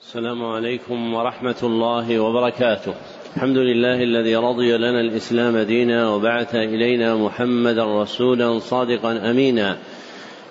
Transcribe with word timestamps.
السلام 0.00 0.44
عليكم 0.44 1.14
ورحمة 1.14 1.56
الله 1.62 2.18
وبركاته. 2.18 2.94
الحمد 3.36 3.56
لله 3.56 4.02
الذي 4.02 4.36
رضي 4.36 4.76
لنا 4.76 5.00
الإسلام 5.00 5.58
دينا 5.58 6.10
وبعث 6.10 6.54
إلينا 6.54 7.16
محمدا 7.16 8.02
رسولا 8.02 8.58
صادقا 8.58 9.30
أمينا. 9.30 9.78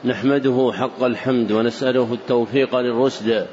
نحمده 0.05 0.71
حق 0.73 1.03
الحمد 1.03 1.51
ونسأله 1.51 2.13
التوفيق 2.13 2.75
للرشد 2.75 3.47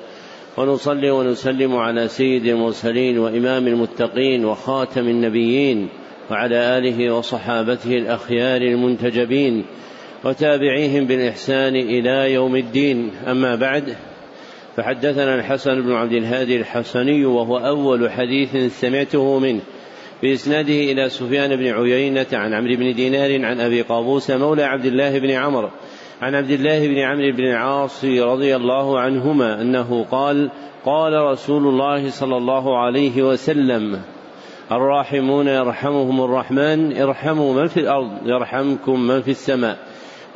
ونصلي 0.58 1.10
ونسلم 1.10 1.76
على 1.76 2.08
سيد 2.08 2.46
المرسلين 2.46 3.18
وإمام 3.18 3.66
المتقين 3.66 4.44
وخاتم 4.44 5.08
النبيين 5.08 5.88
وعلى 6.30 6.78
آله 6.78 7.14
وصحابته 7.14 7.98
الأخيار 7.98 8.62
المنتجبين 8.62 9.64
وتابعيهم 10.24 11.04
بالإحسان 11.06 11.76
إلى 11.76 12.32
يوم 12.32 12.56
الدين 12.56 13.10
أما 13.26 13.54
بعد 13.54 13.96
فحدثنا 14.76 15.34
الحسن 15.34 15.82
بن 15.82 15.92
عبد 15.92 16.12
الهادي 16.12 16.56
الحسني 16.56 17.24
وهو 17.24 17.58
أول 17.58 18.10
حديث 18.10 18.80
سمعته 18.80 19.38
منه 19.38 19.60
بإسناده 20.22 20.74
إلى 20.74 21.08
سفيان 21.08 21.56
بن 21.56 21.66
عيينة 21.66 22.26
عن 22.32 22.54
عمرو 22.54 22.76
بن 22.76 22.94
دينار 22.94 23.44
عن 23.44 23.60
أبي 23.60 23.82
قابوس 23.82 24.30
مولى 24.30 24.62
عبد 24.62 24.84
الله 24.84 25.18
بن 25.18 25.30
عمرو 25.30 25.68
عن 26.22 26.34
عبد 26.34 26.50
الله 26.50 26.88
بن 26.88 26.98
عمرو 26.98 27.32
بن 27.32 27.44
العاص 27.44 28.04
رضي 28.04 28.56
الله 28.56 29.00
عنهما 29.00 29.60
أنه 29.60 30.06
قال 30.10 30.50
قال 30.84 31.12
رسول 31.12 31.66
الله 31.66 32.10
صلى 32.10 32.36
الله 32.36 32.78
عليه 32.78 33.22
وسلم 33.22 34.00
الراحمون 34.72 35.48
يرحمهم 35.48 36.24
الرحمن 36.24 37.02
ارحموا 37.02 37.54
من 37.54 37.66
في 37.66 37.80
الأرض 37.80 38.10
يرحمكم 38.26 39.00
من 39.00 39.22
في 39.22 39.30
السماء. 39.30 39.78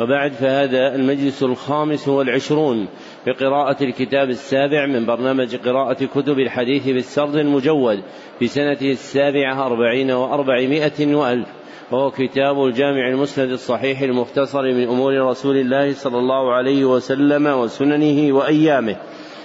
وبعد 0.00 0.32
فهذا 0.32 0.94
المجلس 0.94 1.42
الخامس 1.42 2.08
والعشرون 2.08 2.88
بقراءة 3.26 3.84
الكتاب 3.84 4.28
السابع 4.28 4.86
من 4.86 5.06
برنامج 5.06 5.56
قراءة 5.56 6.04
كتب 6.04 6.38
الحديث 6.38 6.88
بالسرد 6.88 7.36
المجود 7.36 8.02
في 8.38 8.46
سنته 8.46 8.90
السابعة 8.90 9.66
أربعين 9.66 10.10
وأربعمائة 10.10 11.14
وألف 11.14 11.48
وهو 11.90 12.10
كتاب 12.10 12.64
الجامع 12.64 13.08
المسند 13.08 13.50
الصحيح 13.50 14.00
المختصر 14.00 14.62
من 14.62 14.88
أمور 14.88 15.28
رسول 15.28 15.56
الله 15.56 15.92
صلى 15.92 16.18
الله 16.18 16.52
عليه 16.52 16.84
وسلم 16.84 17.46
وسننه 17.46 18.34
وأيامه. 18.34 18.96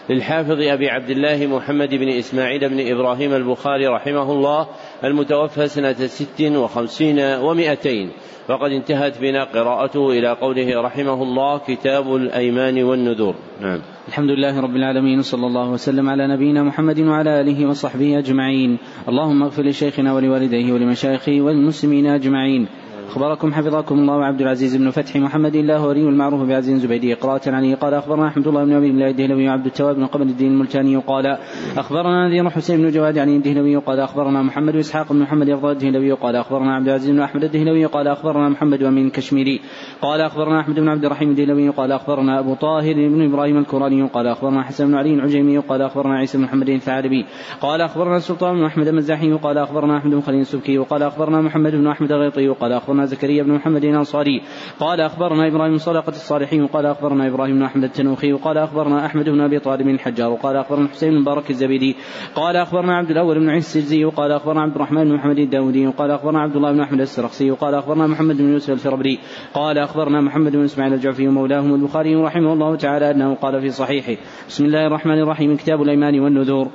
للحافظ 0.09 0.61
أبي 0.61 0.89
عبد 0.89 1.09
الله 1.09 1.47
محمد 1.47 1.89
بن 1.89 2.09
إسماعيل 2.09 2.69
بن 2.69 2.91
إبراهيم 2.91 3.33
البخاري 3.33 3.87
رحمه 3.87 4.31
الله 4.31 4.67
المتوفى 5.03 5.67
سنة 5.67 5.93
ست 5.93 6.41
وخمسين 6.41 7.19
ومائتين 7.19 8.11
فقد 8.47 8.71
انتهت 8.71 9.21
بنا 9.21 9.43
قراءته 9.43 10.09
إلى 10.09 10.27
قوله 10.27 10.81
رحمه 10.81 11.23
الله 11.23 11.57
كتاب 11.57 12.15
الأيمان 12.15 12.83
والنذور. 12.83 13.35
نعم. 13.61 13.79
الحمد 14.07 14.29
لله 14.29 14.59
رب 14.61 14.75
العالمين 14.75 15.21
صلى 15.21 15.47
الله 15.47 15.71
وسلم 15.71 16.09
على 16.09 16.27
نبينا 16.27 16.63
محمد 16.63 16.99
وعلى 16.99 17.41
آله 17.41 17.65
وصحبه 17.65 18.19
أجمعين. 18.19 18.77
اللهم 19.09 19.43
اغفر 19.43 19.63
لشيخنا 19.63 20.13
ولوالديه 20.13 20.73
ولمشايخه 20.73 21.41
والمسلمين 21.41 22.05
أجمعين. 22.07 22.67
أخبركم 23.11 23.53
حفظكم 23.53 23.99
الله 23.99 24.25
عبد 24.25 24.41
العزيز 24.41 24.75
بن 24.75 24.89
فتح 24.89 25.15
محمد 25.15 25.55
الله 25.55 25.87
ولي 25.87 26.01
المعروف 26.01 26.41
بعزيز 26.41 26.81
زبيدي 26.81 27.13
قراءة 27.13 27.51
عليه 27.51 27.75
قال 27.75 27.93
أخبرنا 27.93 28.27
أحمد 28.27 28.47
الله 28.47 28.63
بن 28.65 28.73
أبي 28.73 28.89
الله 28.89 29.09
الدهلوي 29.09 29.47
وعبد 29.47 29.65
التواب 29.65 29.95
بن 29.95 30.05
قبل 30.05 30.21
الدين 30.21 30.51
الملتاني 30.51 30.97
قال 30.97 31.37
أخبرنا 31.77 32.27
نذير 32.27 32.49
حسين 32.49 32.81
بن 32.81 32.91
جواد 32.91 33.17
عن 33.17 33.29
الدهلوي 33.29 33.75
قال 33.75 33.99
أخبرنا 33.99 34.41
محمد 34.41 34.75
إسحاق 34.75 35.13
بن 35.13 35.19
محمد 35.19 35.49
أفضل 35.49 35.71
الدهلوي 35.71 36.11
قال 36.11 36.35
أخبرنا 36.35 36.75
عبد 36.75 36.87
العزيز 36.87 37.09
بن 37.09 37.19
أحمد 37.19 37.43
الدهلوي 37.43 37.85
قال 37.85 38.07
أخبرنا 38.07 38.49
محمد 38.49 38.83
أمين 38.83 39.05
الكشميري 39.05 39.61
قال 40.01 40.21
أخبرنا 40.21 40.59
أحمد 40.59 40.79
بن 40.79 40.89
عبد 40.89 41.05
الرحيم 41.05 41.29
الدهلوي 41.29 41.69
قال 41.69 41.91
أخبرنا 41.91 42.39
أبو 42.39 42.53
طاهر 42.53 42.93
بن 42.93 43.25
إبراهيم 43.25 43.57
الكوراني 43.57 44.03
قال 44.03 44.27
أخبرنا 44.27 44.63
حسن 44.63 44.87
بن 44.87 44.95
علي 44.95 45.13
العجيمي 45.13 45.57
قال 45.57 45.81
أخبرنا 45.81 46.15
عيسى 46.15 46.37
بن 46.37 46.43
محمد 46.43 46.69
الثعلبي 46.69 47.25
قال 47.61 47.81
أخبرنا 47.81 48.17
السلطان 48.17 48.55
بن 48.55 48.65
أحمد 48.65 48.87
المزاحي 48.87 49.31
قال 49.31 49.57
أخبرنا 49.57 49.97
أحمد 49.97 50.11
بن 50.11 50.21
خليل 50.21 50.41
السبكي 50.41 50.77
وقال 50.77 51.03
أخبرنا 51.03 51.41
محمد 51.41 51.71
بن 51.71 51.87
أحمد 51.87 52.11
الغيطي 52.11 52.49
وقال 52.49 52.71
أخبرنا 52.71 53.00
زكريا 53.05 53.43
بن 53.43 53.51
محمد 53.51 53.83
الأنصاري. 53.83 54.41
قال 54.79 55.01
أخبرنا 55.01 55.47
إبراهيم 55.47 55.77
صدقة 55.77 56.09
الصالحين 56.09 56.63
وقال 56.63 56.85
أخبرنا 56.85 57.27
إبراهيم 57.27 57.55
بن 57.55 57.63
أحمد 57.63 57.83
التنوخي 57.83 58.33
وقال 58.33 58.57
أخبرنا 58.57 59.05
أحمد 59.05 59.29
بن 59.29 59.41
أبي 59.41 59.59
طالب 59.59 59.87
الحجار 59.87 60.31
وقال 60.31 60.55
أخبرنا 60.55 60.87
حسين 60.87 61.11
بن 61.11 61.23
بارك 61.23 61.49
الزبيدي 61.49 61.95
قال 62.35 62.55
أخبرنا 62.55 62.97
عبد 62.97 63.11
الأول 63.11 63.39
بن 63.39 63.49
عيسى 63.49 63.79
السجزي 63.79 64.05
وقال 64.05 64.31
أخبرنا 64.31 64.61
عبد 64.61 64.75
الرحمن 64.75 65.03
بن 65.03 65.13
محمد 65.15 65.39
الداودي 65.39 65.87
وقال 65.87 66.11
أخبرنا 66.11 66.39
عبد 66.39 66.55
الله 66.55 66.71
بن 66.71 66.79
أحمد 66.79 67.01
السرخسي 67.01 67.51
وقال 67.51 67.75
أخبرنا 67.75 68.07
محمد 68.07 68.37
بن 68.37 68.53
يوسف 68.53 68.69
الفربري 68.69 69.19
قال 69.53 69.77
أخبرنا 69.77 70.21
محمد 70.21 70.51
بن 70.51 70.63
إسماعيل 70.63 70.93
الجعفي 70.93 71.27
مولاهم 71.27 71.75
البخاري 71.75 72.15
رحمه 72.15 72.53
الله 72.53 72.75
تعالى 72.75 73.11
أنه 73.11 73.35
قال 73.35 73.61
في 73.61 73.69
صحيحه 73.69 74.21
بسم 74.47 74.65
الله 74.65 74.87
الرحمن 74.87 75.19
الرحيم 75.19 75.55
كتاب 75.55 75.81
الأيمان 75.81 76.19
والنذور. 76.19 76.67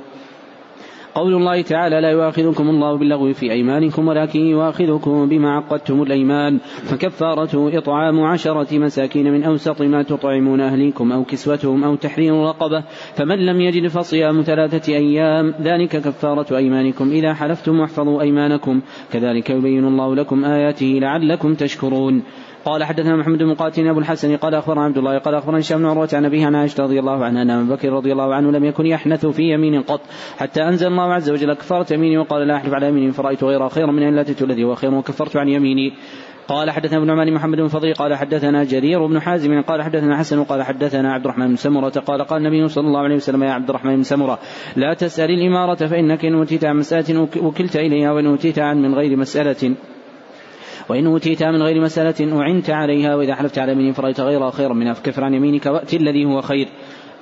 قول 1.16 1.34
الله 1.34 1.62
تعالى 1.62 2.00
لا 2.00 2.10
يؤاخذكم 2.10 2.68
الله 2.68 2.98
باللغو 2.98 3.32
في 3.32 3.52
أيمانكم 3.52 4.08
ولكن 4.08 4.40
يؤاخذكم 4.40 5.28
بما 5.28 5.56
عقدتم 5.56 6.02
الأيمان 6.02 6.58
فكفارته 6.58 7.78
إطعام 7.78 8.20
عشرة 8.20 8.78
مساكين 8.78 9.32
من 9.32 9.44
أوسط 9.44 9.82
ما 9.82 10.02
تطعمون 10.02 10.60
أهليكم 10.60 11.12
أو 11.12 11.24
كسوتهم 11.24 11.84
أو 11.84 11.94
تحرير 11.94 12.34
رقبة 12.34 12.84
فمن 13.14 13.46
لم 13.46 13.60
يجد 13.60 13.88
فصيام 13.88 14.42
ثلاثة 14.42 14.92
أيام 14.94 15.54
ذلك 15.60 15.88
كفارة 15.88 16.56
أيمانكم 16.56 17.10
إذا 17.10 17.34
حلفتم 17.34 17.80
واحفظوا 17.80 18.20
أيمانكم 18.22 18.80
كذلك 19.12 19.50
يبين 19.50 19.84
الله 19.84 20.14
لكم 20.14 20.44
آياته 20.44 20.98
لعلكم 21.00 21.54
تشكرون 21.54 22.22
قال 22.66 22.84
حدثنا 22.84 23.16
محمد 23.16 23.38
بن 23.38 23.46
مقاتل 23.46 23.88
ابو 23.88 23.98
الحسن 23.98 24.36
قال 24.36 24.54
أخبرنا 24.54 24.84
عبد 24.84 24.98
الله 24.98 25.18
قال 25.18 25.34
أخبرنا 25.34 25.58
هشام 25.58 25.78
بن 25.78 25.86
عروة 25.86 26.08
عن 26.12 26.24
أبيه 26.24 26.46
عن 26.46 26.54
عائشة 26.54 26.82
رضي 26.82 27.00
الله 27.00 27.24
عنها 27.24 27.42
أن 27.42 27.50
أبا 27.50 27.74
بكر 27.74 27.92
رضي 27.92 28.12
الله 28.12 28.34
عنه 28.34 28.50
لم 28.50 28.64
يكن 28.64 28.86
يحنث 28.86 29.26
في 29.26 29.42
يمين 29.42 29.82
قط 29.82 30.00
حتى 30.38 30.62
أنزل 30.62 30.86
الله 30.86 31.12
عز 31.14 31.30
وجل 31.30 31.54
كفارة 31.54 31.92
يميني 31.92 32.18
وقال 32.18 32.48
لا 32.48 32.56
أحلف 32.56 32.74
على 32.74 32.88
يميني 32.88 33.12
فرأيت 33.12 33.44
غيرها 33.44 33.68
خيرا 33.68 33.92
من 33.92 34.02
أن 34.02 34.16
لا 34.16 34.24
الذي 34.40 34.64
هو 34.64 34.74
خير 34.74 34.94
وكفرت 34.94 35.36
عن 35.36 35.48
يميني. 35.48 35.92
قال 36.48 36.70
حدثنا 36.70 36.98
ابن 36.98 37.10
عمان 37.10 37.34
محمد 37.34 37.58
بن 37.58 37.68
فضيل 37.68 37.94
قال 37.94 38.14
حدثنا 38.14 38.64
جرير 38.64 39.06
بن 39.06 39.20
حازم 39.20 39.60
قال 39.62 39.82
حدثنا 39.82 40.18
حسن 40.18 40.44
قال 40.44 40.62
حدثنا 40.62 41.12
عبد 41.12 41.24
الرحمن 41.24 41.48
بن 41.48 41.56
سمرة 41.56 41.88
قال 41.88 42.22
قال 42.22 42.46
النبي 42.46 42.68
صلى 42.68 42.86
الله 42.86 43.00
عليه 43.00 43.14
وسلم 43.14 43.42
يا 43.42 43.50
عبد 43.50 43.68
الرحمن 43.68 43.96
بن 43.96 44.02
سمرة 44.02 44.38
لا 44.76 44.94
تسأل 44.94 45.30
الإمارة 45.30 45.86
فإنك 45.86 46.24
إن 46.24 46.34
أوتيت 46.34 46.64
عن 46.64 46.76
مسألة 46.76 47.28
وكلت 47.42 47.76
إليها 47.76 48.12
وإن 48.12 48.26
أوتيت 48.26 48.58
عن 48.58 48.82
من 48.82 48.94
غير 48.94 49.16
مسألة. 49.16 49.74
وإن 50.88 51.06
أوتيت 51.06 51.42
من 51.42 51.62
غير 51.62 51.80
مسألة 51.80 52.42
أعنت 52.42 52.70
عليها 52.70 53.14
وإذا 53.14 53.34
حلفت 53.34 53.58
على 53.58 53.72
يمين 53.72 53.92
فرأيت 53.92 54.20
غيرها 54.20 54.50
خيرا 54.50 54.74
منها 54.74 54.92
فكفر 54.92 55.24
عن 55.24 55.34
يمينك 55.34 55.66
وأت 55.66 55.94
الذي 55.94 56.24
هو 56.24 56.40
خير. 56.40 56.68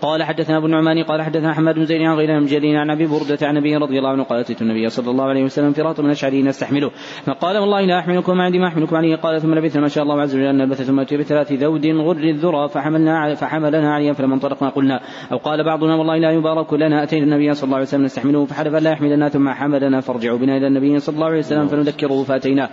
قال 0.05 0.23
حدثنا 0.23 0.57
أبو 0.57 0.67
النعمان 0.67 1.03
قال 1.03 1.23
حدثنا 1.23 1.55
حماد 1.55 1.75
بن 1.75 1.85
زيد 1.85 2.03
عن 2.03 2.17
غير 2.17 2.41
مجلين 2.41 2.77
عن 2.77 2.91
أبي 2.91 3.07
بردة 3.07 3.39
عن 3.43 3.57
ابي 3.57 3.77
رضي 3.77 3.99
الله 3.99 4.11
عنه 4.11 4.23
قال 4.23 4.41
أتيت 4.41 4.63
النبي 4.63 4.89
صلى 4.89 5.11
الله 5.11 5.25
عليه 5.25 5.45
وسلم 5.45 5.73
فراط 5.73 6.01
من 6.01 6.11
أشعري 6.11 6.43
نستحمله. 6.43 6.91
فقال 7.25 7.59
والله 7.59 7.81
لا 7.81 7.99
أحملكم 7.99 8.41
عندي 8.41 8.59
ما 8.59 8.69
أحملكم 8.69 8.97
عليه. 8.97 9.17
قال 9.17 9.41
ثم 9.41 9.55
لبثنا 9.55 9.83
ما 9.83 9.89
شاء 9.89 10.05
الله 10.05 10.21
عز 10.21 10.35
وجل 10.37 10.57
نلبث 10.57 10.83
ثم 10.83 11.01
أتي 11.01 11.17
بثلاث 11.17 11.53
ذود 11.53 11.87
غر 11.87 12.17
الذرى 12.17 12.69
فحملنا 12.69 13.35
فحملنا 13.35 13.95
عليها 13.95 14.13
فلما 14.13 14.35
انطلقنا 14.35 14.69
قلنا 14.69 15.01
أو 15.33 15.37
قال 15.37 15.65
بعضنا 15.65 15.95
والله 15.95 16.19
لا 16.19 16.31
يبارك 16.31 16.75
لنا 16.75 17.03
أتينا 17.03 17.25
النبي 17.25 17.55
صلى 17.55 17.65
الله 17.65 17.77
عليه 17.77 17.87
وسلم 17.87 18.05
نستحمله 18.05 18.45
فحلف 18.45 18.75
لا 18.75 18.91
يحملنا 18.91 19.29
ثم 19.29 19.49
حملنا 19.49 20.01
فارجعوا 20.01 20.39
بنا 20.39 20.57
إلى 20.57 20.67
النبي 20.67 20.99
صلى 20.99 21.15
الله 21.15 21.27
عليه 21.27 21.39
وسلم 21.39 21.67
فنذكره 21.67 22.23
فاتيناه 22.23 22.69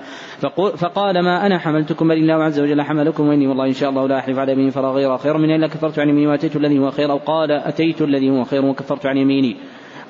فقال 0.75 1.19
ما 1.19 1.45
أنا 1.45 1.57
حملتكم 1.57 2.07
بل 2.07 2.17
الله 2.17 2.43
عز 2.43 2.59
وجل 2.59 2.81
حملكم 2.81 3.27
وإني 3.27 3.47
والله 3.47 3.65
إن 3.65 3.73
شاء 3.73 3.89
الله 3.89 4.07
لا 4.07 4.19
أحلف 4.19 4.39
على 4.39 4.51
يميني 4.51 4.71
فلا 4.71 4.87
غير 4.87 5.17
خير 5.17 5.37
من 5.37 5.55
إلا 5.55 5.67
كفرت 5.67 5.99
عن 5.99 6.09
يميني 6.09 6.27
وأتيت 6.27 6.55
الذي 6.55 6.79
هو 6.79 6.91
خير 6.91 7.20
قال 7.25 7.51
أتيت 7.51 8.01
الذي 8.01 8.29
هو 8.29 8.43
خير 8.43 8.65
وكفرت 8.65 9.05
عن 9.05 9.17
يميني. 9.17 9.55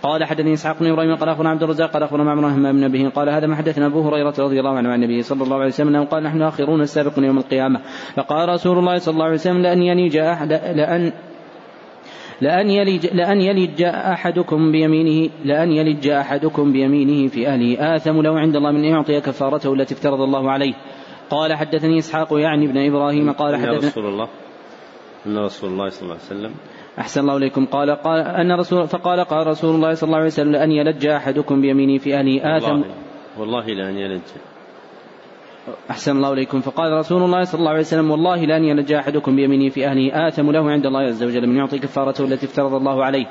قال 0.03 0.23
حدثني 0.23 0.53
إسحاق 0.53 0.79
بن 0.79 0.91
إبراهيم 0.91 1.16
قال 1.16 1.29
اخبرنا 1.29 1.49
عبد 1.49 1.63
الرزاق 1.63 1.91
قال 1.91 2.03
اخبرنا 2.03 2.23
معمر 2.23 2.72
بن 2.72 2.88
به 2.88 3.09
قال 3.09 3.29
هذا 3.29 3.47
ما 3.47 3.55
حدثنا 3.55 3.85
أبو 3.85 4.01
هريرة 4.01 4.33
رضي 4.39 4.59
الله 4.59 4.77
عنه 4.77 4.89
عن 4.89 5.03
النبي 5.03 5.22
صلى 5.22 5.44
الله 5.44 5.55
عليه 5.55 5.67
وسلم 5.67 5.88
أنه 5.88 6.05
قال 6.05 6.23
نحن 6.23 6.41
آخرون 6.41 6.81
السابقون 6.81 7.23
يوم 7.23 7.38
القيامة. 7.38 7.79
فقال 8.16 8.49
رسول 8.49 8.77
الله 8.77 8.97
صلى 8.97 9.13
الله 9.13 9.25
عليه 9.25 9.35
وسلم 9.35 9.61
لأن 9.61 9.81
يلج 9.81 10.17
احد 10.17 10.51
لأن 10.51 11.11
لأن 12.41 12.69
يلج 12.69 13.07
لأن 13.13 13.41
يلج 13.41 13.81
أحدكم 13.83 14.72
بيمينه 14.72 15.29
لأن 15.46 15.72
يلج 15.72 16.07
أحدكم 16.07 16.72
بيمينه 16.72 17.28
في 17.28 17.47
أهله. 17.47 17.96
آثم 17.96 18.22
له 18.22 18.40
عند 18.40 18.55
الله 18.55 18.72
من 18.72 18.84
أن 18.84 18.91
يعطي 18.91 19.22
كفارته 19.22 19.73
التي 19.73 19.93
افترض 19.93 20.22
الله 20.22 20.52
عليه. 20.52 20.73
قال 21.29 21.53
حدثني 21.53 21.97
إسحاق 21.97 22.28
يعني 22.31 22.66
ابن 22.66 22.78
إبراهيم 22.78 23.31
قال 23.31 23.55
حدثنا 23.55 23.78
رسول 23.78 24.05
الله. 24.05 24.28
أن 25.25 25.37
رسول 25.37 25.69
الله 25.69 25.90
صلى 25.90 26.02
الله 26.02 26.16
عليه 26.16 26.25
وسلم 26.25 26.52
أحسن 26.99 27.22
الله 27.22 27.38
إليكم. 27.38 27.66
قال 27.66 27.91
قال 27.91 28.20
أن 28.20 28.52
رسول 28.52 28.88
فقال 28.88 29.20
قال 29.20 29.47
رسول 29.47 29.76
الله 29.76 29.93
صلى 29.93 30.08
الله 30.08 30.17
عليه 30.17 30.28
وسلم 30.28 30.52
لأن 30.52 30.72
يلج 30.72 31.05
أحدكم 31.05 31.61
بيمينه 31.61 31.97
في 31.97 32.16
أهله 32.16 32.58
آثم 32.58 32.72
والله, 32.72 32.85
والله 33.38 33.66
لأن 33.66 33.97
يلج. 33.97 34.22
أحسن 35.90 36.11
الله 36.11 36.34
إليكم. 36.34 36.59
فقال 36.59 36.93
رسول 36.93 37.23
الله 37.23 37.43
صلى 37.43 37.59
الله 37.59 37.72
عليه 37.72 37.79
وسلم 37.79 38.11
والله 38.11 38.46
لأن 38.46 38.64
يلج 38.64 38.93
أحدكم 38.93 39.35
بيمينه 39.35 39.70
في 39.70 39.88
أهله 39.88 40.28
آثم 40.28 40.52
له 40.52 40.72
عند 40.72 40.85
الله 40.85 40.99
عز 40.99 41.23
وجل 41.23 41.47
من 41.47 41.58
يعطي 41.58 41.79
كفارته 41.79 42.26
التي 42.26 42.46
افترض 42.46 42.73
الله 42.73 43.05
عليه. 43.05 43.26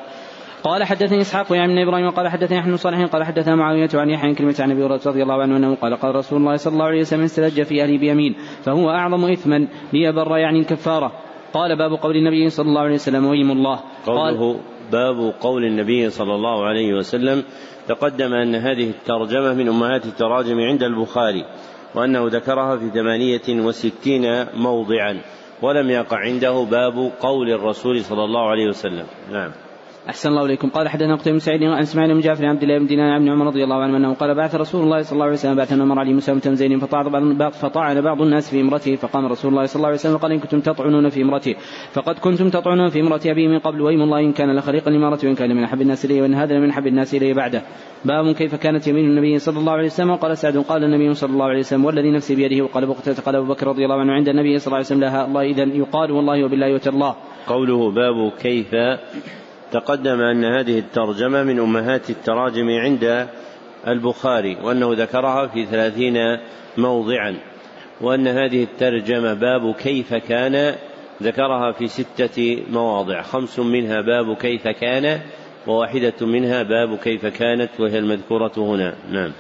قال 0.62 0.84
حدثني 0.84 1.20
إسحاق 1.20 1.52
يعني 1.52 1.74
من 1.74 1.82
إبراهيم 1.82 2.10
قال 2.10 2.28
حدثني 2.28 2.58
أحمد 2.58 2.74
صالح 2.74 3.04
قال 3.04 3.24
حدثنا 3.24 3.54
معاوية 3.56 3.88
عن 3.94 4.10
يحيى 4.10 4.34
كلمة 4.34 4.54
عن 4.60 4.70
أبي 4.70 4.84
هريرة 4.84 5.00
رضي 5.06 5.22
الله 5.22 5.42
عنه 5.42 5.56
أنه 5.56 5.74
قال 5.74 5.96
قال 5.96 6.14
رسول 6.14 6.38
الله 6.38 6.56
صلى 6.56 6.72
الله 6.72 6.84
عليه 6.84 7.00
وسلم 7.00 7.22
استلج 7.22 7.62
في 7.62 7.82
اهله 7.82 7.98
بيمين 7.98 8.34
فهو 8.62 8.90
أعظم 8.90 9.24
اثما 9.24 9.68
ليبر 9.92 10.36
يعني 10.36 10.60
الكفارة. 10.60 11.12
قال 11.52 11.76
باب 11.76 11.92
قول 11.92 12.16
النبي 12.16 12.50
صلى 12.50 12.68
الله 12.68 12.80
عليه 12.80 12.94
وسلم 12.94 13.26
ويم 13.26 13.50
الله. 13.50 13.80
قوله 14.06 14.60
باب 14.92 15.34
قول 15.40 15.64
النبي 15.64 16.10
صلى 16.10 16.34
الله 16.34 16.64
عليه 16.64 16.94
وسلم 16.94 17.44
تقدم 17.88 18.34
أن 18.34 18.54
هذه 18.54 18.90
الترجمة 18.90 19.54
من 19.54 19.68
أمهات 19.68 20.06
التراجم 20.06 20.60
عند 20.60 20.82
البخاري 20.82 21.44
وأنه 21.94 22.26
ذكرها 22.26 22.76
في 22.76 22.90
ثمانية 22.90 23.66
وستين 23.66 24.46
موضعا 24.54 25.20
ولم 25.62 25.90
يقع 25.90 26.18
عنده 26.18 26.66
باب 26.70 27.12
قول 27.20 27.50
الرسول 27.50 28.04
صلى 28.04 28.24
الله 28.24 28.50
عليه 28.50 28.66
وسلم. 28.68 29.06
نعم. 29.32 29.50
أحسن 30.08 30.28
الله 30.28 30.44
إليكم. 30.44 30.68
قال 30.68 30.88
حدثنا 30.88 31.14
قتيبة 31.14 31.32
بن 31.32 31.38
سعيد 31.38 31.62
عن 31.62 31.82
إسماعيل 31.82 32.14
بن 32.14 32.20
جعفر 32.20 32.46
عبد 32.46 32.62
الله 32.62 32.78
بن 32.78 32.86
دينار 32.86 33.12
عن 33.12 33.28
عمر 33.28 33.46
رضي 33.46 33.64
الله 33.64 33.76
عنه 33.76 33.96
أنه 33.96 34.14
قال 34.14 34.34
بعث 34.34 34.54
رسول 34.54 34.82
الله 34.82 35.02
صلى 35.02 35.12
الله 35.12 35.24
عليه 35.24 35.34
وسلم 35.34 35.54
بعث 35.54 35.72
مر 35.72 35.98
علي 35.98 36.12
موسى 36.12 36.32
بن 36.32 36.54
زيد 36.54 36.78
فطعن 37.50 38.00
بعض 38.00 38.22
الناس 38.22 38.50
في 38.50 38.60
امرته 38.60 38.96
فقام 38.96 39.26
رسول 39.26 39.50
الله 39.50 39.66
صلى 39.66 39.76
الله 39.76 39.86
عليه 39.86 39.98
وسلم 39.98 40.14
وقال 40.14 40.32
إن 40.32 40.38
كنتم 40.38 40.60
تطعنون 40.60 41.08
في 41.08 41.22
امرته 41.22 41.54
فقد 41.92 42.18
كنتم 42.18 42.50
تطعنون 42.50 42.88
في 42.88 43.00
امرة 43.00 43.20
أبي 43.26 43.48
من 43.48 43.58
قبل 43.58 43.80
وإيم 43.80 44.02
الله 44.02 44.20
إن 44.20 44.32
كان 44.32 44.56
لخليقا 44.56 44.90
الإمارة 44.90 45.18
وإن 45.24 45.34
كان 45.34 45.56
من 45.56 45.64
أحب 45.64 45.80
الناس 45.80 46.04
إليه 46.04 46.22
وإن 46.22 46.34
هذا 46.34 46.58
من 46.58 46.70
أحب 46.70 46.86
الناس 46.86 47.14
إليه 47.14 47.34
بعده. 47.34 47.62
باب 48.04 48.32
كيف 48.32 48.54
كانت 48.54 48.86
يمين 48.86 49.04
النبي 49.04 49.38
صلى 49.38 49.58
الله 49.58 49.72
عليه 49.72 49.86
وسلم؟ 49.86 50.10
وقال 50.10 50.38
سعد 50.38 50.56
قال 50.56 50.84
النبي 50.84 51.14
صلى 51.14 51.32
الله 51.32 51.44
عليه 51.44 51.58
وسلم 51.58 51.84
والذي 51.84 52.10
نفسي 52.10 52.34
بيده 52.34 52.64
وقال 52.64 52.86
بقتة 52.86 53.22
قال 53.22 53.36
أبو 53.36 53.46
بكر 53.46 53.66
رضي 53.66 53.84
الله 53.84 54.00
عنه 54.00 54.12
عند 54.12 54.28
النبي 54.28 54.58
صلى 54.58 54.66
الله 54.66 54.76
عليه 54.76 54.86
وسلم 54.86 55.00
لها 55.00 55.26
الله 55.26 55.42
إذا 55.42 55.62
يقال 55.62 56.10
والله 56.10 56.44
وبالله 56.44 56.74
وتالله 56.74 57.14
قوله 57.46 57.90
باب 57.90 58.32
كيف 58.42 58.74
تقدم 59.72 60.20
أن 60.20 60.44
هذه 60.44 60.78
الترجمة 60.78 61.42
من 61.42 61.58
أمهات 61.58 62.10
التراجم 62.10 62.68
عند 62.68 63.28
البخاري 63.88 64.56
وأنه 64.62 64.94
ذكرها 64.94 65.46
في 65.46 65.66
ثلاثين 65.66 66.16
موضعا 66.78 67.36
وأن 68.00 68.28
هذه 68.28 68.62
الترجمة 68.62 69.34
باب 69.34 69.74
كيف 69.74 70.14
كان 70.14 70.74
ذكرها 71.22 71.72
في 71.72 71.86
ستة 71.86 72.62
مواضع 72.70 73.22
خمس 73.22 73.58
منها 73.58 74.00
باب 74.00 74.36
كيف 74.36 74.68
كان 74.68 75.20
وواحدة 75.66 76.26
منها 76.26 76.62
باب 76.62 76.96
كيف 76.98 77.26
كانت 77.26 77.70
وهي 77.78 77.98
المذكورة 77.98 78.52
هنا. 78.56 78.94
نعم. 79.10 79.32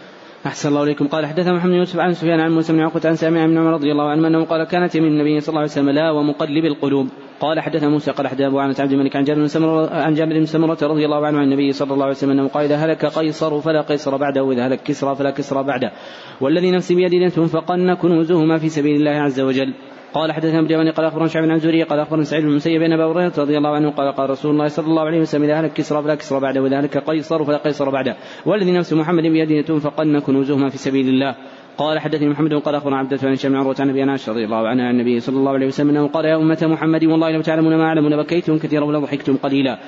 أحسن 0.46 0.68
الله 0.68 0.82
إليكم. 0.82 1.08
قال 1.08 1.26
حدثنا 1.26 1.52
محمد 1.52 1.72
يوسف 1.72 1.98
عن 1.98 2.14
سفيان 2.14 2.40
عن 2.40 2.52
موسى 2.52 2.72
بن 2.72 2.80
عقبة 2.80 3.08
عن 3.08 3.16
سامع 3.16 3.46
بن 3.46 3.58
عمر 3.58 3.72
رضي 3.72 3.92
الله 3.92 4.10
عنه 4.10 4.28
أنه 4.28 4.44
قال 4.44 4.64
كانت 4.64 4.94
يمين 4.94 5.12
النبي 5.12 5.40
صلى 5.40 5.48
الله 5.48 5.60
عليه 5.60 5.70
وسلم 5.70 5.90
لا 5.90 6.10
ومقلب 6.10 6.64
القلوب. 6.64 7.08
قال 7.40 7.60
حدثنا 7.60 7.88
موسى 7.88 8.10
قال 8.10 8.28
حدثنا 8.28 8.46
أبو 8.46 8.58
عامر 8.58 8.74
عبد 8.78 8.92
الملك 8.92 9.16
عن 9.16 9.24
جابر 9.24 9.40
بن 9.40 9.46
سمره 9.46 9.90
عن 9.90 10.14
جابر 10.14 10.38
بن 10.38 10.44
سمرة 10.44 10.78
رضي 10.82 11.04
الله 11.04 11.26
عنه 11.26 11.38
عن 11.38 11.44
النبي 11.44 11.72
صلى 11.72 11.92
الله 11.92 12.04
عليه 12.04 12.14
وسلم 12.14 12.30
أنه 12.30 12.48
قال 12.48 12.64
إذا 12.64 12.76
هلك 12.76 13.06
قيصر 13.06 13.60
فلا 13.60 13.80
قيصر 13.80 14.16
بعده 14.16 14.42
وإذا 14.42 14.66
هلك 14.66 14.82
كسرى 14.82 15.16
فلا 15.16 15.30
كسرى 15.30 15.62
بعده. 15.62 15.92
والذي 16.40 16.70
نفسي 16.70 16.94
بيده 16.94 17.26
لتنفقن 17.26 17.94
كنوزهما 17.94 18.58
في 18.58 18.68
سبيل 18.68 18.96
الله 18.96 19.10
عز 19.10 19.40
وجل. 19.40 19.74
قال 20.14 20.32
حدثنا 20.32 20.58
ابن 20.58 20.90
قال 20.90 21.06
أخبرنا 21.06 21.28
شعب 21.28 21.44
عن 21.44 21.58
زوري 21.58 21.82
قال 21.82 21.98
أخبرنا 21.98 22.24
سعيد 22.24 22.44
بن 22.44 22.50
المسيب 22.50 22.80
بن 22.80 22.92
أبي 22.92 23.02
هريرة 23.02 23.32
رضي 23.38 23.58
الله 23.58 23.70
عنه 23.70 23.90
قال 23.90 24.12
قال 24.12 24.30
رسول 24.30 24.50
الله 24.50 24.68
صلى 24.68 24.86
الله 24.86 25.02
عليه 25.02 25.20
وسلم 25.20 25.42
إذا 25.42 25.60
هلك 25.60 25.72
كسرى 25.72 26.02
فلا 26.02 26.14
كسرى 26.14 26.40
بعده 26.40 26.62
وإذا 26.62 26.80
هلك 26.80 26.98
قيصر 26.98 27.44
فلا 27.44 27.56
قيصر 27.56 27.90
بعده. 27.90 28.16
والذي 28.46 28.72
نفس 28.72 28.92
محمد 28.92 29.22
بيده 29.22 29.60
لتنفقن 29.60 30.18
كنوزهما 30.18 30.68
في 30.68 30.78
سبيل 30.78 31.08
الله. 31.08 31.34
قال 31.80 31.98
حدثني 31.98 32.28
محمد 32.28 32.54
قال 32.54 32.74
أخبرنا 32.74 32.96
عبد 32.96 33.24
بن 33.24 33.32
هشام 33.32 33.56
عن 33.56 33.60
عروه 33.60 33.76
عن 33.80 33.90
أبي 33.90 34.02
أنس 34.02 34.28
رضي 34.28 34.44
الله 34.44 34.68
عنه 34.68 34.82
عن 34.82 34.90
النبي 34.90 35.20
صلى 35.20 35.36
الله 35.36 35.52
عليه 35.52 35.66
وسلم 35.66 35.90
أنه 35.90 36.08
قال 36.08 36.24
يا 36.24 36.36
أمة 36.36 36.58
محمد 36.62 37.04
والله 37.04 37.30
لو 37.30 37.40
تعلمون 37.40 37.76
ما 37.76 37.84
أعلم 37.84 38.08
لبكيتم 38.08 38.58
كثيرا 38.58 38.84
ولضحكتم 38.84 39.36
قليلا. 39.36 39.78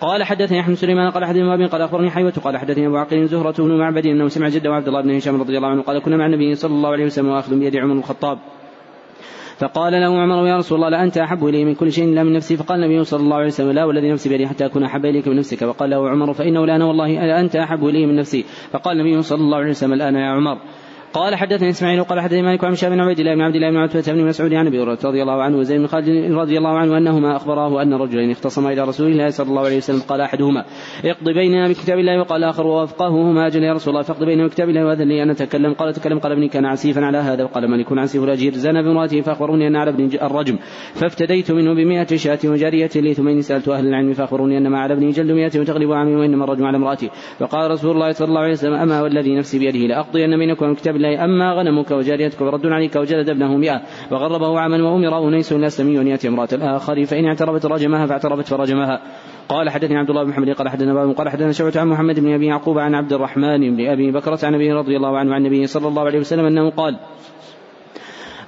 قال 0.00 0.24
حدثني 0.24 0.60
أحمد 0.60 0.74
سليمان 0.74 1.10
قال 1.10 1.24
حدثني 1.24 1.54
ابي 1.54 1.66
قال 1.66 1.82
أخبرني 1.82 2.10
حيوة 2.10 2.32
قال 2.44 2.56
حدثني 2.56 2.86
أبو 2.86 2.96
عقيل 2.96 3.26
زهرة 3.26 3.54
بن 3.58 3.78
معبد 3.78 4.06
أنه 4.06 4.28
سمع 4.28 4.48
جده 4.48 4.74
عبد 4.74 4.88
الله 4.88 5.00
بن 5.02 5.16
هشام 5.16 5.40
رضي 5.40 5.56
الله 5.56 5.68
عنه 5.68 5.82
قال 5.82 6.02
كنا 6.02 6.16
مع 6.16 6.26
النبي 6.26 6.54
صلى 6.54 6.72
الله 6.72 6.90
عليه 6.90 7.04
وسلم 7.04 7.28
وأخذ 7.28 7.58
بيد 7.58 7.76
عمر 7.76 7.94
الخطاب. 7.94 8.38
فقال 9.58 9.92
له 9.92 10.20
عمر 10.20 10.46
يا 10.46 10.56
رسول 10.56 10.76
الله 10.76 10.88
لأنت 10.88 11.18
أحب 11.18 11.46
إلي 11.46 11.64
من 11.64 11.74
كل 11.74 11.92
شيء 11.92 12.04
إلا 12.04 12.22
من 12.22 12.32
نفسي. 12.32 12.56
فقال 12.56 12.84
النبي 12.84 13.04
صلى 13.04 13.20
الله 13.20 13.36
عليه 13.36 13.46
وسلم 13.46 13.70
لا 13.70 13.84
والذي 13.84 14.12
نفسي 14.12 14.28
بيدي 14.28 14.46
حتى 14.46 14.66
أكون 14.66 14.82
أحب 14.84 15.04
إليك 15.04 15.28
من 15.28 15.36
نفسك. 15.36 15.64
فقال 15.64 15.90
له 15.90 16.10
عمر 16.10 16.32
فإنه 16.32 16.64
الآن 16.64 16.82
والله 16.82 17.40
أنت 17.40 17.56
أحب 17.56 17.86
إلي 17.86 18.06
من 18.06 18.16
نفسي. 18.16 18.44
فقال 18.72 19.00
النبي 19.00 19.22
صلى 19.22 19.40
الله 19.40 19.58
عليه 19.58 19.70
وسلم 19.70 19.92
الآن 19.92 20.14
يا 20.14 20.30
عمر. 20.30 20.58
قال 21.12 21.34
حدثني 21.34 21.70
إسماعيل 21.70 22.04
قال 22.04 22.20
حدثني 22.20 22.42
مالك 22.42 22.64
عن 22.64 22.74
شاب 22.74 22.92
بن 22.92 23.00
عبيد 23.00 23.20
الله 23.20 23.34
بن 23.34 23.40
عبد 23.40 23.54
الله 23.54 23.70
بن 23.70 23.76
عتبة 23.76 24.12
بن 24.12 24.24
مسعود 24.24 24.54
عن 24.54 24.66
أبي 24.66 24.82
هريرة 24.82 24.98
رضي 25.04 25.22
الله 25.22 25.42
عنه 25.42 25.56
وزيد 25.56 25.78
بن 25.78 25.86
خالد 25.86 26.32
رضي 26.32 26.58
الله 26.58 26.78
عنه 26.78 26.98
أنهما 26.98 27.36
أخبراه 27.36 27.82
أن 27.82 27.94
رجلين 27.94 28.30
اختصما 28.30 28.72
إلى 28.72 28.84
رسول 28.84 29.06
الله 29.12 29.28
صلى 29.28 29.48
الله 29.48 29.64
عليه 29.64 29.76
وسلم 29.76 30.00
قال 30.00 30.20
أحدهما 30.20 30.64
اقض 31.04 31.28
بيننا 31.28 31.68
بكتاب 31.68 31.98
الله 31.98 32.20
وقال 32.20 32.44
الآخر 32.44 32.66
ووافقهما 32.66 33.46
أجل 33.46 33.62
يا 33.62 33.72
رسول 33.72 33.94
الله 33.94 34.02
فاقض 34.02 34.24
بيننا 34.24 34.46
بكتاب 34.46 34.68
الله 34.68 34.86
وأذن 34.86 35.08
لي 35.08 35.22
أن 35.22 35.30
أتكلم. 35.30 35.74
قال 35.74 35.92
تكلم 35.92 36.18
قال 36.18 36.32
ابني 36.32 36.48
كان 36.48 36.64
عسيفا 36.64 37.04
على 37.04 37.18
هذا 37.18 37.44
وقال 37.44 37.70
مالك 37.70 37.92
عسيف 37.92 38.24
الاجير 38.24 38.52
زنى 38.52 38.82
بامراته 38.82 39.20
فأخبروني 39.20 39.66
أن 39.68 39.76
على 39.76 39.90
ابني 39.90 40.26
الرجم 40.26 40.58
فافتديت 40.94 41.50
منه 41.50 41.74
بمئة 41.74 42.16
شاة 42.16 42.38
وجارية 42.44 42.90
لي 42.96 43.14
ثم 43.14 43.40
سألت 43.40 43.68
أهل 43.68 43.86
العلم 43.86 44.12
فأخبروني 44.12 44.58
أن 44.58 44.68
ما 44.68 44.78
على 44.78 44.94
ابني 44.94 45.10
جلد 45.10 45.30
مئة 45.30 45.60
وتغلب 45.60 45.92
عامي 45.92 46.14
وإنما 46.14 46.44
الرجم 46.44 46.64
على 46.64 46.76
امراته 46.76 47.10
فقال 47.38 47.70
رسول 47.70 47.90
الله 47.90 48.12
صلى 48.12 48.28
الله 48.28 48.40
عليه 48.40 48.52
وسلم 48.52 48.74
أما 48.74 49.02
والذي 49.02 49.36
نفسي 49.36 49.58
بيده 49.58 49.78
لاقضين 49.78 50.38
بينكم 50.38 50.72
بكتاب 50.72 50.97
الله 50.98 51.24
أما 51.24 51.52
غنم 51.52 51.78
غلامك 51.78 51.90
وجاريتك 51.90 52.40
ورد 52.40 52.66
عليك 52.66 52.96
وجلد 52.96 53.28
ابنه 53.28 53.56
مئة. 53.56 53.82
وغربه 54.10 54.60
عاما 54.60 54.82
وأمر 54.82 55.28
أنيس 55.28 55.52
الأسلمي 55.52 56.00
أن 56.00 56.06
يأتي 56.08 56.28
امرأة 56.28 56.48
الآخر. 56.52 57.04
فإن 57.04 57.24
اعترفت 57.24 57.66
رجمها 57.66 58.06
فاعترفت 58.06 58.48
فرجمها. 58.48 59.00
قال 59.48 59.70
حدثني 59.70 59.96
عبد 59.96 60.10
الله 60.10 60.24
بن 60.24 60.30
محمد 60.30 60.50
قال 60.50 60.68
حدثنا 60.68 60.94
باب 60.94 61.10
قال 61.10 61.28
حدثنا 61.28 61.52
شعبة 61.52 61.80
عن 61.80 61.88
محمد 61.88 62.20
بن 62.20 62.34
أبي 62.34 62.46
يعقوب 62.46 62.78
عن 62.78 62.94
عبد 62.94 63.12
الرحمن 63.12 63.76
بن 63.76 63.86
أبي 63.86 64.10
بكرة 64.10 64.38
عن 64.42 64.54
أبي 64.54 64.72
رضي 64.72 64.96
الله 64.96 65.18
عنه 65.18 65.34
عن 65.34 65.46
النبي 65.46 65.66
صلى 65.66 65.88
الله 65.88 66.02
عليه 66.02 66.18
وسلم 66.18 66.44
أنه 66.44 66.70
قال 66.70 66.98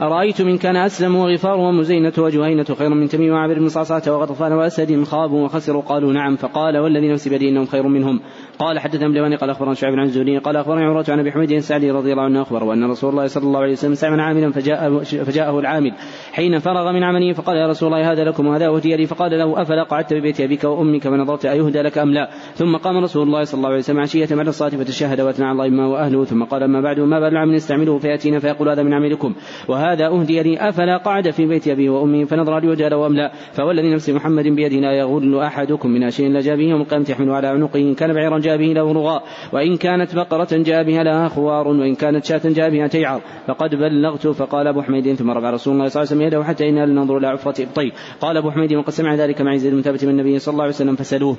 أرأيت 0.02 0.42
من 0.42 0.58
كان 0.58 0.76
أسلم 0.76 1.16
وغفار 1.16 1.58
ومزينة 1.58 2.12
وجهينة 2.18 2.64
خير 2.64 2.88
من 2.88 3.08
تميم 3.08 3.32
وعبر 3.32 3.58
بن 3.58 3.68
صعصعة 3.68 4.02
وغطفان 4.06 4.52
وأسد 4.52 5.04
خابوا 5.04 5.44
وخسروا 5.44 5.82
قالوا 5.82 6.12
نعم. 6.12 6.36
فقال 6.36 6.78
والذي 6.78 7.12
نفسي 7.12 7.30
بيده 7.30 7.48
إنهم 7.48 7.66
خير 7.66 7.88
منهم. 7.88 8.20
قال 8.60 8.78
حدثنا 8.78 9.08
بلواني 9.08 9.36
قال 9.36 9.50
أخبرنا 9.50 9.74
شعيب 9.74 9.94
عن 9.94 10.04
الزهري 10.04 10.38
قال 10.38 10.56
اخبرني 10.56 10.84
عروة 10.84 11.04
عن 11.08 11.20
أبي 11.20 11.32
حميد 11.32 11.50
السعدي 11.50 11.90
رضي 11.90 12.12
الله 12.12 12.22
عنه 12.22 12.42
اخبره 12.42 12.72
أن 12.72 12.90
رسول 12.90 13.10
الله 13.10 13.26
صلى 13.26 13.44
الله 13.44 13.60
عليه 13.60 13.72
وسلم 13.72 13.92
استعمل 13.92 14.20
عاملا 14.20 14.52
فجاء 14.52 14.98
فجاءه 15.02 15.58
العامل 15.58 15.92
حين 16.32 16.58
فرغ 16.58 16.92
من 16.92 17.02
عمله 17.02 17.32
فقال 17.32 17.56
يا 17.56 17.66
رسول 17.66 17.92
الله 17.92 18.12
هذا 18.12 18.24
لكم 18.24 18.46
وهذا 18.46 18.68
اهدي 18.68 18.96
لي 18.96 19.06
فقال 19.06 19.38
له 19.38 19.62
أفلا 19.62 19.82
قعدت 19.82 20.14
ببيت 20.14 20.40
أبيك 20.40 20.64
وأمك 20.64 21.02
فنظرت 21.02 21.46
أيهدى 21.46 21.82
لك 21.82 21.98
أم 21.98 22.10
لا؟ 22.10 22.30
ثم 22.54 22.76
قام 22.76 22.98
رسول 22.98 23.22
الله 23.22 23.44
صلى 23.44 23.58
الله 23.58 23.68
عليه 23.68 23.78
وسلم 23.78 24.00
عشية 24.00 24.28
بعد 24.30 24.48
الصلاة 24.48 24.70
فتشهد 24.70 25.20
وأثنى 25.20 25.46
على 25.46 25.52
الله 25.52 25.68
ما 25.68 25.86
واهله 25.86 26.24
ثم 26.24 26.44
قال 26.44 26.62
اما 26.62 26.80
بعد؟ 26.80 27.00
ما 27.00 27.20
بال 27.20 27.28
العمل 27.28 27.54
نستعمله 27.54 27.98
فيأتينا 27.98 28.38
فيقول 28.38 28.68
هذا 28.68 28.82
من 28.82 28.94
عملكم 28.94 29.34
وهذا 29.68 30.06
اهدي 30.06 30.42
لي 30.42 30.68
أفلا 30.68 30.96
قعد 30.96 31.30
في 31.30 31.46
بيت 31.46 31.68
ابي 31.68 31.88
وامي 31.88 32.26
فنظر 32.26 32.58
ليهدى 32.58 32.88
له 32.88 33.06
أم 33.06 33.16
لا؟ 33.16 33.32
فوالذي 33.52 33.94
نفس 33.94 34.10
محمد 34.10 34.44
بيده 34.44 34.76
لا 34.76 34.92
يغل 34.92 35.38
أحدكم 35.38 35.90
من 35.90 36.02
اشيء 36.02 36.28
لجا 36.28 36.54
به 36.54 36.62
يوم 36.62 36.80
القيامه 36.80 37.06
يحمل 37.10 37.30
على 37.30 37.46
عنقه 37.46 37.94
كان 37.98 38.12
بعيرا 38.12 38.38
جاء 38.50 38.58
به 38.58 38.72
له 38.72 38.92
رغاء 38.92 39.22
وإن 39.52 39.76
كانت 39.76 40.14
بقرة 40.14 40.48
جاء 40.52 40.82
بها 40.82 41.02
لها 41.02 41.28
خوار 41.28 41.68
وإن 41.68 41.94
كانت 41.94 42.24
شاة 42.24 42.40
جاء 42.44 42.70
بها 42.70 42.86
تيعر. 42.86 43.20
فقد 43.46 43.74
بلغت 43.74 44.26
فقال 44.26 44.66
أبو 44.66 44.82
حميد 44.82 45.14
ثم 45.14 45.30
رفع 45.30 45.50
رسول 45.50 45.74
الله 45.74 45.88
صلى 45.88 46.02
الله 46.02 46.12
عليه 46.12 46.20
وسلم 46.20 46.22
يده 46.22 46.44
حتى 46.44 46.68
إنا 46.68 46.86
لننظر 46.86 47.18
إلى 47.18 47.26
عفرة 47.26 47.62
إبطيه 47.62 47.90
قال 48.20 48.36
أبو 48.36 48.50
حميد 48.50 48.74
وقد 48.74 48.90
سمع 48.90 49.14
ذلك 49.14 49.40
مع 49.40 49.56
زيد 49.56 49.74
بن 49.74 49.82
ثابت 49.82 50.04
من 50.04 50.10
النبي 50.10 50.38
صلى 50.38 50.52
الله 50.52 50.64
عليه 50.64 50.74
وسلم 50.74 50.96
فسألوه 50.96 51.36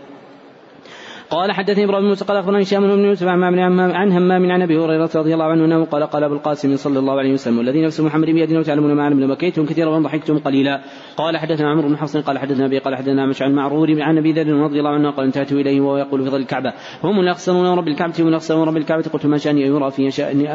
قال 1.32 1.52
حدثني 1.52 1.84
إبراهيم 1.84 2.08
موسى 2.08 2.26
قال 2.26 2.38
أخبرني 2.38 2.64
هشام 2.64 2.96
بن 2.96 3.06
يوسف 3.06 3.28
عن 3.28 4.12
همام 4.12 4.52
عن 4.52 4.62
أبي 4.62 4.78
هريرة 4.78 5.10
رضي 5.16 5.34
الله 5.34 5.46
عنه 5.46 5.66
أنه 5.66 5.86
قال 5.86 6.04
قال 6.04 6.24
أبو 6.24 6.34
القاسم 6.34 6.76
صلى 6.76 7.00
الله 7.00 7.20
عليه 7.20 7.34
وسلم 7.34 7.58
والذي 7.58 7.86
نفس 7.86 8.00
محمد 8.02 8.26
بيده 8.26 8.56
لو 8.56 8.62
تعلمون 8.62 8.94
ما 8.94 9.04
علم 9.04 9.20
لبكيتم 9.20 9.66
كثيرا 9.66 9.90
وضحكتم 9.90 10.38
قليلا. 10.38 10.82
قال 11.18 11.38
حدثنا 11.38 11.70
عمرو 11.70 11.88
بن 11.88 11.98
حفص 11.98 12.18
قال 12.18 12.38
حدثنا 12.38 12.66
أبي 12.66 12.78
قال 12.78 12.96
حدثنا 12.96 13.26
مشعل 13.26 13.50
المعرور 13.50 14.02
عن 14.02 14.18
أبي 14.18 14.32
ذر 14.32 14.48
رضي 14.48 14.80
الله 14.80 14.90
عنه 14.90 15.12
قال 15.12 15.26
انتهت 15.26 15.52
إليه 15.52 15.82
وهو 15.82 15.98
يقول 15.98 16.24
في 16.24 16.30
ظل 16.30 16.40
الكعبة. 16.42 16.74
هم 17.04 17.20
الاخسرون 17.20 17.78
رب 17.78 17.88
الكعبة 17.88 18.14
هم 18.20 18.28
الاخسرون 18.28 18.68
رب 18.68 18.78
الكعبة. 18.78 19.04
قلت 19.14 19.26
ما 19.26 19.38
شأني 19.38 19.64
ايرى 19.64 19.92
في 19.92 20.12
شأني 20.12 20.46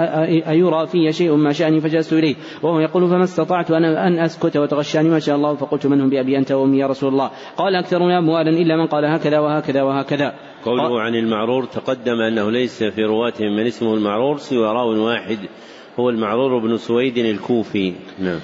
ايرى 0.50 0.86
في 0.86 1.12
شيء 1.12 1.36
ما 1.36 1.52
شأني 1.52 1.80
فجلست 1.80 2.12
إليه. 2.12 2.34
وهو 2.62 2.80
يقول 2.80 3.08
فما 3.08 3.24
استطعت 3.24 3.70
أنا 3.70 4.06
أن 4.06 4.18
أسكت 4.18 4.56
وتغشاني 4.56 5.08
ما 5.08 5.18
شاء 5.18 5.36
الله. 5.36 5.54
فقلت 5.54 5.86
من 5.86 6.00
هم 6.00 6.10
بأبي 6.10 6.38
أنت 6.38 6.52
وأمي 6.52 6.78
يا 6.78 6.86
رسول 6.86 7.12
الله. 7.12 7.30
قال 7.56 7.74
اكثرون 7.74 8.10
اموالا 8.10 8.50
إلا 8.50 8.76
من 8.76 8.86
قال 8.86 9.04
هكذا 9.04 9.38
وهكذا 9.38 9.82
وهكذا. 9.82 10.34
قوله 10.66 11.00
عن 11.00 11.14
المعرور 11.14 11.64
تقدم 11.64 12.20
أنه 12.20 12.50
ليس 12.50 12.84
في 12.84 13.04
رواتهم 13.04 13.56
من 13.56 13.66
اسمه 13.66 13.94
المعرور 13.94 14.38
سوى 14.38 14.66
راو 14.66 15.06
واحد 15.06 15.38
هو 16.00 16.10
المعرور 16.10 16.58
بن 16.58 16.76
سويد 16.76 17.18
الكوفي. 17.18 17.92
نعم. 18.18 18.38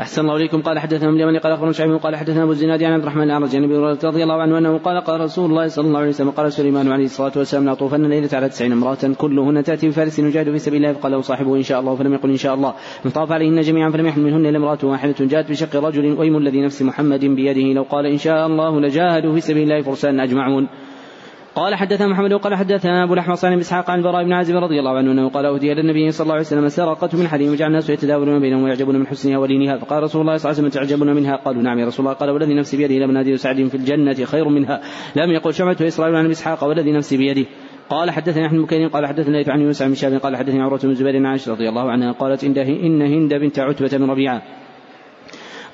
أحسن 0.00 0.22
الله 0.22 0.36
إليكم. 0.36 0.62
قال 0.62 0.78
حدثنا 0.78 1.10
من 1.10 1.16
اليمن 1.16 1.38
قال 1.38 1.52
أخبرنا 1.52 1.72
شعيب 1.72 1.96
قال 1.96 2.16
حدثنا 2.16 2.42
أبو 2.42 2.52
الزناد 2.52 2.82
عن 2.82 2.92
عبد 2.92 3.02
الرحمن 3.02 3.22
الأعرج 3.22 3.56
عن 3.56 3.64
أبي 3.64 3.76
هريرة 3.76 3.98
رضي 4.04 4.22
الله 4.22 4.42
عنه 4.42 4.58
أنه 4.58 4.78
قال 4.78 5.00
قال 5.00 5.20
رسول 5.20 5.50
الله 5.50 5.66
صلى 5.68 5.86
الله 5.86 5.98
عليه 5.98 6.08
وسلم 6.08 6.30
قال 6.30 6.52
سليمان 6.52 6.92
عليه 6.92 7.04
الصلاة 7.04 7.32
والسلام 7.36 7.64
لأطوفن 7.64 8.04
الليلة 8.04 8.28
على 8.32 8.48
تسعين 8.48 8.72
امرأة 8.72 9.14
كلهن 9.18 9.64
تأتي 9.64 9.88
بفارس 9.88 10.18
يجاهد 10.18 10.50
في 10.50 10.58
سبيل 10.58 10.84
الله 10.84 10.92
فقال 10.98 11.12
له 11.12 11.20
صاحبه 11.20 11.56
إن 11.56 11.62
شاء 11.62 11.80
الله 11.80 11.96
فلم 11.96 12.14
يقل 12.14 12.30
إن 12.30 12.36
شاء 12.36 12.54
الله. 12.54 12.74
فطاف 13.04 13.32
عليهن 13.32 13.60
جميعا 13.60 13.90
فلم 13.90 14.06
يحمل 14.06 14.24
منهن 14.24 14.46
إلا 14.46 14.58
امرأة 14.58 14.78
واحدة 14.82 15.14
جاءت 15.20 15.50
بشق 15.50 15.76
رجل 15.76 16.18
ويم 16.18 16.36
الذي 16.36 16.60
نفس 16.60 16.82
محمد 16.82 17.24
بيده 17.24 17.72
لو 17.72 17.82
قال 17.82 18.06
إن 18.06 18.18
شاء 18.18 18.46
الله 18.46 18.80
لجاهدوا 18.80 19.34
في 19.34 19.40
سبيل 19.40 19.62
الله 19.62 19.82
فرسان 19.82 20.20
أجمعون. 20.20 20.68
قال 21.54 21.74
حدثنا 21.74 22.08
محمد 22.08 22.32
وقال 22.32 22.54
حدثنا 22.54 23.04
أبو 23.04 23.14
الأحمص 23.14 23.44
عن 23.44 23.58
إسحاق 23.58 23.90
عن 23.90 23.98
البراء 23.98 24.24
بن 24.24 24.32
عازب 24.32 24.56
رضي 24.56 24.78
الله 24.78 24.96
عنه 24.98 25.12
أنه 25.12 25.28
قال 25.28 25.46
اهدي 25.46 25.72
إلى 25.72 25.80
النبي 25.80 26.10
صلى 26.10 26.24
الله 26.24 26.34
عليه 26.34 26.44
وسلم 26.44 26.68
سرقة 26.68 27.18
من 27.18 27.28
حديد 27.28 27.48
وجعل 27.48 27.68
الناس 27.68 27.90
يتداولون 27.90 28.40
بينهم 28.40 28.62
ويعجبون 28.62 28.96
من 28.96 29.06
حسنها 29.06 29.38
ولينها 29.38 29.78
فقال 29.78 30.02
رسول 30.02 30.20
الله 30.20 30.36
صلى 30.36 30.50
الله 30.50 30.60
عليه 30.60 30.68
وسلم 30.68 30.82
تعجبون 30.82 31.14
منها 31.14 31.36
قالوا 31.36 31.62
نعم 31.62 31.78
يا 31.78 31.86
رسول 31.86 32.06
الله 32.06 32.16
قال 32.16 32.30
والذي 32.30 32.54
نفسي 32.54 32.76
بيده 32.76 32.94
لمناديل 32.94 33.38
سعد 33.38 33.66
في 33.68 33.74
الجنة 33.74 34.24
خير 34.24 34.48
منها 34.48 34.80
لم 35.16 35.30
يقل 35.30 35.54
شعبة 35.54 35.86
إسرائيل 35.86 36.16
عن 36.16 36.30
إسحاق 36.30 36.64
والذي 36.64 36.92
نفسي 36.92 37.16
بيده 37.16 37.46
قال 37.90 38.10
حدثني 38.10 38.46
احمد 38.46 38.58
بن 38.58 38.88
قال 38.88 39.06
حدثنا 39.06 39.44
عن 39.48 39.60
يونس 39.60 39.82
بن 39.82 40.18
قال 40.18 40.36
حدثني 40.36 40.62
عروة 40.62 40.78
بن 40.78 40.90
الزبير 40.90 41.16
عن 41.16 41.26
عائشة 41.26 41.52
رضي 41.52 41.68
الله 41.68 41.90
عنها 41.90 42.12
قالت 42.12 42.44
إن 42.44 43.02
هند 43.02 43.34
بنت 43.34 43.58
عتبة 43.58 43.98
بن 43.98 44.10
ربيعة 44.10 44.42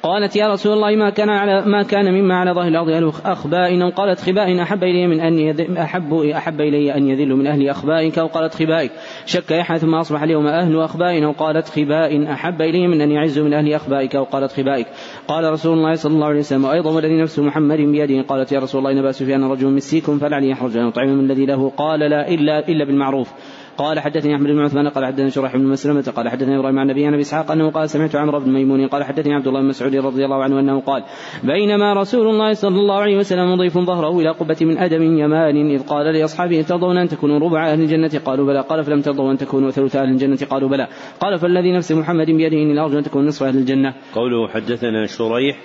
قالت 0.02 0.36
يا 0.36 0.48
رسول 0.48 0.72
الله 0.72 0.96
ما 0.96 1.10
كان 1.10 1.28
على 1.28 1.64
ما 1.66 1.82
كان 1.82 2.14
مما 2.14 2.34
على 2.34 2.52
ظهر 2.52 2.68
الأرض 2.68 3.14
اخبائنا 3.24 3.88
قالت 3.88 4.20
خبائن 4.20 4.58
أحب 4.58 4.84
إلي 4.84 5.06
من 5.06 5.20
أن 5.20 5.76
احب 5.76 6.14
أحب 6.14 6.60
إلي 6.60 6.94
أن 6.94 7.08
يذل 7.08 7.34
من 7.34 7.46
أهل 7.46 7.68
أخبائك 7.68 8.18
أو 8.18 8.26
قالت 8.26 8.54
خبائك 8.54 8.90
شك 9.26 9.50
يحيى 9.50 9.78
ثم 9.78 9.94
أصبح 9.94 10.22
اليوم 10.22 10.46
أهل 10.46 10.80
اخبائنا 10.80 11.28
وقالت 11.28 11.68
خباء 11.68 12.32
أحب 12.32 12.62
إلي 12.62 12.86
من 12.88 13.00
أن 13.00 13.10
يعز 13.10 13.38
من 13.38 13.54
أهل 13.54 13.74
أخبائك 13.74 14.16
أو 14.16 14.24
قالت 14.24 14.52
خبائك 14.52 14.86
قال 15.28 15.52
رسول 15.52 15.78
الله 15.78 15.94
صلى 15.94 16.14
الله 16.14 16.26
عليه 16.26 16.38
وسلم 16.38 16.66
أيضا 16.66 16.90
والذي 16.90 17.22
نفس 17.22 17.38
محمد 17.38 17.78
بيده. 17.78 18.22
قالت 18.22 18.52
يا 18.52 18.60
رسول 18.60 18.78
الله 18.78 18.92
إن 18.92 18.98
ابا 18.98 19.12
سفيان 19.12 19.44
رجل 19.44 19.68
مسيكم 19.68 20.18
فلعلي 20.18 20.50
يحرج 20.50 20.76
أن 20.76 20.88
يطعم 20.88 21.08
من 21.08 21.30
الذي 21.30 21.46
له 21.46 21.72
قال 21.76 22.00
لا 22.00 22.28
الا 22.28 22.68
إلا 22.68 22.84
بالمعروف. 22.84 23.32
قال 23.78 24.00
حدثني 24.00 24.34
أحمد 24.34 24.46
بن 24.46 24.60
عثمان 24.60 24.88
قال 24.88 25.06
حدثني 25.06 25.30
شريح 25.30 25.56
بن 25.56 25.64
مسلمة 25.64 26.12
قال 26.16 26.28
حدثني 26.28 26.58
إبراهيم 26.58 26.78
عن 26.78 26.86
نبي 26.86 27.08
أبي 27.08 27.20
إسحاق 27.20 27.50
أنه 27.50 27.70
قال 27.70 27.90
سمعت 27.90 28.16
عمرو 28.16 28.40
بن 28.40 28.52
ميمون 28.52 28.86
قال 28.86 29.04
حدثني 29.04 29.34
عبد 29.34 29.46
الله 29.46 29.60
بن 29.60 29.66
مسعود 29.66 29.96
رضي 29.96 30.24
الله 30.24 30.42
عنه 30.42 30.60
أنه 30.60 30.80
قال 30.80 31.04
بينما 31.44 31.92
رسول 31.94 32.26
الله 32.26 32.52
صلى 32.52 32.76
الله 32.76 33.00
عليه 33.00 33.16
وسلم 33.16 33.52
مضيف 33.52 33.78
ظهره 33.78 34.20
إلى 34.20 34.30
قبة 34.30 34.56
من 34.60 34.78
أدم 34.78 35.02
يمان 35.02 35.70
إذ 35.70 35.82
قال 35.86 36.06
لأصحابه 36.14 36.62
ترضون 36.62 36.98
أن 36.98 37.08
تكونوا 37.08 37.38
ربع 37.38 37.72
أهل 37.72 37.80
الجنة؟ 37.80 38.20
قالوا 38.24 38.46
بلى. 38.46 38.60
قال 38.60 38.84
فلم 38.84 39.00
ترضوا 39.00 39.32
أن 39.32 39.36
تكونوا 39.36 39.70
ثلث 39.70 39.96
أهل 39.96 40.08
الجنة؟ 40.08 40.38
قالوا 40.50 40.68
بلى. 40.68 40.88
قال 41.20 41.38
فالذي 41.38 41.72
نفس 41.72 41.92
محمد 41.92 42.26
بيده 42.26 42.56
اني 42.56 42.74
لارجو 42.74 42.98
ان 42.98 43.02
تكون 43.02 43.26
نصف 43.26 43.42
أهل 43.42 43.56
الجنة. 43.56 43.94
قوله 44.14 44.48
حدثنا 44.48 45.06
شريح 45.06 45.56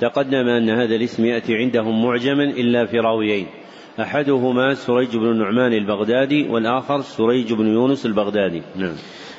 تقدم 0.00 0.48
أن 0.48 0.70
هذا 0.70 0.94
الاسم 0.94 1.24
يأتي 1.24 1.54
عندهم 1.54 2.04
معجما 2.04 2.44
إلا 2.44 2.86
في 2.86 2.98
راويين. 2.98 3.46
أحدهما 4.00 4.74
سريج 4.74 5.16
بن 5.16 5.30
النعمان 5.30 5.72
البغدادي 5.72 6.48
والآخر 6.48 7.00
سريج 7.00 7.52
بن 7.52 7.66
يونس 7.66 8.06
البغدادي. 8.06 8.62
نعم. 8.76 8.94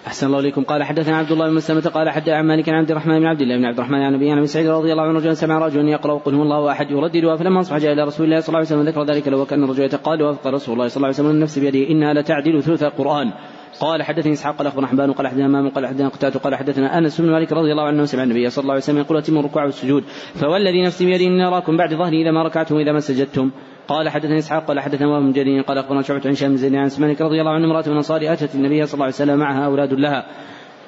أحسن 0.08 0.28
الله 0.28 0.40
إليكم. 0.40 0.64
قال 0.64 0.84
حدثنا 0.84 1.18
عبد 1.18 1.32
الله 1.32 1.48
بن 1.48 1.54
مسلمة 1.54 1.82
قال 1.82 2.10
حدث 2.10 2.30
عن 2.30 2.46
مالك 2.46 2.70
عن 2.70 2.76
عبد 2.76 2.92
الرحمن 2.92 3.20
بن 3.20 3.26
عبد 3.26 3.42
الله 3.42 3.58
بن 3.58 3.66
عبد 3.66 3.78
الرحمن 3.78 4.02
عن 4.02 4.14
نبينا 4.14 4.36
بن 4.36 4.46
سعيد 4.46 4.68
رضي 4.68 4.92
الله 4.92 5.04
عنه 5.04 5.20
رجلا 5.20 5.34
سمع 5.34 5.58
رجلا 5.66 5.90
يقرأ 5.90 6.18
قل 6.18 6.36
هو 6.36 6.42
الله 6.42 6.72
أحد 6.72 6.92
يرددها 6.92 7.36
فلما 7.36 7.60
أصبح 7.60 7.78
جاء 7.78 7.94
إلى 7.94 8.04
رسول 8.04 8.26
الله 8.26 8.40
صلى 8.40 8.48
الله 8.48 8.58
عليه 8.58 8.68
وسلم 8.68 8.90
ذكر 8.90 9.04
ذلك 9.04 9.28
له 9.28 9.38
وكأن 9.38 9.64
الرجل 9.64 9.84
يتقال 9.84 10.24
وفق 10.24 10.48
رسول 10.48 10.74
الله 10.74 10.88
صلى 10.88 10.98
الله 10.98 11.08
عليه 11.08 11.16
وسلم 11.16 11.30
النفس 11.30 11.60
بيده 11.60 11.90
إنها 11.92 12.14
لتعدل 12.14 12.64
ثلث 12.64 12.84
القرآن. 12.84 13.32
قال 13.80 14.04
حدثني 14.04 14.34
إسحاق 14.34 14.56
قال 14.56 14.68
أخبرنا 14.68 14.88
حبان 14.88 15.12
قال 15.12 15.28
حدثنا 15.28 15.46
امام 15.46 15.70
قال 15.70 15.88
حدثنا 15.88 16.08
قتادة 16.08 16.40
قال 16.40 16.56
حدثنا 16.56 16.98
أنس 16.98 17.22
بن 17.22 17.32
مالك 17.32 17.52
رضي 17.52 17.72
الله 17.72 17.84
عنه 17.84 18.06
سمع 18.06 18.24
النبي 18.24 18.50
صلى 18.50 18.62
الله 18.62 18.74
عليه 18.74 18.84
وسلم 18.84 18.98
يقول 18.98 19.18
اتم 19.18 19.38
الركوع 19.38 19.64
والسجود 19.64 20.04
فوالذي 20.36 20.86
نفسي 20.86 21.06
بيده 21.06 21.26
إني 21.26 21.48
أراكم 21.48 21.78
بعد 21.78 21.94
ظهري 21.94 22.22
إذا 22.22 22.32
ما 22.32 22.44
ركعتم 22.44 22.76
وإذا 22.76 22.92
ما 22.92 23.00
سجدتم. 23.00 23.52
قال 23.88 24.10
حدثني 24.10 24.38
إسحاق 24.38 24.66
قال 24.66 24.80
حدثنا 24.80 25.20
بن 25.20 25.32
جرير 25.32 25.62
قال 25.62 25.78
أخبرنا 25.78 26.02
شعبة 26.02 26.22
عن 26.26 26.34
شام 26.34 26.56
زيد 26.56 26.76
عن 26.76 26.90
مالك 27.00 27.22
رضي 27.22 27.42
الله 27.42 27.52
عنه 27.52 27.66
امرأة 27.66 27.84
من 27.86 27.92
الانصار 27.92 28.34
أتت 28.34 28.56
النبي 28.56 28.86
صلى 28.86 28.94
الله 28.94 29.06
عليه 29.06 29.14
وسلم 29.16 29.40
معها 29.40 29.66
أولاد 29.66 29.94
لها. 29.94 30.26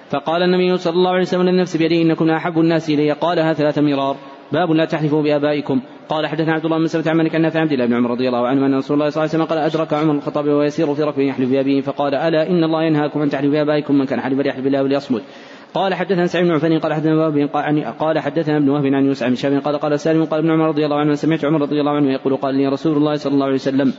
فقال 0.09 0.43
النبي 0.43 0.77
صلى 0.77 0.93
الله 0.93 1.11
عليه 1.11 1.21
وسلم 1.21 1.41
للنفس 1.41 1.77
بيده 1.77 1.95
إنكم 2.01 2.29
أحب 2.29 2.59
الناس 2.59 2.89
إلي. 2.89 3.11
قالها 3.11 3.53
ثلاث 3.53 3.79
مرار. 3.79 4.15
باب 4.51 4.71
لا 4.71 4.85
تحلفوا 4.85 5.21
بآبائكم. 5.21 5.81
قال 6.09 6.27
حدثنا 6.27 6.53
عبد 6.53 6.65
الله 6.65 6.77
بن 6.77 6.87
سلمة 6.87 7.09
عن 7.09 7.17
مالك 7.17 7.35
عن 7.35 7.45
عبد 7.45 7.71
الله 7.71 7.85
بن 7.85 7.93
عمر 7.93 8.11
رضي 8.11 8.27
الله 8.27 8.47
عنه 8.47 8.65
أن 8.65 8.75
رسول 8.75 8.97
الله 8.97 9.09
صلى 9.09 9.23
الله 9.23 9.33
عليه 9.33 9.43
وسلم 9.43 9.45
قال 9.45 9.59
أدرك 9.59 9.93
عمر 9.93 10.13
الخطاب 10.13 10.47
وهو 10.47 10.61
يسير 10.61 10.95
في 10.95 11.03
ركب 11.03 11.19
يحلف 11.19 11.49
بأبيه 11.51 11.81
فقال 11.81 12.15
ألا 12.15 12.49
إن 12.49 12.63
الله 12.63 12.83
ينهاكم 12.83 13.21
ان 13.21 13.29
تحلفوا 13.29 13.51
بآبائكم 13.51 13.95
من 13.95 14.05
كان 14.05 14.21
حلف 14.21 14.37
فليحلف 14.37 14.63
بالله 14.63 14.83
وليصمت. 14.83 15.21
قال 15.73 15.93
حدثنا 15.93 16.25
سعيد 16.25 16.45
بن 16.45 16.51
عفان 16.51 16.79
قال 16.79 16.93
حدثنا 16.93 17.15
وهب 17.15 17.49
قال 17.99 18.19
حدثنا 18.19 18.57
ابن 18.57 18.69
وهب 18.69 18.85
عن 18.85 19.05
يوسف 19.05 19.27
بن 19.27 19.35
شهاب 19.35 19.61
قال 19.61 19.77
قال 19.77 19.99
سالم 19.99 20.25
قال 20.25 20.39
ابن 20.39 20.51
عمر 20.51 20.67
رضي 20.67 20.85
الله 20.85 20.99
عنه 20.99 21.13
سمعت 21.13 21.45
عمر 21.45 21.61
رضي 21.61 21.79
الله 21.79 21.91
عنه 21.91 22.11
يقول 22.11 22.35
قال 22.35 22.55
لي 22.55 22.67
رسول 22.67 22.97
الله 22.97 23.15
صلى 23.15 23.33
الله 23.33 23.45
عليه 23.45 23.55
وسلم 23.55 23.93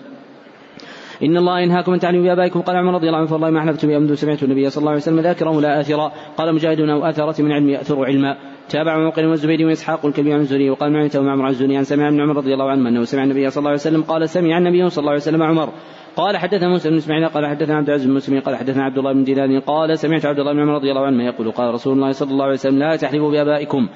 إن 1.23 1.37
الله 1.37 1.61
ينهاكم 1.61 1.93
أن 1.93 1.99
تعلموا 1.99 2.23
بآبائكم. 2.23 2.61
قال 2.61 2.77
عمر 2.77 2.95
رضي 2.95 3.07
الله 3.07 3.19
عنه 3.19 3.27
فوالله 3.27 3.51
ما 3.51 3.61
حلفت 3.61 3.87
بها 3.87 4.15
سمعت 4.15 4.43
النبي 4.43 4.71
صلى 4.71 4.81
الله 4.81 4.91
عليه 4.91 5.01
وسلم 5.01 5.21
ذاكرا 5.21 5.51
ولا 5.51 5.81
آثرا. 5.81 6.13
قال 6.37 6.55
مجاهد 6.55 6.81
أو 6.81 7.05
آثرة 7.05 7.43
من 7.43 7.53
علم 7.53 7.69
يأثر 7.69 8.05
علما. 8.05 8.37
تابع 8.69 8.99
موقن 8.99 9.25
والزبير 9.25 9.67
واسحاق 9.67 10.07
الكبير 10.07 10.35
عن 10.35 10.41
الزهري 10.41 10.71
وقال 10.71 10.93
معي 10.93 11.11
معمر 11.15 11.45
عن 11.45 11.51
الزهري 11.51 11.77
عن 11.77 11.85
سمع 11.85 12.09
ابن 12.09 12.21
عمر 12.21 12.37
رضي 12.37 12.55
الله 12.55 12.71
عنه 12.71 12.89
أنه 12.89 13.05
سمع 13.05 13.25
النبي 13.25 13.51
صلى 13.51 13.59
الله 13.59 13.71
عليه 13.71 13.81
وسلم 13.81 14.03
قال 14.03 14.29
سمع 14.29 14.59
النبي 14.59 14.89
صلى 14.89 15.03
الله 15.03 15.11
عليه 15.11 15.21
وسلم 15.21 15.43
عمر. 15.43 15.69
قال 16.17 16.37
حدثنا 16.37 16.69
موسى 16.69 16.91
بن 16.91 16.97
إسماعيل 16.97 17.29
قال 17.29 17.47
حدثنا 17.47 17.77
عبد 17.77 17.89
العزيز 17.89 18.07
بن 18.07 18.15
مسلم 18.15 18.41
قال 18.41 18.57
حدثنا 18.57 18.85
عبد 18.85 18.99
الله 18.99 19.13
بن 19.13 19.25
دينار 19.25 19.59
قال 19.59 19.99
سمعت 19.99 20.27
عبد 20.27 20.39
الله 20.39 20.53
بن 20.53 20.61
عمر 20.61 20.75
رضي 20.75 20.91
الله 20.91 21.07
عنه 21.07 21.25
يقول 21.25 21.51
قال 21.51 21.75
رسول 21.75 21.93
الله 21.93 22.13
صلى 22.13 22.31
الله 22.31 22.45
عليه 22.45 22.55
وسلم 22.55 22.79
لا 22.79 22.97
تحلفوا 22.97 23.31
بآبائكم. 23.31 23.89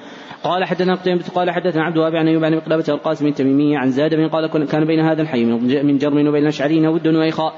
قال 0.43 0.65
حدثنا 0.65 0.95
قتيبة 0.95 1.23
قال 1.35 1.51
حدثنا 1.51 1.83
عبد 1.83 1.95
الوهاب 1.95 2.15
عن 2.15 2.27
أيوب 2.27 2.43
عن 2.43 2.55
مقلبة 2.55 2.83
القاسم 2.89 3.27
التميمي 3.27 3.77
عن 3.77 3.89
زاد 3.89 4.15
بن 4.15 4.27
قال 4.27 4.65
كان 4.65 4.85
بين 4.85 4.99
هذا 4.99 5.21
الحي 5.21 5.45
من 5.83 5.97
جرم 5.97 6.27
وبين 6.27 6.43
الاشعريين 6.43 6.87
ود 6.87 7.07
وإخاء. 7.07 7.53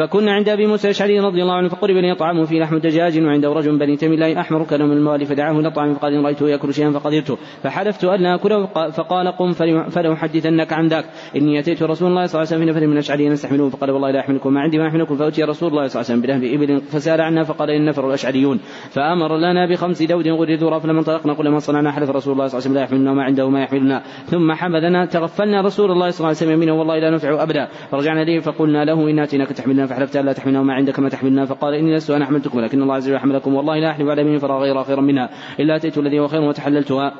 فكنا 0.00 0.32
عند 0.32 0.48
أبي 0.48 0.66
موسى 0.66 0.88
الأشعري 0.88 1.20
رضي 1.20 1.42
الله 1.42 1.54
عنه 1.54 1.68
فقرب 1.68 1.96
لي 1.96 2.14
طعام 2.14 2.44
فيه 2.44 2.60
لحم 2.60 2.78
دجاج 2.78 3.22
وعنده 3.22 3.52
رجل 3.52 3.78
بني 3.78 3.96
تميم 3.96 4.14
لا 4.14 4.40
احمر 4.40 4.66
من 4.72 4.92
الموالي 4.92 5.24
فدعاه 5.24 5.60
إلى 5.60 5.70
فقال 5.70 6.14
إن 6.14 6.24
رأيته 6.24 6.48
يأكل 6.48 6.74
شيئا 6.74 6.90
فقدرته. 6.90 7.38
فحلفت 7.62 8.04
أن 8.04 8.26
آكله 8.26 8.66
فقال 8.90 9.28
قم 9.28 9.52
فلاحدثنك 9.90 10.72
عن 10.72 10.86
ذاك. 10.86 11.04
إني 11.36 11.58
أتيت 11.58 11.82
رسول 11.82 12.08
الله 12.08 12.26
صلى 12.26 12.42
الله 12.42 12.52
عليه 12.52 12.56
وسلم 12.56 12.60
في 12.60 12.70
نفر 12.70 12.86
من 12.86 12.92
الاشعريين 12.92 13.32
يستحملون 13.32 13.70
فقال 13.70 13.90
والله 13.90 14.10
لا 14.10 14.20
أحملكم. 14.20 14.54
ما 14.54 14.60
عندي 14.60 14.78
ما 14.78 14.88
أحملكم. 14.88 15.16
فأتي 15.16 15.42
رسول 15.42 15.68
الله 15.68 15.86
صلى 15.86 16.00
الله 16.00 16.10
عليه 16.10 16.20
وسلم 16.20 16.20
بلهب 16.20 16.44
إبل 16.54 16.80
فسال 16.80 17.20
عنا 17.20 17.44
فقال 17.44 17.70
إن 17.70 17.84
نفر 17.84 18.08
الأشعريون. 18.08 18.60
فأمر 18.90 19.36
لنا 19.36 19.66
بخمس 19.70 20.02
دود 20.02 20.28
غردوا 20.28 20.78
فلما 20.78 20.98
انطلقنا 20.98 21.32
قلنا 21.32 21.50
ما 21.50 21.58
صنعنا. 21.58 21.90
حلف 21.90 22.10
رسول 22.10 22.32
الله 22.32 22.46
صلى 22.46 22.58
الله 22.58 22.70
عليه 22.70 22.70
وسلم 22.70 22.74
لا 22.74 22.82
يحملنا 22.82 23.12
ما 23.14 23.22
عنده 23.22 23.48
ما 23.48 23.62
يحملنا. 23.62 24.02
ثم 24.26 24.52
حمدنا 24.52 25.06
تغفلنا 25.06 25.60
رسول 25.60 25.90
الله 25.90 26.10
صلى 26.10 26.18
الله 26.18 26.28
عليه 26.28 26.36
وسلم 26.36 26.52
يمينه 26.52 26.78
والله 26.78 26.98
لا 26.98 27.10
نفع 27.10 27.42
أبدا. 27.42 27.68
فرجعنا 27.90 28.22
إليه 28.22 28.40
فقلنا 28.40 28.84
له 28.84 29.10
إن 29.10 29.18
آتيناك 29.18 29.48
تحملنا 29.48 29.86
فحلفت 29.90 30.16
الا 30.16 30.32
تحملنا 30.32 30.62
ما 30.62 30.74
عندك 30.74 30.98
ما 30.98 31.08
تحملنا 31.08 31.44
فقال 31.46 31.74
إني 31.74 31.94
لست 31.94 32.10
أنا 32.10 32.26
حملتكم 32.26 32.58
ولكن 32.58 32.82
الله 32.82 32.94
عز 32.94 33.08
وجل 33.08 33.18
حملكم 33.18 33.54
والله 33.54 33.78
لا 33.78 33.90
أحلف 33.90 34.08
على 34.08 34.22
يمين 34.22 34.38
فرى 34.38 34.52
غير 34.52 34.84
خيرا 34.84 35.00
منها. 35.00 35.30
إلا 35.60 35.76
أتيت 35.76 35.98
الذي 35.98 36.18
هو 36.20 36.28
خير 36.28 36.40
وتحللتها. 36.40 37.14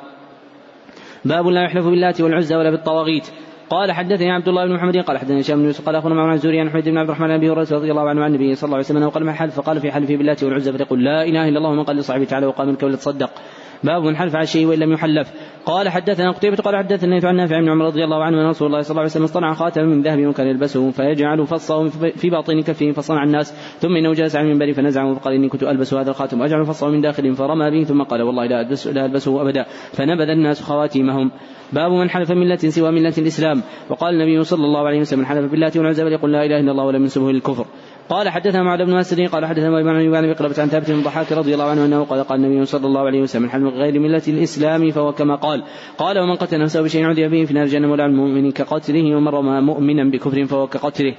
باب 1.25 1.47
لا 1.47 1.63
يحلف 1.63 1.85
باللات 1.85 2.21
والعزى 2.21 2.55
ولا 2.55 2.69
بالطواغيت. 2.71 3.27
قال 3.69 3.91
حدثني 3.91 4.31
عبد 4.31 4.47
الله 4.47 4.65
بن 4.65 4.73
محمد 4.73 4.97
قال 4.97 5.17
حدثني 5.17 5.41
هشام 5.41 5.59
بن 5.59 5.65
يوسف 5.65 5.85
قال 5.85 5.95
اخونا 5.95 6.15
معمر 6.15 6.33
الزوري 6.33 6.59
عن 6.59 6.69
حميد 6.69 6.89
بن 6.89 6.97
عبد 6.97 7.09
الرحمن 7.09 7.37
بن 7.37 7.49
هريرة 7.49 7.67
رضي 7.71 7.91
الله 7.91 8.09
عنه 8.09 8.23
عن 8.23 8.35
النبي 8.35 8.55
صلى 8.55 8.65
الله 8.65 8.75
عليه 8.75 8.85
وسلم 8.85 9.03
وقال 9.03 9.25
ما 9.25 9.33
حلف 9.33 9.55
فقال 9.55 9.79
في 9.79 9.91
حلفه 9.91 10.15
بالله 10.15 10.35
والعزى 10.43 10.71
فليقل 10.73 11.03
لا 11.03 11.23
إله 11.23 11.49
إلا 11.49 11.57
الله 11.57 11.71
من 11.71 11.83
قال 11.83 11.95
لصاحبه 11.95 12.23
تعالى 12.23 12.45
وقام 12.45 12.67
منك 12.67 12.83
ولتصدق 12.83 13.29
باب 13.83 14.03
من 14.03 14.15
حلف 14.15 14.35
على 14.35 14.43
الشيء 14.43 14.65
وإن 14.65 14.79
لم 14.79 14.91
يحلف. 14.91 15.31
قال 15.65 15.89
حدثنا 15.89 16.31
قتيبة 16.31 16.55
قال 16.55 16.77
حدثنا 16.77 17.19
عن 17.23 17.35
نافع 17.35 17.59
بن 17.59 17.69
عمر 17.69 17.85
رضي 17.85 18.03
الله 18.03 18.23
عنه 18.23 18.41
أن 18.41 18.47
رسول 18.47 18.67
الله 18.67 18.81
صلى 18.81 18.91
الله 18.91 19.01
عليه 19.01 19.11
وسلم 19.11 19.23
اصطنع 19.23 19.53
خاتما 19.53 19.85
من 19.85 20.01
ذهب 20.01 20.27
وكان 20.27 20.47
يلبسه 20.47 20.91
فيجعل 20.91 21.47
فصه 21.47 21.87
في 21.89 22.29
باطن 22.29 22.61
كفه 22.61 22.91
فصنع 22.91 23.23
الناس. 23.23 23.53
ثم 23.79 23.95
إنه 23.95 24.13
جلس 24.13 24.35
على 24.35 24.47
المنبر 24.47 24.73
فنزعه 24.73 25.13
فقال 25.13 25.33
إني 25.33 25.49
كنت 25.49 25.63
ألبس 25.63 25.93
هذا 25.93 26.09
الخاتم 26.09 26.41
وأجعل 26.41 26.65
فصه 26.65 26.89
من 26.89 27.01
داخل 27.01 27.35
فرمى 27.35 27.71
به 27.71 27.83
ثم 27.83 28.03
قال 28.03 28.21
والله 28.21 28.45
لا 28.45 28.61
البسه, 28.61 28.91
لا 28.91 29.05
ألبسه 29.05 29.41
أبدا. 29.41 29.65
فنبذ 29.93 30.29
الناس 30.29 30.61
خواتيمهم. 30.61 31.31
باب 31.73 31.91
من 31.91 32.09
حلف 32.09 32.31
ملة 32.31 32.55
سوى 32.55 32.91
ملة 32.91 33.13
الإسلام. 33.17 33.61
وقال 33.89 34.13
النبي 34.13 34.43
صلى 34.43 34.65
الله 34.65 34.87
عليه 34.87 34.99
وسلم 34.99 35.19
من 35.19 35.25
حلف 35.25 35.51
بالله 35.51 35.71
والعزى 35.75 36.03
فليقل 36.03 36.31
لا 36.31 36.45
إله 36.45 36.59
إلا 36.59 36.71
الله 36.71 36.85
ولم 36.85 37.01
ينسبه 37.01 37.31
للكفر. 37.31 37.65
قال 38.11 38.29
حدثنا 38.29 38.63
معاذ 38.63 38.85
بن 38.85 38.95
مسعود 38.95 39.29
قال 39.29 39.45
حدثنا 39.45 39.79
ابن 39.79 39.89
عن 39.89 40.15
ابن 40.15 40.33
بقلبة 40.33 40.61
عن 40.61 40.67
ثابت 40.67 40.91
بن 40.91 40.99
الضحاك 40.99 41.31
رضي 41.31 41.53
الله 41.53 41.69
عنه 41.69 41.85
أنه 41.85 42.03
قال 42.03 42.23
قال 42.23 42.45
النبي 42.45 42.65
صلى 42.65 42.85
الله 42.87 43.01
عليه 43.01 43.21
وسلم 43.21 43.49
حلم 43.49 43.67
غير 43.67 43.99
ملة 43.99 44.21
الإسلام 44.27 44.91
فهو 44.91 45.11
كما 45.11 45.35
قال. 45.35 45.63
قال 45.97 46.19
ومن 46.19 46.35
قتل 46.35 46.59
نفسه 46.59 46.81
بشيء 46.81 47.05
عذب 47.05 47.31
به 47.31 47.45
في 47.45 47.53
نار 47.53 47.65
جهنم 47.65 47.91
ولا 47.91 48.05
المؤمن 48.05 48.51
كقتله 48.51 49.15
ومن 49.15 49.27
رمى 49.27 49.61
مؤمنا 49.61 50.11
بكفر 50.11 50.45
فهو 50.45 50.67
كقتله. 50.67 51.15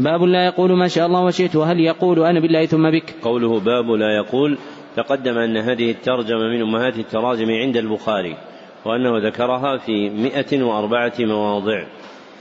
باب 0.00 0.22
لا 0.22 0.44
يقول 0.44 0.72
ما 0.72 0.88
شاء 0.88 1.06
الله 1.06 1.24
وشئت 1.24 1.56
وهل 1.56 1.80
يقول 1.80 2.24
أنا 2.24 2.40
بالله 2.40 2.66
ثم 2.66 2.90
بك؟ 2.90 3.14
قوله 3.22 3.60
باب 3.60 3.90
لا 3.90 4.16
يقول 4.16 4.58
تقدم 4.96 5.38
أن 5.38 5.56
هذه 5.56 5.90
الترجمة 5.90 6.48
من 6.48 6.62
أمهات 6.62 6.98
التراجم 6.98 7.50
عند 7.50 7.76
البخاري 7.76 8.36
وأنه 8.84 9.28
ذكرها 9.28 9.76
في 9.76 10.10
مئة 10.10 10.62
وأربعة 10.62 11.12
مواضع. 11.20 11.84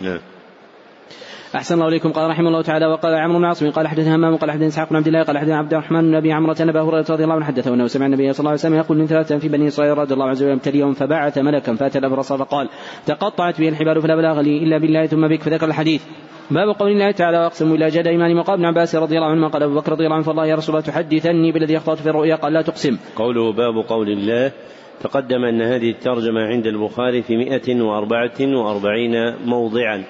نعم. 0.02 0.20
أحسن 1.56 1.76
الله 1.76 1.88
إليكم. 1.88 2.12
قال 2.12 2.30
رحمه 2.30 2.48
الله 2.48 2.62
تعالى 2.62 2.86
وقال 2.86 3.16
عمرو 3.16 3.38
بن 3.38 3.46
عاصم 3.46 3.70
قال 3.72 3.88
حدثنا 3.88 4.16
همام 4.16 4.36
قال 4.36 4.52
حدثنا 4.52 4.68
إسحاق 4.68 4.90
بن 4.90 4.96
عبد 4.96 5.08
الله 5.08 5.24
قال 5.24 5.38
حدثنا 5.38 5.58
عبد 5.58 5.74
الرحمن 5.74 6.02
بن 6.02 6.16
أبي 6.16 6.32
عمرة 6.34 6.56
أن 6.62 6.70
أبا 6.70 6.82
هريرة 6.82 7.06
رضي 7.10 7.24
الله 7.24 7.36
عنه 7.36 7.46
حدثه 7.46 7.74
أنه 7.74 7.88
سمع 7.88 8.06
النبي 8.06 8.34
صلى 8.34 8.40
الله 8.40 8.50
عليه 8.50 8.60
وسلم 8.60 8.76
يقول 8.76 8.98
من 8.98 9.08
ثلاثة 9.08 9.38
في 9.38 9.48
بني 9.50 9.68
إسرائيل 9.68 9.98
رضي 9.98 10.14
الله 10.14 10.30
عز 10.30 10.44
وجل 10.44 10.52
ابتليهم 10.52 10.94
فبعث 10.94 11.38
ملكا 11.38 11.76
فأتى 11.76 12.00
الأبرص 12.00 12.34
فقال 12.34 12.70
تقطعت 13.06 13.60
به 13.60 13.70
الحبال 13.70 14.02
فلا 14.02 14.16
بلاغ 14.16 14.42
لي 14.42 14.58
إلا 14.64 14.78
بالله 14.78 15.06
ثم 15.06 15.28
بك. 15.28 15.42
فذكر 15.42 15.68
الحديث. 15.68 16.04
باب 16.52 16.76
قول 16.80 16.92
الله 16.92 17.12
تعالى 17.12 17.38
واقسم 17.38 17.74
إلى 17.74 17.88
جد 17.88 18.08
إيمان. 18.08 18.38
وقال 18.38 18.56
ابن 18.56 18.66
عباس 18.66 18.96
رضي 18.96 19.16
الله 19.16 19.28
عنهما 19.28 19.48
قال 19.48 19.64
أبو 19.64 19.76
بكر 19.76 19.92
رضي 19.92 20.04
الله 20.04 20.16
عنه 20.16 20.24
فالله 20.24 20.46
يا 20.46 20.56
رسول 20.56 20.76
الله 20.76 20.88
تحدثني 20.88 21.52
بالذي 21.52 21.78
أخطأت 21.78 21.98
في 21.98 22.10
الرؤيا. 22.10 22.36
قال 22.36 22.54
لا 22.54 22.62
تقسم. 22.62 22.98
قوله 23.16 23.54
باب 23.54 23.76
قول 23.88 24.10
الله 24.10 24.52
تقدم 25.02 25.44
أن 25.44 25.62
هذه 25.62 25.90
الترجمة 25.90 26.42
عند 26.42 26.68
البخاري 26.68 27.22
في 27.22 27.38
مئة 27.38 27.82
وأربعة 27.82 28.40
وأربعين 28.42 29.36
موضعا. 29.46 30.04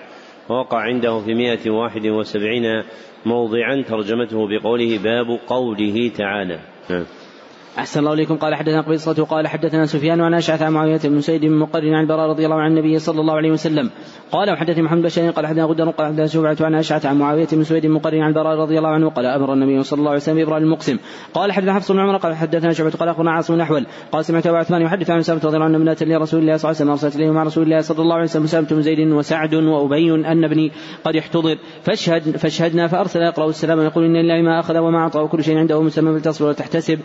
ووقع 0.49 0.77
عنده 0.77 1.19
في 1.19 1.33
مائة 1.33 1.69
واحد 1.69 2.07
وسبعين 2.07 2.83
موضعا 3.25 3.83
ترجمته 3.87 4.47
بقوله 4.47 4.97
باب 4.97 5.39
قوله 5.47 6.11
تعالى 6.17 6.59
نعم. 6.89 7.05
أحسن 7.79 7.99
الله 7.99 8.13
إليكم. 8.13 8.37
قال 8.37 8.55
حدثنا 8.55 8.81
قبيصة 8.81 9.25
قال 9.25 9.47
حدثنا 9.47 9.85
سفيان 9.85 10.21
عن 10.21 10.33
أشعث 10.33 10.61
عن 10.61 10.73
معاوية 10.73 10.99
بن 11.03 11.21
سيد 11.21 11.45
مقرن 11.45 11.93
عن 11.93 12.03
البراء 12.03 12.29
رضي 12.29 12.45
الله 12.45 12.55
عن 12.55 12.71
النبي 12.71 12.99
صلى 12.99 13.21
الله 13.21 13.33
عليه 13.33 13.51
وسلم. 13.51 13.89
قال 14.31 14.51
وحدثني 14.51 14.83
محمد 14.83 15.01
بن 15.17 15.31
قال 15.31 15.47
حدثنا 15.47 15.63
غدر 15.65 15.89
قال 15.89 16.07
حدثنا 16.07 16.27
شعبة 16.27 16.65
عن 16.65 16.75
أشعث 16.75 17.05
عن 17.05 17.17
معاوية 17.17 17.47
بن 17.51 17.63
سويد 17.63 17.85
مقرن 17.85 18.21
عن 18.21 18.29
البراء 18.29 18.57
رضي 18.57 18.77
الله 18.77 18.89
عنه 18.89 19.09
قال 19.09 19.25
أمر 19.25 19.53
النبي 19.53 19.83
صلى 19.83 19.99
الله 19.99 20.09
عليه 20.09 20.21
وسلم 20.21 20.35
بإبراء 20.35 20.57
المقسم. 20.57 20.97
قال 21.33 21.51
حدثنا 21.51 21.73
حفص 21.73 21.91
بن 21.91 21.99
عمر 21.99 22.17
قال 22.17 22.35
حدثنا 22.35 22.73
شعبة 22.73 22.91
قال 22.91 23.09
أخبرنا 23.09 23.31
عاصم 23.31 23.53
الأحول 23.53 23.85
قال 24.11 24.25
سمعت 24.25 24.47
أبو 24.47 24.55
عثمان 24.55 24.81
يحدث 24.81 25.09
عن 25.09 25.21
سلمة 25.21 25.41
رضي 25.45 25.55
الله 25.55 25.65
عنه 25.65 25.77
ابنة 25.77 25.97
لرسول 26.01 26.39
الله 26.39 26.57
صلى 26.57 26.71
الله 26.71 26.81
عليه 26.81 26.91
وسلم 26.91 26.91
أرسلت 26.91 27.15
إليه 27.15 27.31
مع 27.31 27.43
رسول 27.43 27.63
الله 27.63 27.81
صلى 27.81 28.01
الله 28.01 28.15
عليه 28.15 28.23
وسلم 28.23 28.45
سلمة 28.45 28.67
بن 28.71 28.81
زيد 28.81 29.11
وسعد 29.11 29.53
وأبي 29.55 30.11
أن 30.11 30.43
ابني 30.43 30.71
قد 31.03 31.15
احتضر 31.15 31.57
فاشهد 31.83 32.37
فاشهدنا 32.37 32.87
فأرسل 32.87 33.21
يقرأ 33.21 33.49
السلام 33.49 33.79
ويقول 33.79 34.05
إن 34.05 34.15
لله 34.15 34.41
ما 34.41 34.59
أخذ 34.59 34.77
وما 34.77 34.97
أعطى 34.97 35.19
وكل 35.19 35.43
شيء 35.43 35.57
عنده 35.57 35.81
مسمى 35.81 36.13
فلتصبر 36.13 36.49
وتحتسب 36.49 36.99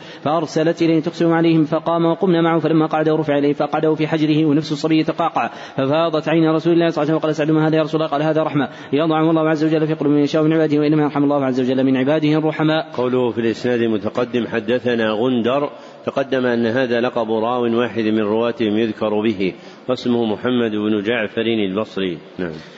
فأرسلت 0.59 0.83
إليه 0.83 1.01
تقسم 1.01 1.33
عليهم 1.33 1.65
فقام 1.65 2.05
وقمنا 2.05 2.43
معه 2.43 2.59
فلما 2.59 2.87
قعد 2.87 3.09
ورفع 3.09 3.39
إليه 3.39 3.53
فقعده 3.53 3.95
في 3.95 4.07
حجره 4.07 4.45
ونفس 4.45 4.73
الصبي 4.73 4.99
يتقاقع 4.99 5.51
ففاضت 5.77 6.29
عين 6.29 6.51
رسول 6.51 6.73
الله 6.73 6.89
صلى 6.89 7.03
الله 7.03 7.15
عليه 7.15 7.15
وسلم 7.15 7.17
وقال 7.17 7.35
سعد 7.35 7.51
ما 7.51 7.69
هذا 7.69 7.77
يا 7.77 7.83
رسول 7.83 8.01
الله؟ 8.01 8.13
قال 8.13 8.23
هذا 8.23 8.43
رحمة 8.43 8.69
يضع 8.93 9.21
الله 9.21 9.49
عز 9.49 9.65
وجل 9.65 9.87
في 9.87 9.95
قلوب 9.95 10.13
من 10.13 10.21
يشاء 10.21 10.43
من 10.43 10.53
عباده 10.53 10.79
وإنما 10.79 11.03
يرحم 11.03 11.25
الله 11.25 11.45
عز 11.45 11.61
وجل 11.61 11.85
من 11.85 11.97
عباده 11.97 12.39
الرحماء. 12.39 12.91
قوله 12.93 13.31
في 13.31 13.41
الإسناد 13.41 13.81
المتقدم 13.81 14.47
حدثنا 14.47 15.11
غندر 15.11 15.71
تقدم 16.07 16.47
أن 16.47 16.67
هذا 16.67 17.01
لقب 17.01 17.31
راو 17.31 17.79
واحد 17.79 18.03
من 18.03 18.23
رواتهم 18.23 18.79
يذكر 18.79 19.23
به 19.23 19.53
واسمه 19.89 20.25
محمد 20.25 20.71
بن 20.71 21.03
جعفر 21.03 21.47
البصري. 21.71 22.19
نعم. 22.39 22.78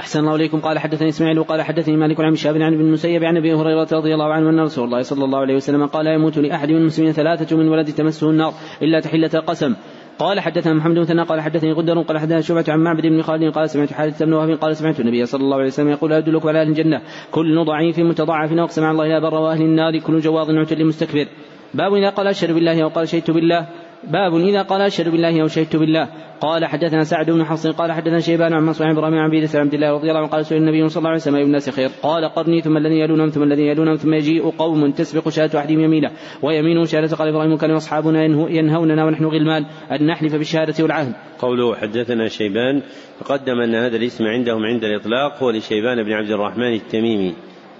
أحسن 0.00 0.20
الله 0.20 0.34
إليكم. 0.34 0.60
قال 0.60 0.78
حدثني 0.78 1.08
إسماعيل 1.08 1.38
وقال 1.38 1.62
حدثني 1.62 1.96
مالك 1.96 2.20
عن 2.20 2.34
شهاب 2.34 2.56
عن 2.56 2.72
ابن 2.74 2.84
المسيب 2.84 3.24
عن 3.24 3.36
أبي 3.36 3.54
هريرة 3.54 3.88
رضي 3.92 4.14
الله 4.14 4.32
عنه 4.32 4.50
أن 4.50 4.60
رسول 4.60 4.84
الله 4.84 5.02
صلى 5.02 5.24
الله 5.24 5.38
عليه 5.38 5.54
وسلم 5.54 5.86
قال 5.86 6.06
يموت 6.06 6.38
لأحد 6.38 6.68
من 6.70 6.76
المسلمين 6.76 7.12
ثلاثة 7.12 7.56
من 7.56 7.68
ولد 7.68 7.86
تمسه 7.86 8.30
النار 8.30 8.54
إلا 8.82 9.00
تحلة 9.00 9.28
قسم 9.28 9.74
قال 10.18 10.40
حدثنا 10.40 10.74
محمد 10.74 10.98
بن 10.98 11.20
قال 11.20 11.40
حدثني 11.40 11.72
غدر 11.72 12.02
قال 12.02 12.18
حدثنا 12.18 12.40
شعبة 12.40 12.64
عن 12.68 12.78
معبد 12.80 13.06
بن 13.06 13.22
خالد 13.22 13.52
قال 13.52 13.70
سمعت 13.70 13.92
حارث 13.92 14.22
بن 14.22 14.32
وهب 14.32 14.50
قال 14.50 14.76
سمعت 14.76 15.00
النبي 15.00 15.26
صلى 15.26 15.40
الله 15.40 15.56
عليه 15.56 15.66
وسلم 15.66 15.88
يقول 15.88 16.12
أدلك 16.12 16.46
على 16.46 16.60
أهل 16.62 16.68
الجنة. 16.68 17.00
كل 17.30 17.64
ضعيف 17.64 17.98
متضعف 17.98 18.52
وأقسم 18.52 18.84
على 18.84 18.90
الله 18.90 19.06
لا 19.06 19.18
بر 19.18 19.34
وأهل 19.34 19.62
النار. 19.62 19.98
كل 19.98 20.20
جواظ 20.20 20.50
عتل 20.50 20.84
مستكبر 20.84 21.26
باب 21.74 21.94
إذا 21.94 22.10
قال 22.10 22.26
أشهد 22.26 22.52
بالله 22.52 22.82
أو 22.82 22.88
قال 22.88 23.08
شهدت 23.08 23.30
بالله. 23.30 23.66
باب 24.10 24.36
إذا 24.36 24.62
قال 24.62 24.80
أشهد 24.80 25.08
بالله 25.08 25.42
أو 25.42 25.46
شهدت 25.46 25.76
بالله 25.76 26.08
قال 26.40 26.64
حدثنا 26.64 27.04
سعد 27.04 27.30
بن 27.30 27.44
حفص 27.44 27.66
قال 27.66 27.92
حدثنا 27.92 28.18
شيبان 28.18 28.52
عن 28.52 28.62
منصور 28.62 28.86
عن 28.86 28.96
إبراهيم 28.96 29.18
عن 29.18 29.30
بيدة 29.30 29.48
عبد 29.54 29.74
الله 29.74 29.92
رضي 29.92 30.08
الله 30.08 30.20
عنه 30.20 30.28
قال 30.28 30.46
سئل 30.46 30.58
النبي 30.58 30.88
صلى 30.88 30.98
الله 30.98 31.08
عليه 31.08 31.20
وسلم 31.20 31.34
اي 31.34 31.42
الناس 31.42 31.70
خير 31.70 31.90
قال 32.02 32.24
قرني 32.28 32.60
ثم 32.60 32.76
الذين 32.76 32.98
يلونهم 32.98 33.28
ثم 33.28 33.42
الذين 33.42 33.66
يلونهم 33.66 33.96
ثم 33.96 34.14
يجيء 34.14 34.50
قوم 34.50 34.90
تسبق 34.90 35.28
شهادة 35.28 35.58
احدهم 35.58 35.80
يمينه 35.80 36.10
ويمينه 36.42 36.84
شهادة 36.84 37.16
قال 37.16 37.28
إبراهيم 37.28 37.56
كان 37.56 37.70
أصحابنا 37.70 38.24
ينهوننا 38.50 39.04
ونحن 39.04 39.24
غلمان 39.24 39.64
أن 39.92 40.06
نحلف 40.06 40.32
بالشهادة 40.32 40.82
والعهد. 40.82 41.12
قوله 41.38 41.76
حدثنا 41.76 42.28
شيبان 42.28 42.82
تقدم 43.20 43.60
أن 43.60 43.74
هذا 43.74 43.96
الاسم 43.96 44.24
عندهم 44.24 44.64
عند 44.64 44.84
الإطلاق 44.84 45.42
هو 45.42 45.50
لشيبان 45.50 46.02
بن 46.02 46.12
عبد 46.12 46.30
الرحمن 46.30 46.72
التميمي. 46.74 47.34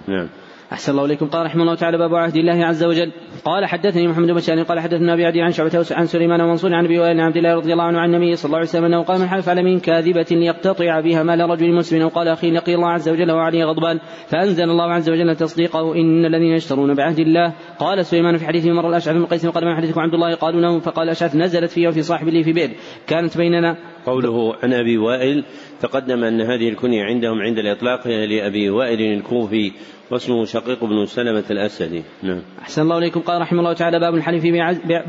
نعم. 0.07 0.29
أحسن 0.71 0.91
الله 0.91 1.05
إليكم. 1.05 1.25
قال 1.25 1.45
رحمه 1.45 1.61
الله 1.61 1.75
تعالى 1.75 1.97
باب 1.97 2.15
عهد 2.15 2.35
الله 2.35 2.65
عز 2.65 2.83
وجل. 2.83 3.11
قال 3.45 3.65
حدثني 3.65 4.07
محمد 4.07 4.27
بن 4.27 4.33
بشار 4.33 4.63
قال 4.63 4.79
حدثنا 4.79 5.13
أبي 5.13 5.25
عدي 5.25 5.41
عن 5.41 5.51
شعبة 5.51 5.85
عن 5.91 6.05
سليمان 6.05 6.41
ومنصور 6.41 6.73
عن 6.73 6.85
أبي 6.85 6.99
وائل 6.99 7.21
عبد 7.21 7.37
الله 7.37 7.55
رضي 7.55 7.73
الله 7.73 7.83
عنه 7.83 7.99
عن 7.99 8.15
النبي 8.15 8.35
صلى 8.35 8.45
الله 8.45 8.57
عليه 8.57 8.67
وسلم 8.67 8.85
أنه 8.85 9.03
قال 9.03 9.19
من 9.19 9.27
حلف 9.27 9.49
على 9.49 9.63
من 9.63 9.79
كاذبة 9.79 10.25
ليقتطع 10.31 10.99
بها 10.99 11.23
مال 11.23 11.49
رجل 11.49 11.73
مسلم 11.73 12.01
أو 12.01 12.07
قال 12.07 12.27
أخي 12.27 12.51
لقي 12.51 12.75
الله 12.75 12.89
عز 12.89 13.09
وجل 13.09 13.31
وعليه 13.31 13.65
غضبان 13.65 13.99
فأنزل 14.27 14.63
الله 14.63 14.93
عز 14.93 15.09
وجل 15.09 15.35
تصديقه 15.35 15.95
إن 15.95 16.25
الذين 16.25 16.51
يشترون 16.51 16.93
بعهد 16.93 17.19
الله. 17.19 17.53
قال 17.79 18.05
سليمان 18.05 18.37
في 18.37 18.45
حديثه 18.45 18.71
مر 18.71 18.89
الأشعث 18.89 19.15
بن 19.15 19.25
قيس 19.25 19.45
قال 19.45 19.65
ما 19.65 19.75
حديثكم 19.75 20.01
عبد 20.01 20.13
الله؟ 20.13 20.35
قالوا 20.35 20.61
له 20.61 20.79
فقال 20.79 21.05
الأشعث 21.05 21.35
نزلت 21.35 21.71
في 21.71 21.87
وفي 21.87 22.01
صاحب 22.01 22.27
لي 22.27 22.43
في 22.43 22.53
بئر 22.53 22.69
كانت 23.07 23.37
بيننا 23.37 23.77
قوله 24.07 24.55
عن 24.63 24.73
أبي 24.73 24.97
وائل 24.97 25.43
تقدم 25.81 26.23
أن 26.23 26.41
هذه 26.41 26.69
الكنية 26.69 27.03
عندهم 27.03 27.41
عند 27.41 27.57
الإطلاق 27.57 28.07
لأبي 28.07 28.69
وائل 28.69 29.01
الكوفي 29.01 29.71
واسمه 30.11 30.45
شقيق 30.45 30.83
بن 30.83 31.05
سلمة 31.05 31.43
الأسدي. 31.51 32.03
نعم. 32.23 32.41
أحسن 32.61 32.81
الله 32.81 32.97
إليكم. 32.97 33.19
قال 33.19 33.41
رحمه 33.41 33.59
الله 33.59 33.73
تعالى 33.73 33.99
باب 33.99 34.15
الحلف 34.15 34.43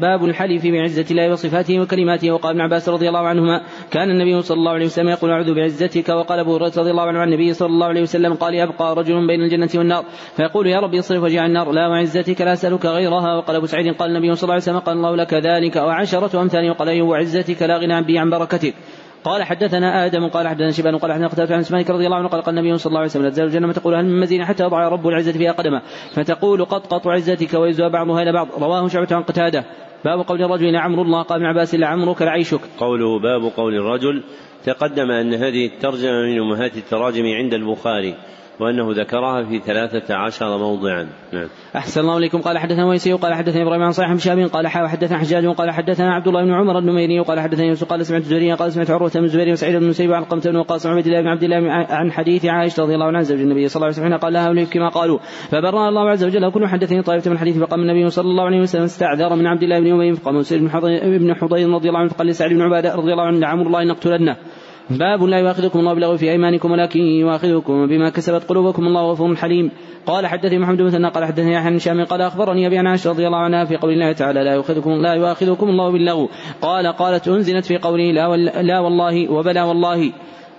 باب 0.01 0.25
الحلف 0.25 0.67
بعزة 0.67 1.07
الله 1.11 1.33
وصفاته 1.33 1.81
وكلماته. 1.81 2.33
وقال 2.33 2.51
ابن 2.51 2.61
عباس 2.61 2.89
رضي 2.89 3.09
الله 3.09 3.27
عنهما 3.27 3.63
كان 3.91 4.11
النبي 4.11 4.43
صلى 4.43 4.59
الله 4.59 4.73
عليه 4.73 4.87
وسلم 4.87 5.09
يقول 5.09 5.31
أعوذ 5.31 5.55
بعزتك. 5.55 6.09
وقال 6.09 6.39
أبو 6.39 6.57
هريرة 6.57 6.73
رضي 6.77 6.91
الله 6.91 7.03
عنه 7.03 7.19
عن 7.19 7.29
النبي 7.29 7.53
صلى 7.53 7.69
الله 7.69 7.87
عليه 7.87 8.03
وسلم 8.03 8.35
قال 8.35 8.55
يبقى 8.55 8.95
رجل 8.97 9.27
بين 9.27 9.41
الجنة 9.43 9.71
والنار. 9.75 10.05
فيقول 10.37 10.67
يا 10.67 10.81
رب 10.81 10.95
اصرف 10.95 11.23
وجه 11.23 11.47
النار. 11.47 11.73
لا 11.73 11.89
وعزتك 11.89 12.41
لا 12.41 12.53
أسألك 12.53 12.87
غيرها. 12.87 13.37
وقال 13.37 13.57
أبو 13.57 13.67
سعيد 13.67 13.95
قال 13.95 14.11
النبي 14.11 14.35
صلى 14.35 14.43
الله 14.43 14.55
عليه 14.55 14.63
وسلم 14.63 14.79
قال 14.79 14.97
الله 14.97 15.17
لك 15.17 15.35
ذلك. 15.35 15.77
وعشرة 15.77 16.43
أمثال. 16.43 16.71
وقال 16.71 16.89
أيوه 16.89 17.09
وعزتك 17.09 17.63
لا 17.63 17.79
غنى 17.79 18.03
بي 18.03 18.19
عن 18.19 18.31
بركتك. 18.31 18.75
قال 19.25 19.43
حدثنا 19.43 20.07
آدم 20.07 20.29
قال 20.29 20.49
حدثنا 20.49 20.71
شيبان 20.71 20.99
قال 20.99 21.13
حدثنا 21.13 21.29
قتادة 21.29 21.55
عن 21.55 21.63
سمانك 21.63 21.91
رضي 21.91 22.07
الله 22.07 22.17
عنه 22.17 22.29
قال 22.29 22.43
قال 22.43 22.59
النبي 22.59 22.79
صلى 22.79 22.91
الله 22.91 22.99
عليه 22.99 23.11
وسلم 23.11 23.23
لا 23.23 23.31
تزال 23.31 23.47
الجنة 23.47 23.73
تقول 23.73 23.95
هل 23.95 24.05
من 24.05 24.21
مزين 24.21 24.45
حتى 24.45 24.65
يضع 24.65 24.89
رب 24.89 25.09
العزة 25.09 25.33
فيها 25.33 25.53
قدمه؟ 25.53 25.83
فتقول 26.15 26.65
قد 26.65 26.87
قط 26.87 27.09
عزتك 27.09 27.55
ويزوى 27.55 27.91
بعضها 27.91 28.23
إلى 28.23 28.33
بعض. 28.33 28.49
رواه 28.59 28.89
شعبة 28.89 29.17
عن 29.17 29.23
قتادة. 29.23 29.65
باب 30.05 30.21
قول 30.21 30.43
الرجل 30.43 30.73
لعمر 30.73 31.03
الله 31.03 31.23
قال 31.23 31.39
ابن 31.39 31.47
عباس 31.47 31.75
لعمرك 31.75 32.23
لعيشك. 32.23 32.61
قوله 32.79 33.19
باب 33.19 33.53
قول 33.57 33.75
الرجل 33.75 34.23
تقدم 34.65 35.11
أن 35.11 35.35
هذه 35.35 35.67
الترجمة 35.67 36.23
من 36.23 36.39
أمهات 36.39 36.77
التراجم 36.77 37.27
عند 37.27 37.55
البخاري. 37.55 38.15
وأنه 38.61 38.93
ذكرها 38.93 39.45
في 39.45 39.59
ثلاثة 39.59 40.15
عشر 40.15 40.59
موضعا. 40.59 41.07
نعم. 41.33 41.49
أحسن 41.77 42.01
الله 42.01 42.19
إليكم. 42.19 42.39
قال 42.39 42.59
حدثنا 42.59 42.87
ويسي 42.87 43.13
قال 43.13 43.35
حدثنا 43.35 43.63
إبراهيم 43.63 43.83
عن 43.83 43.93
صالح 43.93 44.35
بن 44.35 44.49
قال 44.49 44.67
حدثنا 44.67 45.19
حجاج 45.19 45.47
قال 45.47 45.71
حدثنا 45.71 46.15
عبد 46.15 46.29
الله 46.29 46.45
بن 46.45 46.53
عمر 46.53 46.79
النميري 46.79 47.21
قال 47.21 47.41
حدثنا 47.41 47.67
يوسف 47.67 47.89
قال 47.89 48.07
سمعت 48.07 48.23
زهريا 48.23 48.55
قال 48.55 48.73
سمعت 48.73 48.91
عروة 48.91 49.11
بن 49.15 49.25
الزبير 49.25 49.53
وسعيد 49.53 49.77
بن 49.77 49.85
المسيب 49.85 50.13
عن 50.13 50.25
قمة 50.25 50.43
بن 50.45 50.57
وقاص 50.57 50.87
عبد 50.87 51.07
الله 51.07 51.21
بن 51.21 51.29
عبد 51.29 51.43
الله 51.43 51.73
عن 51.73 52.13
حديث 52.13 52.47
عائشة 52.47 52.83
رضي 52.83 52.95
الله 52.95 53.07
عنها 53.07 53.23
زوج 53.23 53.41
النبي 53.41 53.69
صلى 53.69 53.77
الله 53.77 53.95
عليه 53.95 54.07
وسلم 54.07 54.19
قال 54.19 54.33
لها 54.33 54.65
كما 54.65 54.89
قالوا. 54.89 55.19
فبرأ 55.51 55.89
الله 55.89 56.11
عز 56.11 56.25
وجل. 56.25 56.51
كل 56.51 56.67
حدثني 56.67 57.03
طائفة 57.03 57.31
من 57.31 57.37
الحديث 57.37 57.59
فقام 57.59 57.81
النبي 57.81 58.11
صلى 58.11 58.31
الله 58.31 58.45
عليه 58.45 58.61
وسلم 58.61 58.83
استعذر 58.83 59.35
من 59.35 59.47
عبد 59.47 59.63
الله 59.63 59.81
بن 59.81 59.95
أبي 59.95 60.13
فقام 60.13 60.43
بن 61.19 61.35
حضير 61.35 61.69
رضي 61.69 61.89
الله 61.89 62.01
عنه 62.01 62.09
فقال 62.09 62.27
لسعد 62.27 62.51
بن 62.51 62.63
عبادة 62.63 62.95
رضي 62.95 63.13
الله 63.13 63.25
عنه 63.25 63.39
لعمر 63.39 63.67
الله 63.67 63.85
نقتلنه. 63.85 64.37
باب 64.91 65.23
لا 65.23 65.39
يؤاخذكم 65.39 65.79
الله 65.79 65.95
باللغو 65.95 66.17
في 66.17 66.31
أيمانكم 66.31 66.71
ولكن 66.71 67.01
يؤاخذكم 67.01 67.87
بما 67.87 68.11
كسبت 68.11 68.45
قلوبكم. 68.45 68.87
الله 68.87 69.11
غفور 69.11 69.37
حليم. 69.37 69.71
قال 70.07 70.27
حدثني 70.27 70.59
محمد 70.59 70.83
بن 70.83 71.07
قال 71.07 71.25
حدثني 71.25 71.53
يحيى 71.53 71.71
بن 71.71 71.79
شام 71.79 72.05
قال 72.05 72.21
أخبرني 72.23 72.67
أبي 72.67 72.79
عائشه 72.79 73.11
رضي 73.11 73.27
الله 73.27 73.39
عنها 73.39 73.65
في 73.65 73.77
قول 73.77 73.93
الله 73.93 74.13
تعالى 74.13 74.45
لا 74.45 74.55
يؤاخذكم 74.55 74.91
لا 74.91 75.15
يؤاخذكم 75.15 75.69
الله 75.69 75.91
باللغو. 75.91 76.29
قال 76.63 76.87
قالت 76.87 77.29
أنزلت 77.29 77.65
في 77.65 77.79
قوله 77.79 78.13
لا, 78.13 78.37
لا 78.63 78.79
والله 78.79 79.33
وبلا 79.33 79.63
والله. 79.63 80.13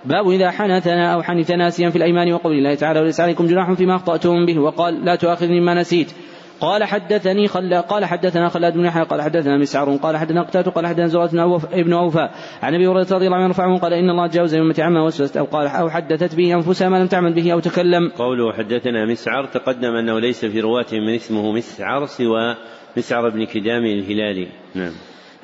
باب 0.04 0.30
إذا 0.30 0.50
حنثنا 0.50 1.14
أو 1.14 1.22
حنث 1.22 1.50
ناسيا 1.50 1.90
في 1.90 1.96
الأيمان 1.96 2.32
وقول 2.32 2.52
الله 2.52 2.74
تعالى 2.74 3.00
وليس 3.00 3.20
عليكم 3.20 3.46
جناح 3.46 3.72
فيما 3.72 3.96
أخطأتم 3.96 4.46
به. 4.46 4.58
وقال 4.58 5.04
لا 5.04 5.14
تؤاخذني 5.14 5.60
ما 5.60 5.74
نسيت. 5.74 6.12
قال 6.60 6.84
حدثني 6.84 7.48
خلا 7.48 7.80
قال 7.80 8.04
حدثنا 8.04 8.48
خلاد 8.48 8.74
بن 8.74 8.84
يحيى 8.84 9.02
قال 9.02 9.22
حدثنا 9.22 9.58
مسعر 9.58 9.96
قال 9.96 10.16
حدثنا 10.16 10.42
قتادة 10.42 10.70
قال 10.70 10.86
حدثنا 10.86 11.06
زرعة 11.06 11.30
ابن 11.72 11.92
أوفى. 11.92 12.28
عن 12.62 12.74
أبي 12.74 12.86
هريرة 12.86 13.06
رضي 13.12 13.26
الله 13.26 13.36
عنه 13.36 13.48
رفعه 13.48 13.78
قال 13.78 13.92
إن 13.92 14.10
الله 14.10 14.26
جاوز 14.26 14.54
أمة 14.54 14.74
عما 14.78 15.02
وسوست 15.02 15.36
أو 15.36 15.44
قال 15.44 15.66
أو 15.66 15.90
حدثت 15.90 16.34
به 16.34 16.54
أنفسها 16.54 16.88
ما 16.88 16.96
لم 16.96 17.06
تعمل 17.06 17.32
به 17.32 17.52
أو 17.52 17.60
تكلم. 17.60 18.08
قوله 18.08 18.52
حدثنا 18.52 19.06
مسعر 19.06 19.44
تقدم 19.46 19.94
أنه 19.96 20.18
ليس 20.18 20.44
في 20.44 20.60
رواته 20.60 21.00
من 21.00 21.14
اسمه 21.14 21.52
مسعر 21.52 22.06
سوى 22.06 22.56
مسعر 22.96 23.28
بن 23.28 23.44
كدام 23.44 23.84
الهلالي. 23.84 24.48
نعم. 24.74 24.92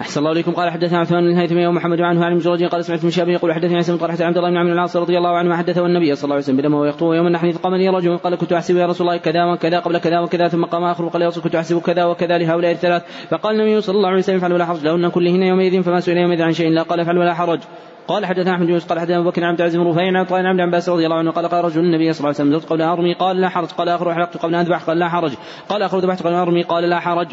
أحسن 0.00 0.20
الله 0.20 0.32
إليكم. 0.32 0.52
قال 0.52 0.70
حدثنا 0.70 0.98
عثمان 0.98 1.24
بن 1.24 1.30
الهيثمي 1.30 1.66
ومحمد 1.66 2.00
عنه 2.00 2.24
عن 2.24 2.32
المجرد 2.32 2.64
قال 2.64 2.84
سمعت 2.84 3.04
من 3.04 3.10
شاب 3.10 3.28
يقول 3.28 3.54
حدثني 3.54 3.76
عيسى 3.76 3.92
بن 3.92 3.98
طلحة 3.98 4.24
عبد 4.24 4.36
الله 4.36 4.50
بن 4.50 4.56
عمرو 4.56 4.72
العاص 4.72 4.96
رضي 4.96 5.18
الله 5.18 5.36
عنه 5.36 5.56
حدثه 5.56 5.86
النبي 5.86 6.14
صلى 6.14 6.24
الله 6.24 6.34
عليه 6.34 6.44
وسلم 6.44 6.74
هو 6.74 6.84
يخطب 6.84 7.12
يوم 7.12 7.26
النحر 7.26 7.50
قام 7.50 7.74
رجل 7.74 8.18
قال 8.18 8.34
كنت 8.34 8.52
أحسب 8.52 8.76
يا 8.76 8.86
رسول 8.86 9.08
الله 9.08 9.18
كذا 9.18 9.44
وكذا 9.44 9.78
قبل 9.78 9.98
كذا 9.98 10.20
وكذا 10.20 10.48
ثم 10.48 10.64
قام 10.64 10.84
آخر 10.84 11.04
وقال 11.04 11.22
يا 11.22 11.28
رسول 11.28 11.42
كنت 11.44 11.54
أحسب 11.54 11.80
كذا 11.80 12.04
وكذا 12.04 12.38
لهؤلاء 12.38 12.72
الثلاث. 12.72 13.02
فقال 13.30 13.60
النبي 13.60 13.80
صلى 13.80 13.96
الله 13.96 14.08
عليه 14.08 14.18
وسلم 14.18 14.36
افعل 14.36 14.52
ولا 14.52 14.66
حرج 14.66 14.84
لهن 14.84 15.08
كلهن 15.08 15.42
يومئذ 15.42 15.82
فما 15.82 16.00
سئل 16.00 16.16
يومئذ 16.16 16.42
عن 16.42 16.52
شيء 16.52 16.70
لا 16.70 16.82
قال 16.82 17.00
افعل 17.00 17.18
ولا 17.18 17.34
حرج. 17.34 17.60
قال 18.08 18.26
حدثنا 18.26 18.54
أحمد 18.54 18.66
بن 18.66 18.78
قال 18.78 18.98
حدثنا 19.00 19.18
أبو 19.18 19.30
بكر 19.30 19.44
عبد 19.44 19.60
العزيز 19.60 19.80
بن 19.80 19.86
رفيع 19.86 20.18
عن 20.18 20.24
طائر 20.24 20.46
عبد 20.46 20.60
عباس 20.60 20.88
رضي 20.88 21.04
الله 21.04 21.16
عنه 21.16 21.30
قال 21.30 21.48
قال 21.48 21.64
رجل 21.64 21.80
النبي 21.80 22.12
صلى 22.12 22.20
الله 22.20 22.40
عليه 22.40 22.50
وسلم 22.50 22.70
قبل 22.70 22.82
أرمي 22.82 23.14
قال 23.14 23.40
لا 23.40 23.48
حرج. 23.48 23.68
قال 23.68 23.88
آخر 23.88 24.10
احرقت 24.10 24.36
قبل 24.36 24.54
أن 24.54 24.60
أذبح 24.60 24.82
قال 24.82 24.98
لا 24.98 25.08
حرج. 25.08 25.32
قال 25.68 25.82
آخر 25.82 25.98
ذبحت 25.98 26.22
قبل 26.22 26.34
أرمي 26.34 26.62
قال 26.62 26.84
لا 26.84 27.00
حرج. 27.00 27.28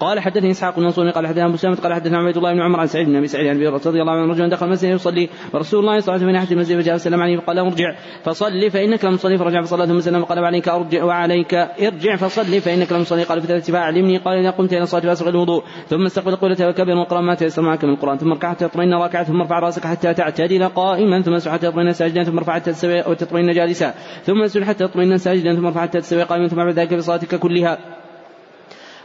قال 0.00 0.20
حدثني 0.20 0.50
إسحاق 0.50 0.76
بن 0.76 0.82
منصور 0.82 1.10
قال 1.10 1.26
حدثنا 1.26 1.46
أبو 1.46 1.56
سامة 1.56 1.76
قال 1.76 1.94
حدثنا 1.94 2.18
عبيد 2.18 2.36
الله 2.36 2.52
بن 2.52 2.60
عمر 2.60 2.80
عن 2.80 2.86
سعيد 2.86 3.06
بن 3.06 3.16
أبي 3.16 3.26
سعيد 3.26 3.46
عن 3.46 3.56
أبي 3.56 3.66
رضي 3.66 4.02
الله 4.02 4.12
عنه 4.12 4.32
رجلا 4.32 4.48
دخل 4.48 4.66
المسجد 4.66 4.90
يصلي 4.90 5.28
ورسول 5.54 5.80
الله 5.80 6.00
صلى 6.00 6.14
الله 6.14 6.26
عليه 6.26 6.38
وسلم 6.38 6.52
من 6.52 6.52
المسجد 6.52 6.80
فجاء 6.80 6.94
وسلم 6.94 7.20
عليه 7.20 7.36
فقال 7.36 7.58
ارجع 7.58 7.94
فصلي 8.24 8.70
فإنك 8.70 9.04
لم 9.04 9.16
تصلي 9.16 9.38
فرجع 9.38 9.62
فصلى 9.62 9.86
ثم 9.86 10.00
سلم 10.00 10.24
قال 10.24 10.40
وعليك 10.40 10.68
أرجع 10.68 11.04
وعليك 11.04 11.54
ارجع 11.54 12.16
فصلي 12.16 12.60
فإنك 12.60 12.92
لم 12.92 13.02
تصلي 13.02 13.22
قال 13.22 13.40
في 13.40 13.72
فاعلمني 13.72 14.18
قال 14.18 14.38
إذا 14.38 14.50
قمت 14.50 14.72
إلى 14.72 14.82
الصلاة 14.82 15.02
فأسرع 15.02 15.28
الوضوء 15.28 15.64
ثم 15.88 16.06
استقبل 16.06 16.36
قولته 16.36 16.68
وكبر 16.68 16.96
وقرأ 16.96 17.20
ما 17.20 17.34
تيسر 17.34 17.62
معك 17.62 17.84
من 17.84 17.90
القرآن 17.90 18.18
ثم 18.18 18.32
اركع 18.32 18.50
حتى 18.50 18.68
تطمئن 18.68 18.94
راكعة 18.94 19.24
ثم 19.24 19.40
ارفع 19.40 19.58
رأسك 19.58 19.86
حتى 19.86 20.14
تعتدل 20.14 20.68
قائما 20.68 21.22
ثم 21.22 21.34
اسجد 21.34 21.52
حتى 21.52 21.66
تطمئن 21.66 21.92
ساجدا 21.92 22.24
ثم 22.24 22.38
ارفع 22.38 22.54
حتى 22.54 22.72
تستوي 22.72 23.00
وتطمئن 23.00 23.52
جالسا 23.52 23.94
ثم 24.24 24.42
اسجد 24.42 24.64
حتى 24.64 24.88
تطمئن 24.88 25.18
ساجدا 25.18 25.54
ثم 25.54 25.66
ارفع 25.66 25.82
حتى 25.82 26.22
قائما 26.22 26.48
ثم 26.48 26.56
بعد 26.56 26.74
ذلك 26.74 26.88
في 26.88 27.00
صلاتك 27.00 27.34
كلها. 27.34 27.78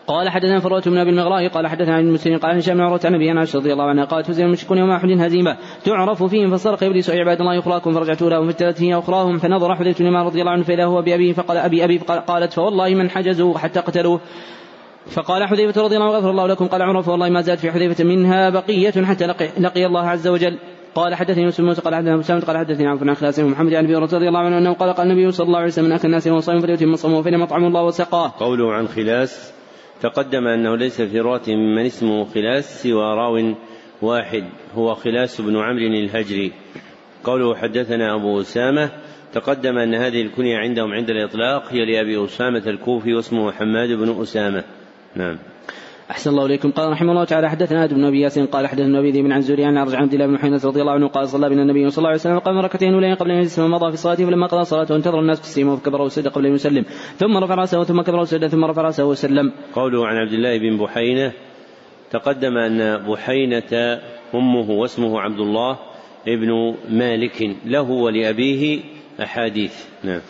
قال 0.08 0.30
حدثنا 0.30 0.60
فروة 0.60 0.82
بن 0.82 0.98
أبي 0.98 1.10
المغراء 1.10 1.48
قال 1.48 1.68
حدثنا 1.68 1.96
عن 1.96 2.08
المسلمين 2.08 2.40
قال 2.40 2.58
هشام 2.58 2.76
بن 2.76 2.82
عروة 2.82 3.00
عن 3.06 3.16
أبي 3.16 3.32
عائشة 3.32 3.60
رضي 3.60 3.74
الله 3.74 3.84
عنها 3.84 4.06
قالت 4.06 4.30
هزم 4.30 4.46
المشركون 4.46 4.78
يوم 4.78 4.92
أحد 4.92 5.12
هزيمة 5.12 5.58
تعرف 5.86 6.24
فيهم 6.24 6.58
فصرخ 6.58 6.84
إبليس 6.84 7.10
عباد 7.10 7.42
الله 7.42 7.60
اخراكم 7.60 7.94
فرجعت 7.94 8.22
لهم 8.22 8.46
فاجتلت 8.46 8.82
هي 8.82 8.96
اخراهم 8.96 9.38
فنظر 9.38 9.76
حذيفة 9.76 10.06
بن 10.06 10.16
رضي 10.16 10.42
الله 10.42 10.52
عنه 10.52 10.64
فاذا 10.64 10.86
هو 10.86 11.02
بأبيه 11.02 11.34
فقال 11.34 11.58
أبي 11.58 11.84
أبي 11.84 11.98
قالت 12.28 12.54
فوالله 12.54 12.96
من 12.96 13.10
حجزوا 13.10 13.58
حتى 13.58 13.80
قتلوه 13.80 14.20
فقال 15.08 15.48
حذيفة 15.48 15.82
رضي 15.82 15.96
الله 15.96 16.08
عنه 16.08 16.18
غفر 16.18 16.30
الله 16.30 16.48
لكم 16.48 16.68
قال 16.68 16.82
عمر 16.82 17.02
فوالله 17.02 17.30
ما 17.30 17.42
زاد 17.42 17.58
في 17.58 17.72
حذيفة 17.72 18.04
منها 18.04 18.50
بقية 18.50 19.06
حتى 19.06 19.26
لقي, 19.26 19.50
لقي 19.60 19.86
الله 19.86 20.02
عز 20.02 20.28
وجل 20.28 20.58
قال 20.96 21.16
حدثني 21.16 21.46
مسلم 21.46 21.66
موسى 21.66 21.82
قال 21.82 21.96
حدثنا 21.96 22.18
مسلم 22.18 22.40
قال 22.40 22.58
حدثني 22.58 22.88
عن 22.88 23.10
عن 23.10 23.16
خلاص 23.16 23.40
محمد 23.40 23.74
عن 23.74 23.84
أبي 23.84 23.96
رضي 23.96 24.28
الله 24.28 24.40
عنه 24.40 24.58
أنه 24.58 24.74
قال 24.74 24.94
قال 24.94 25.12
النبي 25.12 25.32
صلى 25.32 25.48
الله 25.48 25.58
عليه 25.58 25.68
وسلم 25.68 25.86
من 25.86 25.92
أكل 25.92 26.08
الناس 26.08 26.28
يوم 26.28 26.40
صائم 26.40 26.60
فليتم 26.60 26.96
صومه 26.96 27.22
فإن 27.22 27.40
مطعم 27.40 27.66
الله 27.66 27.84
وسقاه. 27.84 28.34
قوله 28.40 28.74
عن 28.74 28.88
خلاس 28.88 29.53
تقدم 30.04 30.48
أنه 30.48 30.76
ليس 30.76 31.02
في 31.02 31.20
رواة 31.20 31.48
من 31.48 31.86
اسمه 31.86 32.26
خلاس 32.26 32.84
سوى 32.84 33.16
راو 33.16 33.56
واحد 34.02 34.44
هو 34.76 34.94
خلاس 34.94 35.42
بن 35.42 35.58
عمرو 35.58 35.88
الهجري. 35.88 36.52
قوله 37.24 37.56
حدثنا 37.56 38.16
أبو 38.16 38.42
أسامة 38.42 38.90
تقدم 39.34 39.78
أن 39.78 39.96
هذه 39.96 40.22
الكنية 40.22 40.58
عندهم 40.58 40.94
عند 40.94 41.10
الإطلاق 41.10 41.74
هي 41.74 41.86
لأبي 41.86 42.26
أسامة 42.26 42.64
الكوفي 42.68 43.14
واسمه 43.14 43.52
حماد 43.52 43.90
بن 43.90 44.22
أسامة. 44.22 44.64
نعم. 45.16 45.53
أحسن 46.14 46.30
الله 46.30 46.46
إليكم. 46.46 46.72
قال 46.72 46.92
رحمه 46.92 47.12
الله 47.12 47.26
تعالى 47.26 47.50
حدثنا 47.50 47.84
آدم 47.84 47.96
بن 47.96 48.06
أبي 48.06 48.20
ياسين 48.22 48.46
قال 48.46 48.68
حدثنا 48.68 49.00
أبي 49.00 49.12
ذئب 49.12 49.32
عن 49.32 49.42
زوري 49.42 49.66
عن 49.66 49.78
عرج 49.78 49.96
عبد 49.96 50.14
الله 50.14 50.28
بن 50.28 50.38
حينة 50.38 50.62
رضي 50.66 50.82
الله 50.82 50.92
عنه 50.92 51.08
قال 51.08 51.30
صلى 51.30 51.50
بنا 51.50 51.62
النبي 51.62 51.90
صلى 51.90 51.98
الله 51.98 52.10
عليه 52.10 52.20
وسلم 52.20 52.40
قام 52.40 52.58
ركعتين 52.58 52.94
أولين 52.94 53.16
قبل 53.16 53.32
أن 53.32 53.38
يجلس 53.38 53.60
ومضى 53.60 53.92
في 53.92 53.98
صلاته 53.98 54.26
فلما 54.26 54.48
قضى 54.48 54.64
صلاته 54.64 54.96
انتظر 54.96 55.20
الناس 55.20 55.42
تسليمه 55.42 55.76
فكبر 55.76 56.02
وسجد 56.02 56.28
قبل 56.28 56.46
أن 56.46 56.54
يسلم 56.54 56.86
ثم 57.18 57.38
رفع 57.38 57.56
رأسه 57.56 57.84
ثم 57.84 58.02
كبر 58.02 58.20
وسجد 58.20 58.48
ثم 58.48 58.66
رفع 58.66 58.82
رأسه 58.82 59.06
وسلم. 59.06 59.52
قوله 59.74 60.08
عن 60.08 60.16
عبد 60.16 60.34
الله 60.34 60.58
بن 60.58 60.78
بحينة 60.78 61.32
تقدم 62.12 62.58
أن 62.58 62.98
بحينة 62.98 64.00
أمه 64.36 64.72
واسمه 64.72 65.20
عبد 65.20 65.40
الله 65.40 65.80
ابن 66.28 66.76
مالك 66.90 67.56
له 67.66 67.90
ولأبيه 67.90 68.80
أحاديث. 69.22 69.76
نعم. 70.04 70.22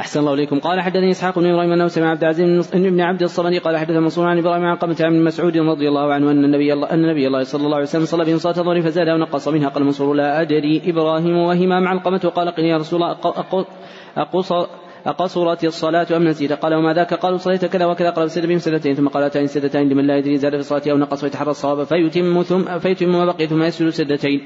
أحسن 0.00 0.20
الله 0.20 0.34
إليكم. 0.34 0.58
قال 0.58 0.80
حدثني 0.80 1.10
إسحاق 1.10 1.38
بن 1.38 1.46
إبراهيم 1.46 1.72
أنه 1.72 1.88
سمع 1.88 2.10
عبد 2.10 2.24
العزيز 2.24 2.70
بن 2.74 3.00
عبد 3.00 3.22
الصمد 3.22 3.54
قال 3.54 3.76
حدث 3.76 3.96
منصور 3.96 4.26
عن 4.26 4.38
إبراهيم 4.38 4.64
عن 4.64 4.76
قمة 4.76 4.96
عن 5.00 5.24
مسعود 5.24 5.56
رضي 5.56 5.88
الله 5.88 6.12
عنه 6.12 6.30
أن 6.30 6.44
النبي 6.44 6.72
الله 6.72 6.90
أن 6.90 7.04
النبي 7.04 7.26
الله 7.26 7.42
صلى 7.42 7.64
الله 7.64 7.76
عليه 7.76 7.86
وسلم 7.86 8.04
صلى 8.04 8.24
بهم 8.24 8.38
صلاة 8.38 8.58
الظهر 8.58 8.82
فزاد 8.82 9.08
ونقص 9.08 9.48
منها. 9.48 9.68
قال 9.68 9.84
منصور 9.84 10.14
لا 10.14 10.40
أدري. 10.40 10.82
إبراهيم 10.86 11.36
وهما 11.36 11.80
مع 11.80 11.92
القمة. 11.92 12.20
وقال 12.24 12.48
قل 12.50 12.64
يا 12.64 12.76
رسول 12.76 13.02
الله 13.02 13.16
أقص 14.16 14.52
أقصرت 15.06 15.64
الصلاة 15.64 16.06
أم 16.16 16.24
نسيت؟ 16.28 16.52
قال 16.52 16.74
وما 16.74 16.92
ذاك؟ 16.94 17.14
قالوا 17.14 17.38
صليت 17.38 17.64
كذا 17.64 17.86
وكذا. 17.86 18.10
قال 18.10 18.30
سجد 18.30 18.46
بهم 18.46 18.58
سجدتين 18.58 18.94
ثم 18.94 19.08
قال 19.08 19.22
أتاني 19.22 19.46
سجدتين 19.46 19.88
لمن 19.88 20.06
لا 20.06 20.16
يدري 20.16 20.36
زاد 20.36 20.52
في 20.52 20.58
الصلاة 20.58 20.82
أو 20.92 20.96
نقص 20.96 21.24
ويتحرى 21.24 21.50
الصواب 21.50 21.84
فيتم 21.84 22.42
ثم 22.42 22.78
فيتم 22.78 23.08
ما 23.12 23.24
بقي 23.24 23.46
ثم 23.46 23.62
يسجد 23.62 23.88
سجدتين 23.88 24.40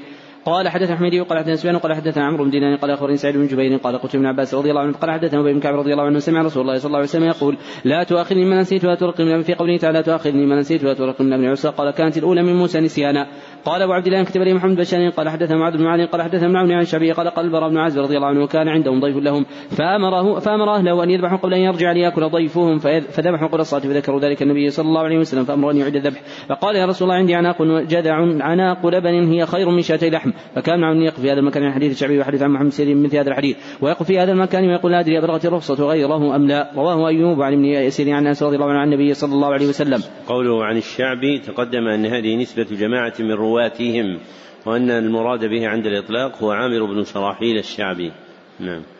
قال 0.45 0.69
حدث 0.69 0.91
حميدي 0.91 1.21
وقال 1.21 1.37
حدثنا 1.39 1.55
سفيان 1.55 1.75
وقال 1.75 1.93
حدثنا 1.93 2.25
عمرو 2.25 2.43
بن 2.43 2.49
دينار 2.49 2.75
قال 2.75 2.91
أخبرني 2.91 3.17
سعيد 3.17 3.37
بن 3.37 3.47
جبير 3.47 3.77
قال 3.77 3.97
قلت 3.97 4.15
ابن 4.15 4.25
عباس 4.25 4.53
رضي 4.53 4.69
الله 4.69 4.81
عنه 4.81 4.93
قال 4.93 5.11
حدثنا 5.11 5.41
أبي 5.41 5.53
بن 5.53 5.59
كعب 5.59 5.75
رضي 5.75 5.91
الله 5.93 6.03
عنه 6.03 6.19
سمع 6.19 6.41
رسول 6.41 6.61
الله 6.61 6.77
صلى 6.77 6.87
الله 6.87 6.97
عليه 6.97 7.07
وسلم 7.07 7.23
يقول 7.23 7.57
لا 7.85 8.03
تؤاخذني 8.03 8.45
ما 8.45 8.59
نسيت 8.59 8.85
ولا 8.85 8.95
ترقني 8.95 9.43
في 9.43 9.53
قوله 9.53 9.77
تعالى 9.77 9.97
لا 9.97 10.03
تؤاخذني 10.03 10.45
ما 10.45 10.55
نسيت 10.55 10.83
ولا 10.83 10.93
ترقني 10.93 11.27
من 11.27 11.33
ابن 11.33 11.45
عسى. 11.45 11.69
قال 11.69 11.91
كانت 11.91 12.17
الأولى 12.17 12.43
من 12.43 12.55
موسى 12.55 12.79
نسيانا. 12.79 13.27
قال 13.65 13.81
أبو 13.81 13.93
عبد 13.93 14.07
الله 14.07 14.23
كتب 14.23 14.41
لي 14.41 14.53
محمد 14.53 14.75
بن 14.75 15.09
قال 15.09 15.29
حدثنا 15.29 15.57
معاذ 15.57 15.77
بن 15.77 15.85
علي 15.85 16.05
قال 16.05 16.21
حدثنا 16.21 16.45
ابن 16.45 16.55
عون 16.55 16.71
عن 16.71 16.81
الشعبي 16.81 17.11
قال 17.11 17.29
قال 17.29 17.45
البراء 17.45 17.69
بن 17.69 17.77
عازب 17.77 18.01
رضي 18.01 18.15
الله 18.17 18.27
عنه 18.27 18.43
وكان 18.43 18.67
عندهم 18.67 18.99
ضيف 18.99 19.17
لهم 19.17 19.45
فامره 19.69 20.39
فامر 20.39 20.75
اهله 20.75 21.03
أن 21.03 21.09
يذبحوا 21.09 21.37
قبل 21.37 21.53
أن 21.53 21.61
يرجع 21.61 21.91
ليأكل 21.91 22.29
ضيفهم 22.29 22.79
فذبحوا 22.79 23.55
الصلاة 23.55 23.81
فذكروا 23.81 24.19
ذلك 24.19 24.41
النبي 24.41 24.69
صلى 24.69 24.87
الله 24.87 25.01
عليه 25.01 25.17
وسلم 25.17 25.43
فامر 25.43 25.71
ان 25.71 25.77
يعيد 25.77 25.95
الذبح. 25.95 26.21
فقال 26.49 26.75
يا 26.75 26.85
رسول 26.85 27.07
الله 27.07 27.19
عندي 27.19 27.35
عناق 27.35 27.61
جذع 27.63 28.15
عناق 28.41 28.87
لبن 28.87 29.31
هي 29.31 29.45
خير 29.45 29.69
من 29.69 29.81
شاتي 29.81 30.09
لحم. 30.09 30.31
فكان 30.55 30.79
معه 30.79 30.93
يقف 30.93 31.19
في 31.19 31.31
هذا 31.31 31.39
المكان 31.39 31.63
عن 31.63 31.73
حديث 31.73 31.91
الشعبي 31.91 32.19
وحديث 32.19 32.41
عن 32.41 32.51
محمد 32.51 32.69
سيرين 32.69 33.03
مثل 33.03 33.17
هذا 33.17 33.29
الحديث. 33.29 33.57
ويقف 33.81 34.03
في 34.03 34.19
هذا 34.19 34.31
المكان 34.31 34.69
ويقول 34.69 34.91
لا 34.91 34.99
أدري 34.99 35.17
ابلغت 35.17 35.45
الرخصة 35.45 35.87
غيره 35.87 36.35
أم 36.35 36.47
لا. 36.47 36.71
رواه 36.75 37.07
أيوب 37.07 37.41
عن 37.41 37.53
ابن 37.53 37.65
يسير 37.65 38.11
عن 38.11 38.27
أنس 38.27 38.43
رضي 38.43 38.55
الله 38.55 38.69
عنه 38.69 38.79
عن 38.79 38.93
النبي 38.93 39.13
صلى 39.13 39.33
الله 39.33 39.53
عليه 39.53 39.67
وسلم. 39.67 40.01
قوله 40.27 40.65
عن 40.65 40.77
الشعبي 40.77 41.39
تقدم 41.39 41.87
أن 41.87 42.05
هذه 42.05 42.35
نسبة 42.35 42.67
جماعة 42.71 43.13
من 43.19 43.31
رواتهم 43.31 44.19
وأن 44.65 44.89
المراد 44.91 45.45
به 45.45 45.67
عند 45.67 45.85
الإطلاق 45.85 46.43
هو 46.43 46.51
عامر 46.51 46.85
بن 46.85 47.03
شراحيل 47.03 47.57
الشعبي. 47.57 48.11
نعم. 48.59 48.94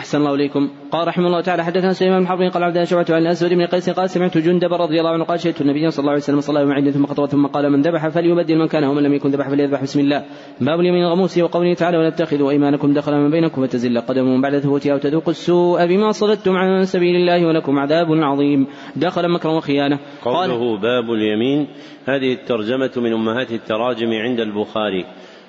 أحسن 0.00 0.18
الله 0.18 0.34
إليكم. 0.34 0.70
قال 0.92 1.08
رحمه 1.08 1.26
الله 1.26 1.40
تعالى 1.40 1.64
حدثنا 1.64 1.92
سليمان 1.92 2.20
بن 2.20 2.26
حرب 2.26 2.42
قال 2.42 2.62
عبد 2.64 2.84
شعبة 2.84 3.06
عن 3.10 3.22
الأسود 3.22 3.50
بن 3.50 3.66
قيس 3.66 3.90
قال 3.90 4.10
سمعت 4.10 4.38
جندب 4.38 4.72
رضي 4.72 5.00
الله 5.00 5.10
عنه 5.10 5.24
قال 5.24 5.40
شهدت 5.40 5.60
النبي 5.60 5.90
صلى 5.90 6.00
الله 6.00 6.10
عليه 6.10 6.22
وسلم 6.22 6.40
صلى 6.40 6.60
يوم 6.60 6.72
عيد 6.72 6.90
ثم 6.90 7.06
خطوة 7.06 7.26
ثم 7.26 7.46
قال 7.46 7.70
من 7.70 7.82
ذبح 7.82 8.08
فليبدل 8.08 8.58
من 8.58 8.68
كان 8.68 8.84
ومن 8.84 9.02
لم 9.02 9.14
يكن 9.14 9.30
ذبح 9.30 9.48
فليذبح. 9.48 9.82
بسم 9.82 10.00
الله. 10.00 10.24
باب 10.60 10.80
اليمين 10.80 11.04
الغموس 11.04 11.38
وقوله 11.38 11.74
تعالى 11.74 11.98
ولا 11.98 12.10
تتخذوا 12.10 12.50
أيمانكم 12.50 12.92
دخلا 12.92 13.16
من 13.16 13.30
بينكم 13.30 13.66
فتزل 13.66 14.00
قدم 14.00 14.40
بعد 14.40 14.58
ثبوتها 14.58 14.94
وتذوقوا 14.94 15.30
السوء 15.30 15.86
بما 15.86 16.12
صددتم 16.12 16.56
عن 16.56 16.84
سبيل 16.84 17.16
الله 17.16 17.46
ولكم 17.46 17.78
عذاب 17.78 18.06
عظيم. 18.10 18.66
دخل 18.96 19.28
مكرا 19.28 19.52
وخيانة. 19.52 19.98
قوله 20.22 20.78
باب 20.78 21.12
اليمين 21.12 21.68
هذه 22.08 22.32
الترجمة 22.32 22.90
من 22.96 23.12
أمهات 23.12 23.52
التراجم 23.52 24.10
عند 24.12 24.40
البخاري. 24.40 25.04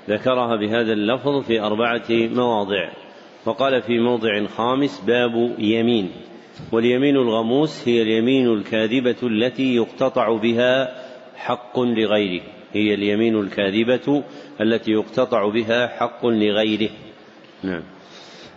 ذكرها 0.10 0.56
بهذا 0.56 0.94
اللفظ 0.94 1.42
في 1.48 1.62
أربعة 1.62 2.10
مواضع. 2.10 2.90
وقال 3.46 3.82
في 3.82 4.00
موضع 4.00 4.46
خامس 4.46 5.02
باب 5.08 5.56
يمين 5.60 6.12
واليمين 6.72 7.16
الغموس 7.16 7.88
هي 7.88 8.02
اليمين 8.02 8.54
الكاذبة 8.54 9.16
التي 9.24 9.76
يقتطع 9.76 10.38
بها 10.38 11.02
حق 11.36 11.80
لغيره. 11.80 12.44
هي 12.74 12.94
اليمين 12.94 13.40
الكاذبة 13.40 14.24
التي 14.62 14.92
يقتطع 14.92 15.50
بها 15.50 15.88
حق 15.88 16.26
لغيره. 16.26 16.90
نعم. 17.64 17.84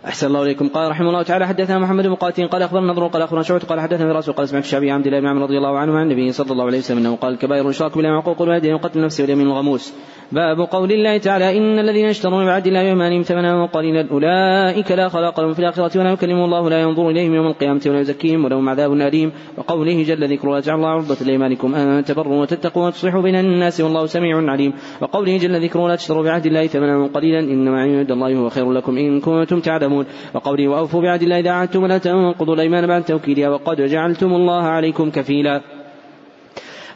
أحسن 0.07 0.27
الله 0.27 0.43
إليكم. 0.43 0.67
قال 0.67 0.91
رحمه 0.91 1.09
الله 1.09 1.23
تعالى 1.23 1.47
حدثنا 1.47 1.79
محمد 1.79 2.07
بن 2.07 2.15
قاتل 2.15 2.47
قال 2.47 2.61
أخبرنا 2.61 2.93
نضر 2.93 3.07
قال 3.07 3.21
أخبرنا 3.21 3.43
شعبة 3.43 3.59
قال 3.59 3.79
حدثنا 3.79 4.13
فراس 4.13 4.29
قال 4.29 4.49
سمعت 4.49 4.63
الشعبي 4.63 4.91
عبد 4.91 5.07
الله 5.07 5.19
بن 5.19 5.27
عمرو 5.27 5.43
رضي 5.45 5.57
الله 5.57 5.77
عنه 5.77 5.97
عن 5.97 6.11
النبي 6.11 6.31
صلى 6.31 6.51
الله 6.51 6.65
عليه 6.65 6.77
وسلم 6.77 6.97
أنه 6.97 7.15
قال 7.15 7.33
الكبائر 7.33 7.65
الإشراك 7.65 7.95
بالله 7.95 8.11
وعقوق 8.11 8.41
الوالدين 8.41 8.73
وقتل 8.73 8.99
النفس 8.99 9.21
واليمين 9.21 9.47
الغموس. 9.47 9.93
باب 10.31 10.59
قول 10.59 10.91
الله 10.91 11.17
تعالى 11.17 11.57
إن 11.57 11.79
الذين 11.79 12.05
يشترون 12.05 12.45
بعد 12.45 12.67
الله 12.67 12.83
بأيمانهم 12.83 13.21
ثمنا 13.21 13.65
قليلا 13.65 14.07
أولئك 14.11 14.91
لا 14.91 15.09
خلاق 15.09 15.39
لهم 15.39 15.53
في 15.53 15.59
الآخرة 15.59 15.99
ولا 15.99 16.11
يكلم 16.11 16.43
الله 16.43 16.69
لا 16.69 16.81
ينظر 16.81 17.09
إليهم 17.09 17.33
يوم 17.33 17.47
القيامة 17.47 17.81
ولا 17.85 17.99
يزكيهم 17.99 18.45
ولهم 18.45 18.69
عذاب 18.69 18.93
أليم. 18.93 19.31
وقوله 19.57 20.03
جل 20.03 20.33
ذكره 20.33 20.59
جعل 20.59 20.75
الله 20.75 20.89
عرضة 20.89 21.25
لأيمانكم 21.25 21.75
أن 21.75 22.03
تبروا 22.03 22.41
وتتقوا 22.41 22.85
وتصلحوا 22.85 23.21
بين 23.21 23.35
الناس 23.35 23.81
والله 23.81 24.05
سميع 24.05 24.51
عليم. 24.51 24.73
وقوله 25.01 25.37
جل 25.37 25.63
ذكره 25.63 25.87
لا 25.87 25.95
تشتروا 25.95 26.23
بعهد 26.23 26.45
الله 26.45 26.67
ثمنا 26.67 27.09
قليلا 27.13 27.39
إنما 27.39 27.81
عند 27.81 28.11
الله 28.11 28.35
هو 28.35 28.49
خير 28.49 28.71
لكم 28.71 28.97
إن 28.97 29.19
كنتم 29.19 29.59
تعلمون. 29.59 29.94
وقوله 30.33 30.67
وأوفوا 30.67 31.01
بعهد 31.01 31.21
الله 31.21 31.39
إذا 31.39 31.51
عهدتم 31.51 31.83
ولا 31.83 31.97
تنقضوا 31.97 32.55
الأيمان 32.55 32.87
بعد 32.87 33.03
توكيدها 33.03 33.49
وقد 33.49 33.77
جعلتم 33.81 34.31
الله 34.33 34.63
عليكم 34.63 35.05
كفيلا. 35.11 35.74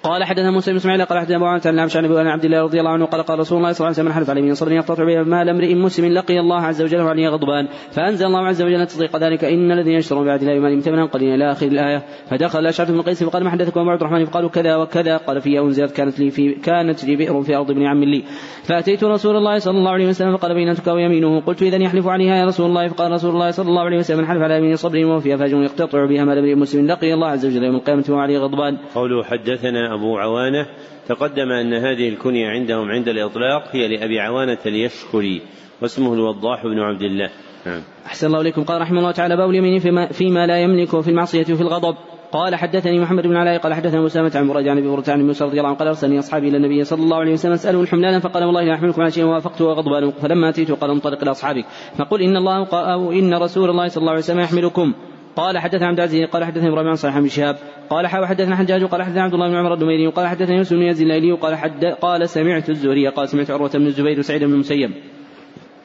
قال 0.04 0.24
حدثنا 0.24 0.52
موسى 0.52 0.72
بن 0.72 0.78
إسماعيل 0.78 1.06
قال 1.06 1.20
حدثنا 1.20 1.36
أبو 1.38 1.46
عن 1.46 1.62
عن 1.66 2.06
ابي 2.06 2.30
عبد 2.30 2.46
الله 2.46 2.62
رضي 2.62 2.80
الله 2.80 2.92
عنه 2.92 3.06
قال 3.06 3.24
قال 3.24 3.40
رسول 3.40 3.58
الله 3.58 3.72
صلى 3.72 3.88
الله 3.88 4.00
عليه 4.00 4.10
وسلم 4.10 4.14
حلف 4.14 4.30
عليه 4.30 4.42
من 4.42 4.54
صبر 4.54 4.72
يقتطع 4.72 5.04
به 5.04 5.24
مال 5.24 5.50
امرئ 5.50 5.76
مسلم 5.76 6.14
لقي 6.14 6.40
الله 6.40 6.62
عز 6.62 6.82
وجل 6.82 7.02
وعليه 7.02 7.30
غضبان 7.30 7.68
فأنزل 7.92 8.26
الله 8.26 8.48
عز 8.48 8.62
وجل 8.62 8.88
تصديق 8.88 9.18
ذلك 9.18 9.44
إن 9.44 9.72
الذين 9.72 9.94
يشترون 9.94 10.26
بعد 10.26 10.42
الله 10.42 10.54
ايمانهم 10.54 10.80
ثمنا 10.80 11.06
قليلا 11.06 11.36
إلى 11.36 11.52
آخر 11.52 11.68
الآية 11.68 12.04
فدخل 12.30 12.68
اشعث 12.68 12.92
بن 12.92 13.02
قيس 13.02 13.24
فقال 13.24 13.44
ما 13.44 13.50
حدثكم 13.50 13.90
عبد 13.90 14.02
الرحمن؟ 14.02 14.26
فقالوا 14.26 14.50
كذا 14.50 14.76
وكذا 14.76 15.18
قال 15.18 15.42
في 15.42 15.60
انزلت 15.60 15.92
كانت 15.92 16.20
لي 16.20 16.30
في 16.30 16.52
كانت 16.52 17.06
لي 17.06 17.16
بئر 17.16 17.42
في 17.42 17.56
أرض 17.56 17.72
ابن 17.72 17.86
عم 17.86 18.04
لي. 18.04 18.24
فأتيت 18.64 19.04
رسول 19.04 19.36
الله 19.36 19.58
صلى 19.60 19.78
الله 19.78 19.92
عليه 19.92 20.08
وسلم 20.08 20.38
فقال 20.38 20.54
بينتك 20.54 20.88
ويمينه. 20.88 21.42
قلت 21.42 21.62
اذا 21.62 21.78
يحلف 21.78 22.08
عليها 22.08 22.36
يا 22.36 22.46
رسول 22.46 22.66
الله. 22.66 22.88
فقال 22.88 23.12
رسول 23.12 23.32
الله 23.32 23.52
صلى 23.52 23.70
الله 23.70 23.82
عليه 23.82 23.98
وسلم 23.98 24.26
حلف 24.26 24.42
على 24.42 24.58
يمين 24.58 24.76
صبر 24.76 25.06
وفيها 25.06 25.38
فاجر 25.38 25.58
يقتطع 25.58 26.06
بها 26.06 26.24
مال 26.24 26.38
امرئ 26.38 26.56
مسلم 26.56 26.88
لقي 26.88 27.14
الله 27.14 27.28
عز 27.28 27.46
وجل 27.46 27.64
يوم 27.64 27.76
القيامة 27.76 28.06
وعليه 28.10 28.40
غضبان. 28.40 28.78
قوله 28.96 29.24
حدثنا 29.24 29.89
أبو 29.94 30.18
عوانة 30.18 30.66
تقدم 31.08 31.52
أن 31.52 31.74
هذه 31.74 32.10
الكنية 32.10 32.50
عندهم 32.50 32.92
عند 32.92 33.08
الإطلاق 33.08 33.64
هي 33.72 33.88
لأبي 33.88 34.20
عوانة 34.20 34.58
اليشكري 34.66 35.42
واسمه 35.82 36.14
الوضاح 36.14 36.64
بن 36.64 36.80
عبد 36.80 37.02
الله. 37.02 37.30
نعم. 37.66 37.82
أحسن 38.06 38.28
الله 38.28 38.42
إليكم. 38.42 38.64
قال 38.64 38.82
رحمه 38.82 39.00
الله 39.00 39.12
تعالى 39.12 39.38
باب 39.38 39.50
اليمين 39.50 39.80
فيما, 39.80 40.08
فيما 40.08 40.48
لا 40.48 40.60
يملك 40.62 41.02
في 41.02 41.10
المعصية 41.10 41.46
وفي 41.54 41.62
الغضب 41.62 41.96
قال 42.32 42.56
حدثني 42.56 43.00
محمد 43.00 43.28
بن 43.28 43.36
علاء 43.36 43.58
قال 43.58 43.74
حدثنا 43.74 44.02
مسامة 44.02 44.32
عن 44.36 44.48
مراد 44.48 44.68
عن 44.68 44.78
أبي 44.78 44.88
هريرة 44.88 45.04
عن 45.08 45.28
موسى 45.28 45.44
رضي 45.44 45.58
الله 45.58 45.70
عنه 45.70 45.78
قال 45.78 45.88
أرسلني 45.88 46.20
أصحابي 46.20 46.50
إلى 46.50 46.58
النبي 46.58 46.84
صلى 46.84 47.04
الله 47.04 47.18
عليه 47.18 47.34
وسلم 47.34 47.54
اساله 47.54 47.82
الحملان 47.82 48.20
فقال 48.20 48.44
والله 48.44 48.64
لا 48.64 48.74
أحملكم 48.74 49.02
على 49.02 49.12
شيء 49.12 49.24
وافقته 49.24 49.66
وغضبان 49.66 50.12
فلما 50.12 50.50
أتيت 50.50 50.72
قال 50.72 50.92
انطلق 50.92 51.22
إلى 51.22 51.32
اصحابك 51.32 51.66
فقل 51.98 52.22
إن 52.22 52.38
الله 52.38 52.68
أو 52.74 53.12
إن 53.12 53.34
رسول 53.34 53.70
الله 53.70 53.88
صلى 53.88 54.02
الله 54.02 54.12
عليه 54.12 54.22
وسلم 54.22 54.40
يحملكم 54.40 54.94
قال 55.36 55.58
حدثنا 55.58 55.88
عبد 55.88 56.00
العزيز 56.00 56.30
قال 56.30 56.44
حدثني 56.44 56.70
إبراهيم 56.70 56.88
عن 56.88 56.96
صالح 56.96 57.20
بن 57.20 57.28
شهاب 57.28 57.56
قال 57.90 58.08
حدثنا 58.08 58.56
حجاج 58.56 58.84
قال 58.84 59.04
حدثنا 59.04 59.22
عبد 59.22 59.34
الله 59.34 59.50
بن 59.50 59.56
عمر 59.56 59.74
الدميري 59.74 60.08
قال 60.08 60.28
حدثنا 60.28 60.56
يوسف 60.56 60.74
بن 60.74 60.82
يزيد 60.82 61.08
الليلي 61.08 61.32
قال 61.32 61.56
حد 61.56 61.86
قال 61.86 62.30
سمعت 62.30 62.70
الزهري 62.70 63.08
قال 63.08 63.30
سمعت 63.30 63.52
عروة 63.52 63.72
بن 63.74 63.86
الزبير 63.86 64.20
وسعيد 64.20 64.44
بن 64.44 64.54
المسيب. 64.54 64.92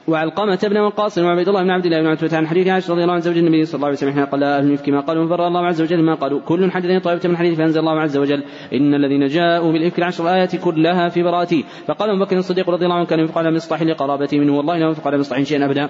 وعلقمة 0.09 0.59
بن 0.63 0.79
وقاص 0.79 1.19
وعبيد 1.19 1.49
الله 1.49 1.63
بن 1.63 1.71
عبد 1.71 1.87
الله 1.87 2.01
بن 2.01 2.07
عتبة 2.07 2.37
عن 2.37 2.47
حديث 2.47 2.69
عائشة 2.69 2.93
رضي 2.93 3.03
الله 3.03 3.15
عن 3.15 3.21
زوج 3.21 3.39
النبي 3.39 3.65
صلى 3.65 3.75
الله 3.75 3.87
عليه 3.87 3.97
وسلم 3.97 4.25
قال 4.25 4.43
أهل 4.43 4.67
الإفك 4.67 4.89
ما 4.89 5.01
قالوا 5.01 5.29
فر 5.29 5.47
الله 5.47 5.67
عز 5.67 5.83
وجل 5.83 6.03
ما 6.03 6.15
قالوا. 6.15 6.41
كل 6.41 6.71
حدثني 6.71 7.01
طائفة 7.01 7.29
من 7.29 7.37
حديث 7.37 7.59
فأنزل 7.59 7.81
الله 7.81 8.01
عز 8.01 8.17
وجل 8.17 8.43
إن 8.73 8.95
الذين 8.95 9.27
جاءوا 9.27 9.73
بالإفك 9.73 9.99
العشر 9.99 10.35
آيات 10.35 10.57
كلها 10.57 11.09
في 11.09 11.23
براءتي. 11.23 11.65
فقال 11.87 12.11
أبو 12.11 12.25
بكر 12.25 12.37
الصديق 12.37 12.71
رضي 12.71 12.85
الله 12.85 12.97
عنه 12.97 13.07
كان 13.07 13.19
ينفق 13.21 13.39
على 13.39 13.51
مصطح 13.51 13.83
لقرابته 13.83 14.39
منه 14.39 14.57
والله 14.57 14.79
لا 14.79 14.87
ينفق 14.87 15.07
على 15.07 15.19
مصطح 15.19 15.43
شيئا 15.43 15.65
أبدا. 15.65 15.89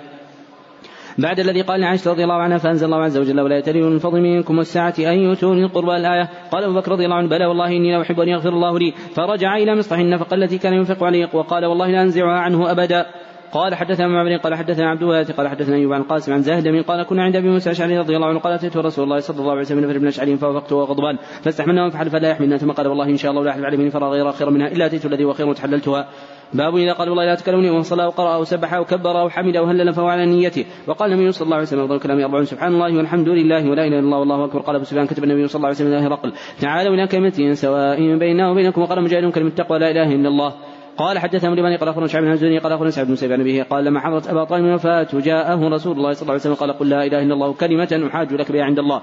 بعد 1.18 1.40
الذي 1.40 1.62
قال 1.62 1.81
لعائشة 1.81 2.11
رضي 2.11 2.24
الله 2.24 2.35
عنها 2.35 2.59
فأنزل 2.59 2.87
الله 2.87 3.03
عز 3.03 3.18
وجل 3.18 3.40
ولا 3.40 3.59
يتري 3.59 3.83
من 3.83 3.94
الفضل 3.94 4.20
منكم 4.20 4.59
والساعة 4.59 4.94
أن 4.98 5.18
يؤتوني 5.18 5.64
القربى 5.64 5.96
الآية. 5.96 6.29
قال 6.53 6.64
أبو 6.64 6.74
بكر 6.74 6.92
رضي 6.92 7.05
الله 7.05 7.16
عنه 7.16 7.29
بلى 7.29 7.46
والله 7.46 7.66
إني 7.66 7.92
لا 7.92 8.03
أحب 8.03 8.20
أن 8.20 8.29
يغفر 8.29 8.48
الله 8.48 8.79
لي. 8.79 8.92
فرجع 9.14 9.57
إلى 9.57 9.77
مصطح 9.77 9.98
النفقة 9.98 10.35
التي 10.35 10.59
كان 10.59 10.72
ينفق 10.72 11.05
عليه 11.05 11.29
وقال 11.33 11.64
والله 11.64 11.87
لا 11.87 12.03
أنزعها 12.03 12.38
عنه 12.38 12.70
أبدا. 12.70 13.07
قال 13.53 13.74
حدثنا 13.74 14.09
معمر 14.09 14.37
قال 14.37 14.55
حدثنا 14.55 14.90
عبد 14.90 15.03
الوهاب 15.03 15.27
قال 15.31 15.48
حدثنا 15.48 15.77
أيوب 15.77 15.92
عن 15.92 16.03
قاسم 16.03 16.33
عن 16.33 16.42
زهد 16.42 16.85
قال 16.85 17.03
كنا 17.03 17.22
عند 17.22 17.37
أبي 17.37 17.48
موسى 17.48 17.70
الأشعري 17.70 17.98
رضي 17.98 18.16
الله 18.16 18.27
عنه 18.27 18.38
قال 18.38 18.53
أتيت 18.53 18.77
رسول 18.77 19.05
الله 19.05 19.18
صلى 19.18 19.40
الله 19.40 19.50
عليه 19.50 19.61
وسلم 19.61 19.81
بن 19.81 20.03
الاشعري 20.03 20.37
فوافقته 20.37 20.77
وغضبان 20.77 21.16
فاستحملنا 21.42 21.90
فحل 21.90 22.11
فلا 22.11 22.31
يحملنا. 22.31 22.57
ثم 22.57 22.70
قال 22.70 22.88
والله 22.88 23.05
إن 23.05 23.16
شاء 23.16 23.31
الله 23.31 23.44
لا 23.44 23.50
أحلف 23.50 23.64
عليه 23.64 23.90
فرا 23.90 24.09
غير 24.09 24.33
خير 24.33 24.50
منها 24.50 24.66
إلا 24.66 24.87
أتيت 24.87 25.07
الذي 25.07 25.24
هو 25.24 25.33
خير 25.33 25.48
وتحللتها 25.48 26.09
باب 26.55 26.77
إذا 26.77 26.93
قال 26.93 27.09
والله 27.09 27.25
لا 27.25 27.35
تكلمني 27.35 27.71
وهو 27.71 27.83
صلى 27.83 28.05
أو 28.05 28.11
قرا 28.11 28.35
أو 28.35 28.45
سبح 28.45 28.75
أو 28.75 28.85
كبر 28.85 29.21
أو 29.21 29.29
حمد 29.29 29.57
أو 29.57 29.64
هلل 29.64 29.93
فهو 29.93 30.07
على 30.07 30.27
نيته. 30.27 30.64
وقال 30.87 31.12
النبي 31.12 31.33
صلى 31.33 31.45
الله 31.45 31.57
عليه 31.57 31.67
وسلم 31.67 31.81
أفضل 31.81 31.97
الكلام 31.97 32.21
أربعون 32.21 32.45
سبحان 32.45 32.75
الله 32.75 32.97
والحمد 32.97 33.29
لله 33.29 33.71
ولا 33.71 33.87
إله 33.87 33.99
إلا 33.99 34.07
الله 34.07 34.19
والله 34.19 34.45
أكبر. 34.45 34.61
قال 34.61 34.77
أبو 34.77 34.85
سفيان 34.85 35.07
كتب 35.07 35.25
النبي 35.25 35.49
صلى 35.49 35.57
الله 35.57 35.69
عليه 35.69 35.77
وسلم 35.77 35.93
إلى 35.93 36.07
هرقل 36.07 36.33
تعالوا 36.61 36.95
إلى 36.95 37.07
كلمة 37.07 37.55
سواء 37.55 38.19
بيننا 38.19 38.51
وبينكم. 38.51 38.83
وقال 38.83 39.03
مجاهد 39.03 39.33
كلمة 39.33 39.49
التقوى 39.49 39.79
لا 39.79 39.90
إله 39.90 40.14
إلا 40.14 40.29
الله. 40.29 40.53
قال 40.97 41.19
حدثنا 41.19 41.53
ابن 41.53 41.77
قال 41.77 41.88
أخبرنا 41.88 42.07
شعب 42.07 42.23
بن 42.23 42.31
الزهري 42.31 42.59
قال 42.59 42.73
أخبرنا 42.73 42.90
سعد 42.90 43.07
بن 43.07 43.17
سيف 43.17 43.33
به 43.33 43.62
قال 43.71 43.85
لما 43.85 44.01
حضرت 44.01 44.29
أبا 44.29 44.45
طالب 44.45 44.64
الوفاة 44.64 45.09
جاءه 45.12 45.69
رسول 45.69 45.97
الله 45.97 46.12
صلى 46.12 46.23
الله 46.23 46.33
عليه 46.33 46.40
وسلم 46.40 46.55
قال 46.55 46.73
قل 46.73 46.88
لا 46.88 47.05
إله 47.05 47.23
إلا 47.23 47.35
الله 47.35 47.53
كلمة 47.53 48.09
أحاج 48.11 48.33
لك 48.33 48.53
بها 48.53 48.64
عند 48.64 48.79
الله. 48.79 49.01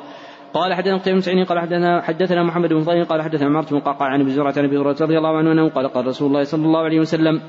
قال 0.54 0.74
حدثنا 0.74 0.98
قتيبة 0.98 1.16
بن 1.16 1.22
سعيد 1.22 1.48
قال 1.48 1.60
حدثنا 1.60 2.02
حدثنا 2.02 2.44
محمد 2.44 2.70
بن 2.70 2.82
فضيل 2.82 3.06
قال 3.06 3.22
حدثنا 3.22 3.46
عمارة 3.46 3.70
بن 3.72 3.80
قعقاع 3.80 4.08
عن 4.10 4.22
أبي 4.22 4.32
زرعة 4.32 4.54
عن 4.58 4.66
أبي 4.66 4.78
هريرة 4.78 4.98
رضي 5.02 5.18
الله 5.18 5.38
عنه 5.38 5.52
أنه 5.52 5.70
قال 5.70 5.88
قال 5.88 6.08
رسول 6.08 6.28
الله 6.28 6.44
صلى 6.44 6.66
الله 6.66 6.80
عليه 6.80 7.00
وسلم 7.00 7.42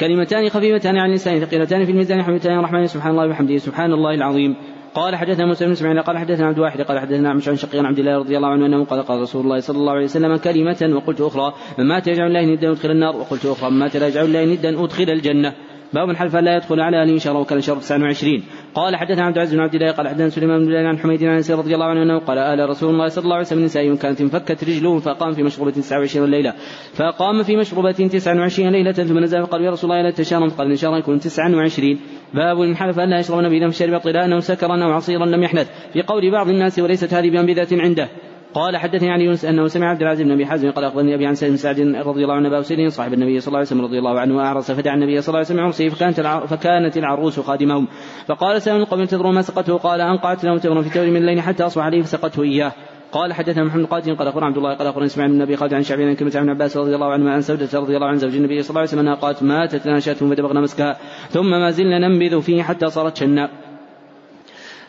كلمتان 0.00 0.48
خفيفتان 0.48 0.98
عن 0.98 1.08
اللسان 1.08 1.40
ثقيلتان 1.40 1.84
في 1.84 1.90
الميزان 1.90 2.22
حميدتان 2.22 2.58
الرحمن 2.58 2.86
سبحان 2.86 3.10
الله 3.10 3.26
وبحمده 3.26 3.56
سبحان 3.56 3.92
الله 3.92 4.14
العظيم. 4.14 4.56
قال 4.94 5.16
حدثنا 5.16 5.46
موسى 5.46 5.64
بن 5.64 5.72
إسماعيل 5.72 6.02
قال 6.02 6.18
حدثنا 6.18 6.46
عبد 6.46 6.56
الواحد 6.56 6.80
قال 6.80 6.98
حدثنا 6.98 7.30
عن 7.30 7.40
شقيق 7.40 7.84
عبد 7.84 7.98
الله 7.98 8.18
رضي 8.18 8.36
الله 8.36 8.48
عنه 8.48 8.66
أنه 8.66 8.84
قال 8.84 9.02
قال 9.02 9.20
رسول 9.20 9.42
الله 9.44 9.58
صلى 9.60 9.76
الله 9.76 9.92
عليه 9.92 10.04
وسلم 10.04 10.36
كلمة 10.36 10.96
وقلت 10.96 11.20
أخرى 11.20 11.52
من 11.78 11.86
مات 11.86 12.06
يجعل 12.08 12.26
الله 12.26 12.44
ندا 12.44 12.70
أدخل 12.70 12.90
النار. 12.90 13.16
وقلت 13.16 13.46
أخرى 13.46 13.70
من 13.70 13.78
مات 13.78 13.96
لا 13.96 14.06
يجعل 14.08 14.24
الله 14.24 14.44
ندا 14.44 14.84
أدخل 14.84 15.10
الجنة. 15.10 15.54
باب 15.92 16.16
حلف 16.16 16.36
لا 16.36 16.56
يدخل 16.56 16.80
على 16.80 17.02
أهله 17.02 17.18
شر 17.18 17.36
وكان 17.36 17.60
شر 17.60 17.76
29 17.76 18.42
قال 18.74 18.96
حدثنا 18.96 19.24
عبد 19.24 19.36
العزيز 19.36 19.54
بن 19.54 19.60
عبد 19.60 19.74
الله 19.74 19.92
قال 19.92 20.08
حدثنا 20.08 20.28
سليمان 20.28 20.66
بن 20.66 20.74
عن 20.74 20.98
حميد 20.98 21.24
عن 21.24 21.34
أنس 21.34 21.50
رضي 21.50 21.74
الله 21.74 21.86
عنه 21.86 22.02
أنه 22.02 22.18
قال 22.18 22.38
آل 22.38 22.70
رسول 22.70 22.90
الله 22.90 23.08
صلى 23.08 23.24
الله 23.24 23.34
عليه 23.34 23.46
وسلم 23.46 23.64
نساء 23.64 23.94
كانت 23.94 24.20
انفكت 24.20 24.64
رجله 24.64 24.98
فقام 24.98 25.32
في 25.32 25.42
مشروبة 25.42 25.70
29 25.70 26.30
ليلة. 26.30 26.54
فقام 26.94 27.42
في 27.42 27.56
مشروبة 27.56 27.92
29 27.92 28.68
ليلة 28.68 28.92
ثم 28.92 29.18
نزل 29.18 29.46
فقال 29.46 29.62
يا 29.62 29.70
رسول 29.70 29.90
الله 29.90 30.02
لا 30.02 30.10
تشارا 30.10 30.48
فقال 30.48 30.70
إن 30.70 30.76
شاء 30.76 30.90
الله 30.90 30.98
يكون 30.98 31.20
29 31.20 31.98
باب 32.34 32.58
من 32.58 32.76
حلف 32.76 32.98
ان 32.98 33.10
لا 33.10 33.18
يشرب 33.18 33.38
النبي 33.38 33.58
اذا 33.58 33.70
شرب 33.70 33.98
طلاء 33.98 34.34
أو 34.34 34.40
سكرا 34.40 34.84
أو 34.84 34.92
عصيرا 34.92 35.26
لم 35.26 35.42
يحنث 35.42 35.70
في 35.92 36.02
قول 36.02 36.30
بعض 36.30 36.48
الناس 36.48 36.78
وليست 36.78 37.14
هذه 37.14 37.30
بأنبذة 37.30 37.82
عنده. 37.82 38.08
قال 38.54 38.76
حدثني 38.76 39.10
عن 39.10 39.20
يونس 39.20 39.44
أنه 39.44 39.66
سمع 39.66 39.90
عبد 39.90 40.02
العزيز 40.02 40.26
بن 40.26 40.32
أبي 40.32 40.46
حازم 40.46 40.70
قال 40.70 40.84
أخبرني 40.84 41.14
أبي 41.14 41.26
عن 41.26 41.34
سعد 41.34 41.50
بن 41.50 41.56
سعد 41.56 41.80
رضي 41.80 42.24
الله 42.24 42.34
عنه 42.34 42.62
سيرين 42.62 42.90
صاحب 42.90 43.14
النبي 43.14 43.40
صلى 43.40 43.48
الله 43.48 43.58
عليه 43.58 43.68
وسلم 43.68 43.80
رضي 43.80 43.98
الله 43.98 44.20
عنه 44.20 44.36
وأعرس 44.36 44.70
فدعا 44.70 44.94
النبي 44.94 45.20
صلى 45.20 45.28
الله 45.28 45.38
عليه 45.38 45.48
وسلم 45.48 45.60
عرسه 45.60 45.88
فكانت 45.88 46.20
فكانت 46.48 46.96
العروس 46.96 47.40
خادمهم. 47.40 47.88
فقال 48.26 48.62
سالم 48.62 48.84
قبل 48.84 49.06
تدرون 49.06 49.34
ما 49.34 49.42
سقته؟ 49.42 49.76
قال 49.76 50.00
انقعت 50.00 50.44
له 50.44 50.58
تمرا 50.58 50.82
في 50.82 50.90
تور 50.90 51.06
من 51.06 51.16
الليل 51.16 51.40
حتى 51.40 51.66
أصبح 51.66 51.84
عليه 51.84 52.02
فسقته 52.02 52.42
إياه. 52.42 52.72
قال 53.12 53.32
حدثنا 53.32 53.64
محمد 53.64 53.84
قاتل 53.84 54.16
قال 54.16 54.28
أخبرنا 54.28 54.46
عبد 54.46 54.56
الله 54.56 54.74
قال 54.74 54.86
اخبرنا 54.86 55.06
إسماعيل 55.06 55.32
بن 55.32 55.42
أبي 55.42 55.56
خالد 55.56 55.74
عن 55.74 55.82
شعبي 55.82 56.04
عن 56.04 56.14
كلمة 56.14 56.32
عن 56.34 56.48
عباس 56.48 56.76
رضي 56.76 56.94
الله 56.94 57.12
عنه 57.12 57.30
عن 57.30 57.42
سودة 57.42 57.78
رضي 57.80 57.96
الله 57.96 58.06
عن 58.06 58.16
زوج 58.16 58.36
النبي 58.36 58.62
صلى 58.62 58.70
الله 58.70 58.80
عليه 58.80 58.90
وسلم 58.90 59.00
أنها 59.00 59.14
قالت 59.14 59.42
ماتت 59.42 59.86
لنا 59.86 60.00
شاة 60.00 60.12
فدبغنا 60.12 60.60
مسكها. 60.60 60.96
ثم 61.28 61.50
ما 61.50 61.70
زلنا 61.70 62.08
ننبذ 62.08 62.40
فيه 62.40 62.62
حتى 62.62 62.90
صارت 62.90 63.16
شناء 63.16 63.50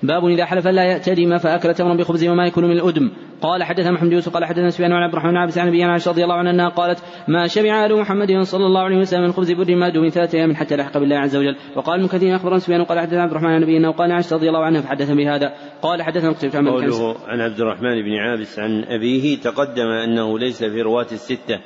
باب 0.03 0.25
إذا 0.25 0.45
حلف 0.45 0.67
لا 0.67 0.83
يأتدم 0.83 1.37
فأكل 1.37 1.73
تمرا 1.73 1.95
بخبز 1.95 2.27
وما 2.27 2.45
يكون 2.47 2.65
من 2.65 2.71
الأدم. 2.71 3.11
قال 3.41 3.63
حدثنا 3.63 3.91
محمد 3.91 4.11
يوسف 4.11 4.33
قال 4.33 4.45
حدثنا 4.45 4.69
سفيان 4.69 4.91
عن 4.91 5.03
عبد 5.03 5.13
الرحمن 5.13 5.31
بن 5.31 5.37
عبد 5.37 5.59
عن 5.59 5.67
ابي 5.67 5.83
عائشه 5.83 6.11
رضي 6.11 6.23
الله 6.23 6.35
عنها 6.35 6.69
قالت 6.69 7.03
ما 7.27 7.47
شبع 7.47 7.85
آل 7.85 7.99
محمد 7.99 8.41
صلى 8.41 8.65
الله 8.65 8.81
عليه 8.81 8.97
وسلم 8.97 9.21
من 9.21 9.31
خبز 9.31 9.51
بر 9.51 9.75
ما 9.75 9.89
دون 9.89 10.09
ثلاثة 10.09 10.37
أيام 10.37 10.55
حتى 10.55 10.75
لحق 10.75 10.97
بالله 10.97 11.15
عز 11.15 11.35
وجل. 11.35 11.55
وقال 11.75 11.99
ابن 11.99 12.07
كثير 12.07 12.35
أخبرنا 12.35 12.59
سفيان 12.59 12.83
قال 12.83 12.99
حدثنا 12.99 13.21
عبد 13.21 13.31
الرحمن 13.31 13.49
عن 13.49 13.63
ابي 13.63 13.77
انه 13.77 13.91
قال 13.91 14.11
عائشة 14.11 14.35
رضي 14.35 14.47
الله 14.47 14.65
عنها 14.65 14.81
فحدث 14.81 15.11
بهذا. 15.11 15.53
قال 15.81 16.01
حدثنا 16.01 16.31
قتيبة 16.31 16.57
عن 16.57 16.67
قوله 16.67 17.15
عن 17.27 17.41
عبد 17.41 17.59
الرحمن 17.59 18.01
بن 18.01 18.15
عابس 18.15 18.59
عن 18.59 18.83
أبيه 18.83 19.37
تقدم 19.37 19.87
أنه 19.87 20.39
ليس 20.39 20.63
في 20.63 20.81
رواة 20.81 21.07
الستة 21.11 21.59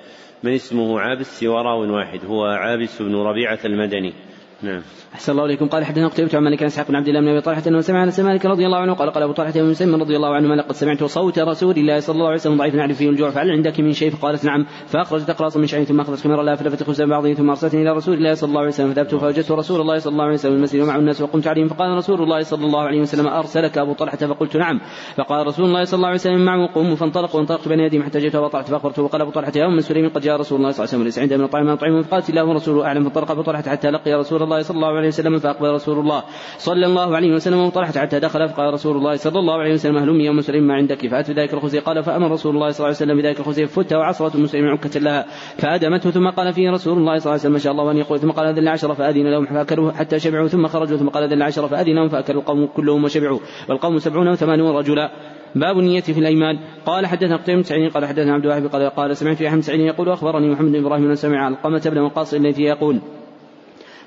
من 0.43 0.54
اسمه 0.54 1.00
عابس 1.00 1.39
سوى 1.39 1.62
راو 1.62 1.96
واحد 1.96 2.26
هو 2.26 2.46
عابس 2.46 3.02
بن 3.02 3.15
ربيعة 3.15 3.60
المدني. 3.65 4.13
نعم. 4.62 4.82
أحسن 5.13 5.32
الله 5.32 5.45
إليكم. 5.45 5.67
قال 5.67 5.86
حدثنا 5.86 6.08
قتيبة 6.08 6.38
عن 6.38 6.43
مالك 6.43 6.62
عن 6.62 6.67
إسحاق 6.67 6.88
بن 6.88 6.95
عبد 6.95 7.08
الله 7.08 7.21
بن 7.21 7.28
أبي 7.28 7.41
طلحة 7.41 7.63
أنه 7.67 7.82
سمع 7.82 8.04
أنس 8.04 8.19
مالك 8.19 8.45
رضي 8.45 8.65
الله 8.65 8.78
عنه. 8.78 8.93
قال 8.93 9.12
قال 9.12 9.23
أبو 9.23 9.34
طلحة 9.34 9.52
بن 9.52 9.69
مسلم 9.69 9.95
رضي 9.95 10.15
الله 10.15 10.36
عنه 10.36 10.56
لقد 10.56 10.76
سمعت 10.76 11.04
صوت 11.04 11.39
رسول 11.39 11.78
الله 11.78 11.99
صلى 11.99 12.13
الله 12.13 12.26
عليه 12.26 12.36
وسلم 12.36 12.58
ضعيفا 12.58 12.80
أعرف 12.80 12.97
فيه 12.97 13.10
الجوع 13.10 13.30
فهل 13.30 13.52
عندك 13.52 13.80
من 13.80 13.93
شيء؟ 13.93 14.10
فقالت 14.12 14.45
نعم. 14.45 14.65
فأخرجت 14.88 15.30
أقراصا 15.30 15.60
من 15.60 15.67
شعير 15.67 15.86
ثم 15.86 15.99
أخذت 15.99 16.19
خمر 16.19 16.41
الله 16.41 16.56
فلفت 16.56 16.84
خبزا 16.84 17.06
بعضه 17.06 17.34
ثم 17.34 17.49
أرسلتني 17.49 17.82
إلى 17.82 17.91
رسول 17.91 18.13
الله 18.13 18.34
صلى 18.34 18.47
الله 18.47 18.60
عليه 18.60 18.69
وسلم. 18.69 18.93
فذهبت 18.93 19.15
فوجدت 19.15 19.52
رسول 19.52 19.82
الله 19.82 19.97
صلى 19.97 20.12
الله 20.12 20.23
عليه 20.23 20.34
وسلم 20.34 20.54
المسجد 20.54 20.82
ومعه 20.82 20.97
الناس 20.97 21.21
وقمت 21.21 21.47
عليهم. 21.47 21.67
فقال 21.67 21.97
رسول 21.97 22.23
الله 22.23 22.41
صلى 22.41 22.65
الله 22.65 22.82
عليه 22.82 23.02
وسلم 23.02 23.28
أرسلك 23.28 23.78
أبو 23.78 23.93
طلحة؟ 23.93 24.17
فقلت 24.17 24.58
نعم. 24.58 24.80
فقال 25.15 25.47
رسول 25.47 25.65
الله 25.65 25.84
صلى 25.84 25.97
الله 25.97 26.08
عليه 26.08 26.19
وسلم 26.19 26.45
معه 26.45 26.69
قوموا 26.76 26.95
فانطلقوا 26.95 27.39
وانطلقت 27.39 27.67
بين 27.67 27.80
يديهم 27.80 28.04
حتى 28.04 28.19
جئت 28.19 28.36
وطلعت 28.36 28.67
فأخبرته 28.67 29.04
وقال 29.04 29.21
أبو 29.21 29.32
طلحة 29.32 29.52
يا 29.56 29.65
أم 29.65 29.80
سليم 29.80 30.10
قد 30.10 30.21
جاء 30.21 30.39
رسول 30.39 30.58
الله 30.58 30.71
صلى 30.71 30.84
الله 30.84 30.93
عليه 30.93 31.04
وسلم 31.04 31.04
ليس 31.04 31.19
عنده 31.19 31.38
من 31.38 31.65
ما 31.65 31.76
طعمه 31.76 32.02
فقالت 32.02 32.30
الله 32.30 32.45
ورسوله. 32.45 32.86
أعلم. 32.86 33.04
فانطلق 33.04 33.32
أبو 33.32 33.41
طلحة 33.41 33.63
حتى 33.69 33.89
لقي 33.89 34.13
رسول 34.13 34.43
الله 34.43 34.62
صلى 34.62 34.76
الله 34.76 34.97
عليه 34.97 35.03
وسلم 35.08 35.39
فأقبل 35.39 35.70
رسول 35.70 36.00
الله 36.00 36.24
صلى 36.58 36.86
الله 36.86 37.16
عليه 37.16 37.34
وسلم 37.34 37.60
وطرحت 37.60 37.98
حتى 37.98 38.20
دخل 38.20 38.50
فقال 38.50 38.74
رسول 38.74 38.98
الله 38.98 39.16
صلى 39.16 39.39
الله 39.39 39.54
عليه 39.54 39.74
وسلم 39.74 39.98
هلم 39.98 40.20
يوم 40.22 40.38
مسلم 40.38 40.63
ما 40.68 40.74
عندك؟ 40.74 41.08
فأت 41.08 41.32
بذلك 41.32 41.54
الخزي 41.54 41.80
قال 41.80 42.04
فأمر 42.04 42.32
رسول 42.32 42.56
الله 42.56 42.70
صلى 42.70 42.78
الله 42.78 42.86
عليه 42.86 42.96
وسلم 42.96 43.22
بذلك 43.22 43.39
الخزي 43.39 43.66
فت 43.66 43.94
وعصرة 43.94 44.38
مسلم 44.38 44.68
عكة 44.68 45.00
لها 45.00 45.26
فأدمته 45.58 46.12
ثم 46.12 46.30
قال 46.30 46.54
فيه 46.54 46.70
رسول 46.70 46.98
الله 46.98 47.18
صلى 47.18 47.26
الله 47.26 47.32
عليه 47.32 47.42
وسلم 47.42 47.54
ما 47.54 47.60
شاء 47.60 47.72
الله 47.74 47.92
أن 47.92 47.98
يقول. 47.98 48.20
ثم 48.20 48.32
قال 48.32 48.48
أذن 48.48 48.60
العشرة 48.60 48.94
فأذن 48.94 49.32
لهم 49.32 49.46
فأكلوا 49.46 49.92
حتى 49.92 50.20
شبعوا. 50.20 50.48
ثم 50.48 50.68
خرجوا 50.68 50.98
ثم 50.98 51.10
قال 51.10 51.24
أذن 51.24 51.34
العشرة 51.34 51.68
فأذن 51.68 51.96
لهم 51.96 52.10
فأكلوا 52.10 52.42
القوم 52.42 52.66
كلهم 52.66 53.04
وشبعوا. 53.04 53.39
والقوم 53.70 54.00
سبعون 54.00 54.28
وثمانون 54.28 54.76
رجلا. 54.76 55.12
باب 55.56 55.80
النية 55.80 56.02
في 56.02 56.20
الأيمان. 56.20 56.60
قال 56.86 57.06
حدثنا 57.06 57.38
قتيبة 57.38 57.58
بن 57.58 57.63
سعيد 57.63 57.92
قال 57.92 58.06
حدثنا 58.06 58.34
عبد 58.34 58.46
الواحد 58.46 58.68
قال 58.68 58.89
قال 58.89 59.18
سمعت 59.18 59.42
يحيى 59.42 59.56
بن 59.56 59.62
سعيد 59.62 59.80
يقول 59.80 60.10
أخبرني 60.10 60.50
محمد 60.50 60.72
بن 60.72 60.86
إبراهيم 60.86 61.10
أن 61.10 61.16
سمع 61.16 61.48
القمة 61.48 61.82
بن 61.86 61.98
وقاص 61.98 62.34
الذي 62.34 62.63
يقول 62.63 63.00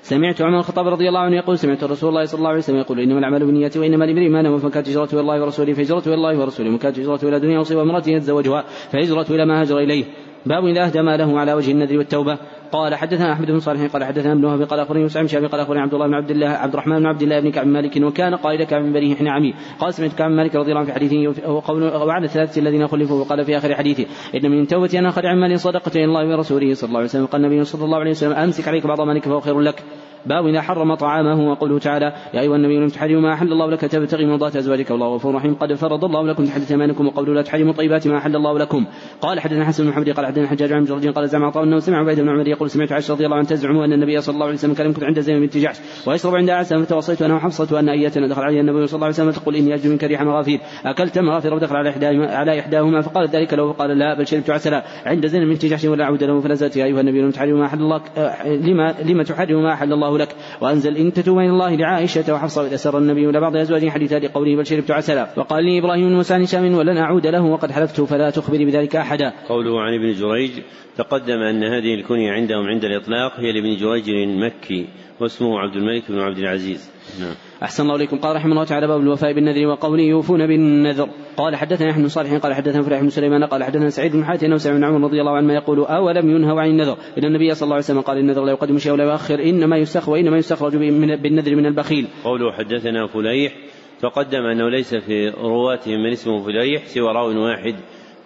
سمعت 0.07 0.41
عمر 0.41 0.59
الخطاب 0.59 0.87
رضي 0.87 1.07
الله 1.09 1.19
عنه 1.19 1.35
يقول 1.35 1.59
سمعت 1.59 1.83
رسول 1.83 2.09
الله 2.09 2.25
صلى 2.25 2.37
الله 2.37 2.49
عليه 2.49 2.59
وسلم 2.59 2.77
يقول 2.77 2.99
إنما 2.99 3.19
الاعمال 3.19 3.45
بالنيات 3.45 3.77
وإنما 3.77 4.05
لامرئ 4.05 4.29
ما 4.29 4.41
نوى 4.41 4.59
فكانت 4.59 4.89
هجرته 4.89 5.13
إلى 5.13 5.21
الله 5.21 5.41
ورسوله 5.41 5.73
فهجرته 5.73 6.07
إلى 6.07 6.15
الله 6.15 6.39
ورسوله 6.39 6.75
وكانت 6.75 6.99
هجرته 6.99 7.29
إلى 7.29 7.39
دنيا 7.39 7.59
يصيب 7.59 7.79
امرأة 7.79 8.03
يتزوجها 8.07 8.61
فهجرته 8.91 9.35
إلى 9.35 9.45
ما 9.45 9.61
هاجر 9.61 9.77
إليه. 9.79 10.05
باب 10.45 10.65
إذا 10.65 10.85
أهدى 10.85 11.01
ماله 11.01 11.39
على 11.39 11.53
وجه 11.53 11.71
النذر 11.71 11.97
والتوبة. 11.97 12.37
قال 12.71 12.95
حدثنا 12.95 13.33
أحمد 13.33 13.51
بن 13.51 13.59
صالح 13.59 13.93
قال 13.93 14.03
حدثنا 14.03 14.33
ابن 14.33 14.45
وهب 14.45 14.61
قال 14.61 14.79
أخبرني 14.79 15.03
مسعود 15.03 15.31
بن 15.33 15.47
قال 15.47 15.59
أخبرني 15.59 15.81
عبد 15.81 15.93
الله 15.93 16.07
بن 16.07 16.13
عبد 16.13 16.31
الله 16.31 16.47
عبد 16.47 16.73
الرحمن 16.73 16.99
بن 16.99 17.05
عبد 17.05 17.21
الله 17.21 17.39
بن 17.39 17.51
كعب 17.51 17.67
مالك 17.67 17.97
وكان 18.03 18.35
قائد 18.35 18.61
كعب 18.61 18.81
بن 18.81 18.93
بني 18.93 19.13
نعمي 19.21 19.53
قال 19.79 19.93
سمعت 19.93 20.13
كعب 20.13 20.31
مالك 20.31 20.55
رضي 20.55 20.69
الله 20.69 20.79
عنه 20.79 20.87
في 20.87 20.93
حديثه 20.93 21.51
وقول 21.51 21.83
وعلى 21.83 22.25
الثلاثة 22.25 22.61
الذين 22.61 22.87
خلفوا 22.87 23.21
وقال 23.21 23.45
في 23.45 23.57
آخر 23.57 23.75
حديثه 23.75 24.05
إن 24.35 24.51
من 24.51 24.67
توبتي 24.67 24.99
أن 24.99 25.05
أخذ 25.05 25.25
عن 25.25 25.39
مال 25.39 25.59
صدقة 25.59 25.91
إلى 25.95 26.05
الله 26.05 26.27
ورسوله 26.27 26.73
صلى 26.73 26.87
الله 26.87 26.99
عليه 26.99 27.09
وسلم. 27.09 27.25
قال 27.25 27.45
النبي 27.45 27.63
صلى 27.63 27.85
الله 27.85 27.97
عليه 27.97 28.11
وسلم 28.11 28.33
أمسك 28.33 28.67
عليك 28.67 28.87
بعض 28.87 29.01
مالك 29.01 29.23
فهو 29.23 29.39
خير 29.39 29.59
لك. 29.59 29.83
باب 30.25 30.47
إذا 30.47 30.61
حرم 30.61 30.95
طعامه 30.95 31.51
وقوله 31.51 31.79
تعالى 31.79 32.13
يا 32.33 32.41
أيها 32.41 32.55
النبي 32.55 32.77
لم 32.79 32.87
تحرموا 32.87 33.21
ما 33.21 33.33
أحل 33.33 33.51
الله 33.51 33.71
لك 33.71 33.81
تبتغي 33.81 34.25
مرضات 34.25 34.55
أزواجك 34.55 34.91
والله 34.91 35.15
غفور 35.15 35.35
رحيم. 35.35 35.55
قد 35.55 35.73
فرض 35.73 36.05
الله 36.05 36.27
لكم 36.27 36.45
تحدث 36.45 36.71
أيمانكم 36.71 37.07
وقوله 37.07 37.33
لا 37.33 37.41
تحرموا 37.41 37.73
طيبات 37.73 38.07
ما 38.07 38.17
أحل 38.17 38.35
الله 38.35 38.59
لكم. 38.59 38.85
قال 39.21 39.39
حدثنا 39.39 39.65
حسن 39.65 39.83
بن 39.83 39.89
محمد 39.89 40.09
قال 40.09 40.25
حدثنا 40.25 40.47
حجاج 40.47 40.73
عن 40.73 40.83
جرج 40.83 41.07
قال 41.07 41.29
زعم 41.29 41.43
عطاء 41.43 41.63
أنه 41.63 41.79
سمع 41.79 41.97
عبيد 41.97 42.19
بن 42.19 42.29
عمر 42.29 42.53
يقول 42.57 42.69
سمعت 42.69 42.91
عائشة 42.91 43.11
رضي 43.11 43.25
الله 43.25 43.37
عنها 43.37 43.49
تزعم 43.49 43.77
أن 43.77 43.93
النبي 43.93 44.21
صلى 44.21 44.33
الله 44.33 44.45
عليه 44.45 44.55
وسلم 44.55 44.73
كان 44.73 44.85
يمكث 44.85 45.03
عند 45.03 45.19
زينب 45.19 45.41
بنت 45.41 45.57
جحش 45.57 45.77
ويشرب 46.07 46.35
عند 46.35 46.49
عائشة 46.49 46.83
فتوصيت 46.83 47.21
أنا 47.21 47.35
وحفصة 47.35 47.79
أن 47.79 47.89
أية 47.89 48.07
دخل 48.07 48.41
علي 48.41 48.59
النبي 48.59 48.87
صلى 48.87 48.95
الله 48.95 49.05
عليه 49.05 49.15
وسلم 49.15 49.31
تقول 49.31 49.55
إني 49.55 49.73
أجد 49.73 49.87
منك 49.87 50.03
ريح 50.03 50.21
مغافير. 50.21 50.59
أكلت 50.85 51.19
مغافير 51.19 51.53
ودخل 51.53 51.75
على 51.75 51.89
إحداهما 51.89 52.35
على 52.35 52.59
إحداهما 52.59 53.01
فقال 53.01 53.27
ذلك 53.27 53.53
له 53.53 53.73
فقال 53.73 53.97
لا 53.97 54.13
بل 54.13 54.27
شربت 54.27 54.49
عسلا. 54.49 54.83
عند 55.05 55.27
زينب 55.27 55.47
بنت 55.47 55.65
جحش 55.65 55.85
ولا 55.85 56.03
أعود 56.03 56.23
له 56.23 56.41
فنزلت 56.41 56.77
يا 56.77 56.85
أيها 56.85 57.01
النبي 57.01 57.21
لم 57.21 57.31
تحرم 57.31 57.59
ما 57.59 57.65
أحل 57.65 57.79
الله 57.79 58.01
لما 58.45 58.95
لما 59.05 59.23
تحرم 59.23 59.63
ما 59.63 59.73
أحل 59.73 59.93
الله 59.93 60.17
لك. 60.17 60.35
وأنزل 60.61 60.97
إن 60.97 61.13
تتوبا 61.13 61.41
إلى 61.41 61.49
الله 61.49 61.75
لعائشة 61.75 62.33
وحفصة 62.33 62.67
إذا 62.67 62.75
سر 62.75 62.97
النبي 62.97 63.29
إلى 63.29 63.39
بعض 63.39 63.55
أزواجه 63.55 63.89
حديث 63.89 64.13
لقوله 64.13 64.55
بل 64.55 64.65
شربت 64.65 64.91
عسلا. 64.91 65.27
وقال 65.37 65.63
لي 65.63 65.79
إبراهيم 65.79 66.09
بن 66.09 66.15
موسى 66.15 66.45
شام 66.45 66.75
ولن 66.75 66.97
أعود 66.97 67.27
له 67.27 67.43
وقد 67.43 67.71
حلفت 67.71 68.01
فلا 68.01 68.29
تخبري 68.29 68.65
بذلك 68.65 68.95
أحدا. 68.95 69.33
قوله 69.49 69.81
عن 69.81 69.93
ابن 69.93 70.11
جريج 70.13 70.51
تقدم 70.97 71.39
أن 71.39 71.63
هذه 71.63 71.93
الكنية 71.93 72.31
عندهم 72.47 72.67
عند 72.67 72.85
الإطلاق 72.85 73.39
هي 73.39 73.51
لابن 73.51 73.75
جريج 73.75 74.09
المكي 74.09 74.87
واسمه 75.19 75.59
عبد 75.59 75.75
الملك 75.75 76.11
بن 76.11 76.19
عبد 76.19 76.37
العزيز. 76.37 76.91
نعم. 77.19 77.35
أحسن 77.63 77.83
الله 77.83 77.95
إليكم. 77.95 78.17
قال 78.17 78.35
رحمه 78.35 78.51
الله 78.51 78.63
تعالى 78.63 78.87
باب 78.87 79.01
الوفاء 79.01 79.33
بالنذر 79.33 79.67
وقوله 79.67 80.03
يوفون 80.03 80.47
بالنذر. 80.47 81.09
قال 81.37 81.55
حدثنا 81.55 81.89
نحن 81.89 82.07
صالح 82.07 82.33
قال 82.33 82.53
حدثنا 82.53 82.81
فلاح 82.81 83.01
بن 83.01 83.09
سليمان 83.09 83.43
قال 83.43 83.63
حدثنا 83.63 83.89
سعيد 83.89 84.11
بن 84.11 84.25
حاتم 84.25 84.57
سمع 84.57 84.77
بن 84.77 84.83
عمر 84.83 85.03
رضي 85.03 85.19
الله 85.21 85.31
عنهما 85.31 85.53
يقول 85.53 85.79
أولم 85.79 86.29
ينهوا 86.29 86.61
عن 86.61 86.69
النذر؟ 86.69 86.97
إن 87.17 87.25
النبي 87.25 87.53
صلى 87.53 87.63
الله 87.63 87.75
عليه 87.75 87.85
وسلم 87.85 88.01
قال 88.01 88.17
النذر 88.17 88.45
لا 88.45 88.51
يقدم 88.51 88.77
شيئا 88.77 88.93
ولا 88.93 89.03
يؤخر 89.03 89.39
إنما 89.43 89.77
يستخرج 89.77 90.13
وانما 90.13 90.37
يستخرج 90.37 90.75
بالنذر 91.21 91.55
من 91.55 91.65
البخيل. 91.65 92.07
قوله 92.23 92.51
حدثنا 92.51 93.07
فليح 93.07 93.53
تقدم 94.01 94.45
أنه 94.45 94.69
ليس 94.69 94.95
في 94.95 95.29
رواتهم 95.29 95.99
من 96.03 96.11
اسمه 96.11 96.43
فليح 96.43 96.85
سوى 96.85 97.07
راو 97.07 97.43
واحد 97.43 97.75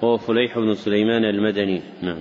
وهو 0.02 0.18
فليح 0.18 0.60
بن 0.60 0.74
سليمان 0.74 1.26
المدني. 1.26 1.82
نعم. 2.02 2.20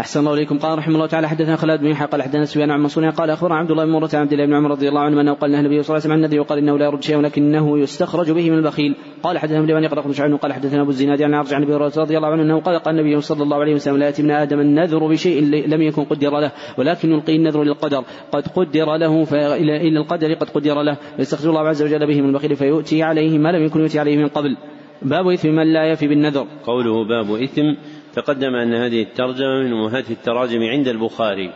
أحسن 0.00 0.20
الله 0.20 0.34
إليكم. 0.34 0.58
قال 0.58 0.78
رحمه 0.78 0.94
الله 0.94 1.06
تعالى 1.06 1.28
حدثنا 1.28 1.56
خالد 1.56 1.80
بن 1.80 1.86
يحيى 1.86 2.06
قال 2.06 2.22
حدثنا 2.22 2.44
سفيان 2.44 2.70
عن 2.70 2.80
منصور 2.80 3.10
قال 3.10 3.30
أخبرنا 3.30 3.54
عبد 3.54 3.70
الله 3.70 3.84
بن 3.84 3.90
مرة 3.90 4.10
عبد 4.14 4.32
الله 4.32 4.46
بن 4.46 4.54
عمر 4.54 4.70
رضي 4.70 4.88
الله 4.88 5.00
عنه 5.00 5.20
أنه 5.20 5.32
قال 5.32 5.54
النبي 5.54 5.82
صلى 5.82 5.96
الله 5.96 6.02
عليه 6.02 6.04
وسلم 6.04 6.12
عن 6.12 6.18
النبي 6.18 6.38
وقال 6.38 6.58
إنه 6.58 6.78
لا 6.78 6.84
يرد 6.84 7.02
شيئا 7.02 7.18
ولكنه 7.18 7.78
يستخرج 7.78 8.30
به 8.30 8.50
من 8.50 8.58
البخيل. 8.58 8.94
قال 9.22 9.38
حدثنا 9.38 9.58
ابن 9.58 9.66
بن 9.66 9.84
يقرأ 9.84 10.12
شعيب 10.12 10.34
قال 10.34 10.52
حدثنا 10.52 10.82
أبو 10.82 10.90
الزناد 10.90 11.22
عن 11.22 11.34
عرج 11.34 11.54
عن 11.54 11.62
أبي 11.62 11.74
رضي 11.74 12.16
الله 12.16 12.28
عنه 12.28 12.42
أنه 12.42 12.60
قال 12.60 12.78
قال 12.78 12.98
النبي 12.98 13.20
صلى 13.20 13.42
الله 13.42 13.56
عليه 13.56 13.74
وسلم 13.74 13.96
لا 13.96 14.06
يأتي 14.06 14.22
ابن 14.22 14.30
آدم 14.30 14.60
النذر 14.60 15.08
بشيء 15.08 15.42
لم 15.44 15.82
يكن 15.82 16.04
قدر 16.04 16.40
له 16.40 16.52
ولكن 16.78 17.12
يلقي 17.12 17.36
النذر 17.36 17.62
للقدر. 17.62 18.04
قد 18.32 18.48
قدر 18.48 18.96
له 18.96 19.24
فإلى 19.24 19.98
القدر 19.98 20.34
قد 20.34 20.50
قدر 20.50 20.82
له. 20.82 20.96
فيستخرج 21.16 21.46
الله 21.46 21.68
عز 21.68 21.82
وجل 21.82 22.06
به 22.06 22.20
من 22.20 22.28
البخيل 22.28 22.56
فيؤتي 22.56 23.02
عليه 23.02 23.38
ما 23.38 23.52
لم 23.52 23.64
يكن 23.64 23.80
يؤتي 23.80 23.98
عليه 23.98 24.16
من 24.16 24.28
قبل. 24.28 24.56
باب 25.02 25.28
إثم 25.28 25.48
من 25.48 25.72
لا 25.72 25.84
يفي 25.84 26.08
بالنذر. 26.08 26.46
قوله 26.66 27.04
باب 27.08 27.42
إثم 27.42 27.74
تقدم 28.14 28.54
أن 28.54 28.74
هذه 28.74 29.02
الترجمة 29.02 29.62
من 29.62 29.72
أمهات 29.72 30.10
التراجم 30.10 30.62
عند 30.62 30.88
البخاري 30.88 31.52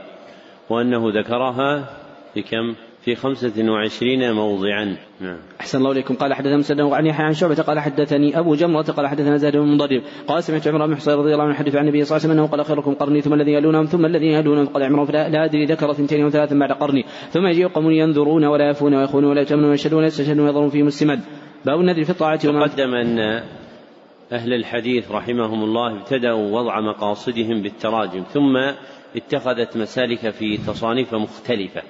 وأنه 0.71 1.11
ذكرها 1.21 1.89
في 2.35 2.43
كم؟ 2.43 2.75
في 3.07 3.15
خمسة 3.15 3.71
وعشرين 3.71 4.33
موضعا. 4.33 4.97
نعم. 5.21 5.39
أحسن 5.61 5.79
الله 5.79 5.93
إليكم. 5.93 6.15
قال 6.15 6.35
حدثنا 6.35 6.57
مسدد 6.57 6.81
عن 6.81 7.07
يحيى 7.07 7.27
عن 7.27 7.33
شعبة 7.33 7.55
قال 7.55 7.81
حدثني 7.81 8.39
أبو 8.39 8.55
جمرة 8.55 8.83
قال 8.83 9.07
حدثنا 9.07 9.37
زاد 9.37 9.57
بن 9.57 9.75
مضرب 9.75 10.03
قال 10.29 10.43
سمعت 10.43 10.69
عمر 10.69 10.87
بن 10.87 10.97
حصين 10.97 11.15
رضي 11.15 11.33
الله 11.33 11.45
عنه 11.45 11.55
يحدث 11.55 11.77
عن 11.77 11.85
النبي 11.85 12.05
صلى 12.05 12.17
الله 12.17 12.27
عليه 12.27 12.35
وسلم 12.35 12.45
أنه 12.45 12.51
قال 12.53 12.65
خيركم 12.65 12.95
قرني 12.95 13.21
ثم 13.21 13.35
الذين 13.35 13.55
يلونهم 13.55 13.85
ثم 13.85 14.07
الذين 14.07 14.33
يلونهم. 14.33 14.67
قال 14.67 14.83
عمر 14.83 15.13
لا 15.13 15.45
أدري 15.45 15.65
ذكر 15.65 15.91
اثنتين 15.91 16.23
أو 16.23 16.31
ثلاثا 16.31 16.59
بعد 16.59 16.73
قرني. 16.73 17.05
ثم 17.31 17.47
يجيء 17.47 17.69
قوم 17.69 17.91
ينذرون 17.91 18.45
ولا 18.45 18.71
يفون 18.71 18.95
ويخونون 18.95 19.31
ولا 19.31 19.41
يتمنون 19.41 19.71
ويشهدون 19.71 20.03
ويستشهدون 20.03 20.47
ويظهرون 20.47 20.71
فيهم 20.71 20.87
السمد 20.87 21.21
باب 21.67 21.81
النذر 21.81 22.05
في 22.05 22.11
الطاعة 22.11 22.41
وقدم 22.45 22.95
أن 22.95 23.43
أهل 24.33 24.53
الحديث 24.53 25.11
رحمهم 25.11 25.65
الله 25.65 26.01
ابتدأوا 26.01 26.61
وضع 26.61 26.81
مقاصدهم 26.81 27.63
بالتراجم 27.63 28.23
ثم 28.23 28.57
اتخذت 29.17 29.77
مسالك 29.77 30.31
في 30.31 30.57
تصانيف 30.57 31.15
مختلفة 31.15 31.83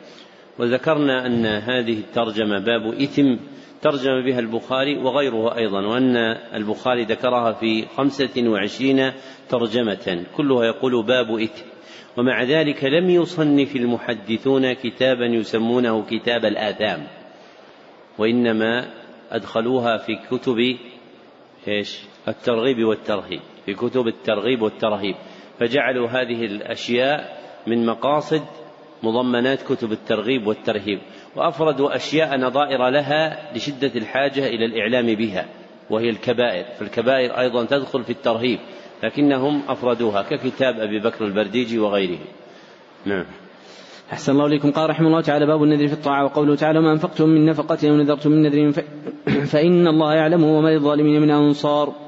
وذكرنا 0.58 1.26
أن 1.26 1.46
هذه 1.46 1.98
الترجمة 1.98 2.58
باب 2.58 2.86
إثم 2.86 3.36
ترجم 3.82 4.24
بها 4.24 4.38
البخاري 4.38 4.98
وغيره 4.98 5.56
أيضا 5.56 5.86
وأن 5.86 6.16
البخاري 6.54 7.04
ذكرها 7.04 7.52
في 7.52 7.86
خمسة 7.96 8.48
وعشرين 8.48 9.12
ترجمة 9.48 10.24
كلها 10.36 10.64
يقول 10.64 11.04
باب 11.06 11.38
إثم 11.40 11.64
ومع 12.16 12.42
ذلك 12.42 12.84
لم 12.84 13.10
يصنف 13.10 13.76
المحدثون 13.76 14.72
كتابا 14.72 15.26
يسمونه 15.26 16.04
كتاب 16.10 16.44
الآثام 16.44 17.06
وإنما 18.18 18.88
أدخلوها 19.30 19.96
في 19.96 20.16
كتب 20.30 20.76
إيش؟ 21.68 21.98
الترغيب 22.28 22.84
والترهيب 22.84 23.40
في 23.66 23.74
كتب 23.74 24.06
الترغيب 24.06 24.62
والترهيب. 24.62 25.14
فجعلوا 25.58 26.08
هذه 26.08 26.44
الأشياء 26.44 27.38
من 27.66 27.86
مقاصد 27.86 28.42
مضمنات 29.02 29.62
كتب 29.62 29.92
الترغيب 29.92 30.46
والترهيب. 30.46 30.98
وأفردوا 31.36 31.96
أشياء 31.96 32.38
نظائر 32.38 32.88
لها 32.88 33.52
لشدة 33.56 33.92
الحاجة 33.96 34.46
إلى 34.46 34.64
الإعلام 34.64 35.14
بها 35.14 35.46
وهي 35.90 36.10
الكبائر. 36.10 36.64
فالكبائر 36.64 37.38
أيضا 37.38 37.64
تدخل 37.64 38.04
في 38.04 38.10
الترهيب 38.10 38.58
لكنهم 39.02 39.62
أفردوها 39.68 40.22
ككتاب 40.22 40.80
أبي 40.80 40.98
بكر 41.00 41.24
البرديجي 41.24 41.78
وغيره. 41.78 42.18
نعم. 43.04 43.24
أحسن 44.12 44.32
الله 44.32 44.46
إليكم. 44.46 44.70
قال 44.70 44.90
رحمه 44.90 45.06
الله 45.06 45.20
تعالى 45.20 45.46
باب 45.46 45.62
النذر 45.62 45.86
في 45.86 45.92
الطاعة 45.92 46.24
وقوله 46.24 46.54
تعالى 46.54 46.80
ما 46.80 46.92
أنفقتم 46.92 47.28
من 47.28 47.46
نفقة 47.46 47.90
أو 47.90 47.96
نذرتم 47.96 48.30
من 48.30 48.42
نذر 48.42 48.82
فإن 49.52 49.88
الله 49.88 50.14
يعلمه 50.14 50.58
وما 50.58 50.68
للظالمين 50.68 51.20
من 51.20 51.30
أنصار 51.30 52.05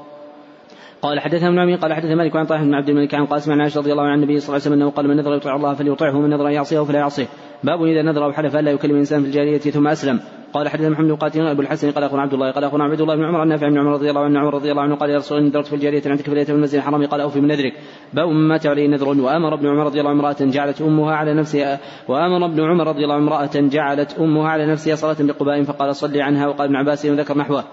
قال 1.01 1.19
حدثنا 1.19 1.47
ابن 1.47 1.59
عمي 1.59 1.75
قال 1.75 1.93
حدث 1.93 2.11
مالك 2.11 2.35
عن 2.35 2.45
طاهر 2.45 2.63
بن 2.63 2.73
عبد 2.73 2.89
الملك 2.89 3.15
عن 3.15 3.25
قاسم 3.25 3.51
عن 3.51 3.61
عائشة 3.61 3.79
رضي 3.79 3.91
الله 3.91 4.03
عن 4.03 4.17
النبي 4.17 4.39
صلى 4.39 4.47
الله 4.47 4.53
عليه 4.53 4.75
وسلم 4.75 4.81
أنه 4.81 4.91
قال 4.91 5.07
من 5.07 5.15
نذر 5.15 5.35
يطيع 5.35 5.55
الله 5.55 5.73
فليطعه 5.73 6.17
ومن 6.17 6.29
نذر 6.29 6.49
يعصيه 6.49 6.79
فلا 6.79 6.99
يعصيه. 6.99 7.27
باب 7.63 7.83
إذا 7.83 8.01
نذر 8.01 8.25
أو 8.25 8.31
حلف 8.31 8.55
الا 8.55 8.71
يكلم 8.71 8.91
الإنسان 8.91 9.21
في 9.21 9.27
الجاريه 9.27 9.57
ثم 9.57 9.87
أسلم. 9.87 10.19
قال 10.53 10.69
حدثنا 10.69 10.89
محمد 10.89 11.19
بن 11.35 11.41
أبو 11.41 11.61
الحسن 11.61 11.91
قال 11.91 12.03
أخونا 12.03 12.21
عبد 12.21 12.33
الله 12.33 12.51
قال 12.51 12.63
أخونا 12.63 12.83
عبد 12.83 13.01
الله 13.01 13.15
بن 13.15 13.23
عمر 13.23 13.39
عن 13.39 13.57
بن 13.57 13.77
عمر 13.77 13.91
رضي 13.91 14.09
الله 14.09 14.21
عنه 14.21 14.39
عمر 14.39 14.53
رضي 14.53 14.71
الله 14.71 14.81
عنه 14.81 14.95
قال 14.95 15.09
يا 15.09 15.17
رسول 15.17 15.37
الله 15.37 15.49
نذرت 15.49 15.67
في 15.67 15.75
الجاريه 15.75 16.01
عندك 16.05 16.23
في 16.23 16.35
ليلة 16.35 16.49
المسجد 16.49 16.75
الحرام 16.75 17.05
قال 17.05 17.21
أوفي 17.21 17.41
من 17.41 17.47
نذرك. 17.47 17.73
باب 18.13 18.29
مات 18.29 18.67
عليه 18.67 18.87
نذر 18.87 19.07
وأمر 19.07 19.53
ابن 19.53 19.67
عمر 19.67 19.85
رضي 19.85 19.99
الله 19.99 20.09
عنه 20.09 20.19
امرأة 20.19 20.37
جعلت 20.41 20.81
أمها 20.81 21.15
على 21.15 21.33
نفسها 21.33 21.79
وأمر 22.07 22.45
ابن 22.45 22.63
عمر 22.63 22.87
رضي 22.87 23.03
الله 23.03 23.15
عنه 23.15 23.23
امرأة 23.23 23.55
جعلت 23.55 24.19
أمها 24.19 24.49
على 24.49 24.71
نفسها 24.71 24.95
صلاة 24.95 25.17
بقباء 25.19 25.63
فقال 25.63 25.95
صلي 25.95 26.21
عنها. 26.21 26.47
وقال 26.47 26.67
ابن 26.67 26.75
عباس 26.75 27.05
وذكر 27.05 27.37
نحوه. 27.37 27.63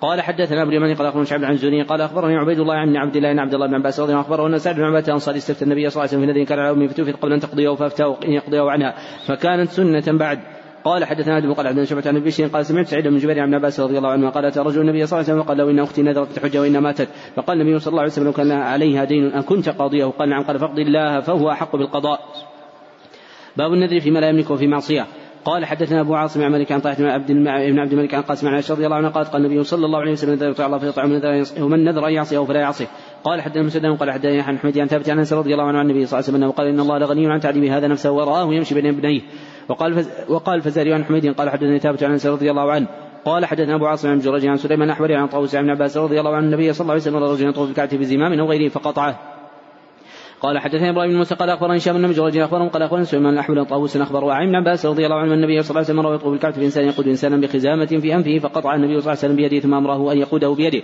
قال 0.00 0.20
حدثنا 0.20 0.62
أبو 0.62 0.70
اليماني 0.70 0.94
قال 0.94 1.06
أخبرنا 1.06 1.24
شعب 1.24 1.44
عن 1.44 1.52
الزهري 1.52 1.82
قال 1.82 2.00
أخبرني 2.00 2.36
عبيد 2.36 2.60
الله 2.60 2.74
عن 2.74 2.96
عبد 2.96 3.16
الله 3.16 3.32
بن 3.32 3.38
عبد 3.38 3.54
الله 3.54 3.66
بن 3.66 3.74
عباس 3.74 4.00
رضي 4.00 4.12
الله 4.12 4.18
عنه 4.18 4.26
أخبره 4.26 4.46
أن 4.46 4.58
سعد 4.58 4.76
بن 4.76 4.84
عباده 4.84 5.06
الانصاري 5.06 5.38
استفتى 5.38 5.64
النبي 5.64 5.90
صلى 5.90 6.00
الله 6.00 6.00
عليه 6.00 6.10
وسلم 6.10 6.20
في 6.20 6.30
الذي 6.30 6.44
كان 6.44 6.58
على 6.58 6.70
أمه 6.70 6.86
فتوفت 6.86 7.16
قبل 7.16 7.32
أن 7.32 7.40
تقضيه 7.40 7.74
فافتاه 7.74 8.16
أن 8.24 8.32
يقضيه 8.32 8.70
عنها 8.70 8.94
فكانت 9.26 9.70
سنة 9.70 10.18
بعد. 10.18 10.38
قال 10.84 11.04
حدثنا 11.04 11.38
آدم 11.38 11.52
قال 11.52 11.66
عبد 11.66 11.84
شعبة 11.84 12.02
عن 12.06 12.20
بشير 12.20 12.46
قال 12.46 12.66
سمعت 12.66 12.86
سعيد 12.86 13.08
بن 13.08 13.16
جبير 13.16 13.40
عن 13.40 13.54
عباس 13.54 13.80
رضي 13.80 13.98
الله 13.98 14.10
عنه 14.10 14.30
قال 14.30 14.44
أتى 14.44 14.60
رجل 14.60 14.80
النبي 14.80 15.06
صلى 15.06 15.20
الله 15.20 15.30
عليه 15.30 15.40
وسلم 15.40 15.46
وقال 15.46 15.58
له 15.58 15.70
إن 15.70 15.78
أختي 15.78 16.02
نذرت 16.02 16.38
الحجة 16.38 16.60
وإن 16.60 16.78
ماتت. 16.78 17.08
فقال 17.36 17.60
النبي 17.60 17.78
صلى 17.78 17.90
الله 17.90 18.00
عليه 18.00 18.12
وسلم 18.12 18.24
لو 18.24 18.32
كان 18.32 18.52
عليها 18.52 19.04
دين 19.04 19.32
أن 19.32 19.42
كنت 19.42 19.68
قاضيه. 19.68 20.04
قال 20.04 20.28
نعم 20.28 20.42
قال 20.42 20.58
فاقضي 20.58 20.82
الله 20.82 21.20
فهو 21.20 21.50
أحق 21.50 21.76
بالقضاء. 21.76 22.20
باب 23.56 23.72
النذر 23.72 24.00
فيما 24.00 24.18
لا 24.18 24.28
يملك 24.28 24.50
وفي 24.50 24.66
معصية. 24.66 25.06
قال 25.44 25.64
حدثنا 25.64 26.00
أبو 26.00 26.14
عاصم 26.14 26.42
عن 26.42 26.52
مالك 26.52 26.72
عن 26.72 26.80
طاعه 26.80 26.98
بن 26.98 27.06
عبد 27.06 27.32
بن 27.32 27.78
عبد 27.78 27.92
الملك 27.92 28.14
عن 28.14 28.22
قاسم 28.22 28.48
عن 28.48 28.54
عائشة 28.54 28.72
رضي 28.74 28.84
الله 28.84 28.96
عنها 28.96 29.10
قالت 29.10 29.28
قال 29.28 29.44
النبي 29.44 29.64
صلى 29.64 29.86
الله 29.86 29.98
عليه 29.98 30.12
وسلم 30.12 30.32
إذا 30.32 30.46
يطيع 30.46 30.66
الله 30.66 30.78
فيطعم 30.78 31.20
ومن 31.60 31.84
نذر 31.84 32.06
أن 32.06 32.12
يعصيه 32.12 32.44
فلا 32.44 32.60
يعصيه. 32.60 32.86
قال 33.24 33.42
حدثنا 33.42 33.62
مسدد 33.62 33.86
قال 33.86 34.10
حدثنا 34.10 34.42
عن 34.42 34.58
حميد 34.58 34.78
عن 34.78 34.86
ثابت 34.86 35.10
عن 35.10 35.18
أنس 35.18 35.32
رضي 35.32 35.52
الله 35.52 35.64
عنه 35.64 35.78
عن 35.78 35.90
النبي 35.90 36.06
صلى 36.06 36.18
الله 36.18 36.28
عليه 36.28 36.36
وسلم 36.36 36.44
أنه 36.44 36.52
قال 36.52 36.66
إن 36.66 36.80
الله 36.80 36.98
لغني 36.98 37.32
عن 37.32 37.40
تعذيب 37.40 37.64
هذا 37.64 37.88
نفسه 37.88 38.10
ورآه 38.10 38.54
يمشي 38.54 38.74
بين 38.74 38.86
ابنيه 38.86 39.20
وقال 39.68 39.94
فز 39.94 40.10
وقال 40.28 40.62
فزاري 40.62 40.94
عن 40.94 41.04
حميد 41.04 41.34
قال 41.34 41.50
حدثني 41.50 41.78
ثابت 41.78 42.02
عن 42.02 42.10
أنس 42.10 42.26
رضي 42.26 42.50
الله 42.50 42.72
عنه 42.72 42.86
قال 43.24 43.46
حدثنا 43.46 43.74
أبو 43.74 43.86
عاصم 43.86 44.08
عن 44.08 44.18
جرج 44.18 44.46
عن 44.46 44.56
سليمان 44.56 44.88
الاحوري 44.88 45.16
عن 45.16 45.26
طاووس 45.26 45.54
عن 45.54 45.70
عباس 45.70 45.96
رضي 45.96 46.20
الله 46.20 46.36
عنه 46.36 46.46
النبي 46.46 46.72
صلى 46.72 46.80
الله 46.80 46.92
عليه 46.92 47.02
وسلم 47.02 47.16
رجل 47.16 47.48
يطوف 47.48 47.66
بالكعبه 47.66 47.96
بزمام 47.96 48.40
أو 48.40 48.46
غيره 48.50 48.68
فقطعه. 48.68 49.37
قال 50.40 50.58
حدثني 50.58 50.90
إبراهيم 50.90 51.10
بن 51.10 51.16
موسى 51.16 51.34
قال 51.34 51.50
أخبرني 51.50 51.76
هشام 51.76 51.96
بن 51.96 52.08
مجرد 52.08 52.36
أخبرهم 52.36 52.68
قال 52.68 52.82
أخبرني 52.82 53.04
سليمان 53.04 53.34
الاحمد 53.34 53.66
طاووس 53.66 53.96
أخبر 53.96 54.24
وعن 54.24 54.54
عباس 54.54 54.86
رضي 54.86 55.04
الله 55.06 55.16
عنه 55.16 55.34
النبي 55.34 55.62
صلى 55.62 55.70
الله 55.70 55.78
عليه 55.78 56.00
وسلم 56.00 56.02
مر 56.02 56.14
يطوف 56.14 56.30
بالكعبة 56.30 56.56
بانسان 56.56 56.84
يقود 56.84 57.08
إنسانا 57.08 57.36
بخزامة 57.36 57.86
في 57.86 58.14
أنفه 58.14 58.38
فقطع 58.38 58.74
النبي 58.74 58.88
صلى 58.88 58.98
الله 58.98 59.10
عليه 59.10 59.18
وسلم 59.18 59.36
بيده 59.36 59.60
ثم 59.60 59.74
أمره 59.74 60.12
أن 60.12 60.18
يقوده 60.18 60.54
بيده. 60.54 60.82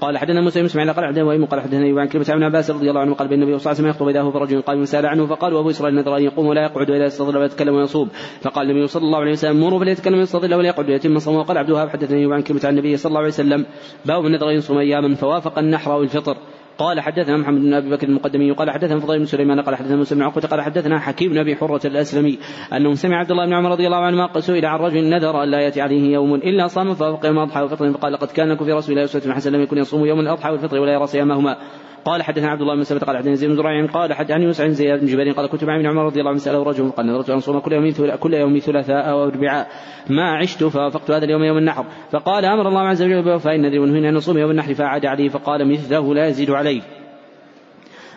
قال 0.00 0.18
حدثنا 0.18 0.40
موسى 0.40 0.60
بن 0.60 0.66
إسماعيل 0.66 0.92
قال 0.92 1.06
حدثنا 1.06 1.24
وإيم 1.24 1.44
قال 1.44 1.60
حدثنا 1.60 1.84
أيوب 1.84 1.98
عن 1.98 2.08
كلمة 2.08 2.26
عن 2.28 2.42
عباس 2.42 2.70
رضي 2.70 2.90
الله 2.90 3.00
عنه 3.00 3.14
قال 3.14 3.28
بين 3.28 3.42
النبي 3.42 3.58
صلى 3.58 3.72
الله 3.72 3.80
عليه 3.80 3.80
وسلم 3.80 3.88
يخطب 3.88 4.08
إذا 4.08 4.20
هو 4.20 4.32
فرجل 4.32 4.62
قال 4.62 4.82
يسأل 4.82 5.06
عنه 5.06 5.26
فقال 5.26 5.54
وأبو 5.54 5.70
إسرائيل 5.70 5.96
نذر 5.96 6.16
أن 6.16 6.22
يقوم 6.22 6.46
ولا 6.46 6.62
يقعد 6.62 6.90
ولا 6.90 7.04
يستظل 7.04 7.36
ولا 7.36 7.44
يتكلم 7.44 7.74
ويصوم. 7.74 8.08
فقال 8.40 8.70
النبي 8.70 8.86
صلى 8.86 9.02
الله 9.02 9.18
عليه 9.18 9.32
وسلم 9.32 9.60
مروا 9.60 9.80
فليتكلم 9.80 10.18
ويستظل 10.18 10.54
ولا 10.54 10.68
يقعد 10.68 10.90
ويتم 10.90 11.18
صومه. 11.18 11.38
وقال 11.38 11.58
عبد 11.58 11.68
الوهاب 11.68 11.88
حدثني 11.88 12.18
أيوب 12.18 12.32
عن 12.32 12.42
كلمة 12.42 12.60
عن 12.64 12.70
النبي 12.70 12.96
صلى 12.96 13.10
الله 13.10 13.20
عليه 13.20 13.28
وسلم 13.28 13.66
باب 14.06 14.26
النذر 14.26 14.50
يصوم 14.50 14.78
أياما 14.78 15.14
فوافق 15.14 15.58
النحر 15.58 15.92
والفطر 15.92 16.36
قال 16.78 17.00
حدثنا 17.00 17.36
محمد 17.36 17.60
بن 17.60 17.74
أبي 17.74 17.90
بكر 17.90 18.08
المقدمي 18.08 18.50
قال 18.50 18.70
حدثنا 18.70 19.00
فضيل 19.00 19.18
بن 19.18 19.24
سليمان 19.24 19.60
قال 19.60 19.76
حدثنا 19.76 19.96
موسى 19.96 20.14
بن 20.14 20.22
عقبة 20.22 20.48
قال 20.48 20.60
حدثنا 20.60 20.98
حكيم 20.98 21.30
بن 21.30 21.38
أبي 21.38 21.56
حرة 21.56 21.86
الأسلمي 21.86 22.38
أنه 22.72 22.94
سمع 22.94 23.16
عبد 23.16 23.30
الله 23.30 23.46
بن 23.46 23.52
عمر 23.52 23.70
رضي 23.70 23.86
الله 23.86 24.04
عنهما 24.04 24.40
سئل 24.40 24.66
عن 24.66 24.78
رجل 24.78 25.10
نذر 25.10 25.42
أن 25.42 25.50
لا 25.50 25.60
يأتي 25.60 25.80
عليه 25.80 26.12
يوم 26.12 26.34
إلا 26.34 26.66
صام 26.66 26.94
فوق 26.94 27.26
يوم 27.26 27.38
أضحى 27.38 27.62
وفطر 27.62 27.92
فقال 27.92 28.12
لقد 28.12 28.28
كان 28.28 28.48
لكم 28.48 28.64
في 28.64 28.72
رسول 28.72 28.92
الله 28.92 29.04
اسوه 29.04 29.34
حسنه 29.34 29.56
لم 29.56 29.62
يكن 29.62 29.78
يصوم 29.78 30.06
يوم 30.06 30.20
الاضحى 30.20 30.50
والفطر 30.50 30.80
ولا 30.80 30.92
يرى 30.92 31.06
صيامهما. 31.06 31.56
قال 32.04 32.22
حدثنا 32.22 32.48
عبد 32.48 32.60
الله 32.60 32.74
بن 32.74 32.84
سلمة 32.84 33.00
قال 33.00 33.16
حدثنا 33.16 33.34
زيد 33.34 33.50
بن 33.50 33.56
زريع 33.56 33.86
قال 33.86 34.12
حد 34.12 34.32
عن 34.32 34.42
يوسف 34.42 34.60
عن 34.60 34.70
زياد 34.70 35.00
بن 35.00 35.06
جبير 35.06 35.32
قال 35.32 35.46
كنت 35.46 35.64
مع 35.64 35.76
ابن 35.76 35.86
عمر 35.86 36.04
رضي 36.04 36.20
الله 36.20 36.30
عنه 36.30 36.38
سأله 36.38 36.62
رجل 36.62 36.90
قال 36.90 37.06
نذرت 37.06 37.30
أن 37.30 37.36
أصوم 37.36 37.58
كل 37.58 37.72
يوم 37.72 38.16
كل 38.16 38.34
يوم 38.34 38.58
ثلاثاء 38.58 39.10
أو 39.10 39.24
أربعاء. 39.24 39.68
ما 40.10 40.32
عشت 40.32 40.64
فوافقت 40.64 41.10
هذا 41.10 41.24
اليوم 41.24 41.42
يوم 41.42 41.58
النحر. 41.58 41.84
فقال 42.10 42.44
أمر 42.44 42.68
الله 42.68 42.80
عز 42.80 43.02
وجل 43.02 43.22
بوفاء 43.22 43.54
النذر 43.54 43.80
ونهينا 43.80 44.08
أن 44.08 44.14
نصوم 44.14 44.38
يوم 44.38 44.50
النحر 44.50 44.74
فأعاد 44.74 45.06
عليه 45.06 45.28
فقال 45.28 45.72
مثله 45.72 46.14
لا 46.14 46.26
يزيد 46.26 46.50
عليه 46.50 47.03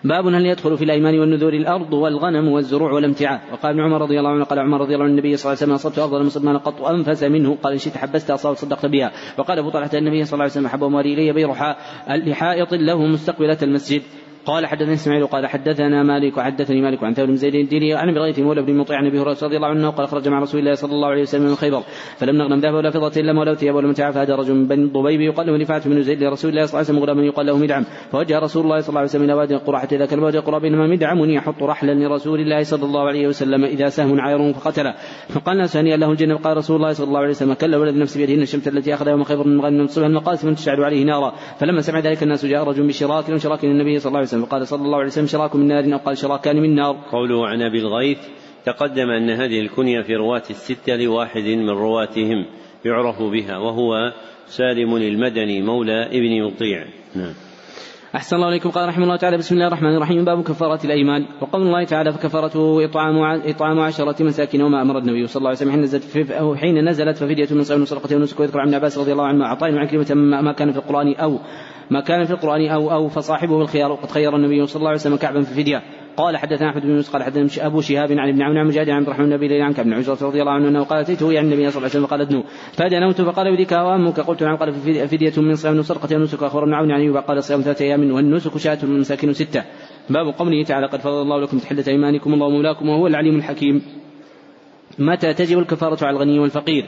باب 0.04 0.28
هل 0.28 0.46
يدخل 0.46 0.78
في 0.78 0.84
الأيمان 0.84 1.20
والنذور 1.20 1.54
الأرض 1.54 1.94
والغنم 1.94 2.48
والزروع 2.48 2.92
والامتعاء 2.92 3.42
وقال 3.52 3.72
ابن 3.72 3.82
عمر 3.82 4.02
رضي 4.02 4.20
الله 4.20 4.30
عنه 4.30 4.44
قال 4.44 4.60
عمر 4.60 4.82
رضي 4.82 4.94
الله 4.94 5.06
عنه 5.06 5.14
النبي 5.14 5.38
صلى 5.38 5.44
الله 5.44 5.64
عليه 5.64 5.74
وسلم 5.74 5.74
أصبت 5.74 6.00
أفضل 6.00 6.26
مسلمان 6.26 6.58
قط 6.58 6.82
انفس 6.82 7.24
منه. 7.24 7.58
قال 7.64 7.74
إن 7.74 7.80
شئت 7.80 7.98
حبست 7.98 8.32
اصابت 8.32 8.58
صدقت 8.58 8.86
بها. 8.86 9.12
وقال 9.38 9.60
أبو 9.60 9.70
طلحة 9.70 9.90
النبي 9.94 10.26
صلى 10.26 10.34
الله 10.34 10.44
عليه 10.44 10.52
وسلم 10.52 10.66
أحب 10.66 10.84
أموالي 10.84 11.14
إلي 11.14 11.34
بيرحاء 11.34 11.78
لحائط 12.10 12.74
له 12.74 13.06
مستقبلة 13.06 13.58
المسجد. 13.64 14.02
قال 14.48 14.66
حدثنا 14.66 14.94
إسماعيل 14.94 15.28
قال 15.28 15.48
حدثنا 15.48 16.04
مالك 16.04 16.38
وحدثني 16.38 16.82
مالك 16.82 17.04
عن 17.04 17.14
ثور 17.14 17.26
بن 17.26 17.36
زيد 17.36 17.56
الديني 17.56 17.94
عن 17.94 18.14
بغيث 18.14 18.40
مولى 18.40 18.62
بن 18.62 18.78
مطيع 18.78 18.98
عن 18.98 19.08
أبي 19.08 19.20
هريرة 19.20 19.38
رضي 19.44 19.56
الله 19.56 19.68
عنه 19.68 19.90
قال 19.90 20.08
خرج 20.08 20.28
مع 20.28 20.40
رسول 20.40 20.60
الله 20.60 20.74
صلى 20.74 20.92
الله 20.92 21.08
عليه 21.08 21.22
وسلم 21.22 21.44
من 21.44 21.56
خيبر 21.56 21.84
فلم 22.18 22.36
نغنم 22.38 22.60
ذهب 22.60 22.74
ولا 22.74 22.90
فضة 22.90 23.22
إلا 23.22 23.40
ولا 23.40 23.56
ثياب 23.56 23.76
ولا 23.76 23.88
متاع 23.88 24.12
فهذا 24.12 24.36
رجل 24.36 24.54
من 24.54 24.68
بني 24.68 24.86
ضبيب 24.86 25.22
يقال 25.22 25.48
له 25.48 25.58
رفاعه 25.58 25.90
بن 25.90 26.02
زيد 26.02 26.24
لرسول 26.24 26.52
الله 26.52 26.66
صلى 26.66 26.80
الله 26.80 26.90
عليه 26.90 27.00
وسلم 27.00 27.00
غلاما 27.00 27.26
يقال 27.26 27.46
له 27.46 27.58
مدعم. 27.58 27.84
فوجه 28.12 28.40
رسول 28.40 28.64
الله 28.64 28.80
صلى 28.80 28.90
الله 28.90 29.00
عليه 29.00 29.10
وسلم 29.10 29.24
إلى 29.24 29.34
وادي 29.34 29.56
القرى 29.56 29.80
حتى 29.80 29.96
إذا 29.96 30.06
كان 30.06 30.20
وادي 30.20 30.38
القرى 30.38 30.60
بينما 30.60 30.88
مدعم 30.88 31.30
يحط 31.30 31.64
رحلا 31.64 31.92
لرسول 31.92 32.40
الله 32.40 32.64
صلى 32.64 32.86
الله 32.86 33.08
عليه 33.08 33.28
وسلم 33.28 33.66
إذا 33.66 33.90
سهم 33.90 34.22
عاير 34.22 34.54
فقتله. 34.54 34.94
فقال 35.30 35.56
الناس 35.56 35.78
هنيئا 35.78 35.98
له 35.98 36.12
الجنة 36.12 36.38
قال 36.38 36.58
رسول 36.58 36.76
الله 36.76 36.92
صلى 36.92 37.08
الله 37.08 37.20
عليه 37.20 37.30
وسلم 37.30 37.54
كلا 37.54 37.78
ولد 37.78 37.96
نفسي 37.96 38.20
بيده 38.20 38.34
إن 38.34 38.42
الشمس 38.42 38.68
التي 38.68 38.94
أخذها 38.94 39.12
يوم 39.12 39.24
خيبر 39.24 39.48
من 39.48 39.62
غنم 39.62 39.86
تصبح 39.86 40.06
المقاسم 40.06 40.54
تشعل 40.54 40.84
عليه 40.84 41.04
نارا. 41.04 41.34
فلما 41.60 41.82
سمع 41.82 42.00
ذلك 42.00 42.24
الناس 42.24 42.46
جاء 42.46 42.64
رجل 42.64 42.88
بشراك 42.88 43.30
من 43.30 43.38
شراك 43.38 43.64
النبي 43.64 44.00
صلى 44.00 44.08
الله 44.10 44.18
عليه 44.18 44.28
وسلم. 44.28 44.37
فقال 44.46 44.68
صلى 44.68 44.82
الله 44.82 44.98
عليه 44.98 45.08
وسلم 45.08 45.26
شراك 45.26 45.56
من 45.56 45.68
نار 45.68 45.94
أو 45.94 45.98
قال 45.98 46.18
شراكان 46.18 46.62
من 46.62 46.76
نار. 46.76 46.96
قوله 47.12 47.48
عن 47.48 47.62
أبي 47.62 47.80
الغيث 47.80 48.18
تقدم 48.66 49.10
أن 49.10 49.30
هذه 49.30 49.60
الكنية 49.60 50.02
في 50.02 50.16
رواة 50.16 50.44
الستة 50.50 50.96
لواحد 50.96 51.44
من 51.44 51.70
رواتهم 51.70 52.46
يعرف 52.86 53.22
بها 53.22 53.58
وهو 53.58 54.14
سالم 54.48 54.96
المدني 54.96 55.62
مولى 55.62 56.06
ابن 56.06 56.44
مطيع. 56.44 56.86
نعم. 57.16 57.34
أحسن 58.16 58.36
الله 58.36 58.50
إليكم. 58.50 58.70
قال 58.70 58.88
رحمه 58.90 59.04
الله 59.04 59.16
تعالى 59.16 59.38
بسم 59.38 59.56
الله 59.56 59.68
الرحمن 59.68 59.96
الرحيم. 59.96 60.26
باب 60.26 60.44
كفارة 60.44 60.86
الأيمان. 60.86 61.26
وقول 61.42 61.62
الله 61.62 61.84
تعالى 61.84 62.14
فكفارته 62.14 62.86
إطعام 62.86 63.42
إطعام 63.46 63.80
عشرة 63.80 64.24
مساكين 64.24 64.62
وما 64.62 64.82
أمر 64.82 64.98
النبي 64.98 65.28
صلى 65.28 65.40
الله 65.40 65.50
عليه 65.50 65.58
وسلم 65.60 65.72
حين 65.72 65.82
نزلت 65.82 66.04
حين 66.58 66.90
نزلت 66.90 67.18
ففدية 67.18 67.48
من 67.52 67.64
صيام 67.64 67.82
وصدقة 67.82 68.16
ونسك 68.16 68.40
ويذكر 68.40 68.60
عن 68.60 68.74
عباس 68.74 68.98
رضي 68.98 69.12
الله 69.12 69.26
عنه 69.26 69.46
أعطاني 69.46 69.80
عن 69.80 69.88
كلمة 69.88 70.14
ما 70.42 70.52
كان 70.52 70.72
في 70.72 70.78
القرآن 70.78 71.16
أو 71.16 71.40
ما 71.90 72.02
كان 72.02 72.26
في 72.26 72.32
القرآن 72.32 72.68
أو 72.68 72.92
أو 72.92 73.08
فصاحبه 73.08 73.62
الخيار. 73.62 73.92
وقد 73.92 74.12
خير 74.12 74.36
النبي 74.36 74.66
صلى 74.66 74.80
الله 74.80 74.90
عليه 74.90 75.00
وسلم 75.00 75.16
كعبا 75.16 75.42
في 75.42 75.52
الفدية 75.52 75.84
قال 76.18 76.38
حدثنا 76.38 76.70
أحمد 76.70 76.82
بن 76.82 76.90
يونس 76.90 77.10
قال 77.10 77.24
حدثنا 77.24 77.66
أبو 77.66 77.82
شهاب 77.82 78.12
عن 78.12 78.30
ابن 78.30 78.42
عون 78.42 78.58
عن 78.58 78.68
مجاهد 78.68 78.90
عن 78.90 78.96
عبد 78.96 79.08
الرحمن 79.08 79.38
بن 79.38 79.62
عن 79.62 79.74
كعب 79.74 79.86
بن 79.86 79.94
عزرة 79.94 80.28
رضي 80.28 80.42
الله 80.42 80.52
عنه 80.52 80.68
أنه 80.68 80.84
قال 80.84 81.00
اتيته 81.00 81.34
يعني 81.34 81.48
النبي 81.48 81.72
صلى 81.72 81.78
الله 81.78 81.90
عليه 81.90 81.90
وسلم؟ 81.90 82.06
فقال 82.06 82.22
أدنو. 82.22 82.44
فدنوت 82.74 83.22
فقال 83.22 83.48
يديك 83.48 83.72
وامك 83.72 84.20
قلت 84.20 84.44
نعم. 84.44 84.56
قال 84.56 84.74
فدية 85.08 85.34
من 85.38 85.56
صيام 85.56 85.80
وسرقة 85.80 86.16
ونسك 86.16 86.44
اخبر 86.44 86.64
ابن 86.64 86.74
عون 86.74 86.92
عن 86.92 87.18
قال 87.18 87.44
صيام 87.44 87.62
ثلاثة 87.62 87.86
أيام 87.86 88.12
والنسك 88.12 88.58
شاة 88.58 88.78
من 88.84 89.00
مساكن 89.00 89.34
ستة. 89.34 89.64
باب 90.10 90.34
قوله 90.38 90.64
تعالى 90.64 90.88
قد 90.88 91.00
فرض 91.00 91.14
الله 91.14 91.42
لكم 91.42 91.58
تحلة 91.60 91.84
أيمانكم 91.88 92.34
الله 92.34 92.50
مولاكم 92.50 92.90
وهو 92.90 93.08
العليم 93.08 93.36
الحكيم. 93.36 93.82
متى 95.00 95.34
تجب 95.34 95.60
الكفارة 95.60 96.06
على 96.06 96.16
الغني 96.16 96.40
والفقير؟ 96.40 96.86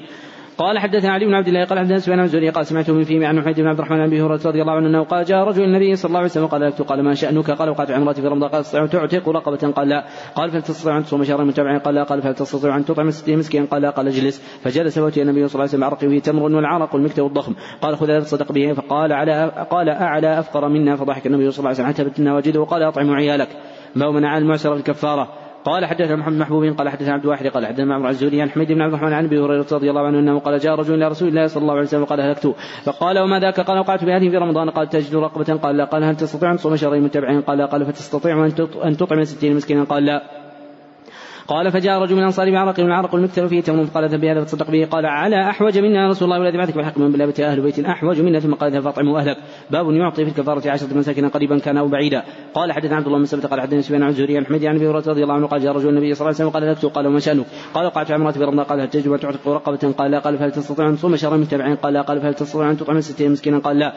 قال 0.59 0.79
حدثنا 0.79 1.11
علي 1.11 1.25
بن 1.25 1.33
عبد 1.33 1.47
الله 1.47 1.65
قال 1.65 1.79
حدثنا 1.79 1.99
سفيان 1.99 2.19
الزهري 2.19 2.49
قال 2.49 2.65
سمعته 2.65 2.93
من 2.93 3.03
فيه 3.03 3.27
عن 3.27 3.41
حميد 3.41 3.59
بن 3.59 3.67
عبد 3.67 3.79
الرحمن 3.79 3.99
أبي 3.99 4.21
هريرة 4.21 4.41
رضي 4.45 4.61
الله 4.61 4.73
عنه 4.73 4.87
أنه 4.87 5.03
قال 5.03 5.25
جاء 5.25 5.43
رجل 5.43 5.63
النبي 5.63 5.95
صلى 5.95 6.09
الله 6.09 6.19
عليه 6.19 6.29
وسلم 6.29 6.45
قال 6.45 6.61
لك 6.61 6.81
قال 6.81 7.03
ما 7.03 7.13
شأنك؟ 7.13 7.51
قال 7.51 7.69
وقعت 7.69 7.91
عمرتي 7.91 8.21
في 8.21 8.27
رمضان. 8.27 8.49
قال 8.49 8.63
تستطيع 8.63 8.85
تعتق 8.85 9.29
رقبة؟ 9.29 9.71
قال 9.71 9.87
لا. 9.89 10.05
قال 10.35 10.51
فهل 10.51 10.61
تستطيع 10.61 10.97
أن 10.97 11.03
تصوم 11.03 11.23
شهرا 11.23 11.43
متابعين 11.43 11.79
قال 11.79 11.95
لا. 11.95 12.03
قال 12.03 12.21
فهل 12.21 12.35
تستطيع 12.35 12.77
أن 12.77 12.85
تطعم 12.85 13.11
ستين 13.11 13.39
مسكين 13.39 13.65
قال 13.65 13.81
لا. 13.81 13.89
قال 13.89 14.07
اجلس. 14.07 14.59
فجلس 14.63 14.97
وأتي 14.97 15.21
النبي 15.21 15.47
صلى 15.47 15.53
الله 15.53 15.61
عليه 15.61 15.71
وسلم 15.71 15.83
عرق 15.83 15.99
فيه 15.99 16.19
تمر 16.19 16.43
والعرق 16.43 16.95
والمكتب 16.95 17.25
الضخم. 17.25 17.53
قال 17.81 17.97
خذ 17.97 18.09
هذا 18.09 18.19
تصدق 18.19 18.51
به. 18.51 18.73
فقال 18.73 19.13
على 19.13 19.65
قال 19.69 19.89
أعلى 19.89 20.39
أفقر 20.39 20.67
منا. 20.67 20.95
فضحك 20.95 21.27
النبي 21.27 21.51
صلى 21.51 21.59
الله 21.59 21.69
عليه 21.69 21.79
وسلم 21.79 21.87
حتى 21.87 22.03
بتنا 22.03 22.35
وجده 22.35 22.59
وقال 22.59 22.83
أطعم 22.83 23.11
عيالك. 23.11 23.49
باب 23.95 24.13
من 24.13 24.25
المعسر 24.25 24.73
الكفارة؟ 24.73 25.48
قال 25.65 25.85
حدثنا 25.85 26.15
محمد 26.15 26.37
محبوب 26.37 26.63
قال 26.77 26.89
حدثنا 26.89 27.13
عبد 27.13 27.23
الواحد 27.23 27.47
قال 27.47 27.65
حدثنا 27.65 27.85
معمر 27.85 28.09
الزهري 28.09 28.41
عن 28.41 28.49
حميد 28.49 28.71
بن 28.71 28.81
عبد 28.81 28.93
الرحمن 28.93 29.13
عن 29.13 29.25
أبي 29.25 29.39
هريرة 29.39 29.65
رضي 29.71 29.89
الله 29.89 30.01
عنه 30.01 30.19
أنه 30.19 30.39
قال 30.39 30.59
جاء 30.59 30.75
رجل 30.75 30.93
إلى 30.93 31.07
رسول 31.07 31.27
الله 31.27 31.47
صلى 31.47 31.61
الله 31.61 31.73
عليه 31.73 31.83
وسلم 31.83 32.01
وقال 32.01 32.21
هلكت 32.21 32.55
فقال 32.83 33.19
وما 33.19 33.39
ذاك؟ 33.39 33.59
قال 33.59 33.79
وقعت 33.79 34.05
بهذه 34.05 34.29
في 34.29 34.37
رمضان. 34.37 34.69
قال 34.69 34.89
تجد 34.89 35.15
رقبة؟ 35.15 35.53
قال 35.53 35.77
لا. 35.77 35.85
قال 35.85 36.03
هل 36.03 36.15
تستطيع 36.15 36.51
أن 36.51 36.57
تصوم 36.57 36.75
شهرين 36.75 37.03
متبعين 37.03 37.41
قال 37.41 37.57
لا. 37.57 37.65
قال 37.65 37.85
فتستطيع 37.85 38.45
أن 38.83 38.97
تطعم 38.97 39.23
ستين 39.23 39.55
مسكينا؟ 39.55 39.83
قال 39.83 40.05
لا. 40.05 40.38
قال 41.49 41.71
فجاء 41.71 42.01
رجل 42.01 42.15
من 42.15 42.19
الانصار 42.19 42.51
بعرق 42.51 42.79
من 42.79 42.91
عرق 42.91 43.15
المكتر 43.15 43.47
فيه 43.47 43.61
تمر 43.61 43.85
فقال 43.85 44.09
ذهب 44.09 44.21
بهذا 44.21 44.43
فتصدق 44.43 44.71
به 44.71 44.85
قال 44.85 45.05
على 45.05 45.49
أحوج 45.49 45.77
منا 45.77 46.09
رسول 46.09 46.25
الله 46.25 46.39
والذي 46.39 46.57
بعثك 46.57 46.75
بالحق 46.75 46.97
من 46.97 47.11
بالله 47.11 47.33
أهل 47.39 47.61
بيت 47.61 47.79
أحوج 47.79 48.21
منا 48.21 48.39
ثم 48.39 48.53
قال 48.53 48.71
ذهب 48.71 48.81
فاطعموا 48.81 49.19
أهلك. 49.19 49.37
باب 49.71 49.91
يعطي 49.91 50.25
في 50.25 50.31
الكفارة 50.31 50.71
عشرة 50.71 50.97
مساكين 50.97 51.29
قريبا 51.29 51.59
كان 51.59 51.77
أو 51.77 51.87
بعيدا. 51.87 52.23
قال 52.53 52.71
حدثنا 52.71 52.95
عبد 52.95 53.05
الله 53.05 53.17
بن 53.17 53.25
سلمة 53.25 53.47
قال 53.47 53.61
حدثنا 53.61 53.81
سفيان 53.81 54.03
عن 54.03 54.11
زهري 54.11 54.37
عن 54.37 54.45
حميد 54.45 54.65
عن 54.65 54.75
أبي 54.75 54.87
هريرة 54.87 55.03
رضي 55.07 55.23
الله 55.23 55.33
عنه 55.33 55.47
قال 55.47 55.61
جاء 55.61 55.75
رجل 55.75 55.89
النبي 55.89 56.13
صلى 56.13 56.29
الله 56.29 56.39
عليه 56.39 56.49
وسلم 56.49 56.49
قال 56.49 56.71
لك 56.71 56.93
قال 56.95 57.07
وما 57.07 57.19
شأنك؟ 57.19 57.45
قال 57.73 57.85
وقعت 57.85 58.11
عمرتي 58.11 58.39
برمضان 58.39 58.65
قال 58.65 58.81
هل 58.81 58.89
تجب 58.89 59.13
أن 59.13 59.19
تعتق 59.19 59.47
رقبة؟ 59.47 59.93
قال 59.97 60.11
لا. 60.11 60.19
قال 60.19 60.37
فهل 60.37 60.51
تستطيع 60.51 60.89
أن 60.89 60.95
تصوم 60.95 61.15
شهرا 61.15 61.37
متبعين 61.37 61.75
قال 61.75 61.93
لا. 61.93 62.01
قال 62.01 62.21
فهل 62.21 62.33
تستطيع 62.33 62.71
أن 62.71 62.77
تطعم 62.77 63.01
ستين 63.01 63.31
مسكينا؟ 63.31 63.59
قال 63.59 63.79
لا. 63.79 63.93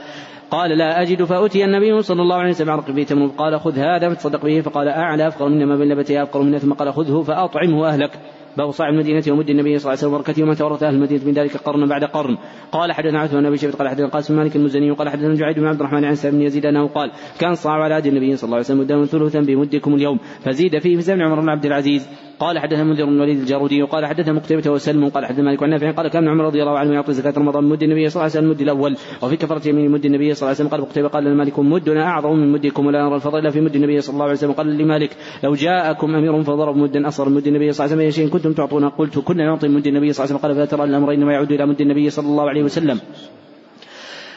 قال 0.53 0.71
لا 0.71 1.03
أجد 1.03 1.25
فأتي 1.25 1.65
النبي 1.65 2.03
صلى 2.03 2.23
الله 2.23 2.37
عليه 2.37 2.51
وسلم 2.51 2.71
عرق 2.71 2.91
به 2.91 3.03
تمر 3.03 3.27
قال 3.27 3.61
خذ 3.61 3.79
هذا 3.79 4.15
فتصدق 4.15 4.45
به 4.45 4.61
فقال 4.61 4.89
أعلى 4.89 5.29
أفقر 5.29 5.49
من 5.49 5.67
ما 5.67 5.77
بين 5.77 5.89
لبتي 5.89 6.23
أفقر 6.23 6.43
منه 6.43 6.59
ثم 6.59 6.73
قال 6.73 6.93
خذه 6.93 7.23
فأطعمه 7.43 7.89
أهلك. 7.89 8.11
باب 8.57 8.71
صاع 8.71 8.89
المدينة 8.89 9.23
ومد 9.29 9.51
النبي 9.51 9.79
صلى 9.79 9.93
الله 9.93 9.99
عليه 9.99 9.99
وسلم 9.99 10.15
وبركته 10.15 10.43
وما 10.43 10.55
تورث 10.55 10.83
أهل 10.83 10.95
المدينة 10.95 11.25
من 11.25 11.33
ذلك 11.33 11.57
قرن 11.57 11.89
بعد 11.89 12.05
قرن. 12.05 12.37
قال 12.73 12.93
حدثنا 12.93 13.21
عثمان 13.21 13.41
بن 13.41 13.47
أبي 13.47 13.57
شيبة 13.57 13.73
قال 13.73 13.89
حدثنا 13.89 14.07
قاسم 14.07 14.37
مالك 14.37 14.57
المزني 14.57 14.91
وقال 14.91 15.09
حدثنا 15.09 15.35
جعيد 15.35 15.59
بن 15.59 15.67
عبد 15.67 15.81
الرحمن 15.81 16.05
عن 16.05 16.15
سعد 16.15 16.33
بن 16.33 16.43
يزيد 16.43 16.67
أنه 16.67 16.89
قال 16.89 17.11
كان 17.41 17.55
صاع 17.55 17.73
على 17.73 17.95
عهد 17.95 18.07
النبي 18.07 18.37
صلى 18.37 18.45
الله 18.45 18.57
عليه 18.57 18.67
وسلم 18.67 18.81
مدا 18.81 19.05
ثلثا 19.05 19.41
بمدكم 19.41 19.95
اليوم 19.95 20.19
فزيد 20.45 20.79
فيه 20.79 20.97
في 20.97 21.03
زمن 21.03 21.23
عمر 21.23 21.41
بن 21.41 21.49
عبد 21.49 21.67
العزيز. 21.67 22.09
قال 22.43 22.59
حدثنا 22.59 22.85
منذر 22.85 23.05
بن 23.05 23.13
الوليد 23.13 23.39
الجارودي 23.39 23.83
وقال 23.83 24.07
حدثنا 24.07 24.33
مقتبة 24.33 24.71
وسلم 24.71 25.09
قال 25.09 25.27
حدثنا 25.27 25.45
مالك 25.45 25.63
عن 25.63 25.93
قال 25.93 26.09
كان 26.09 26.29
عمر 26.29 26.45
رضي 26.45 26.63
الله 26.63 26.79
عنه 26.79 26.95
يعطي 26.95 27.13
زكاة 27.13 27.35
رمضان 27.39 27.65
مد 27.65 27.83
النبي 27.83 28.09
صلى 28.09 28.21
الله 28.21 28.23
عليه 28.23 28.33
وسلم 28.33 28.45
المد 28.45 28.61
الأول 28.61 28.97
وفي 29.23 29.37
كفرة 29.37 29.69
يمين 29.69 29.91
مد 29.91 30.05
النبي 30.05 30.35
صلى 30.35 30.43
الله 30.43 30.49
عليه 30.49 30.59
وسلم 30.59 30.69
قال 30.69 30.81
مقتبة 30.81 31.09
قال 31.09 31.37
مالك 31.37 31.59
مدنا 31.59 32.05
أعظم 32.05 32.33
من 32.33 32.53
مدكم 32.53 32.87
ولا 32.87 33.03
نرى 33.05 33.15
الفضل 33.15 33.39
إلا 33.39 33.51
في 33.51 33.61
مد 33.61 33.75
النبي 33.77 34.01
صلى 34.01 34.15
الله 34.15 34.25
عليه 34.25 34.35
وسلم 34.35 34.53
قال 34.53 34.79
لمالك 34.79 35.17
لو 35.45 35.55
جاءكم 35.55 36.15
أمير 36.15 36.43
فضرب 36.43 36.77
مدا 36.77 37.09
أصغر 37.09 37.29
مد 37.29 37.47
النبي 37.47 37.73
صلى 37.73 37.85
الله 37.85 37.97
عليه 37.97 38.07
وسلم 38.07 38.25
شيء 38.25 38.33
كنتم 38.33 38.53
تعطون؟ 38.53 38.89
قلت 38.89 39.19
كنا 39.19 39.45
نعطي 39.45 39.69
مد 39.69 39.87
النبي 39.87 40.13
صلى 40.13 40.25
الله 40.25 40.35
عليه 40.35 40.35
وسلم 40.35 40.39
قال 40.39 40.55
فلا 40.55 40.65
ترى 40.65 40.85
الأمر 40.85 41.15
إنما 41.15 41.33
يعود 41.33 41.53
إلى 41.53 41.67
مد 41.67 41.81
النبي 41.81 42.11
صلى 42.11 42.27
الله 42.27 42.49
عليه 42.49 42.63
وسلم. 42.63 42.99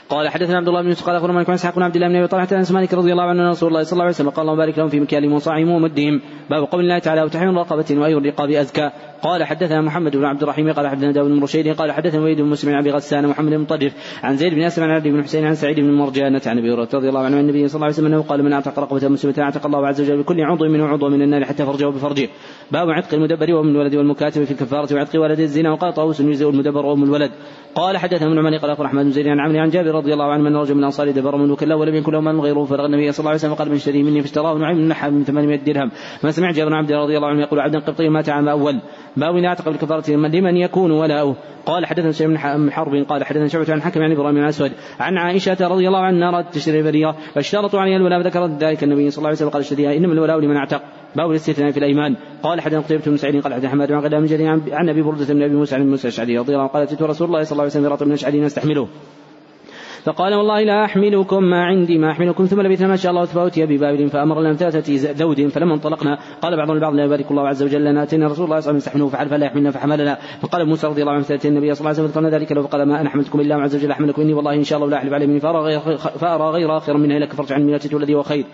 قال 0.10 0.30
حدثنا 0.30 0.58
عبد 0.58 0.68
الله 0.68 0.82
بن 0.82 0.88
يوسف 0.88 1.06
قال 1.06 1.16
أخبرنا 1.16 1.34
مالك 1.34 1.49
عن 1.49 1.56
إسحاق 1.56 1.76
بن 1.76 1.82
عبد 1.82 1.95
الله 1.95 2.08
بن 2.08 2.16
أبي 2.16 2.28
طلحة 2.28 2.47
انس 2.51 2.72
مالك 2.72 2.93
رضي 2.93 3.12
الله 3.12 3.24
عنه 3.24 3.41
أن 3.41 3.49
رسول 3.49 3.70
الله 3.70 3.84
صلى 3.84 3.93
الله 3.93 4.03
عليه 4.03 4.14
وسلم 4.14 4.30
قال 4.30 4.41
اللهم 4.41 4.58
بارك 4.58 4.78
لهم 4.78 4.88
في 4.88 4.99
مكيالهم 4.99 5.34
وصاعهم 5.34 5.70
ومدهم 5.70 6.22
باب 6.49 6.64
قول 6.64 6.84
الله 6.84 6.99
تعالى 6.99 7.24
وتحريم 7.24 7.60
رقبه 7.60 7.86
واي 7.91 8.14
الرقاب 8.14 8.49
أزكى 8.49 8.91
قال 9.22 9.43
حدثنا 9.43 9.82
محمد 9.82 10.18
بن 10.18 10.26
عبد 10.26 10.43
الرحيم 10.43 10.72
قال 10.72 10.88
حدثنا 10.88 11.12
داود 11.12 11.32
بن 11.32 11.43
رشيد 11.43 11.68
قال 11.68 11.91
حدثنا 11.91 12.22
وليد 12.22 12.41
بن 12.41 12.47
مسلم 12.47 12.74
عن 12.74 12.80
أبي 12.80 12.91
غسان 12.91 13.28
محمد 13.28 13.49
بن 13.49 13.60
مطرف 13.60 13.93
عن 14.24 14.38
زيد 14.38 14.53
بن 14.53 14.62
أسلم 14.62 14.84
عن 14.84 14.89
عبد 14.89 15.08
بن 15.08 15.24
حسين 15.24 15.45
عن 15.45 15.56
سعيد 15.56 15.80
بن 15.80 15.91
مرجانة 15.91 16.41
عن 16.45 16.58
أبي 16.58 16.74
هريرة 16.74 16.89
رضي 16.93 17.10
الله 17.10 17.20
عنه 17.20 17.36
عن 17.36 17.41
النبي 17.41 17.68
صلى 17.68 17.76
الله 17.76 17.86
عليه 17.86 17.95
وسلم 17.95 18.08
أنه 18.08 18.22
قال 18.22 18.43
من 18.43 18.53
أعتق 18.53 18.80
رقبة 18.80 19.08
مسلمة 19.08 19.36
أعتق 19.39 19.66
الله 19.66 19.88
عز 19.88 20.01
وجل 20.01 20.18
بكل 20.18 20.41
عضو 20.41 20.66
منه 20.66 20.88
عضو 20.88 21.10
من 21.10 21.22
النار 21.22 21.45
حتى 21.45 21.66
فرجه 21.66 21.86
بفرجه 21.86 22.30
باب 22.72 22.89
عتق 22.89 23.14
المدبر 23.14 23.53
وأم 23.53 23.70
الولد 23.70 23.95
والمكاتب 23.95 24.43
في 24.43 24.51
الكفارة 24.51 24.95
وعتق 24.95 25.22
ولد 25.22 25.39
الزنا 25.39 25.72
وقال 25.72 25.93
طاووس 25.93 26.20
يجزئ 26.20 26.49
المدبر 26.49 26.86
وأم 26.86 27.03
الولد. 27.03 27.32
قال 27.76 27.97
حدثنا 27.97 28.30
من 28.30 28.39
عمر 28.39 28.58
قال 28.58 28.72
اخبر 28.72 28.86
أحمد 28.86 29.03
بن 29.03 29.12
زيد 29.12 29.28
عن 29.28 29.39
عمرو 29.39 29.60
عن 29.60 29.70
جابر 29.70 29.95
رضي 29.98 30.14
الله 30.14 30.26
عنه 30.26 30.43
من 30.43 30.56
رجل 30.56 30.74
من 30.74 30.80
الانصار 30.80 31.12
دبر 31.12 31.36
ملوكا 31.36 31.66
له 31.66 31.76
ولم 31.76 31.96
يكن 31.96 32.12
له 32.12 32.22
مال 32.22 32.39
غيره 32.39 32.66
فرغ. 32.66 32.86
النبي 32.86 33.12
صلى 33.12 33.20
الله 33.20 33.30
عليه 33.30 33.39
وسلم 33.39 33.54
قال 33.54 33.70
من 33.70 33.76
اشتري 33.76 34.04
مني 34.04 34.22
فاشتراه 34.22 34.58
نعيم 34.58 34.78
من 34.78 34.88
نحى 34.88 35.10
من 35.10 35.24
800 35.24 35.58
درهم. 35.58 35.91
ما 36.24 36.32
سمع 36.32 36.52
جابر 36.52 36.70
بن 36.70 36.76
عبد 36.76 36.91
رضي 36.91 37.18
الله 37.18 37.28
عنه 37.28 37.41
يقول 37.41 37.60
عبدا 37.60 37.80
قبطي 37.80 38.10
مات 38.10 38.30
عام 38.30 38.48
أول. 38.48 38.80
اذا 39.18 39.48
اعتق 39.48 39.66
بالكفارة. 39.66 40.12
لمن 40.12 40.58
يكون 40.58 40.91
ولاؤه؟ 40.91 41.36
قال 41.66 41.86
حدثنا 41.86 42.12
سعيد 42.12 42.30
بن 42.32 42.72
حرب. 42.72 43.06
قال 43.10 43.24
حدثنا 43.24 43.48
شعبة 43.48 43.74
عن 43.74 43.82
حكم 43.82 44.02
عن 44.02 44.12
إبراهيم 44.12 44.36
بن 44.36 44.43
أسود. 44.43 44.72
عن 45.00 45.18
عائشة 45.18 45.58
رضي 45.68 45.88
الله 45.88 46.00
عنها 46.00 46.30
أرادت 46.30 46.54
تشتري 46.54 46.84
بريرة. 46.84 47.16
فاشترطوا 47.34 47.80
عليها 47.80 47.98
الولاء 47.98 48.24
فذكرت 48.24 48.64
ذلك. 48.64 48.84
النبي 48.84 49.10
صلى 49.10 49.18
الله 49.18 49.28
عليه 49.28 49.38
وسلم 49.38 49.50
قال 49.50 49.62
اشتريها. 49.62 49.98
إنما 49.98 50.14
الولاء 50.14 50.39
لمن 50.39 50.56
اعتق. 50.56 50.82
باب 51.16 51.30
الاستثناء 51.32 51.72
في 51.72 51.78
الأيمان. 51.78 52.16
قال 52.43 52.62
حدثنا 52.62 52.80
قتيبة 52.80 53.04
بن 53.06 53.18
سعيد 53.18 53.43
قال 53.43 53.54
حدثنا 53.54 53.70
حماد 53.70 53.91
بن 53.91 54.62
عن 54.72 54.89
أبي 54.89 55.02
بردة 55.02 55.34
بن 55.34 55.43
أبي 55.43 55.56
موسى 55.56 55.76
عن 55.76 55.89
موسى 55.89 56.08
الأشعري 56.08 56.38
رضي 56.38 56.52
الله 56.52 56.62
عنه. 56.62 56.72
قال 56.72 56.84
اتيت 56.84 57.02
رسول 57.02 57.28
الله 57.28 57.43
صلى 57.43 57.52
الله 57.52 57.64
عليه 57.64 57.72
وسلم 57.72 57.89
برطب 57.89 58.06
من 58.06 58.12
الأشعري 58.12 58.41
نستحمله. 58.41 58.88
فقال 60.06 60.34
والله 60.34 60.64
لا 60.64 60.86
أحملكم 60.86 61.43
ما 61.43 61.64
عندي 61.64 61.97
ما 61.97 62.12
أحملكم. 62.12 62.45
ثم 62.45 62.62
لبثنا 62.62 62.88
ما 62.88 62.95
شاء 62.95 63.12
الله 63.12 63.26
فأتي 63.26 63.66
ببابل 63.66 64.10
فأمر 64.10 64.41
لنا 64.41 64.53
ثلاثة 64.53 65.14
ذود 65.14 65.47
فلما 65.47 65.74
انطلقنا. 65.74 66.18
قال 66.41 66.58
بعضهم 66.58 66.78
لبعض 66.78 66.93
لا 66.93 67.03
يبارك 67.03 67.32
الله 67.32 67.47
عز 67.47 67.64
وجل 67.64 67.86
لنا 67.86 68.03
أتينا 68.03 68.28
رسول 68.28 68.45
الله 68.45 68.45
صلى 68.45 68.45
الله 68.45 68.56
عليه 68.56 68.58
وسلم 68.58 68.78
يستحمله 68.78 69.08
فعل 69.08 69.30
فلا 69.30 69.45
يحملنا 69.45 69.72
فحملنا. 69.72 70.18
فقال 70.41 70.68
موسى 70.68 70.88
رضي 70.88 71.01
الله 71.01 71.14
عنه 71.14 71.24
فأتي 71.24 71.47
النبي 71.47 71.74
صلى 71.74 71.80
الله 71.80 71.89
عليه 71.89 71.99
وسلم 71.99 72.22
فقال 72.22 72.34
ذلك 72.34 72.51
لو 72.51 72.62
قال 72.62 72.84
ما 72.84 73.01
أنا 73.01 73.10
حملتكم 73.10 73.39
إلا 73.39 73.56
عز 73.56 73.76
وجل 73.76 73.91
أحملكم 73.91 74.22
إني 74.22 74.34
والله 74.34 74.53
إن 74.53 74.64
شاء 74.64 74.80
الله 74.80 74.89
لا 74.89 74.97
أحلف 74.97 75.14
عليه 75.14 75.28
مني 75.28 75.39
فأرى 75.39 76.49
غير, 76.51 76.78
آخر 76.78 76.97
منها 76.97 77.18
إلا 77.18 77.26
كفرت 77.26 77.51
عن 77.51 77.66
ملتي 77.66 77.97
الذي 77.97 78.16
هو 78.16 78.24
خير. 78.24 78.45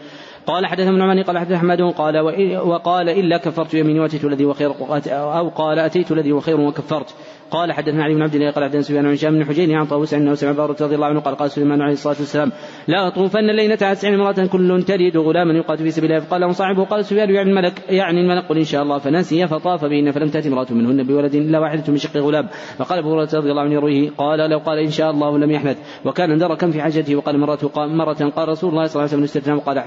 قال 0.45 0.65
حدث 0.65 0.87
ابن 0.87 1.01
عمان 1.01 1.23
قال 1.23 1.37
حدث 1.37 1.51
أحمد 1.51 1.81
قال 1.81 2.19
وقال 2.59 3.09
إلا 3.09 3.37
كفرت 3.37 3.73
يميني 3.73 3.99
وأتيت 3.99 4.25
الذي 4.25 4.45
هو 4.45 4.53
خير 4.53 4.73
أو 5.07 5.49
قال 5.49 5.79
أتيت 5.79 6.11
الذي 6.11 6.31
هو 6.31 6.39
خير 6.39 6.59
وكفرت. 6.59 7.15
قال 7.51 7.71
حدثنا 7.71 8.03
علي 8.03 8.13
بن 8.13 8.21
عبد 8.21 8.35
الله 8.35 8.51
قال 8.51 8.63
حدثنا 8.63 8.81
سفيان 8.81 9.05
عن 9.05 9.13
هشام 9.13 9.33
بن 9.33 9.45
حجين 9.45 9.71
عن 9.71 9.85
طاووس 9.85 10.13
انه 10.13 10.33
سمع 10.33 10.51
بارة 10.51 10.75
رضي 10.81 10.95
الله 10.95 11.07
عنه 11.07 11.19
قال 11.19 11.35
قال 11.35 11.51
سليمان 11.51 11.81
عليه 11.81 11.93
الصلاة 11.93 12.15
والسلام 12.19 12.51
لا 12.87 13.07
أطوفن 13.07 13.49
الليلة 13.49 13.77
على 13.81 13.95
تسع 13.95 14.09
امرأة 14.09 14.45
كل 14.45 14.83
تلد 14.83 15.17
غلاما 15.17 15.53
يقاتل 15.53 15.83
في 15.83 15.91
سبيل 15.91 16.11
الله. 16.11 16.25
فقال 16.25 16.41
له 16.41 16.51
صاحبه 16.51 16.85
قال 16.85 17.05
سفيان 17.05 17.29
يعني 17.29 17.49
الملك 17.49 17.73
يعني 17.89 18.21
الملك. 18.21 18.45
قل 18.45 18.57
إن 18.57 18.63
شاء 18.63 18.83
الله. 18.83 18.97
فنسي 18.97 19.47
فطاف 19.47 19.85
بهن 19.85 20.11
فلم 20.11 20.29
تأتي 20.29 20.49
امرأة 20.49 20.67
منهن 20.69 21.03
بولد 21.03 21.35
الا 21.35 21.59
واحدة 21.59 21.83
من 21.87 21.97
شق 21.97 22.17
غلام. 22.17 22.47
فقال 22.77 22.99
أبو 22.99 23.13
هريرة 23.13 23.29
رضي 23.33 23.51
الله 23.51 23.61
عنه 23.61 23.73
يرويه 23.73 24.09
قال 24.17 24.49
لو 24.49 24.59
قال 24.59 24.79
إن 24.79 24.91
شاء 24.91 25.11
الله 25.11 25.37
لم 25.37 25.51
يحنث 25.51 25.77
وكان 26.05 26.37
دركا 26.37 26.71
في 26.71 26.81
حاجته 26.81 27.15
وقال 27.15 27.39
مرة 27.39 27.59
مرة 27.75 28.29
قال 28.35 28.49
رسول 28.49 28.69
الله 28.69 28.85
صلى 28.85 28.95
الله 28.95 29.01
عليه 29.01 29.13
وسلم 29.13 29.23
استثنى 29.23 29.53
وقال 29.53 29.77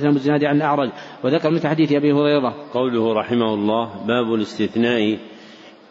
حدثنا 0.00 0.16
الزناد 0.16 0.44
عن 0.44 0.56
الأعرج 0.56 0.90
وذكر 1.24 1.50
مثل 1.50 1.68
حديث 1.68 1.92
أبي 1.92 2.12
هريرة. 2.12 2.54
قوله 2.72 3.12
رحمه 3.12 3.54
الله 3.54 4.06
باب 4.06 4.34
الاستثناء 4.34 5.18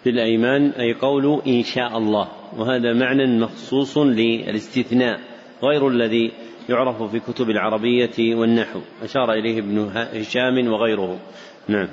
في 0.03 0.09
الأيمان 0.09 0.69
أي 0.69 0.93
قول 0.93 1.41
إن 1.47 1.63
شاء 1.63 1.97
الله 1.97 2.27
وهذا 2.57 2.93
معنى 2.93 3.39
مخصوص 3.39 3.97
للاستثناء 3.97 5.19
غير 5.63 5.87
الذي 5.87 6.31
يعرف 6.69 7.03
في 7.03 7.19
كتب 7.19 7.49
العربية 7.49 8.35
والنحو. 8.35 8.79
أشار 9.03 9.33
إليه 9.33 9.59
ابن 9.59 9.91
هشام 9.95 10.67
وغيره. 10.67 11.19
نعم. 11.67 11.87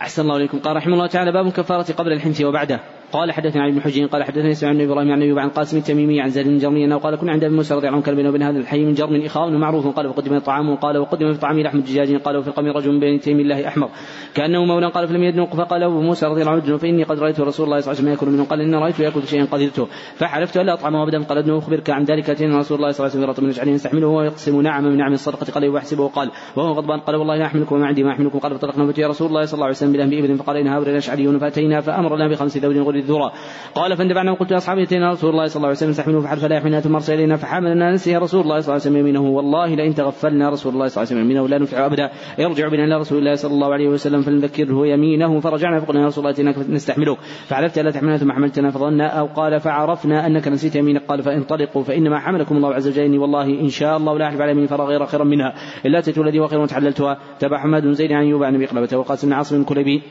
أحسن 0.00 0.22
الله 0.22 0.36
إليكم. 0.36 0.58
قال 0.58 0.76
رحمه 0.76 0.94
الله 0.94 1.06
تعالى 1.06 1.32
باب 1.32 1.46
الكفارة 1.46 1.92
قبل 1.92 2.12
الحنث 2.12 2.42
وبعده. 2.42 2.80
قال 3.12 3.32
حدثنا 3.32 3.62
علي 3.62 3.72
بن 3.72 3.80
حجين 3.80 4.06
قال 4.06 4.24
حدثني 4.24 4.54
سعيد 4.54 4.76
بن 4.76 4.90
إبراهيم 4.90 5.12
عن 5.12 5.22
أيوب 5.22 5.38
عن 5.38 5.48
قاسم 5.48 5.78
التميمي 5.78 6.20
عن 6.20 6.28
زيد 6.28 6.48
بن 6.48 6.58
جرمي 6.58 6.84
أنه 6.84 6.98
قال 6.98 7.16
كنا 7.16 7.32
عند 7.32 7.44
أبي 7.44 7.54
موسى 7.54 7.74
رضي 7.74 7.88
الله 7.88 8.02
عنه 8.06 8.16
بينه 8.16 8.28
وبين 8.28 8.42
هذا 8.42 8.58
الحي 8.58 8.84
من 8.84 8.94
جرم 8.94 9.24
إخاء 9.24 9.50
معروف 9.50 9.86
قال 9.86 10.06
وقدم 10.06 10.38
طعام 10.38 10.76
قال 10.76 10.98
وقدم 10.98 11.32
في 11.32 11.40
طعامه 11.40 11.62
لحم 11.62 11.78
الدجاج 11.78 12.16
قال 12.16 12.36
وفي 12.36 12.48
القوم 12.48 12.66
رجل 12.66 12.92
من 12.92 13.00
بين 13.00 13.20
تيم 13.20 13.40
الله 13.40 13.68
أحمر 13.68 13.88
كأنه 14.34 14.64
مولى 14.64 14.86
قال 14.86 15.08
فلم 15.08 15.22
يدنق 15.22 15.56
فقال 15.56 15.82
أبو 15.82 16.00
موسى 16.00 16.26
رضي 16.26 16.40
الله 16.40 16.52
عنه 16.52 16.76
فإني 16.76 17.04
قد 17.04 17.18
رأيت 17.18 17.40
رسول 17.40 17.66
الله 17.66 17.80
صلى 17.80 17.92
الله 17.92 18.00
عليه 18.00 18.00
وسلم 18.00 18.08
يأكل 18.08 18.26
منه 18.26 18.44
قال 18.44 18.60
اني 18.60 18.76
رأيت 18.76 19.00
يأكل 19.00 19.22
شيئا 19.26 19.44
قدرته 19.44 19.86
فحلفت 20.14 20.56
ألا 20.56 20.72
أطعمه 20.72 21.02
ابدا 21.02 21.22
قال 21.22 21.38
ادنو 21.38 21.58
أخبرك 21.58 21.90
عن 21.90 22.04
ذلك 22.04 22.30
اتينا 22.30 22.58
رسول 22.58 22.76
الله 22.76 22.90
صلى 22.90 23.06
الله 23.06 23.18
عليه 23.18 23.32
وسلم 23.32 23.44
من 23.44 23.50
يجعله 23.50 23.70
يستحمله 23.70 24.06
ويقسم 24.06 24.60
نعم 24.60 24.84
من 24.84 24.96
نعم 24.96 25.12
الصدقة 25.12 25.52
قال 25.52 25.68
ويحسبه 25.68 26.08
قال 26.08 26.30
وهو 26.56 26.72
غضبان 26.72 27.00
قال 27.00 27.16
والله 27.16 27.36
لا 27.36 27.46
أحملكم 27.46 27.76
وما 27.76 27.86
عندي 27.86 28.02
ما 28.02 28.12
أحملكم 28.12 28.38
قال 28.38 28.54
فطلقنا 28.54 28.92
يا 28.98 29.08
رسول 29.08 29.28
الله 29.28 29.44
صلى 29.44 29.54
الله 29.54 29.66
عليه 29.66 29.76
وسلم 29.76 29.92
بلهم 29.92 30.10
بابل 30.10 30.36
فقال 30.36 30.56
ان 30.56 30.68
هؤلاء 30.68 30.90
الأشعريون 30.90 31.38
فأتينا 31.38 31.80
فامر 31.80 32.16
لنا 32.16 32.28
بخمس 32.28 32.56
غر 32.64 32.99
الذرى 33.00 33.32
قال 33.74 33.96
فاندفعنا 33.96 34.32
وقلت 34.32 34.52
لاصحابي 34.52 34.82
إتينا 34.82 35.10
رسول 35.10 35.30
الله 35.30 35.46
صلى 35.46 35.56
الله 35.56 35.68
عليه 35.68 35.76
وسلم 35.76 35.90
استحملوا 35.90 36.20
فحل 36.20 36.36
فلا 36.36 36.56
يحملنا 36.56 36.80
ثم 36.80 36.94
ارسل 36.94 37.14
إلينا 37.14 37.36
فحملنا 37.36 37.92
نسي 37.92 38.16
رسول 38.16 38.40
الله 38.40 38.60
صلى 38.60 38.76
الله 38.76 38.80
عليه 38.80 38.90
وسلم 38.90 38.96
يمينه. 38.96 39.20
والله 39.20 39.74
لئن 39.74 39.94
تغفلنا 39.94 40.50
رسول 40.50 40.72
الله 40.74 40.86
صلى 40.88 41.02
الله 41.02 41.12
عليه 41.12 41.20
وسلم 41.20 41.30
يمينه 41.30 41.48
لا 41.48 41.58
نفع 41.58 41.86
أبدا. 41.86 42.10
يرجع 42.38 42.68
بنا 42.68 42.84
إلى 42.84 42.96
رسول 42.98 43.18
الله 43.18 43.34
صلى 43.34 43.54
الله 43.54 43.72
عليه 43.72 43.88
وسلم 43.88 44.22
فلنذكره 44.22 44.86
يمينه. 44.86 45.40
فرجعنا 45.40 45.80
فقلنا 45.80 46.00
يا 46.00 46.06
رسول 46.06 46.24
الله 46.24 46.34
إتيناك 46.34 46.58
نستحملك 46.70 47.16
فعلفت 47.46 47.78
ألا 47.78 47.90
تحملنا 47.90 48.16
ثم 48.16 48.32
حملتنا 48.32 48.70
فظنا 48.70 49.06
أو 49.06 49.26
قال 49.26 49.60
فعرفنا 49.60 50.26
أنك 50.26 50.48
نسيت 50.48 50.76
يمينك. 50.76 51.02
قال 51.08 51.22
فانطلقوا 51.22 51.82
فإنما 51.82 52.18
حملكم 52.18 52.56
الله 52.56 52.74
عز 52.74 52.88
وجل. 52.88 53.18
والله 53.18 53.60
إن 53.60 53.68
شاء 53.68 53.96
الله 53.96 54.18
لا 54.18 54.26
احلف 54.26 54.40
على 54.40 54.50
يمين 54.50 54.66
فرى 54.66 54.84
غير 54.84 55.06
خيرا 55.06 55.24
منها. 55.24 55.54
إلا 55.86 55.98
اتيت 55.98 56.18
الذي 56.18 56.40
وخير 56.40 56.60
وتحللتها. 56.60 57.18
تبع 57.38 57.58
حماد 57.58 57.82
بن 57.82 57.92
زيد 57.92 58.12
عن 58.12 58.24
ايوب 58.24 58.42
عن 58.42 58.54
أبي 58.54 58.66
قلبة. 58.66 58.98
وقاسم 58.98 59.28
بن 59.28 59.32
عاصم 59.32 59.64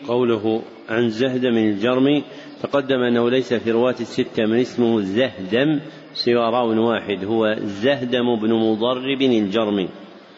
قوله 0.08 0.62
عن 0.90 1.10
زهد 1.10 1.46
من 1.46 1.70
الجرم 1.70 2.22
تقدم 2.64 3.00
أنه 3.00 3.30
ليس 3.30 3.54
في 3.54 3.72
رواة 3.72 3.96
الستة 4.00 4.46
من 4.46 4.60
اسمه 4.60 5.02
زهدم 5.02 5.80
سوى 6.14 6.36
راو 6.36 6.90
واحد 6.90 7.26
هو 7.26 7.56
زهدم 7.60 8.36
بن 8.36 8.54
مضرب 8.54 9.22
الجرمي. 9.22 9.90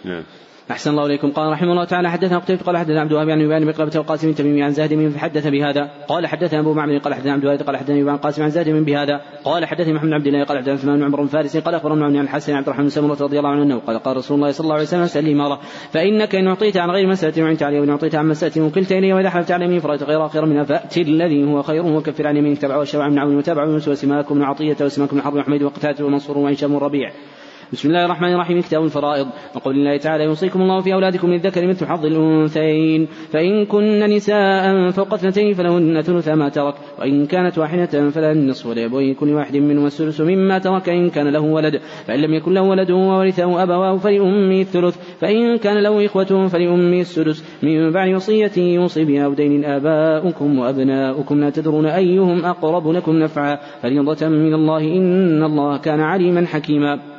نعم. 0.05 0.23
أحسن 0.71 0.91
الله 0.91 1.05
إليكم. 1.05 1.31
قال 1.31 1.51
رحمه 1.51 1.71
الله 1.71 1.85
تعالى 1.85 2.11
حدثنا 2.11 2.37
قتيبة 2.37 2.61
قال 2.63 2.77
حدثنا 2.77 3.01
عبد 3.01 3.11
الوهاب 3.11 3.29
عن 3.29 3.41
يبان 3.41 3.65
بن 3.65 3.71
قلبة 3.71 3.99
وقاسم 3.99 4.31
تميمي 4.31 4.63
عن 4.63 4.71
زاهد 4.71 4.93
من 4.93 5.09
فحدث 5.09 5.47
بهذا. 5.47 5.89
قال 6.07 6.27
حدثنا 6.27 6.59
أبو 6.59 6.73
معمر 6.73 6.97
قال 6.97 7.13
حدثنا 7.13 7.33
عبد 7.33 7.43
الوهاب 7.43 7.61
قال 7.61 7.77
حدثنا 7.77 7.97
يبان 7.97 8.17
قاسم 8.17 8.43
عن 8.43 8.49
زاهد 8.49 8.69
من 8.69 8.83
بهذا. 8.83 9.21
قال 9.43 9.65
حدثني 9.65 9.93
محمد 9.93 10.13
عبد 10.13 10.27
الله 10.27 10.43
قال 10.43 10.57
حدثنا 10.57 10.73
عثمان 10.73 10.97
بن 10.99 11.03
عمر 11.03 11.27
فارس 11.27 11.57
قال 11.57 11.75
أخبرنا 11.75 12.05
عن 12.05 12.17
الحسن 12.17 12.53
عبد 12.53 12.67
الرحمن 12.67 12.83
بن 12.83 12.89
سمرة 12.89 13.17
رضي 13.21 13.37
الله 13.39 13.49
عنه 13.49 13.79
قال 13.79 13.99
قال 13.99 14.17
رسول 14.17 14.37
الله 14.37 14.51
صلى 14.51 14.63
الله 14.63 14.73
عليه 14.73 14.83
وسلم 14.83 15.05
سأل 15.05 15.25
الإمارة 15.25 15.59
فإنك 15.91 16.35
إن 16.35 16.47
أعطيت 16.47 16.77
عن 16.77 16.89
غير 16.89 17.07
مسألة 17.07 17.43
وعنت 17.43 17.63
عليه 17.63 17.79
وإن 17.79 17.89
أعطيت 17.89 18.15
عن 18.15 18.27
مسألة 18.27 18.65
وكلت 18.65 18.91
إليه 18.91 19.13
وإذا 19.13 19.29
حلفت 19.29 19.51
على 19.51 19.65
يمين 19.65 19.79
فرأيت 19.79 20.03
غير 20.03 20.27
خير 20.27 20.45
منها 20.45 20.63
فأت 20.63 20.97
الذي 20.97 21.43
هو 21.43 21.61
خير 21.61 21.85
وكفر 21.85 22.27
عن 22.27 22.37
يمينك 22.37 22.57
تبعه 22.57 22.81
الشوع 22.81 23.09
من 23.09 23.19
عون 23.19 23.37
وتابع 23.37 23.63
يونس 23.63 23.87
وسماك 23.87 24.31
من 24.31 24.43
عطية 24.43 24.77
وسماك 24.81 25.13
من 25.13 25.21
حرب 25.21 25.33
وحميد 25.33 25.63
وقتاته 25.63 26.05
ومنصور 26.05 26.37
وعشام 26.37 26.75
الربيع 26.75 27.11
بسم 27.73 27.87
الله 27.89 28.05
الرحمن 28.05 28.33
الرحيم 28.33 28.61
كتاب 28.61 28.83
الفرائض 28.83 29.27
وقول 29.55 29.75
الله 29.75 29.97
تعالى 29.97 30.23
يوصيكم 30.23 30.61
الله 30.61 30.81
في 30.81 30.93
أولادكم 30.93 31.27
للذكر 31.27 31.67
مثل 31.67 31.85
حظ 31.85 32.05
الأنثيين. 32.05 33.07
فإن 33.31 33.65
كن 33.65 33.99
نساء 33.99 34.89
فوق 34.89 35.13
اثنتين 35.13 35.53
فلهن 35.53 36.01
ثلث 36.01 36.27
ما 36.27 36.49
ترك 36.49 36.75
وإن 36.99 37.25
كانت 37.25 37.57
واحدة 37.57 38.09
فلها 38.09 38.31
النصف 38.31 38.65
ولأبوي 38.65 39.13
كل 39.13 39.33
واحد 39.33 39.57
منهما 39.57 39.87
الثلث 39.87 40.21
مما 40.21 40.59
ترك 40.59 40.89
إن 40.89 41.09
كان 41.09 41.27
له 41.27 41.39
ولد. 41.39 41.81
فإن 42.07 42.19
لم 42.19 42.33
يكن 42.33 42.53
له 42.53 42.61
ولد 42.61 42.91
وورثه 42.91 43.63
أبواه 43.63 43.97
فلأمه 43.97 44.61
الثلث. 44.61 44.97
فإن 45.19 45.57
كان 45.57 45.83
له 45.83 46.05
إخوة 46.05 46.47
فلأمه 46.47 46.99
السدس. 46.99 47.63
من 47.63 47.91
بعد 47.91 48.13
وصية 48.13 48.57
يوصي 48.57 49.05
بها 49.05 49.25
أو 49.25 49.33
دين 49.33 49.65
آباؤكم 49.65 50.59
وأبناؤكم. 50.59 51.39
لا 51.39 51.49
تدرون 51.49 51.85
أيهم 51.85 52.45
أقرب 52.45 52.87
لكم 52.87 53.15
نفعا. 53.19 53.59
فريضة 53.81 54.27
من 54.27 54.53
الله 54.53 54.81
إن 54.97 55.43
الله 55.43 55.77
كان 55.77 55.99
عليما 55.99 56.45
حكيما. 56.45 57.10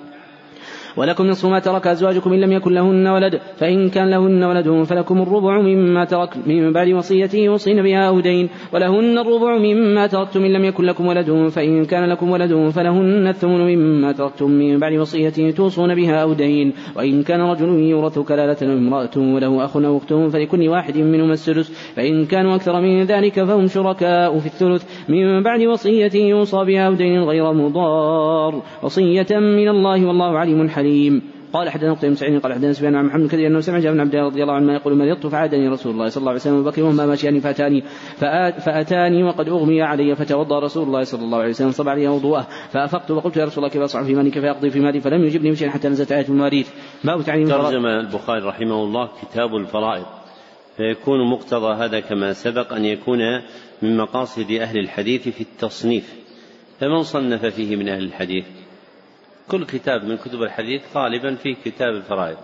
ولكم 0.96 1.26
نصف 1.26 1.46
ما 1.46 1.58
ترك 1.58 1.86
أزواجكم 1.86 2.32
إن 2.32 2.40
لم 2.40 2.52
يكن 2.52 2.72
لهن 2.72 3.06
ولد 3.06 3.40
فإن 3.56 3.88
كان 3.88 4.10
لهن 4.10 4.44
ولد 4.44 4.82
فلكم 4.82 5.22
الربع 5.22 5.60
مما 5.60 6.04
ترك 6.04 6.36
من 6.46 6.72
بعد 6.72 6.88
وصية 6.88 7.30
يوصين 7.34 7.82
بها 7.82 8.08
أو 8.08 8.20
دين 8.20 8.48
ولهن 8.72 9.18
الربع 9.18 9.58
مما 9.58 10.06
تركتم 10.06 10.44
إن 10.44 10.52
لم 10.52 10.64
يكن 10.64 10.84
لكم 10.84 11.06
ولد 11.06 11.48
فإن 11.48 11.84
كان 11.84 12.04
لكم 12.04 12.30
ولد 12.30 12.70
فلهن 12.70 13.26
الثمن 13.28 13.76
مما 13.76 14.12
تركتم 14.12 14.50
من 14.50 14.78
بعد 14.78 14.92
وصية 14.92 15.50
توصون 15.50 15.94
بها 15.94 16.22
أو 16.22 16.32
دين 16.32 16.72
وإن 16.96 17.22
كان 17.22 17.40
رجل 17.40 17.68
يورث 17.68 18.18
كلالة 18.18 18.74
امرأة 18.74 19.10
وله 19.16 19.64
أخ 19.64 19.76
أو 19.76 19.96
أخت 19.96 20.12
فلكل 20.12 20.68
واحد 20.68 20.98
منهما 20.98 21.32
السدس 21.32 21.92
فإن 21.96 22.24
كانوا 22.26 22.54
أكثر 22.54 22.80
من 22.80 23.02
ذلك 23.02 23.44
فهم 23.44 23.66
شركاء 23.66 24.38
في 24.38 24.46
الثلث 24.46 24.84
من 25.08 25.42
بعد 25.42 25.62
وصية 25.62 26.14
يوصى 26.14 26.64
بها 26.64 26.86
أو 26.86 26.94
دين 26.94 27.22
غير 27.22 27.52
مضار 27.52 28.62
وصية 28.82 29.26
من 29.30 29.68
الله 29.68 30.06
والله 30.06 30.38
عليم 30.38 30.68
حليم 30.68 30.81
حليم 30.82 31.22
قال 31.52 31.68
قتيبة 31.68 31.94
بن 32.02 32.14
سعيد 32.14 32.40
قال 32.40 32.52
حدثنا 32.52 32.72
سفيان 32.72 32.94
عن 32.94 33.06
محمد 33.06 33.26
كثير 33.26 33.46
أنه 33.46 33.60
سمع 33.60 33.78
جابر 33.78 33.94
بن 33.94 34.00
عبد 34.00 34.14
الله 34.14 34.26
رضي 34.26 34.42
الله 34.42 34.54
عنه 34.54 34.74
يقول 34.74 34.96
مرضت 34.96 35.26
فعادني 35.26 35.68
رسول 35.68 35.92
الله 35.92 36.08
صلى 36.08 36.20
الله 36.20 36.30
عليه 36.30 36.40
وسلم 36.40 36.56
وبكر 36.56 36.82
وهما 36.82 37.06
ماشيان 37.06 37.40
فأتاني 37.40 37.82
فأتاني 38.60 39.24
وقد 39.24 39.48
أغمي 39.48 39.82
علي 39.82 40.14
فتوضأ 40.16 40.58
رسول 40.58 40.82
الله 40.82 41.02
صلى 41.02 41.24
الله 41.24 41.38
عليه 41.38 41.50
وسلم 41.50 41.70
صب 41.70 41.88
علي 41.88 42.08
وضوءه 42.08 42.46
فأفقت 42.70 43.10
وقلت 43.10 43.36
يا 43.36 43.44
رسول 43.44 43.64
الله 43.64 43.68
كيف 43.68 43.82
أصعب 43.82 44.04
في 44.04 44.14
مالي 44.14 44.30
كيف 44.30 44.44
اقضي 44.44 44.70
في 44.70 44.80
مالي؟ 44.80 45.00
فلم 45.00 45.24
يجبني 45.24 45.50
بشيء 45.50 45.68
حتى 45.68 45.88
نزلت 45.88 46.12
آية 46.12 46.28
المواريث. 46.28 46.70
باب 47.04 47.22
تعليم 47.22 47.48
ترجم 47.48 47.86
البخاري 47.86 48.40
رحمه 48.40 48.84
الله 48.84 49.08
كتاب 49.22 49.56
الفرائض. 49.56 50.06
فيكون 50.76 51.30
مقتضى 51.30 51.84
هذا 51.84 52.00
كما 52.00 52.32
سبق 52.32 52.72
أن 52.72 52.84
يكون 52.84 53.18
من 53.82 53.96
مقاصد 53.96 54.50
أهل 54.50 54.78
الحديث 54.78 55.28
في 55.28 55.40
التصنيف 55.40 56.14
فمن 56.80 57.02
صنف 57.02 57.46
فيه 57.46 57.76
من 57.76 57.88
أهل 57.88 58.04
الحديث؟ 58.04 58.44
كل 59.52 59.64
كتاب 59.64 60.04
من 60.04 60.16
كتب 60.16 60.42
الحديث 60.42 60.96
غالبا 60.96 61.34
في 61.34 61.54
كتاب 61.64 61.94
الفرائض. 61.94 62.36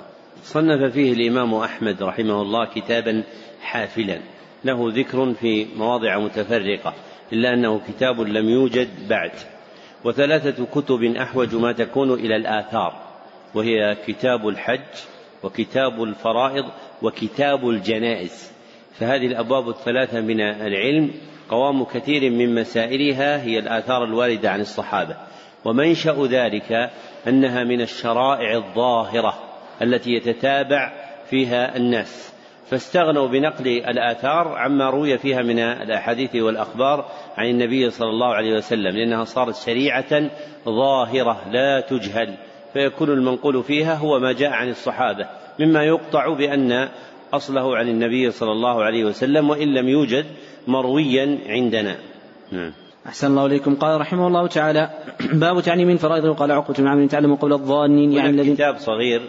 صنف 0.43 0.93
فيه 0.93 1.13
الإمام 1.13 1.55
أحمد 1.55 2.03
رحمه 2.03 2.43
الله 2.43 2.65
كتابا 2.65 3.23
حافلا. 3.61 4.21
له 4.65 4.93
ذكر 4.93 5.35
في 5.35 5.67
مواضع 5.77 6.19
متفرقة 6.19 6.95
إلا 7.33 7.55
أنه 7.55 7.81
كتاب 7.89 8.21
لم 8.21 8.49
يوجد 8.49 8.89
بعد. 9.09 9.31
وثلاثة 10.05 10.65
كتب 10.65 11.05
أحوج 11.05 11.55
ما 11.55 11.73
تكون 11.73 12.13
إلى 12.13 12.37
الآثار 12.37 12.93
وهي 13.55 13.97
كتاب 14.07 14.49
الحج 14.49 14.95
وكتاب 15.43 16.03
الفرائض 16.03 16.65
وكتاب 17.03 17.69
الجنائز. 17.69 18.53
فهذه 18.93 19.27
الأبواب 19.27 19.69
الثلاثة 19.69 20.21
من 20.21 20.41
العلم 20.41 21.11
قوام 21.49 21.85
كثير 21.85 22.31
من 22.31 22.55
مسائلها 22.55 23.43
هي 23.43 23.59
الآثار 23.59 24.05
الواردة 24.05 24.51
عن 24.51 24.61
الصحابة. 24.61 25.28
ومنشأ 25.65 26.27
ذلك 26.31 26.91
أنها 27.29 27.65
من 27.65 27.81
الشرائع 27.81 28.57
الظاهرة 28.57 29.35
التي 29.83 30.11
يتتابع 30.11 30.93
فيها 31.31 31.77
الناس. 31.77 32.33
فاستغنوا 32.71 33.29
بنقل 33.29 33.67
الآثار 33.69 34.49
عما 34.49 34.91
روي 34.91 35.19
فيها 35.19 35.43
من 35.43 35.59
الأحاديث 35.59 36.37
والأخبار 36.37 37.11
عن 37.37 37.47
النبي 37.47 37.91
صلى 37.91 38.11
الله 38.11 38.35
عليه 38.35 38.55
وسلم 38.55 38.97
لأنها 38.97 39.25
صارت 39.25 39.57
شريعة 39.57 40.31
ظاهرة 40.65 41.41
لا 41.51 41.81
تجهل 41.81 42.35
فيكون 42.73 43.11
المنقول 43.11 43.63
فيها 43.63 43.95
هو 43.95 44.19
ما 44.19 44.33
جاء 44.33 44.51
عن 44.51 44.69
الصحابة 44.69 45.27
مما 45.59 45.85
يقطع 45.85 46.35
بأن 46.35 46.89
أصله 47.33 47.77
عن 47.77 47.89
النبي 47.89 48.31
صلى 48.31 48.53
الله 48.53 48.85
عليه 48.85 49.05
وسلم 49.05 49.51
وإن 49.51 49.75
لم 49.75 49.89
يوجد 49.89 50.27
مرويا 50.67 51.39
عندنا. 51.47 51.97
نعم. 52.53 52.73
أحسن 53.09 53.27
الله 53.27 53.47
إليكم. 53.47 53.75
قال 53.75 54.01
رحمه 54.01 54.27
الله 54.27 54.47
تعالى 54.47 54.91
باب 55.33 55.61
تعليم 55.61 55.91
الفرائض 55.91 56.25
وقال 56.25 56.53
عقبة 56.53 56.75
بن 56.79 56.87
عمرو 56.87 57.07
تعلم 57.07 57.35
قول 57.35 57.53
الظانين 57.53 58.13
يعني 58.13 58.31
الذي 58.31 58.55
كتاب 58.55 58.79
صغير 58.79 59.23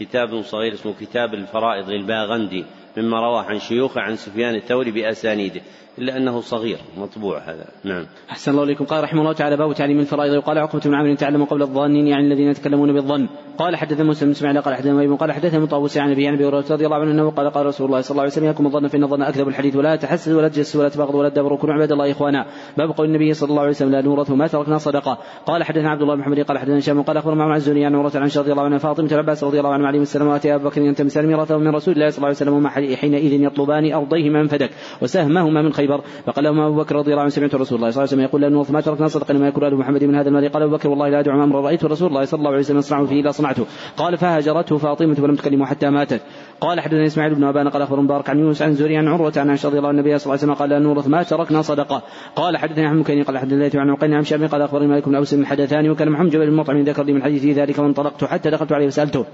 كتاب 0.00 0.42
صغير 0.42 0.72
اسمه 0.74 0.94
كتاب 1.00 1.34
الفرائض 1.34 1.88
للباغندي 1.88 2.64
مما 2.96 3.20
روى 3.20 3.44
عن 3.48 3.58
شيوخه 3.58 4.00
عن 4.00 4.16
سفيان 4.16 4.54
الثوري 4.54 4.90
بأسانيده. 4.90 5.60
إلا 5.98 6.16
أنه 6.16 6.40
صغير 6.40 6.78
مطبوع 6.98 7.38
هذا. 7.38 7.66
نعم. 7.84 8.06
أحسن 8.30 8.50
الله 8.50 8.62
إليكم. 8.62 8.84
قال 8.84 9.04
رحمه 9.04 9.20
الله 9.20 9.32
تعالى 9.32 9.56
باب 9.56 9.74
تعليم 9.74 9.98
الفرائض. 10.00 10.32
وقال 10.32 10.58
عقبة 10.58 10.80
بن 10.80 10.94
عمرو 10.94 11.14
تعلم 11.14 11.44
قول 11.44 11.62
الظانين 11.62 12.06
يعني 12.06 12.26
الذين 12.26 12.48
يتكلمون 12.48 12.92
بالظن 12.92 13.28
قال 13.58 13.76
حدثنا 13.76 14.04
مسلم 14.04 14.32
بن 14.32 14.60
قال 14.60 14.74
حدثنا 14.74 14.94
ميمون 14.94 15.16
قال 15.16 15.32
حدثنا 15.32 15.60
مطوس 15.60 15.98
عن 15.98 16.10
أبي 16.10 16.28
عن 16.28 16.34
أبي 16.34 16.46
هريرة 16.46 16.64
رضي 16.70 16.86
الله 16.86 16.96
عنه 16.96 17.10
أنه 17.10 17.30
قال 17.30 17.50
قال 17.50 17.66
رسول 17.66 17.86
الله 17.86 18.00
صلى 18.00 18.10
الله 18.10 18.22
عليه 18.22 18.32
وسلم 18.32 18.44
ياكم 18.44 18.66
الظن 18.66 18.88
فان 18.88 19.04
الظن 19.04 19.22
أكذب 19.22 19.48
الحديث 19.48 19.76
ولا 19.76 19.96
تحسد 19.96 20.32
ولا 20.32 20.48
تجسس 20.48 20.76
ولا 20.76 20.88
تبغض 20.88 21.14
ولا 21.14 21.28
تدبر 21.28 21.56
كونوا 21.56 21.74
عباد 21.74 21.92
الله 21.92 22.10
إخوانا 22.10 22.46
باب 22.78 22.90
قول 22.90 23.06
النبي 23.06 23.34
صلى 23.34 23.50
الله 23.50 23.60
عليه 23.60 23.70
وسلم 23.70 23.90
لا 23.90 24.02
نورث 24.02 24.30
ما 24.30 24.46
تركنا 24.46 24.78
صدقة 24.78 25.18
قال 25.46 25.64
حدثنا 25.64 25.90
عبد 25.90 26.02
الله 26.02 26.14
بن 26.14 26.20
محمد 26.20 26.40
قال 26.40 26.58
حدثنا 26.58 26.78
هشام 26.78 27.02
قال 27.02 27.16
أخبرنا 27.16 27.46
مع 27.46 27.56
الزهري 27.56 27.84
عن 27.84 27.94
عن 27.94 28.30
رضي 28.36 28.52
الله 28.52 28.62
عنه 28.62 28.78
فاطمة 28.78 29.12
العباس 29.12 29.44
رضي 29.44 29.58
الله 29.58 29.72
عنه 29.72 29.86
عليه 29.86 30.00
السلام 30.00 30.28
وآتي 30.28 30.54
أبو 30.54 30.68
بكر 30.68 30.80
ينتمسان 30.80 31.26
ميراثه 31.26 31.58
من 31.58 31.74
رسول 31.74 31.94
الله 31.94 32.08
صلى 32.08 32.16
الله 32.16 32.26
عليه 32.26 32.36
وسلم 32.36 32.54
وما 32.54 32.68
حينئذ 32.70 33.32
يطلبان 33.42 33.92
أرضيهما 33.92 34.42
من 34.42 34.48
فدك 34.48 34.70
وسهمهما 35.02 35.62
من 35.62 35.72
خيبر 35.86 36.00
فقال 36.26 36.44
لهما 36.44 36.66
أبو 36.66 36.76
بكر 36.76 36.96
رضي 36.96 37.10
الله 37.10 37.22
عنه 37.22 37.30
سمعت 37.30 37.54
رسول 37.54 37.78
الله 37.78 37.90
صلى 37.90 38.04
الله 38.04 38.12
عليه 38.12 38.12
وسلم 38.12 38.20
يقول 38.20 38.52
نورث 38.52 38.70
ما 38.70 38.80
تركنا 38.80 39.08
صدقه 39.08 39.34
ما 39.34 39.48
يكون 39.48 39.64
ال 39.64 39.76
محمد 39.76 40.04
من 40.04 40.14
هذا 40.14 40.28
المال 40.28 40.52
قال 40.52 40.62
أبو 40.62 40.76
بكر 40.76 40.88
والله 40.88 41.08
لا 41.08 41.20
أدعو 41.20 41.44
أمرا. 41.44 41.60
رأيت 41.60 41.84
رسول 41.84 42.08
الله 42.08 42.24
صلى 42.24 42.38
الله 42.38 42.50
عليه 42.50 42.60
وسلم 42.60 42.78
يصنع 42.78 43.04
فيه 43.04 43.20
الا 43.20 43.30
صنعته. 43.30 43.66
قال 43.96 44.16
فهاجرته 44.16 44.76
فاطمه 44.76 45.14
فلم 45.14 45.34
تكلمه 45.34 45.66
حتى 45.66 45.90
ماتت. 45.90 46.22
قال 46.60 46.80
حدثني 46.80 47.06
إسماعيل 47.06 47.34
بن 47.34 47.44
أبان 47.44 47.68
قال 47.68 47.82
اخبر 47.82 48.00
مبارك 48.00 48.30
عن 48.30 48.38
يونس 48.38 48.62
عن 48.62 48.74
زوري 48.74 48.96
عن 48.96 49.08
عروة 49.08 49.32
عن 49.36 49.48
عائشة 49.50 49.68
رضي 49.68 49.78
الله 49.78 49.90
النبي 49.90 50.18
صلى 50.18 50.24
الله 50.24 50.32
عليه 50.32 50.52
وسلم 50.52 50.54
قال 50.54 50.68
لا 50.68 50.78
نورث 50.78 51.08
ما 51.08 51.22
تركنا 51.22 51.62
صدقة. 51.62 52.02
قال 52.36 52.56
حدثني 52.56 52.86
عن 52.86 52.98
مكين 52.98 53.22
قال 53.22 53.38
حدثني 53.38 53.80
عن 53.80 53.90
عقيل 53.90 54.14
عن 54.14 54.24
شعبي 54.24 54.46
قال 54.46 54.62
أخبرني 54.62 54.86
مالك 54.86 55.08
بن 55.08 55.14
أوس 55.14 55.34
حدثاني 55.44 55.90
وكان 55.90 56.10
محمد 56.10 56.36
بن 56.36 56.52
مطعم 56.52 56.82
ذكر 56.82 57.04
لي 57.04 57.12
من 57.12 57.22
حديثه 57.22 57.62
ذلك 57.62 57.78
وانطلقت 57.78 58.24
حتى 58.24 58.50
دخلت 58.50 58.72
عليه 58.72 58.86
وسألته. 58.86 59.24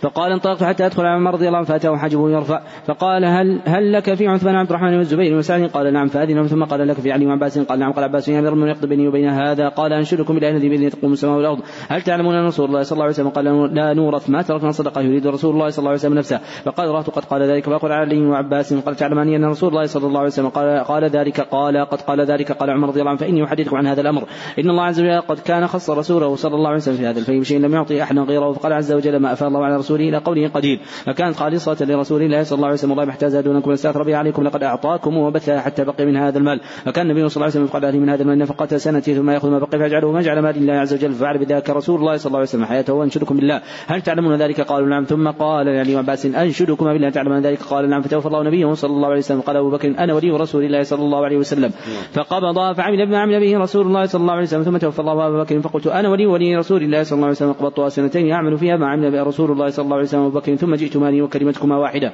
فقال 0.00 0.32
انطلقت 0.32 0.64
حتى 0.64 0.86
أدخل 0.86 1.06
على 1.06 1.16
عمر 1.16 1.32
رضي 1.32 1.46
الله 1.46 1.58
عنه 1.58 1.66
فأتاه 1.66 1.96
حاجبه 1.96 2.30
يرفع. 2.30 2.60
فقال 2.86 3.24
هل 3.24 3.60
هل 3.64 3.92
لك 3.92 4.14
في 4.14 4.28
عثمان 4.28 4.54
عبد 4.54 4.68
الرحمن 4.68 4.96
والزبير 4.96 5.36
وسعد 5.36 5.70
قال 5.70 5.92
نعم. 5.92 6.06
فأذن 6.06 6.46
ثم 6.46 6.64
قال 6.64 6.88
لك 6.88 6.96
في 6.96 7.12
علي 7.12 7.26
وعباس 7.26 7.58
قال 7.58 7.78
نعم. 7.78 7.92
قال 7.92 8.04
عباس 8.04 8.28
يا 8.28 8.38
امير 8.38 8.52
المؤمنين 8.52 8.74
يقضي 8.76 8.88
بيني 8.88 9.08
وبين 9.08 9.28
هذا؟ 9.28 9.68
قال 9.68 9.92
أنشدكم 9.92 10.34
بالله 10.34 10.50
الذي 10.50 10.68
بيده 10.68 10.88
تقوم 10.88 11.12
السماء 11.12 11.36
والأرض. 11.36 11.60
هل 11.88 12.02
تعلمون 12.02 12.34
أن 12.34 12.46
رسول 12.46 12.66
الله 12.66 12.82
صلى 12.82 12.92
الله 12.92 13.04
عليه 13.04 13.14
وسلم 13.14 13.28
قال 13.28 13.74
لا 13.74 13.94
نورث 13.94 14.30
ما 14.30 14.42
تركنا 14.42 14.70
صدقة 14.70 15.00
يريد 15.00 15.26
رسول 15.26 15.54
الله 15.54 15.68
صلى 15.68 15.78
الله 15.78 15.90
عليه 15.90 16.00
وسلم 16.00 16.14
نفسه؟ 16.14 16.40
فقال 16.64 16.88
رأت 16.88 17.10
قد 17.10 17.24
قال 17.24 17.42
ذلك. 17.42 17.64
فقال 17.64 17.92
علي 17.92 18.26
وعباس 18.26 18.74
قال 18.74 18.96
تعلماني 18.96 19.36
أن 19.36 19.44
رسول 19.44 19.68
الله 19.68 19.84
صلى 19.84 20.06
الله 20.06 20.18
عليه 20.18 20.28
وسلم 20.28 20.48
قال 20.48 20.84
قال 20.84 21.04
ذلك 21.04 21.40
قال 21.40 21.76
قد 21.76 22.00
قال 22.00 22.20
ذلك. 22.20 22.52
قال 22.52 22.70
عمر 22.70 22.88
رضي 22.88 23.00
الله 23.00 23.10
عنه 23.10 23.20
فإني 23.20 23.44
أحدثكم 23.44 23.76
عن 23.76 23.86
هذا 23.86 24.00
الأمر. 24.00 24.24
إن 24.58 24.70
الله 24.70 24.82
عز 24.82 25.00
وجل 25.00 25.20
قد 25.20 25.38
كان 25.38 25.66
خص 25.66 25.90
رسوله 25.90 26.36
صلى 26.36 26.54
الله 26.54 26.68
عليه 26.68 26.76
وسلم 26.76 26.96
في 26.96 27.06
هذا 27.06 27.18
الفيء 27.18 27.40
بشيء 27.40 27.60
لم 27.60 27.74
يعطي 27.74 28.02
أحدا 28.02 28.20
غيره. 28.20 28.52
فقال 28.52 28.72
عز 28.72 28.92
وجل 28.92 29.16
ما 29.16 29.32
أفاء 29.32 29.48
الله 29.48 29.64
على 29.64 29.76
رسوله 29.86 30.08
إلى 30.08 30.18
قوله 30.18 30.48
قد 30.48 30.66
قدير. 30.66 30.78
فكانت 31.04 31.36
خالصة 31.36 31.76
لرسول 31.80 32.22
الله 32.22 32.42
صلى 32.42 32.56
الله 32.56 32.66
عليه 32.66 32.74
وسلم 32.74 32.90
والله 32.90 33.04
ما 33.04 33.10
احتاج 33.10 33.40
دونكم 33.40 33.70
واستاثر 33.70 34.02
به 34.02 34.16
عليكم 34.16 34.42
لقد 34.42 34.62
أعطاكم 34.62 35.16
وبثها 35.16 35.60
حتى 35.60 35.84
بقي 35.84 36.06
من 36.06 36.16
هذا 36.16 36.38
المال. 36.38 36.60
فكان 36.84 37.10
النبي 37.10 37.28
صلى 37.28 37.36
الله 37.36 37.44
عليه 37.44 37.54
وسلم 37.54 37.64
يفقد 37.64 37.96
من 37.96 38.08
هذا 38.08 38.22
المال 38.22 38.38
نفقة 38.38 38.76
سنته 38.76 39.14
ثم 39.14 39.30
يأخذ 39.30 39.50
ما 39.50 39.58
بقي 39.58 39.78
فيجعله 39.78 40.12
مجعل 40.12 40.38
مال 40.38 40.56
الله 40.56 40.72
عز 40.72 40.94
وجل 40.94 41.12
ففعل 41.12 41.38
بذلك 41.38 41.70
رسول 41.70 42.00
الله 42.00 42.16
صلى 42.16 42.26
الله 42.26 42.38
عليه 42.38 42.48
وسلم. 42.48 42.64
حياته 42.64 42.92
وانشدكم 42.92 43.36
بالله. 43.36 43.60
هل 43.86 44.02
تعلمون 44.02 44.34
ذلك؟ 44.36 44.60
قالوا 44.60 44.88
نعم. 44.88 45.04
ثم 45.04 45.30
قال 45.30 45.66
يعني 45.66 45.96
عباس 45.96 46.26
أنشدكم 46.26 46.84
بالله. 46.92 47.10
تعلمون 47.10 47.40
ذلك؟ 47.40 47.62
قال 47.62 47.88
نعم. 47.88 48.02
فتوفى 48.02 48.26
الله 48.26 48.42
نبيه 48.42 48.74
صلى 48.74 48.90
الله 48.90 49.08
عليه 49.08 49.18
وسلم. 49.18 49.40
قال 49.40 49.56
أبو 49.56 49.70
بكر 49.70 49.94
أنا 49.98 50.14
ولي 50.14 50.30
رسول 50.30 50.64
الله 50.64 50.82
صلى 50.82 51.02
الله 51.02 51.24
عليه 51.24 51.36
وسلم. 51.36 51.70
فقبض 52.12 52.74
فعمل 52.76 53.06
بما 53.06 53.18
عمل 53.18 53.40
به 53.40 53.58
رسول 53.58 53.86
الله 53.86 54.06
صلى 54.06 54.20
الله 54.20 54.32
عليه 54.32 54.42
وسلم. 54.42 54.62
ثم 54.62 54.76
توفى 54.76 54.98
الله 54.98 55.26
أبو 55.26 55.38
بكر. 55.38 55.60
فقلت 55.60 55.86
أنا 55.86 56.08
ولي 56.08 56.26
ولي 56.26 56.56
رسول 56.56 56.82
الله 56.82 57.02
صلى 57.02 57.16
الله 57.16 57.26
عليه 57.26 57.36
وسلم. 57.36 57.52
قبضتها 57.52 57.88
سنتين. 57.88 58.32
أعمل 58.32 58.58
فيها 58.58 58.76
ما 58.76 58.86
عمل 58.86 59.26
رسول 59.26 59.50
الله 59.50 59.68
صلى 59.76 59.84
الله 59.84 59.96
عليه 59.96 60.04
وسلم 60.04 60.20
أبو 60.20 60.38
بكر 60.38 60.56
ثم 60.56 60.74
جئت 60.74 60.96
مالي 60.96 61.22
وكلمتكما 61.22 61.76
واحدة. 61.76 62.12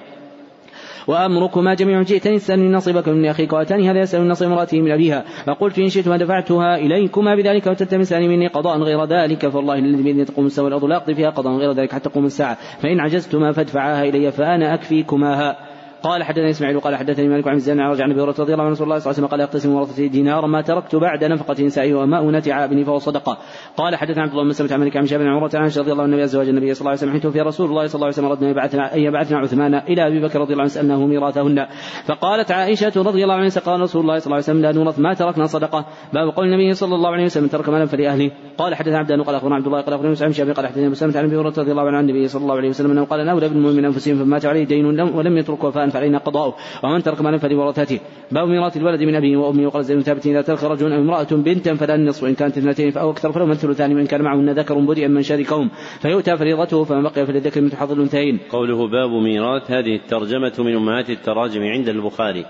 وأمركما 1.07 1.75
جميع 1.75 2.03
جئتني 2.03 2.39
تسألني 2.39 2.69
نصيبك 2.69 3.09
من 3.09 3.27
أخيك 3.27 3.53
وأتاني 3.53 3.91
هذا 3.91 4.01
يسأل 4.01 4.29
نصيب 4.29 4.49
امرأته 4.49 4.81
من 4.81 4.91
أبيها. 4.91 5.25
فقلت 5.47 5.79
إن 5.79 5.89
شئت 5.89 6.09
دفعتها 6.09 6.77
إليكما 6.77 7.35
بذلك 7.35 7.67
وتلتمسان 7.67 8.23
مني 8.29 8.47
قضاء 8.47 8.79
غير 8.79 9.05
ذلك 9.05 9.49
فالله 9.49 9.79
الذي 9.79 10.03
بيده 10.03 10.25
تقوم 10.25 10.47
السماء 10.47 10.65
والأرض 10.65 10.85
لا 10.85 10.97
أقضي 10.97 11.15
فيها 11.15 11.31
قضاء 11.31 11.53
غير 11.57 11.73
ذلك 11.73 11.93
حتى 11.93 12.09
تقوم 12.11 12.27
الساعة. 12.27 12.59
فإن 12.83 13.01
عجزتما 13.01 13.53
فادفعاها 13.53 14.05
إلي 14.05 14.31
فأنا 14.33 14.75
أكفيكماها. 14.75 15.72
قال 16.03 16.23
حدثني 16.23 16.51
إسماعيل 16.51 16.77
وقال 16.77 16.97
حدثني 16.97 17.29
مالك 17.29 17.49
عن 17.49 17.55
الزنا 17.55 17.91
رجع 17.91 18.05
النبي 18.05 18.21
رضي 18.21 18.53
الله 18.53 18.65
عنه 18.65 18.73
رسول 18.73 18.87
الله 18.87 18.99
صلى 18.99 19.11
الله 19.11 19.17
عليه 19.17 19.27
وسلم 19.27 19.27
قال 19.27 19.41
يقتسم 19.41 19.75
ورثتي 19.75 20.09
دينارا 20.09 20.47
ما 20.47 20.63
تركت 20.63 20.97
بعد 20.97 21.25
نفقة 21.25 21.65
نسائي 21.65 21.95
وماء 21.95 22.31
نتع 22.31 22.55
عابني 22.55 22.85
فهو 22.85 22.99
صدقة. 22.99 23.39
قال 23.77 23.97
حدثنا 23.97 24.23
عبد 24.23 24.33
الله 24.33 24.45
بن 24.45 24.53
سلمة 24.53 24.73
عن 24.73 24.81
مالك 24.81 24.97
عن 24.97 25.07
شاب 25.07 25.21
بن 25.21 25.27
عمرة 25.27 25.51
عن 25.55 25.71
رضي 25.77 25.93
الله 25.93 26.03
عنه 26.03 26.25
ازواج 26.25 26.49
النبي 26.49 26.75
صلى 26.75 26.81
الله 26.81 26.91
عليه 26.91 27.01
وسلم 27.01 27.13
حيث 27.13 27.27
في 27.27 27.41
رسول 27.41 27.71
الله 27.71 27.87
صلى 27.87 27.95
الله 27.95 28.07
عليه 28.07 28.15
وسلم 28.15 28.27
ردنا 28.27 28.51
يبعثنا 28.51 28.95
ان 28.95 29.01
يبعثنا 29.01 29.39
عثمان 29.39 29.75
إلى 29.75 30.07
أبي 30.07 30.21
بكر 30.21 30.41
رضي 30.41 30.53
الله 30.53 30.63
عنه 30.63 30.73
سألناه 30.73 31.07
ميراثهن. 31.07 31.67
فقالت 32.07 32.51
عائشة 32.53 32.93
رضي 32.97 33.23
الله 33.23 33.35
عنها 33.35 33.61
قال 33.67 33.81
رسول 33.81 34.03
الله 34.03 34.19
صلى 34.19 34.27
الله 34.27 34.37
عليه 34.37 34.45
وسلم 34.45 34.63
لا 34.63 34.73
نورث 34.73 34.99
ما 34.99 35.15
تركنا 35.15 35.47
صدقة. 35.47 35.87
باب 36.13 36.29
قول 36.29 36.47
النبي 36.47 36.75
صلى 36.75 36.95
الله 36.95 37.11
عليه 37.11 37.25
وسلم 37.25 37.47
ترك 37.47 37.69
مالا 37.69 37.87
فلأهله. 37.87 38.31
قال 38.59 38.75
حدثنا 38.75 38.99
عبد 38.99 39.13
قال 39.13 39.35
أخبرنا 39.35 39.55
عبد 39.55 39.67
الله 39.67 39.81
قال 39.81 39.95
أخبرنا 39.95 40.11
مسعود 40.11 40.51
قال 40.51 40.67
حدثنا 40.67 40.89
مسلمة 40.89 41.19
عن 41.19 41.25
أبي 41.25 41.37
هريرة 41.37 41.55
رضي 41.59 41.71
الله 41.71 41.83
عنه 41.83 41.99
عن 41.99 42.05
النبي 42.09 42.29
صلى 42.29 42.43
الله 42.43 42.57
عليه 42.57 42.69
وسلم 42.69 42.91
أنه 42.91 43.05
قال 43.05 43.29
اولى 43.29 43.49
بالمؤمن 43.49 43.77
من 43.77 43.85
أنفسهم 43.85 44.17
فمات 44.17 44.47
عليه 44.47 44.65
دين 44.65 45.01
ولم 45.01 45.39
يترك 45.39 45.65
وفاء 45.65 45.92
فعلينا 45.93 46.19
قضاؤه. 46.19 46.55
ومن 46.85 47.03
ترك 47.03 47.21
مالا 47.21 47.39
فلورثته 47.39 48.01
باب 48.33 48.49
ميراث 48.49 48.77
الولد 48.77 49.03
من 49.03 49.15
أبيه 49.15 49.37
وأمه. 49.37 49.67
وقال 49.67 49.85
زيد 49.85 50.01
ثابت 50.01 50.27
إذا 50.27 50.43
ترك 50.43 50.65
رجل 50.65 50.93
أو 50.93 51.01
امرأة 51.01 51.31
بنتا 51.31 51.75
فلا 51.75 51.95
النصف. 51.95 52.23
وإن 52.23 52.35
كانت 52.35 52.59
اثنتين 52.59 52.91
فأو 52.91 53.11
أكثر 53.11 53.33
فلهما 53.33 53.53
الثلثان. 53.53 53.97
وإن 53.97 54.07
كان 54.07 54.23
معهن 54.23 54.51
ذكر 54.51 54.75
بدئا 54.75 55.09
من 55.09 55.23
شركهم 55.23 55.71
فيؤتى 56.01 56.37
فريضته 56.37 56.85
فما 56.85 57.03
بقي 57.03 57.27
فللذكر 57.27 57.61
مثل 57.61 57.77
حظ 57.77 57.93
الأنثيين. 57.93 58.39
قوله 58.51 58.89
باب 58.89 59.11
ميراث. 59.11 59.71
هذه 59.71 59.97
الترجمة 59.97 60.53
من 60.59 60.75
أمهات 60.77 61.11
التراجم 61.11 61.63
عند 61.63 61.89
البخاري. 61.89 62.45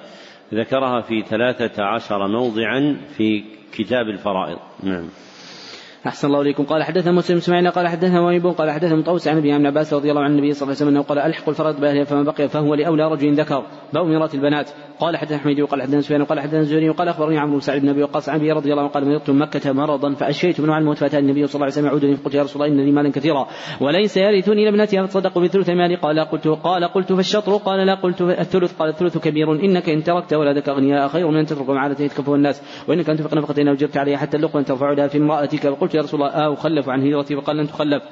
ذكرها 0.54 1.00
في 1.00 1.22
ثلاثة 1.22 1.82
عشر 1.82 2.28
موضعا 2.28 2.96
في 3.16 3.42
كتاب 3.72 4.08
الفرائض. 4.08 4.58
نعم. 4.82 5.08
أحسن 6.06 6.28
الله 6.28 6.40
إليكم. 6.40 6.64
قال 6.64 6.82
حدثنا 6.82 7.12
مسلم 7.12 7.36
إسماعيل 7.36 7.70
قال 7.70 7.88
حدثنا 7.88 8.20
وهيب 8.20 8.46
قال 8.46 8.70
حدثنا 8.70 8.96
مطوس 8.96 9.28
عن 9.28 9.36
أبي 9.36 9.52
عباس 9.52 9.94
رضي 9.94 10.10
الله 10.10 10.22
عن 10.22 10.30
النبي 10.30 10.52
صلى 10.52 10.62
الله 10.62 10.82
عليه 10.82 10.90
وسلم 10.90 11.02
قال 11.02 11.18
الحق 11.18 11.48
الفرد 11.48 11.80
باهلها 11.80 12.04
فما 12.04 12.22
بقي 12.22 12.48
فهو 12.48 12.74
لأولى 12.74 13.08
رجل 13.08 13.34
ذكر 13.34 13.66
باب 13.92 14.06
ميراث 14.06 14.34
البنات. 14.34 14.70
قال 15.00 15.16
حدثنا 15.16 15.38
حميد 15.38 15.60
وقال 15.60 15.82
حدثنا 15.82 16.00
سفيان 16.00 16.20
وقال 16.20 16.40
حدثنا 16.40 16.60
الزهري 16.60 16.88
وقال 16.90 17.08
أخبرني 17.08 17.38
عمرو 17.38 17.54
بن 17.54 17.60
سعد 17.60 17.80
بن 17.80 17.88
أبي 17.88 18.02
وقاص 18.02 18.28
عن 18.28 18.38
أبي 18.38 18.52
رضي 18.52 18.70
الله 18.72 18.82
عنه 18.82 18.90
قال 18.90 19.08
مرضت 19.08 19.30
مكة 19.30 19.72
مرضا 19.72 20.14
فاشيت 20.14 20.60
من 20.60 20.70
الموت 20.70 20.96
فاتى 20.96 21.18
النبي 21.18 21.46
صلى 21.46 21.54
الله 21.54 21.64
عليه 21.64 21.74
وسلم 21.74 21.86
يعودني 21.86 22.16
فقلت 22.16 22.34
يا 22.34 22.42
رسول 22.42 22.62
الله 22.62 22.74
إن 22.74 22.86
لي 22.86 22.92
مالا 22.92 23.10
كثيرا 23.10 23.46
وليس 23.80 24.16
يرثني 24.16 24.64
لابنتي 24.64 25.06
فتصدقوا 25.06 25.42
بثلث 25.42 25.70
مالي؟ 25.70 25.96
قال 25.96 26.20
قلت 26.20 26.48
قال 26.48 26.84
قلت 26.84 27.12
فالشطر. 27.12 27.56
قال 27.56 27.86
لا 27.86 27.94
قلت 27.94 28.22
الثلث. 28.22 28.78
قال 28.78 28.88
الثلث 28.88 29.18
كبير 29.18 29.52
إنك 29.52 29.88
إن 29.88 30.02
تركت 30.02 30.34
ولدك 30.34 30.68
اغنياء 30.68 31.08
خير 31.08 31.28
من 31.30 31.36
ان 31.36 31.46
تترك 31.46 31.70
معادة 31.70 32.04
يتكفه 32.04 32.34
الناس 32.34 32.62
وإنك 32.88 33.10
ان 33.10 33.16
تنفق 33.16 33.34
نفقه 33.34 33.68
أو 33.68 33.74
جرت 33.74 33.96
عليها 33.96 34.16
حتى 34.16 34.36
اللقمة 34.36 34.62
ترفع 34.62 34.92
لها 34.92 35.06
في 35.06 35.18
امرأتك. 35.18 35.66
يا 35.94 36.02
رسول 36.02 36.22
الله 36.22 36.32
آه 36.32 36.54
أخلف 36.54 36.88
عن 36.88 37.06
هجرتي 37.06 37.36
فقال 37.36 37.56
لن 37.56 37.66
تخلف. 37.66 38.02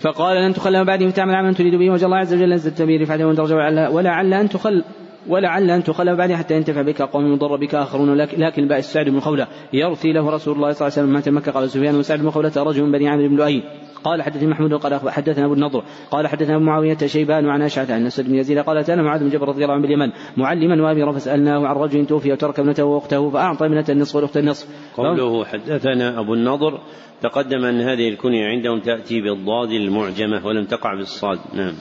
فقال 0.00 0.36
لن 0.36 0.54
تخلف 0.54 0.86
بعدي 0.86 1.08
فتعمل 1.08 1.34
عملا 1.34 1.54
تريد 1.54 1.74
به 1.74 1.90
وجه 1.90 2.04
الله 2.04 2.16
عز 2.16 2.34
وجل 2.34 2.54
نزلت 2.54 2.82
به 2.82 3.02
رفعته 3.02 3.26
ودرجه 3.26 3.90
ولعل 3.90 4.34
أن 4.34 4.48
تخل 4.48 4.84
ولعل 5.28 5.70
أن 5.70 5.84
تخلف 5.84 6.18
بعدها 6.18 6.36
حتى 6.36 6.54
ينتفع 6.56 6.82
بك 6.82 7.02
قوم 7.02 7.32
يضر 7.32 7.56
بك 7.56 7.74
آخرون 7.74 8.14
لكن 8.14 8.68
بائس 8.68 8.92
سعد 8.92 9.08
بن 9.08 9.20
خولة 9.20 9.46
يرثي 9.72 10.12
له 10.12 10.30
رسول 10.30 10.56
الله 10.56 10.72
صلى 10.72 10.88
الله 10.88 10.98
عليه 10.98 11.08
وسلم. 11.08 11.12
مات 11.12 11.28
مكة 11.28 11.52
قال 11.52 11.70
سفيان 11.70 11.96
وسعد 11.96 12.18
بن 12.18 12.30
خولة 12.30 12.52
رجل 12.56 12.92
بني 12.92 13.08
عامر 13.08 13.28
بن 13.28 13.36
لؤي. 13.36 13.62
قال 14.04 14.22
حدثني 14.22 14.46
محمود 14.46 14.74
قال 14.74 15.10
حدثنا 15.10 15.44
أبو 15.46 15.54
النضر 15.54 15.82
قال 16.10 16.26
حدثنا 16.26 16.56
أبو 16.56 16.64
معاوية 16.64 16.96
شيبان 17.06 17.46
وعن 17.46 17.62
أشعث 17.62 17.90
عن 17.90 18.06
اسد 18.06 18.24
بن 18.24 18.34
يزيد 18.34 18.58
قال 18.58 18.78
أتانا 18.78 19.02
معاذ 19.02 19.20
بن 19.20 19.28
جبل 19.28 19.48
رضي 19.48 19.62
الله 19.62 19.74
عنه 19.74 19.82
باليمن 19.82 20.12
معلما 20.36 20.82
واميرا 20.82 21.12
فسألناه 21.12 21.66
عن 21.66 21.76
رجل 21.76 22.06
توفي 22.06 22.32
وترك 22.32 22.60
ابنته 22.60 22.84
وأخته 22.84 23.30
فأعطى 23.30 23.66
ابنته 23.66 23.92
النصف 23.92 24.16
والأخت 24.16 24.36
النصف. 24.36 24.68
قوله 24.96 25.44
حدثنا 25.44 26.20
أبو 26.20 26.34
النضر 26.34 26.80
تقدم 27.22 27.64
أن 27.64 27.80
هذه 27.80 28.08
الكنية 28.08 28.46
عندهم 28.46 28.80
تأتي 28.80 29.20
بالضاد 29.20 29.70
المعجمة 29.70 30.46
ولم 30.46 30.64
تقع 30.64 30.94
بالصاد. 30.94 31.38
نعم. 31.54 31.74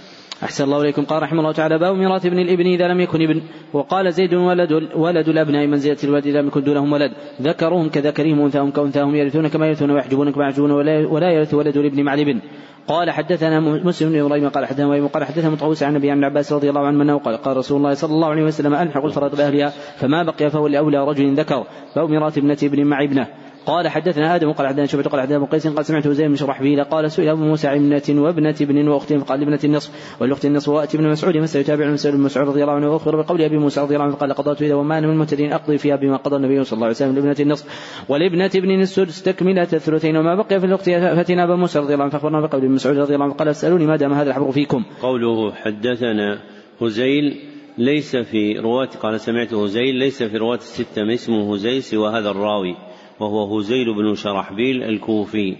أحسن 0.43 0.63
الله 0.63 0.81
إليكم. 0.81 1.05
قال 1.05 1.23
رحمه 1.23 1.39
الله 1.39 1.51
تعالى 1.51 1.77
باب 1.77 1.95
ميراث 1.95 2.25
ابن 2.25 2.39
الإبن 2.39 2.65
إذا 2.65 2.87
لم 2.87 2.99
يكن 2.99 3.21
ابن. 3.21 3.41
وقال 3.73 4.13
زيد 4.13 4.33
ولد 4.33 4.71
ولد 4.95 5.29
الأبناء 5.29 5.67
منزلة 5.67 5.97
الولد 6.03 6.27
إذا 6.27 6.41
لم 6.41 6.47
يكن 6.47 6.63
دونهم 6.63 6.93
ولد. 6.93 7.11
ذكرهم 7.41 7.89
كذكرهم 7.89 8.39
وأنثاهم 8.39 8.71
كأنثاهم 8.71 9.15
يرثون 9.15 9.47
كما 9.47 9.67
يرثون 9.67 9.91
ويحجبون 9.91 10.31
كما 10.31 10.43
يحجبون 10.43 10.71
ولا, 10.71 11.07
ولا 11.07 11.31
يرث 11.31 11.53
ولد 11.53 11.77
الابن 11.77 12.03
مع 12.03 12.13
الابن. 12.13 12.41
قال 12.87 13.11
حدثنا 13.11 13.59
مسلم 13.59 14.09
بن 14.09 14.19
إبراهيم 14.19 14.49
قال 14.49 14.65
حدثنا 14.65 14.85
إبراهيم 14.85 15.07
قال 15.07 15.23
حدثنا 15.23 15.49
مطعوس 15.49 15.83
عن 15.83 15.89
النبي 15.89 16.11
عن 16.11 16.23
عباس 16.23 16.53
رضي 16.53 16.69
الله 16.69 16.87
عنه 16.87 17.03
أنه 17.03 17.17
قال 17.19 17.37
قال 17.37 17.57
رسول 17.57 17.77
الله 17.77 17.93
صلى 17.93 18.13
الله 18.13 18.27
عليه 18.27 18.43
وسلم 18.43 18.73
الحق 18.73 19.05
الفرائض 19.05 19.35
بأهلها 19.35 19.69
فما 19.97 20.23
بقي 20.23 20.49
فهو 20.49 20.67
لأولى 20.67 21.07
رجل 21.07 21.33
ذكر. 21.33 21.63
فهو 21.95 22.07
ميراث 22.07 22.37
ابنة 22.37 22.57
ابن 22.63 22.85
مع 22.85 23.03
ابنه. 23.03 23.27
قال 23.65 23.87
حدثنا 23.87 24.35
آدم 24.35 24.51
قال 24.51 24.67
حدثنا 24.67 24.85
شعبة 24.85 25.03
قال 25.03 25.21
حدثنا 25.21 25.37
أبو 25.37 25.45
قيس 25.45 25.67
قال 25.67 25.85
سمعت 25.85 26.07
زيد 26.07 26.27
بن 26.27 26.35
شرحبيل 26.35 26.83
قال 26.83 27.11
سئل 27.11 27.29
أبو 27.29 27.43
موسى 27.43 27.67
عن 27.67 27.93
ابنة 27.93 28.21
وابنة 28.21 28.55
ابن 28.61 28.87
وأخت 28.87 29.13
فقال 29.13 29.39
لابنة 29.39 29.59
النصف 29.63 29.91
والأخت 30.21 30.45
النصف 30.45 30.69
وآتي 30.69 30.97
ابن 30.97 31.09
مسعود 31.09 31.39
فسيتابع 31.39 31.85
من 31.85 31.93
مسعود 31.93 32.15
بن 32.15 32.21
مسعود 32.21 32.47
رضي 32.47 32.61
الله 32.61 32.73
عنه 32.73 32.93
وأخبر 32.93 33.21
بقول 33.21 33.41
أبي 33.41 33.57
موسى 33.57 33.81
رضي 33.81 33.95
الله 33.95 34.05
عنه 34.05 34.15
قال 34.15 34.33
قضيت 34.33 34.61
اذا 34.61 34.75
وما 34.75 34.97
أنا 34.97 35.07
من 35.07 35.13
المعتدين 35.13 35.53
أقضي 35.53 35.77
فيها 35.77 35.95
بما 35.95 36.17
قضى 36.17 36.35
النبي 36.35 36.63
صلى 36.63 36.73
الله 36.73 36.85
عليه 36.85 36.95
وسلم 36.95 37.15
لابنة 37.15 37.35
النصف 37.39 37.65
ولابنة 38.09 38.51
ابن 38.55 38.81
السدس 38.81 39.23
تكملة 39.23 39.67
الثلثين 39.73 40.17
وما 40.17 40.35
بقي 40.35 40.59
في 40.59 40.65
الأخت 40.65 40.85
فاتنا 40.85 41.43
ابو 41.43 41.55
موسى 41.55 41.79
رضي 41.79 41.93
الله 41.93 42.03
عنه 42.03 42.13
فأخبرنا 42.13 42.41
بقول 42.41 42.61
ابن 42.61 42.71
مسعود 42.71 42.97
رضي 42.97 43.13
الله 43.13 43.25
عنه 43.25 43.33
قال 43.33 43.47
أسألوني 43.47 43.85
ما 43.85 43.95
دام 43.95 44.13
هذا 44.13 44.29
الحبر 44.29 44.51
فيكم. 44.51 44.83
قوله 45.01 45.51
حدثنا 45.51 46.41
هزيل 46.81 47.51
ليس 47.77 48.15
في 48.15 48.59
رواة 48.59 48.89
قال 49.01 49.19
سمعت 49.19 49.53
هزيل 49.53 49.95
ليس 49.95 50.23
في 50.23 50.37
رواة 50.37 50.57
الستة 50.57 51.13
اسمه 51.13 51.53
هزيل 51.53 51.83
سوى 51.83 52.09
هذا 52.09 52.29
الراوي 52.29 52.75
وهو 53.21 53.57
هزيل 53.57 53.93
بن 53.93 54.15
شرحبيل 54.15 54.83
الكوفي. 54.83 55.55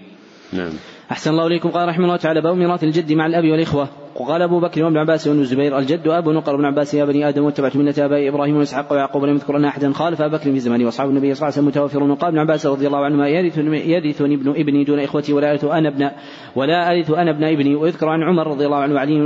نعم. 0.54 0.74
أحسن 1.12 1.32
الله 1.32 1.48
إليكم. 1.48 1.70
قال 1.70 1.88
رحمه 1.90 2.06
الله 2.06 2.18
تعالى 2.18 2.42
باب 2.42 2.56
ميراث 2.56 2.84
الجد 2.84 3.14
مع 3.14 3.26
الأب 3.26 3.44
والإخوة. 3.44 3.88
وقال 4.16 4.42
أبو 4.42 4.60
بكر 4.60 4.84
وابن 4.84 4.98
عباس 4.98 5.28
وابن 5.28 5.40
الزبير 5.40 5.80
الجد 5.80 6.08
أبو 6.08 6.32
نقر 6.32 6.56
بن 6.56 6.66
عباس 6.66 6.94
يا 6.94 7.06
بني 7.06 7.30
آدم 7.30 7.44
واتبعت 7.44 7.76
ملة 7.76 7.94
آبائي 7.98 8.30
إبراهيم 8.30 8.58
وإسحاق 8.58 8.94
ويعقوب 8.94 9.24
لم 9.24 9.36
يذكر 9.36 9.58
أن 9.58 9.66
أحدا 9.66 9.92
خالف 9.92 10.22
أبا 10.22 10.38
بكر 10.38 10.52
في 10.52 10.60
زمانه 10.60 10.86
وأصحاب 10.86 11.10
النبي 11.10 11.34
صلى 11.34 11.34
الله 11.34 11.46
عليه 11.46 11.54
وسلم 11.54 11.68
متوافرون 11.68 12.12
وقال 12.12 12.30
ابن 12.30 12.40
عباس 12.40 12.66
رضي 12.66 12.88
الله 12.88 13.06
عنهما 13.06 13.28
يرثني 13.28 14.36
ابن 14.36 14.50
ابني 14.50 14.84
دون 14.84 15.00
إخوتي 15.00 15.34
ولا 15.34 15.52
أرث 15.52 15.66
أنا 15.66 15.90
ابن 15.90 16.10
ولا 16.56 16.92
أرث 16.92 17.12
أنا 17.12 17.32
ابن 17.32 17.44
ابني. 17.44 17.76
ويذكر 17.76 18.10
عن 18.10 18.24
عمر 18.24 18.48
رضي 18.48 18.66
الله 18.66 18.78
عنه 18.78 18.94
وعلي 18.94 19.22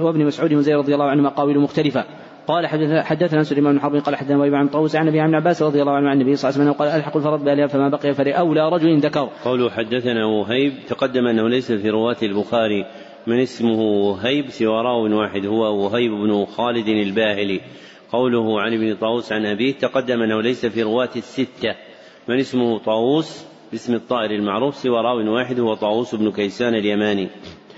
وابن 0.00 0.26
مسعود 0.26 0.52
وزيد 0.52 0.76
رضي 0.76 0.94
الله 0.94 1.06
عنهما 1.06 1.28
قاويل 1.28 1.58
مختلفة. 1.58 2.04
قال 2.50 2.66
حدثنا 3.04 3.42
سليمان 3.42 3.74
بن 3.74 3.80
حرب 3.80 3.96
قال 3.96 4.16
حدثنا 4.16 4.40
ويبع 4.40 4.58
عن 4.58 4.68
طوس 4.68 4.96
عن 4.96 5.08
أبي 5.08 5.20
عن 5.20 5.34
عباس 5.34 5.62
رضي 5.62 5.80
الله 5.80 5.92
عنه 5.92 6.08
عن 6.08 6.20
النبي 6.20 6.36
صلى 6.36 6.50
الله 6.50 6.60
عليه 6.60 6.70
وسلم 6.70 6.80
قال 6.80 7.00
الحق 7.00 7.16
الفرد 7.16 7.44
بالها 7.44 7.66
فما 7.66 7.88
بقي 7.88 8.14
فلاولى 8.14 8.68
رجل 8.68 8.98
ذكر. 8.98 9.28
قوله 9.44 9.70
حدثنا 9.70 10.26
وهيب 10.26 10.72
تقدم 10.88 11.26
أنه 11.26 11.48
ليس 11.48 11.72
في 11.72 11.90
رواة 11.90 12.16
البخاري 12.22 12.84
من 13.26 13.40
اسمه 13.40 13.80
وهيب 13.80 14.48
سوى 14.48 14.82
راو 14.82 15.18
واحد 15.18 15.46
هو 15.46 15.84
وهيب 15.84 16.10
بن 16.10 16.44
خالد 16.44 16.88
الباهلي. 16.88 17.60
قوله 18.12 18.60
عن 18.60 18.74
ابن 18.74 18.94
طاووس 18.94 19.32
عن 19.32 19.46
أبيه 19.46 19.72
تقدم 19.72 20.22
أنه 20.22 20.42
ليس 20.42 20.66
في 20.66 20.82
رواة 20.82 21.10
الستة 21.16 21.74
من 22.28 22.38
اسمه 22.38 22.78
طاووس 22.78 23.46
باسم 23.72 23.94
الطائر 23.94 24.30
المعروف 24.30 24.74
سوى 24.76 25.00
راو 25.00 25.34
واحد 25.34 25.60
هو 25.60 25.74
طاووس 25.74 26.14
بن 26.14 26.32
كيسان 26.32 26.74
اليماني. 26.74 27.28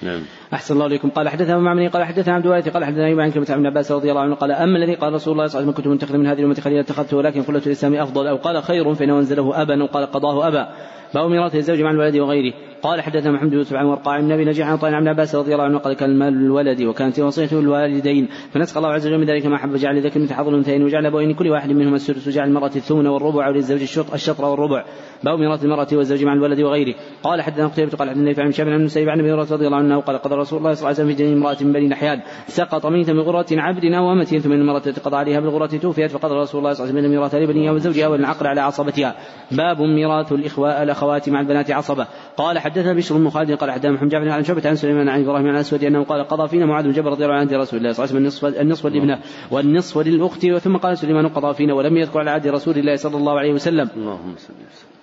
نعم. 0.03 0.21
أحسن 0.53 0.75
الله 0.75 0.87
إليكم 0.87 1.11
قال 1.11 1.29
حدثنا 1.29 1.59
معمر 1.59 1.87
قال 1.87 2.05
حدثنا 2.05 2.35
عبد 2.35 2.47
الوارث 2.47 2.69
قال 2.69 2.85
حدثنا 2.85 3.07
أيوب 3.07 3.31
كلمة 3.31 3.47
ابن 3.51 3.67
عباس 3.67 3.93
رضي 3.93 4.11
الله 4.11 4.21
عنه 4.21 4.35
قال 4.35 4.53
أما 4.53 4.79
الذي 4.79 4.95
قال 4.95 5.13
رسول 5.13 5.33
الله 5.33 5.47
صلى 5.47 5.61
الله 5.61 5.73
عليه 5.73 5.73
وسلم 5.73 5.85
كنت 5.85 5.95
متخذا 5.95 6.19
من 6.19 6.27
هذه 6.27 6.39
الأمة 6.39 6.55
خليلا 6.55 6.81
اتخذته 6.81 7.17
ولكن 7.17 7.43
قلة 7.43 7.63
الإسلام 7.67 7.95
أفضل 7.95 8.27
أو 8.27 8.37
قال 8.37 8.63
خير 8.63 8.95
فإنه 8.95 9.19
أنزله 9.19 9.63
أبا 9.63 9.83
وقال 9.83 10.07
قضاه 10.07 10.49
أبا 10.49 10.69
باب 11.15 11.31
ميراث 11.31 11.57
الزوج 11.57 11.81
مع 11.81 11.91
الولد 11.91 12.17
وغيره 12.17 12.55
قال 12.83 13.01
حدثنا 13.01 13.33
محمد 13.33 13.51
بن 13.51 13.57
يوسف 13.57 13.75
عن 13.75 13.87
ورقاع 13.87 14.21
بن 14.21 14.33
أبي 14.33 14.45
نجيح 14.45 14.69
عن 14.69 14.77
طائر 14.77 14.95
عن 14.95 15.09
عباس 15.09 15.35
رضي 15.35 15.53
الله 15.53 15.65
عنه 15.65 15.79
قال 15.79 15.95
كان 15.95 16.11
المال 16.11 16.33
للولد 16.33 16.83
وكانت 16.83 17.21
وصيته 17.21 17.61
للوالدين 17.61 18.29
فنسخ 18.53 18.77
الله 18.77 18.89
عز 18.89 19.07
وجل 19.07 19.19
من 19.19 19.27
ذلك 19.27 19.47
ما 19.47 19.59
حب 19.59 19.75
جعل 19.75 20.07
ذكر 20.07 20.21
مثل 20.21 20.35
حظ 20.35 20.49
الأنثيين 20.49 20.83
وجعل 20.83 21.07
ابوين 21.07 21.35
كل 21.35 21.51
واحد 21.51 21.71
منهما 21.71 21.97
السدس 21.97 22.29
وجعل 22.29 22.49
المرأة 22.49 22.71
الثمن 22.77 23.07
والربع 23.07 23.49
وللزوج 23.49 23.83
الشطر 24.15 24.45
والربع. 24.45 24.85
باب 25.25 25.39
ميراث 25.39 25.65
المرأة 25.65 25.87
والزوج 25.93 26.25
مع 26.25 26.33
الولد 26.33 26.61
وغيره. 26.61 26.95
قال 27.23 27.43
حدثنا 27.43 27.67
قتيبة 27.67 27.97
قال 27.97 28.11
حدثنا 28.11 28.45
عن 28.45 28.53
شاب 28.53 28.69
عن 28.69 28.75
المسيب 28.75 29.09
عن 29.09 29.21
أبي 29.21 29.33
رضي 29.33 29.67
الله 29.67 29.77
عنه 29.77 30.01
قال 30.01 30.19
قضى 30.19 30.35
رسول 30.35 30.59
الله 30.59 30.73
صلى 30.73 30.81
الله 30.81 30.87
عليه 30.87 30.97
وسلم 30.97 31.09
في 31.09 31.15
جنين 31.15 31.37
امرأة 31.37 31.57
من 31.61 31.73
بني 31.73 31.89
نحيان 31.89 32.21
سقط 32.47 32.87
ميتا 32.87 33.13
من 33.13 33.21
غرة 33.21 33.47
عبد 33.53 33.85
أو 33.85 34.13
أمة 34.13 34.25
ثم 34.25 34.53
المرأة 34.53 34.83
قضى 35.05 35.17
عليها 35.17 35.41
بالغرة 35.41 35.67
توفيت 35.67 36.11
فقضى 36.11 36.35
رسول 36.35 36.59
الله 36.59 36.73
صلى 36.73 36.85
الله 36.85 36.99
عليه 36.99 37.09
وسلم 37.09 37.11
ميراث 37.11 37.35
لبنيها 37.35 37.73
وزوجها 37.73 38.09
والعقل 38.09 38.47
على 38.47 38.61
عصبتها. 38.61 39.15
باب 39.51 39.81
ميراث 39.81 40.33
الاخوة 40.33 40.83
الأخوات 40.83 41.29
مع 41.29 41.41
البنات 41.41 41.71
عصبة. 41.71 42.07
قال 42.37 42.59
حدثنا 42.73 42.93
بشر 42.93 43.17
بن 43.17 43.29
خالد 43.29 43.53
قال 43.53 43.71
حدثنا 43.71 43.93
محمد 43.93 44.09
جعفر 44.09 44.29
عن 44.29 44.45
شعبة 44.45 44.63
عن 44.65 44.77
سليمان 44.77 45.09
عن 45.09 45.23
إبراهيم 45.23 45.49
عن 45.49 45.55
الاسود 45.55 45.85
أنه 45.85 46.05
قال 46.05 46.25
قضى 46.25 46.49
فينا 46.49 46.67
معاذ 46.67 46.85
بن 46.85 46.93
جبل 46.93 47.11
رضي 47.11 47.25
الله 47.25 47.37
عنه 47.37 47.57
رسول 47.57 47.79
الله 47.79 47.93
صلى 47.93 48.05
الله 48.05 48.17
عليه 48.17 48.17
وسلم 48.17 48.17
النصف 48.17 48.45
النصف 48.45 48.87
لابنه 48.87 49.19
والنصف 49.51 49.99
للأخت 49.99 50.47
ثم 50.47 50.77
قال 50.77 50.99
سليمان 50.99 51.29
قضى 51.29 51.55
فينا 51.55 51.75
ولم 51.75 51.97
يذكر 51.97 52.19
على 52.21 52.31
عهد 52.31 52.47
رسول 52.47 52.79
الله 52.79 52.97
صلى 52.97 53.17
الله 53.17 53.39
عليه 53.39 53.53
وسلم. 53.53 53.89
اللهم 53.97 54.35
صل 54.37 54.55
وسلم. 54.55 55.02